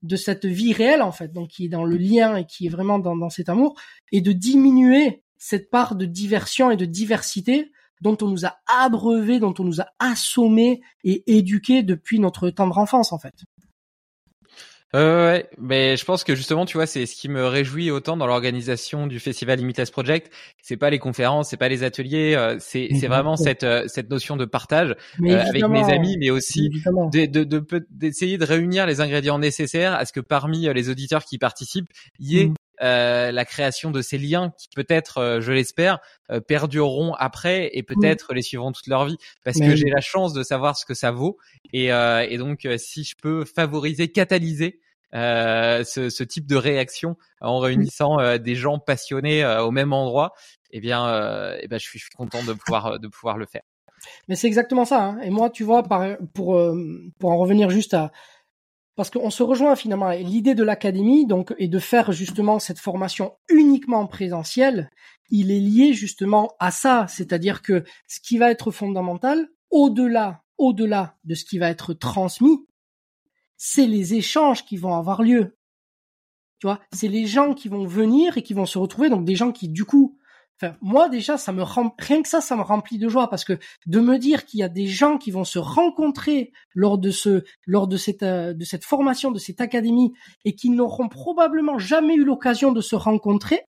de 0.02 0.16
cette 0.16 0.46
vie 0.46 0.72
réelle, 0.72 1.02
en 1.02 1.12
fait, 1.12 1.32
donc 1.32 1.48
qui 1.48 1.66
est 1.66 1.68
dans 1.68 1.84
le 1.84 1.96
lien 1.96 2.36
et 2.36 2.44
qui 2.44 2.66
est 2.66 2.70
vraiment 2.70 2.98
dans, 2.98 3.16
dans 3.16 3.30
cet 3.30 3.48
amour, 3.48 3.74
et 4.12 4.20
de 4.20 4.32
diminuer 4.32 5.22
cette 5.38 5.70
part 5.70 5.94
de 5.94 6.06
diversion 6.06 6.70
et 6.70 6.76
de 6.76 6.84
diversité 6.84 7.70
dont 8.01 8.16
on 8.20 8.28
nous 8.28 8.44
a 8.44 8.56
abreuvé, 8.66 9.38
dont 9.38 9.55
on 9.59 9.64
nous 9.64 9.80
a 9.80 9.86
assommé 9.98 10.82
et 11.05 11.22
éduqué 11.26 11.82
depuis 11.82 12.18
notre 12.18 12.51
tendre 12.51 12.78
enfance, 12.78 13.12
en 13.12 13.18
fait. 13.18 13.34
Euh, 14.94 15.32
ouais, 15.32 15.51
mais 15.59 15.97
je 15.97 16.05
pense 16.05 16.23
que 16.23 16.36
justement, 16.36 16.66
tu 16.66 16.77
vois, 16.77 16.86
c'est 16.86 17.05
ce 17.06 17.16
qui 17.16 17.28
me 17.28 17.47
réjouit 17.47 17.90
autant 17.90 18.16
dans 18.16 18.27
l'organisation 18.27 19.09
du 19.09 19.19
festival 19.19 19.59
Limitless 19.59 19.90
Project. 19.90 20.32
C'est 20.62 20.77
pas 20.77 20.89
les 20.89 21.01
conférences, 21.01 21.48
c'est 21.51 21.56
pas 21.56 21.69
les 21.69 21.82
ateliers, 21.82 22.35
euh, 22.36 22.56
c'est 22.61 22.89
c'est 22.98 23.09
vraiment 23.09 23.36
cette 23.36 23.65
euh, 23.65 23.85
cette 23.89 24.09
notion 24.09 24.36
de 24.36 24.44
partage 24.44 24.94
euh, 25.23 25.40
avec 25.40 25.66
mes 25.66 25.85
amis, 25.93 26.16
mais 26.19 26.31
aussi 26.31 26.70
d'essayer 27.11 27.28
de, 27.28 27.44
de, 27.44 27.59
de, 27.59 28.36
de 28.36 28.44
réunir 28.44 28.86
les 28.86 29.01
ingrédients 29.01 29.39
nécessaires 29.39 29.94
à 29.94 30.05
ce 30.05 30.12
que 30.12 30.20
parmi 30.20 30.73
les 30.73 30.89
auditeurs 30.89 31.24
qui 31.24 31.39
participent, 31.39 31.90
il 32.20 32.32
y 32.32 32.40
ait 32.40 32.47
mm. 32.47 32.55
Euh, 32.82 33.30
la 33.30 33.44
création 33.44 33.90
de 33.90 34.02
ces 34.02 34.18
liens 34.18 34.52
qui 34.59 34.68
peut-être, 34.74 35.38
je 35.40 35.52
l'espère, 35.52 36.01
perdureront 36.48 37.14
après 37.14 37.70
et 37.72 37.82
peut-être 37.82 38.34
les 38.34 38.42
suivront 38.42 38.72
toute 38.72 38.88
leur 38.88 39.05
vie 39.05 39.16
parce 39.44 39.60
que 39.60 39.76
j'ai 39.76 39.90
la 39.90 40.01
chance 40.01 40.32
de 40.32 40.42
savoir 40.42 40.76
ce 40.76 40.84
que 40.84 40.94
ça 40.94 41.10
vaut 41.10 41.38
et, 41.72 41.86
et 41.88 42.38
donc 42.38 42.66
si 42.78 43.05
je 43.05 43.14
peux 43.20 43.44
favoriser, 43.44 44.09
catalyser 44.09 44.80
euh, 45.14 45.84
ce, 45.84 46.10
ce, 46.10 46.24
type 46.24 46.44
de 46.44 46.56
réaction 46.56 47.16
en 47.40 47.60
réunissant 47.60 48.18
euh, 48.18 48.36
des 48.38 48.56
gens 48.56 48.80
passionnés 48.80 49.44
euh, 49.44 49.62
au 49.62 49.70
même 49.70 49.92
endroit, 49.92 50.32
eh 50.72 50.80
bien, 50.80 51.06
eh 51.60 51.68
ben, 51.68 51.78
je 51.78 51.84
suis, 51.84 52.01
je 52.01 52.06
suis 52.06 52.14
content 52.16 52.42
de 52.42 52.52
pouvoir 52.52 52.98
de 52.98 53.06
pouvoir 53.06 53.38
le 53.38 53.46
faire. 53.46 53.62
Mais 54.26 54.34
c'est 54.34 54.48
exactement 54.48 54.84
ça. 54.84 55.05
Hein. 55.05 55.20
Et 55.22 55.30
moi, 55.30 55.51
tu 55.51 55.62
vois, 55.62 55.84
par, 55.84 56.16
pour 56.34 56.60
pour 57.20 57.30
en 57.30 57.36
revenir 57.36 57.70
juste 57.70 57.94
à 57.94 58.10
parce 58.96 59.10
qu'on 59.10 59.30
se 59.30 59.42
rejoint 59.42 59.76
finalement. 59.76 60.10
L'idée 60.10 60.54
de 60.54 60.64
l'académie, 60.64 61.26
donc, 61.26 61.54
est 61.58 61.68
de 61.68 61.78
faire 61.78 62.12
justement 62.12 62.58
cette 62.58 62.78
formation 62.78 63.34
uniquement 63.48 64.06
présentielle. 64.06 64.90
Il 65.30 65.50
est 65.50 65.60
lié 65.60 65.92
justement 65.92 66.54
à 66.60 66.70
ça, 66.70 67.06
c'est-à-dire 67.08 67.62
que 67.62 67.84
ce 68.06 68.20
qui 68.20 68.38
va 68.38 68.50
être 68.50 68.70
fondamental, 68.70 69.48
au-delà, 69.70 70.42
au-delà 70.58 71.16
de 71.24 71.34
ce 71.34 71.44
qui 71.44 71.58
va 71.58 71.70
être 71.70 71.94
transmis, 71.94 72.66
c'est 73.56 73.86
les 73.86 74.14
échanges 74.14 74.64
qui 74.64 74.76
vont 74.76 74.94
avoir 74.94 75.22
lieu. 75.22 75.56
Tu 76.58 76.66
vois, 76.66 76.80
c'est 76.92 77.08
les 77.08 77.26
gens 77.26 77.54
qui 77.54 77.68
vont 77.68 77.84
venir 77.86 78.38
et 78.38 78.42
qui 78.42 78.54
vont 78.54 78.66
se 78.66 78.78
retrouver, 78.78 79.08
donc 79.08 79.24
des 79.24 79.36
gens 79.36 79.52
qui, 79.52 79.68
du 79.68 79.84
coup, 79.84 80.18
moi 80.81 81.09
déjà, 81.09 81.36
ça 81.36 81.52
me 81.52 81.62
rend, 81.62 81.94
rien 81.98 82.22
que 82.22 82.28
ça, 82.28 82.40
ça 82.40 82.56
me 82.56 82.62
remplit 82.62 82.98
de 82.98 83.09
joie 83.09 83.28
parce 83.28 83.44
que 83.44 83.59
de 83.86 84.01
me 84.01 84.18
dire 84.18 84.44
qu'il 84.44 84.60
y 84.60 84.62
a 84.62 84.68
des 84.68 84.86
gens 84.86 85.18
qui 85.18 85.31
vont 85.31 85.44
se 85.44 85.59
rencontrer 85.59 86.52
lors 86.74 86.98
de 86.98 87.10
ce, 87.10 87.44
lors 87.66 87.86
de 87.86 87.97
cette, 87.97 88.22
euh, 88.22 88.55
de 88.55 88.64
cette 88.64 88.85
formation, 88.85 89.31
de 89.31 89.39
cette 89.39 89.60
académie 89.60 90.12
et 90.44 90.55
qui 90.55 90.70
n'auront 90.70 91.09
probablement 91.09 91.78
jamais 91.78 92.14
eu 92.14 92.24
l'occasion 92.24 92.72
de 92.72 92.81
se 92.81 92.97
rencontrer 92.97 93.62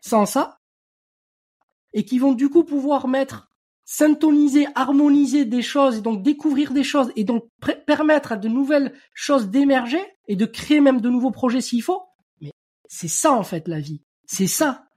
sans 0.00 0.26
ça 0.26 0.58
et 1.92 2.04
qui 2.04 2.18
vont 2.18 2.32
du 2.32 2.48
coup 2.48 2.64
pouvoir 2.64 3.08
mettre 3.08 3.48
syntoniser, 3.84 4.66
harmoniser 4.76 5.44
des 5.44 5.62
choses 5.62 5.98
et 5.98 6.00
donc 6.00 6.22
découvrir 6.22 6.72
des 6.72 6.84
choses 6.84 7.12
et 7.16 7.24
donc 7.24 7.48
permettre 7.86 8.32
à 8.32 8.36
de 8.36 8.48
nouvelles 8.48 8.94
choses 9.14 9.48
d'émerger 9.48 10.00
et 10.28 10.36
de 10.36 10.46
créer 10.46 10.80
même 10.80 11.00
de 11.00 11.08
nouveaux 11.08 11.32
projets 11.32 11.60
s'il 11.60 11.82
faut. 11.82 12.02
Mais 12.40 12.52
c'est 12.88 13.08
ça 13.08 13.32
en 13.32 13.42
fait 13.42 13.66
la 13.66 13.80
vie. 13.80 14.02
C'est 14.26 14.46
ça. 14.46 14.89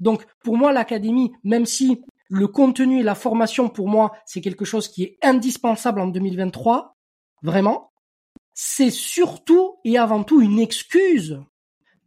Donc 0.00 0.26
pour 0.42 0.56
moi 0.56 0.72
l'académie, 0.72 1.32
même 1.44 1.66
si 1.66 2.02
le 2.28 2.48
contenu 2.48 3.00
et 3.00 3.04
la 3.04 3.14
formation 3.14 3.68
pour 3.68 3.88
moi 3.88 4.12
c'est 4.24 4.40
quelque 4.40 4.64
chose 4.64 4.88
qui 4.88 5.04
est 5.04 5.18
indispensable 5.22 6.00
en 6.00 6.08
2023, 6.08 6.96
vraiment, 7.42 7.92
c'est 8.54 8.90
surtout 8.90 9.76
et 9.84 9.98
avant 9.98 10.24
tout 10.24 10.40
une 10.40 10.58
excuse 10.58 11.40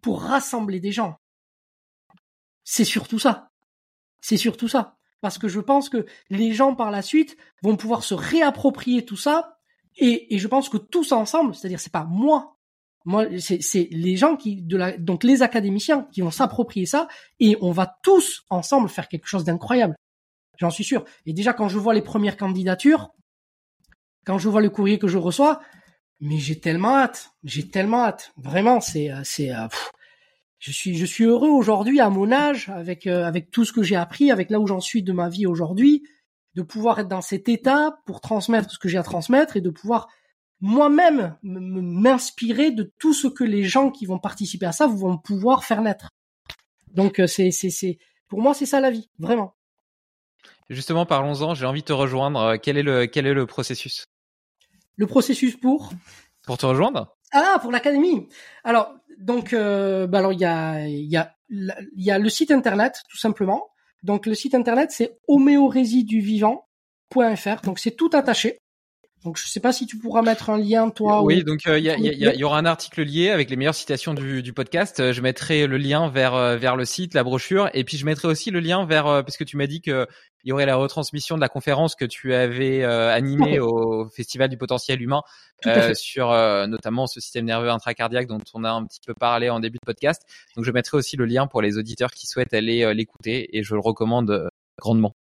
pour 0.02 0.22
rassembler 0.22 0.80
des 0.80 0.92
gens. 0.92 1.16
C'est 2.64 2.86
surtout 2.86 3.20
ça. 3.20 3.50
C'est 4.22 4.38
surtout 4.38 4.68
ça. 4.68 4.98
Parce 5.22 5.38
que 5.38 5.48
je 5.48 5.60
pense 5.60 5.90
que 5.90 6.06
les 6.30 6.54
gens 6.54 6.76
par 6.76 6.92
la 6.92 7.02
suite 7.02 7.38
vont 7.62 7.76
pouvoir 7.76 8.04
se 8.04 8.14
réapproprier 8.14 9.06
tout 9.06 9.18
ça. 9.18 9.58
Et, 9.98 10.38
je 10.38 10.48
pense 10.48 10.70
que 10.70 10.78
tous 10.78 11.12
ensemble, 11.12 11.54
c'est-à-dire 11.54 11.80
c'est 11.80 11.92
pas 11.92 12.06
moi, 12.06 12.58
moi 13.06 13.26
c'est 13.40 13.88
les 13.92 14.18
gens 14.18 14.36
qui 14.36 14.62
de 14.62 14.78
la 14.78 14.98
donc 14.98 15.24
les 15.24 15.42
académiciens 15.42 16.08
qui 16.12 16.22
vont 16.22 16.32
s'approprier 16.32 16.86
ça 16.86 17.08
et 17.40 17.58
on 17.62 17.72
va 17.72 17.98
tous 18.04 18.44
ensemble 18.50 18.90
faire 18.90 19.08
quelque 19.08 19.28
chose 19.28 19.44
d'incroyable. 19.44 19.96
J'en 20.58 20.70
suis 20.70 20.84
sûr. 20.84 21.06
Et 21.26 21.34
déjà 21.34 21.54
quand 21.54 21.70
je 21.70 21.80
vois 21.80 21.94
les 21.94 22.02
premières 22.02 22.36
candidatures, 22.36 23.12
quand 24.26 24.38
je 24.38 24.50
vois 24.50 24.62
le 24.62 24.70
courrier 24.70 25.00
que 25.00 25.08
je 25.08 25.18
reçois, 25.18 25.62
mais 26.20 26.38
j'ai 26.38 26.60
tellement 26.60 26.98
hâte, 26.98 27.32
j'ai 27.44 27.70
tellement 27.70 28.04
hâte. 28.04 28.32
Vraiment, 28.38 28.82
c'est 28.82 29.12
euh, 29.12 29.22
c'est 29.24 29.54
euh, 29.54 29.68
je 30.60 30.72
suis 30.72 30.96
je 30.96 31.06
suis 31.06 31.24
heureux 31.24 31.50
aujourd'hui 31.50 32.00
à 32.00 32.10
mon 32.10 32.32
âge 32.32 32.70
avec 32.70 33.08
euh, 33.08 33.26
avec 33.26 33.52
tout 33.52 33.66
ce 33.66 33.72
que 33.74 33.84
j'ai 33.84 33.96
appris, 33.96 34.32
avec 34.32 34.50
là 34.50 34.60
où 34.60 34.68
j'en 34.68 34.82
suis 34.82 35.02
de 35.04 35.14
ma 35.14 35.30
vie 35.30 35.48
aujourd'hui, 35.48 36.04
de 36.56 36.62
pouvoir 36.62 37.00
être 37.00 37.08
dans 37.08 37.22
cet 37.22 37.48
état 37.48 38.00
pour 38.06 38.22
transmettre 38.22 38.70
ce 38.70 38.78
que 38.80 38.90
j'ai 38.90 38.98
à 38.98 39.04
transmettre 39.04 39.56
et 39.56 39.62
de 39.62 39.70
pouvoir 39.70 40.10
moi-même 40.62 41.38
m'inspirer 41.44 42.72
de 42.72 42.92
tout 43.00 43.14
ce 43.14 43.28
que 43.28 43.44
les 43.44 43.64
gens 43.64 43.92
qui 43.92 44.06
vont 44.06 44.20
participer 44.20 44.66
à 44.66 44.72
ça 44.72 44.88
vont 44.88 45.18
pouvoir 45.18 45.64
faire 45.64 45.82
naître. 45.82 46.10
Donc 46.94 47.22
c'est 47.28 47.52
c'est 47.52 47.70
c'est 47.70 47.98
pour 48.28 48.42
moi 48.42 48.54
c'est 48.54 48.66
ça 48.66 48.80
la 48.80 48.92
vie, 48.92 49.10
vraiment. 49.20 49.56
Justement, 50.70 51.06
parlons-en. 51.06 51.56
J'ai 51.56 51.66
envie 51.66 51.82
de 51.82 51.86
te 51.86 51.94
rejoindre. 51.94 52.58
Quel 52.58 52.78
est 52.78 52.84
le 52.84 53.08
quel 53.08 53.26
est 53.26 53.34
le 53.34 53.46
processus? 53.46 54.06
Le 54.98 55.08
processus 55.08 55.58
pour? 55.58 55.92
Pour 56.46 56.58
te 56.58 56.66
rejoindre? 56.66 57.16
Ah, 57.32 57.60
pour 57.62 57.72
l'académie. 57.72 58.28
Alors, 58.64 58.94
donc, 59.20 59.54
euh, 59.54 60.08
bah 60.08 60.20
alors 60.20 60.34
il 60.34 60.40
y 60.40 60.46
a, 60.46 60.88
il 60.88 61.10
y 61.10 61.18
a, 61.18 61.36
il 61.50 61.74
y 61.96 62.12
a 62.12 62.20
le 62.20 62.30
site 62.30 62.52
internet 62.52 63.02
tout 63.10 63.18
simplement. 63.18 63.70
Donc 64.04 64.26
le 64.26 64.36
site 64.36 64.56
internet 64.56 64.92
c'est 64.92 65.18
homéorésiduvivant.fr. 65.28 67.62
Donc 67.64 67.80
c'est 67.80 67.96
tout 67.96 68.10
attaché. 68.14 68.60
Donc 69.24 69.38
je 69.38 69.48
sais 69.48 69.60
pas 69.60 69.74
si 69.74 69.86
tu 69.86 69.98
pourras 69.98 70.22
mettre 70.22 70.50
un 70.50 70.58
lien 70.58 70.90
toi. 70.90 71.24
Oui, 71.24 71.44
donc 71.44 71.62
il 71.66 71.80
y, 71.80 72.38
y, 72.38 72.44
aura 72.44 72.58
un 72.58 72.66
article 72.66 73.04
lié 73.04 73.30
avec 73.30 73.50
les 73.50 73.56
meilleures 73.58 73.76
citations 73.76 74.14
du, 74.14 74.42
du 74.42 74.54
podcast. 74.54 75.12
Je 75.12 75.22
mettrai 75.22 75.68
le 75.68 75.78
lien 75.78 76.10
vers 76.10 76.58
vers 76.58 76.76
le 76.76 76.86
site, 76.86 77.14
la 77.14 77.24
brochure, 77.24 77.70
et 77.74 77.84
puis 77.84 77.98
je 77.98 78.06
mettrai 78.06 78.30
aussi 78.30 78.50
le 78.50 78.60
lien 78.60 78.86
vers 78.86 79.04
parce 79.04 79.36
que 79.36 79.44
tu 79.44 79.58
m'as 79.58 79.68
dit 79.68 79.82
que 79.82 80.08
il 80.44 80.50
y 80.50 80.52
aurait 80.52 80.66
la 80.66 80.76
retransmission 80.76 81.36
de 81.36 81.42
la 81.42 81.50
conférence 81.50 81.96
que 81.96 82.06
tu 82.06 82.34
avais 82.34 82.84
euh, 82.84 83.14
animée 83.14 83.60
au 83.60 84.08
Festival 84.08 84.50
du 84.50 84.58
potentiel 84.58 85.02
humain 85.02 85.22
euh, 85.66 85.94
sur 85.94 86.32
euh, 86.32 86.68
notamment 86.68 87.08
ce 87.08 87.20
système 87.20 87.46
nerveux 87.46 87.70
intracardiaque 87.70 88.28
dont 88.28 88.40
on 88.54 88.64
a 88.64 88.72
un 88.72 88.86
petit 88.86 89.02
peu 89.06 89.14
parlé 89.14 89.50
en 89.50 89.60
début 89.60 89.78
de 89.78 89.86
podcast. 89.86 90.24
Donc 90.56 90.66
je 90.66 90.72
mettrai 90.72 90.98
aussi 90.98 91.18
le 91.18 91.26
lien 91.26 91.48
pour 91.48 91.62
les 91.62 91.78
auditeurs 91.78 92.12
qui 92.12 92.28
souhaitent 92.28 92.54
aller 92.54 92.94
l'écouter 92.94 93.58
et 93.58 93.64
je 93.64 93.74
le 93.74 93.82
recommande 93.82 94.50
grandement. 94.78 95.14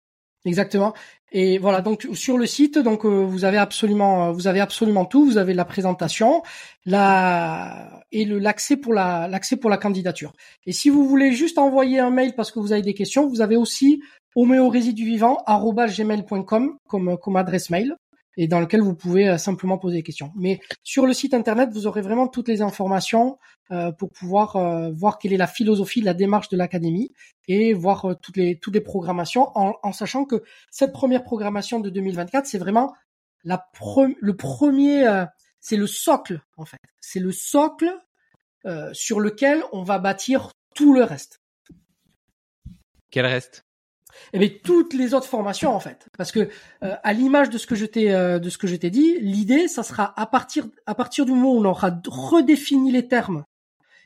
Exactement. 0.45 0.93
Et 1.31 1.59
voilà, 1.59 1.81
donc 1.81 2.07
sur 2.13 2.37
le 2.37 2.45
site, 2.47 2.79
donc 2.79 3.05
vous 3.05 3.45
avez 3.45 3.57
absolument, 3.57 4.31
vous 4.31 4.47
avez 4.47 4.61
absolument 4.61 5.05
tout. 5.05 5.25
Vous 5.25 5.37
avez 5.37 5.53
la 5.53 5.65
présentation, 5.65 6.41
la 6.85 8.01
et 8.11 8.25
l'accès 8.25 8.77
pour 8.77 8.93
la 8.93 9.27
l'accès 9.27 9.57
pour 9.57 9.69
la 9.69 9.77
candidature. 9.77 10.33
Et 10.65 10.73
si 10.73 10.89
vous 10.89 11.07
voulez 11.07 11.33
juste 11.33 11.59
envoyer 11.59 11.99
un 11.99 12.09
mail 12.09 12.33
parce 12.35 12.51
que 12.51 12.57
vous 12.59 12.71
avez 12.71 12.81
des 12.81 12.95
questions, 12.95 13.27
vous 13.27 13.41
avez 13.41 13.57
aussi 13.57 14.01
homéorésiduvivant.com 14.35 16.77
comme, 16.87 17.17
comme 17.17 17.35
adresse 17.35 17.69
mail 17.69 17.95
et 18.41 18.47
dans 18.47 18.61
lequel 18.61 18.79
vous 18.79 18.95
pouvez 18.95 19.27
euh, 19.27 19.37
simplement 19.37 19.77
poser 19.77 19.97
des 19.97 20.03
questions. 20.03 20.31
Mais 20.33 20.61
sur 20.81 21.05
le 21.05 21.13
site 21.13 21.33
internet, 21.33 21.71
vous 21.73 21.87
aurez 21.87 22.01
vraiment 22.01 22.29
toutes 22.29 22.47
les 22.47 22.61
informations 22.61 23.37
euh, 23.69 23.91
pour 23.91 24.11
pouvoir 24.11 24.55
euh, 24.55 24.91
voir 24.91 25.19
quelle 25.19 25.33
est 25.33 25.37
la 25.37 25.45
philosophie, 25.45 25.99
la 25.99 26.13
démarche 26.13 26.47
de 26.47 26.55
l'académie 26.55 27.11
et 27.49 27.73
voir 27.73 28.15
toutes 28.21 28.37
les 28.37 28.57
toutes 28.57 28.73
les 28.73 28.81
programmations 28.81 29.51
en, 29.55 29.73
en 29.83 29.91
sachant 29.91 30.23
que 30.23 30.41
cette 30.71 30.93
première 30.93 31.25
programmation 31.25 31.81
de 31.81 31.89
2024, 31.89 32.45
c'est 32.45 32.57
vraiment 32.57 32.95
la 33.43 33.67
le 34.21 34.35
premier, 34.35 35.25
c'est 35.59 35.75
le 35.75 35.87
socle 35.87 36.41
en 36.55 36.63
fait. 36.63 36.77
C'est 37.01 37.19
le 37.19 37.31
socle 37.31 37.91
sur 38.93 39.19
lequel 39.19 39.63
on 39.73 39.83
va 39.83 39.99
bâtir 39.99 40.51
tout 40.75 40.93
le 40.93 41.03
reste. 41.03 41.41
Quel 43.09 43.25
reste? 43.25 43.65
Eh 44.33 44.39
bien, 44.39 44.49
toutes 44.63 44.93
les 44.93 45.13
autres 45.13 45.27
formations 45.27 45.73
en 45.73 45.79
fait, 45.79 46.07
parce 46.17 46.31
que 46.31 46.49
euh, 46.83 46.95
à 47.03 47.13
l'image 47.13 47.49
de 47.49 47.57
ce 47.57 47.67
que 47.67 47.75
je 47.75 47.85
t'ai 47.85 48.13
euh, 48.13 48.39
de 48.39 48.49
ce 48.49 48.57
que 48.57 48.67
je 48.67 48.75
t'ai 48.75 48.89
dit, 48.89 49.19
l'idée, 49.19 49.67
ça 49.67 49.83
sera 49.83 50.13
à 50.19 50.25
partir 50.25 50.67
à 50.85 50.95
partir 50.95 51.25
du 51.25 51.31
moment 51.31 51.53
où 51.53 51.59
on 51.59 51.65
aura 51.65 51.91
redéfini 52.07 52.91
les 52.91 53.07
termes 53.07 53.43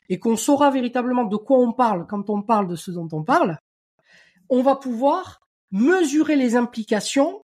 et 0.08 0.18
qu'on 0.18 0.36
saura 0.36 0.70
véritablement 0.70 1.24
de 1.24 1.36
quoi 1.36 1.58
on 1.58 1.72
parle 1.72 2.06
quand 2.06 2.30
on 2.30 2.42
parle 2.42 2.68
de 2.68 2.76
ce 2.76 2.90
dont 2.90 3.08
on 3.12 3.22
parle, 3.22 3.58
on 4.48 4.62
va 4.62 4.76
pouvoir 4.76 5.40
mesurer 5.70 6.36
les 6.36 6.56
implications 6.56 7.42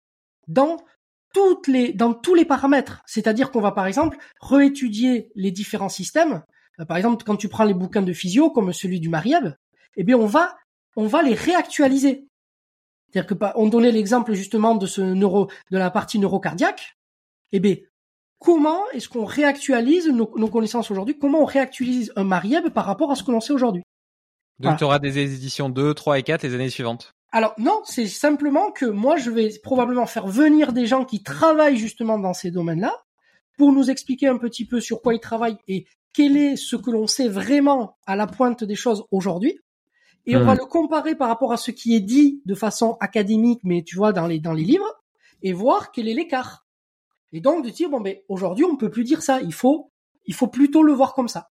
dans 0.48 0.78
toutes 1.34 1.68
les 1.68 1.94
dans 1.94 2.14
tous 2.14 2.36
les 2.36 2.46
paramètres. 2.46 3.02
C'est-à-dire 3.06 3.52
qu'on 3.52 3.62
va 3.62 3.72
par 3.72 3.88
exemple 3.88 4.18
réétudier 4.42 5.32
les 5.36 5.52
différents 5.52 5.90
systèmes. 5.90 6.44
Euh, 6.80 6.86
par 6.86 6.98
exemple, 6.98 7.24
quand 7.26 7.36
tu 7.36 7.50
prends 7.50 7.66
les 7.66 7.74
bouquins 7.74 8.02
de 8.02 8.14
physio 8.14 8.52
comme 8.52 8.74
celui 8.74 9.00
du 9.00 9.10
Marieb, 9.10 9.54
eh 9.96 10.04
bien 10.04 10.18
on 10.18 10.26
va 10.26 10.56
on 10.96 11.08
va 11.08 11.22
les 11.22 11.36
réactualiser. 11.36 12.29
C'est-à-dire 13.12 13.38
que 13.38 13.46
on 13.56 13.68
donnait 13.68 13.92
l'exemple 13.92 14.34
justement 14.34 14.76
de 14.76 14.86
ce 14.86 15.02
neuro, 15.02 15.50
de 15.72 15.78
la 15.78 15.90
partie 15.90 16.20
neurocardiaque. 16.20 16.98
Eh 17.52 17.60
bien, 17.60 17.76
comment 18.40 18.88
est-ce 18.94 19.10
qu'on 19.10 19.26
réactualise 19.26 20.08
nos, 20.08 20.26
connaissances 20.26 20.92
aujourd'hui? 20.92 21.18
Comment 21.18 21.42
on 21.42 21.46
réactualise 21.46 22.14
un 22.16 22.24
Marieb 22.24 22.70
par 22.70 22.86
rapport 22.86 23.12
à 23.12 23.16
ce 23.16 23.24
que 23.24 23.32
l'on 23.32 23.42
sait 23.42 23.54
aujourd'hui? 23.54 23.84
Donc, 24.60 24.78
tu 24.78 24.84
auras 24.84 25.00
des 25.00 25.18
éditions 25.20 25.70
2, 25.70 25.94
3 25.94 26.20
et 26.20 26.24
4 26.24 26.44
les 26.44 26.54
années 26.54 26.70
suivantes. 26.70 27.14
Alors 27.32 27.54
non, 27.58 27.82
c'est 27.86 28.08
simplement 28.08 28.72
que 28.72 28.86
moi 28.86 29.18
je 29.18 29.30
vais 29.30 29.52
probablement 29.62 30.08
faire 30.08 30.28
venir 30.28 30.74
des 30.74 30.88
gens 30.88 31.06
qui 31.06 31.22
travaillent 31.22 31.78
justement 31.78 32.18
dans 32.18 32.34
ces 32.34 32.50
domaines-là 32.50 33.04
pour 33.58 33.72
nous 33.72 33.92
expliquer 33.92 34.28
un 34.28 34.38
petit 34.38 34.66
peu 34.66 34.82
sur 34.82 35.02
quoi 35.02 35.14
ils 35.14 35.20
travaillent 35.20 35.58
et 35.68 35.86
quel 36.12 36.38
est 36.38 36.56
ce 36.56 36.76
que 36.76 36.90
l'on 36.90 37.06
sait 37.06 37.28
vraiment 37.28 37.98
à 38.08 38.16
la 38.16 38.26
pointe 38.26 38.64
des 38.64 38.76
choses 38.76 39.06
aujourd'hui 39.12 39.60
et 40.26 40.36
on 40.36 40.44
va 40.44 40.56
hmm. 40.56 40.60
le 40.60 40.66
comparer 40.66 41.16
par 41.16 41.28
rapport 41.28 41.52
à 41.52 41.58
ce 41.58 41.72
qui 41.72 41.96
est 41.96 42.02
dit 42.02 42.42
de 42.46 42.56
façon 42.56 42.98
académique, 43.00 43.62
mais 43.64 43.84
tu 43.84 43.96
vois 43.96 44.14
dans 44.14 44.28
les 44.28 44.40
dans 44.40 44.54
les 44.54 44.64
livres, 44.64 45.02
et 45.42 45.54
voir 45.54 45.92
quel 45.92 46.08
est 46.08 46.14
l'écart. 46.14 46.66
Et 47.32 47.42
donc 47.42 47.64
de 47.64 47.70
dire 47.70 47.90
bon 47.90 48.02
ben 48.02 48.18
aujourd'hui 48.28 48.66
on 48.66 48.76
peut 48.76 48.90
plus 48.90 49.04
dire 49.04 49.22
ça, 49.22 49.42
il 49.42 49.54
faut 49.54 49.92
il 50.26 50.34
faut 50.34 50.48
plutôt 50.48 50.84
le 50.84 50.94
voir 50.94 51.14
comme 51.14 51.28
ça. 51.28 51.50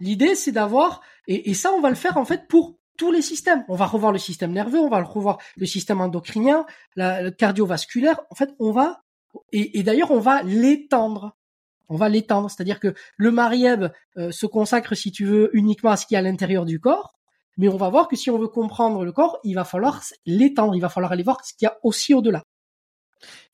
L'idée 0.00 0.34
c'est 0.34 0.52
d'avoir 0.52 1.00
et, 1.26 1.50
et 1.50 1.54
ça 1.54 1.72
on 1.72 1.80
va 1.80 1.90
le 1.90 1.96
faire 1.96 2.16
en 2.16 2.24
fait 2.24 2.48
pour 2.48 2.76
tous 2.96 3.10
les 3.10 3.22
systèmes. 3.22 3.64
On 3.68 3.74
va 3.74 3.86
revoir 3.86 4.12
le 4.12 4.18
système 4.18 4.52
nerveux, 4.52 4.78
on 4.78 4.88
va 4.88 5.02
revoir 5.02 5.38
le 5.56 5.66
système 5.66 6.00
endocrinien, 6.00 6.64
la, 6.96 7.22
le 7.22 7.30
cardiovasculaire. 7.30 8.20
En 8.30 8.34
fait, 8.34 8.54
on 8.58 8.70
va 8.70 9.02
et, 9.52 9.78
et 9.78 9.82
d'ailleurs 9.82 10.10
on 10.10 10.20
va 10.20 10.42
l'étendre. 10.42 11.36
On 11.88 11.96
va 11.96 12.08
l'étendre, 12.08 12.50
c'est-à-dire 12.50 12.80
que 12.80 12.94
le 13.16 13.30
Marieb 13.30 13.88
euh, 14.16 14.30
se 14.30 14.46
consacre, 14.46 14.94
si 14.94 15.12
tu 15.12 15.26
veux, 15.26 15.50
uniquement 15.54 15.90
à 15.90 15.96
ce 15.96 16.06
qui 16.06 16.14
est 16.14 16.18
à 16.18 16.22
l'intérieur 16.22 16.64
du 16.64 16.80
corps. 16.80 17.14
Mais 17.56 17.68
on 17.68 17.76
va 17.76 17.88
voir 17.88 18.08
que 18.08 18.16
si 18.16 18.30
on 18.30 18.38
veut 18.38 18.48
comprendre 18.48 19.04
le 19.04 19.12
corps, 19.12 19.38
il 19.44 19.54
va 19.54 19.64
falloir 19.64 20.02
l'étendre, 20.26 20.74
il 20.74 20.80
va 20.80 20.88
falloir 20.88 21.12
aller 21.12 21.22
voir 21.22 21.44
ce 21.44 21.52
qu'il 21.54 21.66
y 21.66 21.68
a 21.68 21.78
aussi 21.82 22.14
au-delà. 22.14 22.42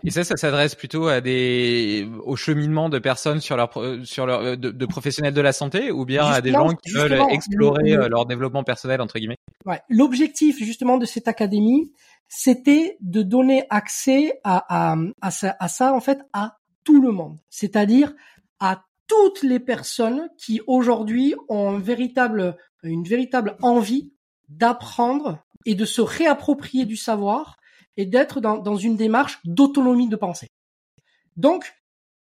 Et 0.03 0.11
ça, 0.11 0.25
ça 0.25 0.37
s'adresse 0.37 0.75
plutôt 0.75 1.09
à 1.09 1.21
des 1.21 2.09
au 2.25 2.35
cheminement 2.35 2.89
de 2.89 2.99
personnes 2.99 3.41
sur 3.41 3.57
leur 3.57 3.71
sur 4.05 4.27
leur 4.27 4.57
de, 4.57 4.87
professionnels 4.87 5.35
de 5.35 5.41
la 5.41 5.53
santé 5.53 5.91
ou 5.91 6.05
bien 6.05 6.25
à 6.25 6.41
des 6.41 6.53
gens 6.53 6.71
qui 6.75 6.93
veulent 6.93 7.21
explorer 7.31 7.93
euh, 7.93 8.09
leur 8.09 8.27
développement 8.27 8.65
personnel 8.65 9.01
entre 9.01 9.19
guillemets? 9.19 9.37
Ouais, 9.67 9.81
l'objectif 9.89 10.59
justement 10.59 10.97
de 10.97 11.07
cette 11.07 11.29
académie, 11.29 11.93
c'était 12.29 12.97
de 13.01 13.23
donner 13.23 13.65
accès 13.71 14.41
à 14.43 14.93
à, 14.93 14.97
à 15.21 15.31
ça, 15.31 15.57
à 15.61 15.69
ça 15.69 15.93
en 15.93 16.01
fait 16.01 16.19
à 16.33 16.57
tout 16.83 17.01
le 17.03 17.13
monde, 17.13 17.37
c'est-à-dire 17.51 18.13
à 18.59 18.85
toutes 19.11 19.43
les 19.43 19.59
personnes 19.59 20.31
qui 20.39 20.61
aujourd'hui 20.69 21.35
ont 21.49 21.79
une 21.79 21.83
véritable 21.83 23.57
envie 23.61 24.13
d'apprendre 24.49 25.45
et 25.67 25.75
de 25.75 25.85
se 25.85 26.01
réapproprier 26.01 26.85
du 26.85 26.97
savoir 26.97 27.57
et 27.97 28.07
d'être 28.07 28.41
dans, 28.41 28.77
une 28.77 28.97
démarche 28.97 29.41
d'autonomie 29.45 30.09
de 30.09 30.15
pensée. 30.15 30.47
Donc, 31.37 31.75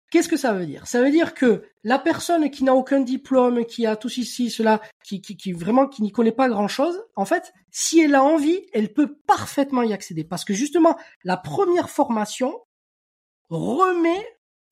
qu'est-ce 0.09 0.27
que 0.27 0.35
ça 0.35 0.51
veut 0.51 0.65
dire? 0.65 0.87
Ça 0.87 1.03
veut 1.03 1.11
dire 1.11 1.35
que 1.35 1.63
la 1.83 1.99
personne 1.99 2.49
qui 2.49 2.63
n'a 2.63 2.73
aucun 2.73 3.01
diplôme, 3.01 3.65
qui 3.65 3.85
a 3.85 3.95
tout 3.95 4.09
ceci, 4.09 4.49
cela, 4.49 4.81
qui, 5.03 5.21
qui 5.21 5.51
vraiment 5.51 5.87
qui 5.87 6.01
n'y 6.01 6.11
connaît 6.11 6.31
pas 6.31 6.49
grand-chose, 6.49 6.99
en 7.15 7.25
fait, 7.25 7.53
si 7.69 7.99
elle 7.99 8.15
a 8.15 8.23
envie, 8.23 8.65
elle 8.73 8.93
peut 8.93 9.15
parfaitement 9.27 9.83
y 9.83 9.93
accéder. 9.93 10.23
Parce 10.23 10.43
que 10.43 10.55
justement, 10.55 10.97
la 11.23 11.37
première 11.37 11.91
formation 11.91 12.59
remet 13.51 14.25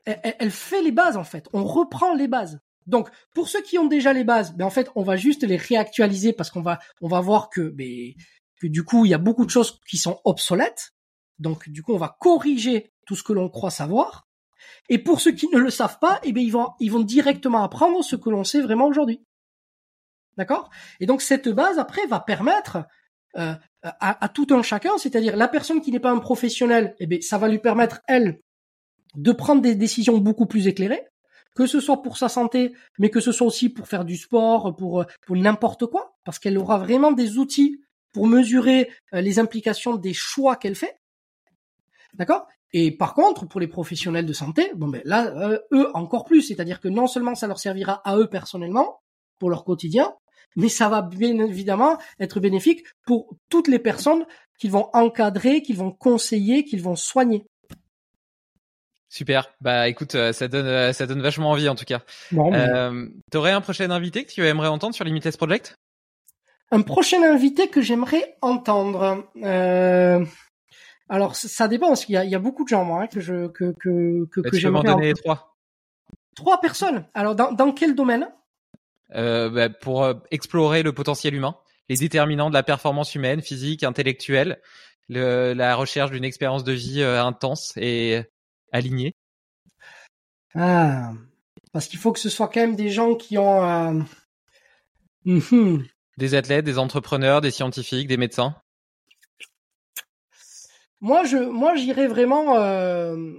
elle, 0.08 0.52
fait 0.52 0.82
les 0.82 0.92
bases 0.92 1.18
en 1.18 1.24
fait. 1.24 1.48
On 1.54 1.64
reprend 1.64 2.14
les 2.14 2.28
bases. 2.28 2.60
Donc 2.86 3.10
pour 3.34 3.50
ceux 3.50 3.62
qui 3.62 3.78
ont 3.78 3.86
déjà 3.86 4.14
les 4.14 4.24
bases, 4.24 4.56
ben 4.56 4.66
en 4.66 4.70
fait 4.70 4.90
on 4.96 5.04
va 5.04 5.18
juste 5.18 5.44
les 5.44 5.58
réactualiser 5.58 6.34
parce 6.34 6.50
qu'on 6.50 6.62
va 6.62 6.80
on 7.02 7.08
va 7.08 7.20
voir 7.20 7.50
que 7.50 7.62
ben, 7.62 8.14
que 8.62 8.68
du 8.68 8.84
coup 8.84 9.06
il 9.06 9.12
y 9.12 9.14
a 9.14 9.20
beaucoup 9.20 9.46
de 9.46 9.50
choses 9.50 9.80
qui 9.88 9.98
sont 9.98 10.20
obsolètes. 10.24 10.94
Donc 11.40 11.70
du 11.70 11.84
coup 11.84 11.94
on 11.94 11.98
va 11.98 12.16
corriger 12.20 12.94
tout 13.06 13.16
ce 13.16 13.24
que 13.24 13.34
l'on 13.34 13.50
croit 13.50 13.72
savoir. 13.72 14.28
Et 14.90 14.98
pour 14.98 15.20
ceux 15.20 15.32
qui 15.32 15.48
ne 15.50 15.60
le 15.60 15.70
savent 15.70 16.00
pas, 16.00 16.20
eh 16.24 16.32
bien 16.32 16.44
ils 16.44 16.52
vont 16.52 16.70
ils 16.80 16.92
vont 16.92 17.02
directement 17.02 17.64
apprendre 17.64 18.04
ce 18.04 18.16
que 18.16 18.30
l'on 18.30 18.46
sait 18.46 18.62
vraiment 18.62 18.88
aujourd'hui. 18.88 19.22
D'accord? 20.38 20.70
Et 21.00 21.06
donc 21.06 21.22
cette 21.22 21.50
base 21.50 21.80
après 21.80 22.06
va 22.08 22.22
permettre 22.22 22.86
euh, 23.36 23.54
à, 23.84 24.24
à, 24.24 24.30
tout 24.30 24.48
un 24.52 24.64
chacun, 24.64 24.98
c'est-à-dire 24.98 25.36
la 25.36 25.48
personne 25.48 25.82
qui 25.82 25.92
n'est 25.92 26.00
pas 26.00 26.12
un 26.12 26.20
professionnel, 26.20 26.96
eh 27.00 27.08
bien, 27.08 27.20
ça 27.22 27.38
va 27.38 27.48
lui 27.48 27.60
permettre 27.60 28.00
elle 28.08 28.40
de 29.18 29.32
prendre 29.32 29.62
des 29.62 29.76
décisions 29.76 30.18
beaucoup 30.20 30.46
plus 30.46 30.68
éclairées, 30.68 31.06
que 31.56 31.66
ce 31.66 31.80
soit 31.80 32.02
pour 32.02 32.18
sa 32.18 32.30
santé, 32.30 32.74
mais 33.00 33.10
que 33.10 33.20
ce 33.20 33.32
soit 33.32 33.48
aussi 33.48 33.70
pour 33.70 33.88
faire 33.88 34.06
du 34.06 34.16
sport, 34.16 34.76
pour 34.76 35.04
pour 35.26 35.36
n'importe 35.36 35.88
quoi, 35.88 36.16
parce 36.24 36.40
qu'elle 36.40 36.58
aura 36.58 36.78
vraiment 36.78 37.12
des 37.12 37.38
outils 37.38 37.82
pour 38.14 38.28
mesurer 38.28 38.90
euh, 39.14 39.22
les 39.22 39.40
implications 39.40 39.96
des 39.96 40.14
choix 40.14 40.56
qu'elle 40.56 40.76
fait. 40.76 41.00
D'accord? 42.14 42.48
Et 42.74 42.92
par 42.92 43.14
contre, 43.14 43.48
pour 43.48 43.60
les 43.60 43.68
professionnels 43.68 44.26
de 44.26 44.34
santé, 44.34 44.72
bon 44.76 44.88
ben 44.88 45.02
là, 45.06 45.28
euh, 45.28 45.60
eux 45.72 45.90
encore 45.96 46.26
plus, 46.26 46.42
c'est-à-dire 46.42 46.80
que 46.80 46.88
non 46.88 47.08
seulement 47.08 47.36
ça 47.36 47.48
leur 47.48 47.60
servira 47.60 48.02
à 48.06 48.18
eux 48.18 48.28
personnellement 48.28 49.02
pour 49.40 49.50
leur 49.50 49.64
quotidien, 49.64 50.14
mais 50.56 50.70
ça 50.70 50.90
va 50.90 51.02
bien 51.02 51.38
évidemment 51.40 51.98
être 52.20 52.40
bénéfique 52.40 52.84
pour 53.06 53.36
toutes 53.50 53.68
les 53.68 53.80
personnes 53.80 54.26
qu'ils 54.60 54.72
vont 54.72 54.90
encadrer, 54.94 55.62
qu'ils 55.62 55.78
vont 55.78 55.92
conseiller, 55.92 56.66
qu'ils 56.66 56.82
vont 56.82 56.96
soigner. 56.96 57.46
Super. 59.10 59.50
Bah 59.62 59.88
écoute, 59.88 60.16
euh, 60.16 60.34
ça 60.34 60.48
donne 60.48 60.92
ça 60.94 61.06
donne 61.06 61.22
vachement 61.22 61.52
envie 61.52 61.70
en 61.70 61.76
tout 61.76 61.86
cas. 61.86 62.02
Bon, 62.32 62.54
euh, 62.54 63.08
T'aurais 63.32 63.52
un 63.52 63.62
prochain 63.62 63.90
invité 63.90 64.26
que 64.26 64.32
tu 64.32 64.46
aimerais 64.46 64.68
entendre 64.68 64.94
sur 64.94 65.06
Limitless 65.06 65.38
Project? 65.38 65.76
Un 66.72 66.82
prochain 66.82 67.24
invité 67.24 67.70
que 67.70 67.82
j'aimerais 67.82 68.38
entendre. 68.42 69.26
Euh... 69.44 70.26
Alors 71.10 71.36
ça 71.36 71.70
dépend 71.70 71.88
parce 71.88 72.04
qu'il 72.04 72.16
y 72.16 72.18
a, 72.18 72.26
il 72.26 72.30
y 72.30 72.36
a 72.36 72.40
beaucoup 72.40 72.66
de 72.66 72.70
gens 72.70 72.84
moi 72.84 73.04
hein, 73.04 73.08
que 73.08 73.22
je 73.22 73.48
que 73.48 73.74
que 73.80 74.26
que, 74.30 74.42
bah, 74.42 74.50
que 74.50 74.58
j'aimerais 74.58 74.84
donner 74.84 75.14
trois. 75.14 75.56
Trois 76.36 76.60
personnes. 76.60 77.06
Alors 77.14 77.36
dans 77.36 77.54
dans 77.54 77.72
quel 77.72 77.96
domaine? 77.96 78.28
Euh, 79.16 79.50
bah, 79.50 79.70
Pour 79.70 80.04
euh, 80.04 80.16
explorer 80.32 80.84
le 80.84 80.92
potentiel 80.92 81.34
humain, 81.34 81.56
les 81.88 81.96
déterminants 81.96 82.50
de 82.50 82.54
la 82.54 82.64
performance 82.64 83.16
humaine, 83.16 83.42
physique, 83.42 83.84
intellectuelle, 83.84 84.60
le, 85.08 85.54
la 85.54 85.76
recherche 85.76 86.12
d'une 86.12 86.26
expérience 86.26 86.66
de 86.66 86.74
vie 86.74 87.02
euh, 87.02 87.24
intense 87.24 87.72
et 87.78 88.20
alignée. 88.72 89.14
Ah, 90.56 91.14
parce 91.72 91.88
qu'il 91.88 92.00
faut 92.00 92.12
que 92.12 92.20
ce 92.20 92.30
soit 92.30 92.48
quand 92.48 92.62
même 92.62 92.76
des 92.76 92.90
gens 92.90 93.16
qui 93.16 93.38
ont 93.38 93.64
euh... 93.64 94.02
mm 95.26 95.84
des 96.18 96.34
athlètes, 96.34 96.66
des 96.66 96.80
entrepreneurs, 96.80 97.42
des 97.42 97.52
scientifiques, 97.52 98.08
des 98.08 98.18
médecins. 98.18 98.56
Moi, 101.00 101.24
je, 101.26 101.38
moi, 101.38 101.76
j'irais 101.76 102.08
vraiment, 102.08 102.58
euh, 102.58 103.34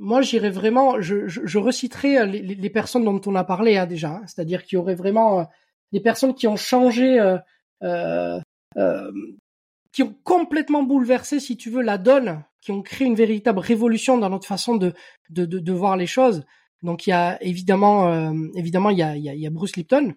moi, 0.00 0.22
j'irais 0.22 0.50
vraiment, 0.50 1.00
je, 1.00 1.28
je, 1.28 1.40
je 1.44 1.58
reciterai 1.58 2.26
les, 2.26 2.42
les, 2.42 2.70
personnes 2.70 3.04
dont 3.04 3.20
on 3.26 3.36
a 3.36 3.44
parlé 3.44 3.76
hein, 3.76 3.86
déjà, 3.86 4.10
hein. 4.10 4.22
c'est-à-dire 4.26 4.64
qu'il 4.64 4.76
y 4.76 4.78
aurait 4.80 4.96
vraiment 4.96 5.40
euh, 5.40 5.44
des 5.92 6.00
personnes 6.00 6.34
qui 6.34 6.48
ont 6.48 6.56
changé, 6.56 7.20
euh, 7.20 7.38
euh, 7.84 8.40
euh, 8.76 9.12
qui 9.96 10.02
ont 10.02 10.14
complètement 10.24 10.82
bouleversé, 10.82 11.40
si 11.40 11.56
tu 11.56 11.70
veux, 11.70 11.80
la 11.80 11.96
donne, 11.96 12.44
qui 12.60 12.70
ont 12.70 12.82
créé 12.82 13.08
une 13.08 13.14
véritable 13.14 13.60
révolution 13.60 14.18
dans 14.18 14.28
notre 14.28 14.46
façon 14.46 14.76
de, 14.76 14.92
de, 15.30 15.46
de, 15.46 15.72
voir 15.72 15.96
les 15.96 16.06
choses. 16.06 16.44
Donc, 16.82 17.06
il 17.06 17.10
y 17.10 17.12
a 17.14 17.42
évidemment, 17.42 18.12
euh, 18.12 18.30
évidemment, 18.56 18.90
il 18.90 18.98
y 18.98 19.02
a, 19.02 19.16
il 19.16 19.24
y 19.24 19.46
a, 19.46 19.50
Bruce 19.50 19.74
Lipton. 19.74 20.12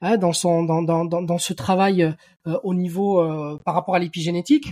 Hein, 0.00 0.16
dans 0.16 0.32
son 0.32 0.64
dans, 0.64 0.82
dans, 0.82 1.04
dans, 1.04 1.38
ce 1.38 1.52
travail 1.52 2.12
au 2.64 2.74
niveau 2.74 3.24
par 3.64 3.74
rapport 3.74 3.94
à 3.94 4.00
l'épigénétique, 4.00 4.66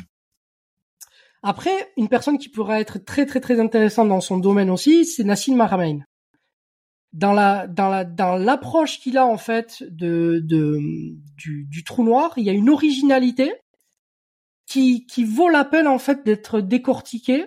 après, 1.44 1.93
une 1.97 2.09
personne 2.09 2.36
qui 2.36 2.48
pourrait 2.48 2.81
être 2.81 2.98
très 2.98 3.27
très 3.27 3.39
très 3.39 3.60
intéressante 3.60 4.09
dans 4.09 4.20
son 4.20 4.39
domaine 4.39 4.68
aussi, 4.68 5.05
c'est 5.05 5.22
Nassim 5.22 5.60
Haramein. 5.60 6.01
Dans 7.12 7.32
la 7.32 7.68
dans 7.68 7.89
la 7.89 8.05
dans 8.05 8.35
l'approche 8.35 8.98
qu'il 8.98 9.16
a 9.16 9.24
en 9.24 9.39
fait 9.39 9.85
de, 9.89 10.40
de 10.44 10.81
du, 11.36 11.85
trou 11.85 12.02
noir, 12.02 12.32
il 12.36 12.43
y 12.43 12.51
a 12.51 12.52
une 12.52 12.68
originalité 12.68 13.52
qui 14.70 15.05
qui 15.06 15.24
vaut 15.24 15.48
la 15.48 15.64
peine 15.64 15.88
en 15.88 15.98
fait 15.98 16.24
d'être 16.24 16.60
décortiquée 16.60 17.47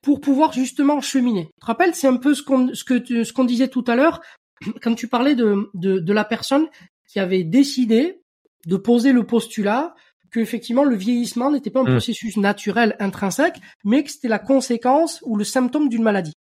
pour 0.00 0.20
pouvoir 0.20 0.52
justement 0.52 1.00
cheminer. 1.00 1.46
Tu 1.54 1.60
te 1.60 1.66
rappelles, 1.66 1.94
c'est 1.94 2.06
un 2.06 2.16
peu 2.16 2.34
ce 2.34 2.42
qu'on 2.42 2.72
ce 2.72 2.84
que 2.84 3.24
ce 3.24 3.32
qu'on 3.32 3.44
disait 3.44 3.68
tout 3.68 3.84
à 3.88 3.96
l'heure 3.96 4.20
quand 4.82 4.94
tu 4.94 5.08
parlais 5.08 5.34
de, 5.34 5.68
de 5.74 5.98
de 5.98 6.12
la 6.12 6.24
personne 6.24 6.68
qui 7.08 7.18
avait 7.18 7.42
décidé 7.42 8.22
de 8.66 8.76
poser 8.76 9.12
le 9.12 9.26
postulat 9.26 9.94
que 10.30 10.38
effectivement 10.40 10.84
le 10.84 10.96
vieillissement 10.96 11.50
n'était 11.50 11.70
pas 11.70 11.80
un 11.80 11.84
mmh. 11.84 11.92
processus 11.92 12.36
naturel 12.36 12.96
intrinsèque, 13.00 13.60
mais 13.84 14.04
que 14.04 14.10
c'était 14.10 14.28
la 14.28 14.38
conséquence 14.38 15.20
ou 15.24 15.36
le 15.36 15.44
symptôme 15.44 15.88
d'une 15.88 16.02
maladie. 16.02 16.34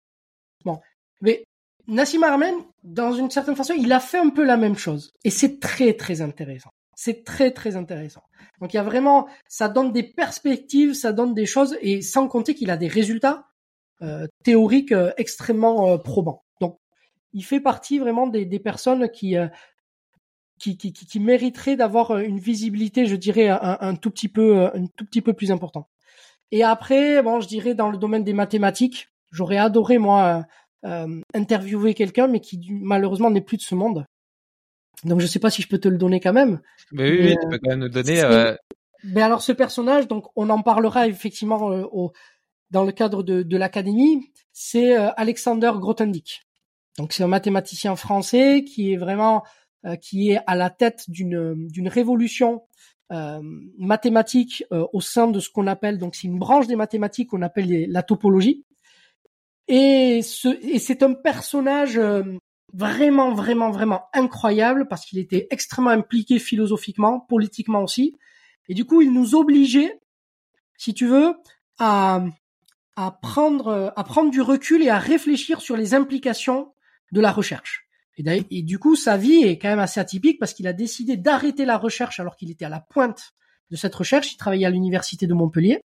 Bon, 0.66 0.80
mais 1.22 1.46
Nassim 1.88 2.24
Armen, 2.24 2.56
dans 2.84 3.14
une 3.14 3.30
certaine 3.30 3.56
façon, 3.56 3.74
il 3.78 3.92
a 3.94 4.00
fait 4.00 4.18
un 4.18 4.30
peu 4.30 4.44
la 4.44 4.58
même 4.58 4.76
chose, 4.76 5.12
et 5.24 5.30
c'est 5.30 5.60
très 5.60 5.94
très 5.94 6.22
intéressant. 6.22 6.70
C'est 6.96 7.24
très 7.24 7.52
très 7.52 7.76
intéressant. 7.76 8.24
Donc 8.62 8.74
il 8.74 8.78
y 8.78 8.80
a 8.80 8.84
vraiment, 8.84 9.28
ça 9.48 9.68
donne 9.68 9.92
des 9.92 10.04
perspectives, 10.04 10.94
ça 10.94 11.12
donne 11.12 11.34
des 11.34 11.46
choses, 11.46 11.78
et 11.82 12.02
sans 12.02 12.28
compter 12.28 12.56
qu'il 12.56 12.70
a 12.72 12.78
des 12.78 12.88
résultats 12.88 13.48
euh, 14.02 14.28
théoriques 14.44 14.92
euh, 14.92 15.12
extrêmement 15.18 15.90
euh, 15.90 15.98
probants. 15.98 16.44
Donc 16.62 16.80
il 17.34 17.44
fait 17.44 17.60
partie 17.60 18.00
vraiment 18.00 18.28
des, 18.28 18.46
des 18.46 18.60
personnes 18.60 19.10
qui 19.10 19.38
euh, 19.38 19.48
qui, 20.58 20.78
qui, 20.78 20.94
qui 20.94 21.20
mériterait 21.20 21.76
d'avoir 21.76 22.12
euh, 22.12 22.20
une 22.22 22.40
visibilité, 22.40 23.06
je 23.06 23.16
dirais, 23.16 23.50
un, 23.50 23.96
tout 23.96 24.10
petit 24.10 24.30
peu, 24.30 24.60
euh, 24.60 24.70
un 24.74 24.86
tout 24.96 25.06
petit 25.06 25.22
peu 25.22 25.34
plus 25.34 25.52
important. 25.52 25.90
Et 26.52 26.64
après, 26.64 27.22
bon, 27.22 27.42
je 27.42 27.48
dirais 27.48 27.76
dans 27.76 27.90
le 27.90 27.98
domaine 27.98 28.24
des 28.24 28.34
mathématiques, 28.34 29.10
j'aurais 29.32 29.58
adoré 29.58 29.98
moi 29.98 30.46
interviewer 31.34 31.96
quelqu'un, 31.96 32.28
mais 32.28 32.40
qui 32.40 32.62
malheureusement 32.70 33.32
n'est 33.32 33.42
plus 33.42 33.58
de 33.58 33.64
ce 33.64 33.74
monde. 33.74 34.06
Donc 35.04 35.20
je 35.20 35.28
sais 35.28 35.40
pas 35.40 35.50
si 35.50 35.62
je 35.62 35.68
peux 35.68 35.78
te 35.78 35.88
le 35.88 35.98
donner 35.98 36.20
quand 36.20 36.34
même. 36.34 36.62
Mais 36.92 37.10
oui, 37.10 37.18
oui 37.22 37.38
tu 37.42 37.50
peux 37.50 37.60
quand 37.60 37.70
même 37.70 37.80
nous 37.80 37.90
donner. 37.90 38.22
Euh... 38.22 38.56
Mais 39.04 39.22
alors 39.22 39.42
ce 39.42 39.52
personnage, 39.52 40.08
donc 40.08 40.26
on 40.36 40.50
en 40.50 40.62
parlera 40.62 41.08
effectivement 41.08 41.68
au, 41.68 42.12
dans 42.72 42.84
le 42.84 42.92
cadre 42.92 43.22
de, 43.22 43.44
de 43.44 43.58
l'académie, 43.58 44.32
c'est 44.52 44.96
Alexander 44.96 45.72
Grothendieck. 45.76 46.42
Donc 46.98 47.14
c'est 47.14 47.24
un 47.24 47.28
mathématicien 47.28 47.96
français 47.96 48.64
qui 48.64 48.94
est 48.94 48.98
vraiment 48.98 49.44
euh, 49.86 49.96
qui 49.98 50.32
est 50.32 50.40
à 50.48 50.56
la 50.56 50.70
tête 50.70 51.04
d'une 51.10 51.68
d'une 51.68 51.88
révolution 51.88 52.64
euh, 53.12 53.40
mathématique 53.78 54.64
euh, 54.72 54.86
au 54.94 55.02
sein 55.02 55.28
de 55.28 55.40
ce 55.40 55.50
qu'on 55.50 55.68
appelle 55.68 56.00
donc 56.00 56.16
c'est 56.16 56.28
une 56.28 56.40
branche 56.40 56.66
des 56.66 56.76
mathématiques 56.76 57.30
qu'on 57.30 57.44
appelle 57.44 57.86
la 57.90 58.02
topologie 58.02 58.66
et 59.68 60.22
ce 60.24 60.48
et 60.66 60.80
c'est 60.80 61.04
un 61.04 61.14
personnage 61.14 62.00
vraiment 62.76 63.34
vraiment 63.34 63.72
vraiment 63.72 64.04
incroyable 64.14 64.88
parce 64.88 65.06
qu'il 65.06 65.20
était 65.20 65.48
extrêmement 65.50 65.92
impliqué 65.92 66.40
philosophiquement 66.40 67.22
politiquement 67.22 67.84
aussi 67.84 68.18
et 68.68 68.74
du 68.74 68.86
coup 68.86 69.02
il 69.02 69.14
nous 69.14 69.36
obligeait 69.36 70.00
si 70.78 70.94
tu 70.94 71.08
veux 71.08 71.36
à 71.80 72.24
à 72.96 73.12
prendre 73.12 73.94
à 73.96 74.04
prendre 74.04 74.30
du 74.30 74.42
recul 74.42 74.82
et 74.84 74.90
à 74.90 75.00
réfléchir 75.00 75.62
sur 75.62 75.78
les 75.78 75.94
implications 75.94 76.74
de 77.12 77.22
la 77.22 77.32
recherche 77.32 77.86
et, 78.18 78.62
du 78.62 78.80
coup, 78.80 78.96
sa 78.96 79.18
vie 79.18 79.44
est 79.44 79.58
quand 79.58 79.68
même 79.68 79.80
assez 79.80 80.00
atypique 80.00 80.40
parce 80.40 80.54
qu'il 80.54 80.68
a 80.68 80.74
décidé 80.74 81.18
d'arrêter 81.18 81.66
la 81.66 81.78
recherche 81.78 82.20
alors 82.20 82.38
qu'il 82.38 82.50
était 82.50 82.66
à 82.66 82.70
la 82.70 82.80
pointe 82.80 83.34
de 83.72 83.76
cette 83.76 83.94
recherche. 83.94 84.34
Il 84.34 84.38
travaillait 84.38 84.66
à 84.66 84.70
l'université 84.70 85.28
de 85.28 85.34
Montpellier. 85.34 85.82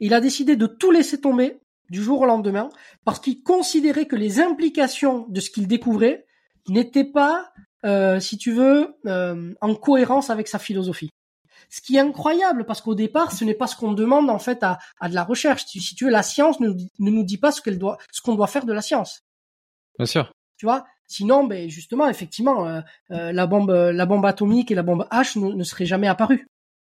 il 0.00 0.14
a 0.14 0.20
décidé 0.20 0.56
de 0.56 0.66
tout 0.66 0.90
laisser 0.90 1.20
tomber 1.20 1.58
du 1.90 2.02
jour 2.02 2.20
au 2.20 2.26
lendemain 2.26 2.68
parce 3.04 3.20
qu'il 3.20 3.42
considérait 3.42 4.06
que 4.06 4.16
les 4.16 4.40
implications 4.40 5.26
de 5.28 5.40
ce 5.40 5.50
qu'il 5.50 5.66
découvrait 5.66 6.26
n'étaient 6.68 7.04
pas, 7.04 7.50
euh, 7.84 8.20
si 8.20 8.38
tu 8.38 8.52
veux, 8.52 8.96
euh, 9.06 9.54
en 9.60 9.74
cohérence 9.74 10.30
avec 10.30 10.48
sa 10.48 10.58
philosophie. 10.58 11.10
Ce 11.68 11.80
qui 11.80 11.96
est 11.96 12.00
incroyable 12.00 12.64
parce 12.64 12.80
qu'au 12.80 12.94
départ, 12.94 13.32
ce 13.32 13.44
n'est 13.44 13.54
pas 13.54 13.66
ce 13.66 13.76
qu'on 13.76 13.92
demande 13.92 14.30
en 14.30 14.38
fait 14.38 14.62
à, 14.62 14.78
à, 15.00 15.08
de 15.08 15.14
la 15.14 15.24
recherche. 15.24 15.64
Si 15.66 15.94
tu 15.94 16.04
veux, 16.04 16.10
la 16.10 16.22
science 16.22 16.60
ne, 16.60 16.68
ne 16.70 17.10
nous 17.10 17.24
dit 17.24 17.38
pas 17.38 17.50
ce 17.50 17.60
qu'elle 17.60 17.78
doit, 17.78 17.98
ce 18.12 18.20
qu'on 18.20 18.34
doit 18.34 18.46
faire 18.46 18.66
de 18.66 18.72
la 18.72 18.82
science. 18.82 19.22
Bien 19.98 20.06
sûr. 20.06 20.32
Tu 20.58 20.66
vois, 20.66 20.84
Sinon, 21.08 21.44
ben 21.44 21.68
justement, 21.68 22.08
effectivement, 22.08 22.66
euh, 22.66 22.80
euh, 23.12 23.32
la 23.32 23.46
bombe, 23.46 23.70
la 23.70 24.06
bombe 24.06 24.26
atomique 24.26 24.70
et 24.70 24.74
la 24.74 24.82
bombe 24.82 25.06
H 25.10 25.38
ne, 25.38 25.62
seraient 25.62 25.86
jamais 25.86 26.08
apparues. 26.08 26.46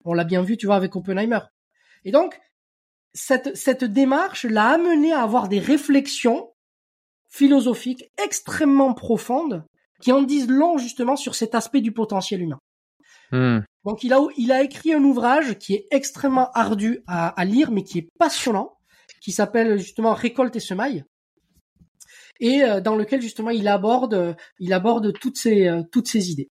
On 0.03 0.13
l'a 0.13 0.23
bien 0.23 0.41
vu, 0.41 0.57
tu 0.57 0.65
vois, 0.65 0.75
avec 0.75 0.95
Oppenheimer. 0.95 1.39
Et 2.03 2.11
donc, 2.11 2.39
cette, 3.13 3.55
cette 3.55 3.83
démarche 3.83 4.45
l'a 4.45 4.69
amené 4.69 5.11
à 5.11 5.21
avoir 5.21 5.47
des 5.47 5.59
réflexions 5.59 6.51
philosophiques 7.29 8.11
extrêmement 8.23 8.93
profondes 8.93 9.63
qui 10.01 10.11
en 10.11 10.21
disent 10.21 10.49
long 10.49 10.77
justement 10.77 11.15
sur 11.15 11.35
cet 11.35 11.55
aspect 11.55 11.81
du 11.81 11.91
potentiel 11.91 12.41
humain. 12.41 12.59
Hmm. 13.31 13.59
Donc 13.85 14.03
il 14.03 14.13
a, 14.13 14.19
il 14.37 14.51
a 14.51 14.61
écrit 14.61 14.93
un 14.93 15.03
ouvrage 15.03 15.57
qui 15.57 15.73
est 15.73 15.87
extrêmement 15.91 16.51
ardu 16.51 17.01
à, 17.07 17.29
à 17.29 17.45
lire, 17.45 17.71
mais 17.71 17.83
qui 17.83 17.99
est 17.99 18.09
passionnant, 18.19 18.73
qui 19.21 19.31
s'appelle 19.31 19.77
justement 19.77 20.13
Récolte 20.13 20.55
et 20.55 20.59
semaille, 20.59 21.03
et 22.41 22.63
euh, 22.63 22.81
dans 22.81 22.95
lequel 22.95 23.21
justement 23.21 23.51
il 23.51 23.67
aborde, 23.67 24.15
euh, 24.15 24.33
il 24.59 24.73
aborde 24.73 25.13
toutes 25.13 25.37
ces, 25.37 25.67
euh, 25.67 25.83
toutes 25.91 26.07
ces 26.07 26.31
idées. 26.31 26.49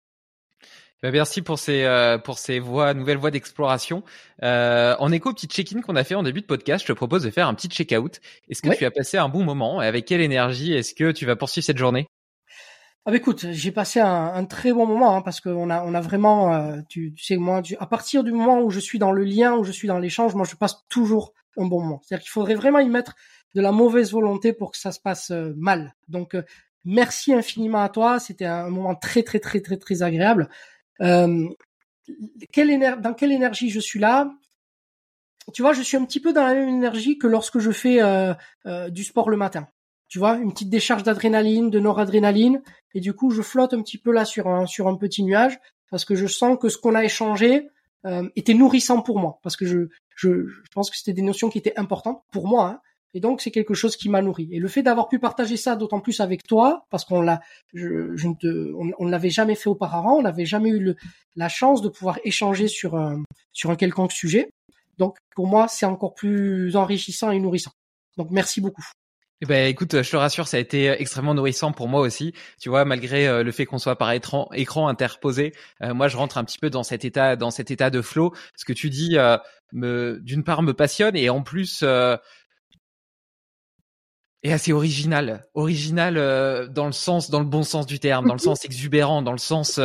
Ben 1.03 1.13
merci 1.13 1.43
pour 1.43 1.61
ces 1.61 1.87
pour 2.25 2.39
ces 2.39 2.59
voies 2.59 2.93
nouvelles 2.93 3.19
voies 3.19 3.31
d'exploration. 3.31 4.03
Euh, 4.43 4.97
en 4.99 5.13
écho 5.13 5.31
au 5.31 5.33
petit 5.33 5.47
check-in 5.47 5.81
qu'on 5.81 5.95
a 5.95 6.03
fait 6.03 6.17
en 6.17 6.25
début 6.25 6.41
de 6.41 6.47
podcast, 6.47 6.85
je 6.85 6.93
te 6.93 6.97
propose 6.97 7.23
de 7.23 7.31
faire 7.31 7.47
un 7.47 7.55
petit 7.55 7.69
check-out. 7.69 8.21
Est-ce 8.49 8.63
que 8.63 8.75
tu 8.77 8.85
as 8.85 8.91
passé 8.91 9.17
un 9.17 9.29
bon 9.29 9.45
moment 9.45 9.79
Avec 9.79 10.07
quelle 10.07 10.21
énergie 10.21 10.73
est-ce 10.73 10.95
que 10.95 11.13
tu 11.13 11.25
vas 11.25 11.37
poursuivre 11.37 11.65
cette 11.65 11.79
journée? 11.79 12.09
Ah 13.07 13.13
bah 13.13 13.17
écoute, 13.17 13.47
j'ai 13.53 13.71
passé 13.71 14.01
un, 14.01 14.35
un, 14.35 14.45
très 14.45 14.73
bon 14.73 14.87
moment 14.87 15.17
hein, 15.17 15.23
parce 15.23 15.41
qu'on 15.41 15.71
a 15.71 15.83
on 15.83 15.95
a 15.95 16.01
vraiment, 16.01 16.53
euh, 16.53 16.81
tu, 16.89 17.15
tu, 17.15 17.25
sais 17.25 17.37
moi, 17.37 17.63
à 17.79 17.87
partir 17.87 18.23
du 18.25 18.33
moment 18.33 18.61
où 18.61 18.71
je 18.71 18.81
suis 18.81 18.99
dans 18.99 19.13
le 19.13 19.25
lien, 19.25 19.55
où 19.55 19.65
je 19.65 19.73
suis 19.73 19.89
dans 19.89 19.99
l'échange, 19.99 20.35
moi 20.35 20.45
je 20.45 20.57
passe 20.57 20.85
toujours 20.91 21.33
un 21.57 21.67
bon 21.67 21.81
moment. 21.81 22.01
C'est-à-dire 22.03 22.25
qu'il 22.25 22.31
faudrait 22.33 22.55
vraiment 22.55 22.81
y 22.81 22.89
mettre 22.89 23.15
de 23.55 23.63
la 23.63 23.73
mauvaise 23.73 24.13
volonté 24.13 24.53
pour 24.53 24.73
que 24.73 24.79
ça 24.79 24.93
se 24.93 25.01
passe 25.01 25.31
euh, 25.31 25.55
mal. 25.57 25.95
Donc 26.09 26.35
euh, 26.35 26.43
merci 26.85 27.33
infiniment 27.33 27.83
à 27.83 27.89
toi, 27.89 28.19
c'était 28.19 28.45
un 28.45 28.69
moment 28.69 28.95
très 28.95 29.23
très 29.23 29.39
très 29.39 29.61
très 29.61 29.79
très 29.79 30.03
agréable. 30.03 30.49
Euh, 31.01 31.49
quelle 32.53 33.01
dans 33.01 33.15
quelle 33.15 33.33
énergie 33.33 33.71
je 33.71 33.81
suis 33.81 33.99
là? 33.99 34.31
Tu 35.55 35.63
vois, 35.63 35.73
je 35.73 35.83
suis 35.83 35.97
un 35.97 36.05
petit 36.05 36.21
peu 36.21 36.33
dans 36.33 36.47
la 36.47 36.55
même 36.55 36.69
énergie 36.69 37.19
que 37.19 37.27
lorsque 37.27 37.59
je 37.59 37.71
fais 37.71 38.01
du 38.91 39.05
sport 39.05 39.31
le 39.31 39.37
matin. 39.37 39.67
Tu 40.09 40.19
vois, 40.19 40.37
une 40.37 40.53
petite 40.53 40.71
décharge 40.71 41.03
d'adrénaline, 41.03 41.69
de 41.69 41.79
noradrénaline, 41.79 42.63
et 42.95 43.01
du 43.01 43.13
coup, 43.13 43.31
je 43.31 43.43
flotte 43.43 43.75
un 43.75 43.83
petit 43.83 43.99
peu 43.99 44.11
là 44.11 44.25
sur 44.25 44.49
un, 44.49 44.67
sur 44.67 44.89
un 44.89 44.97
petit 44.97 45.23
nuage, 45.23 45.59
parce 45.91 46.05
que 46.05 46.15
je 46.15 46.27
sens 46.27 46.59
que 46.59 46.71
ce 46.71 46.79
qu'on 46.79 46.95
a 46.95 47.05
échangé 47.05 47.69
euh, 48.07 48.29
était 48.35 48.55
nourrissant 48.55 49.03
pour 49.03 49.19
moi, 49.19 49.39
parce 49.43 49.57
que 49.57 49.67
je, 49.67 49.89
je, 50.17 50.47
je 50.47 50.61
pense 50.73 50.91
que 50.91 50.97
c'était 50.97 51.13
des 51.13 51.23
notions 51.23 51.51
qui 51.51 51.59
étaient 51.59 51.79
importantes 51.79 52.23
pour 52.33 52.47
moi, 52.47 52.67
hein, 52.67 52.81
et 53.15 53.21
donc 53.21 53.41
c'est 53.41 53.51
quelque 53.51 53.75
chose 53.75 53.97
qui 53.97 54.09
m'a 54.09 54.23
nourri. 54.23 54.49
Et 54.53 54.59
le 54.59 54.69
fait 54.69 54.83
d'avoir 54.83 55.09
pu 55.09 55.19
partager 55.19 55.57
ça, 55.57 55.77
d'autant 55.77 56.01
plus 56.01 56.21
avec 56.21 56.43
toi, 56.43 56.85
parce 56.91 57.05
qu'on 57.05 57.21
l'a, 57.21 57.41
je, 57.73 58.15
je 58.17 58.29
on, 58.29 59.05
ne 59.05 59.11
l'avait 59.11 59.31
jamais 59.31 59.55
fait 59.55 59.69
auparavant, 59.69 60.17
on 60.19 60.23
n'avait 60.23 60.47
jamais 60.47 60.71
eu 60.71 60.95
la 61.37 61.49
chance 61.49 61.83
de 61.83 61.89
pouvoir 61.89 62.19
échanger 62.25 62.69
sur 62.69 62.97
un, 62.97 63.23
sur 63.53 63.71
un 63.71 63.77
quelconque 63.77 64.13
sujet. 64.13 64.51
Donc 64.99 65.17
pour 65.35 65.47
moi, 65.47 65.69
c'est 65.69 65.87
encore 65.87 66.15
plus 66.15 66.77
enrichissant 66.77 67.31
et 67.31 67.39
nourrissant. 67.39 67.73
Donc 68.17 68.31
merci 68.31 68.61
beaucoup. 68.61 68.85
Eh 69.41 69.47
ben, 69.47 69.69
écoute, 69.69 70.03
je 70.03 70.11
te 70.11 70.17
rassure, 70.17 70.49
ça 70.49 70.57
a 70.57 70.61
été 70.61 70.89
extrêmement 70.89 71.33
nourrissant 71.33 71.71
pour 71.71 71.87
moi 71.87 72.01
aussi. 72.01 72.35
Tu 72.61 72.69
vois, 72.69 72.85
malgré 72.85 73.29
euh, 73.29 73.45
le 73.45 73.53
fait 73.53 73.67
qu'on 73.67 73.79
soit 73.79 73.95
par 73.97 74.11
écran, 74.11 74.49
écran 74.53 74.89
interposé, 74.89 75.55
euh, 75.81 75.95
moi, 75.95 76.09
je 76.09 76.17
rentre 76.17 76.39
un 76.39 76.45
petit 76.45 76.59
peu 76.59 76.71
dans 76.71 76.83
cet 76.83 77.05
état, 77.05 77.37
dans 77.37 77.53
cet 77.53 77.71
état 77.71 77.89
de 77.89 78.03
flow. 78.03 78.35
Ce 78.57 78.65
que 78.65 78.73
tu 78.73 78.91
dis, 78.91 79.17
euh, 79.17 79.39
d'une 79.73 80.43
part, 80.43 80.63
me 80.63 80.73
passionne 80.75 81.15
et 81.15 81.31
en 81.31 81.43
plus 81.43 81.85
est 84.43 84.53
assez 84.53 84.73
original, 84.73 85.47
original 85.55 86.69
dans 86.71 86.87
le 86.87 86.93
sens, 86.93 87.31
dans 87.31 87.41
le 87.41 87.47
bon 87.47 87.63
sens 87.63 87.87
du 87.87 87.99
terme, 87.99 88.27
dans 88.27 88.35
le 88.35 88.39
sens 88.41 88.65
exubérant, 88.65 89.23
dans 89.23 89.33
le 89.33 89.39
sens 89.39 89.81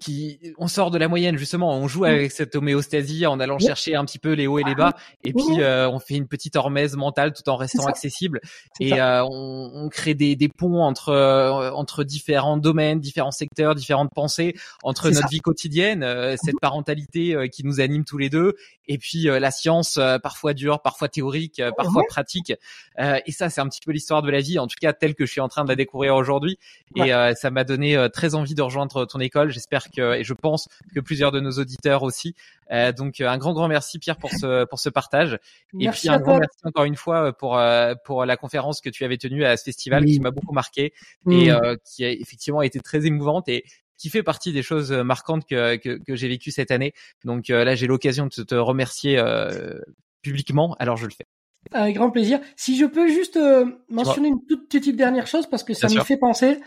qui 0.00 0.38
on 0.58 0.68
sort 0.68 0.90
de 0.90 0.98
la 0.98 1.08
moyenne 1.08 1.36
justement, 1.36 1.76
on 1.76 1.88
joue 1.88 2.04
avec 2.04 2.32
cette 2.32 2.54
homéostasie 2.56 3.26
en 3.26 3.40
allant 3.40 3.58
chercher 3.58 3.94
un 3.94 4.04
petit 4.04 4.18
peu 4.18 4.32
les 4.32 4.46
hauts 4.46 4.58
et 4.58 4.64
les 4.64 4.74
bas, 4.74 4.94
et 5.24 5.32
puis 5.32 5.60
euh, 5.60 5.88
on 5.88 5.98
fait 5.98 6.14
une 6.14 6.28
petite 6.28 6.56
hormèse 6.56 6.96
mentale 6.96 7.32
tout 7.32 7.48
en 7.48 7.56
restant 7.56 7.86
accessible, 7.86 8.40
et 8.80 9.00
euh, 9.00 9.24
on, 9.24 9.70
on, 9.74 9.88
crée 9.88 10.14
des, 10.14 10.36
des 10.36 10.48
ponts 10.48 10.82
entre 10.82 11.10
euh, 11.10 11.70
entre 11.70 12.04
différents 12.04 12.56
domaines, 12.56 13.00
différents 13.00 13.30
secteurs, 13.30 13.74
différentes 13.74 14.10
pensées, 14.14 14.54
entre 14.82 15.10
notre 15.10 15.28
vie 15.28 15.40
quotidienne, 15.40 16.02
cette 16.36 16.54
mmh. 16.54 16.60
parentalité 16.60 17.48
qui 17.50 17.64
nous 17.64 17.80
anime 17.80 18.04
tous 18.04 18.18
les 18.18 18.30
deux, 18.30 18.54
et 18.86 18.98
puis 18.98 19.24
la 19.24 19.50
science 19.50 19.98
parfois 20.22 20.54
dure, 20.54 20.80
parfois 20.80 21.08
théorique, 21.08 21.62
parfois 21.76 22.02
pratique, 22.08 22.52
et 22.98 23.32
ça 23.32 23.50
c'est 23.50 23.60
un 23.60 23.68
petit 23.68 23.80
peu 23.84 23.92
l'histoire 23.92 24.22
de 24.22 24.30
la 24.30 24.40
vie, 24.40 24.58
en 24.58 24.66
tout 24.66 24.76
cas 24.80 24.92
telle 24.92 25.14
que 25.14 25.26
je 25.26 25.32
suis 25.32 25.40
en 25.40 25.48
train 25.48 25.64
de 25.64 25.68
la 25.68 25.76
découvrir 25.76 26.14
aujourd'hui, 26.14 26.58
et 26.96 27.10
ça 27.34 27.50
m'a 27.50 27.64
donné 27.64 28.08
très 28.12 28.34
envie 28.34 28.54
de 28.54 28.62
rejoindre 28.62 29.04
ton 29.04 29.20
école. 29.20 29.50
J'espère 29.50 29.87
et 29.96 30.24
je 30.24 30.34
pense 30.34 30.68
que 30.94 31.00
plusieurs 31.00 31.32
de 31.32 31.40
nos 31.40 31.52
auditeurs 31.52 32.02
aussi. 32.02 32.34
Euh, 32.70 32.92
donc 32.92 33.20
euh, 33.20 33.28
un 33.28 33.38
grand 33.38 33.54
grand 33.54 33.68
merci 33.68 33.98
Pierre 33.98 34.18
pour 34.18 34.30
ce 34.30 34.64
pour 34.66 34.78
ce 34.78 34.88
partage. 34.88 35.38
et 35.78 35.88
puis 35.88 36.08
un 36.08 36.18
grand 36.18 36.38
merci 36.38 36.58
encore 36.64 36.84
une 36.84 36.96
fois 36.96 37.28
euh, 37.28 37.32
pour 37.32 37.58
pour 38.04 38.24
la 38.24 38.36
conférence 38.36 38.80
que 38.80 38.90
tu 38.90 39.04
avais 39.04 39.16
tenue 39.16 39.44
à 39.44 39.56
ce 39.56 39.64
festival 39.64 40.04
qui 40.04 40.20
m'a 40.20 40.30
beaucoup 40.30 40.52
marqué 40.52 40.92
et 41.30 41.50
mm. 41.50 41.76
qui 41.84 42.04
a 42.04 42.10
effectivement 42.10 42.62
été 42.62 42.80
très 42.80 43.06
émouvante 43.06 43.48
et 43.48 43.64
qui 43.96 44.10
fait 44.10 44.22
partie 44.22 44.52
des 44.52 44.62
choses 44.62 44.92
marquantes 44.92 45.44
que, 45.44 45.74
que, 45.76 45.98
que 45.98 46.14
j'ai 46.14 46.28
vécues 46.28 46.52
cette 46.52 46.70
année. 46.70 46.92
Donc 47.24 47.48
là, 47.48 47.74
j'ai 47.74 47.88
l'occasion 47.88 48.26
de 48.26 48.42
te 48.44 48.54
remercier 48.54 49.20
publiquement, 50.22 50.76
alors 50.78 50.96
je 50.96 51.06
le 51.06 51.10
fais. 51.10 51.26
Avec 51.72 51.96
grand 51.96 52.10
plaisir. 52.10 52.38
Si 52.54 52.78
je 52.78 52.84
peux 52.84 53.08
juste 53.08 53.38
mentionner 53.88 54.28
une 54.28 54.46
toute 54.46 54.68
petite 54.68 54.94
dernière 54.94 55.26
chose 55.26 55.48
parce 55.48 55.64
que 55.64 55.74
ça 55.74 55.88
me 55.88 56.00
fait 56.04 56.16
penser. 56.16 56.58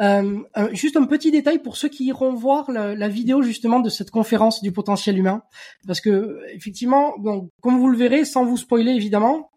Euh, 0.00 0.44
juste 0.72 0.96
un 0.96 1.06
petit 1.06 1.30
détail 1.30 1.58
pour 1.60 1.76
ceux 1.76 1.88
qui 1.88 2.04
iront 2.04 2.32
voir 2.32 2.70
la, 2.70 3.08
vidéo 3.08 3.42
justement 3.42 3.80
de 3.80 3.90
cette 3.90 4.10
conférence 4.10 4.62
du 4.62 4.70
potentiel 4.70 5.18
humain, 5.18 5.42
parce 5.86 6.00
que 6.00 6.40
effectivement, 6.52 7.14
bon, 7.18 7.50
comme 7.60 7.78
vous 7.78 7.88
le 7.88 7.96
verrez, 7.96 8.24
sans 8.24 8.44
vous 8.44 8.56
spoiler 8.56 8.92
évidemment, 8.92 9.50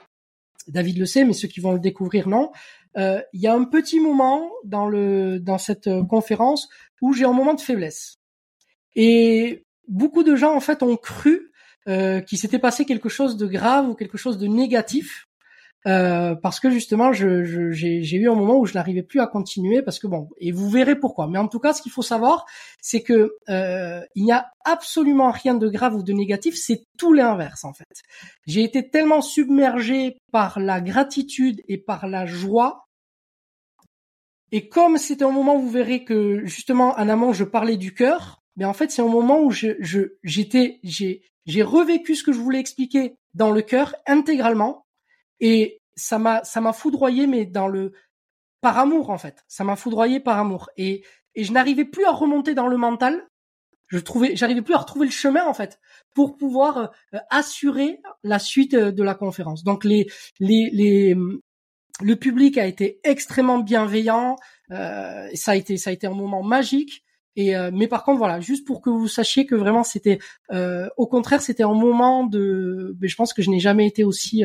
David 0.68 0.97
le 0.97 1.05
sait, 1.05 1.26
mais 1.26 1.34
ceux 1.34 1.47
qui 1.47 1.59
vont 1.59 1.73
le 1.73 1.80
découvrir 1.80 2.27
non. 2.27 2.51
Euh, 2.97 3.22
il 3.34 3.41
y 3.41 3.47
a 3.47 3.53
un 3.53 3.63
petit 3.65 3.99
moment 3.99 4.49
dans 4.65 4.88
le 4.88 5.39
dans 5.39 5.57
cette 5.57 5.89
conférence 6.09 6.69
où 7.01 7.13
j'ai 7.13 7.26
un 7.26 7.34
moment 7.34 7.53
de 7.53 7.61
faiblesse, 7.61 8.18
et 8.95 9.65
beaucoup 9.88 10.23
de 10.23 10.35
gens 10.35 10.55
en 10.55 10.59
fait 10.59 10.81
ont 10.81 10.97
cru 10.97 11.51
euh, 11.88 12.22
qu'il 12.22 12.38
s'était 12.38 12.59
passé 12.59 12.85
quelque 12.85 13.09
chose 13.09 13.38
de 13.38 13.47
grave 13.47 13.89
ou 13.89 13.95
quelque 13.95 14.18
chose 14.18 14.38
de 14.38 14.47
négatif 14.47 15.27
euh, 15.88 16.36
parce 16.36 16.60
que 16.60 16.70
justement, 16.70 17.12
j'ai 17.12 17.44
je, 17.44 18.16
eu 18.16 18.30
un 18.30 18.36
moment 18.36 18.58
où 18.58 18.66
je 18.66 18.76
n'arrivais 18.76 19.02
plus 19.02 19.20
à 19.20 19.28
continuer 19.28 19.82
parce 19.82 19.98
que 19.98 20.08
bon, 20.08 20.30
et 20.38 20.52
vous 20.52 20.70
verrez 20.70 20.95
pourquoi. 20.95 21.28
Mais 21.28 21.40
en 21.40 21.48
tout 21.48 21.60
cas, 21.60 21.74
ce 21.74 21.82
qu'il 21.82 21.91
faut 21.91 22.03
savoir, 22.03 22.45
c'est 22.82 23.02
que 23.02 23.36
euh, 23.49 24.02
il 24.16 24.24
n'y 24.24 24.32
a 24.32 24.52
absolument 24.64 25.32
rien 25.32 25.56
de 25.56 25.68
grave 25.68 25.95
ou 25.95 26.03
de 26.03 26.14
négatif. 26.14 26.56
C'est 26.56 26.84
tout 26.98 27.14
l'inverse 27.14 27.64
en 27.64 27.74
fait. 27.74 28.03
J'ai 28.45 28.64
été 28.64 28.90
tellement 28.90 29.22
submergé 29.22 30.18
par 30.32 30.60
la 30.60 30.82
gratitude 30.82 31.62
et 31.68 31.78
par 31.80 32.08
la 32.08 32.26
joie. 32.26 32.86
Et 34.52 34.68
comme 34.68 34.98
c'était 34.98 35.26
un 35.26 35.32
moment 35.32 35.56
où 35.56 35.62
vous 35.62 35.70
verrez 35.70 36.03
que 36.03 36.45
justement 36.45 36.94
en 36.99 37.10
amont 37.10 37.34
je 37.34 37.45
parlais 37.45 37.78
du 37.78 37.94
cœur, 37.94 38.41
mais 38.58 38.66
en 38.66 38.74
fait 38.74 38.91
c'est 38.91 39.02
un 39.02 39.08
moment 39.08 39.41
où 39.41 39.49
je 39.49 39.70
j'étais 40.24 40.80
j'ai 40.84 41.24
j'ai 41.45 41.64
revécu 41.64 42.16
ce 42.16 42.24
que 42.24 42.34
je 42.34 42.40
voulais 42.40 42.60
expliquer 42.60 43.16
dans 43.34 43.49
le 43.49 43.62
cœur 43.62 43.95
intégralement 44.08 44.86
et 45.41 45.81
ça 45.95 46.19
m'a 46.19 46.43
ça 46.43 46.61
m'a 46.61 46.73
foudroyé, 46.73 47.27
mais 47.27 47.45
dans 47.45 47.68
le 47.68 47.93
par 48.61 48.77
amour 48.77 49.09
en 49.09 49.18
fait. 49.18 49.43
Ça 49.47 49.63
m'a 49.63 49.76
foudroyé 49.76 50.19
par 50.19 50.38
amour. 50.39 50.69
Et 50.77 51.03
et 51.35 51.43
je 51.43 51.51
n'arrivais 51.51 51.85
plus 51.85 52.05
à 52.05 52.11
remonter 52.11 52.53
dans 52.53 52.68
le 52.68 52.77
mental. 52.77 53.27
Je 53.88 53.99
trouvais, 53.99 54.35
j'arrivais 54.38 54.61
plus 54.61 54.73
à 54.73 54.77
retrouver 54.77 55.05
le 55.05 55.11
chemin 55.11 55.45
en 55.45 55.53
fait 55.53 55.80
pour 56.13 56.38
pouvoir 56.38 56.91
euh, 57.13 57.19
assurer 57.30 57.99
la 58.23 58.39
suite 58.39 58.73
euh, 58.73 58.91
de 58.91 59.03
la 59.03 59.15
conférence. 59.15 59.63
Donc 59.63 59.84
les 59.84 60.07
les 60.39 60.69
les 60.72 61.15
le 62.01 62.15
public 62.15 62.57
a 62.57 62.65
été 62.68 62.99
extrêmement 63.03 63.59
bienveillant. 63.59 64.38
Euh, 64.72 65.27
ça 65.34 65.51
a 65.51 65.55
été 65.55 65.77
ça 65.77 65.89
a 65.89 65.93
été 65.93 66.07
un 66.07 66.13
moment 66.13 66.43
magique. 66.43 67.03
Et 67.35 67.55
euh, 67.55 67.72
mais 67.73 67.88
par 67.88 68.03
contre 68.03 68.19
voilà, 68.19 68.39
juste 68.39 68.65
pour 68.65 68.81
que 68.81 68.89
vous 68.89 69.07
sachiez 69.07 69.45
que 69.45 69.55
vraiment 69.55 69.84
c'était, 69.84 70.19
au 70.97 71.07
contraire 71.07 71.41
c'était 71.41 71.63
un 71.63 71.73
moment 71.73 72.26
de, 72.26 72.95
mais 72.99 73.07
je 73.07 73.15
pense 73.15 73.34
que 73.34 73.41
je 73.41 73.49
n'ai 73.49 73.59
jamais 73.59 73.88
été 73.88 74.03
aussi 74.03 74.43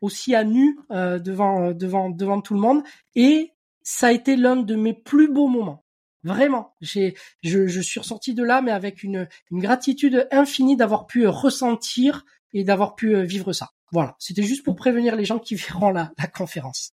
aussi 0.00 0.34
à 0.34 0.44
nu 0.44 0.78
euh, 0.90 1.18
devant 1.18 1.68
euh, 1.68 1.74
devant 1.74 2.10
devant 2.10 2.40
tout 2.40 2.54
le 2.54 2.60
monde 2.60 2.82
et 3.14 3.52
ça 3.82 4.08
a 4.08 4.12
été 4.12 4.36
l'un 4.36 4.56
de 4.56 4.74
mes 4.76 4.94
plus 4.94 5.32
beaux 5.32 5.48
moments. 5.48 5.84
Vraiment, 6.22 6.74
j'ai 6.80 7.14
je, 7.42 7.66
je 7.66 7.80
suis 7.80 7.98
ressorti 7.98 8.34
de 8.34 8.44
là 8.44 8.60
mais 8.62 8.72
avec 8.72 9.02
une 9.02 9.28
une 9.50 9.60
gratitude 9.60 10.28
infinie 10.30 10.76
d'avoir 10.76 11.06
pu 11.06 11.26
ressentir 11.26 12.24
et 12.52 12.64
d'avoir 12.64 12.94
pu 12.94 13.14
euh, 13.14 13.22
vivre 13.22 13.52
ça. 13.52 13.70
Voilà, 13.92 14.16
c'était 14.18 14.42
juste 14.42 14.64
pour 14.64 14.76
prévenir 14.76 15.16
les 15.16 15.24
gens 15.24 15.38
qui 15.38 15.54
verront 15.54 15.90
la, 15.90 16.12
la 16.18 16.26
conférence. 16.26 16.92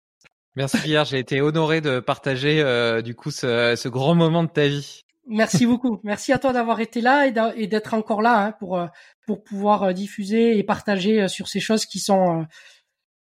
Merci 0.55 0.77
Pierre, 0.77 1.05
j'ai 1.05 1.17
été 1.17 1.41
honoré 1.41 1.81
de 1.81 1.99
partager 1.99 2.61
euh, 2.61 3.01
du 3.01 3.15
coup 3.15 3.31
ce, 3.31 3.75
ce 3.75 3.89
grand 3.89 4.13
moment 4.13 4.43
de 4.43 4.49
ta 4.49 4.67
vie. 4.67 5.01
Merci 5.25 5.65
beaucoup. 5.65 5.99
Merci 6.03 6.33
à 6.33 6.37
toi 6.37 6.51
d'avoir 6.51 6.81
été 6.81 6.99
là 6.99 7.25
et 7.55 7.67
d'être 7.67 7.93
encore 7.93 8.21
là 8.21 8.45
hein, 8.45 8.51
pour 8.51 8.85
pour 9.25 9.41
pouvoir 9.41 9.93
diffuser 9.93 10.57
et 10.57 10.63
partager 10.63 11.29
sur 11.29 11.47
ces 11.47 11.61
choses 11.61 11.85
qui 11.85 11.99
sont 11.99 12.45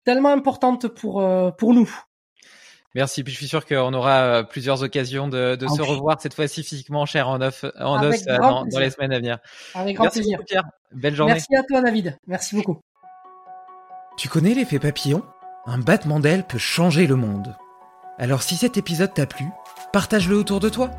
tellement 0.05 0.31
importante 0.31 0.89
pour 0.89 1.21
euh, 1.21 1.51
pour 1.51 1.75
nous. 1.75 1.91
Merci. 2.95 3.23
Puis 3.23 3.33
je 3.33 3.39
suis 3.39 3.49
sûr 3.49 3.65
qu'on 3.65 3.95
aura 3.95 4.21
euh, 4.21 4.43
plusieurs 4.43 4.83
occasions 4.83 5.29
de, 5.29 5.55
de 5.55 5.69
se 5.69 5.81
revoir 5.81 6.21
cette 6.21 6.35
fois-ci 6.35 6.65
physiquement, 6.65 7.07
cher 7.07 7.29
en 7.29 7.41
off, 7.41 7.65
en 7.79 8.03
os 8.03 8.27
euh, 8.27 8.37
dans, 8.39 8.65
dans, 8.65 8.79
les 8.79 8.91
semaines 8.91 9.13
à 9.13 9.19
venir. 9.19 9.39
Avec 9.75 9.95
grand 9.95 10.05
Merci 10.05 10.21
plaisir. 10.21 10.39
Beaucoup, 10.39 10.49
Pierre. 10.49 10.65
Belle 10.93 11.15
journée. 11.15 11.35
Merci 11.35 11.55
à 11.55 11.63
toi, 11.63 11.83
David. 11.83 12.19
Merci 12.27 12.57
beaucoup. 12.57 12.81
Tu 14.17 14.29
connais 14.29 14.55
l'effet 14.55 14.81
papillon? 14.81 15.23
Un 15.67 15.79
battement 15.79 16.21
d'aile 16.21 16.45
peut 16.45 16.59
changer 16.59 17.07
le 17.07 17.15
monde. 17.17 17.55
Alors 18.19 18.43
si 18.43 18.57
cet 18.57 18.77
épisode 18.77 19.15
t'a 19.15 19.27
plu, 19.27 19.47
partage-le 19.93 20.37
autour 20.37 20.59
de 20.59 20.69
toi. 20.69 20.91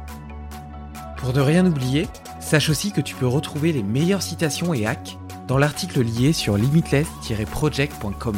Pour 1.18 1.34
ne 1.34 1.42
rien 1.42 1.66
oublier, 1.66 2.08
sache 2.40 2.70
aussi 2.70 2.92
que 2.92 3.02
tu 3.02 3.16
peux 3.16 3.28
retrouver 3.28 3.74
les 3.74 3.84
meilleures 3.84 4.24
citations 4.24 4.74
et 4.74 4.88
hacks 4.88 5.18
dans 5.48 5.58
l'article 5.58 6.02
lié 6.02 6.32
sur 6.34 6.58
limitless-project.com. 6.58 8.38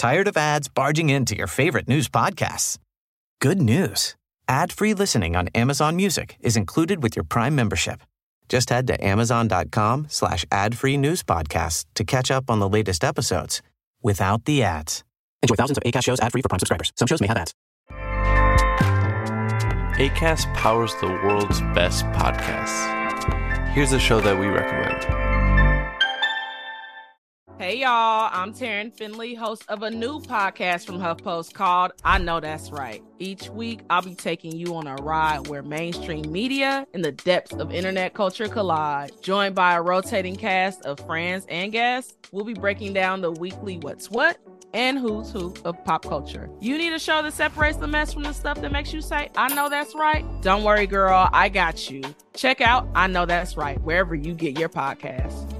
Tired 0.00 0.28
of 0.28 0.36
ads 0.38 0.66
barging 0.66 1.10
into 1.10 1.36
your 1.36 1.46
favorite 1.46 1.86
news 1.86 2.08
podcasts? 2.08 2.78
Good 3.38 3.60
news. 3.60 4.16
Ad-free 4.48 4.94
listening 4.94 5.36
on 5.36 5.48
Amazon 5.48 5.94
Music 5.94 6.38
is 6.40 6.56
included 6.56 7.02
with 7.02 7.16
your 7.16 7.22
Prime 7.22 7.54
membership. 7.54 8.00
Just 8.48 8.70
head 8.70 8.86
to 8.86 8.96
amazon.com 9.04 10.06
slash 10.08 10.46
ad-free 10.50 10.96
news 10.96 11.22
podcasts 11.22 11.84
to 11.96 12.04
catch 12.04 12.30
up 12.30 12.48
on 12.48 12.60
the 12.60 12.68
latest 12.68 13.04
episodes 13.04 13.60
without 14.02 14.46
the 14.46 14.62
ads. 14.62 15.04
Enjoy 15.42 15.54
thousands 15.54 15.76
of 15.76 15.84
ACAST 15.84 16.04
shows 16.04 16.20
ad-free 16.20 16.40
for 16.40 16.48
Prime 16.48 16.60
subscribers. 16.60 16.94
Some 16.96 17.06
shows 17.06 17.20
may 17.20 17.26
have 17.26 17.36
ads. 17.36 17.52
ACAST 19.98 20.54
powers 20.54 20.94
the 21.02 21.08
world's 21.08 21.60
best 21.74 22.06
podcasts. 22.06 23.68
Here's 23.74 23.92
a 23.92 24.00
show 24.00 24.18
that 24.22 24.38
we 24.38 24.46
recommend. 24.46 25.19
Hey 27.60 27.80
y'all, 27.80 28.30
I'm 28.32 28.54
Taryn 28.54 28.90
Finley, 28.90 29.34
host 29.34 29.66
of 29.68 29.82
a 29.82 29.90
new 29.90 30.18
podcast 30.18 30.86
from 30.86 30.98
HuffPost 30.98 31.52
called 31.52 31.92
I 32.02 32.16
Know 32.16 32.40
That's 32.40 32.70
Right. 32.70 33.02
Each 33.18 33.50
week, 33.50 33.80
I'll 33.90 34.00
be 34.00 34.14
taking 34.14 34.56
you 34.56 34.74
on 34.76 34.86
a 34.86 34.94
ride 34.94 35.46
where 35.46 35.62
mainstream 35.62 36.32
media 36.32 36.86
and 36.94 37.04
the 37.04 37.12
depths 37.12 37.52
of 37.52 37.70
internet 37.70 38.14
culture 38.14 38.48
collide. 38.48 39.12
Joined 39.20 39.54
by 39.54 39.74
a 39.74 39.82
rotating 39.82 40.36
cast 40.36 40.86
of 40.86 41.00
friends 41.00 41.44
and 41.50 41.70
guests, 41.70 42.16
we'll 42.32 42.46
be 42.46 42.54
breaking 42.54 42.94
down 42.94 43.20
the 43.20 43.32
weekly 43.32 43.76
What's 43.76 44.10
What 44.10 44.38
and 44.72 44.98
Who's 44.98 45.30
Who 45.30 45.52
of 45.66 45.84
pop 45.84 46.06
culture. 46.06 46.48
You 46.62 46.78
need 46.78 46.94
a 46.94 46.98
show 46.98 47.20
that 47.20 47.34
separates 47.34 47.76
the 47.76 47.88
mess 47.88 48.14
from 48.14 48.22
the 48.22 48.32
stuff 48.32 48.62
that 48.62 48.72
makes 48.72 48.94
you 48.94 49.02
say, 49.02 49.28
I 49.36 49.54
know 49.54 49.68
that's 49.68 49.94
right? 49.94 50.24
Don't 50.40 50.64
worry, 50.64 50.86
girl, 50.86 51.28
I 51.30 51.50
got 51.50 51.90
you. 51.90 52.00
Check 52.34 52.62
out 52.62 52.88
I 52.94 53.06
Know 53.06 53.26
That's 53.26 53.58
Right 53.58 53.78
wherever 53.82 54.14
you 54.14 54.32
get 54.32 54.58
your 54.58 54.70
podcasts. 54.70 55.59